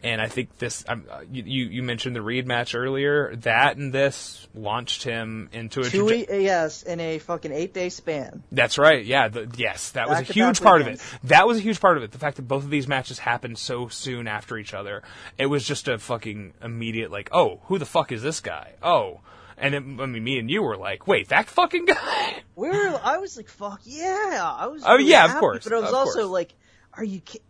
And 0.02 0.22
I 0.22 0.28
think 0.28 0.58
this, 0.60 0.86
um, 0.88 1.06
uh, 1.12 1.22
you, 1.30 1.66
you 1.66 1.84
mentioned 1.84 2.16
the 2.16 2.22
Reed 2.22 2.48
match 2.48 2.74
earlier. 2.74 3.36
That 3.38 3.76
and 3.76 3.92
this 3.92 4.48
launched 4.56 5.04
him 5.04 5.50
into 5.52 5.82
a. 5.82 5.84
Two 5.84 6.06
traje- 6.06 6.32
e- 6.32 6.44
yes, 6.44 6.84
in 6.84 7.02
a 7.02 7.20
fucking 7.20 7.52
eight 7.52 7.74
day 7.74 7.90
span. 7.90 8.44
That's 8.50 8.78
right. 8.78 9.04
Yeah. 9.04 9.28
The, 9.28 9.50
yes, 9.58 9.92
that 9.92 10.08
was 10.08 10.20
a 10.20 10.24
huge 10.24 10.62
part 10.62 10.80
of 10.82 10.88
it. 10.88 11.02
That 11.26 11.48
was 11.48 11.58
a 11.58 11.62
huge 11.62 11.82
part 11.82 11.98
of 11.98 12.04
it. 12.04 12.12
The 12.12 12.18
fact 12.18 12.38
that 12.38 12.44
both 12.48 12.64
of 12.64 12.70
these 12.70 12.88
matches 12.88 13.20
happened 13.20 13.58
so 13.58 13.90
soon 13.90 14.28
after 14.28 14.58
each 14.58 14.74
other. 14.74 15.04
It 15.38 15.48
was 15.48 15.66
just 15.66 15.90
a 15.90 15.98
fucking 15.98 16.54
immediate 16.64 17.12
like, 17.12 17.30
oh, 17.34 17.60
who 17.66 17.78
the 17.78 17.86
fuck 17.86 18.14
is 18.14 18.22
this 18.22 18.40
guy? 18.40 18.74
Oh, 18.82 19.20
and 19.58 19.74
then, 19.74 19.98
I 20.00 20.06
mean, 20.06 20.24
me 20.24 20.40
and 20.40 20.50
you 20.50 20.64
were 20.64 20.78
like, 20.78 21.08
wait, 21.08 21.28
that 21.30 21.48
fucking 21.50 21.86
guy. 21.94 22.42
We 22.56 22.70
were. 22.70 23.00
I 23.04 23.18
was 23.18 23.36
like, 23.36 23.50
fuck 23.50 23.82
yeah. 23.84 24.40
I 24.58 24.68
was. 24.68 24.84
Oh, 24.86 24.96
really 24.96 25.10
yeah, 25.12 25.26
of 25.26 25.32
happy, 25.32 25.40
course, 25.42 25.64
But 25.66 25.74
I 25.74 25.80
was 25.82 25.92
also 25.92 26.20
course. 26.22 26.26
like, 26.32 26.54
are 27.00 27.04
you? 27.04 27.22
Ki- 27.22 27.42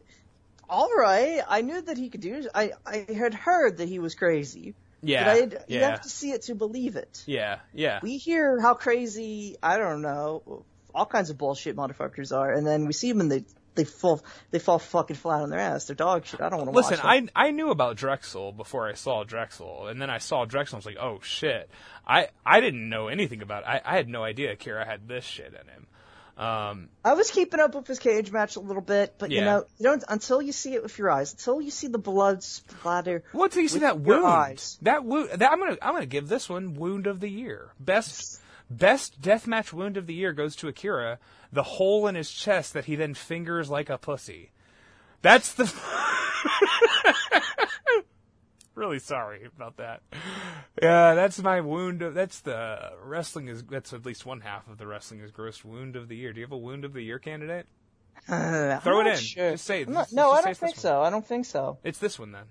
All 0.69 0.91
right. 0.97 1.41
I 1.47 1.61
knew 1.61 1.81
that 1.81 1.97
he 1.97 2.09
could 2.09 2.21
do. 2.21 2.47
I 2.53 2.71
I 2.85 3.05
had 3.13 3.33
heard 3.33 3.77
that 3.77 3.87
he 3.87 3.99
was 3.99 4.15
crazy. 4.15 4.75
Yeah. 5.01 5.23
But 5.23 5.29
I 5.31 5.35
had, 5.37 5.63
you 5.67 5.79
have 5.79 6.01
to 6.01 6.09
see 6.09 6.31
it 6.31 6.43
to 6.43 6.55
believe 6.55 6.95
it. 6.95 7.23
yeah. 7.25 7.59
Yeah. 7.73 7.99
We 8.03 8.17
hear 8.17 8.59
how 8.59 8.73
crazy 8.73 9.57
I 9.63 9.77
don't 9.77 10.01
know 10.01 10.65
all 10.93 11.05
kinds 11.05 11.29
of 11.29 11.37
bullshit 11.37 11.75
motherfuckers 11.75 12.35
are, 12.35 12.51
and 12.51 12.65
then 12.65 12.85
we 12.85 12.93
see 12.93 13.11
them 13.11 13.21
in 13.21 13.29
the 13.29 13.43
they 13.75 13.85
fall 13.85 14.21
they 14.51 14.59
fall 14.59 14.79
fucking 14.79 15.15
flat 15.15 15.41
on 15.41 15.49
their 15.49 15.59
ass. 15.59 15.85
They're 15.85 15.95
dog 15.95 16.25
shit. 16.25 16.41
I 16.41 16.49
don't 16.49 16.59
want 16.59 16.71
to 16.71 16.75
Listen. 16.75 16.99
I 17.01 17.27
I 17.35 17.51
knew 17.51 17.69
about 17.69 17.95
Drexel 17.95 18.51
before 18.51 18.89
I 18.89 18.93
saw 18.93 19.23
Drexel, 19.23 19.87
and 19.87 20.01
then 20.01 20.09
I 20.09 20.17
saw 20.17 20.45
Drexel. 20.45 20.77
and 20.77 20.83
I 20.85 20.87
was 20.89 20.95
like, 20.95 21.03
oh 21.03 21.19
shit! 21.23 21.69
I 22.05 22.29
I 22.45 22.59
didn't 22.59 22.89
know 22.89 23.07
anything 23.07 23.41
about. 23.41 23.63
It. 23.63 23.69
I 23.69 23.81
I 23.85 23.95
had 23.95 24.09
no 24.09 24.23
idea 24.23 24.55
Kira 24.55 24.85
had 24.85 25.07
this 25.07 25.23
shit 25.23 25.53
in 25.53 25.67
him. 25.73 25.87
Um, 26.39 26.87
I 27.03 27.15
was 27.15 27.29
keeping 27.31 27.59
up 27.59 27.75
with 27.75 27.85
his 27.85 27.99
cage 27.99 28.31
match 28.31 28.55
a 28.55 28.61
little 28.61 28.81
bit, 28.81 29.15
but 29.17 29.29
you 29.29 29.41
know, 29.41 29.65
you 29.77 29.83
don't 29.83 30.03
until 30.07 30.41
you 30.41 30.53
see 30.53 30.73
it 30.73 30.81
with 30.81 30.97
your 30.97 31.11
eyes, 31.11 31.33
until 31.33 31.61
you 31.61 31.69
see 31.69 31.87
the 31.87 31.97
blood 31.97 32.41
splatter. 32.43 33.23
What 33.33 33.51
do 33.51 33.61
you 33.61 33.67
see 33.67 33.79
that 33.79 33.99
wound? 33.99 34.25
eyes. 34.25 34.77
That 34.81 35.03
wound. 35.03 35.31
That, 35.31 35.51
I'm 35.51 35.59
gonna 35.59 35.77
I'm 35.81 35.93
gonna 35.93 36.05
give 36.05 36.29
this 36.29 36.47
one 36.47 36.75
wound 36.75 37.07
of 37.07 37.19
the 37.19 37.27
year. 37.27 37.73
Best 37.77 38.41
best 38.69 39.19
deathmatch 39.21 39.73
wound 39.73 39.97
of 39.97 40.07
the 40.07 40.13
year 40.13 40.31
goes 40.31 40.55
to 40.57 40.69
Akira. 40.69 41.19
The 41.51 41.63
hole 41.63 42.07
in 42.07 42.15
his 42.15 42.31
chest 42.31 42.71
that 42.71 42.85
he 42.85 42.95
then 42.95 43.15
fingers 43.15 43.69
like 43.69 43.89
a 43.89 43.97
pussy. 43.97 44.51
That's 45.21 45.51
the. 45.53 45.65
really 48.79 48.99
sorry 48.99 49.45
about 49.45 49.77
that. 49.77 50.01
Yeah, 50.81 51.13
that's 51.13 51.39
my 51.41 51.61
wound. 51.61 52.01
Of, 52.01 52.13
that's 52.13 52.39
the 52.39 52.93
wrestling 53.03 53.47
is. 53.49 53.63
That's 53.63 53.93
at 53.93 54.05
least 54.05 54.25
one 54.25 54.41
half 54.41 54.67
of 54.67 54.77
the 54.77 54.87
wrestling 54.87 55.19
is 55.19 55.31
gross 55.31 55.63
wound 55.63 55.95
of 55.95 56.07
the 56.07 56.15
year. 56.15 56.31
Do 56.33 56.39
you 56.39 56.45
have 56.45 56.51
a 56.53 56.57
wound 56.57 56.85
of 56.85 56.93
the 56.93 57.01
year 57.01 57.19
candidate? 57.19 57.67
Uh, 58.27 58.79
Throw 58.79 59.01
I'm 59.01 59.07
it 59.07 59.11
in. 59.11 59.19
Sure. 59.19 59.51
Just 59.51 59.65
say 59.65 59.83
not- 59.85 60.05
Just- 60.05 60.13
no, 60.13 60.31
just 60.33 60.39
I 60.39 60.45
don't 60.49 60.57
think 60.57 60.75
so. 60.77 61.01
I 61.01 61.09
don't 61.09 61.25
think 61.27 61.45
so. 61.45 61.77
It's 61.83 61.99
this 61.99 62.17
one 62.17 62.31
then. 62.31 62.45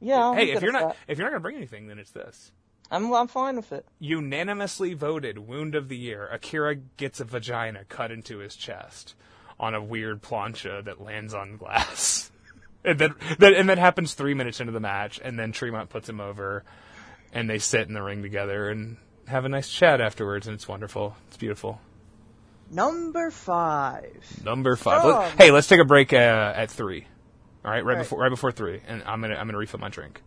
Yeah. 0.00 0.34
Hey, 0.34 0.50
if 0.52 0.62
you're 0.62 0.72
not 0.72 0.88
that. 0.88 0.96
if 1.08 1.18
you're 1.18 1.26
not 1.26 1.32
gonna 1.32 1.40
bring 1.40 1.56
anything, 1.56 1.86
then 1.88 1.98
it's 1.98 2.10
this. 2.12 2.52
I'm 2.90 3.12
I'm 3.14 3.28
fine 3.28 3.56
with 3.56 3.70
it. 3.72 3.86
unanimously 4.00 4.94
voted 4.94 5.38
wound 5.38 5.74
of 5.76 5.88
the 5.88 5.96
year. 5.96 6.26
Akira 6.26 6.74
gets 6.74 7.20
a 7.20 7.24
vagina 7.24 7.84
cut 7.88 8.10
into 8.10 8.38
his 8.38 8.56
chest 8.56 9.14
on 9.60 9.74
a 9.74 9.82
weird 9.82 10.22
plancha 10.22 10.82
that 10.84 11.00
lands 11.00 11.34
on 11.34 11.56
glass. 11.56 12.29
and 12.84 12.98
then, 12.98 13.14
then 13.38 13.54
and 13.54 13.68
that 13.68 13.78
happens 13.78 14.14
three 14.14 14.34
minutes 14.34 14.60
into 14.60 14.72
the 14.72 14.80
match, 14.80 15.20
and 15.22 15.38
then 15.38 15.52
Tremont 15.52 15.90
puts 15.90 16.08
him 16.08 16.20
over, 16.20 16.64
and 17.32 17.48
they 17.48 17.58
sit 17.58 17.86
in 17.88 17.94
the 17.94 18.02
ring 18.02 18.22
together 18.22 18.68
and 18.70 18.96
have 19.26 19.44
a 19.44 19.48
nice 19.48 19.68
chat 19.68 20.00
afterwards, 20.00 20.46
and 20.46 20.54
it's 20.54 20.66
wonderful. 20.68 21.16
It's 21.28 21.36
beautiful. 21.36 21.80
Number 22.70 23.30
five. 23.30 24.22
Number 24.44 24.76
five. 24.76 25.04
Let- 25.04 25.30
hey, 25.32 25.50
let's 25.50 25.66
take 25.66 25.80
a 25.80 25.84
break 25.84 26.12
uh, 26.12 26.16
at 26.56 26.70
three. 26.70 27.06
All 27.64 27.70
right, 27.70 27.84
right, 27.84 27.94
Right. 27.96 28.02
before 28.02 28.18
right 28.20 28.28
before 28.30 28.52
three, 28.52 28.80
and 28.86 29.02
I'm 29.04 29.20
gonna 29.20 29.34
I'm 29.34 29.46
gonna 29.46 29.58
refill 29.58 29.80
my 29.80 29.88
drink. 29.90 30.22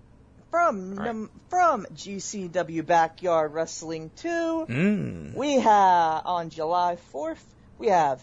From 0.52 0.96
right. 0.96 1.06
num- 1.08 1.32
from 1.50 1.88
GCW 1.96 2.86
Backyard 2.86 3.54
Wrestling 3.54 4.12
2, 4.18 4.28
Mm. 4.70 5.34
we 5.36 5.54
have 5.60 6.22
on 6.28 6.52
July 6.52 6.98
4th, 7.12 7.42
we 7.80 7.88
have 7.88 8.22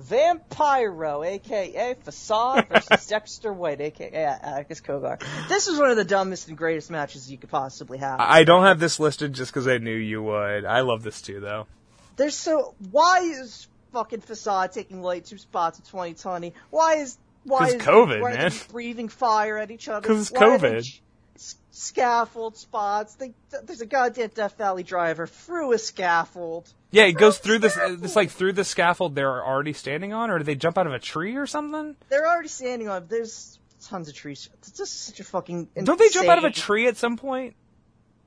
Vampiro, 0.00 1.24
aka 1.26 1.94
Facade, 1.94 2.66
versus 2.68 3.06
Dexter 3.08 3.52
White, 3.52 3.80
aka 3.80 4.12
Atticus 4.42 4.80
uh, 4.80 4.92
Cogar. 4.92 5.48
This 5.48 5.68
is 5.68 5.78
one 5.78 5.90
of 5.90 5.96
the 5.96 6.04
dumbest 6.04 6.48
and 6.48 6.56
greatest 6.56 6.90
matches 6.90 7.30
you 7.30 7.38
could 7.38 7.50
possibly 7.50 7.98
have. 7.98 8.20
I 8.20 8.44
don't 8.44 8.64
have 8.64 8.80
this 8.80 8.98
listed 8.98 9.32
just 9.32 9.52
because 9.52 9.68
I 9.68 9.78
knew 9.78 9.94
you 9.94 10.22
would. 10.22 10.64
I 10.64 10.80
love 10.80 11.02
this 11.02 11.22
too, 11.22 11.40
though. 11.40 11.66
There's 12.16 12.36
so 12.36 12.74
why 12.90 13.20
is 13.20 13.68
fucking 13.92 14.20
Facade 14.20 14.72
taking 14.72 15.02
late 15.02 15.26
two 15.26 15.38
spots 15.38 15.78
in 15.78 15.84
2020? 15.84 16.52
Why 16.70 16.94
is 16.96 17.18
why 17.44 17.68
is 17.68 17.74
COVID, 17.76 18.20
why 18.20 18.34
man. 18.34 18.52
breathing 18.70 19.08
fire 19.08 19.58
at 19.58 19.70
each 19.70 19.88
other? 19.88 20.06
'Cause 20.06 20.20
it's 20.22 20.32
Why 20.32 20.46
are 20.46 20.58
they 20.58 20.68
COVID. 20.68 21.00
S- 21.36 21.56
Scaffold 21.70 22.56
spots. 22.56 23.14
They, 23.14 23.32
there's 23.64 23.80
a 23.80 23.86
goddamn 23.86 24.30
Death 24.34 24.56
Valley 24.56 24.82
driver 24.84 25.26
through 25.26 25.72
a 25.72 25.78
scaffold. 25.78 26.72
Yeah, 26.92 27.04
it 27.04 27.14
goes 27.14 27.38
through 27.38 27.58
this. 27.58 27.76
It's 27.76 28.14
like 28.14 28.30
through 28.30 28.52
the 28.52 28.64
scaffold 28.64 29.14
they're 29.16 29.44
already 29.44 29.72
standing 29.72 30.12
on, 30.12 30.30
or 30.30 30.38
do 30.38 30.44
they 30.44 30.54
jump 30.54 30.78
out 30.78 30.86
of 30.86 30.92
a 30.92 31.00
tree 31.00 31.36
or 31.36 31.46
something? 31.46 31.96
They're 32.08 32.28
already 32.28 32.48
standing 32.48 32.88
on. 32.88 33.06
There's 33.08 33.58
tons 33.82 34.08
of 34.08 34.14
trees. 34.14 34.48
It's 34.54 34.70
just 34.70 35.04
such 35.06 35.18
a 35.18 35.24
fucking. 35.24 35.68
Don't 35.82 35.98
they 35.98 36.08
jump 36.10 36.28
out 36.28 36.38
of 36.38 36.44
a 36.44 36.50
tree 36.52 36.86
at 36.86 36.96
some 36.96 37.16
point? 37.16 37.56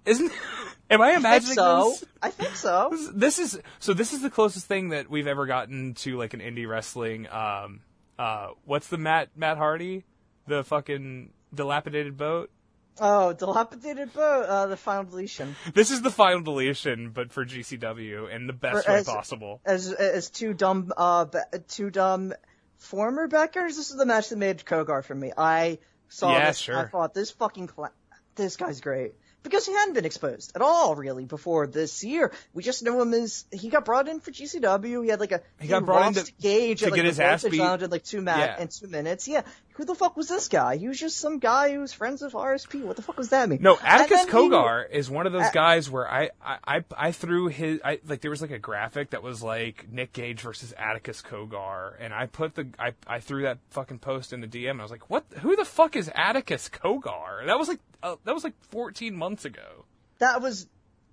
Isn't? 0.06 0.32
Am 0.90 1.02
I 1.02 1.12
I 1.12 1.16
imagining 1.16 1.56
so. 1.56 1.90
this? 1.92 2.06
I 2.22 2.30
think 2.32 2.56
so. 2.56 2.90
This- 2.92 3.10
This 3.14 3.40
is 3.40 3.62
so. 3.80 3.94
This 3.94 4.12
is 4.14 4.22
the 4.22 4.30
closest 4.30 4.66
thing 4.66 4.90
that 4.90 5.10
we've 5.10 5.28
ever 5.28 5.46
gotten 5.46 5.94
to 5.96 6.18
like 6.18 6.34
an 6.34 6.42
indie 6.42 6.68
wrestling. 6.68 7.28
Um, 7.30 7.80
uh, 8.20 8.50
what's 8.66 8.88
the 8.90 8.98
Matt 8.98 9.30
Matt 9.38 9.56
Hardy, 9.58 10.04
the 10.48 10.66
fucking 10.66 11.32
dilapidated 11.56 12.18
boat? 12.18 12.50
Oh, 12.99 13.34
dilapidated 13.34 14.14
boat. 14.14 14.45
Uh, 14.45 14.65
the 14.68 14.78
final 14.78 15.03
deletion. 15.03 15.56
This 15.74 15.91
is 15.91 16.02
the 16.02 16.10
final 16.11 16.41
deletion, 16.41 17.11
but 17.11 17.32
for 17.32 17.45
GCW 17.45 18.34
in 18.34 18.48
the 18.48 18.53
best 18.53 18.86
For- 18.86 18.91
way 18.91 18.98
as- 18.99 19.06
possible. 19.06 19.61
As 19.65 19.91
as 19.91 20.30
two 20.30 20.53
dumb 20.53 20.91
uh 20.98 21.26
two 21.68 21.90
dumb 21.90 22.34
former 22.78 23.28
Beckers. 23.28 23.76
This 23.76 23.90
is 23.91 23.95
the 23.98 24.06
match 24.06 24.30
that 24.30 24.38
made 24.38 24.64
Cogar 24.65 25.03
for 25.03 25.15
me. 25.15 25.32
I 25.38 25.80
saw 26.10 26.32
Yeah, 26.34 26.48
this. 26.48 26.57
sure. 26.57 26.78
I 26.78 26.86
thought 26.88 27.14
this 27.14 27.32
fucking 27.32 27.68
cla- 27.68 27.91
this 28.36 28.56
guy's 28.56 28.82
great. 28.82 29.14
Because 29.44 29.65
he 29.65 29.72
hadn't 29.72 29.94
been 29.94 30.03
exposed 30.03 30.52
at 30.56 30.61
all, 30.61 30.95
really, 30.95 31.24
before 31.24 31.68
this 31.68 32.03
year. 32.03 32.34
We 32.53 32.64
just 32.64 32.84
know 32.84 33.02
him 33.02 33.14
as 33.14 33.45
he 33.52 33.69
got 33.69 33.86
brought 33.86 34.10
in 34.10 34.19
for 34.19 34.30
GCW. 34.32 35.03
He 35.03 35.10
had 35.10 35.22
like 35.22 35.32
a 35.32 35.41
He 35.61 35.68
got 35.69 35.86
brought 35.86 36.18
in 36.18 36.26
to- 36.26 36.32
Gage 36.41 36.80
to 36.80 36.86
like, 36.88 36.95
get 36.95 37.03
the 37.03 37.07
his 37.10 37.19
ass 37.19 37.44
beat. 37.44 37.61
In 37.61 37.90
like 37.90 38.03
two 38.03 38.22
ma- 38.22 38.38
Yeah. 38.38 38.60
in 38.61 38.68
two 38.68 38.88
minutes. 38.88 39.28
Yeah, 39.28 39.44
who 39.78 39.86
the 39.86 39.94
fuck 39.94 40.18
was 40.18 40.28
this 40.28 40.48
guy? 40.48 40.78
He 40.78 40.88
was 40.88 40.99
just 40.99 41.18
some 41.18 41.38
guy 41.38 41.72
who 41.72 41.80
was 41.82 41.94
friends 41.94 42.24
with 42.24 42.34
RSP. 42.34 42.84
What 42.84 42.95
the 42.95 43.04
fuck 43.04 43.16
was 43.16 43.30
that 43.30 43.48
mean? 43.48 43.60
No, 43.62 43.78
Atticus 43.80 44.26
then 44.26 44.28
he- 44.28 44.34
Cogar 44.34 44.90
is 44.90 45.08
one 45.08 45.28
of 45.28 45.34
those 45.34 45.44
Uh, 45.44 45.52
guys 45.52 45.88
where 45.88 46.12
I, 46.12 46.32
I, 46.44 46.58
I, 46.68 46.84
I 46.98 47.12
threw 47.12 47.48
his, 47.48 47.80
I, 47.86 47.99
like 48.08 48.22
there 48.22 48.32
was 48.32 48.41
like 48.41 48.49
a 48.49 48.58
graphic 48.58 49.12
that 49.12 49.22
was 49.22 49.44
like 49.44 49.88
Nick 49.91 50.14
Gage 50.14 50.41
versus 50.41 50.74
Atticus 50.76 51.22
Cogar, 51.22 51.94
and 51.99 52.12
I 52.12 52.26
put 52.26 52.56
the, 52.56 52.68
I, 52.80 52.94
I 53.06 53.20
threw 53.20 53.44
that 53.44 53.60
fucking 53.70 53.99
post 53.99 54.34
in 54.34 54.41
the 54.41 54.48
DM, 54.48 54.72
and 54.72 54.80
I 54.80 54.84
was 54.84 54.91
like, 54.91 55.12
what, 55.12 55.26
who 55.41 55.56
the 55.56 55.66
fuck 55.66 55.95
is 55.95 56.10
Atticus 56.16 56.70
Cogar? 56.70 57.45
That 57.45 57.60
was 57.60 57.68
like, 57.68 57.80
uh, 58.02 58.16
that 58.24 58.34
was 58.34 58.44
like 58.44 58.56
14 58.72 59.16
months 59.16 59.45
ago. 59.45 59.86
That 60.18 60.41
was 60.41 60.68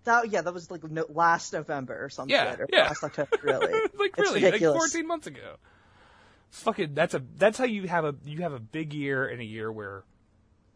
that 0.05 0.31
yeah, 0.31 0.41
that 0.43 0.55
was 0.55 0.71
like 0.71 0.85
no, 0.85 1.05
last 1.09 1.53
November 1.53 2.03
or 2.03 2.09
something. 2.09 2.35
Yeah, 2.35 2.57
or 2.59 2.67
yeah. 2.73 2.85
Last 2.85 3.05
October, 3.05 3.39
really. 3.43 3.73
like 3.99 4.15
It's 4.17 4.19
really, 4.19 4.41
like 4.41 4.53
ridiculous. 4.55 4.93
14 4.93 5.07
months 5.07 5.27
ago. 5.27 5.57
Fucking, 6.63 6.95
that's 6.95 7.15
a, 7.15 7.23
that's 7.37 7.59
how 7.59 7.65
you 7.65 7.89
have 7.89 8.05
a, 8.05 8.15
you 8.25 8.43
have 8.43 8.53
a 8.53 8.61
big 8.61 8.93
year 8.95 9.27
in 9.27 9.41
a 9.41 9.45
year 9.45 9.71
where 9.73 10.05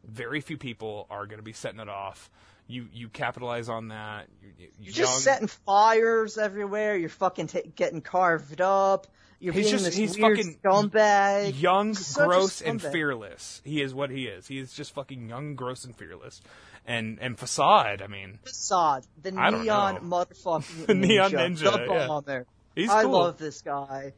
very 0.05 0.41
few 0.41 0.57
people 0.57 1.07
are 1.11 1.27
going 1.27 1.39
to 1.39 1.45
be 1.45 1.53
setting 1.53 1.81
it 1.81 1.89
off. 1.89 2.31
You, 2.67 2.87
you 2.93 3.09
capitalize 3.09 3.69
on 3.69 3.89
that. 3.89 4.27
You, 4.43 4.49
you, 4.59 4.69
You're 4.81 4.93
just 4.93 5.23
setting 5.25 5.49
fires 5.49 6.37
everywhere. 6.37 6.97
You're 6.97 7.09
fucking 7.09 7.47
ta 7.47 7.61
getting 7.77 8.03
carved 8.03 8.61
up. 8.61 9.07
You're 9.41 9.55
He's 9.55 9.67
being 9.67 9.73
just- 9.73 9.85
this 9.85 9.97
he's 9.97 10.19
weird 10.19 10.37
fucking 10.39 10.59
scumbag. 10.63 11.61
young, 11.61 11.95
such 11.95 12.27
gross, 12.27 12.61
and 12.61 12.83
fearless. 12.83 13.63
He 13.65 13.81
is 13.81 13.95
what 13.95 14.11
he 14.11 14.27
is. 14.27 14.47
He 14.49 14.59
is 14.59 14.73
just 14.75 14.93
fucking 14.95 15.29
young, 15.29 15.55
gross, 15.55 15.85
and 15.85 15.95
fearless. 15.97 16.41
And 16.87 17.19
and 17.21 17.39
facade. 17.39 18.03
I 18.03 18.07
mean, 18.09 18.39
Facade, 18.45 19.05
the 19.23 19.31
neon 19.31 20.01
motherfucking 20.11 20.87
The 20.87 20.95
neon 20.95 21.31
ninja, 21.33 21.71
ninja, 21.71 21.87
yeah. 21.87 22.07
bomber. 22.09 22.47
he's 22.75 22.91
I 22.91 23.03
cool. 23.05 23.13
love 23.13 23.39
this 23.39 23.61
guy. 23.63 24.13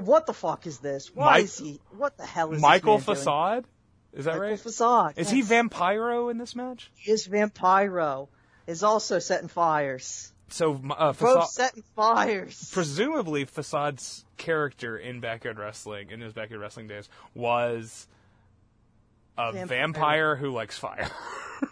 What 0.00 0.26
the 0.26 0.32
fuck 0.32 0.66
is 0.66 0.78
this? 0.78 1.14
Why 1.14 1.24
Mike- 1.32 1.44
is 1.44 1.58
he? 1.58 1.80
What 1.96 2.16
the 2.16 2.26
hell 2.26 2.52
is 2.52 2.60
Michael 2.60 2.98
this 2.98 3.06
man 3.06 3.16
doing? 3.16 3.64
Is 4.14 4.24
that 4.26 4.32
Michael 4.32 4.48
right? 4.48 4.60
Facade. 4.60 5.14
Is 5.16 5.30
he. 5.30 5.42
Vampiro 5.42 6.30
in 6.30 6.38
this 6.38 6.54
match? 6.54 6.90
He 6.96 7.12
is 7.12 7.26
Vampiro. 7.28 8.28
Is 8.66 8.82
also 8.82 9.18
setting 9.18 9.48
fires. 9.48 10.32
So 10.48 10.74
uh, 10.74 11.12
Both 11.12 11.18
Facade, 11.18 11.48
setting 11.48 11.82
fires. 11.96 12.70
presumably 12.72 13.44
Facade's 13.46 14.24
character 14.36 14.98
in 14.98 15.20
Backyard 15.20 15.58
Wrestling 15.58 16.10
in 16.10 16.20
his 16.20 16.32
Backyard 16.34 16.60
Wrestling 16.60 16.88
days 16.88 17.08
was 17.34 18.06
a 19.38 19.52
Vampire. 19.52 19.66
vampire 19.66 20.36
who 20.36 20.50
likes 20.50 20.78
fire. 20.78 21.08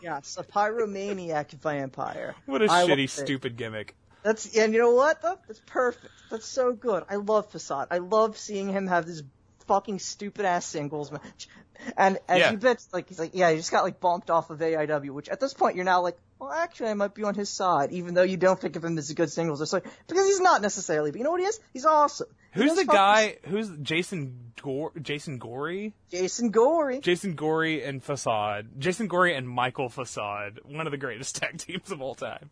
Yes, 0.01 0.36
a 0.38 0.44
pyromaniac 0.44 1.51
vampire. 1.51 2.36
what 2.47 2.62
a 2.62 2.70
I 2.70 2.86
shitty, 2.86 3.10
stupid 3.10 3.56
gimmick. 3.56 3.97
That's 4.22 4.56
and 4.56 4.72
you 4.72 4.80
know 4.80 4.92
what 4.94 5.22
though? 5.22 5.38
That's 5.47 5.60
perfect. 5.66 6.12
That's 6.30 6.47
so 6.47 6.72
good. 6.72 7.05
I 7.09 7.16
love 7.16 7.51
Facade. 7.51 7.88
I 7.90 7.98
love 7.98 8.36
seeing 8.38 8.68
him 8.68 8.86
have 8.86 9.06
this 9.06 9.22
fucking 9.66 9.98
stupid 9.98 10.44
ass 10.44 10.66
singles 10.66 11.10
match. 11.12 11.48
And 11.97 12.18
as 12.28 12.38
Yeah. 12.40 12.51
you 12.51 12.59
bet, 12.59 12.84
like 12.92 13.09
he's 13.09 13.18
like, 13.18 13.30
yeah, 13.34 13.51
he 13.51 13.56
just 13.56 13.70
got 13.70 13.84
like 13.84 14.01
bumped 14.01 14.28
off 14.30 14.51
of 14.51 14.59
AIW, 14.59 15.10
which 15.10 15.28
at 15.30 15.40
this 15.40 15.55
point 15.55 15.76
you're 15.76 15.84
now 15.84 16.02
like, 16.02 16.18
well, 16.38 16.51
actually, 16.52 16.88
I 16.90 16.94
might 16.94 17.14
be 17.14 17.22
on 17.24 17.34
his 17.34 17.48
side, 17.48 17.92
even 17.92 18.14
though 18.14 18.22
you 18.22 18.36
don't 18.36 18.60
think 18.60 18.76
of 18.76 18.84
him 18.84 18.98
as 18.98 19.10
a 19.10 19.14
good 19.14 19.30
singles 19.30 19.60
wrestler, 19.60 19.82
because 20.06 20.26
he's 20.26 20.40
not 20.40 20.60
necessarily. 20.62 21.10
But 21.10 21.18
you 21.18 21.24
know 21.24 21.30
what 21.30 21.40
he 21.40 21.47
is? 21.47 21.59
He's 21.72 21.84
awesome. 21.86 22.28
Who's 22.52 22.66
knows 22.68 22.76
the 22.78 22.84
guy? 22.86 23.36
Who's 23.47 23.70
Jason 23.82 24.52
Gore? 24.60 24.92
Jason 25.01 25.38
Gory? 25.38 25.94
Jason 26.10 26.51
Gory. 26.51 27.01
Jason 27.01 27.34
Gory 27.34 27.82
and 27.84 28.02
Facade. 28.02 28.68
Jason 28.78 29.06
Gory 29.06 29.34
and 29.34 29.48
Michael 29.48 29.88
Facade. 29.88 30.60
One 30.64 30.86
of 30.86 30.90
the 30.90 30.98
greatest 30.98 31.36
tag 31.40 31.59
teams 31.59 31.90
of 31.90 32.02
all 32.02 32.14
time. 32.14 32.51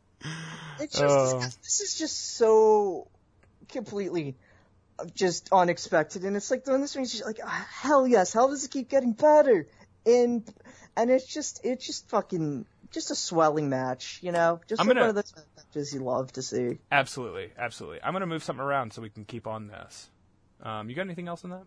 It's 0.80 0.98
just 0.98 1.04
Oh. 1.04 1.38
this 1.40 1.80
is 1.80 1.98
just 1.98 2.36
so 2.36 3.08
completely 3.68 4.36
uh, 4.98 5.04
just 5.14 5.48
unexpected, 5.52 6.24
and 6.24 6.36
it's 6.36 6.50
like 6.50 6.64
doing 6.64 6.80
this 6.80 6.94
thing. 6.94 7.04
Just 7.04 7.24
like 7.24 7.38
ah, 7.44 7.68
hell 7.70 8.06
yes, 8.06 8.32
how 8.32 8.48
does 8.48 8.64
it 8.64 8.70
keep 8.70 8.88
getting 8.88 9.12
better? 9.12 9.66
And 10.06 10.44
and 10.96 11.10
it's 11.10 11.26
just 11.26 11.60
it's 11.64 11.86
just 11.86 12.08
fucking 12.08 12.66
just 12.90 13.10
a 13.10 13.14
swelling 13.14 13.68
match, 13.68 14.18
you 14.22 14.32
know, 14.32 14.60
just 14.68 14.78
like 14.80 14.88
gonna- 14.88 15.00
one 15.00 15.08
of 15.10 15.14
those 15.14 15.34
matches 15.56 15.92
you 15.92 16.00
love 16.00 16.32
to 16.32 16.42
see. 16.42 16.78
Absolutely, 16.90 17.52
absolutely. 17.58 18.00
I'm 18.02 18.12
gonna 18.12 18.26
move 18.26 18.42
something 18.42 18.64
around 18.64 18.92
so 18.92 19.02
we 19.02 19.10
can 19.10 19.24
keep 19.24 19.46
on 19.46 19.68
this. 19.68 20.08
Um, 20.62 20.88
you 20.88 20.96
got 20.96 21.02
anything 21.02 21.28
else 21.28 21.44
in 21.44 21.50
that? 21.50 21.64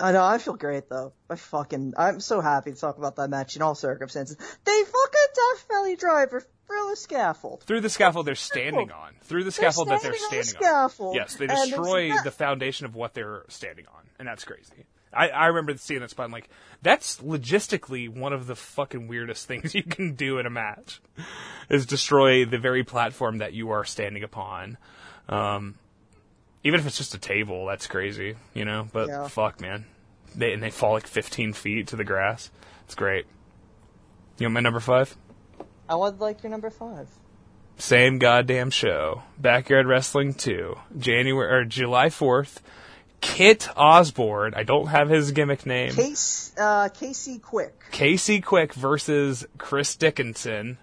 I 0.00 0.12
know. 0.12 0.22
I 0.24 0.36
feel 0.38 0.54
great 0.54 0.88
though. 0.90 1.12
I 1.30 1.36
fucking. 1.36 1.94
I'm 1.96 2.20
so 2.20 2.40
happy 2.40 2.72
to 2.72 2.76
talk 2.78 2.98
about 2.98 3.16
that 3.16 3.30
match 3.30 3.56
in 3.56 3.62
all 3.62 3.74
circumstances. 3.74 4.36
They 4.64 4.82
fucking 4.84 5.17
Valley 5.68 5.96
Driver 5.96 6.40
through 6.66 6.90
the 6.90 6.96
scaffold. 6.96 7.62
Through 7.64 7.80
the 7.80 7.88
scaffold 7.90 8.26
they're 8.26 8.34
standing 8.34 8.90
on. 8.92 9.14
Through 9.22 9.44
the 9.44 9.52
scaffold 9.52 9.88
that 9.88 10.02
they're 10.02 10.14
standing 10.14 10.38
on 10.56 10.62
the 10.62 10.66
on. 10.68 10.88
scaffold, 10.90 11.14
Yes, 11.16 11.36
they 11.36 11.46
destroy 11.46 12.08
not- 12.08 12.24
the 12.24 12.30
foundation 12.30 12.86
of 12.86 12.94
what 12.94 13.14
they're 13.14 13.44
standing 13.48 13.86
on, 13.86 14.02
and 14.18 14.28
that's 14.28 14.44
crazy. 14.44 14.84
I, 15.12 15.28
I 15.30 15.46
remember 15.46 15.74
seeing 15.78 16.00
that 16.00 16.10
spot. 16.10 16.26
I'm 16.26 16.32
like, 16.32 16.50
that's 16.82 17.16
logistically 17.22 18.10
one 18.10 18.34
of 18.34 18.46
the 18.46 18.54
fucking 18.54 19.08
weirdest 19.08 19.46
things 19.48 19.74
you 19.74 19.82
can 19.82 20.14
do 20.14 20.38
in 20.38 20.44
a 20.44 20.50
match, 20.50 21.00
is 21.70 21.86
destroy 21.86 22.44
the 22.44 22.58
very 22.58 22.84
platform 22.84 23.38
that 23.38 23.54
you 23.54 23.70
are 23.70 23.84
standing 23.86 24.22
upon. 24.22 24.76
Um, 25.30 25.76
even 26.62 26.78
if 26.80 26.86
it's 26.86 26.98
just 26.98 27.14
a 27.14 27.18
table, 27.18 27.64
that's 27.66 27.86
crazy, 27.86 28.34
you 28.52 28.66
know. 28.66 28.86
But 28.92 29.08
Yeah. 29.08 29.28
fuck, 29.28 29.60
man, 29.62 29.86
they 30.34 30.52
and 30.52 30.62
they 30.62 30.70
fall 30.70 30.92
like 30.92 31.06
15 31.06 31.54
feet 31.54 31.86
to 31.88 31.96
the 31.96 32.04
grass. 32.04 32.50
It's 32.84 32.94
great. 32.94 33.24
You 34.38 34.44
want 34.46 34.54
my 34.54 34.60
number 34.60 34.80
five? 34.80 35.16
I 35.88 35.94
would 35.94 36.20
like 36.20 36.42
your 36.42 36.50
number 36.50 36.70
five. 36.70 37.08
Same 37.78 38.18
goddamn 38.18 38.70
show. 38.70 39.22
Backyard 39.38 39.86
Wrestling 39.86 40.34
2. 40.34 40.76
January 40.98 41.60
or 41.60 41.64
July 41.64 42.08
4th. 42.08 42.56
Kit 43.20 43.68
Osborne. 43.76 44.54
I 44.54 44.64
don't 44.64 44.88
have 44.88 45.08
his 45.08 45.32
gimmick 45.32 45.64
name. 45.66 45.92
Case, 45.92 46.52
uh, 46.58 46.88
Casey 46.88 47.38
Quick, 47.38 47.74
Casey 47.90 48.40
Quick 48.40 48.74
versus 48.74 49.46
Chris 49.58 49.96
Dickinson. 49.96 50.78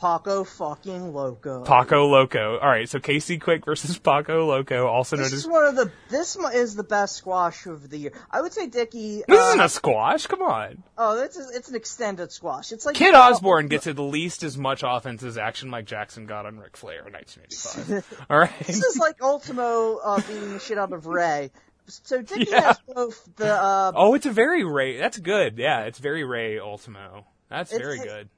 Paco 0.00 0.44
fucking 0.44 1.12
Loco. 1.12 1.62
Paco 1.64 2.06
Loco. 2.06 2.58
All 2.58 2.68
right, 2.68 2.88
so 2.88 2.98
Casey 3.00 3.38
Quick 3.38 3.66
versus 3.66 3.98
Paco 4.00 4.46
Loco, 4.46 4.86
also 4.86 5.16
known 5.16 5.26
as. 5.26 5.30
This 5.32 5.40
is 5.40 5.46
one 5.46 5.64
of 5.66 5.76
the. 5.76 5.90
This 6.08 6.36
is 6.36 6.74
the 6.74 6.82
best 6.84 7.16
squash 7.16 7.66
of 7.66 7.90
the 7.90 7.98
year. 7.98 8.12
I 8.30 8.40
would 8.40 8.52
say 8.54 8.66
Dickie. 8.66 9.22
This 9.28 9.38
uh, 9.38 9.48
isn't 9.48 9.60
a 9.60 9.68
squash. 9.68 10.26
Come 10.26 10.40
on. 10.42 10.82
Oh, 10.96 11.22
it's 11.22 11.38
a, 11.38 11.46
it's 11.54 11.68
an 11.68 11.74
extended 11.74 12.32
squash. 12.32 12.72
It's 12.72 12.86
like 12.86 12.94
Kit 12.96 13.14
Osborne 13.14 13.68
gets 13.68 13.86
at 13.86 13.98
least 13.98 14.42
as 14.42 14.56
much 14.56 14.82
offense 14.86 15.22
as 15.22 15.36
Action 15.36 15.68
Mike 15.68 15.84
Jackson 15.86 16.24
got 16.24 16.46
on 16.46 16.58
Ric 16.58 16.76
Flair 16.78 17.06
in 17.06 17.12
1985. 17.12 18.26
All 18.30 18.38
right. 18.38 18.58
This 18.66 18.82
is 18.82 18.96
like 18.96 19.20
Ultimo 19.22 19.96
uh, 19.96 20.20
beating 20.22 20.54
the 20.54 20.58
shit 20.60 20.78
out 20.78 20.92
of 20.94 21.06
Ray. 21.06 21.50
So 21.88 22.22
Dickie 22.22 22.46
Yeah. 22.50 22.60
has 22.68 22.78
both 22.88 23.28
the. 23.36 23.52
Uh, 23.52 23.92
Oh, 23.94 24.14
it's 24.14 24.24
a 24.26 24.30
very 24.30 24.64
Ray. 24.64 24.96
That's 24.96 25.18
good. 25.18 25.58
Yeah, 25.58 25.82
it's 25.82 25.98
very 25.98 26.24
Ray 26.24 26.58
Ultimo. 26.58 27.26
That's 27.50 27.70
very 27.76 27.98
it- 27.98 28.04
good. 28.08 28.28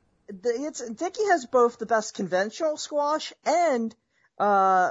The 0.41 0.51
it's 0.51 0.81
Dickie 0.91 1.27
has 1.31 1.47
both 1.47 1.79
the 1.79 1.87
best 1.87 2.15
conventional 2.15 2.77
squash 2.77 3.33
and 3.45 3.95
uh 4.39 4.91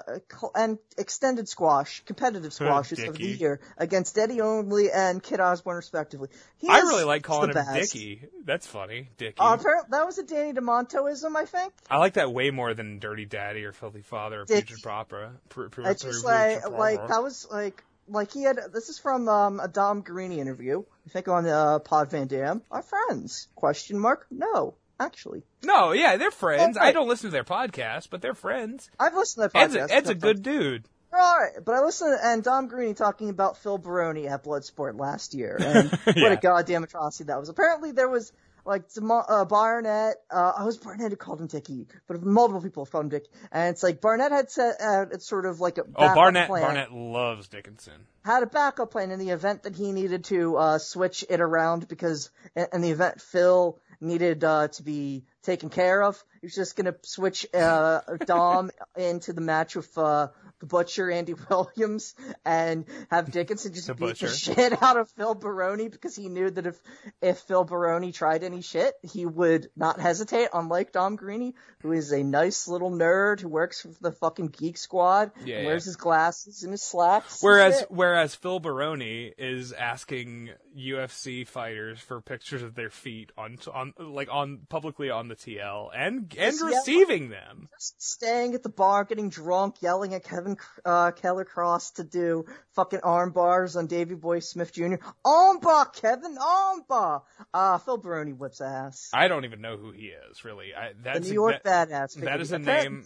and 0.53 0.77
extended 0.99 1.49
squash, 1.49 2.03
competitive 2.05 2.53
squashes 2.53 2.99
of 3.03 3.17
the 3.17 3.25
year 3.25 3.59
against 3.77 4.17
Eddie 4.17 4.39
Only 4.39 4.91
and 4.91 5.21
Kit 5.21 5.39
Osborne 5.39 5.77
respectively. 5.77 6.29
He 6.57 6.69
I 6.69 6.79
really 6.79 7.05
like 7.05 7.23
calling 7.23 7.49
him 7.49 7.55
best. 7.55 7.91
Dickie. 7.93 8.27
That's 8.45 8.67
funny, 8.67 9.09
Dickie. 9.17 9.37
Uh, 9.39 9.57
that 9.89 10.05
was 10.05 10.19
a 10.19 10.23
Danny 10.23 10.53
Demantoism, 10.53 11.35
I 11.35 11.45
think. 11.45 11.73
I 11.89 11.97
like 11.97 12.13
that 12.13 12.31
way 12.31 12.51
more 12.51 12.75
than 12.75 12.99
Dirty 12.99 13.25
Daddy 13.25 13.65
or 13.65 13.71
Filthy 13.71 14.03
Father 14.03 14.41
or 14.41 14.45
Dick- 14.45 14.67
Putrid 14.67 14.83
Papa. 14.83 15.31
Pr- 15.49 15.67
pr- 15.69 15.81
It's 15.87 16.03
just 16.03 16.23
like 16.23 16.69
like 16.69 17.07
that 17.07 17.23
was 17.23 17.47
like 17.51 17.83
like 18.07 18.31
he 18.31 18.43
had 18.43 18.59
this 18.73 18.89
is 18.89 18.99
from 18.99 19.27
um, 19.27 19.59
a 19.59 19.67
Dom 19.67 20.03
Garrini 20.03 20.37
interview. 20.37 20.83
I 21.07 21.09
think 21.09 21.27
on 21.27 21.47
uh, 21.47 21.79
Pod 21.79 22.11
Van 22.11 22.27
Dam. 22.27 22.61
Our 22.69 22.83
friends? 22.83 23.47
Question 23.55 23.97
mark? 23.97 24.27
No, 24.29 24.75
actually, 25.01 25.43
No, 25.63 25.91
yeah, 25.91 26.17
they're 26.17 26.31
friends. 26.31 26.77
Okay. 26.77 26.85
I 26.87 26.91
don't 26.91 27.07
listen 27.07 27.29
to 27.29 27.31
their 27.33 27.43
podcast, 27.43 28.07
but 28.09 28.21
they're 28.21 28.33
friends. 28.33 28.89
I've 28.99 29.15
listened 29.15 29.51
to 29.51 29.57
Ed's 29.57 29.75
podcast. 29.75 29.89
a, 29.89 29.93
Ed's 29.93 30.09
a 30.09 30.15
good 30.15 30.41
dude. 30.43 30.85
All 31.13 31.37
right, 31.37 31.51
but 31.65 31.75
I 31.75 31.81
listened 31.81 32.17
to, 32.17 32.25
and 32.25 32.41
Dom 32.43 32.69
Garrini 32.69 32.95
talking 32.95 33.29
about 33.29 33.57
Phil 33.57 33.77
Baroni 33.77 34.27
at 34.29 34.43
Bloodsport 34.45 34.97
last 34.97 35.33
year, 35.33 35.57
and 35.61 35.89
what 36.05 36.31
a 36.31 36.37
goddamn 36.37 36.83
atrocity 36.83 37.25
that 37.25 37.37
was. 37.39 37.49
Apparently 37.49 37.91
there 37.91 38.07
was 38.07 38.31
like 38.63 38.83
uh, 39.27 39.43
Barnett, 39.45 40.17
uh, 40.29 40.53
I 40.57 40.63
was 40.63 40.77
Barnett 40.77 41.09
who 41.11 41.17
called 41.17 41.41
him 41.41 41.47
Dickie, 41.47 41.87
but 42.07 42.21
multiple 42.23 42.61
people 42.61 42.85
have 42.85 42.91
called 42.91 43.05
him 43.05 43.09
Dick, 43.09 43.25
and 43.51 43.69
it's 43.73 43.83
like 43.83 43.99
Barnett 43.99 44.31
had 44.31 44.51
set 44.51 44.79
out 44.79 45.11
it's 45.11 45.27
sort 45.27 45.45
of 45.45 45.59
like 45.59 45.77
a 45.79 45.81
Oh, 45.95 46.15
Barnett 46.15 46.47
plan, 46.47 46.61
Barnett 46.63 46.93
loves 46.93 47.47
Dickinson. 47.49 48.05
had 48.23 48.43
a 48.43 48.45
backup 48.45 48.91
plan 48.91 49.11
in 49.11 49.19
the 49.19 49.31
event 49.31 49.63
that 49.63 49.75
he 49.75 49.91
needed 49.91 50.23
to 50.25 50.55
uh, 50.57 50.77
switch 50.77 51.25
it 51.29 51.41
around 51.41 51.87
because 51.87 52.29
in 52.55 52.81
the 52.81 52.91
event 52.91 53.19
Phil 53.19 53.79
needed 54.01 54.43
uh, 54.43 54.67
to 54.69 54.83
be 54.83 55.23
taken 55.43 55.69
care 55.69 56.03
of, 56.03 56.21
he 56.41 56.47
was 56.47 56.55
just 56.55 56.75
gonna 56.75 56.95
switch 57.03 57.45
uh, 57.53 58.01
Dom 58.25 58.71
into 58.97 59.33
the 59.33 59.41
match 59.41 59.75
with 59.75 59.95
uh, 59.97 60.27
the 60.59 60.65
Butcher, 60.65 61.09
Andy 61.11 61.33
Williams, 61.49 62.13
and 62.45 62.85
have 63.09 63.31
Dickinson 63.31 63.73
just 63.73 63.87
The 63.87 63.93
beat 63.95 64.05
Butcher. 64.05 64.27
the 64.27 64.33
shit 64.35 64.81
out 64.83 64.97
of 64.97 65.09
Phil 65.11 65.33
Baroni 65.35 65.87
because 65.89 66.15
he 66.15 66.29
knew 66.29 66.49
that 66.49 66.65
if 66.67 66.79
if 67.21 67.39
Phil 67.39 67.63
Baroni 67.63 68.11
tried 68.11 68.43
any 68.43 68.61
shit, 68.61 68.93
he 69.01 69.25
would 69.25 69.69
not 69.75 69.99
hesitate. 69.99 70.49
Unlike 70.53 70.91
Dom 70.93 71.17
Garrini, 71.17 71.53
who 71.81 71.91
is 71.91 72.11
a 72.11 72.23
nice 72.23 72.67
little 72.67 72.91
nerd 72.91 73.39
who 73.39 73.47
works 73.49 73.81
for 73.81 73.89
the 74.01 74.11
fucking 74.11 74.47
Geek 74.47 74.77
Squad, 74.77 75.31
Yeah, 75.37 75.55
and 75.55 75.63
yeah. 75.63 75.65
wears 75.65 75.85
his 75.85 75.95
glasses 75.95 76.63
and 76.63 76.71
his 76.71 76.81
slacks. 76.83 77.41
Whereas 77.41 77.83
whereas 77.89 78.35
Phil 78.35 78.59
Baroni 78.59 79.33
is 79.37 79.73
asking 79.73 80.49
UFC 80.77 81.47
fighters 81.47 81.99
for 81.99 82.21
pictures 82.21 82.61
of 82.63 82.75
their 82.75 82.89
feet 82.89 83.31
on 83.37 83.57
on 83.73 83.93
like 83.99 84.29
on 84.31 84.59
publicly 84.69 85.09
on 85.09 85.27
the 85.31 85.57
TL 85.57 85.89
and 85.95 86.33
and 86.37 86.55
yeah. 86.59 86.65
receiving 86.65 87.29
them. 87.29 87.69
just 87.77 88.01
staying 88.01 88.53
at 88.53 88.63
the 88.63 88.69
bar, 88.69 89.03
getting 89.05 89.29
drunk, 89.29 89.75
yelling 89.81 90.13
at 90.13 90.23
Kevin 90.23 90.57
uh, 90.85 91.11
Killer 91.11 91.45
Kross 91.45 91.93
to 91.95 92.03
do 92.03 92.45
fucking 92.75 92.99
arm 93.01 93.31
bars 93.31 93.75
on 93.75 93.87
Davy 93.87 94.15
Boy 94.15 94.39
Smith 94.39 94.73
Jr. 94.73 94.95
Armbar, 95.25 95.93
Kevin, 95.93 96.37
armbar. 96.37 97.21
Uh, 97.53 97.77
Phil 97.77 97.97
Baroni 97.97 98.33
whips 98.33 98.61
ass. 98.61 99.09
I 99.13 99.27
don't 99.27 99.45
even 99.45 99.61
know 99.61 99.77
who 99.77 99.91
he 99.91 100.11
is 100.29 100.43
really. 100.43 100.73
I, 100.75 100.89
the 100.89 100.95
that's 101.03 101.27
New 101.27 101.33
York 101.33 101.63
that, 101.63 101.89
badass. 101.89 102.15
that 102.21 102.41
is 102.41 102.51
a 102.51 102.59
name. 102.59 103.05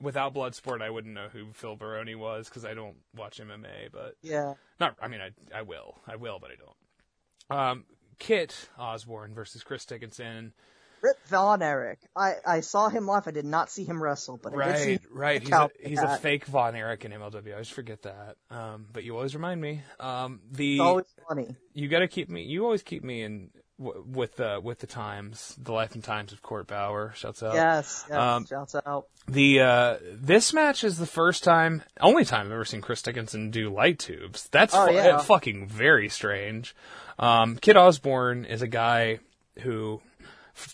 Without 0.00 0.32
Bloodsport, 0.32 0.80
I 0.80 0.90
wouldn't 0.90 1.12
know 1.12 1.26
who 1.28 1.52
Phil 1.54 1.74
Baroni 1.74 2.14
was 2.14 2.48
because 2.48 2.64
I 2.64 2.72
don't 2.74 2.94
watch 3.16 3.40
MMA. 3.40 3.90
But 3.92 4.14
Yeah. 4.22 4.54
not, 4.78 4.94
I 5.02 5.08
mean, 5.08 5.20
I 5.20 5.30
I 5.52 5.62
will, 5.62 5.98
I 6.06 6.14
will, 6.16 6.38
but 6.40 6.50
I 6.50 6.54
don't. 6.54 7.58
Um, 7.58 7.84
Kit 8.18 8.68
Osborne 8.78 9.34
versus 9.34 9.64
Chris 9.64 9.84
Dickinson. 9.84 10.52
Rip 11.02 11.16
Von 11.28 11.62
Erich. 11.62 11.98
I, 12.16 12.34
I 12.46 12.60
saw 12.60 12.88
him 12.88 13.06
live. 13.06 13.26
I 13.28 13.30
did 13.30 13.44
not 13.44 13.70
see 13.70 13.84
him 13.84 14.02
wrestle, 14.02 14.38
but 14.42 14.52
I 14.58 14.72
did 14.72 14.78
see 14.78 14.90
Right, 15.12 15.40
right. 15.40 15.42
He's 15.42 15.50
a, 15.52 15.70
he's 15.84 15.98
a 16.00 16.16
fake 16.18 16.44
Von 16.46 16.74
Erich 16.74 17.04
in 17.04 17.12
MLW. 17.12 17.48
I 17.48 17.52
always 17.52 17.68
forget 17.68 18.02
that. 18.02 18.36
Um, 18.50 18.86
but 18.92 19.04
you 19.04 19.14
always 19.16 19.34
remind 19.34 19.60
me. 19.60 19.82
Um, 20.00 20.40
the 20.50 20.74
It's 20.74 20.80
always 20.80 21.06
funny. 21.28 21.56
you 21.74 21.88
got 21.88 22.00
to 22.00 22.08
keep 22.08 22.28
me. 22.28 22.42
You 22.44 22.64
always 22.64 22.82
keep 22.82 23.04
me 23.04 23.22
in 23.22 23.50
w- 23.78 24.04
with 24.06 24.36
the 24.36 24.60
with 24.62 24.80
the 24.80 24.86
times, 24.86 25.54
the 25.62 25.72
life 25.72 25.94
and 25.94 26.02
times 26.02 26.32
of 26.32 26.42
Court 26.42 26.66
Bauer. 26.66 27.12
Shouts 27.16 27.42
out. 27.42 27.54
Yes, 27.54 28.04
yes. 28.08 28.18
Um, 28.18 28.46
shouts 28.46 28.74
out. 28.74 29.06
The 29.28 29.60
uh, 29.60 29.96
this 30.14 30.52
match 30.52 30.82
is 30.84 30.98
the 30.98 31.06
first 31.06 31.44
time, 31.44 31.82
only 32.00 32.24
time 32.24 32.46
I've 32.46 32.52
ever 32.52 32.64
seen 32.64 32.80
Chris 32.80 33.02
Dickinson 33.02 33.50
do 33.50 33.68
light 33.70 33.98
tubes. 33.98 34.48
That's 34.50 34.74
Oh, 34.74 34.86
fu- 34.88 34.94
yeah. 34.94 35.18
fucking 35.18 35.68
very 35.68 36.08
strange. 36.08 36.74
Um, 37.18 37.56
Kid 37.56 37.76
Osborne 37.76 38.44
is 38.44 38.62
a 38.62 38.68
guy 38.68 39.18
who, 39.60 40.00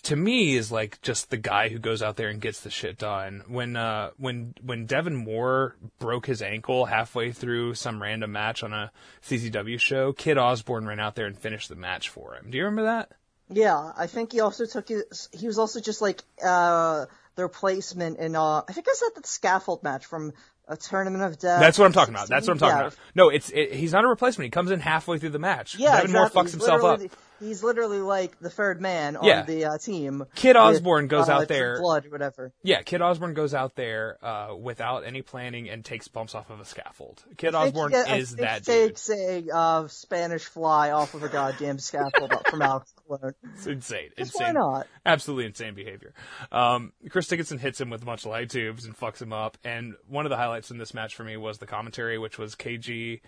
to 0.03 0.15
me, 0.15 0.55
is 0.55 0.71
like 0.71 1.01
just 1.01 1.29
the 1.29 1.37
guy 1.37 1.69
who 1.69 1.79
goes 1.79 2.01
out 2.01 2.15
there 2.15 2.29
and 2.29 2.41
gets 2.41 2.61
the 2.61 2.69
shit 2.69 2.97
done. 2.97 3.43
When 3.47 3.75
uh, 3.75 4.11
when 4.17 4.53
when 4.63 4.85
Devin 4.85 5.15
Moore 5.15 5.75
broke 5.99 6.25
his 6.25 6.41
ankle 6.41 6.85
halfway 6.85 7.31
through 7.31 7.75
some 7.75 8.01
random 8.01 8.31
match 8.31 8.63
on 8.63 8.73
a 8.73 8.91
CZW 9.27 9.79
show, 9.79 10.13
Kit 10.13 10.37
Osborne 10.37 10.85
ran 10.85 10.99
out 10.99 11.15
there 11.15 11.25
and 11.27 11.37
finished 11.37 11.69
the 11.69 11.75
match 11.75 12.09
for 12.09 12.35
him. 12.35 12.49
Do 12.49 12.57
you 12.57 12.65
remember 12.65 12.83
that? 12.83 13.11
Yeah, 13.49 13.91
I 13.95 14.07
think 14.07 14.31
he 14.31 14.39
also 14.39 14.65
took 14.65 14.87
his, 14.89 15.29
he 15.31 15.45
was 15.45 15.59
also 15.59 15.79
just 15.79 16.01
like, 16.01 16.23
uh, 16.43 17.05
the 17.35 17.43
replacement 17.43 18.17
in, 18.17 18.35
uh, 18.35 18.63
I 18.67 18.73
think 18.73 18.87
I 18.89 18.93
said 18.95 19.09
the 19.21 19.27
scaffold 19.27 19.83
match 19.83 20.07
from 20.07 20.33
a 20.67 20.75
Tournament 20.75 21.23
of 21.23 21.37
Death. 21.37 21.59
That's 21.59 21.77
what 21.77 21.85
I'm 21.85 21.93
talking 21.93 22.15
about. 22.15 22.27
That's 22.27 22.47
what 22.47 22.53
I'm 22.53 22.59
talking 22.59 22.77
Yeah. 22.77 22.87
about. 22.87 22.97
No, 23.13 23.29
it's 23.29 23.51
it, 23.51 23.73
he's 23.73 23.91
not 23.93 24.03
a 24.03 24.07
replacement. 24.07 24.45
He 24.47 24.49
comes 24.49 24.71
in 24.71 24.79
halfway 24.79 25.19
through 25.19 25.29
the 25.29 25.39
match. 25.39 25.75
Yeah, 25.77 25.97
Devin 25.97 26.13
Moore 26.13 26.29
fucks 26.29 26.43
He's 26.43 26.51
himself 26.53 26.83
up. 26.83 27.01
He's 27.39 27.63
literally 27.63 27.99
like 27.99 28.39
the 28.39 28.49
third 28.49 28.79
man 28.81 29.15
on 29.17 29.25
Yeah. 29.25 29.43
the 29.43 29.65
uh, 29.65 29.77
team. 29.77 30.23
Kid 30.35 30.55
with, 30.55 30.57
Osborne 30.57 31.07
goes 31.07 31.27
uh, 31.29 31.33
out 31.33 31.47
there- 31.47 31.79
Blood 31.81 32.05
or 32.05 32.09
whatever. 32.09 32.53
Yeah, 32.63 32.81
Kit 32.81 33.01
Osborne 33.01 33.33
goes 33.33 33.53
out 33.53 33.75
there 33.75 34.17
uh, 34.23 34.55
without 34.57 35.05
any 35.05 35.21
planning 35.21 35.69
and 35.69 35.83
takes 35.83 36.07
bumps 36.07 36.33
off 36.33 36.49
of 36.49 36.59
a 36.59 36.65
scaffold. 36.65 37.23
Kit 37.37 37.53
Osborne 37.53 37.93
I 37.93 38.17
is 38.17 38.35
that 38.37 38.65
he 38.65 38.71
dude. 38.71 38.87
takes 38.89 39.09
a 39.09 39.43
uh, 39.53 39.87
Spanish 39.87 40.45
fly 40.45 40.91
off 40.91 41.13
of 41.13 41.23
a 41.23 41.29
goddamn 41.29 41.79
scaffold 41.79 42.33
from 42.49 42.61
Alex 42.61 42.93
It's 43.53 43.67
insane. 43.67 44.09
Just 44.17 44.33
insane. 44.35 44.47
why 44.47 44.51
not? 44.53 44.87
Absolutely 45.05 45.45
insane 45.45 45.73
behavior. 45.75 46.13
Um, 46.51 46.93
Chris 47.09 47.27
Dickinson 47.27 47.59
hits 47.59 47.79
him 47.79 47.89
with 47.89 48.01
a 48.01 48.05
bunch 48.05 48.25
of 48.25 48.31
light 48.31 48.49
tubes 48.49 48.85
and 48.85 48.97
fucks 48.97 49.21
him 49.21 49.31
up. 49.33 49.57
And 49.63 49.95
one 50.07 50.25
of 50.25 50.29
the 50.29 50.37
highlights 50.37 50.71
in 50.71 50.77
this 50.77 50.93
match 50.93 51.15
for 51.15 51.23
me 51.23 51.37
was 51.37 51.57
the 51.59 51.67
commentary, 51.67 52.17
which 52.17 52.37
was 52.37 52.55
KG, 52.55 53.21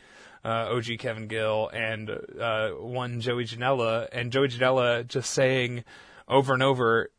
uh, 0.43 0.69
OG 0.75 0.97
Kevin 0.99 1.27
Gill, 1.27 1.69
and 1.73 2.09
uh, 2.39 2.69
one 2.71 3.21
Joey 3.21 3.45
Janela. 3.45 4.07
And 4.11 4.31
Joey 4.31 4.47
Janela 4.47 5.07
just 5.07 5.31
saying 5.31 5.83
over 6.27 6.53
and 6.53 6.63
over, 6.63 7.11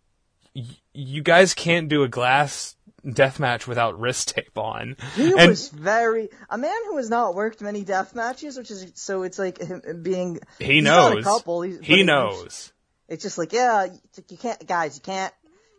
"Y- 0.55 0.65
you 0.93 1.23
guys 1.23 1.55
can't 1.55 1.89
do 1.89 2.03
a 2.03 2.09
glass 2.09 2.75
death 3.09 3.39
match 3.39 3.67
without 3.67 3.99
wrist 3.99 4.35
tape 4.35 4.57
on. 4.57 4.97
He 5.15 5.33
and 5.39 5.49
was 5.49 5.69
very 5.69 6.29
a 6.51 6.59
man 6.59 6.77
who 6.87 6.97
has 6.97 7.11
not 7.11 7.35
worked 7.35 7.61
many 7.61 7.85
death 7.85 8.15
matches, 8.15 8.57
which 8.57 8.71
is 8.71 8.93
so 8.95 9.23
it's 9.23 9.39
like 9.39 9.59
him 9.59 10.03
being 10.03 10.41
he 10.59 10.81
knows. 10.81 11.19
a 11.19 11.23
couple. 11.23 11.63
He's, 11.63 11.81
he 11.81 12.03
knows. 12.03 12.73
It's 13.09 13.23
just 13.23 13.39
like 13.39 13.53
yeah, 13.53 13.87
you, 14.29 14.37
can't, 14.37 14.67
guys, 14.67 14.97
you 14.97 15.03
can't, 15.03 15.33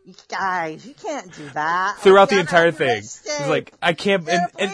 you 0.04 0.14
guys, 0.28 0.84
you 0.86 0.94
can't 0.94 1.32
do 1.32 1.48
that 1.50 1.98
Throughout 1.98 2.28
the 2.28 2.40
entire 2.40 2.72
thing, 2.72 3.02
he's 3.02 3.48
like, 3.48 3.72
I 3.80 3.92
can't. 3.92 4.28
And, 4.28 4.50
and 4.58 4.70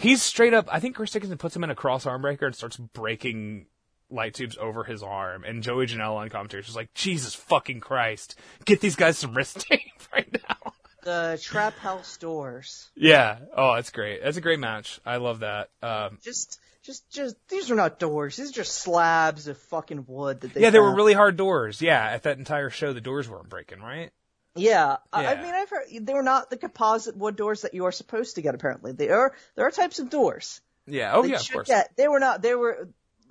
he's 0.00 0.22
straight 0.22 0.54
up. 0.54 0.68
I 0.72 0.80
think 0.80 0.96
Chris 0.96 1.10
Dickinson 1.10 1.38
puts 1.38 1.54
him 1.54 1.62
in 1.62 1.70
a 1.70 1.74
cross 1.74 2.06
arm 2.06 2.22
breaker 2.22 2.46
and 2.46 2.54
starts 2.54 2.76
breaking 2.76 3.66
light 4.10 4.34
tubes 4.34 4.58
over 4.58 4.84
his 4.84 5.02
arm. 5.02 5.44
And 5.44 5.62
Joey 5.62 5.86
Janela 5.86 6.16
on 6.16 6.28
commentary 6.28 6.60
is 6.60 6.66
just 6.66 6.76
like, 6.76 6.92
Jesus 6.94 7.34
fucking 7.34 7.80
Christ, 7.80 8.36
get 8.64 8.80
these 8.80 8.96
guys 8.96 9.18
some 9.18 9.34
wrist 9.34 9.60
tape 9.70 9.80
right 10.12 10.36
now. 10.48 10.72
The 11.02 11.38
Trap 11.42 11.78
House 11.78 12.16
doors. 12.16 12.90
Yeah. 12.96 13.38
Oh, 13.56 13.74
that's 13.74 13.90
great. 13.90 14.22
That's 14.22 14.36
a 14.36 14.40
great 14.40 14.58
match. 14.60 15.00
I 15.04 15.16
love 15.16 15.40
that. 15.40 15.70
Um, 15.82 16.18
Just, 16.22 16.58
just, 16.82 17.10
just 17.10 17.36
these 17.48 17.70
are 17.70 17.74
not 17.74 17.98
doors. 17.98 18.36
These 18.36 18.50
are 18.50 18.54
just 18.54 18.72
slabs 18.74 19.48
of 19.48 19.58
fucking 19.58 20.04
wood 20.08 20.40
that 20.40 20.54
they. 20.54 20.60
yeah, 20.62 20.70
they 20.70 20.78
were 20.78 20.94
really 20.94 21.12
hard 21.14 21.36
doors. 21.36 21.80
Yeah, 21.82 22.02
at 22.04 22.22
that 22.24 22.38
entire 22.38 22.70
show, 22.70 22.92
the 22.92 23.00
doors 23.00 23.28
weren't 23.28 23.48
breaking, 23.48 23.80
right? 23.80 24.10
Yeah, 24.56 24.96
I, 25.12 25.26
I 25.26 25.36
mean, 25.42 25.54
I've 25.54 25.70
heard 25.70 25.84
they 26.00 26.12
were 26.12 26.24
not 26.24 26.50
the 26.50 26.56
composite 26.56 27.16
wood 27.16 27.36
doors 27.36 27.62
that 27.62 27.72
you 27.72 27.84
are 27.84 27.92
supposed 27.92 28.34
to 28.34 28.42
get. 28.42 28.54
Apparently, 28.54 28.92
they 28.92 29.08
are. 29.08 29.32
There 29.54 29.64
are 29.66 29.70
types 29.70 30.00
of 30.00 30.10
doors. 30.10 30.60
Yeah. 30.86 31.12
Oh, 31.14 31.22
yeah, 31.22 31.36
of 31.36 31.52
course. 31.52 31.68
Get. 31.68 31.96
They 31.96 32.08
were 32.08 32.18
not. 32.18 32.42
They 32.42 32.56
were, 32.56 32.88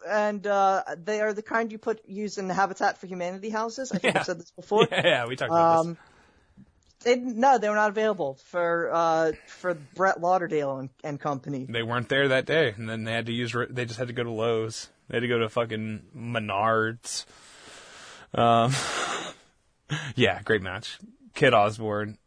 and 0.08 0.48
uh 0.48 0.84
they 1.04 1.20
are 1.20 1.34
the 1.34 1.42
kind 1.42 1.74
you 1.74 1.78
put 1.78 2.08
use 2.08 2.38
in 2.38 2.48
the 2.48 2.54
Habitat 2.54 3.00
for 3.00 3.08
Humanity 3.08 3.50
houses. 3.50 3.92
I 3.92 3.98
think 3.98 4.14
Yeah. 4.14 4.20
I've 4.22 4.26
said 4.28 4.40
this 4.40 4.52
before. 4.52 4.88
Yeah, 4.90 5.02
yeah, 5.06 5.28
we 5.28 5.36
talked 5.36 5.52
about 5.52 5.80
this. 5.80 5.88
Um, 5.88 5.98
they 7.04 7.16
no, 7.16 7.58
they 7.58 7.70
were 7.70 7.76
not 7.76 7.90
available 7.90 8.36
for 8.46 8.90
uh 8.94 9.32
for 9.48 9.74
Brett 9.74 10.20
Lauderdale 10.22 10.78
and, 10.78 10.90
and 11.04 11.20
company. 11.20 11.66
They 11.70 11.84
weren't 11.84 12.10
there 12.10 12.28
that 12.30 12.46
day, 12.46 12.74
and 12.76 12.90
then 12.90 13.04
they 13.04 13.12
had 13.14 13.26
to 13.28 13.34
use. 13.34 13.56
They 13.70 13.86
just 13.86 14.00
had 14.00 14.08
to 14.08 14.14
go 14.14 14.24
to 14.24 14.32
Lowe's. 14.32 14.90
They 15.08 15.18
had 15.18 15.22
to 15.22 15.28
go 15.28 15.40
to 15.40 15.50
fucking 15.50 16.04
Menards. 16.16 17.26
Um, 18.34 18.74
yeah, 20.16 20.42
great 20.44 20.62
match. 20.62 21.00
Kit 21.34 21.54
Osborne, 21.54 22.18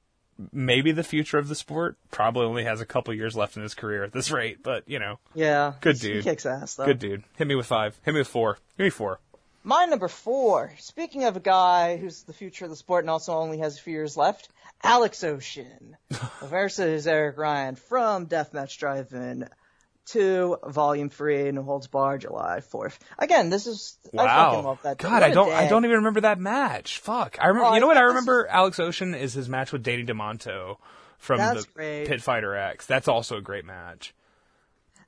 maybe 0.52 0.90
the 0.92 1.04
future 1.04 1.38
of 1.38 1.48
the 1.48 1.54
sport. 1.54 1.96
Probably 2.10 2.44
only 2.46 2.64
has 2.64 2.80
a 2.80 2.86
couple 2.86 3.12
years 3.14 3.36
left 3.36 3.56
in 3.56 3.62
his 3.62 3.74
career 3.74 4.02
at 4.04 4.12
this 4.12 4.30
rate, 4.30 4.62
but 4.62 4.88
you 4.88 4.98
know, 4.98 5.18
Yeah, 5.34 5.74
Good 5.80 5.96
he 6.00 6.08
dude. 6.14 6.24
kicks 6.24 6.46
ass 6.46 6.74
though. 6.74 6.86
good 6.86 6.98
dude. 6.98 7.24
Hit 7.36 7.46
me 7.46 7.54
with 7.54 7.66
five. 7.66 7.98
Hit 8.04 8.14
me 8.14 8.20
with 8.20 8.28
four. 8.28 8.58
Give 8.76 8.84
me 8.84 8.90
four. 8.90 9.20
My 9.64 9.84
number 9.84 10.08
four. 10.08 10.72
Speaking 10.78 11.24
of 11.24 11.36
a 11.36 11.40
guy 11.40 11.96
who's 11.96 12.24
the 12.24 12.32
future 12.32 12.64
of 12.64 12.70
the 12.70 12.76
sport 12.76 13.04
and 13.04 13.10
also 13.10 13.34
only 13.34 13.58
has 13.58 13.78
a 13.78 13.80
few 13.80 13.92
years 13.92 14.16
left, 14.16 14.48
Alex 14.82 15.22
Ocean 15.22 15.96
versus 16.42 17.06
Eric 17.06 17.38
Ryan 17.38 17.76
from 17.76 18.26
Deathmatch 18.26 18.76
Drive-In 18.78 19.48
to 20.06 20.56
Volume 20.66 21.10
Three, 21.10 21.52
No 21.52 21.62
Holds 21.62 21.86
Bar, 21.86 22.18
July 22.18 22.60
fourth. 22.60 22.98
Again, 23.18 23.50
this 23.50 23.68
is 23.68 23.96
I 24.12 24.26
fucking 24.26 24.64
love 24.64 24.82
that. 24.82 24.98
God, 24.98 25.22
I 25.22 25.30
don't. 25.30 25.52
I 25.52 25.68
don't 25.68 25.84
even 25.84 25.98
remember 25.98 26.22
that 26.22 26.40
match. 26.40 26.98
Fuck. 26.98 27.38
I 27.40 27.46
remember. 27.46 27.68
Oh, 27.68 27.74
you 27.74 27.80
know 27.80 27.86
I 27.86 27.94
what? 27.94 27.96
I 27.98 28.02
remember 28.02 28.48
Alex 28.48 28.80
Ocean 28.80 29.14
is 29.14 29.32
his 29.32 29.48
match 29.48 29.70
with 29.70 29.84
Danny 29.84 30.04
Demanto 30.04 30.78
from 31.18 31.38
That's 31.38 31.66
the 31.66 31.72
great. 31.72 32.08
Pit 32.08 32.20
Fighter 32.20 32.56
X. 32.56 32.86
That's 32.86 33.06
also 33.06 33.36
a 33.36 33.40
great 33.40 33.64
match. 33.64 34.12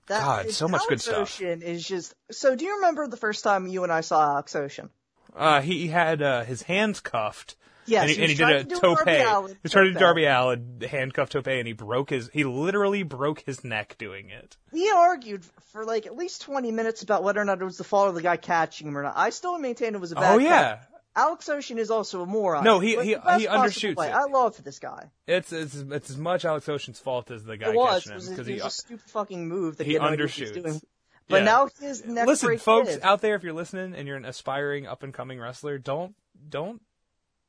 That 0.06 0.20
God, 0.20 0.46
is- 0.46 0.56
so 0.56 0.68
much 0.68 0.82
good 0.82 0.92
Alex 0.92 1.04
stuff. 1.04 1.16
Ocean 1.16 1.62
is 1.62 1.86
just. 1.86 2.14
So, 2.30 2.56
do 2.56 2.64
you 2.64 2.76
remember 2.76 3.06
the 3.06 3.16
first 3.16 3.42
time 3.44 3.66
you 3.66 3.82
and 3.84 3.92
I 3.92 4.02
saw 4.02 4.22
Alex 4.22 4.54
Ocean? 4.54 4.90
Uh, 5.34 5.60
he 5.60 5.88
had 5.88 6.22
uh, 6.22 6.44
his 6.44 6.62
hands 6.62 7.00
cuffed. 7.00 7.56
Yes, 7.86 8.02
and 8.02 8.10
he, 8.10 8.16
he 8.16 8.22
and 8.22 8.30
he 8.30 8.36
did 8.36 8.48
a 8.48 8.64
to 8.64 8.80
tope. 8.80 8.98
Darby 9.04 9.54
He 9.62 9.68
trying 9.68 9.86
to 9.88 9.92
do. 9.92 9.98
Darby 9.98 10.24
Allin, 10.24 10.80
handcuffed 10.88 11.32
tope, 11.32 11.46
and 11.48 11.66
he 11.66 11.74
broke 11.74 12.10
his. 12.10 12.30
He 12.32 12.44
literally 12.44 13.02
broke 13.02 13.40
his 13.40 13.62
neck 13.62 13.96
doing 13.98 14.30
it. 14.30 14.56
We 14.72 14.90
argued 14.90 15.44
for 15.72 15.84
like 15.84 16.06
at 16.06 16.16
least 16.16 16.42
20 16.42 16.72
minutes 16.72 17.02
about 17.02 17.22
whether 17.22 17.40
or 17.40 17.44
not 17.44 17.60
it 17.60 17.64
was 17.64 17.76
the 17.76 17.84
fault 17.84 18.08
of 18.08 18.14
the 18.14 18.22
guy 18.22 18.36
catching 18.36 18.88
him 18.88 18.96
or 18.96 19.02
not. 19.02 19.14
I 19.16 19.30
still 19.30 19.58
maintain 19.58 19.94
it 19.94 20.00
was 20.00 20.12
a 20.12 20.14
bad 20.14 20.34
Oh 20.34 20.38
yeah, 20.38 20.78
Alex 21.16 21.48
Ocean 21.48 21.78
is 21.78 21.90
also 21.90 22.22
a 22.22 22.26
moron. 22.26 22.64
No, 22.64 22.80
he- 22.80 22.96
he- 22.96 23.08
he 23.10 23.14
undershoots 23.16 23.92
it. 23.92 23.98
I 24.12 24.24
love 24.24 24.62
this 24.64 24.78
guy. 24.78 25.10
it's 25.26 25.52
it's 25.52 25.74
it's 25.76 26.10
as 26.10 26.16
much 26.16 26.44
Alex 26.44 26.68
Ocean's 26.68 26.98
fault 26.98 27.30
as 27.30 27.44
the 27.44 27.56
guy 27.56 27.68
It 27.70 27.74
was. 27.76 28.04
catching 28.04 28.20
him 28.20 28.30
because 28.30 28.46
he. 28.46 28.58
a 28.58 28.70
stupid 28.70 29.08
fucking 29.10 29.46
move 29.48 29.76
that 29.76 29.84
he 29.84 29.90
he, 29.90 29.94
had 29.94 30.02
no 30.02 30.08
idea 30.08 30.24
what 30.26 30.32
he 30.32 30.42
was 30.42 30.50
undershoots. 30.76 30.82
But 31.28 31.36
Yeah. 31.38 31.44
now 31.44 31.68
his 31.80 32.04
next 32.04 32.26
Listen, 32.28 32.58
folks 32.58 32.98
out 33.02 33.20
there, 33.22 33.34
if 33.34 33.42
you're 33.42 33.52
listening 33.54 33.94
and 33.94 34.06
you're 34.06 34.16
an 34.16 34.24
aspiring 34.26 34.86
up 34.86 35.02
and 35.02 35.14
coming 35.14 35.40
wrestler, 35.40 35.78
don't 35.78 36.14
don't 36.48 36.82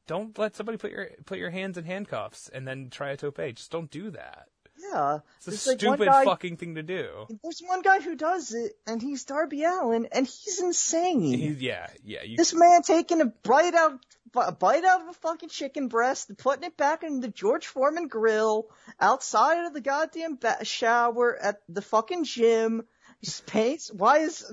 don't 0.07 0.37
let 0.37 0.55
somebody 0.55 0.77
put 0.77 0.91
your 0.91 1.09
put 1.25 1.39
your 1.39 1.49
hands 1.49 1.77
in 1.77 1.83
handcuffs 1.85 2.47
and 2.49 2.67
then 2.67 2.89
try 2.89 3.09
a 3.09 3.17
tope. 3.17 3.37
Just 3.55 3.71
don't 3.71 3.89
do 3.89 4.11
that. 4.11 4.47
Yeah, 4.91 5.19
It's 5.37 5.65
a 5.65 5.69
like, 5.69 5.79
stupid 5.79 6.05
guy- 6.07 6.25
fucking 6.25 6.57
thing 6.57 6.75
to 6.75 6.83
do. 6.83 7.27
There's 7.43 7.61
one 7.65 7.81
guy 7.81 7.99
who 8.01 8.15
does 8.15 8.53
it, 8.53 8.73
and 8.85 9.01
he's 9.01 9.25
Darby 9.25 9.63
Allin, 9.63 10.07
and 10.11 10.25
he's 10.27 10.59
insane. 10.61 11.21
He, 11.21 11.47
yeah, 11.47 11.87
yeah. 12.03 12.23
You, 12.23 12.37
this 12.37 12.53
man 12.53 12.81
taking 12.81 13.21
a 13.21 13.25
bite 13.25 13.73
out, 13.73 13.99
a 14.35 14.51
bite 14.51 14.83
out 14.83 15.01
of 15.01 15.07
a 15.09 15.13
fucking 15.13 15.49
chicken 15.49 15.87
breast 15.87 16.29
and 16.29 16.37
putting 16.37 16.63
it 16.63 16.77
back 16.77 17.03
in 17.03 17.19
the 17.19 17.29
George 17.29 17.67
Foreman 17.67 18.07
grill 18.07 18.67
outside 18.99 19.65
of 19.65 19.73
the 19.73 19.81
goddamn 19.81 20.35
ba- 20.35 20.63
shower 20.65 21.37
at 21.41 21.61
the 21.69 21.81
fucking 21.81 22.23
gym. 22.25 22.83
He's 23.21 23.41
paints. 23.41 23.91
Why 23.91 24.19
is 24.19 24.45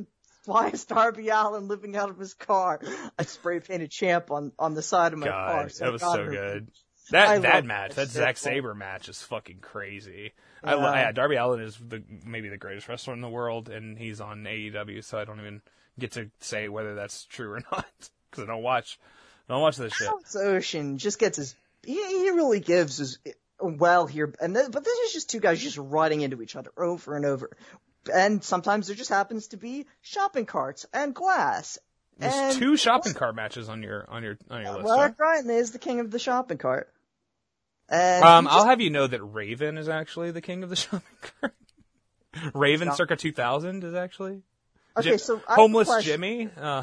why 0.45 0.69
is 0.71 0.85
Darby 0.85 1.29
Allin 1.29 1.69
living 1.69 1.97
out 1.97 2.11
of 2.11 2.19
his 2.19 2.35
car? 2.35 2.81
I 3.19 3.25
spray 3.25 3.61
painted 3.61 3.91
champ 3.91 4.31
on 4.31 4.53
on 4.59 4.75
the 4.75 4.83
side 4.83 5.13
of 5.13 5.19
my 5.19 5.27
car. 5.29 5.69
So 5.69 5.85
that 5.85 5.93
was 5.93 6.03
God 6.03 6.15
so 6.17 6.25
knows. 6.27 6.63
Good. 7.13 7.21
I 7.21 7.39
That 7.39 7.43
that 7.43 7.65
match, 7.65 7.91
that 7.95 8.09
that. 8.09 8.11
Zack 8.11 8.37
Sabre 8.37 8.75
match 8.75 9.09
is 9.09 9.23
fucking 9.23 9.59
crazy. 9.61 10.33
I 10.65 10.75
lo- 10.75 10.93
Yeah. 10.93 10.95
yeah, 10.95 11.13
Darby 11.13 11.37
Allin 11.37 11.61
is 11.61 11.77
the 11.77 12.03
maybe 12.25 12.49
the 12.49 12.57
greatest 12.57 12.89
wrestler 12.89 13.15
in 13.15 13.21
the 13.21 13.29
world, 13.29 13.69
and 13.69 13.99
he's 13.99 14.21
on 14.21 14.45
AEW, 14.45 15.03
so 15.05 15.19
I 15.19 15.25
don't 15.25 15.41
even 15.41 15.63
get 15.99 16.13
to 16.13 16.31
say 16.41 16.69
whether 16.69 16.95
that's 16.95 17.25
true 17.27 17.53
or 17.53 17.61
not 17.73 17.87
because 18.31 18.45
I 18.45 18.47
don't 18.47 18.63
watch, 18.63 18.99
I 19.49 19.53
don't 19.53 19.63
watch 19.63 19.77
this 19.77 19.93
shit. 19.93 20.09
Alex 20.09 20.37
Ocean 20.37 20.99
just 20.99 21.19
gets 21.19 21.37
his. 21.37 21.55
He, 21.85 21.95
he 21.95 22.31
really 22.31 22.61
gives 22.61 22.99
his 22.99 23.19
well 23.61 24.07
here, 24.07 24.33
and 24.41 24.55
th- 24.55 24.71
but 24.71 24.85
this 24.85 24.99
is 25.01 25.13
just 25.13 25.31
two 25.31 25.41
guys 25.41 25.61
just 25.61 25.79
running 25.79 26.21
into 26.21 26.43
each 26.43 26.57
other 26.57 26.71
over 26.77 27.17
and 27.17 27.25
over, 27.27 27.51
and 28.13 28.43
sometimes 28.43 28.87
there 28.87 28.97
just 28.97 29.11
happens 29.11 29.49
to 29.49 29.57
be 29.57 29.87
shopping 30.01 30.47
carts 30.47 30.87
and 30.93 31.15
glass. 31.15 31.79
There's 32.19 32.35
and 32.35 32.59
two 32.59 32.77
shopping 32.77 33.15
cart 33.15 33.35
matches 33.35 33.69
on 33.69 33.83
your 33.83 34.05
on 34.09 34.23
your 34.23 34.39
on 34.51 34.63
your 34.63 34.71
uh, 34.71 34.75
list. 34.75 34.85
Well? 34.85 35.01
Eric 35.01 35.19
Ryan 35.19 35.51
is 35.51 35.73
the 35.73 35.79
king 35.79 35.99
of 36.01 36.11
the 36.11 36.19
shopping 36.19 36.59
cart. 36.59 36.92
And 37.89 38.25
Um, 38.25 38.45
he 38.47 38.51
I'll 38.51 38.67
have 38.67 38.81
you 38.81 38.91
know 38.91 39.07
that 39.07 39.23
Raven 39.23 39.79
is 39.79 39.89
actually 39.89 40.31
the 40.31 40.41
king 40.41 40.63
of 40.63 40.71
the 40.71 40.77
shopping 40.85 41.03
cart. 41.41 41.55
Raven, 42.55 42.89
Stop. 42.89 42.97
circa 42.97 43.17
2000, 43.17 43.85
is 43.85 43.95
actually 43.95 44.43
okay. 44.97 45.13
Ji- 45.13 45.19
So 45.19 45.35
I 45.35 45.39
have 45.39 45.49
a 45.49 45.55
homeless 45.55 46.05
Jimmy. 46.05 46.49
Uh, 46.57 46.83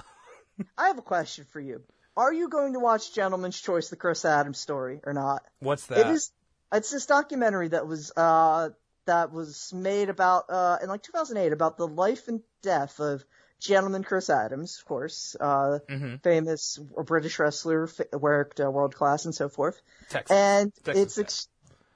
I 0.78 0.88
have 0.88 0.98
a 1.00 1.04
question 1.04 1.46
for 1.52 1.60
you. 1.60 1.82
Are 2.16 2.34
you 2.34 2.50
going 2.50 2.74
to 2.74 2.80
watch 2.80 3.14
Gentleman's 3.14 3.60
Choice: 3.60 3.90
The 3.90 3.96
Chris 3.96 4.26
Adams 4.26 4.60
Story 4.60 5.00
or 5.04 5.14
not? 5.14 5.44
what's 5.60 5.86
that? 5.88 6.00
It 6.00 6.08
is. 6.08 6.32
It's 6.72 6.92
this 6.92 7.06
documentary 7.08 7.70
that 7.70 7.88
was 7.88 8.12
uh 8.16 8.70
that 9.08 9.32
was 9.32 9.74
made 9.74 10.10
about 10.10 10.46
uh 10.50 10.78
in 10.84 10.90
like 10.90 11.02
2008 11.02 11.52
about 11.52 11.78
the 11.78 11.88
life 11.88 12.28
and 12.28 12.42
death 12.62 13.00
of 13.00 13.24
gentleman 13.60 14.04
Chris 14.04 14.30
Adams, 14.30 14.78
of 14.80 14.86
course, 14.86 15.36
uh 15.40 15.80
Mhm. 15.90 16.22
famous 16.24 16.80
British 17.06 17.38
wrestler, 17.40 17.84
f- 17.84 18.14
worked 18.20 18.60
uh, 18.60 18.70
world 18.72 18.96
class 18.96 19.26
and 19.26 19.36
so 19.36 19.50
forth. 19.50 19.82
Texas. 20.10 20.36
And 20.36 20.74
Texas 20.84 21.04
it's 21.04 21.18
ex- 21.20 21.48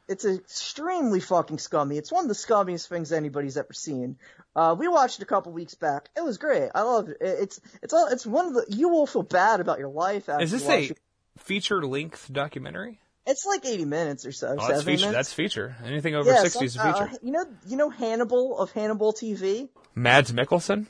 it's 0.07 0.25
extremely 0.25 1.21
fucking 1.21 1.57
scummy. 1.59 1.97
It's 1.97 2.11
one 2.11 2.25
of 2.25 2.27
the 2.27 2.35
scummiest 2.35 2.87
things 2.87 3.11
anybody's 3.13 3.55
ever 3.57 3.71
seen. 3.73 4.17
Uh, 4.55 4.75
we 4.77 4.87
watched 4.89 5.19
it 5.19 5.23
a 5.23 5.25
couple 5.25 5.53
weeks 5.53 5.75
back. 5.75 6.09
It 6.15 6.23
was 6.23 6.37
great. 6.37 6.69
I 6.75 6.81
love 6.81 7.07
it. 7.09 7.17
It- 7.21 7.39
It's 7.43 7.61
it's 7.81 7.93
all 7.93 8.07
it's 8.07 8.25
one 8.25 8.47
of 8.47 8.53
the 8.53 8.65
you 8.69 8.89
will 8.89 9.07
feel 9.07 9.23
bad 9.23 9.59
about 9.61 9.79
your 9.79 9.87
life 9.89 10.27
after 10.29 10.43
is 10.43 10.51
this 10.51 10.67
a 10.67 10.83
it. 10.91 10.97
feature 11.37 11.81
length 11.85 12.27
documentary? 12.31 12.99
It's 13.25 13.45
like 13.45 13.65
80 13.65 13.85
minutes 13.85 14.25
or 14.25 14.33
so. 14.33 14.57
Oh, 14.59 14.67
that's 14.67 14.83
feature. 14.83 15.05
minutes. 15.07 15.13
That's 15.13 15.33
feature. 15.33 15.77
Anything 15.85 16.13
over 16.13 16.29
Yeah, 16.29 16.41
60 16.41 16.65
is 16.65 16.75
a 16.75 16.79
feature. 16.83 17.03
uh, 17.13 17.17
you 17.21 17.31
know, 17.31 17.45
you 17.65 17.77
know 17.77 17.89
Hannibal 17.89 18.59
of 18.59 18.71
Hannibal 18.73 19.13
TV. 19.13 19.69
Mads 19.95 20.33
Mikkelsen. 20.33 20.87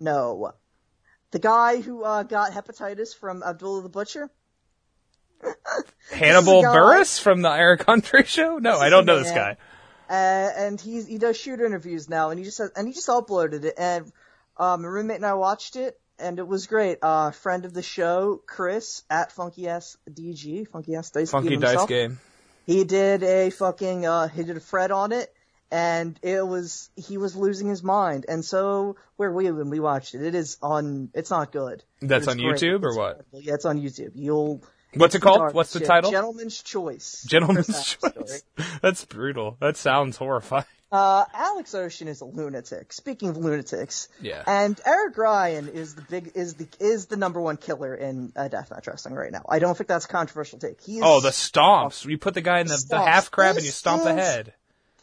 No, 0.00 0.52
the 1.30 1.38
guy 1.38 1.80
who 1.80 2.04
uh, 2.04 2.22
got 2.22 2.52
hepatitis 2.52 3.14
from 3.14 3.42
Abdullah 3.42 3.82
the 3.82 3.88
Butcher. 3.88 4.30
Hannibal 6.12 6.62
Buress 6.62 7.20
from 7.20 7.42
the 7.42 7.50
Eric 7.50 7.80
Country 7.80 8.24
Show. 8.24 8.58
No, 8.58 8.78
I 8.78 8.88
don't 8.88 9.06
know 9.06 9.18
this 9.18 9.30
guy. 9.30 9.56
Uh, 10.08 10.50
and 10.56 10.80
he's 10.80 11.06
he 11.06 11.18
does 11.18 11.38
shoot 11.38 11.60
interviews 11.60 12.08
now, 12.08 12.30
and 12.30 12.38
he 12.38 12.44
just 12.44 12.58
has, 12.58 12.70
and 12.74 12.88
he 12.88 12.94
just 12.94 13.08
uploaded 13.08 13.64
it. 13.64 13.74
And 13.76 14.10
um, 14.56 14.84
a 14.84 14.90
roommate 14.90 15.16
and 15.16 15.26
I 15.26 15.34
watched 15.34 15.76
it, 15.76 16.00
and 16.18 16.38
it 16.38 16.48
was 16.48 16.66
great. 16.66 16.98
Uh, 17.02 17.30
friend 17.30 17.66
of 17.66 17.74
the 17.74 17.82
show, 17.82 18.40
Chris 18.46 19.02
at 19.10 19.32
Funky 19.32 19.68
S 19.68 19.98
DG, 20.10 20.66
Funky 20.68 20.94
S 20.94 21.10
Dice 21.10 21.30
Funky 21.30 21.50
Game 21.50 21.60
Dice 21.60 21.70
himself. 21.72 21.88
Game. 21.88 22.18
He 22.66 22.84
did 22.84 23.22
a 23.22 23.50
fucking 23.50 24.06
uh, 24.06 24.28
he 24.28 24.44
did 24.44 24.56
a 24.56 24.60
Fred 24.60 24.90
on 24.90 25.12
it, 25.12 25.32
and 25.70 26.18
it 26.22 26.46
was 26.46 26.90
he 26.96 27.18
was 27.18 27.36
losing 27.36 27.68
his 27.68 27.82
mind. 27.82 28.26
And 28.28 28.44
so 28.44 28.96
where 29.16 29.32
we 29.32 29.50
when 29.50 29.70
we 29.70 29.80
watched 29.80 30.14
it, 30.14 30.22
it 30.22 30.34
is 30.34 30.56
on. 30.62 31.10
It's 31.14 31.30
not 31.30 31.52
good. 31.52 31.82
That's 32.00 32.28
on 32.28 32.36
great. 32.38 32.56
YouTube 32.56 32.84
or 32.84 32.96
what? 32.96 33.10
incredible. 33.18 33.40
Yeah, 33.42 33.54
it's 33.54 33.64
on 33.64 33.80
YouTube. 33.80 34.12
You'll 34.14 34.62
What's 34.94 35.14
it 35.14 35.20
called? 35.20 35.52
What's 35.54 35.72
the 35.74 35.80
shit. 35.80 35.88
title? 35.88 36.10
Gentleman's 36.10 36.62
Choice. 36.62 37.22
Gentleman's 37.28 37.96
choice. 37.96 38.42
That's 38.82 39.04
brutal. 39.04 39.58
That 39.60 39.76
sounds 39.76 40.16
horrifying. 40.16 40.64
Uh, 40.90 41.26
Alex 41.34 41.74
Ocean 41.74 42.08
is 42.08 42.22
a 42.22 42.24
lunatic. 42.24 42.94
Speaking 42.94 43.28
of 43.28 43.36
lunatics, 43.36 44.08
Yeah. 44.22 44.42
and 44.46 44.80
Eric 44.86 45.18
Ryan 45.18 45.68
is 45.68 45.94
the 45.94 46.00
big 46.00 46.32
is 46.34 46.54
the 46.54 46.66
is 46.80 47.04
the 47.06 47.18
number 47.18 47.38
one 47.42 47.58
killer 47.58 47.94
in 47.94 48.32
uh, 48.34 48.48
deathmatch 48.48 48.86
wrestling 48.86 49.14
right 49.14 49.30
now. 49.30 49.42
I 49.46 49.58
don't 49.58 49.76
think 49.76 49.88
that's 49.88 50.06
a 50.06 50.08
controversial 50.08 50.58
take. 50.58 50.80
He 50.80 50.96
is, 50.96 51.02
Oh, 51.04 51.20
the 51.20 51.28
stomps. 51.28 52.06
You 52.06 52.16
put 52.16 52.32
the 52.32 52.40
guy 52.40 52.60
in 52.60 52.68
the, 52.68 52.82
the 52.88 52.96
half 52.98 53.30
crab 53.30 53.56
and 53.56 53.66
you 53.66 53.70
stomp 53.70 54.04
the 54.04 54.14
head. 54.14 54.54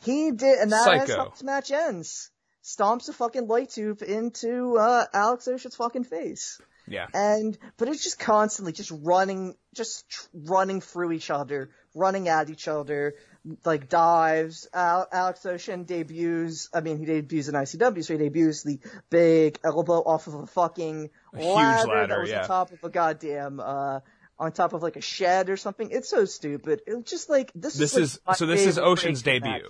He 0.05 0.31
did, 0.31 0.59
and 0.59 0.71
that's 0.71 0.85
Psycho. 0.85 1.17
how 1.17 1.29
this 1.29 1.43
match 1.43 1.71
ends. 1.71 2.31
Stomps 2.63 3.09
a 3.09 3.13
fucking 3.13 3.47
light 3.47 3.69
tube 3.69 4.01
into 4.01 4.77
uh, 4.77 5.05
Alex 5.13 5.47
Ocean's 5.47 5.75
fucking 5.75 6.03
face. 6.03 6.59
Yeah. 6.87 7.07
and 7.15 7.57
but 7.77 7.87
it's 7.87 8.03
just 8.03 8.19
constantly 8.19 8.71
just 8.71 8.91
running 8.91 9.55
just 9.73 10.07
tr- 10.07 10.27
running 10.33 10.81
through 10.81 11.13
each 11.13 11.31
other 11.31 11.71
running 11.95 12.27
at 12.27 12.51
each 12.51 12.67
other 12.67 13.15
like 13.63 13.89
dives 13.89 14.67
Al- 14.71 15.07
alex 15.11 15.43
ocean 15.47 15.85
debuts 15.85 16.69
i 16.75 16.81
mean 16.81 16.99
he 16.99 17.05
debuts 17.05 17.47
in 17.47 17.55
icw 17.55 18.05
so 18.05 18.13
he 18.13 18.19
debuts 18.19 18.61
the 18.61 18.79
big 19.09 19.57
elbow 19.63 20.03
off 20.03 20.27
of 20.27 20.35
a 20.35 20.45
fucking 20.45 21.09
huge 21.33 21.43
ladder, 21.43 21.87
ladder, 21.87 22.07
that 22.07 22.19
was 22.19 22.29
yeah. 22.29 22.41
on 22.41 22.47
top 22.47 22.71
of 22.71 22.83
a 22.83 22.89
goddamn 22.91 23.59
uh 23.59 23.99
on 24.37 24.51
top 24.51 24.73
of 24.73 24.83
like 24.83 24.95
a 24.95 25.01
shed 25.01 25.49
or 25.49 25.57
something 25.57 25.89
it's 25.89 26.09
so 26.09 26.25
stupid 26.25 26.81
it 26.85 26.93
was 26.93 27.05
just 27.05 27.31
like 27.31 27.51
this, 27.55 27.73
This 27.73 27.95
like, 27.95 28.03
is 28.03 28.19
so. 28.35 28.45
This 28.45 28.65
is 28.65 28.77
Ocean's 28.77 29.23
breaking 29.23 29.49
match. 29.49 29.61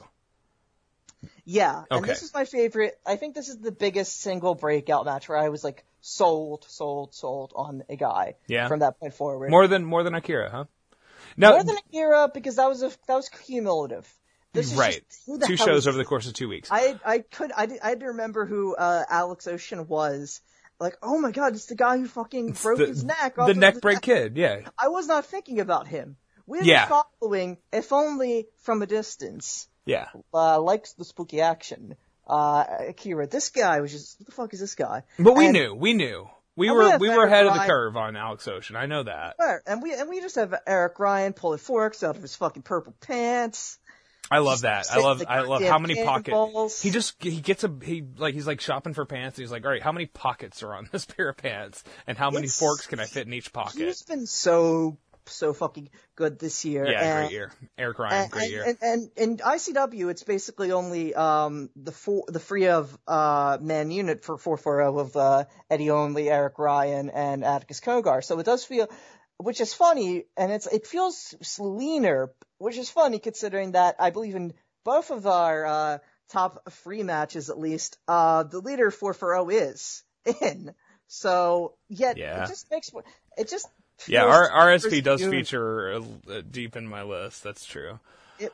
Yeah, 1.45 1.83
and 1.91 2.03
this 2.03 2.23
is 2.23 2.33
my 2.33 2.45
favorite. 2.45 2.99
I 3.05 3.17
think 3.17 3.35
this 3.35 3.49
is 3.49 3.57
the 3.59 3.71
biggest 3.71 4.19
single 4.19 4.55
breakout 4.55 5.05
match 5.05 5.29
where 5.29 5.37
I 5.37 5.49
was 5.49 5.63
like 5.63 5.85
sold, 6.01 6.65
sold, 6.67 7.13
sold 7.13 7.53
on 7.55 7.83
a 7.87 7.95
guy. 7.95 8.35
Yeah. 8.47 8.67
From 8.67 8.79
that 8.79 8.99
point 8.99 9.13
forward. 9.13 9.51
More 9.51 9.67
than 9.67 9.85
more 9.85 10.03
than 10.03 10.15
Akira, 10.15 10.49
huh? 10.49 10.65
Now, 11.37 11.51
More 11.51 11.63
than 11.63 11.77
Akira 11.77 12.29
because 12.33 12.55
that 12.55 12.67
was 12.67 12.81
a 12.81 12.89
that 13.07 13.15
was 13.15 13.29
cumulative. 13.29 14.11
This 14.53 14.71
is 14.71 14.77
right. 14.77 15.03
Just, 15.27 15.47
Two 15.47 15.57
shows 15.57 15.85
over 15.85 15.97
the 15.97 16.05
course 16.05 16.27
of 16.27 16.33
two 16.33 16.47
weeks. 16.47 16.69
I 16.71 16.99
I 17.05 17.19
could 17.19 17.51
I, 17.55 17.65
did- 17.67 17.81
I 17.83 17.89
had 17.89 17.99
to 17.99 18.07
remember 18.07 18.45
who 18.45 18.75
uh, 18.75 19.03
Alex 19.09 19.47
Ocean 19.47 19.87
was. 19.87 20.41
Like, 20.79 20.97
oh 21.01 21.19
my 21.19 21.31
god, 21.31 21.53
it's 21.53 21.67
the 21.67 21.75
guy 21.75 21.97
who 21.97 22.07
fucking 22.07 22.51
broke 22.61 22.79
the, 22.79 22.87
his 22.87 23.03
neck. 23.03 23.35
the 23.35 23.53
neck 23.53 23.79
break 23.81 24.01
kid. 24.01 24.35
Yeah. 24.35 24.61
I 24.77 24.89
was 24.89 25.07
not 25.07 25.25
thinking 25.25 25.59
about 25.61 25.87
him. 25.87 26.17
We 26.47 26.57
were 26.59 26.63
Yeah. 26.65 26.87
following, 27.21 27.57
if 27.71 27.93
only 27.93 28.47
from 28.63 28.81
a 28.81 28.85
distance, 28.85 29.67
Yeah. 29.85 30.07
uh, 30.33 30.59
likes 30.61 30.93
the 30.93 31.05
spooky 31.05 31.41
action. 31.41 31.95
Uh, 32.27 32.65
Akira, 32.89 33.27
this 33.27 33.49
guy 33.49 33.81
was 33.81 33.91
just, 33.91 34.19
what 34.19 34.25
the 34.25 34.31
fuck 34.31 34.53
is 34.53 34.59
this 34.59 34.75
guy? 34.75 35.03
But 35.19 35.35
we 35.35 35.45
And- 35.45 35.53
knew. 35.53 35.73
We 35.75 35.93
knew. 35.93 36.27
We 36.57 36.69
And 36.69 36.77
we 36.77 36.83
were 36.85 36.97
we 36.97 37.09
were 37.09 37.25
ahead 37.25 37.45
of 37.47 37.53
the 37.53 37.59
curve 37.65 37.97
on 37.97 38.15
Alex 38.15 38.47
Ocean. 38.47 38.77
I 38.77 38.85
know 38.85 39.03
that. 39.03 39.35
Right, 39.37 39.59
And 39.67 39.81
we 39.83 39.93
and 39.93 40.09
we 40.09 40.21
just 40.21 40.35
have 40.35 40.55
Eric 40.65 40.99
Ryan 40.99 41.33
pulling 41.33 41.59
forks 41.59 42.01
out 42.01 42.15
of 42.15 42.21
his 42.21 42.33
fucking 42.35 42.61
purple 42.61 42.93
pants. 43.01 43.77
I 44.31 44.39
love 44.39 44.61
that. 44.61 44.87
I 44.89 44.99
love 45.01 45.21
I 45.27 45.41
love 45.41 45.61
how 45.63 45.77
many 45.79 46.03
pockets 46.03 46.81
he 46.81 46.89
just 46.91 47.21
he 47.21 47.41
gets 47.41 47.63
a 47.65 47.71
he 47.83 48.03
like 48.17 48.33
he's 48.33 48.47
like 48.47 48.61
shopping 48.61 48.93
for 48.93 49.05
pants. 49.05 49.37
And 49.37 49.43
he's 49.43 49.51
like, 49.51 49.65
all 49.65 49.69
right, 49.71 49.83
how 49.83 49.91
many 49.91 50.05
pockets 50.05 50.63
are 50.63 50.73
on 50.73 50.87
this 50.93 51.03
pair 51.17 51.27
of 51.29 51.35
pants, 51.37 51.83
and 52.07 52.17
how 52.17 52.31
many 52.31 52.45
It's- 52.45 52.57
forks 52.57 52.87
can 52.87 53.01
I 53.01 53.05
fit 53.05 53.27
in 53.27 53.33
each 53.33 53.51
pocket? 53.51 53.81
He's 53.81 54.01
been 54.03 54.25
so 54.25 54.97
so 55.27 55.53
fucking 55.53 55.89
good 56.15 56.39
this 56.39 56.65
year. 56.65 56.85
Yeah, 56.89 57.01
and, 57.01 57.27
great 57.27 57.31
year. 57.33 57.51
Eric 57.77 57.99
Ryan, 57.99 58.21
And, 58.23 58.31
great 58.31 58.43
and, 58.43 58.51
year. 58.51 58.63
and, 58.67 58.77
and 58.81 59.11
in 59.17 59.37
ICW, 59.37 60.09
it's 60.09 60.23
basically 60.23 60.71
only 60.71 61.13
um, 61.15 61.69
the 61.75 61.91
four, 61.91 62.25
the 62.27 62.39
three 62.39 62.67
of 62.67 62.97
uh, 63.07 63.57
man 63.61 63.91
unit 63.91 64.23
for 64.23 64.37
440 64.37 64.99
of 64.99 65.15
uh, 65.15 65.45
Eddie 65.69 65.91
Only, 65.91 66.29
Eric 66.29 66.59
Ryan, 66.59 67.09
and 67.09 67.43
Atticus 67.43 67.79
Cogar. 67.81 68.23
So 68.23 68.39
it 68.39 68.45
does 68.45 68.63
feel, 68.65 68.87
which 69.37 69.61
is 69.61 69.73
funny, 69.73 70.25
and 70.37 70.51
it's 70.51 70.67
it 70.67 70.87
feels 70.87 71.35
leaner, 71.59 72.31
which 72.57 72.77
is 72.77 72.89
funny 72.89 73.19
considering 73.19 73.73
that 73.73 73.95
I 73.99 74.09
believe 74.11 74.35
in 74.35 74.53
both 74.83 75.11
of 75.11 75.25
our 75.27 75.65
uh, 75.65 75.97
top 76.29 76.71
three 76.71 77.03
matches 77.03 77.49
at 77.49 77.59
least, 77.59 77.97
uh, 78.07 78.43
the 78.43 78.59
leader 78.59 78.91
440 78.91 79.55
is 79.55 80.03
in. 80.41 80.73
So 81.07 81.75
yet 81.87 82.17
Yeah. 82.17 82.43
it 82.43 82.47
just 82.47 82.69
makes 82.71 82.89
it 83.37 83.47
just 83.49 83.67
yeah, 84.07 84.23
our 84.25 84.49
RSP 84.49 85.03
does 85.03 85.23
feature 85.25 85.93
uh, 85.95 86.31
uh, 86.31 86.41
deep 86.49 86.75
in 86.75 86.87
my 86.87 87.03
list. 87.03 87.43
That's 87.43 87.65
true. 87.65 87.99
it, 88.39 88.51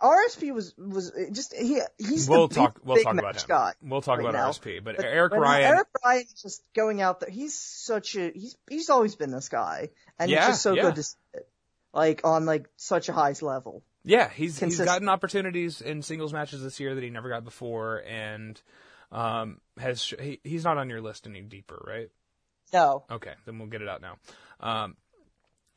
uh, 0.00 0.06
RSP 0.06 0.52
was 0.54 0.74
was 0.78 1.12
just 1.32 1.54
he 1.54 1.80
he's 1.98 2.28
We'll 2.28 2.48
the 2.48 2.54
talk. 2.54 2.74
big, 2.74 2.84
We'll 2.84 2.96
big 2.96 3.04
talk 3.04 3.18
about 3.18 3.36
him. 3.36 3.42
guy. 3.48 3.72
We'll 3.82 4.00
talk 4.00 4.18
right 4.18 4.28
about 4.28 4.34
now. 4.34 4.50
RSP. 4.50 4.82
But, 4.82 4.96
But- 4.96 5.04
Eric 5.04 5.32
but 5.32 5.40
Ryan, 5.40 5.64
Eric 5.64 5.88
Ryan 6.04 6.22
is 6.22 6.42
just 6.42 6.62
going 6.74 7.00
out 7.02 7.20
there. 7.20 7.30
He's 7.30 7.54
such 7.58 8.16
a 8.16 8.30
he's 8.30 8.56
he's 8.68 8.90
always 8.90 9.16
been 9.16 9.30
this 9.30 9.48
guy, 9.48 9.90
and 10.18 10.30
Yeah, 10.30 10.38
it's 10.38 10.46
just 10.48 10.62
so 10.62 10.72
yeah. 10.74 10.82
good 10.82 10.94
to 10.96 11.02
see 11.02 11.16
it, 11.34 11.48
like 11.92 12.20
on 12.24 12.46
like 12.46 12.68
such 12.76 13.08
a 13.08 13.12
high 13.12 13.34
level. 13.42 13.82
Yeah, 14.04 14.30
he's 14.30 14.60
he's 14.60 14.78
gotten 14.78 15.08
opportunities 15.08 15.80
in 15.80 16.00
singles 16.00 16.32
matches 16.32 16.62
this 16.62 16.78
year 16.78 16.94
that 16.94 17.02
he 17.02 17.10
never 17.10 17.28
got 17.28 17.42
before, 17.42 18.04
and 18.06 18.60
um, 19.10 19.60
has 19.78 20.14
he, 20.20 20.38
he's 20.44 20.62
not 20.62 20.78
on 20.78 20.88
your 20.90 21.00
list 21.00 21.26
any 21.26 21.40
deeper, 21.40 21.82
right? 21.86 22.08
No, 22.72 23.04
Okay, 23.10 23.32
then 23.44 23.58
we'll 23.58 23.68
get 23.68 23.82
it 23.82 23.88
out 23.88 24.00
now. 24.02 24.16
Um, 24.60 24.96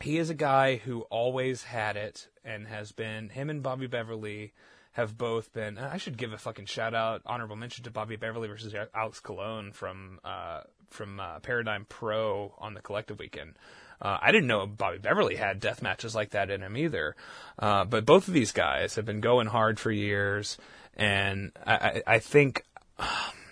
he 0.01 0.17
is 0.17 0.29
a 0.29 0.35
guy 0.35 0.77
who 0.77 1.01
always 1.03 1.63
had 1.63 1.97
it 1.97 2.27
and 2.43 2.67
has 2.67 2.91
been. 2.91 3.29
Him 3.29 3.49
and 3.49 3.61
Bobby 3.61 3.87
Beverly 3.87 4.53
have 4.93 5.17
both 5.17 5.53
been. 5.53 5.77
I 5.77 5.97
should 5.97 6.17
give 6.17 6.33
a 6.33 6.37
fucking 6.37 6.65
shout 6.65 6.93
out, 6.93 7.21
honorable 7.25 7.55
mention 7.55 7.83
to 7.83 7.91
Bobby 7.91 8.15
Beverly 8.15 8.47
versus 8.47 8.73
Alex 8.93 9.19
Colon 9.19 9.71
from 9.71 10.19
uh, 10.23 10.61
from 10.89 11.19
uh, 11.19 11.39
Paradigm 11.39 11.85
Pro 11.87 12.53
on 12.57 12.73
the 12.73 12.81
Collective 12.81 13.19
Weekend. 13.19 13.55
Uh, 14.01 14.17
I 14.21 14.31
didn't 14.31 14.47
know 14.47 14.65
Bobby 14.65 14.97
Beverly 14.97 15.35
had 15.35 15.59
death 15.59 15.81
matches 15.81 16.15
like 16.15 16.29
that 16.31 16.49
in 16.49 16.61
him 16.61 16.77
either. 16.77 17.15
Uh, 17.57 17.83
but 17.83 18.05
both 18.05 18.27
of 18.27 18.33
these 18.33 18.51
guys 18.51 18.95
have 18.95 19.05
been 19.05 19.19
going 19.19 19.47
hard 19.47 19.79
for 19.79 19.91
years, 19.91 20.57
and 20.95 21.51
I, 21.65 21.73
I, 21.73 22.03
I 22.15 22.19
think 22.19 22.63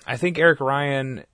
I 0.08 0.18
think 0.18 0.40
Eric 0.40 0.61
Ryan 0.61 1.26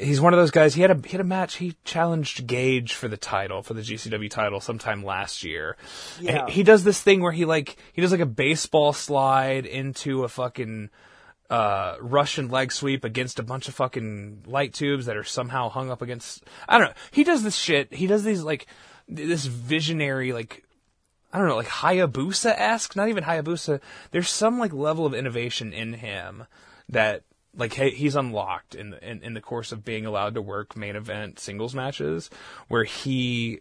he's 0.00 0.20
one 0.20 0.32
of 0.32 0.38
those 0.38 0.50
guys. 0.50 0.74
He 0.74 0.82
had 0.82 0.90
a 0.90 1.00
he 1.04 1.12
had 1.12 1.20
a 1.20 1.24
match. 1.24 1.56
He 1.56 1.76
challenged 1.84 2.46
Gage 2.46 2.94
for 2.94 3.08
the 3.08 3.16
title 3.16 3.62
for 3.62 3.74
the 3.74 3.82
GCW 3.82 4.30
title 4.30 4.60
sometime 4.60 5.04
last 5.04 5.44
year. 5.44 5.76
Yeah. 6.20 6.46
he, 6.46 6.52
he 6.54 6.62
does 6.62 6.84
this 6.84 7.00
thing 7.00 7.20
where 7.20 7.32
he 7.32 7.44
like 7.44 7.76
he 7.92 8.00
does 8.00 8.12
like 8.12 8.20
a 8.20 8.26
baseball 8.26 8.92
slide 8.92 9.66
into 9.66 10.24
a 10.24 10.28
fucking 10.28 10.90
uh, 11.50 11.96
Russian 12.00 12.48
leg 12.48 12.72
sweep 12.72 13.04
against 13.04 13.38
a 13.38 13.42
bunch 13.42 13.68
of 13.68 13.74
fucking 13.74 14.44
light 14.46 14.72
tubes 14.72 15.06
that 15.06 15.16
are 15.16 15.24
somehow 15.24 15.68
hung 15.68 15.90
up 15.90 16.02
against. 16.02 16.44
I 16.68 16.78
don't 16.78 16.88
know. 16.88 16.94
He 17.10 17.24
does 17.24 17.42
this 17.42 17.56
shit. 17.56 17.92
He 17.92 18.06
does 18.06 18.24
these 18.24 18.42
like 18.42 18.66
this 19.08 19.44
visionary 19.44 20.32
like 20.32 20.64
I 21.32 21.38
don't 21.38 21.46
know, 21.48 21.56
like 21.56 21.68
Hayabusa 21.68 22.54
esque, 22.56 22.96
not 22.96 23.08
even 23.08 23.24
Hayabusa. 23.24 23.80
There's 24.10 24.28
some 24.28 24.58
like 24.58 24.72
level 24.72 25.06
of 25.06 25.14
innovation 25.14 25.72
in 25.72 25.94
him 25.94 26.46
that 26.88 27.22
like 27.56 27.74
he, 27.74 27.90
he's 27.90 28.16
unlocked 28.16 28.74
in 28.74 28.90
the 28.90 29.08
in, 29.08 29.22
in 29.22 29.34
the 29.34 29.40
course 29.40 29.72
of 29.72 29.84
being 29.84 30.06
allowed 30.06 30.34
to 30.34 30.42
work 30.42 30.76
main 30.76 30.96
event 30.96 31.38
singles 31.38 31.74
matches, 31.74 32.30
where 32.68 32.84
he 32.84 33.60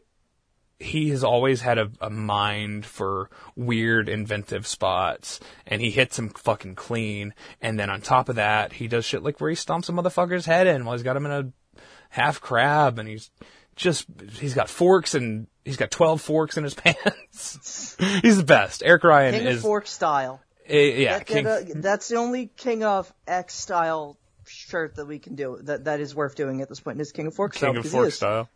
he 0.80 1.10
has 1.10 1.24
always 1.24 1.62
had 1.62 1.78
a, 1.78 1.92
a 2.00 2.10
mind 2.10 2.86
for 2.86 3.30
weird, 3.56 4.08
inventive 4.08 4.66
spots, 4.66 5.40
and 5.68 5.82
he 5.82 5.92
hits 5.92 6.16
them 6.16 6.30
fucking 6.30 6.76
clean. 6.76 7.34
And 7.62 7.78
then 7.78 7.90
on 7.90 8.02
top 8.02 8.30
of 8.30 8.38
that, 8.38 8.74
he 8.74 8.88
does 8.88 9.04
shit 9.06 9.24
like 9.24 9.42
where 9.42 9.50
he 9.50 9.56
stomps 9.56 9.90
a 9.90 9.92
motherfucker's 9.92 10.46
head 10.46 10.68
in 10.68 10.86
while 10.86 10.96
he's 10.96 11.04
got 11.04 11.18
him 11.18 11.26
in 11.26 11.32
a 11.32 11.82
half 12.10 12.40
crab, 12.40 12.98
and 12.98 13.10
he's 13.10 13.30
just 13.76 14.06
he's 14.34 14.54
got 14.54 14.70
forks 14.70 15.16
and 15.16 15.48
he's 15.66 15.78
got 15.78 15.92
twelve 15.92 16.22
forks 16.22 16.58
in 16.58 16.64
his 16.64 16.74
pants. 16.76 17.96
he's 18.22 18.38
the 18.38 18.44
best. 18.44 18.82
Eric 18.86 19.04
Ryan 19.04 19.34
King 19.34 19.48
is 19.48 19.62
Fork 19.62 19.88
style. 19.88 20.42
Eh, 20.70 21.02
yeah. 21.04 21.18
That- 21.18 21.28
King, 21.28 21.44
that, 21.46 21.64
uh, 21.64 21.74
that's 21.76 22.08
the 22.08 22.16
only 22.16 22.48
King 22.48 22.84
of 22.84 23.12
X 23.28 23.56
style 23.56 24.18
shirt 24.48 24.96
that 24.96 25.06
we 25.06 25.20
can 25.20 25.36
do 25.36 25.60
that 25.64 25.86
that 25.86 26.00
is 26.00 26.16
worth 26.16 26.36
doing 26.36 26.62
at 26.62 26.70
this 26.70 26.80
point. 26.80 27.00
Is 27.02 27.12
King 27.12 27.28
of 27.28 27.36
Fork 27.36 27.56
style. 27.56 27.72
King 27.72 27.78
of 27.78 27.84
because 27.84 27.92
he 27.92 27.98
Fork 27.98 28.12
style. 28.14 28.50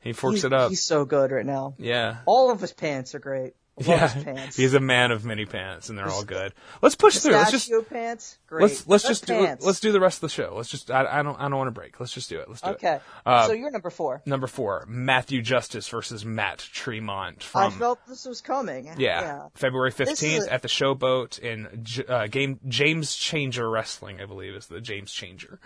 He 0.00 0.12
forks 0.12 0.36
He's, 0.36 0.44
it 0.44 0.52
up. 0.52 0.70
He's 0.70 0.84
so 0.84 1.04
good 1.04 1.32
right 1.32 1.46
now. 1.46 1.74
Yeah. 1.78 2.18
All 2.26 2.50
of 2.50 2.60
his 2.60 2.72
pants 2.72 3.14
are 3.14 3.18
great. 3.18 3.54
Yeah, 3.78 4.08
pants. 4.22 4.56
he's 4.56 4.72
a 4.72 4.80
man 4.80 5.10
of 5.10 5.24
many 5.26 5.44
pants, 5.44 5.90
and 5.90 5.98
they're 5.98 6.08
all 6.08 6.24
good. 6.24 6.54
Let's 6.80 6.94
push 6.94 7.18
through. 7.18 7.32
Let's 7.32 7.50
just 7.50 7.70
pants. 7.90 8.38
Great. 8.46 8.62
let's 8.62 8.86
let's 8.86 9.06
just 9.06 9.26
do 9.26 9.34
pants. 9.34 9.66
let's 9.66 9.80
do 9.80 9.92
the 9.92 10.00
rest 10.00 10.16
of 10.18 10.20
the 10.22 10.28
show. 10.30 10.54
Let's 10.56 10.70
just 10.70 10.90
I, 10.90 11.18
I 11.18 11.22
don't 11.22 11.38
I 11.38 11.42
don't 11.42 11.56
want 11.56 11.68
to 11.68 11.72
break. 11.72 12.00
Let's 12.00 12.12
just 12.12 12.30
do 12.30 12.38
it. 12.40 12.48
Let's 12.48 12.62
do 12.62 12.70
Okay. 12.70 12.94
it. 12.94 13.02
Uh, 13.26 13.46
so 13.46 13.52
you're 13.52 13.70
number 13.70 13.90
four. 13.90 14.22
Number 14.24 14.46
four, 14.46 14.86
Matthew 14.88 15.42
Justice 15.42 15.86
versus 15.88 16.24
Matt 16.24 16.58
Tremont 16.72 17.46
I 17.54 17.68
felt 17.70 17.98
this 18.08 18.24
was 18.24 18.40
coming. 18.40 18.88
yeah, 18.96 19.48
February 19.54 19.90
fifteenth 19.90 20.48
at 20.48 20.62
the 20.62 20.68
Showboat 20.68 21.38
in 21.38 21.80
J- 21.82 22.06
uh, 22.06 22.26
game 22.28 22.58
James 22.66 23.14
Changer 23.14 23.68
Wrestling, 23.68 24.22
I 24.22 24.24
believe 24.24 24.54
is 24.54 24.68
the 24.68 24.80
James 24.80 25.12
Changer. 25.12 25.58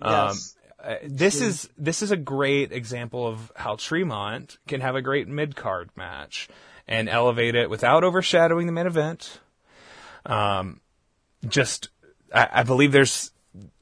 Um, 0.00 0.28
Yes. 0.28 0.56
uh, 0.84 0.94
this 1.04 1.40
is 1.40 1.68
this 1.76 2.00
is 2.02 2.12
a 2.12 2.16
great 2.16 2.70
example 2.70 3.26
of 3.26 3.50
how 3.56 3.74
Tremont 3.74 4.58
can 4.68 4.80
have 4.82 4.94
a 4.94 5.02
great 5.02 5.26
mid 5.26 5.56
card 5.56 5.90
match 5.96 6.48
and 6.88 7.08
elevate 7.08 7.54
it 7.54 7.70
without 7.70 8.04
overshadowing 8.04 8.66
the 8.66 8.72
main 8.72 8.86
event. 8.86 9.40
Um, 10.24 10.80
just 11.46 11.88
I, 12.32 12.48
I 12.52 12.62
believe 12.62 12.92
there's 12.92 13.30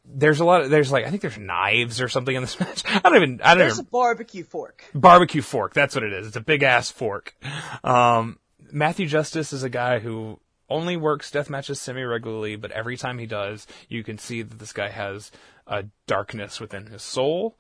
there's 0.05 0.41
a 0.41 0.45
lot 0.45 0.63
of 0.63 0.71
there's 0.71 0.93
like 0.93 1.07
I 1.07 1.11
think 1.11 1.23
there's 1.23 1.39
knives 1.39 2.01
or 2.01 2.09
something 2.09 2.35
in 2.35 2.43
this 2.43 2.59
match. 2.61 2.83
I 2.87 3.01
don't 3.01 3.17
even 3.17 3.41
I 3.43 3.51
don't 3.51 3.59
know. 3.59 3.65
There's 3.65 3.75
even 3.75 3.87
a 3.87 3.91
barbecue 3.91 4.45
fork. 4.45 4.85
barbecue 4.95 5.43
fork. 5.43 5.75
That's 5.75 5.95
what 5.95 6.05
it 6.05 6.13
is. 6.13 6.27
It's 6.29 6.37
a 6.37 6.41
big 6.41 6.63
ass 6.63 6.91
fork. 6.91 7.35
Um, 7.83 8.39
Matthew 8.71 9.07
Justice 9.07 9.53
is 9.53 9.63
a 9.63 9.69
guy 9.69 9.99
who 9.99 10.41
only 10.69 10.97
works 10.97 11.31
death 11.31 11.51
matches 11.51 11.81
semi 11.81 12.03
regularly, 12.03 12.57
but 12.57 12.71
every 12.73 12.97
time 12.97 13.19
he 13.19 13.27
does, 13.27 13.67
you 13.89 14.03
can 14.03 14.19
see 14.19 14.43
that 14.43 14.59
this 14.59 14.73
guy 14.73 14.89
has 14.89 15.31
a 15.67 15.85
darkness 16.07 16.61
within 16.61 16.87
his 16.87 17.03
soul, 17.03 17.57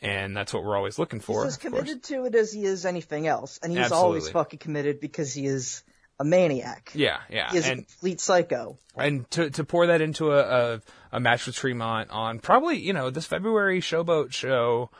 and 0.00 0.36
that's 0.36 0.52
what 0.52 0.64
we're 0.64 0.76
always 0.76 0.98
looking 0.98 1.20
for. 1.20 1.44
He's 1.44 1.54
as 1.54 1.58
course. 1.58 1.72
committed 1.72 2.02
to 2.04 2.24
it 2.26 2.34
as 2.34 2.52
he 2.52 2.64
is 2.64 2.86
anything 2.86 3.26
else, 3.26 3.58
and 3.62 3.76
he's 3.76 3.92
always 3.92 4.28
fucking 4.28 4.58
committed 4.58 5.00
because 5.00 5.32
he 5.32 5.46
is 5.46 5.82
a 6.20 6.24
maniac. 6.24 6.90
Yeah, 6.94 7.18
yeah, 7.30 7.50
He 7.50 7.58
is 7.58 7.68
a 7.68 7.76
complete 7.76 8.20
psycho. 8.20 8.78
and 8.96 9.30
to 9.32 9.50
to 9.50 9.64
pour 9.64 9.86
that 9.86 10.00
into 10.00 10.32
a, 10.32 10.74
a 10.74 10.80
a 11.12 11.20
match 11.20 11.46
with 11.46 11.54
Tremont 11.56 12.10
on 12.10 12.38
probably 12.40 12.78
you 12.78 12.92
know 12.92 13.10
this 13.10 13.26
February 13.26 13.80
Showboat 13.80 14.32
show 14.32 14.90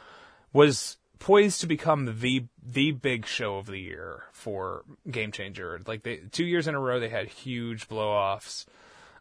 was 0.52 0.96
poised 1.18 1.60
to 1.62 1.66
become 1.66 2.20
the 2.20 2.44
the 2.64 2.92
big 2.92 3.26
show 3.26 3.56
of 3.56 3.66
the 3.66 3.78
year 3.78 4.24
for 4.32 4.84
Game 5.10 5.32
Changer. 5.32 5.80
Like 5.86 6.02
they 6.02 6.18
two 6.30 6.44
years 6.44 6.68
in 6.68 6.74
a 6.74 6.80
row 6.80 7.00
they 7.00 7.08
had 7.08 7.28
huge 7.28 7.88
blow 7.88 8.08
offs. 8.10 8.66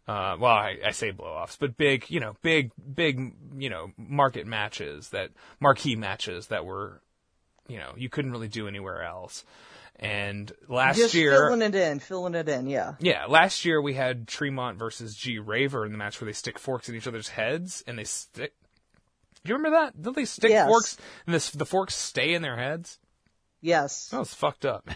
Uh, 0.08 0.38
well, 0.40 0.54
I, 0.54 0.78
I 0.86 0.92
say 0.92 1.12
blowoffs, 1.12 1.58
but 1.60 1.76
big, 1.76 2.10
you 2.10 2.22
know, 2.22 2.38
big, 2.42 2.72
big, 2.96 3.34
you 3.58 3.70
know, 3.70 3.92
market 3.98 4.48
matches 4.48 5.10
that 5.10 5.32
marquee 5.60 5.98
matches 5.98 6.48
that 6.48 6.66
were, 6.66 7.02
you 7.68 7.78
know, 7.78 7.92
you 7.98 8.08
couldn't 8.08 8.32
really 8.32 8.48
do 8.48 8.68
anywhere 8.70 9.04
else. 9.04 9.44
And 10.00 10.50
last 10.70 10.98
Just 10.98 11.14
year, 11.14 11.32
filling 11.32 11.62
it 11.62 11.76
in, 11.76 12.00
filling 12.00 12.36
it 12.36 12.48
in, 12.48 12.68
yeah. 12.68 12.94
yeah, 13.00 13.26
last 13.26 13.66
year 13.66 13.82
we 13.82 13.96
had 13.96 14.28
Tremont 14.28 14.78
versus 14.78 15.16
G 15.16 15.40
Raver 15.40 15.86
in 15.86 15.92
the 15.92 15.98
match 15.98 16.22
where 16.22 16.28
they 16.28 16.34
stick 16.34 16.58
forks 16.60 16.88
in 16.88 16.96
each 16.96 17.08
other's 17.08 17.28
heads 17.30 17.84
and 17.88 17.98
they 18.00 18.04
stick. 18.04 18.54
Do 19.44 19.50
you 19.50 19.56
remember 19.56 19.78
that? 19.78 20.02
Don't 20.02 20.16
they 20.16 20.26
stick 20.26 20.52
Yes. 20.52 20.68
forks 20.68 20.98
and 21.26 21.34
this, 21.36 21.50
the 21.50 21.66
forks 21.66 21.96
stay 21.96 22.34
in 22.34 22.44
their 22.44 22.58
heads? 22.58 23.00
Yes. 23.60 24.10
That 24.10 24.20
was 24.20 24.34
fucked 24.34 24.66
up. 24.66 24.88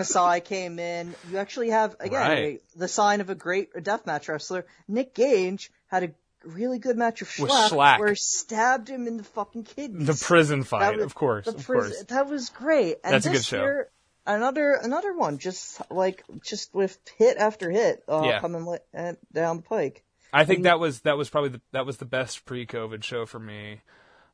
Kasai 0.00 0.40
came 0.40 0.78
in. 0.78 1.14
You 1.30 1.38
actually 1.38 1.70
have 1.70 1.96
again 2.00 2.20
Right. 2.30 2.62
the 2.76 2.88
sign 2.88 3.20
of 3.20 3.30
a 3.30 3.34
great 3.34 3.72
deathmatch 3.74 4.28
wrestler. 4.28 4.66
Nick 4.88 5.14
Gage 5.14 5.70
had 5.88 6.04
a 6.04 6.10
really 6.44 6.78
good 6.78 6.96
match 6.96 7.20
with 7.20 7.38
With 7.38 7.50
Shlak, 7.50 7.68
Shlak. 7.68 7.98
where 7.98 8.08
he 8.08 8.14
stabbed 8.14 8.88
him 8.88 9.06
in 9.06 9.18
the 9.18 9.24
fucking 9.24 9.64
kidneys. 9.64 10.06
the 10.06 10.14
prison 10.24 10.62
fight, 10.64 10.96
was- 10.96 11.04
of 11.04 11.14
course, 11.14 11.46
of 11.46 11.54
prison- 11.64 11.92
course. 11.92 12.04
That 12.08 12.26
was 12.28 12.48
great. 12.50 12.96
And 13.04 13.12
That's 13.14 13.26
a 13.26 13.30
good 13.30 13.44
show. 13.44 13.60
year, 13.62 13.90
another 14.26 14.72
another 14.72 15.12
one, 15.14 15.38
just 15.38 15.80
like 15.90 16.24
just 16.42 16.74
with 16.74 16.98
hit 17.18 17.36
after 17.36 17.70
hit, 17.70 18.02
uh, 18.08 18.22
Yeah. 18.24 18.40
coming 18.40 18.78
uh, 18.96 19.12
down 19.32 19.58
the 19.58 19.62
pike. 19.62 20.02
I 20.32 20.44
think 20.44 20.62
that 20.62 20.78
was 20.80 21.00
that 21.00 21.16
was 21.18 21.28
probably 21.28 21.50
the, 21.50 21.60
that 21.72 21.84
was 21.84 21.96
the 21.98 22.04
best 22.06 22.44
pre-COVID 22.46 23.02
show 23.04 23.26
for 23.26 23.38
me. 23.40 23.80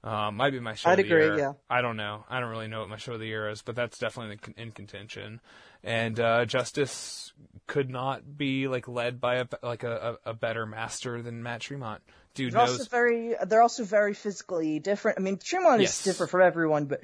Um, 0.06 0.36
might 0.36 0.50
be 0.52 0.60
my 0.60 0.74
show 0.74 0.90
I'd 0.90 1.00
of 1.00 1.06
the 1.08 1.12
agree, 1.14 1.24
year. 1.26 1.38
yeah. 1.38 1.52
I 1.68 1.80
don't 1.82 1.96
know. 1.96 2.24
I 2.30 2.38
don't 2.40 2.50
really 2.50 2.68
know 2.68 2.80
what 2.80 2.88
my 2.88 2.96
show 2.96 3.14
of 3.14 3.20
the 3.20 3.26
year 3.26 3.48
is, 3.50 3.62
but 3.62 3.74
that's 3.74 3.98
definitely 3.98 4.38
in- 4.56 4.62
in 4.66 4.70
contention. 4.72 5.40
And 5.82 6.18
uh, 6.20 6.44
Justice 6.46 7.32
could 7.66 7.90
not 7.90 8.36
be 8.36 8.68
like 8.68 8.86
led 8.88 9.20
by 9.20 9.36
a 9.36 9.46
like 9.62 9.82
a, 9.82 10.18
a, 10.24 10.30
a 10.30 10.34
better 10.34 10.64
master 10.66 11.22
than 11.22 11.42
Matt 11.42 11.60
Tremont. 11.62 12.02
Dude 12.34 12.52
They're 12.52 12.60
also 12.60 12.78
knows. 12.78 12.88
very, 12.88 13.34
they're 13.46 13.62
also 13.62 13.82
very 13.84 14.12
physically 14.14 14.78
different. 14.78 15.18
I 15.18 15.22
mean, 15.22 15.38
Tremont 15.38 15.80
Yes. 15.80 15.98
is 15.98 16.04
different 16.04 16.30
from 16.30 16.42
everyone, 16.42 16.84
but 16.84 17.00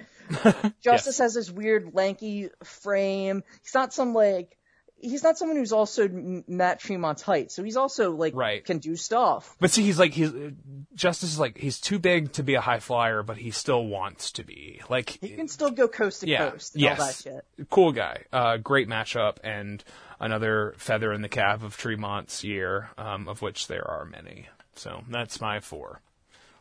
Justice 0.82 1.18
has 1.18 1.32
this 1.34 1.50
weird 1.50 1.94
lanky 1.94 2.50
frame. 2.62 3.42
He's 3.62 3.74
not 3.74 3.94
some 3.94 4.12
like, 4.14 4.58
he's 5.02 5.22
not 5.22 5.36
someone 5.36 5.56
who's 5.58 5.72
also 5.72 6.08
Matt 6.46 6.80
Tremont's 6.80 7.20
height, 7.20 7.52
so 7.52 7.62
he's 7.62 7.76
also 7.76 8.12
like 8.12 8.34
Right. 8.34 8.64
can 8.64 8.78
do 8.78 8.96
stuff. 8.96 9.54
But 9.60 9.70
see, 9.70 9.82
he's 9.82 9.98
like 9.98 10.14
he's 10.14 10.32
Justice 10.94 11.32
is 11.32 11.38
like 11.38 11.58
he's 11.58 11.78
too 11.80 11.98
big 11.98 12.32
to 12.34 12.42
be 12.42 12.54
a 12.54 12.60
high 12.60 12.78
flyer, 12.80 13.22
but 13.22 13.36
he 13.36 13.50
still 13.50 13.84
wants 13.86 14.32
to 14.32 14.44
be. 14.44 14.80
Like 14.88 15.18
He 15.20 15.30
can 15.30 15.48
still 15.48 15.70
go 15.70 15.88
coast 15.88 16.20
to 16.20 16.28
yeah, 16.28 16.50
coast 16.50 16.74
and 16.74 16.82
yes, 16.82 16.98
all 17.00 17.06
that 17.06 17.14
shit. 17.16 17.68
cool 17.70 17.92
guy. 17.92 18.24
Uh, 18.32 18.56
great 18.56 18.88
matchup 18.88 19.36
and 19.44 19.82
another 20.20 20.74
feather 20.78 21.12
in 21.12 21.20
the 21.22 21.28
cap 21.28 21.62
of 21.62 21.76
Tremont's 21.76 22.44
year, 22.44 22.90
um, 22.96 23.28
of 23.28 23.42
which 23.42 23.66
there 23.66 23.86
are 23.86 24.04
many. 24.04 24.48
So 24.76 25.02
that's 25.10 25.40
my 25.40 25.60
four. 25.60 26.00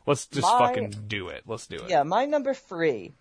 Let's 0.07 0.25
just 0.25 0.47
My- 0.47 0.57
fucking 0.59 1.05
do 1.07 1.27
it. 1.27 1.43
Let's 1.45 1.67
do 1.67 1.75
it. 1.77 1.89
Yeah, 1.89 2.03
my 2.03 2.25
number 2.25 2.53
three. 2.55 3.13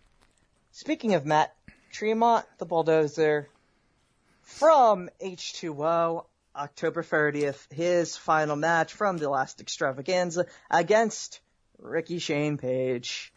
Speaking 0.72 1.14
of 1.14 1.26
Matt 1.26 1.54
Tremont, 1.92 2.46
the 2.58 2.64
bulldozer, 2.64 3.48
from 4.58 5.08
H2O, 5.22 6.24
October 6.56 7.02
30th, 7.02 7.72
his 7.72 8.16
final 8.16 8.56
match 8.56 8.92
from 8.92 9.16
the 9.16 9.28
last 9.30 9.60
extravaganza 9.60 10.46
against 10.70 11.40
Ricky 11.78 12.18
Shane 12.18 12.58
Page. 12.58 13.32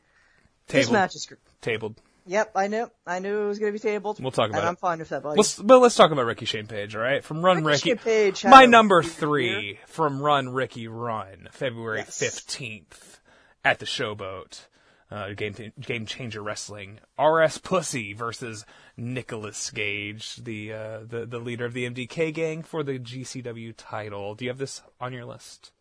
This 0.67 0.89
match 0.89 1.15
is 1.15 1.27
Tabled. 1.61 2.01
Yep, 2.25 2.51
I 2.55 2.67
knew. 2.67 2.89
I 3.05 3.19
knew 3.19 3.43
it 3.43 3.47
was 3.47 3.59
going 3.59 3.73
to 3.73 3.77
be 3.77 3.81
tabled. 3.81 4.21
We'll 4.21 4.31
talk 4.31 4.49
about 4.49 4.59
and 4.59 4.65
it. 4.65 4.69
I'm 4.69 4.75
fine 4.77 4.99
with 4.99 5.09
that, 5.09 5.23
buddy. 5.23 5.37
Let's, 5.37 5.59
but 5.59 5.79
let's 5.79 5.95
talk 5.95 6.11
about 6.11 6.25
Ricky 6.25 6.45
Shane 6.45 6.67
Page, 6.67 6.95
all 6.95 7.01
right? 7.01 7.23
From 7.23 7.43
Run 7.43 7.63
Ricky 7.63 7.91
Ricky. 7.91 8.03
Page 8.03 8.45
my 8.45 8.65
number 8.65 9.03
three 9.03 9.61
year. 9.61 9.77
from 9.87 10.21
Run 10.21 10.49
Ricky 10.49 10.87
Run, 10.87 11.49
February 11.51 11.99
Yes. 11.99 12.19
15th 12.21 13.19
at 13.65 13.79
the 13.79 13.85
Showboat. 13.85 14.67
Uh, 15.13 15.33
game, 15.33 15.53
game 15.79 16.07
changer 16.07 16.41
wrestling. 16.41 16.99
RS 17.19 17.59
Pussy 17.59 18.13
versus 18.13 18.65
Nicholas 18.97 19.69
Gage, 19.69 20.37
the, 20.37 20.73
uh, 20.73 20.99
the 21.07 21.27
the 21.27 21.37
leader 21.37 21.65
of 21.65 21.73
the 21.73 21.87
MDK 21.87 22.33
gang 22.33 22.63
for 22.63 22.81
the 22.81 22.97
GCW 22.97 23.75
title. 23.77 24.33
Do 24.33 24.45
you 24.45 24.49
have 24.49 24.57
this 24.57 24.81
on 24.99 25.13
your 25.13 25.25
list? 25.25 25.71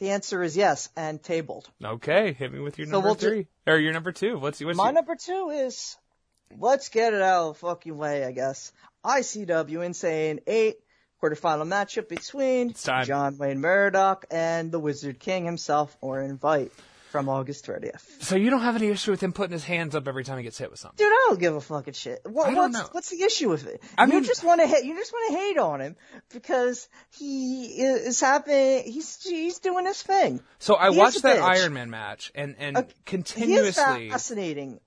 The 0.00 0.10
answer 0.10 0.42
is 0.42 0.56
yes, 0.56 0.88
and 0.96 1.22
tabled. 1.22 1.70
Okay, 1.84 2.32
hit 2.32 2.52
me 2.52 2.58
with 2.58 2.78
your 2.78 2.88
So 2.88 2.94
number 2.94 3.06
we'll 3.10 3.14
do- 3.14 3.28
three 3.28 3.46
or 3.66 3.78
your 3.78 3.92
number 3.92 4.10
two. 4.10 4.38
What's 4.38 4.60
what's 4.60 4.76
My 4.76 4.86
your- 4.86 4.92
number 4.92 5.14
two 5.14 5.50
is 5.50 5.96
let's 6.58 6.88
get 6.88 7.14
it 7.14 7.22
out 7.22 7.50
of 7.50 7.54
the 7.54 7.58
fucking 7.60 7.96
way, 7.96 8.24
I 8.24 8.32
guess. 8.32 8.72
ICW 9.04 9.84
Insane 9.86 10.40
8 10.48 10.76
quarterfinal 11.22 11.66
matchup 11.68 12.08
between 12.08 12.74
John 12.74 13.38
Wayne 13.38 13.60
Murdoch 13.60 14.24
and 14.32 14.72
the 14.72 14.80
Wizard 14.80 15.20
King 15.20 15.44
himself, 15.44 15.96
Orin 16.00 16.38
Veidt, 16.38 16.70
from 17.10 17.28
August 17.28 17.66
30th. 17.66 18.22
So 18.22 18.36
you 18.36 18.50
don't 18.50 18.60
have 18.62 18.76
any 18.76 18.88
issue 18.88 19.10
with 19.10 19.22
him 19.22 19.32
putting 19.32 19.52
his 19.52 19.64
hands 19.64 19.94
up 19.94 20.06
every 20.08 20.24
time 20.24 20.36
he 20.38 20.44
gets 20.44 20.58
hit 20.58 20.70
with 20.70 20.78
something? 20.80 20.96
Dude, 20.98 21.06
I 21.12 21.26
don't 21.28 21.40
give 21.40 21.54
a 21.54 21.60
fucking 21.60 21.94
shit. 21.94 22.20
What, 22.24 22.48
I 22.48 22.54
don't 22.54 22.72
what's, 22.72 22.84
know. 22.84 22.88
what's 22.92 23.10
the 23.10 23.22
issue 23.22 23.48
with 23.48 23.66
it? 23.66 23.82
I 23.96 24.04
you 24.04 24.12
mean- 24.12 24.24
just 24.24 24.44
want 24.44 24.60
to 24.60 24.66
hate. 24.66 24.84
You 24.84 24.94
just 24.96 25.12
want 25.12 25.32
to 25.32 25.38
hate 25.38 25.58
on 25.58 25.80
him 25.80 25.96
because 26.32 26.88
he 27.18 27.64
is 27.82 28.20
having. 28.20 28.82
He's 28.84 29.22
he's 29.22 29.58
doing 29.58 29.86
his 29.86 30.02
thing. 30.02 30.40
So 30.58 30.76
I 30.76 30.90
He 30.90 30.98
watched 30.98 31.22
that 31.22 31.38
bitch. 31.38 31.42
Iron 31.60 31.72
Man 31.72 31.90
match, 31.90 32.30
and 32.34 32.56
and 32.58 32.76
Uh, 32.76 32.82
continuously 33.06 34.10
fascinating. 34.10 34.80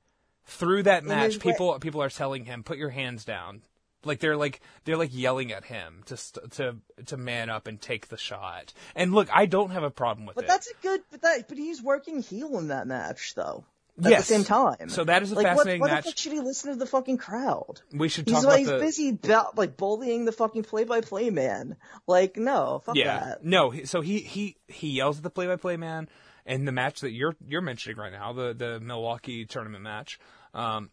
through 0.45 0.83
that 0.83 1.03
match, 1.03 1.33
his 1.33 1.43
way- 1.43 1.51
people 1.51 1.79
people 1.79 2.01
are 2.03 2.09
telling 2.09 2.45
him, 2.45 2.63
"Put 2.63 2.77
your 2.77 2.89
hands 2.89 3.25
down." 3.25 3.61
Like 4.03 4.19
they're 4.19 4.37
like 4.37 4.61
they're 4.85 4.97
like 4.97 5.13
yelling 5.13 5.51
at 5.51 5.65
him 5.65 6.01
to 6.05 6.17
st- 6.17 6.51
to 6.53 6.75
to 7.05 7.17
man 7.17 7.49
up 7.49 7.67
and 7.67 7.79
take 7.79 8.07
the 8.07 8.17
shot. 8.17 8.73
And 8.95 9.13
look, 9.13 9.29
I 9.31 9.45
don't 9.45 9.71
have 9.71 9.83
a 9.83 9.91
problem 9.91 10.25
with 10.25 10.35
But 10.35 10.45
it. 10.45 10.47
But 10.47 10.53
that's 10.53 10.67
a 10.67 10.73
good. 10.81 11.01
But 11.11 11.21
that. 11.21 11.47
But 11.47 11.57
he's 11.57 11.81
working 11.81 12.21
heel 12.21 12.57
in 12.57 12.69
that 12.69 12.87
match, 12.87 13.33
though. 13.35 13.65
At 14.03 14.09
Yes. 14.09 14.27
the 14.27 14.33
same 14.35 14.43
time. 14.45 14.89
So 14.89 15.03
that 15.03 15.21
is 15.21 15.31
a 15.31 15.35
like, 15.35 15.45
what- 15.45 15.57
fascinating 15.57 15.81
what, 15.81 15.91
match. 15.91 16.05
the 16.05 16.11
fuck 16.11 16.17
should 16.17 16.31
he 16.31 16.39
listen 16.39 16.71
to 16.71 16.77
the 16.77 16.85
fucking 16.87 17.17
crowd? 17.17 17.81
we 17.93 18.07
should 18.09 18.25
He's 18.25 18.35
talk 18.37 18.45
like 18.45 18.65
about 18.65 18.81
he's 18.81 18.95
the 18.97 19.07
busy 19.09 19.09
about, 19.09 19.57
like 19.57 19.75
bullying 19.77 20.25
the 20.25 20.31
fucking 20.31 20.63
play-by-play 20.63 21.29
man. 21.29 21.75
Like 22.07 22.37
no, 22.37 22.81
fuck 22.83 22.95
yeah. 22.95 23.19
that. 23.19 23.43
No, 23.45 23.73
so 23.83 24.01
he 24.01 24.19
he 24.19 24.55
he 24.67 24.89
yells 24.91 25.17
at 25.17 25.23
the 25.23 25.29
play-by-play 25.29 25.77
man 25.77 26.07
in 26.45 26.65
the 26.65 26.71
match 26.71 27.01
that 27.01 27.11
you're 27.11 27.35
you're 27.47 27.61
mentioning 27.61 27.97
right 27.97 28.13
now, 28.13 28.33
the 28.33 28.53
the 28.53 28.79
Milwaukee 28.79 29.45
tournament 29.45 29.83
match. 29.83 30.19
Um, 30.55 30.89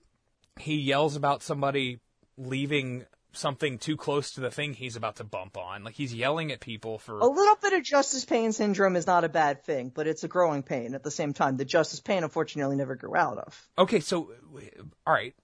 he 0.59 0.75
yells 0.77 1.15
about 1.17 1.43
somebody 1.43 2.01
leaving 2.39 3.05
something 3.33 3.79
too 3.79 3.97
close 3.97 4.33
to 4.33 4.41
the 4.41 4.51
thing 4.51 4.73
he's 4.73 4.97
about 4.97 5.17
to 5.17 5.25
bump 5.25 5.57
on. 5.59 5.85
Like 5.85 5.95
he's 5.95 6.15
yelling 6.15 6.51
at 6.51 6.61
people 6.61 6.99
for 6.99 7.19
A 7.19 7.27
little 7.27 7.57
bit 7.61 7.75
of 7.75 7.83
justice 7.83 8.25
pain 8.25 8.53
syndrome 8.53 8.97
is 8.97 9.07
not 9.07 9.23
a 9.25 9.29
bad 9.29 9.65
thing, 9.65 9.93
but 9.95 10.07
it's 10.07 10.25
a 10.25 10.29
growing 10.29 10.63
pain 10.63 10.95
at 10.95 11.03
the 11.03 11.11
same 11.11 11.35
time. 11.35 11.57
The 11.57 11.65
justice 11.67 12.01
pain, 12.01 12.25
unfortunately, 12.25 12.77
never 12.77 12.97
grew 12.97 13.15
out 13.15 13.39
of. 13.39 13.69
Okay, 13.77 14.01
so 14.01 14.33
all 15.07 15.13
right. 15.13 15.35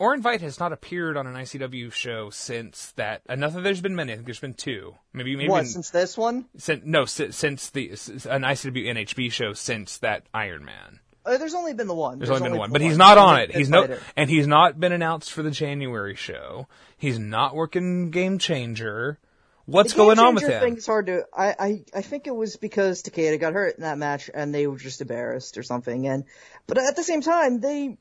Orin 0.00 0.22
Veidt 0.22 0.40
has 0.40 0.58
not 0.58 0.72
appeared 0.72 1.16
on 1.16 1.26
an 1.28 1.34
ICW 1.34 1.92
show 1.92 2.28
since 2.30 2.90
that. 2.96 3.22
Not 3.28 3.52
that 3.52 3.62
there's 3.62 3.80
been 3.80 3.94
many. 3.94 4.12
I 4.12 4.16
think 4.16 4.26
there's 4.26 4.40
been 4.40 4.54
two. 4.54 4.96
Maybe 5.12 5.36
maybe 5.36 5.48
What 5.48 5.60
been- 5.60 5.66
since 5.66 5.90
this 5.90 6.18
one? 6.18 6.46
since, 6.56 6.82
no 6.84 7.04
since, 7.04 7.36
since 7.36 7.70
the 7.70 7.90
an 7.90 8.42
ICW 8.42 8.86
NHB 8.88 9.30
show 9.30 9.52
since 9.52 9.98
that 9.98 10.24
Iron 10.34 10.64
Man. 10.64 10.98
Uh, 11.24 11.38
there's 11.38 11.54
only 11.54 11.72
been 11.72 11.86
the 11.86 11.94
one. 11.94 12.18
There's, 12.18 12.30
only 12.30 12.42
been 12.50 12.58
one, 12.58 12.70
but 12.70 12.80
he's 12.80 12.98
not 12.98 13.16
on 13.16 13.40
it. 13.40 13.54
He's 13.54 13.70
no, 13.70 13.96
and 14.16 14.28
he's 14.28 14.46
not 14.46 14.78
been 14.78 14.92
announced 14.92 15.32
for 15.32 15.42
the 15.42 15.50
January 15.50 16.14
show. 16.14 16.68
He's 16.98 17.18
not 17.18 17.54
working 17.54 18.10
Game 18.10 18.38
Changer. 18.38 19.18
What's 19.66 19.94
The 19.94 19.96
going 19.96 20.18
on 20.18 20.34
with 20.34 20.46
him? 20.46 20.78
Hard 20.84 21.06
to. 21.06 21.24
I, 21.32 21.54
I 21.58 21.84
I 21.94 22.02
think 22.02 22.26
it 22.26 22.36
was 22.36 22.56
because 22.56 23.02
Takeda 23.02 23.40
got 23.40 23.54
hurt 23.54 23.76
in 23.76 23.82
that 23.82 23.96
match, 23.96 24.28
and 24.32 24.54
they 24.54 24.66
were 24.66 24.76
just 24.76 25.00
embarrassed 25.00 25.56
or 25.56 25.62
something. 25.62 26.06
And 26.06 26.24
but 26.66 26.76
at 26.76 26.96
the 26.96 27.02
same 27.02 27.22
time, 27.22 27.60
they 27.60 27.96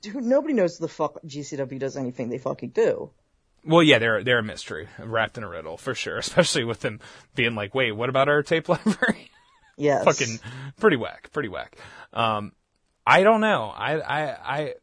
dude, 0.00 0.24
nobody 0.24 0.54
knows 0.54 0.78
the 0.78 0.88
fuck 0.88 1.22
GCW 1.26 1.78
does 1.78 1.96
anything 1.96 2.30
they 2.30 2.38
fucking 2.38 2.70
do. 2.70 3.10
Well, 3.66 3.82
yeah, 3.82 3.98
they're 3.98 4.24
they're 4.24 4.38
a 4.38 4.42
mystery 4.42 4.88
wrapped 4.98 5.36
in 5.36 5.44
a 5.44 5.48
riddle 5.48 5.76
for 5.76 5.94
sure. 5.94 6.18
Especially 6.18 6.64
with 6.64 6.80
them 6.80 7.00
being 7.34 7.54
like, 7.54 7.74
"Wait, 7.74 7.92
what 7.92 8.08
about 8.08 8.28
our 8.28 8.42
tape 8.42 8.68
library?" 8.68 9.30
Yes. 9.76 10.04
fucking 10.04 10.38
pretty 10.78 10.96
whack, 10.96 11.30
pretty 11.32 11.48
whack. 11.48 11.76
Um, 12.12 12.52
I 13.06 13.22
don't 13.22 13.40
know. 13.40 13.64
I, 13.74 13.98
I, 14.00 14.22
I, 14.58 14.74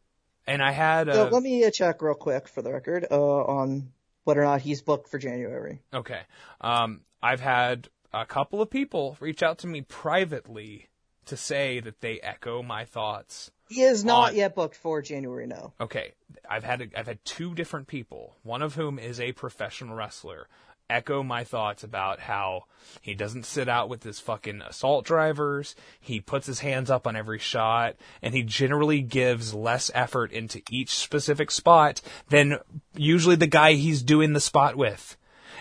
and 0.48 0.62
I 0.62 0.72
had, 0.72 1.12
So 1.12 1.28
uh, 1.28 1.30
let 1.30 1.44
me 1.44 1.64
uh, 1.64 1.72
check 1.72 2.02
real 2.02 2.14
quick 2.14 2.48
for 2.48 2.62
the 2.62 2.72
record 2.72 3.08
uh, 3.10 3.16
on 3.20 3.92
whether 4.24 4.42
or 4.42 4.46
not 4.46 4.62
he's 4.62 4.82
booked 4.82 5.10
for 5.10 5.18
January. 5.18 5.82
okay. 5.94 6.22
Um, 6.60 7.02
I've 7.24 7.40
had 7.42 7.88
a 8.14 8.26
couple 8.26 8.62
of 8.62 8.70
people 8.70 9.16
reach 9.20 9.42
out 9.44 9.60
to 9.60 9.68
me 9.68 9.82
privately 9.82 10.90
to 11.26 11.38
say 11.38 11.80
that 11.80 12.02
they 12.02 12.20
echo 12.20 12.62
my 12.64 12.86
thoughts. 12.86 13.52
He 13.70 13.82
is 13.84 14.04
not 14.04 14.30
On- 14.32 14.36
yet 14.36 14.54
booked 14.56 14.76
for 14.76 15.02
January. 15.02 15.48
No. 15.48 15.72
Okay, 15.80 16.12
I've 16.50 16.64
had 16.64 16.92
I've 16.96 17.08
had 17.08 17.24
two 17.24 17.56
different 17.56 17.88
people, 17.88 18.36
one 18.44 18.62
of 18.62 18.76
whom 18.76 19.00
is 19.00 19.20
a 19.22 19.32
professional 19.32 19.96
wrestler, 19.96 20.48
echo 20.92 21.24
my 21.24 21.44
thoughts 21.44 21.84
about 21.84 22.20
how 22.20 22.66
he 23.02 23.14
doesn't 23.14 23.46
sit 23.46 23.70
out 23.70 23.90
with 23.90 24.04
his 24.04 24.20
fucking 24.20 24.62
assault 24.62 25.06
drivers. 25.06 25.76
He 26.00 26.20
puts 26.20 26.46
his 26.48 26.60
hands 26.60 26.90
up 26.92 27.08
on 27.08 27.16
every 27.16 27.40
shot, 27.40 27.96
and 28.22 28.34
he 28.34 28.44
generally 28.44 29.02
gives 29.02 29.54
less 29.54 29.90
effort 29.94 30.32
into 30.32 30.62
each 30.70 30.90
specific 30.92 31.50
spot 31.52 32.02
than 32.30 32.58
usually 32.96 33.36
the 33.38 33.48
guy 33.48 33.74
he's 33.74 34.04
doing 34.04 34.34
the 34.34 34.40
spot 34.42 34.76
with. 34.76 35.18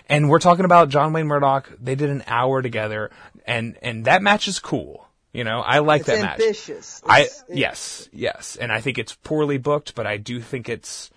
And 0.09 0.29
we're 0.29 0.39
talking 0.39 0.65
about 0.65 0.89
John 0.89 1.13
Wayne 1.13 1.27
Murdoch. 1.27 1.71
They 1.79 1.95
did 1.95 2.09
an 2.09 2.23
hour 2.27 2.61
together, 2.61 3.11
and 3.45 3.77
and 3.81 4.05
that 4.05 4.21
match 4.21 4.47
is 4.47 4.59
cool. 4.59 5.07
You 5.31 5.45
know, 5.45 5.61
I 5.61 5.79
like 5.79 6.01
It's 6.01 6.09
that 6.09 6.21
match. 6.21 6.39
ambitious. 6.41 7.01
I 7.05 7.21
It's- 7.21 7.43
yes, 7.47 8.09
yes, 8.11 8.57
and 8.59 8.71
I 8.71 8.81
think 8.81 8.97
it's 8.97 9.15
poorly 9.15 9.57
booked, 9.57 9.95
but 9.95 10.05
I 10.05 10.17
do 10.17 10.41
think 10.41 10.67
it's. 10.67 11.09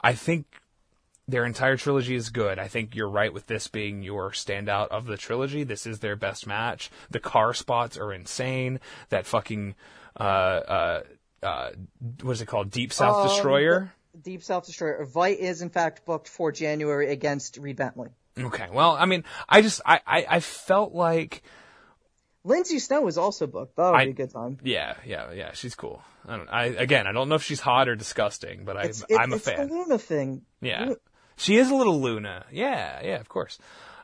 I 0.00 0.12
think 0.14 0.46
their 1.28 1.44
entire 1.46 1.76
trilogy 1.76 2.14
is 2.14 2.30
good. 2.30 2.58
I 2.58 2.68
think 2.68 2.94
you're 2.96 3.08
right 3.08 3.32
with 3.32 3.46
this 3.46 3.68
being 3.68 4.02
your 4.02 4.30
standout 4.32 4.88
of 4.88 5.06
the 5.06 5.16
trilogy. 5.16 5.62
This 5.64 5.86
is 5.86 6.00
their 6.00 6.16
best 6.16 6.46
match. 6.46 6.90
The 7.10 7.20
car 7.20 7.54
spots 7.54 7.96
are 7.96 8.12
insane. 8.12 8.80
That 9.10 9.26
fucking 9.26 9.74
uh 10.18 10.22
uh 10.22 11.02
uh 11.42 11.70
what 12.22 12.32
is 12.32 12.42
it 12.42 12.46
called? 12.46 12.70
Deep 12.70 12.92
South 12.92 13.16
Um, 13.16 13.28
Destroyer. 13.28 13.92
Deep 14.20 14.42
South 14.42 14.66
Destroyer. 14.66 15.06
Veidt 15.06 15.38
is 15.38 15.62
in 15.62 15.70
fact 15.70 16.04
booked 16.04 16.28
for 16.28 16.52
January 16.52 17.10
against 17.10 17.56
Reed 17.56 17.76
Bentley. 17.76 18.08
Okay, 18.38 18.68
well, 18.72 18.92
I 18.98 19.04
mean, 19.06 19.24
I 19.48 19.62
just 19.62 19.80
I 19.86 20.00
I, 20.06 20.26
I 20.28 20.40
felt 20.40 20.92
like 20.92 21.42
Lindsay 22.44 22.78
Snow 22.80 23.06
is 23.06 23.16
also 23.18 23.46
booked. 23.46 23.76
That'll 23.76 23.94
I- 23.94 24.04
be 24.06 24.10
a 24.10 24.14
good 24.14 24.32
time. 24.32 24.58
yeah 24.64 24.94
yeah 25.06 25.32
yeah 25.32 25.52
she's 25.52 25.74
cool. 25.74 26.02
I 26.26 26.36
don't 26.36 26.48
I 26.48 26.64
again 26.66 27.06
I 27.06 27.12
don't 27.12 27.28
know 27.28 27.36
if 27.36 27.42
she's 27.44 27.60
hot 27.60 27.88
or 27.88 27.94
disgusting, 27.96 28.64
but 28.64 28.76
I 28.76 28.82
It's, 28.84 29.04
it, 29.08 29.16
I'm 29.18 29.32
a 29.32 29.36
it's 29.36 29.44
fan. 29.48 29.68
the 29.68 29.74
Luna 29.74 29.98
thing. 29.98 30.42
Yeah. 30.60 30.94
She 31.36 31.56
is 31.56 31.70
a 31.70 31.74
little 31.74 32.00
Luna. 32.00 32.44
Yeah, 32.52 33.00
yeah, 33.04 33.20
of 33.20 33.28
course. 33.28 33.58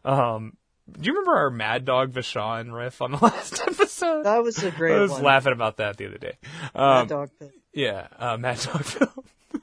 Um, 0.05 0.57
do 0.91 1.07
you 1.07 1.13
remember 1.13 1.37
our 1.37 1.51
Mad 1.51 1.85
Dog 1.85 2.13
Vachon 2.13 2.73
riff 2.73 3.03
on 3.03 3.13
the 3.13 3.19
last 3.23 3.61
episode? 3.61 4.25
That 4.25 4.43
was 4.43 4.63
a 4.63 4.71
great 4.71 4.97
I 4.97 5.01
was 5.01 5.11
one. 5.13 5.23
laughing 5.23 5.53
about 5.53 5.77
that 5.79 5.97
the 5.99 6.07
other 6.07 6.19
day. 6.19 6.39
Mad 6.75 7.01
Um, 7.03 7.07
Dog 7.09 7.31
Pit. 7.39 7.53
yeah, 7.75 8.07
uh, 8.19 8.37
Mad 8.39 8.59
Dog 8.61 8.85
film. 8.85 9.25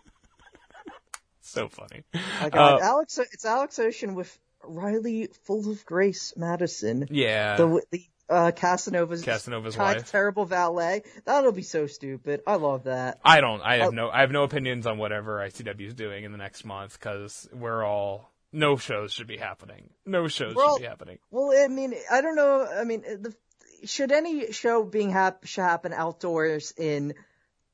so 1.42 1.68
funny. 1.68 2.04
I 2.42 2.50
got 2.50 2.82
uh, 2.82 2.86
Alex. 2.86 3.18
It's 3.18 3.46
Alex 3.46 3.80
Ocean 3.80 4.16
with 4.16 4.38
Riley 4.64 5.30
full 5.44 5.70
of 5.72 5.86
grace 5.86 6.34
Madison. 6.36 7.08
Yeah. 7.10 7.56
The 7.58 7.82
the 7.92 8.06
uh, 8.30 8.52
Casanova's 8.56 9.24
Casanova's 9.24 9.78
wife. 9.78 10.10
terrible 10.12 10.46
valet. 10.46 11.04
That'll 11.26 11.52
be 11.52 11.62
so 11.62 11.88
stupid. 11.88 12.42
I 12.48 12.56
love 12.56 12.86
that. 12.86 13.20
I 13.24 13.42
don't. 13.42 13.62
I 13.62 13.78
have 13.78 13.88
Oh. 13.90 13.92
no. 13.92 14.10
I 14.10 14.22
have 14.22 14.32
no 14.32 14.44
opinions 14.44 14.88
on 14.88 14.98
whatever 14.98 15.38
ICW 15.40 15.88
is 15.88 15.94
doing 15.94 16.24
in 16.24 16.32
the 16.32 16.38
next 16.38 16.66
month 16.66 17.00
because 17.00 17.48
we're 17.54 17.84
all. 17.84 18.32
No 18.52 18.78
shows 18.78 19.12
should 19.12 19.28
be 19.28 19.38
happening. 19.38 19.90
No 20.06 20.28
shows 20.30 20.56
Well- 20.56 20.78
should 20.78 20.84
be 20.84 20.88
happening. 20.88 21.20
Well, 21.30 21.52
I 21.58 21.68
mean, 21.68 21.94
I 22.10 22.22
don't 22.22 22.36
know. 22.36 22.66
I 22.66 22.84
mean, 22.86 23.02
the, 23.02 23.36
should 23.84 24.12
any 24.14 24.52
show 24.54 24.84
being 24.86 25.10
hap- 25.10 25.46
should 25.46 25.64
happen 25.64 25.92
outdoors 25.94 26.74
in 26.78 27.14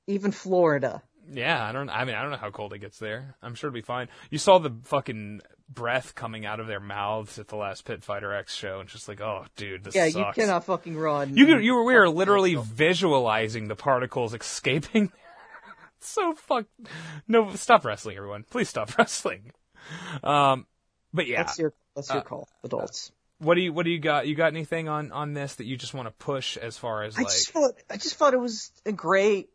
even 0.08 0.32
Florida? 0.32 1.04
Yeah, 1.32 1.64
I 1.64 1.72
don't. 1.72 1.90
I 1.90 2.04
mean, 2.04 2.16
I 2.16 2.24
don't 2.24 2.32
know 2.32 2.38
how 2.38 2.50
cold 2.50 2.74
it 2.74 2.80
gets 2.80 2.98
there. 2.98 3.36
I'm 3.44 3.54
sure 3.56 3.68
it'll 3.70 3.76
be 3.76 3.82
fine. 3.82 4.10
You 4.32 4.38
saw 4.40 4.58
the 4.58 4.76
fucking 4.86 5.42
breath 5.74 6.16
coming 6.16 6.46
out 6.46 6.60
of 6.60 6.68
their 6.68 6.80
mouths 6.80 7.40
at 7.40 7.48
the 7.48 7.56
last 7.56 7.86
Pit 7.86 8.04
Fighter 8.04 8.34
X 8.34 8.54
show, 8.56 8.80
and 8.80 8.90
just 8.90 9.08
like, 9.08 9.22
oh, 9.22 9.46
dude, 9.56 9.84
this 9.84 9.96
Yeah, 9.96 10.10
sucks. 10.10 10.38
you 10.38 10.44
cannot 10.44 10.66
fucking 10.66 10.98
run. 10.98 11.38
You, 11.38 11.46
could- 11.46 11.64
you 11.64 11.76
were, 11.76 11.84
we 11.84 11.94
were 11.96 12.10
literally 12.10 12.56
visualizing 12.56 13.68
the 13.68 13.76
particles 13.76 14.34
escaping. 14.34 15.12
so 16.00 16.34
fuck. 16.34 16.66
No, 17.28 17.54
stop 17.56 17.86
wrestling, 17.86 18.18
everyone. 18.18 18.44
Please 18.50 18.70
stop 18.70 18.96
wrestling. 18.98 19.52
Um, 20.24 20.66
but 21.14 21.28
yeah, 21.28 21.44
That's 21.44 21.58
your 21.60 21.74
that's 21.96 22.10
your 22.10 22.20
Uh, 22.20 22.24
call, 22.24 22.48
adults. 22.64 23.12
what 23.40 23.56
do 23.56 23.62
you 23.62 23.74
what 23.74 23.84
do 23.84 23.92
you 23.92 24.00
got? 24.00 24.28
You 24.28 24.36
got 24.36 24.48
anything 24.54 24.88
on 24.88 25.12
on 25.12 25.34
this 25.34 25.56
that 25.56 25.66
you 25.66 25.76
just 25.76 25.94
want 25.94 26.08
to 26.08 26.12
push 26.14 26.56
as 26.58 26.78
far 26.78 27.04
as 27.04 27.18
I 27.18 27.22
like? 27.22 27.28
just 27.32 27.50
thought 27.52 27.72
I 27.90 27.98
just 27.98 28.16
thought 28.16 28.34
it 28.34 28.40
was 28.40 28.72
a 28.86 28.92
great. 28.92 29.50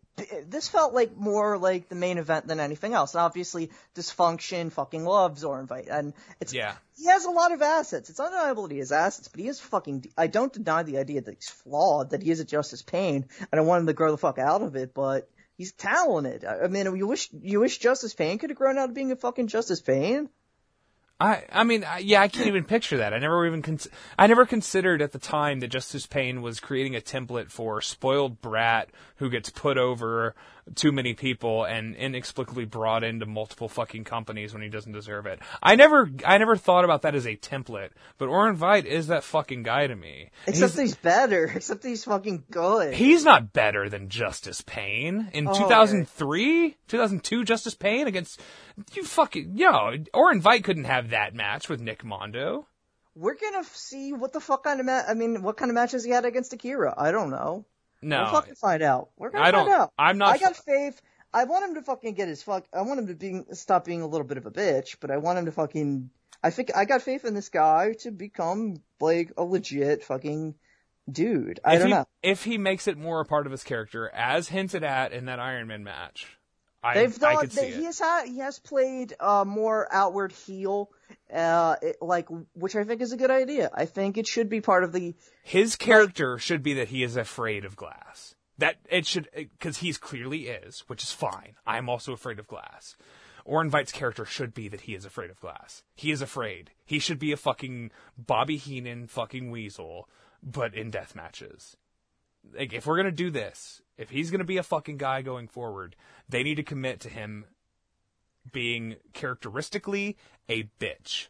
This 0.46 0.68
felt 0.68 0.94
like 0.94 1.16
more 1.16 1.58
like 1.58 1.88
the 1.88 1.94
main 1.94 2.16
event 2.18 2.46
than 2.46 2.58
anything 2.58 2.94
else. 2.94 3.14
And 3.14 3.20
obviously, 3.20 3.70
dysfunction 3.94 4.72
fucking 4.72 5.04
loves 5.04 5.44
Orin 5.44 5.66
Veidt, 5.66 5.88
and 5.90 6.14
it's 6.40 6.54
Yeah. 6.54 6.74
he 6.96 7.06
has 7.06 7.24
a 7.26 7.30
lot 7.30 7.52
of 7.52 7.60
assets. 7.60 8.08
It's 8.08 8.18
undeniable 8.20 8.62
that 8.64 8.72
he 8.72 8.78
has 8.78 8.92
assets, 8.92 9.28
but 9.28 9.40
he 9.40 9.48
is 9.48 9.60
fucking. 9.60 10.06
I 10.16 10.26
don't 10.26 10.52
deny 10.52 10.82
the 10.84 10.98
idea 10.98 11.20
that 11.20 11.34
he's 11.34 11.50
flawed, 11.50 12.10
that 12.10 12.22
he 12.22 12.30
is 12.30 12.40
a 12.40 12.44
Justice 12.44 12.82
Pain, 12.82 13.28
and 13.52 13.60
I 13.60 13.62
want 13.62 13.80
him 13.80 13.86
to 13.88 13.92
grow 13.92 14.10
the 14.10 14.18
fuck 14.18 14.38
out 14.38 14.62
of 14.62 14.74
it. 14.76 14.94
But 14.94 15.28
he's 15.58 15.72
talented. 15.72 16.44
I, 16.44 16.60
I 16.60 16.68
mean, 16.68 16.96
you 16.96 17.06
wish 17.06 17.28
you 17.32 17.60
wish 17.60 17.78
Justice 17.78 18.14
Pain 18.14 18.38
could 18.38 18.50
have 18.50 18.58
grown 18.58 18.78
out 18.78 18.88
of 18.88 18.94
being 18.94 19.12
a 19.12 19.16
fucking 19.16 19.48
Justice 19.48 19.82
Pain. 19.82 20.30
I 21.18 21.44
I 21.50 21.64
mean 21.64 21.84
I, 21.84 21.98
yeah 21.98 22.20
I 22.20 22.28
can't 22.28 22.46
even 22.46 22.64
picture 22.64 22.98
that. 22.98 23.14
I 23.14 23.18
never 23.18 23.46
even 23.46 23.62
cons- 23.62 23.88
I 24.18 24.26
never 24.26 24.44
considered 24.44 25.00
at 25.00 25.12
the 25.12 25.18
time 25.18 25.60
that 25.60 25.68
Justice 25.68 26.06
Pain 26.06 26.42
was 26.42 26.60
creating 26.60 26.94
a 26.94 27.00
template 27.00 27.50
for 27.50 27.80
spoiled 27.80 28.40
brat 28.40 28.90
who 29.16 29.30
gets 29.30 29.48
put 29.50 29.78
over 29.78 30.34
too 30.74 30.90
many 30.90 31.14
people 31.14 31.64
and 31.64 31.94
inexplicably 31.94 32.64
brought 32.64 33.04
into 33.04 33.24
multiple 33.24 33.68
fucking 33.68 34.02
companies 34.04 34.52
when 34.52 34.62
he 34.62 34.68
doesn't 34.68 34.92
deserve 34.92 35.26
it. 35.26 35.38
I 35.62 35.76
never 35.76 36.10
I 36.26 36.38
never 36.38 36.56
thought 36.56 36.84
about 36.84 37.02
that 37.02 37.14
as 37.14 37.24
a 37.26 37.36
template, 37.36 37.90
but 38.18 38.26
Orin 38.28 38.56
Veidt 38.56 38.84
is 38.84 39.06
that 39.06 39.22
fucking 39.22 39.62
guy 39.62 39.86
to 39.86 39.94
me. 39.94 40.30
Except 40.46 40.72
he's, 40.72 40.80
he's 40.80 40.94
better. 40.96 41.44
Except 41.54 41.84
he's 41.84 42.04
fucking 42.04 42.44
good. 42.50 42.94
he's 42.94 43.24
not 43.24 43.52
better 43.52 43.88
than 43.88 44.08
Justice 44.08 44.60
Pain 44.60 45.28
in 45.32 45.46
Oh, 45.46 45.52
2003, 45.54 46.76
2002 46.88 47.44
Justice 47.44 47.74
Pain 47.74 48.06
against 48.06 48.40
you 48.94 49.04
fucking 49.04 49.56
yo 49.56 49.92
Orin 50.12 50.42
Veidt 50.42 50.64
couldn't 50.64 50.84
have 50.84 51.10
that 51.10 51.34
match 51.34 51.68
with 51.68 51.80
Nick 51.80 52.04
Mondo. 52.04 52.66
We're 53.14 53.36
gonna 53.36 53.64
see 53.72 54.12
what 54.12 54.32
the 54.32 54.40
fuck 54.40 54.64
kind 54.64 54.80
of 54.80 54.86
ma- 54.86 55.04
I 55.08 55.14
mean, 55.14 55.42
what 55.42 55.56
kind 55.56 55.70
of 55.70 55.74
matches 55.74 56.04
he 56.04 56.10
had 56.10 56.24
against 56.26 56.52
Akira. 56.52 56.92
I 56.98 57.12
don't 57.12 57.30
know. 57.30 57.64
No, 58.02 58.22
We'll 58.24 58.32
fucking 58.32 58.54
find 58.56 58.82
out. 58.82 59.10
We're 59.16 59.30
gonna 59.30 59.44
I 59.44 59.50
find 59.52 59.66
don't- 59.68 59.80
out. 59.80 59.92
I'm 59.98 60.18
not 60.18 60.34
I 60.34 60.38
got 60.38 60.56
faith. 60.56 61.00
I 61.34 61.44
want 61.44 61.64
him 61.64 61.74
to 61.74 61.82
fucking 61.82 62.14
get 62.14 62.28
his 62.28 62.42
fuck. 62.42 62.64
I 62.72 62.82
want 62.82 63.00
him 63.00 63.06
to 63.08 63.14
be 63.14 63.42
stop 63.52 63.84
being 63.84 64.00
a 64.02 64.06
little 64.06 64.26
bit 64.26 64.38
of 64.38 64.46
a 64.46 64.50
bitch, 64.50 64.96
but 65.00 65.10
I 65.10 65.16
want 65.18 65.38
him 65.38 65.46
to 65.46 65.52
fucking. 65.52 66.10
I 66.42 66.50
think 66.50 66.70
I 66.76 66.84
got 66.84 67.02
faith 67.02 67.24
in 67.24 67.34
this 67.34 67.48
guy 67.48 67.94
to 68.00 68.10
become 68.10 68.82
like 69.00 69.32
a 69.36 69.42
legit 69.42 70.04
fucking 70.04 70.54
dude. 71.10 71.60
I 71.64 71.74
if 71.74 71.78
don't 71.80 71.88
he, 71.88 71.94
know. 71.94 72.06
If 72.22 72.44
he 72.44 72.58
makes 72.58 72.86
it 72.88 72.96
more 72.98 73.20
a 73.20 73.24
part 73.24 73.46
of 73.46 73.52
his 73.52 73.64
character, 73.64 74.08
as 74.14 74.48
hinted 74.48 74.84
at 74.84 75.12
in 75.12 75.26
that 75.26 75.40
Iron 75.40 75.66
Man 75.66 75.84
match, 75.84 76.26
I, 76.82 76.94
They've 76.94 77.22
I 77.24 77.32
done. 77.32 77.40
could 77.42 77.52
see 77.52 77.60
They, 77.62 77.68
it. 77.68 77.74
he 77.76 77.84
has 77.84 77.98
had. 77.98 78.26
He 78.26 78.38
has 78.38 78.58
played 78.58 79.14
uh, 79.18 79.44
more 79.46 79.88
outward 79.90 80.32
heel, 80.32 80.90
uh, 81.32 81.76
it, 81.82 81.96
like 82.00 82.28
which 82.54 82.76
I 82.76 82.84
think 82.84 83.00
is 83.00 83.12
a 83.12 83.16
good 83.16 83.30
idea. 83.30 83.70
I 83.74 83.84
think 83.84 84.16
it 84.16 84.26
should 84.26 84.48
be 84.48 84.60
part 84.60 84.84
of 84.84 84.92
the. 84.92 85.14
His 85.42 85.76
character 85.76 86.38
should 86.38 86.62
be 86.62 86.74
that 86.74 86.88
he 86.88 87.02
is 87.02 87.16
afraid 87.16 87.64
of 87.64 87.76
glass. 87.76 88.34
That 88.58 88.76
it 88.88 89.06
should, 89.06 89.28
because 89.34 89.78
he's 89.78 89.98
clearly 89.98 90.48
is, 90.48 90.84
which 90.86 91.02
is 91.02 91.12
fine. 91.12 91.56
I'm 91.66 91.88
also 91.88 92.12
afraid 92.12 92.38
of 92.38 92.46
glass. 92.46 92.96
Orin 93.44 93.70
Veidt's 93.70 93.92
character 93.92 94.24
should 94.24 94.54
be 94.54 94.68
that 94.68 94.82
he 94.82 94.94
is 94.94 95.04
afraid 95.04 95.30
of 95.30 95.40
glass. 95.40 95.82
He 95.94 96.10
is 96.10 96.20
afraid. 96.20 96.70
He 96.84 96.98
should 96.98 97.18
be 97.18 97.32
a 97.32 97.36
fucking 97.36 97.90
Bobby 98.18 98.56
Heenan 98.56 99.06
fucking 99.06 99.50
weasel, 99.50 100.08
but 100.42 100.74
in 100.74 100.90
death 100.90 101.14
matches. 101.14 101.76
Like, 102.56 102.72
if 102.72 102.86
we're 102.86 102.96
gonna 102.96 103.12
do 103.12 103.30
this, 103.30 103.82
if 103.98 104.10
he's 104.10 104.30
gonna 104.30 104.44
be 104.44 104.56
a 104.56 104.62
fucking 104.62 104.96
guy 104.96 105.22
going 105.22 105.48
forward, 105.48 105.94
they 106.28 106.42
need 106.42 106.56
to 106.56 106.62
commit 106.62 107.00
to 107.00 107.08
him 107.08 107.44
being 108.52 108.96
characteristically 109.12 110.16
a 110.48 110.68
bitch. 110.80 111.28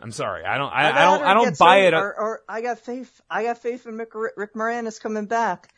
I'm 0.00 0.10
sorry. 0.12 0.44
I 0.44 0.58
don't. 0.58 0.72
I, 0.72 0.90
I 0.90 1.04
don't. 1.04 1.22
I 1.22 1.34
don't 1.34 1.58
buy 1.58 1.76
it. 1.86 1.94
Or, 1.94 2.18
or 2.18 2.40
I 2.48 2.60
got 2.60 2.80
faith. 2.80 3.20
I 3.30 3.44
got 3.44 3.58
faith 3.58 3.86
in 3.86 3.96
Rick, 3.96 4.10
Rick 4.36 4.54
Moranis 4.54 5.00
coming 5.00 5.26
back. 5.26 5.72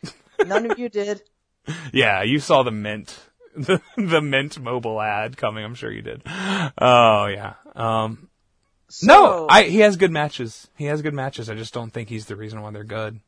None 0.44 0.70
of 0.70 0.78
you 0.78 0.88
did. 0.88 1.22
Yeah, 1.94 2.22
you 2.24 2.40
saw 2.40 2.62
the 2.62 2.70
mint, 2.70 3.18
the, 3.56 3.80
the 3.96 4.20
mint 4.20 4.58
mobile 4.58 5.00
ad 5.00 5.38
coming. 5.38 5.64
I'm 5.64 5.74
sure 5.74 5.90
you 5.90 6.02
did. 6.02 6.20
Oh 6.26 7.24
yeah. 7.24 7.54
Um, 7.74 8.28
no, 9.02 9.46
I 9.48 9.62
he 9.62 9.78
has 9.78 9.96
good 9.96 10.10
matches. 10.10 10.68
He 10.76 10.84
has 10.84 11.00
good 11.00 11.14
matches. 11.14 11.48
I 11.48 11.54
just 11.54 11.72
don't 11.72 11.90
think 11.90 12.10
he's 12.10 12.26
the 12.26 12.36
reason 12.36 12.60
why 12.60 12.70
they're 12.70 12.84
good. 12.84 13.18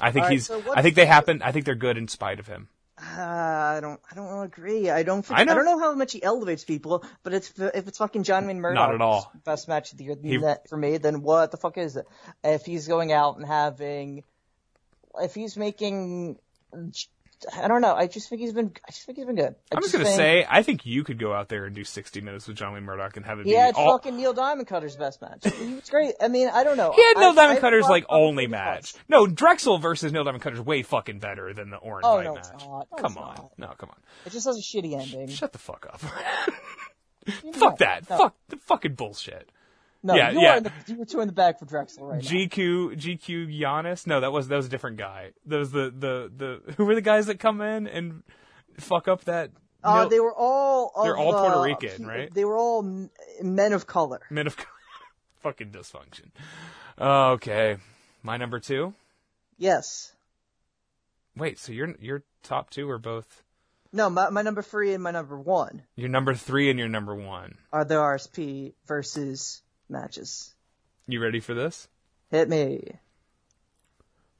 I 0.00 0.12
think 0.12 0.24
right, 0.24 0.32
he's. 0.32 0.46
so 0.46 0.62
I 0.74 0.80
think 0.80 0.94
they 0.94 1.04
happen. 1.04 1.42
I 1.42 1.52
think 1.52 1.66
they're 1.66 1.74
good 1.74 1.98
in 1.98 2.08
spite 2.08 2.40
of 2.40 2.46
him. 2.46 2.68
Uh, 3.16 3.20
I 3.20 3.78
don't. 3.80 4.00
I 4.10 4.14
don't 4.14 4.44
agree. 4.44 4.90
I 4.90 5.02
don't. 5.02 5.24
Think, 5.24 5.38
I 5.38 5.42
I, 5.42 5.44
don't 5.44 5.64
know 5.64 5.78
how 5.78 5.94
much 5.94 6.12
he 6.12 6.22
elevates 6.22 6.64
people, 6.64 7.04
but 7.22 7.34
it's 7.34 7.52
if 7.58 7.86
it's 7.88 7.98
fucking 7.98 8.22
John 8.22 8.46
Wayne 8.46 8.60
Murdoch, 8.60 8.74
Not 8.74 8.94
at 8.94 9.00
all. 9.00 9.30
best 9.44 9.68
match 9.68 9.92
of 9.92 9.98
the 9.98 10.04
year 10.04 10.16
He- 10.22 10.68
for 10.68 10.76
me. 10.76 10.96
Then 10.96 11.22
what 11.22 11.50
the 11.50 11.56
fuck 11.56 11.76
is 11.78 11.96
it? 11.96 12.06
If 12.42 12.64
he's 12.64 12.88
going 12.88 13.12
out 13.12 13.36
and 13.36 13.46
having 13.46 14.24
if 15.20 15.34
he's 15.34 15.56
making, 15.56 16.38
I 17.56 17.68
don't 17.68 17.80
know. 17.80 17.94
I 17.94 18.06
just 18.06 18.28
think 18.28 18.40
he's 18.40 18.52
been. 18.52 18.72
I 18.86 18.90
just 18.90 19.04
think 19.06 19.16
he's 19.18 19.26
been 19.26 19.36
good. 19.36 19.54
I 19.72 19.76
I'm 19.76 19.82
just 19.82 19.92
gonna 19.92 20.04
think 20.04 20.16
say, 20.16 20.46
I 20.48 20.62
think 20.62 20.86
you 20.86 21.04
could 21.04 21.18
go 21.18 21.32
out 21.32 21.48
there 21.48 21.64
and 21.64 21.74
do 21.74 21.84
60 21.84 22.20
minutes 22.20 22.46
with 22.48 22.56
John 22.56 22.74
Lee 22.74 22.80
Murdoch 22.80 23.16
and 23.16 23.26
have 23.26 23.38
it 23.40 23.46
Yeah, 23.46 23.52
be 23.52 23.56
had 23.66 23.74
all. 23.76 23.92
fucking 23.98 24.16
Neil 24.16 24.32
Diamond 24.32 24.66
Cutter's 24.68 24.96
best 24.96 25.20
match. 25.22 25.40
It's 25.44 25.90
great. 25.90 26.14
I 26.20 26.28
mean, 26.28 26.48
I 26.48 26.64
don't 26.64 26.76
know. 26.76 26.92
He 26.92 27.02
had 27.02 27.16
Neil 27.18 27.30
I- 27.30 27.34
Diamond 27.34 27.58
I 27.58 27.60
Cutter's 27.60 27.82
love 27.82 27.90
like 27.90 28.06
only 28.08 28.46
match. 28.46 28.94
No, 29.08 29.26
Drexel 29.26 29.78
versus 29.78 30.12
Neil 30.12 30.24
Diamond 30.24 30.42
Cutter's 30.42 30.60
way 30.60 30.82
fucking 30.82 31.18
better 31.18 31.52
than 31.52 31.70
the 31.70 31.76
Orange 31.76 32.04
Oh, 32.06 32.20
no, 32.20 32.34
match. 32.34 32.44
it's 32.54 32.64
not. 32.64 32.86
No, 32.90 32.96
come 32.96 33.12
it's 33.12 33.16
on, 33.20 33.34
not. 33.36 33.50
no, 33.58 33.66
come 33.78 33.90
on. 33.90 33.96
It 34.26 34.30
just 34.32 34.46
has 34.46 34.56
a 34.56 34.62
shitty 34.62 34.92
ending. 35.00 35.28
Shut 35.28 35.52
the 35.52 35.58
fuck 35.58 35.86
up. 35.92 36.00
Fuck 37.54 37.78
that. 37.78 38.08
No. 38.10 38.18
Fuck 38.18 38.34
the 38.48 38.56
fucking 38.58 38.94
bullshit. 38.94 39.48
No, 40.06 40.14
Yeah, 40.14 40.30
you 40.32 40.40
yeah. 40.40 40.56
in 40.58 40.62
the, 40.64 40.72
you 40.86 40.96
were 40.98 41.04
two 41.06 41.20
in 41.20 41.26
the 41.26 41.32
bag 41.32 41.58
for 41.58 41.64
Drexel 41.64 42.06
right 42.06 42.22
now. 42.22 42.28
GQ 42.28 42.96
GQ 42.96 43.58
Giannis? 43.58 44.06
No, 44.06 44.20
that 44.20 44.30
was 44.32 44.48
that 44.48 44.56
was 44.56 44.66
a 44.66 44.68
different 44.68 44.98
guy. 44.98 45.30
Those 45.46 45.70
the 45.72 45.90
the 45.96 46.30
the 46.64 46.74
who 46.74 46.84
were 46.84 46.94
the 46.94 47.00
guys 47.00 47.26
that 47.26 47.40
come 47.40 47.60
in 47.62 47.86
and 47.86 48.22
fuck 48.78 49.08
up 49.08 49.24
that 49.24 49.50
Uh, 49.82 50.06
they 50.06 50.20
were 50.20 50.34
all. 50.34 50.92
They're 51.02 51.16
all 51.16 51.32
the- 51.32 51.38
Puerto 51.38 51.62
Rican, 51.62 52.06
right? 52.06 52.32
They 52.32 52.44
were 52.44 52.56
all 52.58 52.82
men 53.42 53.72
of 53.72 53.86
color. 53.86 54.20
men 54.30 54.46
of 54.46 54.56
fucking 55.42 55.70
dysfunction. 55.70 56.30
Okay, 57.00 57.76
my 58.22 58.36
number 58.36 58.60
two. 58.60 58.94
Yes. 59.58 60.12
Wait, 61.36 61.58
so 61.58 61.72
your 61.72 61.94
your 62.00 62.22
top 62.42 62.70
two 62.70 62.88
are 62.90 62.98
both 62.98 63.42
No, 63.92 64.08
my, 64.10 64.28
my 64.30 64.42
number 64.42 64.62
three 64.62 64.92
and 64.94 65.02
my 65.02 65.10
number 65.10 65.38
one 65.38 65.82
your 65.96 66.08
number 66.10 66.34
three 66.34 66.68
and 66.70 66.78
your 66.78 66.88
number 66.88 67.14
one. 67.14 67.56
are 67.72 67.84
the 67.84 67.94
RSP 67.94 68.74
versus 68.86 69.62
matches. 69.88 70.54
You 71.06 71.20
ready 71.22 71.40
for 71.40 71.54
this? 71.54 71.88
Hit 72.30 72.48
me. 72.48 72.92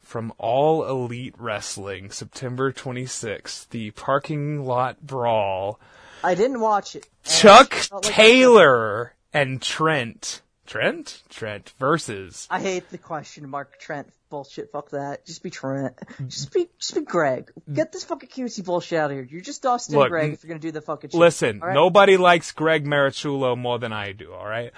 From 0.00 0.32
All 0.39 0.84
Elite 0.84 1.34
Wrestling, 1.39 2.10
September 2.10 2.73
26th, 2.73 3.68
the 3.70 3.90
parking 3.92 4.64
lot 4.64 5.00
brawl. 5.00 5.81
I 6.23 6.34
didn't 6.34 6.60
watch 6.60 6.97
it. 6.97 7.06
Chuck 7.24 7.74
like- 7.90 8.02
Taylor 8.02 9.14
and 9.32 9.60
Trent. 9.60 10.42
Trent? 10.66 11.23
Trent 11.28 11.73
versus. 11.78 12.47
I 12.50 12.60
hate 12.60 12.89
the 12.90 12.98
question 12.98 13.48
mark 13.48 13.78
Trent 13.78 14.08
bullshit. 14.31 14.73
Fuck 14.73 14.90
that. 14.90 15.24
Just 15.26 15.42
be 15.42 15.50
Trent. 15.50 15.94
Just 16.26 16.52
be 16.52 16.68
just 16.78 16.94
be 16.94 17.02
Greg. 17.02 17.52
Get 17.73 17.92
this 17.92 18.05
fucking 18.05 18.31
cutesy 18.31 18.64
bullshit 18.64 18.98
out 18.98 19.10
of 19.10 19.16
here. 19.16 19.28
You're 19.31 19.42
just 19.42 19.64
Austin 19.64 19.97
Look, 19.97 20.08
Greg 20.08 20.32
if 20.32 20.42
you're 20.42 20.48
gonna 20.48 20.60
do 20.60 20.73
the 20.73 20.81
fucking 20.81 21.10
shit. 21.10 21.20
Listen, 21.20 21.60
right? 21.60 21.74
nobody 21.74 22.16
likes 22.16 22.52
Greg 22.52 22.84
Marasciulo 22.84 23.56
more 23.56 23.78
than 23.78 23.92
I 23.92 24.12
do, 24.12 24.32
alright? 24.32 24.73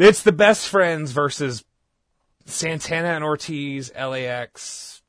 It's 0.00 0.22
the 0.22 0.32
best 0.32 0.66
friends 0.68 1.12
versus 1.12 1.62
Santana 2.46 3.08
and 3.08 3.22
Ortiz, 3.22 3.92
LAX, 3.94 5.02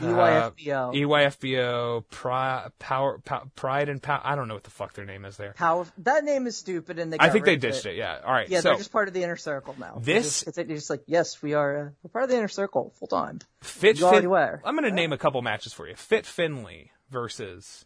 E 0.00 0.06
uh, 0.06 0.50
EYFBO. 0.50 0.94
EYFBO, 0.94 2.04
Pri- 2.08 2.68
Power, 2.78 3.18
Pow- 3.18 3.50
Pride 3.56 3.90
and 3.90 4.00
Power. 4.02 4.22
I 4.24 4.34
don't 4.34 4.48
know 4.48 4.54
what 4.54 4.64
the 4.64 4.70
fuck 4.70 4.94
their 4.94 5.04
name 5.04 5.26
is 5.26 5.36
there. 5.36 5.52
Power. 5.52 5.86
That 5.98 6.24
name 6.24 6.46
is 6.46 6.56
stupid, 6.56 6.98
and 6.98 7.12
they. 7.12 7.18
I 7.20 7.28
think 7.28 7.44
they 7.44 7.56
ditched 7.56 7.84
it. 7.84 7.96
Yeah. 7.96 8.20
All 8.24 8.32
right. 8.32 8.48
Yeah, 8.48 8.60
so 8.60 8.70
they're 8.70 8.78
just 8.78 8.90
part 8.92 9.08
of 9.08 9.12
the 9.14 9.22
inner 9.22 9.36
circle 9.36 9.74
now. 9.78 10.00
They're 10.00 10.20
This- 10.20 10.44
just, 10.44 10.48
it's, 10.48 10.56
they're 10.56 10.64
just 10.64 10.88
like, 10.88 11.02
yes, 11.06 11.42
we 11.42 11.52
are. 11.52 11.78
Uh, 11.78 11.90
we're 12.02 12.10
part 12.10 12.24
of 12.24 12.30
the 12.30 12.36
inner 12.38 12.48
circle 12.48 12.94
full 12.98 13.08
time. 13.08 13.40
Fit 13.60 13.98
you 14.00 14.08
Fin- 14.10 14.30
were. 14.30 14.62
I'm 14.64 14.74
going 14.76 14.88
to 14.88 14.94
name 14.94 15.12
a 15.12 15.18
couple 15.18 15.42
matches 15.42 15.74
for 15.74 15.86
you. 15.86 15.94
Fit 15.94 16.24
Finley 16.24 16.90
versus 17.10 17.84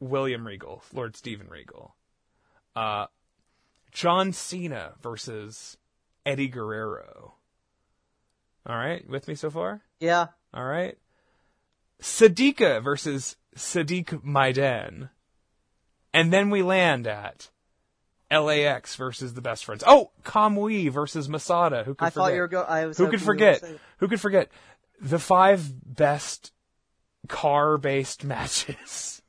William 0.00 0.46
Regal, 0.46 0.82
Lord 0.94 1.16
Steven 1.16 1.48
Regal. 1.48 1.94
Uh, 2.74 3.06
John 3.94 4.32
Cena 4.32 4.94
versus 5.00 5.78
Eddie 6.26 6.48
Guerrero. 6.48 7.34
All 8.66 8.76
right, 8.76 9.08
with 9.08 9.28
me 9.28 9.36
so 9.36 9.50
far? 9.50 9.82
Yeah. 10.00 10.26
All 10.52 10.64
right. 10.64 10.98
Sadiqa 12.02 12.82
versus 12.82 13.36
Sadiq 13.56 14.22
Maidan. 14.24 15.10
And 16.12 16.32
then 16.32 16.50
we 16.50 16.62
land 16.62 17.06
at 17.06 17.50
LAX 18.30 18.96
versus 18.96 19.34
the 19.34 19.40
best 19.40 19.64
friends. 19.64 19.84
Oh, 19.86 20.10
Kamui 20.24 20.90
versus 20.90 21.28
Masada. 21.28 21.84
Who 21.84 21.94
could 21.94 22.04
I 22.06 22.10
forget? 22.10 22.14
thought 22.14 22.34
you 22.34 22.40
were 22.40 22.48
going. 22.48 22.66
I 22.68 22.86
was. 22.86 22.98
Who 22.98 23.08
could 23.08 23.20
you 23.20 23.26
were 23.26 23.34
gonna 23.34 23.54
forget? 23.54 23.80
Who 23.98 24.08
could 24.08 24.20
forget 24.20 24.48
the 25.00 25.18
five 25.18 25.70
best 25.84 26.52
car-based 27.28 28.24
matches 28.24 29.22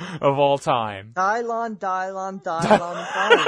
of 0.20 0.38
all 0.38 0.58
time? 0.58 1.12
Dylon, 1.14 1.78
Dylon, 1.78 2.42
Dylon, 2.42 3.04
Dylon. 3.12 3.46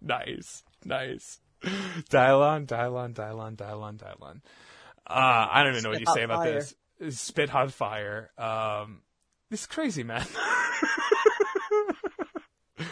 Nice, 0.00 0.62
nice. 0.84 1.38
Dylon, 1.62 2.66
Dylon, 2.66 3.14
Dylon, 3.14 3.56
Dylon, 3.56 3.96
Dylon. 3.98 4.40
Uh, 5.06 5.46
I 5.50 5.62
don't 5.62 5.72
even 5.72 5.84
know 5.84 5.90
what 5.90 6.00
you 6.00 6.06
say 6.14 6.22
about 6.22 6.44
fire. 6.44 6.62
this. 7.00 7.18
Spit 7.20 7.48
hot 7.50 7.72
fire. 7.72 8.30
Um, 8.38 9.02
is 9.50 9.66
crazy, 9.66 10.02
man. 10.02 10.24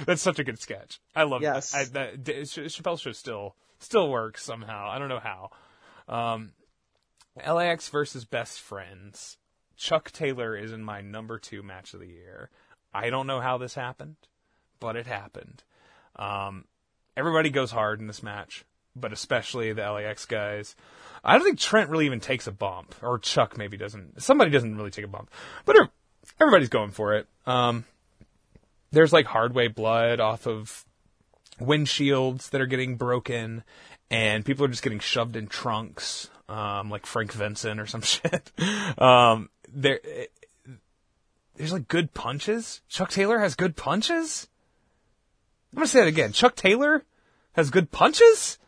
That's 0.07 0.23
such 0.23 0.39
a 0.39 0.45
good 0.45 0.59
sketch. 0.61 1.01
I 1.17 1.25
love 1.25 1.43
Yes. 1.43 1.75
I, 1.75 1.85
that. 1.85 2.25
Ch- 2.25 2.59
Chappelle's 2.59 3.01
show 3.01 3.13
still 3.13 3.57
still 3.79 4.09
works 4.11 4.45
somehow. 4.45 4.89
I 4.91 4.99
don't 4.99 5.09
know 5.09 5.21
how. 5.21 5.51
Um, 6.09 6.53
LAX 7.47 7.89
versus 7.89 8.25
Best 8.25 8.61
Friends. 8.61 9.37
Chuck 9.81 10.11
Taylor 10.11 10.55
is 10.55 10.73
in 10.73 10.85
my 10.85 11.01
number 11.01 11.39
two 11.39 11.63
match 11.63 11.95
of 11.95 12.01
the 12.01 12.07
year. 12.07 12.51
I 12.93 13.09
don't 13.09 13.27
know 13.27 13.41
how 13.41 13.57
this 13.57 13.75
happened, 13.75 14.17
but 14.79 14.95
it 14.95 15.07
happened. 15.07 15.63
Um, 16.17 16.67
everybody 17.17 17.49
goes 17.49 17.71
hard 17.71 17.99
in 17.99 18.07
this 18.07 18.23
match, 18.23 18.67
but 18.95 19.11
especially 19.11 19.73
the 19.73 19.91
LAX 19.91 20.27
guys. 20.27 20.77
I 21.25 21.33
don't 21.33 21.45
think 21.45 21.59
Trent 21.59 21.89
really 21.89 22.05
even 22.05 22.21
takes 22.21 22.47
a 22.47 22.53
bump, 22.53 22.95
or 23.01 23.19
Chuck 23.19 23.57
maybe 23.57 23.79
doesn't. 23.79 24.23
Somebody 24.23 24.51
doesn't 24.51 24.77
really 24.77 24.91
take 24.91 25.07
a 25.07 25.09
bump, 25.09 25.31
but 25.65 25.77
er- 25.77 25.91
everybody's 26.39 26.69
going 26.69 26.91
for 26.91 27.15
it. 27.15 27.27
Um, 27.47 27.87
there's 28.91 29.15
like 29.15 29.25
hardway 29.25 29.69
blood 29.69 30.21
off 30.21 30.47
of 30.47 30.85
windshields 31.59 32.51
that 32.51 32.61
are 32.61 32.67
getting 32.67 32.97
broken, 32.97 33.65
and 34.11 34.45
people 34.45 34.67
are 34.67 34.69
just 34.69 34.83
getting 34.83 35.01
shoved 35.01 35.37
in 35.37 35.47
trunks, 35.47 36.29
um, 36.51 36.91
like 36.91 37.07
Frank 37.07 37.33
Vincent 37.33 37.81
or 37.81 37.87
some 37.87 38.03
shit. 38.03 38.53
Um, 38.99 39.49
there, 39.73 40.01
there's 41.57 41.73
like 41.73 41.89
good 41.89 42.15
punches. 42.15 42.81
Chuck 42.89 43.11
Taylor 43.11 43.39
has 43.39 43.55
good 43.55 43.77
punches. 43.77 44.49
I'm 45.73 45.77
gonna 45.77 45.87
say 45.87 46.01
that 46.01 46.09
again. 46.09 46.33
Chuck 46.33 46.57
Taylor 46.57 47.05
has 47.53 47.71
good 47.71 47.91
punches. 47.91 48.59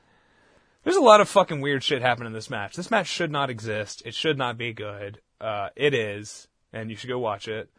There's 0.84 0.97
a 0.97 1.00
lot 1.00 1.20
of 1.20 1.28
fucking 1.28 1.60
weird 1.60 1.82
shit 1.82 2.02
happening 2.02 2.28
in 2.28 2.32
this 2.32 2.50
match. 2.50 2.74
This 2.74 2.90
match 2.90 3.06
should 3.06 3.31
not 3.31 3.50
exist. 3.50 4.02
It 4.05 4.14
should 4.14 4.36
not 4.36 4.58
be 4.58 4.72
good. 4.72 5.20
Uh, 5.40 5.68
it 5.76 5.94
is, 5.94 6.48
and 6.72 6.90
you 6.90 6.97
should 6.97 7.08
go 7.08 7.18
watch 7.18 7.48
it. 7.48 7.70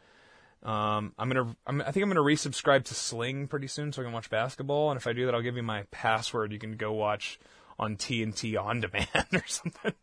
Um, 0.64 1.14
I'm 1.20 1.30
gonna, 1.30 1.56
I'm, 1.68 1.82
I 1.82 1.92
think 1.92 2.04
I'm 2.04 2.10
gonna 2.10 2.22
resubscribe 2.22 2.86
to 2.86 2.94
Sling 2.94 3.48
pretty 3.48 3.68
soon 3.68 3.92
so 3.92 4.02
I 4.02 4.06
can 4.06 4.14
watch 4.14 4.30
basketball. 4.30 4.92
And 4.92 4.98
if 4.98 5.06
I 5.06 5.14
do 5.14 5.26
that, 5.26 5.36
I'll 5.36 5.42
give 5.42 5.58
you 5.58 5.64
my 5.64 5.84
password. 5.92 6.54
You 6.54 6.60
can 6.60 6.78
go 6.78 6.94
watch 6.94 7.40
on 7.78 7.98
TNT 7.98 8.62
on 8.62 8.80
demand 8.80 9.28
or 9.34 9.44
something, 9.46 9.94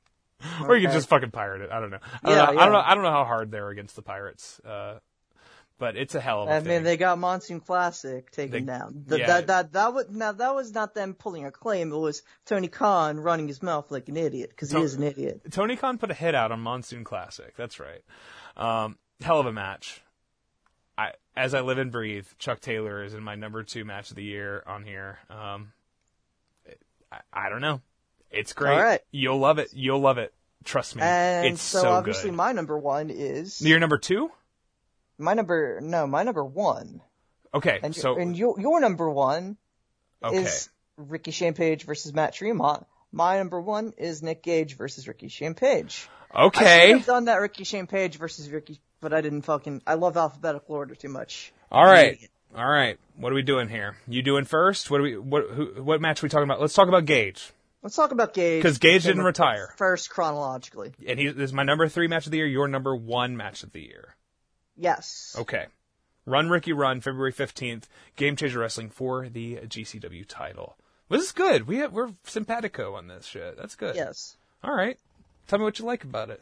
or 0.67 0.77
you 0.77 0.87
can 0.87 0.95
just 0.95 1.09
fucking 1.09 1.31
pirate 1.31 1.63
it. 1.63 1.71
I 1.71 1.81
don't 1.81 1.91
know. 1.91 1.99
I 2.23 2.29
don't, 2.29 2.37
Yeah, 2.37 2.45
know, 2.55 2.61
I 2.61 2.65
don't 2.65 2.73
know. 2.73 2.83
I 2.87 2.95
don't 2.95 3.05
know 3.05 3.11
how 3.11 3.25
hard 3.25 3.51
they're 3.51 3.71
against 3.71 3.97
the 3.97 4.03
Pirates. 4.03 4.61
Uh, 4.65 4.99
but 5.79 5.97
it's 5.97 6.15
a 6.15 6.21
hell 6.21 6.43
of 6.43 6.49
a 6.51 6.53
I 6.53 6.61
thing. 6.61 6.69
mean, 6.69 6.83
they 6.83 6.99
got 6.99 7.19
Monsoon 7.19 7.59
Classic 7.61 8.31
taken 8.31 8.67
They- 8.67 8.73
down. 8.73 9.05
Th- 9.09 9.21
yeah. 9.21 9.27
That 9.27 9.47
that 9.47 9.73
that 9.73 9.95
was 9.95 10.07
now 10.11 10.33
that 10.33 10.55
was 10.55 10.73
not 10.75 10.95
them 10.95 11.15
pulling 11.15 11.47
a 11.47 11.51
claim. 11.51 11.91
It 11.91 11.97
was 11.97 12.23
Tony 12.45 12.69
Khan 12.69 13.19
running 13.19 13.49
his 13.49 13.63
mouth 13.63 13.91
like 13.91 14.09
an 14.11 14.17
idiot 14.19 14.51
because 14.51 14.71
he 14.71 14.79
is 14.79 14.95
an 14.95 15.05
idiot. 15.05 15.41
Tony 15.51 15.77
Khan 15.77 15.97
put 15.97 16.11
a 16.11 16.15
hit 16.15 16.35
out 16.35 16.53
on 16.53 16.61
Monsoon 16.61 17.03
Classic. 17.03 17.55
That's 17.57 17.81
right. 17.81 18.03
Um, 18.59 18.99
hell 19.23 19.41
of 19.41 19.47
a 19.47 19.53
match. 19.53 20.03
I, 20.99 21.13
as 21.35 21.55
I 21.55 21.63
live 21.63 21.79
and 21.79 21.91
breathe, 21.91 22.27
Chuck 22.39 22.61
Taylor 22.61 23.03
is 23.03 23.15
in 23.15 23.23
my 23.23 23.35
number 23.35 23.63
two 23.63 23.87
match 23.87 24.11
of 24.11 24.17
the 24.17 24.23
year 24.25 24.63
on 24.67 24.85
here. 24.85 25.19
Um, 25.31 25.73
I, 27.11 27.21
I 27.33 27.49
don't 27.49 27.63
know. 27.63 27.81
It's 28.31 28.53
great. 28.53 28.73
All 28.73 28.83
right. 28.83 29.01
You'll 29.11 29.39
love 29.39 29.59
it. 29.59 29.71
You'll 29.73 30.01
love 30.01 30.19
it. 30.19 30.33
Trust 30.65 30.97
me. 30.97 31.03
And 31.03 31.47
it's 31.47 31.63
so, 31.63 31.83
so, 31.83 31.91
obviously 31.91 32.31
good. 32.31 32.37
my 32.37 32.53
number 32.53 32.79
one 32.79 33.11
is 33.11 33.61
Your 33.61 33.79
number 33.79 33.99
two? 33.99 34.31
my 35.19 35.35
number 35.35 35.81
no 35.83 36.07
my 36.07 36.23
number 36.23 36.43
one 36.43 37.03
Okay. 37.53 37.79
and 37.83 37.95
so 37.95 38.17
and 38.17 38.35
your 38.37 38.59
your 38.59 38.81
number 38.81 39.11
one 39.11 39.59
okay. 40.25 40.39
is 40.39 40.71
Ricky 40.97 41.31
Shane 41.31 41.55
Page 41.55 41.85
versus 41.85 42.13
Matt 42.13 42.35
Tremont. 42.35 42.87
My 43.13 43.39
number 43.39 43.61
one 43.61 43.93
is 43.99 44.23
Nick 44.23 44.43
Gage 44.43 44.77
versus 44.77 45.09
Ricky 45.09 45.29
Shane 45.29 45.55
Page. 45.55 46.09
I 46.33 46.43
should 46.43 46.47
okay. 46.47 46.93
have 46.93 47.07
done 47.07 47.25
that 47.25 47.41
Ricky 47.41 47.65
Shane 47.65 47.87
versus 47.87 48.49
Ricky, 48.51 48.81
but 49.01 49.13
I 49.13 49.21
didn't 49.21 49.43
fucking. 49.43 49.83
I 49.87 49.95
love 49.95 50.17
alphabetical 50.17 50.77
order 50.77 50.95
too 50.95 51.09
much. 51.09 51.53
All 51.73 51.85
right. 51.85 52.19
All 52.55 52.69
right. 52.69 52.99
What 53.17 53.33
are 53.33 53.35
we 53.35 53.43
doing 53.43 53.69
here? 53.69 53.97
You 54.07 54.23
doing 54.23 54.45
first? 54.45 54.91
What 54.91 55.01
are 55.01 55.05
we? 55.05 55.17
What? 55.17 55.51
Who, 55.51 55.83
what 55.83 56.01
match 56.01 56.23
are 56.23 56.27
we 56.27 56.31
talking 56.31 56.45
about? 56.45 56.61
Let's 56.61 56.75
talk 56.75 56.89
about 56.89 57.05
Gage. 57.05 57.53
Let's 57.83 57.97
talk 57.97 58.13
about 58.13 58.35
Gage 58.35 58.63
because 58.63 58.79
Gage 58.79 59.05
didn't 59.05 59.25
retire. 59.25 59.73
first 59.77 60.11
chronologically. 60.11 60.93
And 61.07 61.19
he 61.19 61.29
this 61.29 61.51
is 61.51 61.53
my 61.53 61.63
number 61.63 61.89
three 61.89 62.09
match 62.09 62.27
of 62.27 62.33
the 62.33 62.39
year. 62.39 62.47
Your 62.47 62.69
number 62.69 62.95
one 62.95 63.37
match 63.37 63.63
of 63.63 63.73
the 63.73 63.81
year. 63.81 64.17
Yes. 64.77 65.35
Okay. 65.39 65.67
Run 66.27 66.51
Ricky 66.51 66.73
Run, 66.73 67.01
February 67.01 67.33
15th, 67.33 67.85
Game 68.17 68.37
Changer 68.37 68.61
Wrestling 68.61 68.91
for 68.91 69.29
the 69.29 69.57
GCW 69.57 70.25
title. 70.29 70.77
This 71.09 71.23
is 71.23 71.33
good. 71.33 71.67
We 71.67 71.79
have, 71.79 71.93
we're 71.93 72.11
simpatico 72.25 72.95
on 72.95 73.09
this 73.09 73.27
shit. 73.27 73.57
That's 73.57 73.75
good. 73.75 73.97
Yes. 73.97 74.37
All 74.63 74.75
right. 74.75 74.97
Tell 75.49 75.59
me 75.59 75.65
what 75.65 75.79
you 75.79 75.85
like 75.85 76.05
about 76.05 76.31
it. 76.31 76.41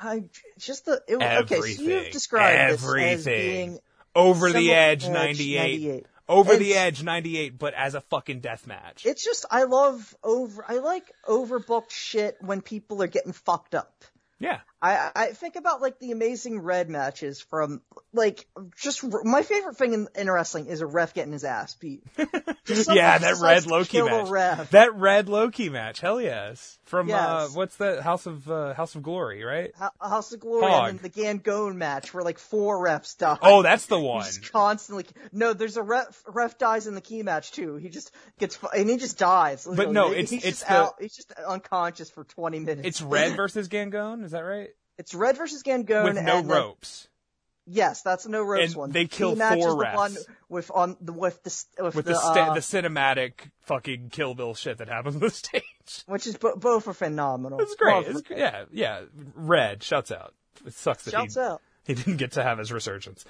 I 0.00 0.24
just 0.58 0.86
the 0.86 1.00
it, 1.06 1.16
okay. 1.16 1.60
So 1.60 1.82
you've 1.82 2.10
described 2.10 2.72
this 2.72 2.84
as 2.84 3.24
being 3.24 3.78
Over 4.14 4.50
the 4.50 4.72
edge, 4.72 5.04
Edge 5.04 5.12
98. 5.12 5.58
98. 5.58 6.06
Over 6.28 6.56
the 6.56 6.74
edge, 6.74 7.02
98, 7.02 7.58
but 7.58 7.74
as 7.74 7.94
a 7.94 8.00
fucking 8.00 8.40
death 8.40 8.66
match. 8.66 9.04
It's 9.04 9.22
just 9.24 9.44
I 9.50 9.64
love 9.64 10.14
over. 10.22 10.64
I 10.66 10.78
like 10.78 11.04
overbooked 11.28 11.90
shit 11.90 12.36
when 12.40 12.62
people 12.62 13.02
are 13.02 13.06
getting 13.08 13.32
fucked 13.32 13.74
up. 13.74 14.04
yeah. 14.38 14.60
I 14.82 15.10
I 15.16 15.26
think 15.28 15.56
about 15.56 15.80
like 15.80 15.98
the 15.98 16.10
amazing 16.10 16.60
red 16.60 16.90
matches 16.90 17.40
from 17.40 17.80
like 18.12 18.46
just 18.76 19.02
my 19.24 19.42
favorite 19.42 19.76
thing 19.76 19.92
in, 19.94 20.08
in 20.14 20.30
wrestling 20.30 20.66
is 20.66 20.80
a 20.82 20.86
ref 20.86 21.14
getting 21.14 21.32
his 21.32 21.44
ass 21.44 21.74
beat. 21.76 22.02
Yeah, 22.66 23.18
that 23.18 23.36
red 23.42 23.66
Low 23.66 23.84
Ki 23.84 24.00
match. 24.02 24.70
That 24.70 24.94
red 24.94 25.28
Low 25.28 25.50
Ki 25.50 25.68
match. 25.68 26.00
Hell 26.00 26.18
yes. 26.20 26.78
From 26.84 27.10
uh 27.10 27.46
what's 27.48 27.76
that 27.76 28.00
House 28.02 28.24
of 28.26 28.50
uh, 28.50 28.72
House 28.74 28.94
of 28.94 29.02
Glory, 29.02 29.44
right? 29.44 29.70
Ho- 29.78 29.90
House 30.00 30.32
of 30.32 30.40
Glory 30.40 30.62
Hog. 30.70 30.90
and 30.90 31.00
the 31.00 31.10
Gangone 31.10 31.76
match 31.76 32.14
where 32.14 32.24
like 32.24 32.38
four 32.38 32.82
refs 32.82 33.18
die. 33.18 33.36
Oh, 33.42 33.62
that's 33.62 33.86
the 33.86 33.98
one. 34.00 34.24
just 34.24 34.50
constantly 34.50 35.04
no. 35.32 35.52
There's 35.52 35.76
a 35.76 35.82
ref. 35.82 36.22
Ref 36.26 36.56
dies 36.56 36.86
in 36.86 36.94
the 36.94 37.00
key 37.02 37.22
match 37.22 37.52
too. 37.52 37.76
He 37.76 37.90
just 37.90 38.10
gets 38.38 38.58
and 38.74 38.88
he 38.88 38.96
just 38.96 39.18
dies. 39.18 39.66
But 39.70 39.92
no, 39.92 40.10
it's- 40.12 40.30
he's 40.30 40.44
it's 40.44 40.58
just 40.60 40.68
the- 40.68 40.74
out. 40.74 40.94
He's 41.00 41.14
just 41.14 41.32
unconscious 41.32 42.08
for 42.10 42.24
20 42.24 42.60
minutes. 42.60 42.88
It's 42.88 43.02
Red 43.02 43.36
versus 43.36 43.68
Gangone, 43.68 44.24
is 44.24 44.30
that 44.30 44.40
right? 44.40 44.70
It's 44.98 45.14
Red 45.14 45.36
versus 45.36 45.62
Gangone 45.62 46.04
With 46.04 46.22
no 46.22 46.42
ropes. 46.42 47.08
Yes, 47.66 48.02
that's 48.02 48.26
a 48.26 48.30
no 48.30 48.42
ropes 48.42 48.66
And 48.72 48.74
one. 48.76 48.90
they 48.90 49.04
The 49.04 49.08
kill 49.08 49.36
match 49.36 49.58
four 49.58 49.70
the 49.70 49.90
one 49.96 50.16
with 50.50 50.70
on 50.74 50.96
the 51.00 51.12
with 51.14 51.42
the 51.44 51.82
with, 51.82 51.94
With 51.94 52.04
the, 52.04 52.12
the 52.12 52.18
sta- 52.18 52.50
uh, 52.50 52.54
the 52.54 52.60
cinematic 52.60 53.32
fucking 53.60 54.10
Kill 54.10 54.34
Bill 54.34 54.54
shit 54.54 54.78
that 54.78 54.88
happens 54.88 55.14
on 55.14 55.20
the 55.22 55.30
stage. 55.30 55.62
which 56.06 56.26
is 56.26 56.36
bo- 56.36 56.56
both 56.56 56.86
are 56.88 56.92
phenomenal. 56.92 57.58
It's 57.60 57.74
great. 57.74 58.06
It's, 58.06 58.22
yeah, 58.30 58.64
yeah. 58.70 59.02
Red, 59.34 59.82
shouts 59.82 60.12
out. 60.12 60.34
It 60.66 60.74
sucks 60.74 61.04
that 61.04 61.12
Shouts 61.12 61.34
he, 61.36 61.40
out. 61.40 61.62
he 61.86 61.94
didn't 61.94 62.18
get 62.18 62.32
to 62.32 62.42
have 62.42 62.58
his 62.58 62.70
resurgence. 62.70 63.24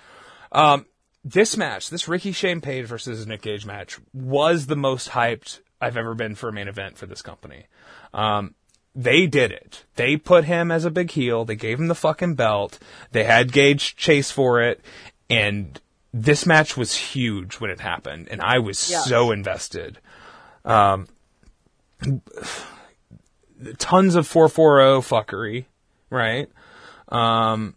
Um, 0.50 0.84
this 1.24 1.56
match, 1.56 1.88
this 1.88 2.08
Ricky 2.08 2.32
Shane 2.32 2.60
Page 2.60 2.86
versus 2.86 3.26
Nick 3.28 3.42
Gage 3.42 3.64
match, 3.64 3.98
was 4.12 4.66
the 4.66 4.76
most 4.76 5.08
hyped 5.10 5.60
I've 5.80 5.96
ever 5.96 6.14
been 6.14 6.34
for 6.34 6.48
a 6.48 6.52
main 6.52 6.66
event 6.68 6.98
for 6.98 7.06
this 7.06 7.22
company. 7.22 7.66
Um, 8.12 8.54
they 8.94 9.26
did 9.26 9.50
it. 9.52 9.84
They 9.96 10.16
put 10.16 10.44
him 10.44 10.70
as 10.70 10.84
a 10.84 10.90
big 10.90 11.10
heel. 11.10 11.44
They 11.44 11.56
gave 11.56 11.78
him 11.78 11.88
the 11.88 11.94
fucking 11.94 12.34
belt. 12.34 12.78
They 13.12 13.24
had 13.24 13.52
Gage 13.52 13.96
chase 13.96 14.30
for 14.30 14.62
it, 14.62 14.80
and 15.28 15.80
this 16.12 16.46
match 16.46 16.76
was 16.76 16.94
huge 16.94 17.54
when 17.56 17.70
it 17.70 17.80
happened, 17.80 18.28
and 18.30 18.40
I 18.40 18.58
was 18.60 18.90
Yeah. 18.90 19.00
so 19.00 19.32
invested. 19.32 19.98
Um, 20.64 21.08
tons 23.78 24.14
of 24.14 24.26
440 24.26 25.06
fuckery, 25.08 25.64
right? 26.10 26.48
Um, 27.08 27.74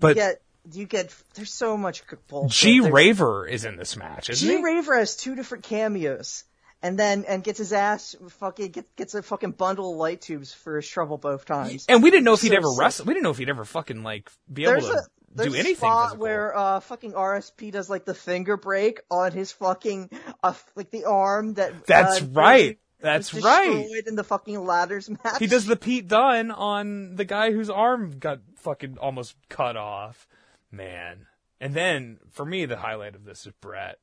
but 0.00 0.08
You 0.16 0.22
get 0.22 0.40
you 0.72 0.86
get 0.86 1.14
there's 1.34 1.52
so 1.52 1.76
much 1.76 2.02
bullshit. 2.28 2.50
G 2.50 2.80
Raver 2.80 3.46
is 3.46 3.64
in 3.64 3.76
this 3.76 3.96
match, 3.96 4.30
isn't 4.30 4.46
G 4.48 4.56
he? 4.56 4.62
Raver 4.62 4.96
has 4.98 5.16
two 5.16 5.34
different 5.34 5.64
cameos. 5.64 6.44
And 6.84 6.98
then 6.98 7.24
and 7.26 7.42
gets 7.42 7.58
his 7.58 7.72
ass 7.72 8.14
fucking 8.28 8.70
get, 8.72 8.94
gets 8.94 9.14
a 9.14 9.22
fucking 9.22 9.52
bundle 9.52 9.92
of 9.92 9.96
light 9.96 10.20
tubes 10.20 10.52
for 10.52 10.76
his 10.76 10.86
trouble 10.86 11.16
both 11.16 11.46
times. 11.46 11.86
and 11.88 12.02
we 12.02 12.10
didn't 12.10 12.24
know 12.24 12.34
if 12.34 12.42
he'd 12.42 12.50
So 12.50 12.56
ever 12.56 12.68
wrestle. 12.78 13.06
We 13.06 13.14
didn't 13.14 13.24
know 13.24 13.30
if 13.30 13.38
he'd 13.38 13.48
ever 13.48 13.64
fucking 13.64 14.02
like 14.02 14.30
be 14.52 14.64
able 14.64 14.82
to 14.82 14.92
a 14.92 15.02
there's 15.34 15.48
do 15.48 15.54
a 15.56 15.58
anything 15.58 15.76
spot 15.76 16.04
physical. 16.10 16.22
where 16.22 16.56
uh 16.56 16.80
fucking 16.80 17.12
RSP 17.12 17.72
does 17.72 17.88
like 17.88 18.04
the 18.04 18.14
finger 18.14 18.58
break 18.58 19.00
on 19.10 19.32
his 19.32 19.50
fucking 19.50 20.10
uh 20.42 20.52
like 20.76 20.90
the 20.90 21.06
arm 21.06 21.54
that 21.54 21.86
That's 21.86 22.20
uh, 22.20 22.26
right. 22.32 22.78
That's 23.00 23.34
right. 23.34 23.86
in 24.06 24.14
the 24.14 24.24
fucking 24.24 24.64
ladders 24.64 25.08
match. 25.10 25.38
He 25.38 25.46
does 25.46 25.66
the 25.66 25.76
Pete 25.76 26.06
Dunne 26.08 26.50
on 26.50 27.16
the 27.16 27.24
guy 27.24 27.50
whose 27.50 27.68
arm 27.70 28.18
got 28.18 28.40
fucking 28.56 28.98
almost 28.98 29.36
cut 29.48 29.76
off. 29.76 30.26
Man. 30.70 31.26
And 31.60 31.72
then 31.74 32.18
for 32.32 32.44
me, 32.44 32.66
the 32.66 32.76
highlight 32.76 33.14
of 33.14 33.24
this 33.24 33.46
is 33.46 33.52
Brett. 33.60 33.98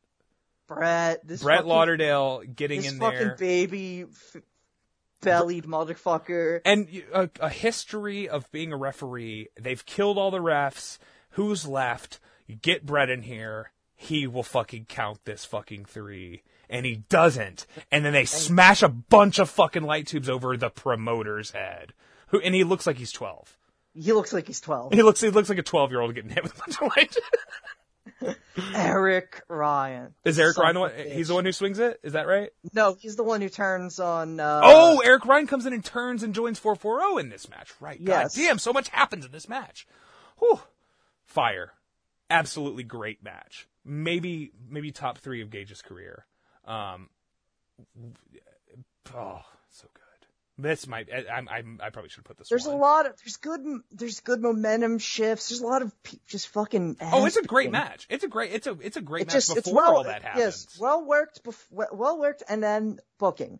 Brett 0.75 1.27
this 1.27 1.43
Brett 1.43 1.59
fucking, 1.59 1.69
Lauderdale 1.69 2.43
getting 2.56 2.82
this 2.82 2.91
in 2.93 3.00
fucking 3.00 3.19
there. 3.19 3.35
baby 3.35 4.03
f- 4.03 4.41
bellied 5.22 5.66
motherfucker. 5.66 6.61
and 6.66 6.88
a, 7.14 7.30
a 7.40 7.50
history 7.50 8.27
of 8.27 8.51
being 8.51 8.74
a 8.74 8.77
referee. 8.77 9.50
They've 9.59 9.85
killed 9.85 10.17
all 10.17 10.32
the 10.32 10.40
refs. 10.40 10.98
Who's 11.32 11.67
left? 11.67 12.19
You 12.48 12.56
get 12.56 12.85
Brett 12.85 13.09
in 13.09 13.24
here. 13.24 13.72
He 13.95 14.25
will 14.27 14.43
fucking 14.43 14.85
count 14.90 15.19
this 15.25 15.45
fucking 15.45 15.85
three. 15.85 16.41
And 16.69 16.85
he 16.85 17.03
doesn't. 17.09 17.67
And 17.91 18.03
then 18.03 18.14
they 18.14 18.25
smash 18.25 18.82
a 18.82 18.90
bunch 18.90 19.40
of 19.40 19.50
fucking 19.50 19.83
light 19.83 20.08
tubes 20.08 20.30
over 20.30 20.58
the 20.58 20.69
promoter's 20.69 21.51
head. 21.51 21.93
Who, 22.27 22.40
and 22.40 22.56
he 22.56 22.64
looks 22.64 22.88
like 22.88 22.98
he's 22.98 23.11
12. 23.11 23.58
He 23.93 24.14
looks 24.14 24.32
like 24.32 24.48
he's 24.48 24.61
twelve. 24.61 24.93
He 24.93 25.03
looks, 25.03 25.19
he 25.19 25.30
looks 25.30 25.50
like 25.50 25.58
a 25.58 25.64
12 25.64 25.91
year 25.91 26.00
old 26.00 26.16
getting 26.16 26.30
hit 26.32 26.43
with 26.43 26.56
a 26.56 26.59
bunch 26.59 26.82
of 26.82 26.88
light 26.95 27.14
Eric 28.74 29.43
Ryan. 29.48 30.14
Is 30.24 30.40
Eric 30.40 30.58
Ryan 30.58 30.74
the 30.75 30.80
one? 30.82 30.91
bitch. 30.91 31.11
He's 31.14 31.27
the 31.27 31.33
one 31.33 31.45
who 31.45 31.51
swings 31.51 31.80
it? 31.80 32.00
Is 32.03 32.14
that 32.14 32.27
right? 32.27 32.50
No, 32.74 32.95
he's 33.00 33.16
the 33.16 33.24
one 33.24 33.41
who 33.41 33.50
turns 33.50 34.00
on. 34.00 34.40
Uh, 34.40 34.61
oh, 34.64 35.01
Eric 35.03 35.25
Ryan 35.25 35.48
comes 35.48 35.66
in 35.66 35.74
and 35.74 35.83
turns 35.83 36.24
and 36.24 36.33
joins 36.33 36.59
440 36.59 37.19
in 37.19 37.30
this 37.30 37.50
match. 37.50 37.72
Right. 37.80 38.00
Yes. 38.00 38.35
God 38.35 38.41
damn, 38.41 38.59
so 38.59 38.74
much 38.74 38.90
happens 38.90 39.25
in 39.25 39.32
this 39.32 39.48
match. 39.50 39.88
Whew. 40.40 40.59
Fire. 41.25 41.74
Absolutely 42.30 42.83
great 42.83 43.24
match. 43.24 43.67
Maybe, 43.83 44.51
maybe 44.69 44.91
top 44.91 45.17
three 45.17 45.41
of 45.41 45.50
Gage's 45.50 45.82
career. 45.82 46.25
Um, 46.66 47.09
oh, 49.16 49.41
so 49.69 49.88
good. 49.93 50.01
This 50.58 50.86
might, 50.86 51.10
I, 51.12 51.40
I, 51.40 51.64
I, 51.80 51.90
probably 51.90 52.10
should 52.10 52.24
put 52.26 52.38
this 52.38 52.50
There's 52.50 52.68
one. 52.68 52.76
a 52.76 52.80
lot 52.80 53.06
of 53.08 53.14
there's 53.24 53.38
good 53.38 53.62
there's 53.92 54.20
good 54.20 54.42
momentum 54.42 55.00
shifts. 55.00 55.50
There's 55.50 55.62
a 55.62 55.66
lot 55.66 55.82
of 55.82 56.04
pe- 56.04 56.18
just 56.28 56.50
fucking. 56.50 56.98
Oh, 57.02 57.26
it's 57.26 57.38
a 57.38 57.42
great 57.42 57.68
ass-kicking. 57.68 57.72
match. 57.72 58.06
It's 58.10 58.24
a 58.24 58.28
great, 58.28 58.52
it's 58.52 58.68
a, 58.68 58.78
it's 58.82 58.98
a 58.98 59.02
great 59.02 59.24
It 59.24 59.28
match 59.28 59.34
just 59.34 59.48
before 59.50 59.60
it's 59.60 59.72
well 59.72 59.98
all 59.98 60.04
that 60.04 60.22
happens. 60.24 60.68
yes 60.68 60.78
well 60.80 61.04
worked 61.06 61.44
bef- 61.44 61.66
well 61.72 62.20
worked 62.20 62.44
and 62.48 62.62
then 62.62 63.00
booking 63.18 63.60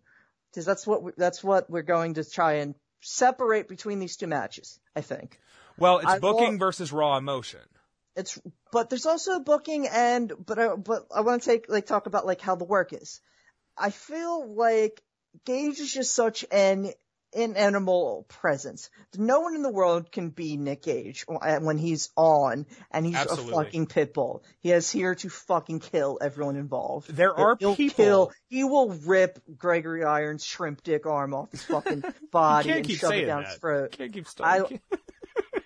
because 0.52 0.66
that's 0.66 0.86
what 0.86 1.02
we, 1.02 1.12
that's 1.18 1.44
what 1.44 1.70
we're 1.70 1.82
going 1.82 2.16
to 2.16 2.30
try 2.30 2.56
and 2.56 2.76
separate 3.00 3.68
between 3.68 3.98
these 4.00 4.18
two 4.18 4.28
matches. 4.28 4.80
I 4.96 5.02
think 5.02 5.40
well, 5.78 6.00
it's 6.00 6.08
I 6.08 6.20
booking 6.20 6.60
versus 6.60 6.92
raw 6.92 7.18
emotion. 7.18 7.62
it's 8.16 8.38
but 8.72 8.90
there's 8.92 9.06
also 9.08 9.40
booking 9.40 9.88
and 9.88 10.32
but 10.46 10.60
I, 10.60 10.76
but 10.76 11.08
I 11.16 11.22
want 11.22 11.42
to 11.42 11.50
take 11.50 11.66
like 11.70 11.88
talk 11.88 12.06
about 12.06 12.28
like 12.28 12.42
how 12.42 12.56
the 12.56 12.66
work 12.66 12.94
is. 12.94 13.22
I 13.78 13.90
feel 13.90 14.54
like 14.54 15.02
Gage 15.46 15.80
is 15.80 15.94
just 15.94 16.14
such 16.14 16.46
an 16.52 16.92
inanimal 17.36 18.28
presence. 18.28 18.90
No 19.18 19.40
one 19.40 19.56
in 19.56 19.62
the 19.62 19.72
world 19.72 20.12
can 20.12 20.30
be 20.30 20.58
Nick 20.58 20.84
Gage 20.84 21.24
when 21.28 21.78
he's 21.78 22.10
on, 22.18 22.66
and 22.92 23.06
he's 23.06 23.16
Absolutely. 23.16 23.54
a 23.54 23.56
fucking 23.56 23.86
pit 23.88 24.14
bull. 24.14 24.44
He 24.60 24.72
is 24.72 24.92
here 24.92 25.16
to 25.16 25.30
fucking 25.30 25.80
kill 25.80 26.18
everyone 26.22 26.58
involved. 26.58 27.10
There 27.10 27.34
are 27.34 27.56
He'll 27.58 27.76
people- 27.76 27.96
Kill, 28.06 28.32
he 28.50 28.64
will 28.66 28.90
rip 28.90 29.40
Gregory 29.58 30.04
Iron's 30.04 30.44
shrimp 30.46 30.84
dick 30.84 31.06
arm 31.06 31.34
off 31.34 31.52
his 31.52 31.64
fucking 31.64 32.04
body 32.32 32.70
and 32.72 32.92
shove 32.92 33.14
it 33.14 33.26
down 33.26 33.44
that. 33.44 33.50
his 33.52 33.58
throat. 33.60 33.92
Can't 33.94 34.12
keep 34.12 34.28
I- 34.44 34.58
starting. 34.60 34.82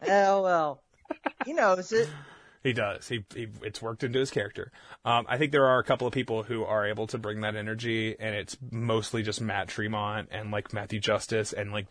LL. 0.08 0.82
He 1.46 1.54
knows 1.54 1.92
it. 1.92 2.10
He 2.66 2.74
does. 2.74 3.08
He, 3.08 3.24
he 3.36 3.48
it's 3.62 3.80
worked 3.80 4.04
into 4.04 4.18
his 4.18 4.32
character. 4.32 4.72
Um, 5.06 5.28
I 5.30 5.38
think 5.38 5.52
there 5.52 5.68
are 5.68 5.78
a 5.78 5.84
couple 5.84 6.08
of 6.08 6.14
people 6.14 6.42
who 6.42 6.64
are 6.64 6.88
able 6.88 7.06
to 7.08 7.20
bring 7.20 7.42
that 7.42 7.56
energy, 7.56 8.16
and 8.20 8.34
it's 8.34 8.58
mostly 8.72 9.22
just 9.22 9.40
Matt 9.40 9.68
Tremont 9.68 10.30
and 10.32 10.50
like 10.50 10.74
Matthew 10.74 11.00
Justice 11.00 11.54
and 11.54 11.72
like 11.72 11.86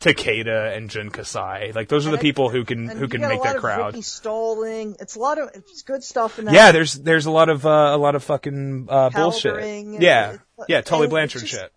Takeda 0.00 0.76
and 0.76 0.90
Jun 0.90 1.10
Kasai. 1.10 1.70
Like 1.72 1.88
those 1.88 2.04
are 2.06 2.10
the 2.10 2.16
And- 2.16 2.20
people 2.22 2.48
who 2.48 2.64
can 2.64 2.88
who 2.88 3.06
can 3.06 3.20
make 3.20 3.44
that 3.44 3.58
crowd. 3.58 3.86
Ricky 3.94 4.02
Stalling. 4.02 4.96
It's 4.98 5.14
a 5.14 5.20
lot 5.20 5.38
of 5.38 5.50
it's 5.54 5.82
good 5.82 6.02
stuff 6.02 6.40
in 6.40 6.46
that. 6.46 6.54
Yeah, 6.54 6.72
there's 6.72 6.94
there's 6.94 7.26
a 7.26 7.30
lot 7.30 7.48
of 7.48 7.64
uh, 7.64 7.90
a 7.92 7.96
lot 7.98 8.16
of 8.16 8.24
fucking 8.24 8.88
uh, 8.90 9.10
bullshit. 9.10 10.00
Yeah, 10.00 10.38
yeah, 10.68 10.80
Tully 10.80 11.06
Blanchard 11.06 11.42
just- 11.42 11.52
shit. 11.52 11.72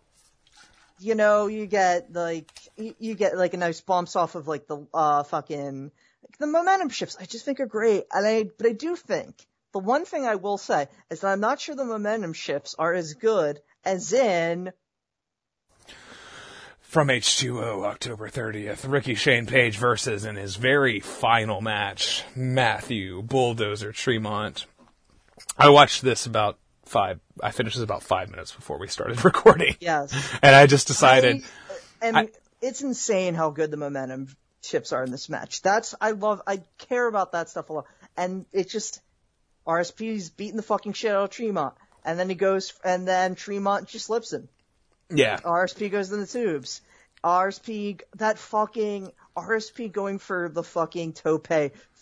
you 0.99 1.13
know, 1.13 1.45
you 1.47 1.67
get 1.67 2.11
like 2.11 2.49
you, 2.75 2.95
you 2.97 3.13
get 3.13 3.37
like 3.37 3.53
a 3.53 3.57
nice 3.57 3.81
bumps 3.81 4.15
off 4.15 4.33
of 4.33 4.47
like 4.47 4.65
the 4.65 4.85
uh 4.95 5.21
fucking 5.23 5.91
the 6.39 6.47
momentum 6.47 6.89
shifts. 6.89 7.17
I 7.19 7.25
just 7.25 7.45
think 7.45 7.59
are 7.59 7.65
great, 7.65 8.05
and 8.11 8.25
I 8.25 8.43
but 8.57 8.67
I 8.67 8.73
do 8.73 8.95
think 8.95 9.35
the 9.73 9.79
one 9.79 10.05
thing 10.05 10.25
I 10.25 10.35
will 10.35 10.57
say 10.57 10.87
is 11.09 11.21
that 11.21 11.27
I'm 11.27 11.39
not 11.39 11.59
sure 11.59 11.75
the 11.75 11.85
momentum 11.85 12.33
shifts 12.33 12.75
are 12.77 12.93
as 12.93 13.13
good 13.13 13.59
as 13.85 14.11
in 14.13 14.71
From 16.81 17.07
H2O, 17.07 17.85
October 17.85 18.27
30th, 18.29 18.89
Ricky 18.91 19.15
Shane 19.15 19.45
Page 19.45 19.77
versus 19.77 20.25
in 20.25 20.35
his 20.35 20.57
very 20.57 20.99
final 20.99 21.61
match, 21.61 22.23
Matthew 22.35 23.21
Bulldozer 23.21 23.93
Tremont. 23.93 24.65
I 25.57 25.69
watched 25.69 26.01
this 26.01 26.25
about 26.25 26.57
five, 26.85 27.21
I 27.41 27.51
finished 27.51 27.77
this 27.77 27.83
about 27.83 28.03
five 28.03 28.29
minutes 28.29 28.51
before 28.53 28.77
we 28.77 28.87
started 28.89 29.23
recording. 29.25 29.75
yes, 29.79 30.13
And 30.43 30.53
I 30.53 30.67
just 30.67 30.87
decided, 30.87 31.43
I- 32.01 32.05
and 32.05 32.17
I- 32.17 32.29
it's 32.61 32.81
insane 32.81 33.33
how 33.35 33.51
good 33.51 33.71
the 33.71 33.77
momentum 33.77 34.35
shifts 34.61 34.93
are 34.93 35.03
in 35.03 35.11
this 35.11 35.29
match. 35.29 35.61
That's 35.61 35.95
I 35.99 36.11
love. 36.11 36.41
I 36.47 36.63
care 36.77 37.07
about 37.07 37.33
that 37.33 37.49
stuff 37.49 37.69
a 37.69 37.73
lot, 37.73 37.85
and 38.17 38.45
it 38.51 38.69
just 38.69 39.01
RSP's 39.67 40.29
beating 40.29 40.57
the 40.57 40.63
fucking 40.63 40.93
shit 40.93 41.11
out 41.11 41.25
of 41.25 41.29
Tremont, 41.31 41.75
and 42.03 42.19
then 42.19 42.29
he 42.29 42.35
goes, 42.35 42.73
and 42.83 43.07
then 43.07 43.35
Tremont 43.35 43.87
just 43.87 44.05
slips 44.05 44.33
him. 44.33 44.49
yeah, 45.09 45.37
RSP 45.37 45.91
goes 45.91 46.11
in 46.11 46.19
the 46.19 46.27
tubes. 46.27 46.81
RSP, 47.23 48.01
that 48.15 48.39
fucking 48.39 49.11
RSP 49.35 49.91
going 49.91 50.19
for 50.19 50.49
the 50.49 50.63
fucking 50.63 51.13
tope 51.13 51.47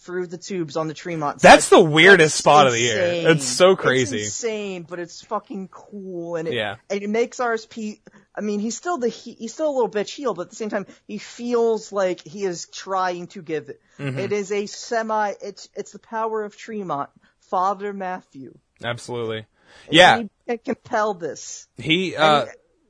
through 0.01 0.27
the 0.27 0.37
tubes 0.37 0.77
on 0.77 0.87
the 0.87 0.93
Tremont. 0.93 1.41
That's 1.41 1.69
the 1.69 1.79
weirdest 1.79 2.19
That's 2.19 2.33
spot 2.35 2.67
of 2.67 2.73
the 2.73 2.79
year. 2.79 3.31
It's 3.31 3.45
so 3.45 3.75
crazy. 3.75 4.17
It's 4.17 4.27
insane, 4.27 4.83
but 4.89 4.97
it's 4.99 5.21
fucking 5.23 5.67
cool, 5.69 6.35
and 6.37 6.47
it, 6.47 6.53
Yeah. 6.53 6.75
and 6.89 7.03
it 7.03 7.09
makes 7.09 7.37
RSP. 7.39 7.99
I 8.33 8.41
mean, 8.41 8.59
he's 8.59 8.77
still 8.77 8.97
the 8.97 9.09
he, 9.09 9.33
he's 9.33 9.53
still 9.53 9.69
a 9.69 9.75
little 9.75 9.89
bitch 9.89 10.09
heel, 10.15 10.33
but 10.33 10.43
at 10.43 10.49
the 10.51 10.55
same 10.55 10.69
time, 10.69 10.85
he 11.07 11.17
feels 11.17 11.91
like 11.91 12.21
he 12.25 12.45
is 12.45 12.67
trying 12.67 13.27
to 13.27 13.41
give 13.41 13.69
it. 13.69 13.81
Mm-hmm. 13.99 14.19
It 14.19 14.31
is 14.31 14.51
a 14.51 14.65
semi. 14.65 15.33
It's 15.41 15.67
it's 15.75 15.91
the 15.91 15.99
power 15.99 16.43
of 16.43 16.55
Tremont, 16.55 17.09
Father 17.39 17.91
Matthew. 17.91 18.57
Absolutely. 18.83 19.45
Yeah, 19.91 20.19
he 20.19 20.29
can 20.47 20.57
compel 20.59 21.13
this. 21.13 21.67
he. 21.77 22.15
Uh, 22.15 22.45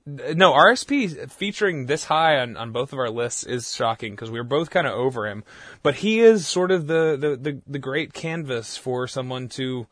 no, 0.06 0.54
RSP 0.54 1.30
featuring 1.32 1.86
this 1.86 2.06
high 2.06 2.40
on, 2.40 2.58
on 2.58 2.72
both 2.72 2.94
of 2.94 3.00
our 3.00 3.10
lists 3.10 3.44
is 3.44 3.76
shocking 3.76 4.14
because 4.14 4.32
we 4.32 4.40
were 4.40 4.44
both 4.46 4.70
kind 4.70 4.88
of 4.88 4.94
over 4.94 5.28
him, 5.28 5.44
but 5.84 5.96
he 5.96 6.20
is 6.20 6.48
sort 6.48 6.72
of 6.72 6.88
the, 6.88 7.18
the, 7.20 7.36
the, 7.36 7.62
the 7.68 7.80
great 7.80 8.14
canvas 8.14 8.78
for 8.78 9.08
someone 9.08 9.48
to 9.50 9.88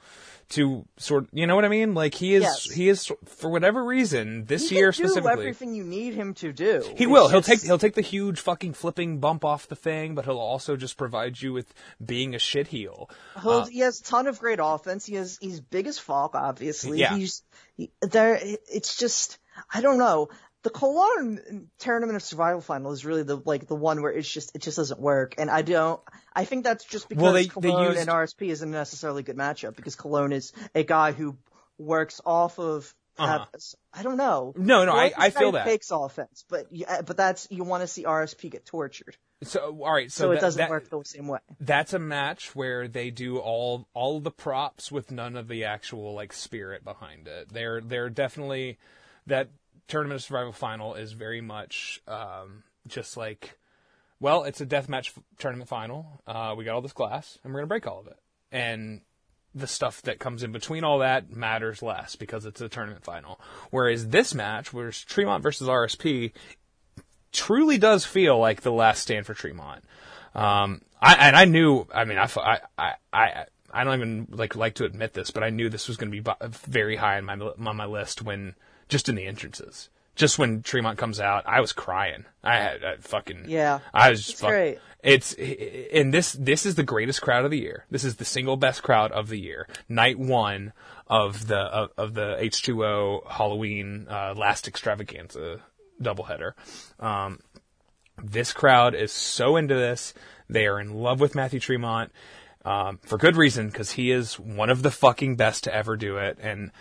to 0.50 0.86
sort. 0.98 1.27
You 1.34 1.45
know 1.45 1.56
what 1.56 1.66
I 1.66 1.68
mean? 1.68 1.94
Like 1.94 2.14
he 2.14 2.34
is 2.34 2.44
Yes. 2.44 2.64
he 2.72 2.88
is 2.88 3.11
for 3.26 3.50
whatever 3.50 3.84
reason 3.84 4.45
this 4.45 4.69
He 4.69 4.77
year 4.77 4.94
specifically. 4.94 5.32
everything 5.32 5.76
you 5.76 5.84
need 5.84 6.14
him 6.14 6.34
to 6.36 6.53
do. 6.53 6.84
He 6.95 7.03
It's 7.03 7.11
will. 7.11 7.27
He'll 7.27 7.42
take 7.42 7.61
he'll 7.61 7.77
take 7.77 7.95
the 7.95 8.02
huge 8.02 8.40
fucking 8.40 8.74
flipping 8.74 9.19
bump 9.19 9.44
off 9.44 9.68
the 9.68 9.76
thing, 9.76 10.16
but 10.16 10.24
he'll 10.24 10.38
also 10.40 10.77
just 10.77 10.95
provide 10.98 11.42
you 11.42 11.52
with 11.52 11.74
being 12.03 12.34
a 12.34 12.40
shit 12.40 12.68
heel. 12.68 13.10
He'll, 13.42 13.52
uh, 13.52 13.66
he 13.66 13.80
has 13.80 14.00
a 14.00 14.03
ton 14.03 14.27
of 14.27 14.40
great 14.40 14.60
offense. 14.61 15.06
He 15.06 15.16
has 15.16 15.38
he's 15.42 15.60
big 15.60 15.86
as 15.86 16.00
fuck, 16.00 16.34
obviously. 16.34 17.00
Yeah. 17.00 17.18
He's 17.18 17.44
he, 17.76 17.92
there. 18.02 18.40
It's 18.42 18.95
just 18.98 19.40
I 19.74 19.82
don't 19.82 19.98
know. 19.98 20.30
The 20.64 20.69
Colon 20.72 21.69
Tournament 21.80 22.16
of 22.18 22.24
Survival 22.24 22.61
Final 22.61 22.92
is 22.92 23.06
really 23.06 23.24
the 23.24 23.38
like 23.38 23.68
the 23.68 23.76
one 23.76 24.02
where 24.02 24.11
it's 24.11 24.30
just 24.30 24.56
it 24.56 24.61
just 24.61 24.76
doesn't 24.77 25.00
work, 25.00 25.36
and 25.38 25.50
I 25.50 25.61
don't. 25.61 26.02
I 26.36 26.45
think 26.45 26.64
that's 26.64 26.84
just 26.84 27.08
because 27.08 27.22
Well, 27.24 27.34
they- 27.34 27.44
they 27.44 27.48
Colon 27.69 27.88
used- 27.90 28.00
and 28.00 28.10
RSP 28.10 28.50
isn't 28.50 28.69
necessarily 28.72 29.22
a 29.22 29.24
good 29.24 29.38
matchup 29.38 29.76
because 29.76 29.95
Colon 29.95 30.34
is 30.34 30.52
a 30.76 30.84
guy 30.84 31.11
who 31.14 31.38
works 31.77 32.19
off 32.26 32.60
of. 32.60 32.94
Uh-huh. 33.19 33.45
I 33.94 34.03
don't 34.03 34.18
know. 34.18 34.53
No, 34.56 34.86
no, 34.86 34.94
I- 34.94 35.11
I 35.18 35.30
feel 35.32 35.53
that. 35.53 35.66
Takes 35.66 35.90
offense, 35.90 36.45
but 36.50 36.68
yeah, 36.72 37.02
but 37.02 37.18
that's 37.18 37.48
you 37.50 37.64
want 37.64 37.82
to 37.82 37.88
see 37.88 38.03
RSP 38.03 38.50
get 38.52 38.64
tortured, 38.66 39.18
So 39.42 39.76
all 39.82 39.92
right, 39.92 40.11
so, 40.11 40.26
so, 40.26 40.32
it 40.34 40.40
doesn't 40.40 40.60
that- 40.60 40.69
work 40.69 40.88
the 40.90 41.02
same 41.03 41.27
way. 41.27 41.40
that's 41.60 41.94
a 41.94 42.00
match 42.00 42.56
where 42.56 42.88
they 42.88 43.10
do 43.10 43.40
all 43.40 43.88
all 43.95 44.19
the 44.19 44.30
props 44.30 44.92
with 44.92 45.10
none 45.11 45.36
of 45.36 45.48
the 45.48 45.64
actual 45.64 46.14
like 46.14 46.32
spirit 46.32 46.84
behind 46.84 47.27
it. 47.27 47.50
They're 47.52 47.82
they're 47.82 48.11
definitely 48.11 48.77
that 49.27 49.49
tournament 49.88 50.19
of 50.19 50.23
survival 50.23 50.51
final 50.51 50.95
is 50.95 51.14
very 51.14 51.41
much 51.41 52.01
um, 52.07 52.64
just 52.88 53.15
like 53.17 53.57
well, 54.19 54.45
it's 54.45 54.61
a 54.61 54.65
deathmatch 54.65 55.09
f- 55.15 55.23
tournament 55.38 55.69
final. 55.69 56.22
Uh, 56.25 56.56
we 56.57 56.64
got 56.64 56.73
all 56.73 56.81
this 56.81 56.93
glass, 56.93 57.38
and 57.43 57.53
we're 57.53 57.59
gonna 57.59 57.67
break 57.67 57.85
all 57.85 57.99
of 57.99 58.07
it. 58.07 58.17
And 58.51 59.01
the 59.53 59.67
stuff 59.67 60.01
that 60.03 60.19
comes 60.19 60.43
in 60.43 60.51
between 60.51 60.83
all 60.83 60.99
that 60.99 61.35
matters 61.35 61.81
less 61.81 62.15
because 62.15 62.45
it's 62.45 62.61
a 62.61 62.69
tournament 62.69 63.03
final. 63.03 63.39
Whereas 63.72 64.09
this 64.09 64.33
match, 64.33 64.73
where's 64.73 65.03
Tremont 65.03 65.43
versus 65.43 65.67
RSP, 65.67 66.31
truly 67.31 67.77
does 67.77 68.06
feel 68.06 68.38
like 68.38 68.61
the 68.61 68.72
last 68.72 69.01
stand 69.01 69.25
for 69.25 69.33
Tremont. 69.33 69.83
Um, 70.35 70.81
I, 71.01 71.15
and 71.15 71.35
I 71.35 71.45
knew, 71.45 71.88
I 71.93 72.06
mean, 72.06 72.17
I, 72.17 72.30
I, 72.38 72.59
I, 72.77 72.93
I, 73.11 73.45
I 73.72 73.83
don't 73.83 73.99
even 73.99 74.27
like 74.31 74.56
like 74.56 74.75
to 74.75 74.85
admit 74.85 75.14
this, 75.14 75.31
but 75.31 75.43
I 75.43 75.49
knew 75.49 75.69
this 75.69 75.88
was 75.88 75.97
going 75.97 76.11
to 76.11 76.22
be 76.22 76.31
very 76.49 76.95
high 76.95 77.17
on 77.17 77.25
my 77.25 77.35
on 77.35 77.75
my 77.75 77.85
list 77.85 78.22
when 78.22 78.56
just 78.90 79.09
in 79.09 79.16
the 79.16 79.25
entrances. 79.25 79.90
Just 80.16 80.40
when 80.40 80.64
Tremont 80.64 80.98
comes 80.98 81.19
out, 81.19 81.43
I 81.45 81.61
was 81.61 81.74
crying. 81.74 82.25
I 82.43 82.56
had 82.56 82.83
I 82.83 82.95
fucking 82.98 83.45
Yeah. 83.48 83.80
I 83.93 84.09
was 84.09 84.19
just 84.19 84.32
It's 84.32 84.41
fuck- 84.41 84.49
great. 84.49 84.80
It's 85.03 85.33
and 85.93 86.11
this 86.11 86.33
this 86.33 86.66
is 86.66 86.74
the 86.75 86.83
greatest 86.83 87.22
crowd 87.22 87.45
of 87.45 87.51
the 87.51 87.59
year. 87.59 87.85
This 87.91 88.03
is 88.03 88.16
the 88.16 88.25
single 88.25 88.57
best 88.57 88.82
crowd 88.82 89.11
of 89.11 89.30
the 89.30 89.40
year. 89.40 89.67
Night 89.88 90.17
one 90.17 90.74
of 91.06 91.48
the 91.48 91.59
of, 91.59 91.91
of 91.98 92.14
the 92.16 92.35
H 92.40 92.64
two 92.64 92.83
O 92.83 93.24
Halloween 93.30 94.07
uh, 94.09 94.33
last 94.35 94.67
extravaganza 94.67 95.61
doubleheader. 96.01 96.53
Um, 96.99 97.40
this 98.22 98.51
crowd 98.53 98.95
is 98.95 99.11
so 99.11 99.56
into 99.56 99.75
this. 99.75 100.16
They 100.49 100.66
are 100.66 100.80
in 100.80 100.93
love 100.95 101.19
with 101.19 101.35
Matthew 101.35 101.59
Tremont. 101.59 102.11
Um, 102.66 102.98
for 103.03 103.17
good 103.17 103.38
reason, 103.38 103.67
because 103.67 103.91
he 103.91 104.11
is 104.11 104.38
one 104.40 104.69
of 104.69 104.82
the 104.82 104.91
fucking 104.91 105.35
best 105.38 105.64
to 105.66 105.74
ever 105.74 105.95
do 105.95 106.17
it. 106.17 106.38
And 106.41 106.72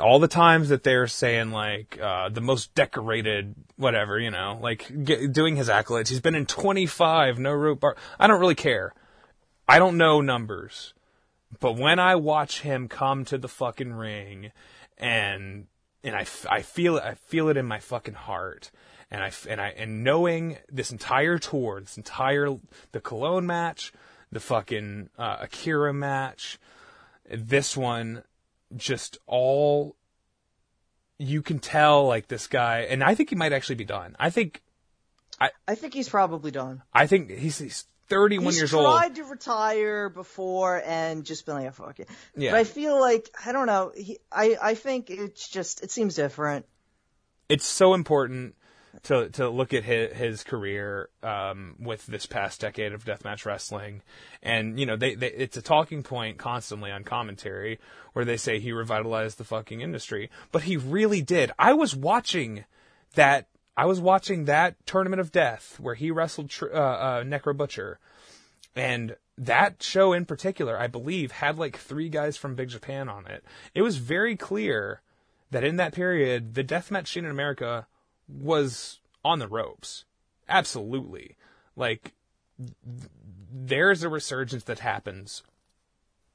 all 0.00 0.18
the 0.18 0.28
times 0.28 0.70
that 0.70 0.82
they're 0.82 1.06
saying 1.06 1.50
like 1.50 1.98
uh, 2.00 2.28
the 2.28 2.40
most 2.40 2.74
decorated, 2.74 3.54
whatever, 3.76 4.18
you 4.18 4.30
know, 4.30 4.58
like 4.60 5.04
get, 5.04 5.32
doing 5.32 5.56
his 5.56 5.68
accolades. 5.68 6.08
He's 6.08 6.20
been 6.20 6.34
in 6.34 6.46
25, 6.46 7.38
no 7.38 7.52
rope 7.52 7.80
bar. 7.80 7.96
I 8.18 8.26
don't 8.26 8.40
really 8.40 8.54
care. 8.54 8.94
I 9.68 9.78
don't 9.78 9.96
know 9.96 10.20
numbers, 10.20 10.94
but 11.60 11.76
when 11.76 11.98
I 11.98 12.16
watch 12.16 12.60
him 12.60 12.88
come 12.88 13.24
to 13.26 13.38
the 13.38 13.48
fucking 13.48 13.92
ring, 13.92 14.52
and 14.98 15.66
and 16.04 16.16
I, 16.16 16.26
I 16.50 16.62
feel 16.62 16.96
it, 16.96 17.04
I 17.04 17.14
feel 17.14 17.48
it 17.48 17.56
in 17.56 17.66
my 17.66 17.78
fucking 17.78 18.14
heart, 18.14 18.70
and 19.10 19.22
I 19.22 19.30
and 19.48 19.60
I 19.60 19.68
and 19.68 20.02
knowing 20.02 20.58
this 20.70 20.90
entire 20.90 21.38
tour, 21.38 21.80
this 21.80 21.96
entire 21.96 22.56
the 22.92 23.00
Colon 23.00 23.46
match, 23.46 23.92
the 24.30 24.40
fucking 24.40 25.10
uh, 25.18 25.38
Akira 25.40 25.92
match, 25.92 26.58
this 27.30 27.76
one, 27.76 28.24
just 28.76 29.18
all 29.26 29.96
you 31.18 31.42
can 31.42 31.58
tell 31.58 32.06
like 32.06 32.28
this 32.28 32.46
guy, 32.46 32.80
and 32.80 33.02
I 33.02 33.14
think 33.14 33.30
he 33.30 33.36
might 33.36 33.52
actually 33.52 33.76
be 33.76 33.84
done. 33.84 34.16
I 34.18 34.30
think 34.30 34.62
I 35.40 35.50
I 35.68 35.74
think 35.74 35.94
he's 35.94 36.08
probably 36.08 36.50
done. 36.50 36.82
I 36.92 37.06
think 37.06 37.30
he's, 37.30 37.58
he's 37.58 37.84
31 38.08 38.44
He's 38.46 38.58
years 38.58 38.74
old. 38.74 38.84
tried 38.86 39.14
to 39.16 39.24
retire 39.24 40.08
before 40.08 40.82
and 40.84 41.24
just 41.24 41.46
been 41.46 41.54
like, 41.54 41.68
"Oh, 41.68 41.70
fuck 41.70 42.00
it. 42.00 42.08
Yeah. 42.36 42.50
But 42.52 42.60
I 42.60 42.64
feel 42.64 43.00
like 43.00 43.30
I 43.46 43.52
don't 43.52 43.66
know. 43.66 43.92
He, 43.96 44.18
I 44.30 44.56
I 44.60 44.74
think 44.74 45.10
it's 45.10 45.48
just 45.48 45.82
it 45.82 45.90
seems 45.90 46.14
different. 46.16 46.66
it's 47.48 47.66
so 47.66 47.94
important 47.94 48.54
to 49.04 49.28
to 49.30 49.48
look 49.48 49.72
at 49.72 49.84
his, 49.84 50.12
his 50.12 50.44
career 50.44 51.08
um, 51.22 51.76
with 51.78 52.06
this 52.06 52.26
past 52.26 52.60
decade 52.60 52.92
of 52.92 53.04
deathmatch 53.04 53.44
wrestling, 53.44 54.02
and 54.42 54.78
you 54.78 54.86
know 54.86 54.96
they, 54.96 55.14
they 55.14 55.28
it's 55.28 55.56
a 55.56 55.62
talking 55.62 56.02
point 56.02 56.38
constantly 56.38 56.90
on 56.90 57.04
commentary 57.04 57.78
where 58.12 58.24
they 58.24 58.36
say 58.36 58.58
he 58.58 58.72
revitalized 58.72 59.38
the 59.38 59.44
fucking 59.44 59.80
industry, 59.80 60.30
but 60.50 60.62
he 60.62 60.76
really 60.76 61.22
did. 61.22 61.50
I 61.58 61.72
was 61.72 61.96
watching 61.96 62.64
that. 63.14 63.46
I 63.76 63.86
was 63.86 64.00
watching 64.00 64.44
that 64.44 64.76
tournament 64.86 65.20
of 65.20 65.32
death 65.32 65.78
where 65.80 65.94
he 65.94 66.10
wrestled 66.10 66.50
tr- 66.50 66.74
uh, 66.74 66.78
uh, 66.78 67.24
Necro 67.24 67.56
Butcher, 67.56 67.98
and 68.76 69.16
that 69.38 69.82
show 69.82 70.12
in 70.12 70.26
particular, 70.26 70.78
I 70.78 70.86
believe, 70.86 71.32
had 71.32 71.58
like 71.58 71.78
three 71.78 72.10
guys 72.10 72.36
from 72.36 72.54
Big 72.54 72.68
Japan 72.68 73.08
on 73.08 73.26
it. 73.26 73.42
It 73.74 73.82
was 73.82 73.96
very 73.96 74.36
clear 74.36 75.00
that 75.50 75.64
in 75.64 75.76
that 75.76 75.94
period, 75.94 76.54
the 76.54 76.64
deathmatch 76.64 77.08
scene 77.08 77.24
in 77.24 77.30
America 77.30 77.86
was 78.28 79.00
on 79.24 79.38
the 79.38 79.48
ropes. 79.48 80.04
Absolutely. 80.48 81.36
Like, 81.76 82.12
th- 82.58 83.10
there's 83.52 84.02
a 84.02 84.08
resurgence 84.08 84.64
that 84.64 84.78
happens 84.80 85.42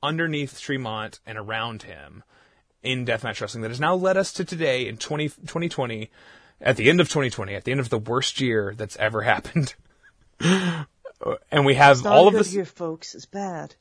underneath 0.03 0.59
Tremont 0.59 1.19
and 1.25 1.38
around 1.38 1.83
him 1.83 2.24
in 2.83 3.06
deathmatch 3.06 3.41
wrestling 3.41 3.61
that 3.64 3.72
has 3.72 3.80
now 3.80 3.95
led 3.95 4.17
us 4.17 4.32
to 4.33 4.45
today 4.45 4.88
in 4.88 4.98
20, 4.98 5.30
2020, 5.30 6.09
at 6.61 6.77
the 6.77 6.90
end 6.90 7.01
of 7.01 7.07
2020, 7.09 7.56
at 7.56 7.64
the 7.64 7.72
end 7.72 7.80
of 7.80 7.90
the 7.90 7.98
worst 7.98 8.40
year 8.40 8.74
that's 8.77 8.95
ever 8.98 9.22
happened. 9.24 9.74
and 10.40 11.66
we 11.66 11.75
have 11.75 12.06
all 12.06 12.27
of 12.27 12.33
this 12.33 12.51
here, 12.51 12.66
folks. 12.66 13.16
It's 13.16 13.25
bad. 13.25 13.75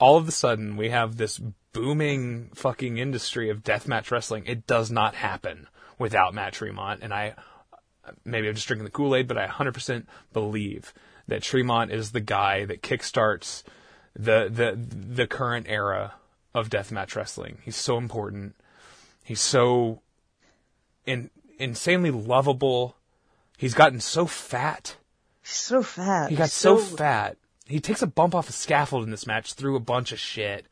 all 0.00 0.16
of 0.16 0.26
a 0.26 0.32
sudden 0.32 0.76
we 0.76 0.88
have 0.88 1.16
this 1.16 1.38
booming 1.72 2.50
fucking 2.54 2.96
industry 2.98 3.50
of 3.50 3.62
deathmatch 3.62 4.10
wrestling. 4.10 4.44
It 4.46 4.66
does 4.66 4.90
not 4.90 5.14
happen 5.14 5.68
without 5.98 6.34
Matt 6.34 6.52
Tremont, 6.54 7.00
and 7.02 7.12
I 7.12 7.34
maybe 8.24 8.48
I'm 8.48 8.54
just 8.54 8.66
drinking 8.66 8.84
the 8.84 8.90
Kool 8.90 9.14
Aid, 9.14 9.28
but 9.28 9.38
I 9.38 9.46
100% 9.46 10.06
believe 10.32 10.94
that 11.26 11.42
Tremont 11.42 11.90
is 11.90 12.12
the 12.12 12.20
guy 12.20 12.64
that 12.64 12.82
kickstarts 12.82 13.62
the 14.14 14.48
the 14.50 14.76
the 14.76 15.26
current 15.26 15.66
era 15.68 16.14
of 16.54 16.70
deathmatch 16.70 17.14
wrestling. 17.14 17.58
He's 17.64 17.76
so 17.76 17.98
important. 17.98 18.56
He's 19.24 19.40
so 19.40 20.00
in, 21.06 21.30
insanely 21.58 22.10
lovable. 22.10 22.96
He's 23.56 23.74
gotten 23.74 24.00
so 24.00 24.26
fat. 24.26 24.96
He's 25.42 25.50
so 25.52 25.82
fat. 25.82 26.30
He 26.30 26.36
got 26.36 26.44
He's 26.44 26.52
so, 26.52 26.78
fat. 26.78 27.36
He 27.66 27.80
takes 27.80 28.02
a 28.02 28.06
bump 28.06 28.34
off 28.34 28.48
a 28.48 28.52
scaffold 28.52 29.04
in 29.04 29.10
this 29.10 29.26
match 29.26 29.52
through 29.52 29.76
a 29.76 29.80
bunch 29.80 30.12
of 30.12 30.18
shit. 30.18 30.66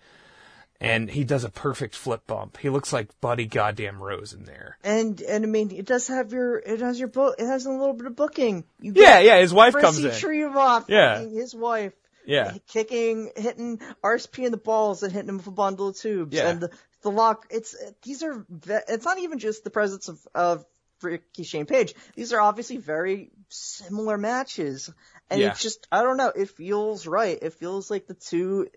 And 0.81 1.11
he 1.11 1.25
does 1.25 1.45
a 1.45 1.49
perfect 1.49 1.95
flip 1.97 2.27
bump. 2.27 2.59
He 2.59 2.69
looks 2.69 2.93
like 2.93 3.09
Buddy 3.21 3.47
Goddamn 3.47 4.03
Rose 4.03 4.33
in 4.35 4.45
there. 4.45 4.77
And 4.85 5.21
and 5.23 5.45
I 5.45 5.49
mean, 5.49 5.71
it 5.71 5.87
does 5.87 6.09
have 6.09 6.33
your 6.33 6.59
it 6.59 6.81
has 6.81 6.99
your 6.99 7.09
book. 7.09 7.37
It 7.39 7.47
has 7.47 7.65
a 7.67 7.71
little 7.71 7.95
bit 7.95 8.07
of 8.07 8.17
booking. 8.17 8.65
You 8.81 8.93
Yeah, 8.95 9.21
yeah, 9.21 9.39
his 9.39 9.55
wife 9.55 9.75
comes 9.75 10.05
in. 10.05 10.13
Tremont, 10.13 10.87
Yeah. 10.89 11.21
his 11.21 11.55
wife. 11.55 11.93
Yeah. 12.27 12.55
kicking, 12.69 13.31
hitting 13.37 13.79
RSP 14.03 14.45
in 14.47 14.51
the 14.51 14.57
balls 14.59 15.03
and 15.05 15.13
hitting 15.13 15.29
him 15.29 15.37
with 15.37 15.47
a 15.47 15.53
bundle 15.53 15.89
of 15.89 15.97
tubes. 15.97 16.35
Yeah. 16.37 16.49
And 16.51 16.61
the, 16.61 16.71
the 17.03 17.11
lock, 17.13 17.47
it's, 17.51 17.77
these 18.03 18.25
are, 18.25 18.45
it's 18.89 19.05
not 19.05 19.21
even 19.21 19.39
just 19.39 19.63
the 19.63 19.71
presence 19.71 20.09
of, 20.09 20.19
of 20.35 20.65
Ricky 21.03 21.45
Shane 21.45 21.67
Page. 21.67 21.95
These 22.17 22.33
are 22.33 22.41
obviously 22.41 22.79
very 22.79 23.31
similar 23.49 24.19
matches, 24.19 24.91
and 25.31 25.41
Yeah. 25.41 25.51
it's 25.51 25.63
just 25.63 25.87
I 25.93 26.03
don't 26.03 26.17
know. 26.17 26.33
It 26.35 26.51
feels 26.51 27.07
right. 27.07 27.39
It 27.41 27.53
feels 27.55 27.91
like 27.93 28.07
the 28.09 28.15
two. 28.15 28.69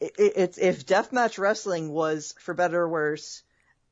It, 0.00 0.12
it, 0.18 0.32
it's 0.36 0.58
if 0.58 0.84
deathmatch 0.86 1.38
wrestling 1.38 1.90
was 1.90 2.34
for 2.38 2.52
better 2.54 2.82
or 2.82 2.88
worse 2.88 3.42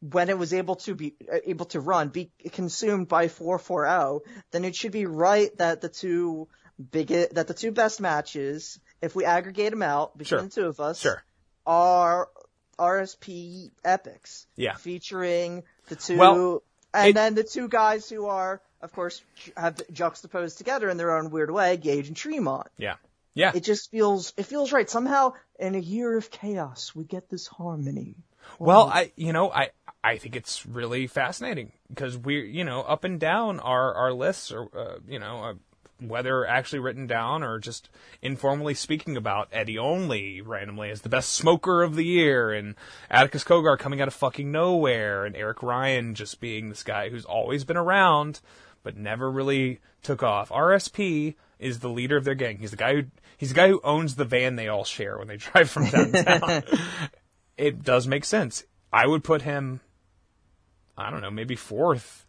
when 0.01 0.29
it 0.29 0.37
was 0.39 0.53
able 0.53 0.77
to 0.77 0.95
be 0.95 1.15
uh, 1.33 1.39
able 1.47 1.65
to 1.67 1.81
run 1.81 2.09
be 2.09 2.31
consumed 2.53 3.09
by 3.09 3.29
440 3.29 4.23
then 4.51 4.65
it 4.67 4.77
should 4.77 4.93
be 4.93 5.07
right 5.07 5.57
that 5.57 5.81
the 5.81 5.89
two 5.89 6.47
big 6.91 7.09
that 7.09 7.47
the 7.47 7.55
two 7.55 7.73
best 7.73 8.01
matches 8.03 8.79
if 9.01 9.17
we 9.17 9.25
aggregate 9.25 9.71
them 9.71 9.83
out 9.83 10.17
between 10.19 10.41
Sure. 10.41 10.43
the 10.49 10.51
two 10.51 10.67
of 10.67 10.79
us 10.81 11.01
Sure. 11.01 11.23
are 11.67 12.29
RSP 12.79 13.71
epics 13.85 14.47
Yeah. 14.57 14.75
featuring 14.75 15.63
the 15.89 15.97
two 15.97 16.19
Well, 16.19 16.63
and 16.93 17.09
it- 17.11 17.15
then 17.15 17.35
the 17.35 17.45
two 17.45 17.69
guys 17.69 18.09
who 18.11 18.27
are 18.27 18.61
of 18.83 18.93
course 18.93 19.23
have 19.57 19.81
juxtaposed 19.91 20.59
together 20.59 20.91
in 20.91 20.99
their 20.99 21.17
own 21.17 21.31
weird 21.31 21.51
way 21.51 21.77
Gage 21.79 22.09
and 22.09 22.17
Tremont 22.17 22.67
Yeah. 22.77 22.97
Yeah. 23.35 23.53
it 23.55 23.65
just 23.65 23.91
feels 23.91 24.33
it 24.37 24.47
feels 24.47 24.73
right 24.73 24.89
somehow 24.89 25.33
in 25.59 25.75
a 25.75 25.79
year 25.79 26.17
of 26.17 26.31
chaos 26.31 26.95
we 26.95 27.05
get 27.05 27.29
this 27.29 27.47
harmony 27.47 28.15
Well, 28.59 28.89
I, 28.93 29.13
you 29.17 29.33
know, 29.33 29.51
I, 29.51 29.71
I 30.03 30.19
think 30.19 30.37
it's 30.37 30.67
really 30.67 31.07
fascinating 31.07 31.73
because 31.89 32.17
we, 32.17 32.47
you 32.49 32.65
know, 32.65 32.83
up 32.83 33.05
and 33.05 33.19
down 33.19 33.59
our, 33.61 33.95
our 33.95 34.13
lists 34.13 34.53
or, 34.53 34.69
uh, 34.77 34.99
you 35.09 35.19
know, 35.19 35.43
uh, 35.43 35.55
whether 36.01 36.47
actually 36.47 36.81
written 36.81 37.07
down 37.07 37.43
or 37.43 37.59
just 37.59 37.89
informally 38.21 38.75
speaking 38.75 39.17
about 39.17 39.49
Eddie 39.53 39.79
Only 39.79 40.41
randomly 40.43 40.91
as 40.91 41.01
the 41.01 41.09
best 41.09 41.33
smoker 41.33 41.83
of 41.83 41.97
the 41.97 42.05
year 42.05 42.53
and 42.53 42.75
Atticus 43.11 43.45
Cogar 43.45 43.79
coming 43.79 44.01
out 44.01 44.09
of 44.09 44.15
fucking 44.15 44.51
nowhere 44.51 45.25
and 45.25 45.37
Eric 45.37 45.63
Ryan 45.63 46.15
just 46.15 46.41
being 46.41 46.69
this 46.69 46.83
guy 46.83 47.09
who's 47.09 47.25
always 47.25 47.65
been 47.65 47.77
around 47.77 48.41
but 48.83 48.97
never 48.97 49.31
really 49.31 49.81
took 50.03 50.23
off. 50.23 50.51
RSP 50.51 51.35
is 51.65 51.81
the 51.81 51.89
leader 51.89 52.17
of 52.17 52.25
their 52.25 52.35
gang. 52.35 52.59
He's 52.59 52.71
the 52.71 52.77
guy 52.77 52.95
who, 52.95 53.05
he's 53.39 53.49
the 53.49 53.55
guy 53.55 53.69
who 53.69 53.81
owns 53.83 54.17
the 54.17 54.25
van 54.25 54.57
they 54.57 54.69
all 54.69 54.85
share 54.85 55.19
when 55.19 55.29
they 55.29 55.37
drive 55.39 55.71
from 55.71 55.87
downtown 55.87 56.63
it 57.57 57.83
does 57.83 58.07
make 58.07 58.25
sense. 58.25 58.65
I 58.93 59.07
would 59.07 59.25
put 59.25 59.43
him, 59.43 59.81
I 60.97 61.11
don't 61.11 61.21
know, 61.21 61.31
maybe 61.31 61.57
fourth 61.57 62.27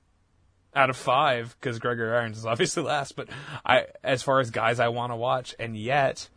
out 0.74 0.90
of 0.90 0.98
five 0.98 1.56
because 1.60 1.80
Gregory 1.80 2.16
Irons 2.16 2.38
is 2.38 2.46
obviously 2.46 2.84
last. 2.84 3.16
But 3.16 3.30
I, 3.66 3.88
as 4.04 4.24
far 4.24 4.40
as 4.40 4.52
guys 4.52 4.80
I 4.80 4.88
want 4.88 5.12
to 5.12 5.16
watch, 5.16 5.56
and 5.60 5.76
yet 5.76 6.30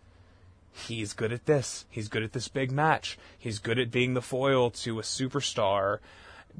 he's 0.73 1.13
good 1.13 1.33
at 1.33 1.47
this. 1.47 1.87
He's 1.91 2.09
good 2.09 2.23
at 2.23 2.33
this 2.33 2.49
big 2.49 2.71
match. 2.71 3.19
He's 3.39 3.59
good 3.59 3.79
at 3.79 3.91
being 3.91 4.15
the 4.15 4.23
foil 4.23 4.71
to 4.71 4.99
a 4.99 5.03
superstar, 5.03 5.99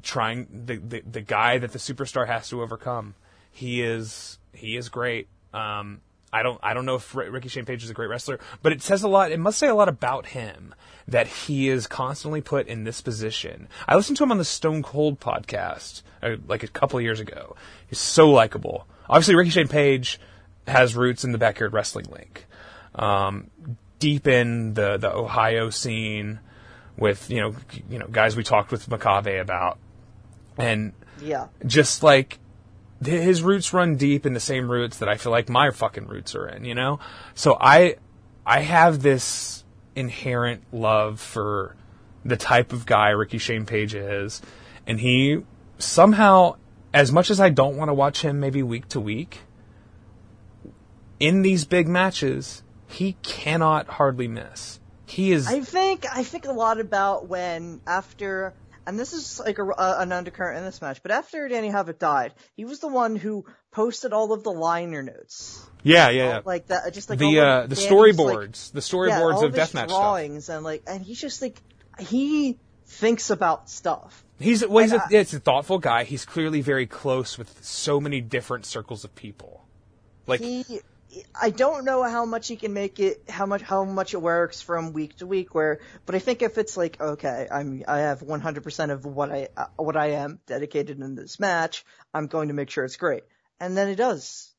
trying 0.01 0.47
the 0.65 0.77
the, 0.77 1.01
the 1.01 1.21
guy 1.21 1.57
that 1.57 1.71
the 1.71 1.79
superstar 1.79 2.27
has 2.27 2.49
to 2.49 2.61
overcome. 2.61 3.15
He 3.51 3.81
is 3.81 4.39
he 4.53 4.77
is 4.77 4.89
great. 4.89 5.27
Um, 5.53 6.01
I 6.31 6.43
don't 6.43 6.59
I 6.61 6.73
don't 6.73 6.85
know 6.85 6.95
if 6.95 7.15
Ricky 7.15 7.49
Shane 7.49 7.65
Page 7.65 7.83
is 7.83 7.89
a 7.89 7.93
great 7.93 8.09
wrestler, 8.09 8.39
but 8.61 8.71
it 8.71 8.81
says 8.81 9.03
a 9.03 9.07
lot. 9.07 9.31
It 9.31 9.39
must 9.39 9.57
say 9.57 9.67
a 9.67 9.75
lot 9.75 9.89
about 9.89 10.27
him 10.27 10.75
that 11.07 11.27
he 11.27 11.69
is 11.69 11.87
constantly 11.87 12.41
put 12.41 12.67
in 12.67 12.83
this 12.83 13.01
position. 13.01 13.67
I 13.87 13.95
listened 13.95 14.17
to 14.17 14.23
him 14.23 14.31
on 14.31 14.37
the 14.37 14.45
Stone 14.45 14.83
Cold 14.83 15.19
podcast 15.19 16.03
uh, 16.21 16.35
like 16.47 16.63
a 16.63 16.67
couple 16.67 16.99
of 16.99 17.03
years 17.03 17.19
ago. 17.19 17.55
He's 17.87 17.99
so 17.99 18.29
likable. 18.29 18.87
Obviously, 19.09 19.35
Ricky 19.35 19.49
Shane 19.49 19.67
Page 19.67 20.19
has 20.67 20.95
roots 20.95 21.23
in 21.23 21.31
the 21.31 21.39
backyard 21.39 21.73
wrestling 21.73 22.05
link, 22.11 22.45
um, 22.95 23.49
deep 23.97 24.27
in 24.27 24.75
the 24.75 24.97
the 24.97 25.11
Ohio 25.11 25.69
scene 25.69 26.39
with 26.95 27.29
you 27.29 27.41
know 27.41 27.55
you 27.89 27.97
know 27.97 28.07
guys 28.07 28.35
we 28.35 28.43
talked 28.43 28.71
with 28.71 28.87
Macabre 28.87 29.39
about, 29.39 29.79
and 30.57 30.93
yeah 31.21 31.47
just 31.65 32.03
like 32.03 32.39
his 33.03 33.41
roots 33.41 33.73
run 33.73 33.95
deep 33.95 34.25
in 34.25 34.33
the 34.33 34.39
same 34.39 34.69
roots 34.69 34.97
that 34.99 35.09
I 35.09 35.17
feel 35.17 35.31
like 35.31 35.49
my 35.49 35.71
fucking 35.71 36.07
roots 36.07 36.35
are 36.35 36.47
in, 36.47 36.65
you 36.65 36.75
know? 36.75 36.99
So 37.33 37.57
I 37.59 37.95
I 38.45 38.61
have 38.61 39.01
this 39.01 39.63
inherent 39.95 40.63
love 40.71 41.19
for 41.19 41.75
the 42.25 42.37
type 42.37 42.73
of 42.73 42.85
guy 42.85 43.09
Ricky 43.09 43.37
Shane 43.37 43.65
Page 43.65 43.95
is, 43.95 44.41
and 44.85 44.99
he 44.99 45.43
somehow 45.77 46.55
as 46.93 47.11
much 47.11 47.29
as 47.29 47.39
I 47.39 47.49
don't 47.49 47.77
want 47.77 47.89
to 47.89 47.93
watch 47.93 48.21
him 48.21 48.39
maybe 48.39 48.63
week 48.63 48.87
to 48.89 48.99
week, 48.99 49.39
in 51.19 51.41
these 51.41 51.65
big 51.65 51.87
matches, 51.87 52.63
he 52.87 53.13
cannot 53.21 53.87
hardly 53.87 54.27
miss. 54.27 54.79
He 55.05 55.31
is 55.31 55.47
I 55.47 55.61
think 55.61 56.05
I 56.11 56.23
think 56.23 56.45
a 56.45 56.51
lot 56.51 56.79
about 56.79 57.27
when 57.27 57.81
after 57.87 58.53
and 58.89 58.99
this 58.99 59.13
is 59.13 59.39
like 59.39 59.57
a, 59.59 59.63
a- 59.63 59.99
an 60.01 60.11
undercurrent 60.11 60.57
in 60.57 60.65
this 60.65 60.81
match, 60.81 61.01
but 61.01 61.11
after 61.11 61.47
Danny 61.47 61.69
Havoc 61.69 61.99
died, 61.99 62.33
he 62.55 62.65
was 62.65 62.79
the 62.79 62.87
one 62.87 63.15
who 63.15 63.45
posted 63.71 64.11
all 64.11 64.33
of 64.33 64.43
the 64.43 64.51
liner 64.51 65.03
notes, 65.03 65.65
yeah, 65.83 66.09
yeah, 66.09 66.23
yeah. 66.27 66.39
like 66.43 66.67
that, 66.67 66.93
just 66.93 67.09
like 67.09 67.19
the 67.19 67.39
uh, 67.39 67.67
the 67.67 67.75
Danny's, 67.75 67.89
storyboards, 67.91 68.71
the 68.73 68.79
storyboards 68.81 69.41
yeah, 69.41 69.47
of 69.47 69.53
his 69.53 69.69
deathmatch 69.69 69.69
stuff. 69.69 69.87
drawings, 69.89 70.49
and 70.49 70.63
like, 70.63 70.83
and 70.87 71.01
he's 71.03 71.21
just 71.21 71.41
like 71.41 71.61
he 71.99 72.57
thinks 72.87 73.29
about 73.29 73.69
stuff. 73.69 74.25
He's 74.39 74.65
well, 74.65 74.83
he's 74.83 74.93
a, 74.93 74.97
I- 75.01 75.07
it's 75.11 75.33
a 75.33 75.39
thoughtful 75.39 75.77
guy. 75.79 76.03
He's 76.03 76.25
clearly 76.25 76.61
very 76.61 76.87
close 76.87 77.37
with 77.37 77.63
so 77.63 77.99
many 78.01 78.21
different 78.21 78.65
circles 78.65 79.03
of 79.03 79.13
people. 79.15 79.65
Like 80.27 80.39
he 80.41 80.81
I 81.39 81.49
don't 81.49 81.85
know 81.85 82.03
how 82.03 82.25
much 82.25 82.47
he 82.47 82.55
can 82.55 82.73
make 82.73 82.99
it 82.99 83.23
how 83.29 83.45
much 83.45 83.61
how 83.61 83.83
much 83.83 84.13
it 84.13 84.21
works 84.21 84.61
from 84.61 84.93
week 84.93 85.17
to 85.17 85.27
week 85.27 85.55
where 85.55 85.79
but 86.05 86.15
I 86.15 86.19
think 86.19 86.41
if 86.41 86.57
it's 86.57 86.77
like 86.77 87.01
okay 87.01 87.47
I'm 87.51 87.83
I 87.87 87.99
have 87.99 88.19
100% 88.19 88.91
of 88.91 89.05
what 89.05 89.31
I 89.31 89.47
uh, 89.57 89.65
what 89.77 89.97
I 89.97 90.11
am 90.11 90.39
dedicated 90.45 90.99
in 90.99 91.15
this 91.15 91.39
match 91.39 91.83
I'm 92.13 92.27
going 92.27 92.49
to 92.49 92.53
make 92.53 92.69
sure 92.69 92.85
it's 92.85 92.97
great. 92.97 93.23
And 93.59 93.75
then 93.75 93.89
it 93.89 93.95
does. 93.95 94.53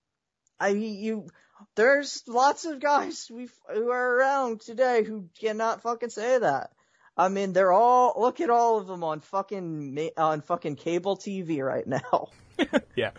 I 0.59 0.69
you 0.69 1.29
there's 1.77 2.23
lots 2.27 2.65
of 2.65 2.81
guys 2.81 3.31
we 3.33 3.49
who 3.73 3.91
are 3.91 4.17
around 4.17 4.61
today 4.61 5.05
who 5.05 5.29
cannot 5.41 5.83
fucking 5.83 6.11
say 6.11 6.39
that. 6.39 6.71
I 7.17 7.29
mean 7.29 7.53
they're 7.53 7.73
all 7.73 8.15
look 8.19 8.41
at 8.41 8.51
all 8.51 8.79
of 8.79 8.89
them 8.89 9.05
on 9.05 9.21
fucking 9.21 10.11
on 10.17 10.41
fucking 10.41 10.77
cable 10.77 11.17
TV 11.17 11.65
right 11.65 11.87
now. 11.87 12.29
Yeah, 12.95 13.13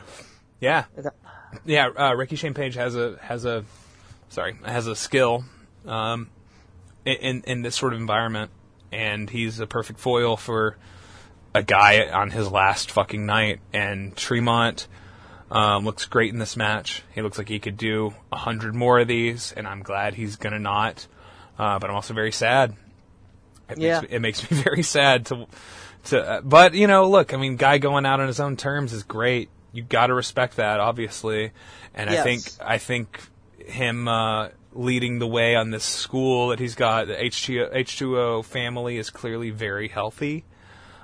yeah, 0.62 0.86
yeah. 1.66 1.88
Uh, 1.88 2.14
Ricky 2.16 2.38
Shane 2.38 2.54
Page 2.54 2.76
has 2.76 2.96
a 2.96 3.18
has 3.22 3.44
a 3.44 3.66
sorry 4.30 4.56
has 4.66 4.88
a 4.88 4.96
skill 4.96 5.44
um, 5.86 6.30
in- 7.06 7.44
in 7.46 7.62
this 7.64 7.76
sort 7.76 7.94
of 7.94 8.00
environment, 8.00 8.52
and 8.92 9.30
he's 9.30 9.60
a 9.60 9.68
perfect 9.68 10.00
foil 10.00 10.38
for 10.38 10.78
a 11.54 11.62
guy 11.64 12.08
on 12.10 12.30
his 12.32 12.50
last 12.50 12.92
fucking 12.92 13.26
night. 13.26 13.60
And 13.74 14.16
Tremont 14.16 14.88
um, 15.50 15.84
looks 15.84 16.06
great 16.06 16.32
in 16.32 16.40
this 16.40 16.56
match. 16.56 17.04
He 17.14 17.22
looks 17.22 17.38
like 17.38 17.50
he 17.50 17.60
could 17.60 17.76
do 17.76 18.14
a 18.32 18.38
hundred 18.38 18.74
more 18.76 19.00
of 19.00 19.08
these, 19.10 19.52
and 19.52 19.68
I'm 19.68 19.82
glad 19.84 20.14
he's 20.14 20.38
gonna 20.38 20.60
not. 20.60 21.08
Uh, 21.60 21.78
but 21.80 21.90
I'm 21.90 21.96
also 21.96 22.14
very 22.14 22.32
sad. 22.32 22.74
It 23.70 23.78
Yeah. 23.78 24.00
makes 24.00 24.10
me, 24.10 24.16
it 24.16 24.20
makes 24.22 24.52
me 24.52 24.58
very 24.64 24.84
sad 24.84 25.26
to 25.28 25.48
to. 26.06 26.22
Uh, 26.22 26.42
but 26.42 26.74
you 26.74 26.88
know, 26.88 27.10
look, 27.10 27.34
I 27.34 27.38
mean, 27.38 27.56
guy 27.58 27.78
going 27.80 28.06
out 28.06 28.20
on 28.20 28.28
his 28.28 28.40
own 28.40 28.56
terms 28.58 28.94
is 28.94 29.04
great. 29.04 29.50
You 29.74 29.84
got 29.84 30.08
to 30.08 30.14
respect 30.14 30.58
that, 30.58 30.80
obviously. 30.80 31.52
And 31.94 32.10
I 32.10 32.24
think 32.24 32.44
I 32.62 32.78
think 32.78 33.20
him 33.58 34.08
uh, 34.08 34.50
leading 34.74 35.20
the 35.20 35.28
way 35.28 35.56
on 35.56 35.72
this 35.72 35.84
school 35.84 36.50
that 36.50 36.60
he's 36.60 36.76
got, 36.76 37.08
the 37.08 37.16
H2O, 37.16 37.74
H2O 37.74 38.46
family, 38.46 38.98
is 38.98 39.10
clearly 39.10 39.50
very 39.50 39.88
healthy. 39.88 40.46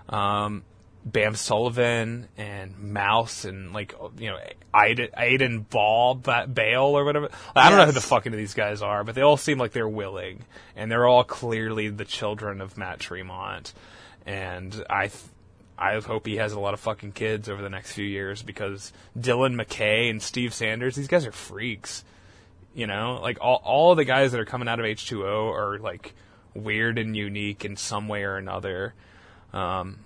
Um, 0.09 0.63
Bam 1.05 1.35
Sullivan 1.35 2.27
and 2.37 2.77
Mouse 2.79 3.45
and 3.45 3.71
like 3.71 3.95
you 4.17 4.29
know 4.29 4.37
Aiden, 4.73 5.09
Aiden 5.13 5.69
Ball 5.69 6.15
Ba- 6.15 6.47
Bale 6.47 6.81
or 6.81 7.05
whatever. 7.05 7.29
I 7.55 7.69
don't 7.69 7.77
know 7.77 7.85
who 7.85 7.91
the 7.93 8.01
fuck 8.01 8.25
any 8.25 8.35
of 8.35 8.37
these 8.37 8.53
guys 8.53 8.81
are, 8.81 9.05
but 9.05 9.15
they 9.15 9.21
all 9.21 9.37
seem 9.37 9.57
like 9.57 9.71
they're 9.71 9.87
willing, 9.87 10.43
and 10.75 10.91
they're 10.91 11.07
all 11.07 11.23
clearly 11.23 11.87
the 11.89 12.03
children 12.03 12.59
of 12.59 12.77
Matt 12.77 12.99
Tremont. 12.99 13.73
And 14.25 14.83
I, 14.89 15.09
I 15.77 15.99
hope 15.99 16.25
he 16.25 16.37
has 16.37 16.53
a 16.53 16.59
lot 16.59 16.73
of 16.73 16.79
fucking 16.79 17.11
kids 17.11 17.47
over 17.49 17.61
the 17.61 17.69
next 17.69 17.91
few 17.91 18.05
years 18.05 18.41
because 18.41 18.91
Dylan 19.17 19.61
McKay 19.61 20.09
and 20.09 20.21
Steve 20.21 20.53
Sanders, 20.53 20.95
these 20.95 21.07
guys 21.07 21.25
are 21.25 21.31
freaks. 21.31 22.03
You 22.73 22.87
know, 22.87 23.19
like 23.21 23.37
all 23.41 23.61
all 23.63 23.95
the 23.95 24.05
guys 24.05 24.31
that 24.31 24.39
are 24.39 24.45
coming 24.45 24.67
out 24.67 24.79
of 24.79 24.85
H2O 24.85 25.51
are 25.51 25.79
like 25.79 26.13
weird 26.53 26.97
and 26.97 27.15
unique 27.15 27.65
in 27.65 27.75
some 27.75 28.07
way 28.07 28.23
or 28.23 28.37
another. 28.37 28.93
Um, 29.53 29.99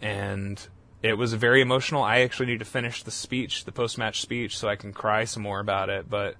and 0.00 0.60
it 1.02 1.14
was 1.14 1.34
very 1.34 1.60
emotional. 1.60 2.02
I 2.02 2.20
actually 2.20 2.46
need 2.46 2.58
to 2.60 2.64
finish 2.64 3.02
the 3.02 3.10
speech, 3.10 3.64
the 3.64 3.72
post 3.72 3.98
match 3.98 4.20
speech, 4.20 4.56
so 4.58 4.68
I 4.68 4.76
can 4.76 4.92
cry 4.92 5.24
some 5.24 5.42
more 5.42 5.60
about 5.60 5.88
it. 5.88 6.08
But 6.08 6.36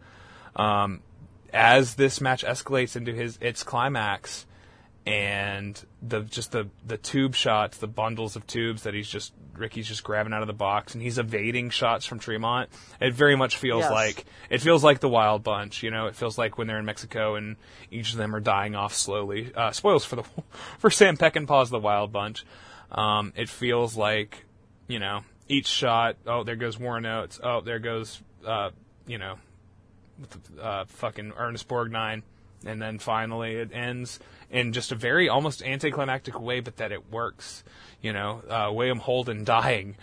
um, 0.55 1.03
as 1.53 1.95
this 1.95 2.21
match 2.21 2.45
escalates 2.45 2.97
into 2.97 3.13
his 3.13 3.39
its 3.41 3.63
climax, 3.63 4.46
and 5.07 5.81
the 6.03 6.23
just 6.23 6.51
the 6.53 6.69
the 6.85 6.97
tube 6.97 7.35
shots, 7.35 7.79
the 7.79 7.87
bundles 7.87 8.35
of 8.35 8.47
tubes 8.47 8.83
that 8.83 8.93
he's 8.95 9.09
just 9.09 9.33
Ricky's 9.55 9.87
just 9.89 10.03
grabbing 10.05 10.33
out 10.35 10.43
of 10.43 10.49
the 10.49 10.53
box, 10.53 10.93
and 10.95 11.03
he's 11.03 11.17
evading 11.17 11.71
shots 11.71 12.05
from 12.05 12.19
Tremont. 12.19 12.69
It 13.01 13.15
very 13.15 13.37
much 13.37 13.57
feels 13.57 13.83
Yes. 13.83 13.91
like 13.93 14.25
it 14.51 14.61
feels 14.61 14.83
like 14.83 14.99
the 15.01 15.09
Wild 15.09 15.45
Bunch. 15.45 15.83
You 15.83 15.91
know, 15.93 16.07
it 16.07 16.17
feels 16.17 16.37
like 16.37 16.59
when 16.59 16.67
they're 16.67 16.79
in 16.81 16.85
Mexico 16.85 17.37
and 17.37 17.57
each 17.91 18.11
of 18.13 18.19
them 18.19 18.35
are 18.35 18.41
dying 18.41 18.75
off 18.75 18.95
slowly. 18.95 19.53
Uh, 19.55 19.71
spoils 19.71 20.05
for 20.05 20.17
the 20.17 20.25
for 20.79 20.91
Sam 20.91 21.17
Peckinpah's 21.17 21.71
The 21.71 21.79
Wild 21.79 22.13
Bunch. 22.13 22.45
Um, 22.91 23.33
it 23.37 23.49
feels 23.49 23.97
like 23.97 24.45
you 24.89 24.99
know 24.99 25.21
each 25.49 25.69
shot. 25.69 26.17
Oh, 26.27 26.43
there 26.43 26.57
goes 26.57 26.79
Warren 26.79 27.07
Oates. 27.07 27.39
Oh, 27.43 27.61
there 27.61 27.79
goes 27.79 28.21
uh, 28.45 28.71
you 29.07 29.19
know, 29.19 29.37
uh, 30.61 30.85
fucking 30.87 31.33
Ernest 31.37 31.69
Borgnine, 31.69 32.23
and 32.65 32.83
then 32.83 32.99
finally 32.99 33.55
it 33.55 33.71
ends 33.73 34.19
in 34.51 34.73
just 34.73 34.93
a 34.93 34.95
very 34.95 35.29
almost 35.29 35.63
anticlimactic 35.63 36.41
way, 36.41 36.61
but 36.61 36.77
that 36.77 36.93
it 36.93 37.11
works. 37.11 37.65
You 38.01 38.13
know, 38.13 38.43
uh, 38.49 38.73
William 38.73 38.99
Holden 38.99 39.45
dying 39.45 39.97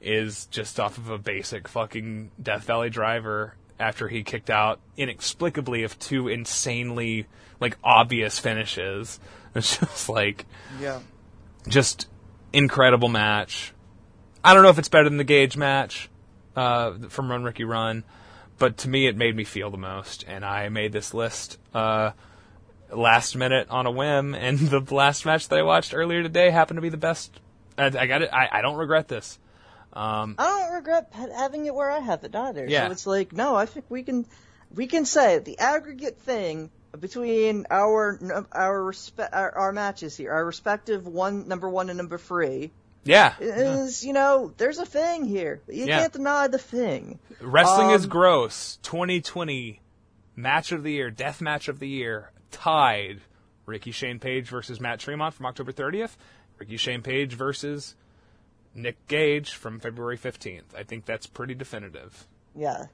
is 0.00 0.46
just 0.46 0.80
off 0.80 0.96
of 0.98 1.10
a 1.10 1.18
basic 1.18 1.68
fucking 1.68 2.30
Death 2.42 2.64
Valley 2.64 2.88
driver 2.90 3.54
after 3.78 4.08
he 4.08 4.22
kicked 4.22 4.50
out 4.50 4.80
inexplicably 4.96 5.82
of 5.82 5.98
two 5.98 6.28
insanely 6.28 7.26
like 7.60 7.76
obvious 7.84 8.38
finishes. 8.38 9.18
It's 9.54 9.78
just 9.78 10.08
like 10.08 10.46
Yeah. 10.80 11.00
just 11.68 12.06
incredible 12.52 13.08
match. 13.08 13.72
I 14.44 14.54
don't 14.54 14.62
know 14.62 14.68
if 14.68 14.78
it's 14.78 14.88
better 14.88 15.08
than 15.08 15.16
the 15.18 15.24
Gage 15.24 15.56
match 15.56 16.08
uh, 16.54 16.92
from 17.08 17.30
Run 17.30 17.42
Ricky 17.42 17.64
Run, 17.64 18.04
but 18.58 18.76
to 18.78 18.88
me 18.88 19.08
it 19.08 19.16
made 19.16 19.34
me 19.34 19.42
feel 19.42 19.68
the 19.70 19.76
most, 19.76 20.24
and 20.28 20.44
I 20.44 20.68
made 20.68 20.92
this 20.92 21.12
list 21.12 21.58
uh, 21.74 22.12
last 22.92 23.36
minute 23.36 23.68
on 23.70 23.86
a 23.86 23.90
whim, 23.90 24.34
and 24.34 24.58
the 24.58 24.80
last 24.94 25.24
match 25.26 25.48
that 25.48 25.58
I 25.58 25.62
watched 25.62 25.94
earlier 25.94 26.22
today 26.22 26.50
happened 26.50 26.78
to 26.78 26.82
be 26.82 26.88
the 26.88 26.96
best. 26.96 27.38
I, 27.78 27.86
I 27.86 28.06
got 28.06 28.22
it. 28.22 28.30
I, 28.32 28.48
I 28.52 28.62
don't 28.62 28.76
regret 28.76 29.08
this. 29.08 29.38
Um, 29.92 30.36
I 30.38 30.44
don't 30.46 30.74
regret 30.74 31.12
having 31.36 31.66
it 31.66 31.74
where 31.74 31.90
I 31.90 31.98
have 31.98 32.22
it 32.24 32.34
either. 32.34 32.66
Yeah. 32.68 32.86
So 32.86 32.92
it's 32.92 33.06
like, 33.06 33.32
no, 33.32 33.56
I 33.56 33.66
think 33.66 33.86
we 33.88 34.02
can, 34.04 34.24
we 34.72 34.86
can 34.86 35.04
say 35.04 35.38
the 35.38 35.58
aggregate 35.58 36.18
thing 36.20 36.70
between 36.98 37.66
our 37.70 38.18
our 38.52 38.78
respe- 38.80 39.28
our, 39.32 39.50
our 39.56 39.72
matches 39.72 40.16
here, 40.16 40.32
our 40.32 40.44
respective 40.44 41.06
one 41.06 41.48
number 41.48 41.68
one 41.68 41.88
and 41.90 41.96
number 41.96 42.18
three, 42.18 42.70
yeah, 43.04 43.34
is 43.40 44.04
you 44.04 44.12
know 44.12 44.52
there's 44.58 44.78
a 44.78 44.86
thing 44.86 45.24
here. 45.24 45.60
You 45.68 45.86
Yeah. 45.86 46.00
can't 46.00 46.12
deny 46.12 46.48
the 46.48 46.58
thing. 46.58 47.18
wrestling 47.40 47.90
is 47.90 48.04
Um, 48.04 48.10
gross. 48.10 48.78
2020 48.82 49.80
match 50.36 50.72
of 50.72 50.82
the 50.82 50.92
year, 50.92 51.10
death 51.10 51.40
match 51.40 51.68
of 51.68 51.78
the 51.78 51.88
year, 51.88 52.30
tied. 52.50 53.20
Ricky 53.66 53.92
Shane 53.92 54.18
Page 54.18 54.48
versus 54.48 54.80
Matt 54.80 54.98
Tremont 54.98 55.34
from 55.34 55.46
October 55.46 55.72
30th. 55.72 56.16
Ricky 56.58 56.76
Shane 56.76 57.02
Page 57.02 57.34
versus 57.34 57.94
Nick 58.74 59.06
Gage 59.06 59.52
from 59.52 59.80
February 59.80 60.18
15th. 60.18 60.74
I 60.76 60.82
think 60.82 61.04
that's 61.04 61.26
pretty 61.26 61.54
definitive. 61.54 62.26
Yeah. 62.54 62.86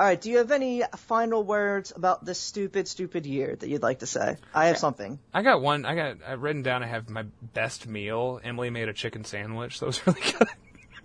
All 0.00 0.06
right. 0.06 0.20
Do 0.20 0.30
you 0.30 0.38
have 0.38 0.52
any 0.52 0.82
final 0.96 1.42
words 1.42 1.92
about 1.94 2.24
this 2.24 2.38
stupid, 2.38 2.86
stupid 2.86 3.26
year 3.26 3.56
that 3.56 3.68
you'd 3.68 3.82
like 3.82 4.00
to 4.00 4.06
say? 4.06 4.36
I 4.54 4.66
have 4.66 4.78
something. 4.78 5.18
I 5.34 5.42
got 5.42 5.60
one. 5.60 5.84
I 5.84 5.94
got 5.94 6.18
I've 6.26 6.42
written 6.42 6.62
down. 6.62 6.82
I 6.82 6.86
have 6.86 7.08
my 7.08 7.24
best 7.54 7.86
meal. 7.86 8.40
Emily 8.44 8.70
made 8.70 8.88
a 8.88 8.92
chicken 8.92 9.24
sandwich. 9.24 9.80
That 9.80 9.86
was 9.86 10.06
really 10.06 10.20
good. 10.20 10.48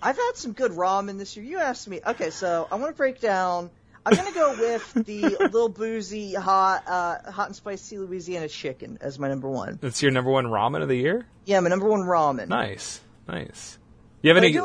I've 0.02 0.18
had 0.18 0.32
some 0.36 0.52
good 0.52 0.74
ramen 0.74 1.18
this 1.18 1.36
year. 1.38 1.46
You 1.46 1.60
asked 1.60 1.88
me. 1.88 2.02
Okay, 2.06 2.30
so 2.30 2.68
I 2.70 2.76
want 2.76 2.94
to 2.94 2.98
break 2.98 3.22
down. 3.22 3.72
I'm 4.06 4.16
gonna 4.16 4.34
go 4.34 4.52
with 4.60 5.06
the 5.06 5.22
little 5.40 5.70
boozy, 5.70 6.34
hot, 6.34 6.84
uh, 6.88 7.32
hot 7.32 7.48
and 7.48 7.56
spicy 7.56 7.98
Louisiana 7.98 8.50
chicken 8.50 8.98
as 9.02 9.18
my 9.18 9.30
number 9.30 9.48
one. 9.50 9.80
That's 9.82 10.02
your 10.02 10.12
number 10.12 10.30
one 10.32 10.46
ramen 10.46 10.82
of 10.82 10.90
the 10.90 10.98
year. 10.98 11.26
Yeah, 11.46 11.60
my 11.62 11.70
number 11.70 11.88
one 11.88 12.02
ramen. 12.02 12.48
Nice, 12.50 13.00
nice. 13.28 13.78
You 14.22 14.34
have 14.34 14.44
Are 14.44 14.46
any? 14.46 14.60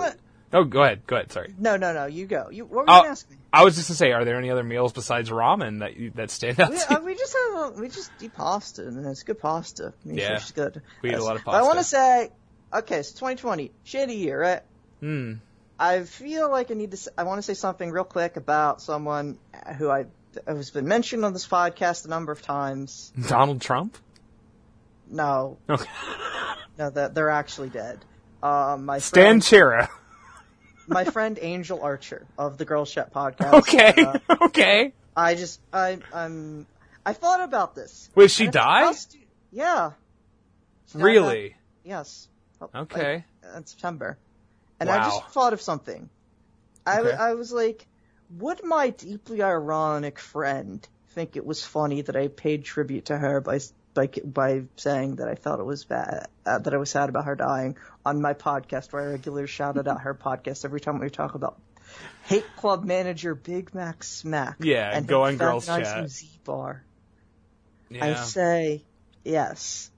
Oh, 0.52 0.64
go 0.64 0.82
ahead. 0.82 1.06
Go 1.06 1.16
ahead. 1.16 1.30
Sorry. 1.30 1.54
No, 1.58 1.76
no, 1.76 1.92
no. 1.92 2.06
You 2.06 2.26
go. 2.26 2.48
You. 2.50 2.64
What 2.64 2.86
were 2.86 2.92
you 2.92 2.98
Oh, 3.00 3.02
gonna 3.02 3.16
me? 3.30 3.36
I 3.52 3.64
was 3.64 3.76
just 3.76 3.88
to 3.88 3.94
say, 3.94 4.12
are 4.12 4.24
there 4.24 4.36
any 4.38 4.50
other 4.50 4.62
meals 4.64 4.92
besides 4.92 5.28
ramen 5.30 5.80
that 5.80 5.96
you, 5.96 6.10
that 6.14 6.30
stand 6.30 6.58
out? 6.58 6.70
We, 6.70 6.78
uh, 6.78 7.00
we 7.00 7.14
just 7.14 7.36
have 7.36 7.76
a, 7.76 7.80
we 7.80 7.88
just 7.88 8.10
eat 8.20 8.32
pasta 8.34 8.86
and 8.86 9.04
it's 9.06 9.22
good 9.24 9.38
pasta. 9.38 9.92
I 10.04 10.08
mean, 10.08 10.18
Yeah. 10.18 10.36
it's 10.36 10.50
good. 10.52 10.80
We 11.02 11.10
eat 11.10 11.16
a 11.16 11.22
lot 11.22 11.36
of 11.36 11.44
But 11.44 11.54
I 11.54 11.62
want 11.62 11.78
to 11.78 11.84
say, 11.84 12.30
okay, 12.72 13.02
so 13.02 13.12
2020, 13.14 13.70
shitty 13.84 14.16
year, 14.18 14.40
right? 14.40 14.62
Hmm. 15.00 15.34
I 15.78 16.02
feel 16.02 16.50
like 16.50 16.70
I 16.70 16.74
need 16.74 16.92
to. 16.92 17.12
I 17.16 17.22
want 17.24 17.38
to 17.38 17.42
say 17.42 17.54
something 17.54 17.90
real 17.90 18.04
quick 18.04 18.36
about 18.36 18.82
someone 18.82 19.38
who 19.76 19.88
I 19.90 20.06
has 20.46 20.70
been 20.70 20.86
mentioned 20.88 21.24
on 21.24 21.32
this 21.32 21.46
podcast 21.46 22.04
a 22.04 22.08
number 22.08 22.32
of 22.32 22.42
times. 22.42 23.12
Donald 23.28 23.60
Trump. 23.60 23.96
No, 25.10 25.56
Okay. 25.68 25.88
no, 26.78 26.90
that 26.90 27.14
they're 27.14 27.30
actually 27.30 27.70
dead. 27.70 28.04
Um, 28.42 28.84
my 28.84 28.98
Stan 28.98 29.40
friend, 29.40 29.42
Chera. 29.42 29.88
my 30.86 31.04
friend 31.04 31.38
Angel 31.40 31.80
Archer 31.82 32.26
of 32.36 32.58
the 32.58 32.64
Girls 32.64 32.90
Chat 32.92 33.12
podcast. 33.12 33.54
Okay. 33.54 33.94
uh, 33.96 34.18
okay. 34.46 34.92
I 35.16 35.34
just 35.34 35.60
I 35.72 35.98
I'm 36.12 36.66
I 37.06 37.12
thought 37.14 37.40
about 37.40 37.74
this. 37.74 38.10
Wait, 38.14 38.30
she 38.30 38.48
died? 38.48 38.94
yeah. 39.50 39.92
She 40.92 40.98
died, 40.98 41.02
uh, 41.02 41.04
Really? 41.04 41.56
Yes. 41.84 42.28
Oh, 42.60 42.68
Okay. 42.74 43.24
like, 43.42 43.56
in 43.56 43.66
September. 43.66 44.18
And 44.80 44.88
I 44.88 45.04
just 45.04 45.26
thought 45.28 45.52
of 45.52 45.60
something. 45.60 46.08
I, 46.86 47.00
Okay. 47.00 47.12
I 47.12 47.34
was 47.34 47.52
like, 47.52 47.86
would 48.30 48.64
my 48.64 48.90
deeply 48.90 49.42
ironic 49.42 50.18
friend 50.18 50.86
think 51.10 51.36
it 51.36 51.44
was 51.44 51.64
funny 51.64 52.02
that 52.02 52.16
I 52.16 52.28
paid 52.28 52.64
tribute 52.64 53.06
to 53.06 53.18
her 53.18 53.40
by 53.40 53.60
by 53.94 54.06
by 54.24 54.62
saying 54.76 55.16
that 55.16 55.28
I 55.28 55.34
felt 55.34 55.60
it 55.60 55.64
was 55.64 55.84
bad, 55.84 56.28
uh, 56.46 56.58
that 56.58 56.72
I 56.72 56.76
was 56.76 56.90
sad 56.90 57.08
about 57.08 57.24
her 57.24 57.34
dying 57.34 57.76
on 58.04 58.22
my 58.22 58.34
podcast, 58.34 58.92
where 58.92 59.02
I 59.02 59.06
regularly 59.12 59.48
shouted 59.48 59.88
out 59.88 60.02
her 60.02 60.14
podcast 60.26 60.64
every 60.64 60.80
time 60.80 61.00
we 61.00 61.10
talk 61.10 61.34
about 61.34 61.58
Hate 62.24 62.46
Club 62.56 62.84
manager 62.84 63.34
Big 63.34 63.74
Mac 63.74 64.04
Smack. 64.04 64.56
Yeah, 64.60 64.90
and 64.92 65.06
going 65.06 65.38
Girls 65.38 65.66
Chat. 65.66 66.08
Z 66.10 66.28
Bar. 66.44 66.84
I 68.00 68.14
say 68.14 68.84
yes. 69.24 69.90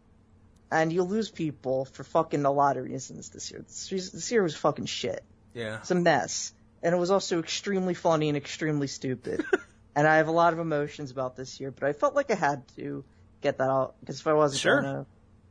And 0.70 0.92
you 0.92 1.02
lose 1.02 1.30
people 1.30 1.84
for 1.86 2.04
fucking 2.04 2.44
a 2.44 2.50
lot 2.50 2.76
of 2.76 2.84
reasons 2.84 3.30
this 3.30 3.50
year. 3.50 3.60
This, 3.66 3.90
year- 3.90 4.00
this 4.00 4.30
year 4.30 4.42
was 4.42 4.54
fucking 4.56 4.86
shit. 4.86 5.24
Yeah. 5.54 5.78
It's 5.78 5.90
a 5.90 5.96
mess. 5.96 6.52
And 6.82 6.94
it 6.94 6.98
was 6.98 7.10
also 7.10 7.40
extremely 7.40 7.94
funny 7.94 8.28
and 8.28 8.36
extremely 8.36 8.86
stupid. 8.86 9.44
and 9.96 10.06
I 10.06 10.16
have 10.18 10.28
a 10.28 10.32
lot 10.32 10.52
of 10.52 10.58
emotions 10.60 11.10
about 11.10 11.34
this 11.36 11.58
year, 11.60 11.70
but 11.72 11.84
I 11.88 11.92
felt 11.92 12.14
like 12.14 12.30
I 12.30 12.36
had 12.36 12.62
to 12.76 13.04
get 13.40 13.58
that 13.58 13.68
out 13.68 13.94
because 14.00 14.20
if 14.20 14.26
I 14.26 14.32
wasn't 14.34 14.60
Sure. 14.60 14.80
gonna, 14.80 15.06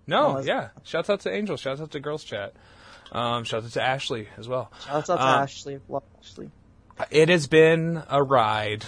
No. 0.08 0.34
was- 0.36 0.48
Yeah. 0.48 0.70
Shouts 0.84 1.10
out 1.10 1.20
to 1.22 1.32
Angel. 1.34 1.58
Shouts 1.58 1.82
out 1.82 1.92
to 1.92 2.00
Girls 2.00 2.24
Chat. 2.24 2.54
Um, 3.12 3.44
shouts 3.44 3.66
out 3.66 3.72
to 3.74 3.82
Ashley 3.84 4.28
as 4.38 4.48
well. 4.48 4.72
shouts 4.86 5.10
out 5.10 5.18
to 5.18 5.22
Um, 5.24 5.44
Ashley. 5.44 5.80
Love 5.90 6.04
Ashley. 6.20 6.50
It 7.12 7.30
has 7.30 7.48
been 7.48 8.02
a 8.10 8.22
ride, 8.24 8.86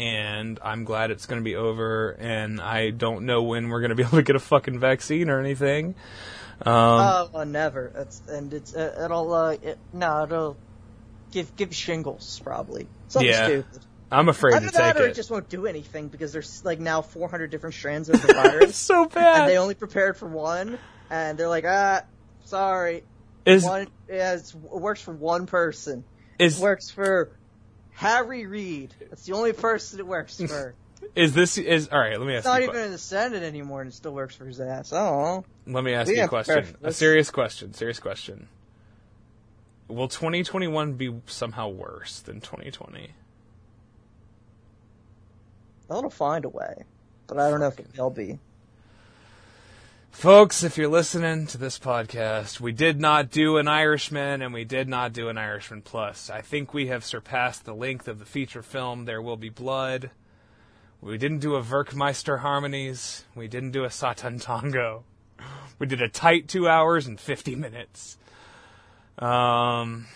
and 0.00 0.58
I'm 0.62 0.84
glad 0.84 1.10
it's 1.10 1.26
going 1.26 1.40
to 1.40 1.44
be 1.44 1.56
over. 1.56 2.10
And 2.18 2.60
I 2.60 2.90
don't 2.90 3.26
know 3.26 3.42
when 3.42 3.68
we're 3.68 3.80
going 3.80 3.90
to 3.90 3.94
be 3.94 4.02
able 4.06 4.16
to 4.18 4.22
get 4.22 4.36
a 4.36 4.40
fucking 4.40 4.78
vaccine 4.80 5.28
or 5.30 5.38
anything. 5.40 5.94
Um, 6.62 6.74
Oh, 6.74 7.30
uh, 7.34 7.44
never. 7.44 7.92
It's 7.94 8.22
and 8.28 8.52
it's 8.52 8.74
uh, 8.74 9.02
it'll 9.04 9.32
uh, 9.32 9.50
it, 9.62 9.78
no, 9.92 10.24
it'll 10.24 10.56
give 11.30 11.54
give 11.56 11.74
shingles 11.74 12.40
probably 12.44 12.86
something 13.08 13.28
Yeah. 13.30 13.44
stupid. 13.46 13.80
I'm 14.12 14.28
afraid 14.28 14.54
Either 14.54 14.66
to 14.66 14.72
that 14.72 14.92
take 14.96 15.02
or 15.02 15.06
it. 15.06 15.10
it 15.10 15.14
just 15.14 15.30
won't 15.30 15.48
do 15.48 15.66
anything 15.66 16.08
because 16.08 16.32
there's 16.32 16.64
like 16.64 16.80
now 16.80 17.00
400 17.00 17.48
different 17.50 17.76
strands 17.76 18.08
of 18.08 18.20
the 18.20 18.32
virus. 18.34 18.70
it's 18.70 18.78
so 18.78 19.06
bad. 19.06 19.42
and 19.42 19.48
they 19.50 19.56
only 19.56 19.74
prepared 19.76 20.16
for 20.16 20.26
one, 20.28 20.78
and 21.10 21.38
they're 21.38 21.48
like, 21.48 21.64
ah, 21.66 22.02
sorry, 22.46 23.04
is 23.46 23.62
one 23.64 23.86
yeah, 24.08 24.34
it 24.34 24.52
works 24.54 25.00
for 25.00 25.12
one 25.12 25.46
person. 25.46 26.02
is 26.40 26.58
It 26.58 26.62
works 26.62 26.90
for 26.90 27.30
Harry 28.00 28.46
Reid. 28.46 28.94
That's 29.10 29.26
the 29.26 29.34
only 29.34 29.52
person 29.52 29.98
it 29.98 30.06
works 30.06 30.40
for. 30.48 30.74
is 31.14 31.34
this 31.34 31.58
is 31.58 31.88
all 31.92 31.98
right? 32.00 32.18
Let 32.18 32.26
me 32.26 32.32
ask 32.34 32.38
It's 32.40 32.46
not 32.46 32.62
you. 32.62 32.68
a 32.68 32.70
even 32.70 32.74
que- 32.76 32.86
in 32.86 32.92
the 32.92 32.98
Senate 32.98 33.42
anymore, 33.42 33.82
and 33.82 33.90
it 33.90 33.94
still 33.94 34.12
works 34.14 34.34
for 34.34 34.46
his 34.46 34.58
ass. 34.58 34.92
I 34.94 35.10
don't 35.10 35.44
know. 35.66 35.74
Let 35.74 35.84
me 35.84 35.92
ask 35.92 36.08
We 36.08 36.14
you 36.14 36.20
a 36.20 36.22
have 36.22 36.30
question. 36.30 36.76
A 36.82 36.92
serious 36.92 37.30
question. 37.30 37.74
Serious 37.74 38.00
question. 38.00 38.48
Will 39.88 40.08
2021 40.08 40.94
be 40.94 41.14
somehow 41.26 41.68
worse 41.68 42.20
than 42.20 42.40
2020? 42.40 43.10
They'll 45.88 46.08
find 46.08 46.44
a 46.44 46.48
way, 46.48 46.84
but 47.26 47.38
I 47.38 47.50
don't 47.50 47.60
know 47.60 47.66
if 47.66 47.78
it 47.80 47.86
will 47.98 48.08
be. 48.10 48.38
Folks, 50.10 50.62
if 50.62 50.76
you're 50.76 50.88
listening 50.88 51.46
to 51.46 51.56
this 51.56 51.78
podcast, 51.78 52.60
we 52.60 52.72
did 52.72 53.00
not 53.00 53.30
do 53.30 53.56
an 53.56 53.68
Irishman 53.68 54.42
and 54.42 54.52
we 54.52 54.64
did 54.64 54.86
not 54.86 55.14
do 55.14 55.28
an 55.28 55.38
Irishman 55.38 55.80
Plus. 55.80 56.28
I 56.28 56.42
think 56.42 56.74
we 56.74 56.88
have 56.88 57.04
surpassed 57.04 57.64
the 57.64 57.74
length 57.74 58.06
of 58.06 58.18
the 58.18 58.26
feature 58.26 58.62
film 58.62 59.06
There 59.06 59.22
Will 59.22 59.38
Be 59.38 59.48
Blood. 59.48 60.10
We 61.00 61.16
didn't 61.16 61.38
do 61.38 61.54
a 61.54 61.62
Werckmeister 61.62 62.40
Harmonies. 62.40 63.24
We 63.34 63.48
didn't 63.48 63.70
do 63.70 63.84
a 63.84 63.90
Satan 63.90 64.38
Tango. 64.40 65.04
We 65.78 65.86
did 65.86 66.02
a 66.02 66.08
tight 66.08 66.48
two 66.48 66.68
hours 66.68 67.06
and 67.06 67.18
50 67.18 67.54
minutes. 67.54 68.18
Um, 69.18 70.06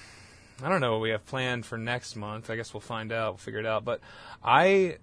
I 0.62 0.68
don't 0.68 0.80
know 0.80 0.92
what 0.92 1.00
we 1.00 1.10
have 1.10 1.24
planned 1.24 1.64
for 1.64 1.78
next 1.78 2.16
month. 2.16 2.50
I 2.50 2.56
guess 2.56 2.74
we'll 2.74 2.82
find 2.82 3.10
out. 3.10 3.34
We'll 3.34 3.38
figure 3.38 3.60
it 3.60 3.66
out. 3.66 3.86
But 3.86 4.00
I 4.44 4.98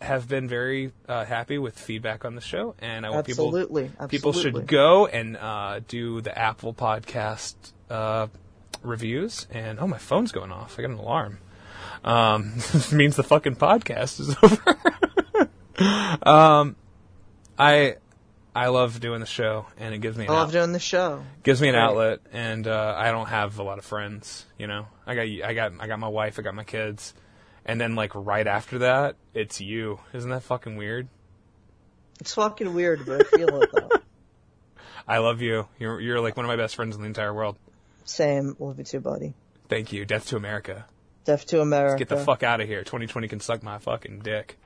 have 0.00 0.28
been 0.28 0.46
very 0.48 0.92
uh, 1.08 1.24
happy 1.24 1.58
with 1.58 1.78
feedback 1.78 2.24
on 2.24 2.34
the 2.34 2.40
show, 2.40 2.74
and 2.78 3.04
I 3.04 3.10
want 3.10 3.26
people 3.26 3.46
Absolutely, 3.46 3.84
absolutely. 3.84 4.08
people 4.18 4.32
should 4.32 4.66
go 4.66 5.06
and 5.06 5.36
uh, 5.36 5.80
do 5.88 6.20
the 6.20 6.36
Apple 6.38 6.72
Podcast 6.72 7.54
uh, 7.90 8.28
reviews. 8.82 9.46
And 9.50 9.80
oh, 9.80 9.86
my 9.88 9.98
phone's 9.98 10.30
going 10.32 10.52
off. 10.52 10.76
I 10.78 10.82
got 10.82 10.90
an 10.92 10.98
alarm. 10.98 11.38
Um, 12.04 12.52
this 12.72 12.92
means 12.92 13.16
the 13.16 13.24
fucking 13.24 13.56
podcast 13.56 14.20
is 14.20 14.36
over. 14.42 16.18
um, 16.22 16.76
I 17.58 17.96
I 18.54 18.68
love 18.68 19.00
doing 19.00 19.20
the 19.20 19.26
show, 19.26 19.66
and 19.78 19.94
it 19.94 19.98
gives 19.98 20.16
me 20.16 20.24
an 20.24 20.30
I 20.30 20.34
love 20.34 20.48
out- 20.48 20.52
doing 20.52 20.72
the 20.72 20.78
show. 20.78 21.22
gives 21.42 21.60
me 21.60 21.68
an 21.68 21.74
Great. 21.74 21.82
outlet, 21.82 22.20
and 22.32 22.66
uh, 22.66 22.94
I 22.96 23.10
don't 23.10 23.26
have 23.28 23.58
a 23.58 23.62
lot 23.62 23.78
of 23.78 23.84
friends. 23.84 24.46
You 24.58 24.66
know, 24.66 24.86
I 25.06 25.14
got 25.14 25.22
I 25.48 25.54
got 25.54 25.72
I 25.80 25.86
got 25.86 25.98
my 25.98 26.08
wife, 26.08 26.38
I 26.38 26.42
got 26.42 26.54
my 26.54 26.64
kids, 26.64 27.14
and 27.68 27.78
then 27.80 27.94
like 27.94 28.12
right 28.14 28.46
after 28.46 28.78
that, 28.78 29.14
it's 29.34 29.60
you. 29.60 30.00
Isn't 30.14 30.30
that 30.30 30.42
fucking 30.42 30.76
weird? 30.76 31.06
It's 32.18 32.34
fucking 32.34 32.74
weird, 32.74 33.06
but 33.06 33.20
I 33.20 33.36
feel 33.36 33.62
it 33.62 33.70
though. 33.72 33.90
I 35.06 35.18
love 35.18 35.40
you. 35.42 35.68
You're 35.78 36.00
you're 36.00 36.20
like 36.20 36.36
one 36.36 36.44
of 36.44 36.48
my 36.48 36.56
best 36.56 36.74
friends 36.74 36.96
in 36.96 37.02
the 37.02 37.06
entire 37.06 37.32
world. 37.32 37.56
Same. 38.04 38.56
Love 38.58 38.78
you 38.78 38.84
too, 38.84 39.00
buddy. 39.00 39.34
Thank 39.68 39.92
you. 39.92 40.04
Death 40.04 40.26
to 40.28 40.36
America. 40.36 40.86
Death 41.24 41.46
to 41.46 41.60
America. 41.60 41.98
Get 41.98 42.08
the 42.08 42.16
fuck 42.16 42.42
out 42.42 42.60
of 42.62 42.66
here. 42.66 42.80
2020 42.80 43.28
can 43.28 43.40
suck 43.40 43.62
my 43.62 43.78
fucking 43.78 44.20
dick. 44.20 44.58